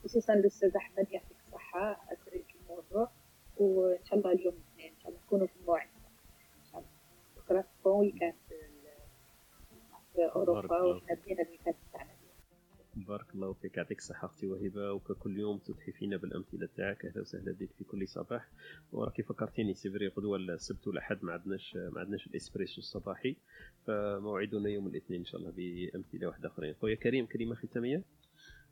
خصوصا 0.04 0.34
الاستاذ 0.34 0.76
أحمد 0.76 1.08
يعطيك 1.12 1.38
الصحة 1.48 1.92
أثرى 2.14 2.42
الموضوع 2.62 3.12
وإن 3.58 4.06
شاء 4.06 4.20
الله 4.20 4.32
اليوم 4.32 4.54
الاثنين 4.54 4.94
إن 4.94 5.00
شاء 5.02 5.10
الله 5.10 5.20
نكونوا 5.26 5.48
في 5.48 5.54
الموعد. 5.62 5.88
الله 5.88 5.91
شكرا 7.82 7.92
bon 7.94 8.00
week-end 8.00 8.34
في 10.14 10.26
أوروبا 10.36 10.62
بارك 10.62 10.72
الله 10.72 10.96
وحنا 10.96 11.16
بدينا 11.16 11.42
ال 11.42 11.46
week-end 11.46 11.76
تاعنا 11.94 12.12
بارك 12.96 13.36
الله 13.36 13.54
فيك. 13.54 13.78
يعطيك 13.78 13.98
الصحة 13.98 14.26
أختي 14.26 14.48
وهبة. 14.48 14.94
وككل 14.94 15.40
يوم 15.40 15.58
تتحفينا 15.58 16.18
بالأمثلة 16.18 16.70
تاعك. 16.78 17.06
أهلا 17.06 17.22
وسهلا 17.22 17.52
بك 17.52 17.70
في 17.78 17.84
كل 17.84 18.08
صباح. 18.08 18.48
وراكي 18.92 19.24
فكرتيني 19.24 19.74
c'est 19.74 19.93
vrai 19.93 20.08
غدوة 20.08 20.38
السبت 20.38 20.88
والأحد 20.88 21.24
ما 21.24 21.34
عندناش 21.34 21.76
ما 21.76 22.00
عندناش 22.00 22.28
الإسبريسو 22.28 22.82
الصباحي. 22.82 23.36
فموعدنا 23.88 24.70
يوم 24.70 24.88
الاثنين 24.88 25.20
إن 25.20 25.26
شاء 25.26 25.42
الله 25.42 25.52
بأمثلة 25.58 26.28
واحدة 26.28 26.50
أخرين. 26.50 26.76
خويا 26.82 26.96
كريم 26.96 27.26
كلمة 27.26 27.56
ختامية؟ 27.56 28.04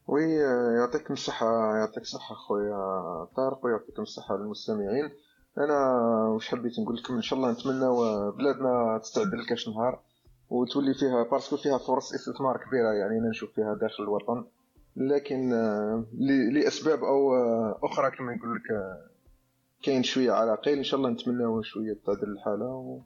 oui 0.08 0.34
يعطيكم 0.78 1.14
الصحة 1.14 1.78
يعطيك 1.78 2.04
الصحة 2.04 2.36
خويا 2.36 3.26
طارق 3.36 3.66
ويعطيكم 3.66 4.02
الصحة 4.02 4.38
للمستمعين. 4.38 5.12
أنا 5.60 5.98
واش 6.34 6.48
حبيت 6.48 6.80
نقول 6.80 6.96
لكم 6.96 7.16
إن 7.16 7.22
شاء 7.22 7.40
الله 7.40 7.52
نتمنى 7.52 7.90
بلادنا 8.38 8.98
تستعد 9.04 9.28
لكاش 9.36 9.68
نهار 9.70 10.00
وتولي 10.50 10.94
فيها 10.94 11.24
parce 11.32 11.48
que 11.48 11.58
فيها 11.58 11.78
فرص 11.78 12.14
استثمار 12.14 12.58
كبيرة 12.58 12.92
يعني 12.94 13.20
أنا 13.20 13.30
نشوف 13.30 13.50
فيها 13.56 13.74
داخل 13.82 14.04
الوطن. 14.04 14.46
لكن 14.96 15.54
آه، 15.54 16.06
ل- 16.14 16.54
لأسباب 16.60 17.04
أو 17.04 17.36
آه، 17.36 17.80
أخرى 17.84 18.12
كما 18.12 18.34
يقول 18.34 18.56
لك 18.56 18.72
آه، 18.72 19.10
كاين 19.84 20.04
شوية 20.04 20.32
عراقيل 20.32 20.78
إن 20.78 20.84
شاء 20.84 20.98
الله 21.00 21.10
نتمنى 21.10 21.64
شوية 21.64 21.98
تعدل 22.06 22.32
الحالة 22.32 22.66
و... 22.66 23.02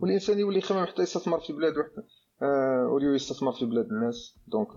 والإنسان 0.00 0.38
يولي 0.38 0.58
يخمم 0.58 0.84
حتى 0.86 1.02
يستثمر 1.02 1.40
في 1.40 1.52
بلاد 1.52 1.72
وحده. 1.78 2.04
وليو 2.88 3.14
يستثمر 3.14 3.52
في 3.52 3.66
بلاد 3.66 3.86
الناس. 3.86 4.38
donc 4.48 4.68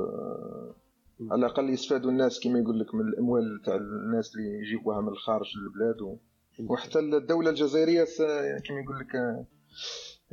على 1.31 1.45
الأقل 1.45 1.69
يستفادوا 1.69 2.11
الناس 2.11 2.39
كما 2.43 2.59
يقول 2.59 2.79
لك 2.79 2.95
من 2.95 3.01
الأموال 3.01 3.61
تاع 3.65 3.75
الناس 3.75 4.35
اللي 4.35 4.47
يجيبوها 4.59 5.01
من 5.01 5.07
الخارج 5.07 5.47
للبلاد 5.57 6.01
و... 6.01 6.17
وحتى 6.59 6.99
الدولة 6.99 7.49
الجزائرية 7.49 8.03
س... 8.03 8.17
كما 8.67 8.79
يقول 8.83 8.99
لك 8.99 9.15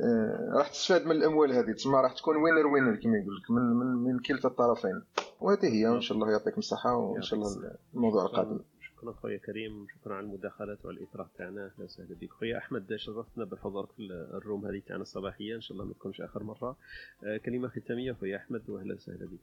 آه، 0.01 0.53
راح 0.57 0.67
تستفاد 0.67 1.05
من 1.05 1.11
الأموال 1.11 1.51
هذه. 1.51 1.71
تسمى 1.71 1.95
راح 1.95 2.13
تكون 2.13 2.35
winner 2.37 2.67
winner 2.67 2.95
كما 2.95 3.17
يقول 3.17 3.35
لك 3.35 3.51
من 3.51 3.61
من 3.61 3.85
من 4.13 4.19
كلتا 4.19 4.47
الطرفين. 4.47 5.03
وهذه 5.39 5.73
هي 5.73 5.87
وان 5.87 6.01
شاء 6.01 6.17
الله 6.17 6.31
يعطيكم 6.31 6.57
الصحة 6.57 6.95
وإن 6.95 7.21
شاء 7.21 7.39
الله 7.39 7.71
الموضوع 7.93 8.25
القادم 8.25 8.59
شكرا 8.81 9.11
خويا 9.13 9.37
كريم 9.37 9.87
شكرا 9.95 10.15
على 10.15 10.25
المداخلات 10.25 10.85
وعلى 10.85 10.97
الاثراء 10.97 11.27
تاعنا. 11.37 11.65
أهلا 11.65 11.85
وسهلا 11.85 12.15
بك. 12.21 12.31
خويا 12.31 12.57
أحمد 12.57 12.95
شرفتنا 12.95 13.45
بحضورك 13.45 13.91
في 13.91 14.03
الروم 14.33 14.65
هذه 14.65 14.81
تاعنا 14.87 15.01
الصباحية؟ 15.01 15.55
إن 15.55 15.61
شاء 15.61 15.71
الله 15.77 15.85
ما 15.85 15.93
تكونش 15.93 16.21
آخر 16.21 16.43
مرة. 16.43 16.77
آه، 17.23 17.37
كلمة 17.37 17.67
ختامية 17.67 18.13
خويا 18.13 18.37
أحمد 18.37 18.69
واهلا 18.69 18.95
وسهلا 18.95 19.25
بك. 19.25 19.39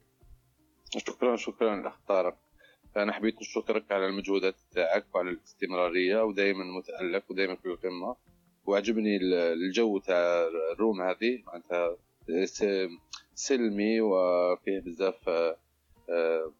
شكرا 0.97 1.35
شكرا 1.35 1.81
الاخ 1.81 1.93
طارق 2.95 3.03
أنا 3.03 3.13
حبيت 3.13 3.41
نشكرك 3.41 3.91
على 3.91 4.05
المجهودات 4.07 4.55
تاعك 4.71 5.05
وعلى 5.15 5.29
الاستمرارية 5.29 6.23
ودائما 6.23 6.63
متألق 6.63 7.23
ودائما 7.29 7.55
في 7.55 7.65
القمة. 7.65 8.15
وعجبني 8.65 9.17
ال- 9.17 9.33
الجو 9.33 9.97
تاع 9.97 10.47
الروم 10.73 11.01
هذه 11.01 11.43
معناتها 11.47 11.97
سلمي 13.35 14.01
وفيه 14.01 14.79
بزاف 14.79 15.29
آه، 15.29 15.57
آه، 16.09 16.51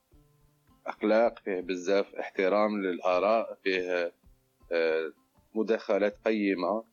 أخلاق 0.87 1.39
فيه 1.39 1.59
بزاف 1.61 2.15
احترام 2.15 2.81
للآراء 2.81 3.57
فيه 3.63 4.11
آه، 4.71 5.11
مداخلات 5.55 6.17
قيمة 6.25 6.83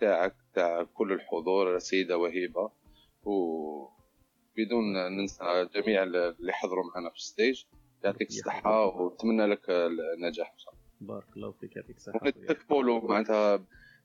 تاعك 0.00 0.34
تاع 0.54 0.82
كل 0.82 1.12
الحضور 1.12 1.76
السيده 1.76 2.18
وهبه 2.18 2.70
وبدون 3.24 4.92
ننسى 5.16 5.68
جميع 5.74 6.02
اللي 6.02 6.52
حضروا 6.52 6.84
معنا 6.94 7.10
في 7.10 7.16
ال 7.16 7.23
stage. 7.23 7.64
يعطيك 8.04 8.28
الصحة 8.28 8.86
ونتمنى 8.86 9.46
لك 9.46 9.70
النجاح 9.70 10.52
إن 10.52 10.58
شاء 10.58 10.74
الله. 10.74 11.14
بارك 11.14 11.36
الله 11.36 11.50
فيك 11.52 11.76
يعطيك 11.76 11.96
الصحه 11.96 12.20
وديك 12.26 12.60
follow 12.60 13.00
معناتها 13.00 13.56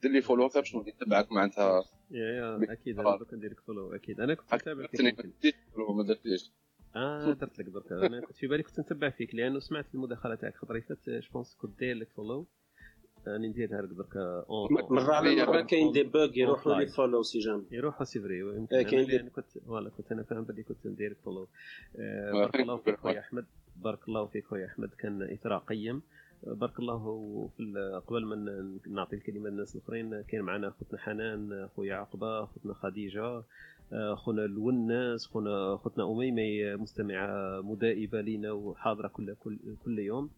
دير 0.02 0.12
لي 0.12 0.22
follow 0.22 0.48
باش 0.48 0.76
نولي 0.76 0.92
نتبعك 0.92 1.32
معناتها. 1.32 1.84
يا 2.12 2.26
يا 2.26 2.74
أكيد 2.74 3.00
أنا 3.00 3.18
دوك 3.18 3.34
ندير 3.34 3.52
لك 3.52 3.60
follow 3.60 3.96
أكيد. 3.96 4.20
أنا 4.20 4.34
كنت 4.34 4.54
نتابع 4.54 4.88
فيك 4.88 5.02
درتني 5.02 5.10
يمكن. 5.10 5.28
ما 5.28 5.34
درتيش 5.34 5.54
follow 5.74 5.94
ما 5.94 6.04
درتيش. 6.04 6.52
آه 6.96 7.34
درت 7.34 7.60
لك 7.60 7.66
درك 7.66 7.92
أنا 7.92 8.22
كنت 8.22 8.36
في 8.38 8.48
بالي 8.48 8.64
كنت 8.64 8.80
نتبع 8.80 9.10
فيك 9.10 9.36
لأنه 9.36 9.60
سمعت 9.60 9.86
المداخلة 9.94 10.36
تاعك 10.36 10.56
خطره 10.56 10.80
فات 10.80 11.10
je 11.10 11.23
pense 11.23 11.56
كنت 11.56 11.80
داير 11.80 11.96
لك 11.96 12.10
follow 12.10 12.48
راني 13.28 13.48
نديرها 13.48 13.82
لك 13.82 13.90
درك 13.90 14.18
اون 14.18 14.74
مرة 14.74 15.14
على 15.14 15.46
مرة 15.46 15.62
كاين 15.62 15.92
دي 15.92 16.04
بوغ 16.04 16.38
يروحوا 16.38 16.74
لي 16.76 16.88
فولو 16.88 17.24
سي 17.24 17.40
جام 17.40 17.66
يروحوا 17.72 18.06
سي 18.06 18.20
فري 18.20 18.68
إيه، 18.72 18.84
كاين 18.84 19.30
كنت 19.30 19.46
فوالا 19.66 19.90
كنت 19.90 20.12
أنا 20.12 20.24
فاهم 20.24 20.44
بلي 20.44 20.64
كنت 20.64 20.88
ندير 20.88 21.14
فولو 21.26 21.48
آه، 22.00 22.30
آه، 22.30 22.34
بارك 22.34 22.56
الله. 22.56 22.78
فيك 22.78 22.96
خويا 23.00 23.20
أحمد. 23.20 23.46
بارك 23.76 24.08
الله 24.08 24.26
فيك 24.26 24.46
خويا 24.46 24.66
أحمد 24.66 24.90
كان 24.90 25.22
إثراء 25.22 25.60
قيم. 25.60 26.02
بارك 26.44 26.80
الله 26.80 27.50
في 27.58 28.02
قبل 28.08 28.26
ما 28.26 28.36
نعطي 28.88 29.16
الكلمة 29.16 29.50
للناس 29.50 29.76
الآخرين 29.76 30.22
كاين 30.22 30.42
معنا 30.42 30.70
خوتنا 30.70 31.00
حنان 31.00 31.68
خويا 31.68 31.96
عقبة 31.96 32.46
خوتنا 32.46 32.74
خديجة 32.74 33.44
خونا 34.14 34.46
الوناس 34.46 35.26
خونا 35.26 35.78
خوتنا 35.78 36.12
أميمة 36.12 36.76
مستمعة 36.82 37.62
مدائبة 37.62 38.22
لينا 38.22 38.52
وحاضرة 38.52 39.08
كل 39.08 39.36
كل 39.36 39.60
كل 39.86 40.00
يوم. 40.00 40.30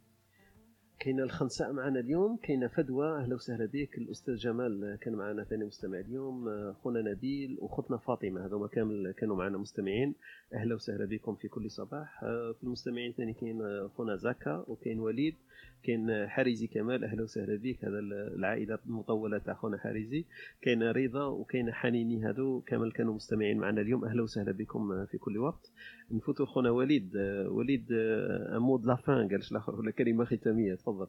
كاينة 1.00 1.24
الخنساء 1.24 1.74
معنا 1.74 2.00
اليوم 2.00 2.38
كاينة 2.38 2.68
فدوى 2.68 3.08
أهلا 3.18 3.36
وسهلا 3.36 3.66
بك. 3.66 3.98
الأستاذ 3.98 4.36
جمال 4.36 4.98
كان 5.02 5.14
معنا 5.14 5.44
ثاني 5.44 5.66
مستمع 5.66 6.00
اليوم 6.00 6.46
خونا 6.74 7.02
نبيل 7.02 7.58
وخوتنا 7.60 7.98
فاطمة 7.98 8.46
هذوما 8.46 8.68
كامل 8.68 9.12
كانوا 9.12 9.36
معنا 9.36 9.58
مستمعين. 9.58 10.16
أهلا 10.54 10.76
وسهلا 10.76 11.06
بكم 11.06 11.36
في 11.36 11.48
كل 11.48 11.72
صباح. 11.72 12.24
آه، 12.24 12.52
في 12.52 12.64
المستمعين 12.64 13.12
ثاني 13.14 13.34
كاين 13.34 13.62
آه، 13.62 13.88
خونا 13.98 14.16
زكا 14.16 14.66
وكاين 14.68 15.00
وليد. 15.00 15.36
كاين 15.84 16.10
آه، 16.10 16.28
حريزي 16.28 16.68
كمال. 16.68 17.04
أهلا 17.04 17.24
وسهلا 17.24 17.56
بك. 17.56 17.86
هذا 17.86 18.00
ال- 18.00 18.14
العائلة 18.14 18.80
المطولة 18.86 19.38
تاع 19.38 19.54
خونا 19.54 19.78
حريزي. 19.78 20.26
كاين 20.62 20.84
رضا 20.84 21.26
وكاين 21.26 21.72
حنيني 21.74 22.26
هذو 22.26 22.62
كامل 22.62 22.92
كانوا 22.92 23.14
مستمعين 23.14 23.58
معنا 23.58 23.82
اليوم. 23.82 24.06
أهلا 24.06 24.24
وسهلا 24.24 24.52
بكم 24.52 24.92
آه، 24.92 25.06
في 25.06 25.18
كل 25.18 25.38
وقت. 25.38 25.72
نفوتوا 26.12 26.46
خونا 26.46 26.70
وليد. 26.70 27.16
آه، 27.16 27.50
وليد 27.50 27.92
آه، 27.92 28.58
un 28.58 28.66
mot 28.66 28.78
de 28.78 28.86
la 28.86 29.03
fin 29.03 29.28
قالش 29.30 29.52
الآخر 29.52 29.76
ولا 29.76 29.92
كلمة 29.92 30.26
ختامية؟ 30.26 30.76
تفضل. 30.76 31.08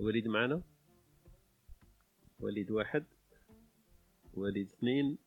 وليد 0.00 0.28
معنا؟ 0.28 0.62
وليد 2.40 2.70
واحد. 2.70 3.04
وليد 4.34 4.66
اثنين. 4.66 5.18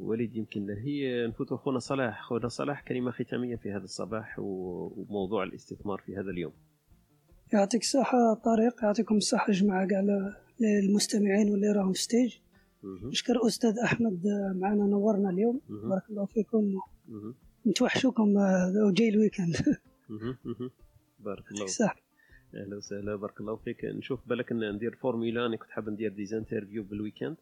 وليد 0.00 0.36
يمكن 0.36 0.70
هي 0.70 1.26
نفوتوا 1.26 1.56
خونا 1.56 1.78
صلاح 1.78 2.22
خونا 2.22 2.48
صلاح 2.48 2.82
كلمة 2.82 3.10
ختامية 3.10 3.56
في 3.56 3.70
هذا 3.72 3.84
الصباح 3.84 4.36
وموضوع 4.38 5.42
الاستثمار 5.42 5.98
في 6.06 6.16
هذا 6.16 6.30
اليوم 6.30 6.52
يعطيك 7.52 7.80
الصحة 7.82 8.34
طارق 8.34 8.84
يعطيكم 8.84 9.16
الصحة 9.16 9.52
جماعة 9.52 9.86
كاع 9.86 10.04
للمستمعين 10.60 11.50
واللي 11.50 11.72
راهم 11.72 11.92
في 11.92 12.00
stage 12.02 12.36
نشكر 13.04 13.46
أستاذ 13.46 13.78
أحمد 13.78 14.26
آه، 14.26 14.52
معنا 14.56 14.84
نورنا 14.84 15.30
اليوم. 15.30 15.60
بارك 15.68 16.02
الله 16.10 16.24
فيكم. 16.26 16.72
نتوحشوكم 17.66 18.38
آه، 18.38 18.72
وجاي 18.86 19.08
ال 19.08 19.13
week-end 19.13 19.56
مهم. 20.10 20.36
مهم. 20.44 20.70
بارك 21.18 21.52
الله 21.52 21.66
صح. 21.66 21.96
أهلا 22.54 22.76
وسهلا 22.76 23.16
بارك 23.16 23.40
الله 23.40 23.56
فيك. 23.56 23.84
نشوف 23.84 24.28
بالك 24.28 24.52
ندير 24.52 24.94
formule 24.94 25.46
أنا 25.46 25.56
كنت 25.56 25.70
حاب 25.70 25.88
ندير 25.88 26.12
des 26.12 26.28
interviews 26.28 26.82
بال 26.82 26.92
week-end. 26.92 27.36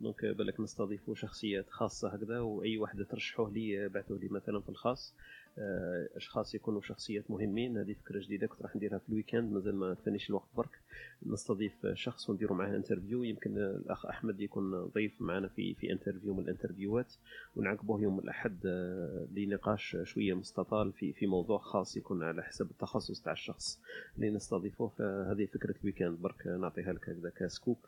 donc 0.00 0.24
بالك 0.24 0.60
نستضيفوا 0.60 1.14
شخصيات 1.14 1.70
خاصة 1.70 2.08
هكذا 2.08 2.40
وأي 2.40 2.78
واحد 2.78 3.04
ترشحوه 3.04 3.50
لي 3.52 3.88
بعثوه 3.88 4.18
لي 4.18 4.28
مثلا 4.28 4.60
في 4.60 4.68
الخاص. 4.68 5.14
أشخاص 6.16 6.54
يكونوا 6.54 6.80
شخصيات 6.80 7.30
مهمين. 7.30 7.78
هذه 7.78 7.92
فكرة 7.92 8.20
جديدة 8.20 8.46
كنت 8.46 8.62
راح 8.62 8.76
نديرها 8.76 8.98
في 8.98 9.08
ال 9.08 9.13
week-end 9.13 9.52
مازال 9.52 9.74
ما 9.74 9.94
كفانيش 9.94 10.30
الوقت 10.30 10.48
برك. 10.56 10.78
نستضيف 11.26 11.86
شخص 11.86 12.30
ونديروا 12.30 12.56
معاه 12.56 12.76
interview 12.76 13.22
يمكن 13.22 13.58
الأخ 13.58 14.06
أحمد 14.06 14.40
يكون 14.40 14.84
ضيف 14.84 15.20
معنا 15.20 15.48
في 15.48 15.74
في 15.74 15.92
interview 15.92 16.34
من 16.34 16.42
ال 16.42 16.48
interview 16.48 17.07
ات 17.07 17.14
ونعقبوه 17.56 18.02
يوم 18.02 18.18
الأحد 18.18 18.58
آه، 18.66 19.26
لنقاش 19.32 19.96
شوية 20.02 20.34
مستطال 20.34 20.92
في 20.92 21.12
في 21.12 21.26
موضوع 21.26 21.58
خاص 21.58 21.96
يكون 21.96 22.22
على 22.22 22.42
حسب 22.42 22.70
التخصص 22.70 23.22
تاع 23.22 23.32
الشخص 23.32 23.80
اللي 24.16 24.30
نستضيفوه. 24.30 24.88
فهذه 24.88 25.46
فكرة 25.46 25.74
ال 25.80 25.84
week-end 25.84 26.18
برك. 26.18 26.46
نعطيها 26.46 26.92
لك 26.92 27.08
هكذا 27.08 27.32
ك 27.36 27.42
scoop. 27.42 27.78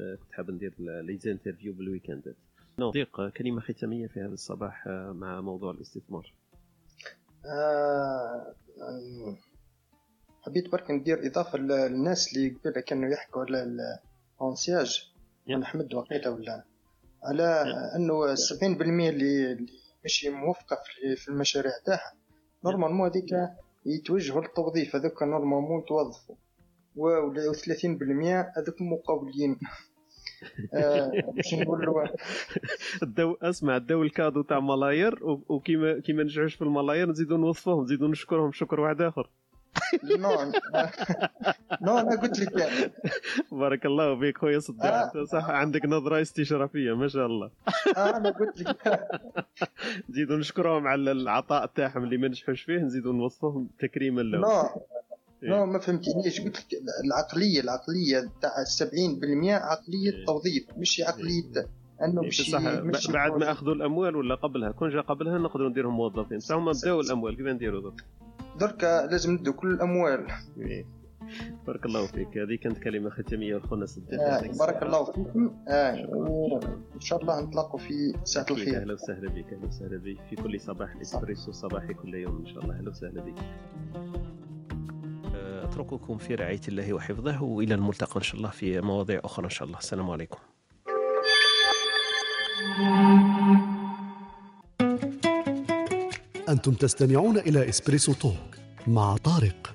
آه، 0.00 0.14
كنت 0.14 0.32
حاب 0.32 0.50
ندير 0.50 0.74
les 0.78 1.28
interviews 1.28 1.72
بال 1.72 1.83
week-end. 1.83 2.34
نضيق 2.78 3.28
كلمة 3.28 3.60
ختامية 3.60 4.06
في 4.06 4.20
هذا 4.20 4.34
الصباح 4.34 4.86
آه، 4.86 5.12
مع 5.12 5.40
موضوع 5.40 5.70
الاستثمار. 5.70 6.24
آه، 6.24 6.43
حبيت 10.42 10.72
برك 10.72 10.90
ندير 10.90 11.26
إضافة 11.26 11.58
ل- 11.58 11.66
للناس 11.68 12.32
اللي 12.36 12.48
قبل 12.64 12.80
كانوا 12.80 13.08
يحكوا 13.10 13.42
على 13.44 13.62
الانسياج. 14.40 15.12
نحمد 15.48 15.94
وقيله 15.94 16.30
ولا؟ 16.30 16.64
على 17.24 17.64
أنه 17.96 18.34
70% 18.34 19.08
اللي 19.08 19.52
اللي 19.52 19.66
مش 20.04 20.24
موفقة 20.30 20.76
في- 21.16 21.16
المشاريع 21.28 21.72
تاعها. 21.86 22.14
نورمالمون 22.64 23.08
هذيك 23.10 23.30
يتوجهوا 23.86 24.40
للتوظيف 24.40 24.96
هذوك 24.96 25.22
نورمالمون 25.22 25.80
يتوظفوا 25.82 26.36
و 26.96 27.08
30% 27.52 28.52
هذوك 28.56 28.82
مقاولين. 28.82 29.50
آه، 29.52 29.93
باش 31.36 31.54
نقول 31.54 31.86
له 31.86 33.36
اسمع 33.42 33.76
الدو 33.76 34.02
الكادو 34.02 34.42
تاع 34.42 34.60
ملاير 34.60 35.18
وكيما 35.24 36.00
كيما 36.00 36.22
نجعوش 36.22 36.54
في 36.54 36.62
الملاير 36.62 37.08
نزيدو 37.10 37.36
نوصفوهم 37.36 37.82
نزيدو 37.82 38.08
نشكرهم 38.08 38.52
شكر 38.52 38.80
واحد 38.80 39.02
آخر. 39.02 39.28
non 40.04 40.52
non 41.82 41.98
أنا 41.98 42.20
قلت 42.20 42.40
لك. 42.40 42.92
بارك 43.52 43.86
الله 43.86 44.18
فيك 44.18 44.38
خويا 44.38 44.58
صديق. 44.58 44.84
آه. 44.84 45.24
صح 45.32 45.50
عندك 45.50 45.84
نظرة 45.84 46.20
استشرافية 46.20 46.92
ما 46.96 47.08
شاء 47.08 47.26
الله. 47.26 47.50
آه، 47.96 48.16
أنا 48.16 48.30
قلت 48.30 48.60
لك. 48.62 49.00
نزيدو 50.10 50.36
نشكرهم 50.36 50.86
على 50.86 51.12
العطاء 51.12 51.66
تاعهم 51.66 52.04
اللي 52.04 52.16
ما 52.16 52.28
نجحوش 52.28 52.62
فيه 52.62 52.78
نزيدو 52.78 53.12
نوصفوهم 53.12 53.68
تكريما 53.78 54.20
لهم. 54.20 54.42
non 55.44 55.54
إيه. 55.58 55.64
ما 55.64 55.78
فهمتنيش. 55.78 56.40
قلت 56.40 56.56
لك 56.56 56.66
العقلية 57.04 57.60
العقلية 57.60 58.30
تاع 58.42 58.50
70% 58.64 59.54
عقلية 59.54 60.24
توظيف 60.26 60.64
مش 60.76 61.00
عقلية 61.06 61.66
أنه 62.04 62.22
إيه، 62.22 62.28
مش 62.80 63.08
ب- 63.08 63.12
بعد 63.12 63.32
ما 63.32 63.52
أخذوا 63.52 63.74
الأموال 63.74 64.16
ولا 64.16 64.34
قبلها 64.34 64.70
كون 64.70 64.90
جا 64.90 65.00
قبلها 65.00 65.38
نقدروا 65.38 65.68
نديرهم 65.70 65.96
موظفين. 65.96 66.38
بصح 66.38 66.54
هما 66.54 66.72
بداو 66.72 67.00
الأموال 67.00 67.36
كيف 67.36 67.46
نديروا 67.46 67.80
درك 67.80 68.04
دركا 68.60 69.06
لازم 69.10 69.32
ندو 69.32 69.52
كل 69.52 69.70
الأموال. 69.70 70.26
إيه. 70.58 70.84
بارك 71.66 71.86
الله 71.86 72.06
فيك. 72.06 72.38
هذه 72.38 72.56
كانت 72.62 72.78
كلمة 72.78 73.10
ختامية 73.10 73.56
لخونا 73.56 73.86
صديق 73.86 74.20
آه 74.20 74.40
بارك. 74.58 74.82
الله 74.82 75.04
فيكم. 75.04 75.50
آه 75.68 76.06
وإن 76.10 77.00
شاء 77.00 77.22
الله 77.22 77.40
نتلاقوا 77.40 77.78
في 77.80 78.12
ساعة 78.24 78.46
الخير. 78.50 78.76
أهلا 78.80 78.92
وسهلا 78.92 79.28
بك 79.28 79.52
أهلا 79.52 79.66
وسهلا 79.66 79.96
بك. 79.96 80.16
في 80.30 80.36
كل 80.36 80.60
صباح 80.60 80.94
الإسبريسو 80.94 81.52
صباحي 81.52 81.94
كل 81.94 82.14
يوم 82.14 82.36
إن 82.40 82.46
شاء 82.46 82.64
الله. 82.64 82.74
أهلا 82.78 82.90
وسهلا 82.90 83.20
بك. 83.22 83.38
اترككم 85.74 86.18
في 86.18 86.34
رعاية 86.34 86.60
الله 86.68 86.92
وحفظه 86.92 87.42
وإلى 87.42 87.74
الملتقى 87.74 88.16
إن 88.16 88.22
شاء 88.22 88.36
الله 88.36 88.50
في 88.50 88.80
مواضيع 88.80 89.20
أخرى 89.24 89.44
إن 89.44 89.50
شاء 89.50 89.68
الله. 89.68 89.78
السلام 89.78 90.10
عليكم. 90.10 90.38
أنتم 96.48 96.72
تستمعون 96.72 97.38
إلى 97.38 97.68
إسبريسو 97.68 98.12
توك 98.12 98.34
مع 98.86 99.16
طارق. 99.16 99.74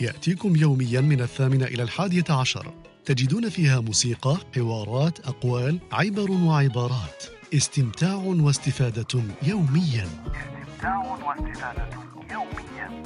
يأتيكم 0.00 0.56
يوميا 0.56 1.00
من 1.00 1.20
الثامنة 1.20 1.64
إلى 1.64 1.82
الحادية 1.82 2.24
عشر. 2.30 2.74
تجدون 3.04 3.48
فيها 3.48 3.80
موسيقى، 3.80 4.36
حوارات، 4.54 5.26
أقوال، 5.26 5.78
عبر 5.92 6.30
وعبارات. 6.30 7.24
استمتاع 7.54 8.14
واستفادة 8.14 9.22
يوميا. 9.42 10.08
استمتاع 10.26 11.18
واستفادة 11.24 11.88
يوميا. 12.30 13.02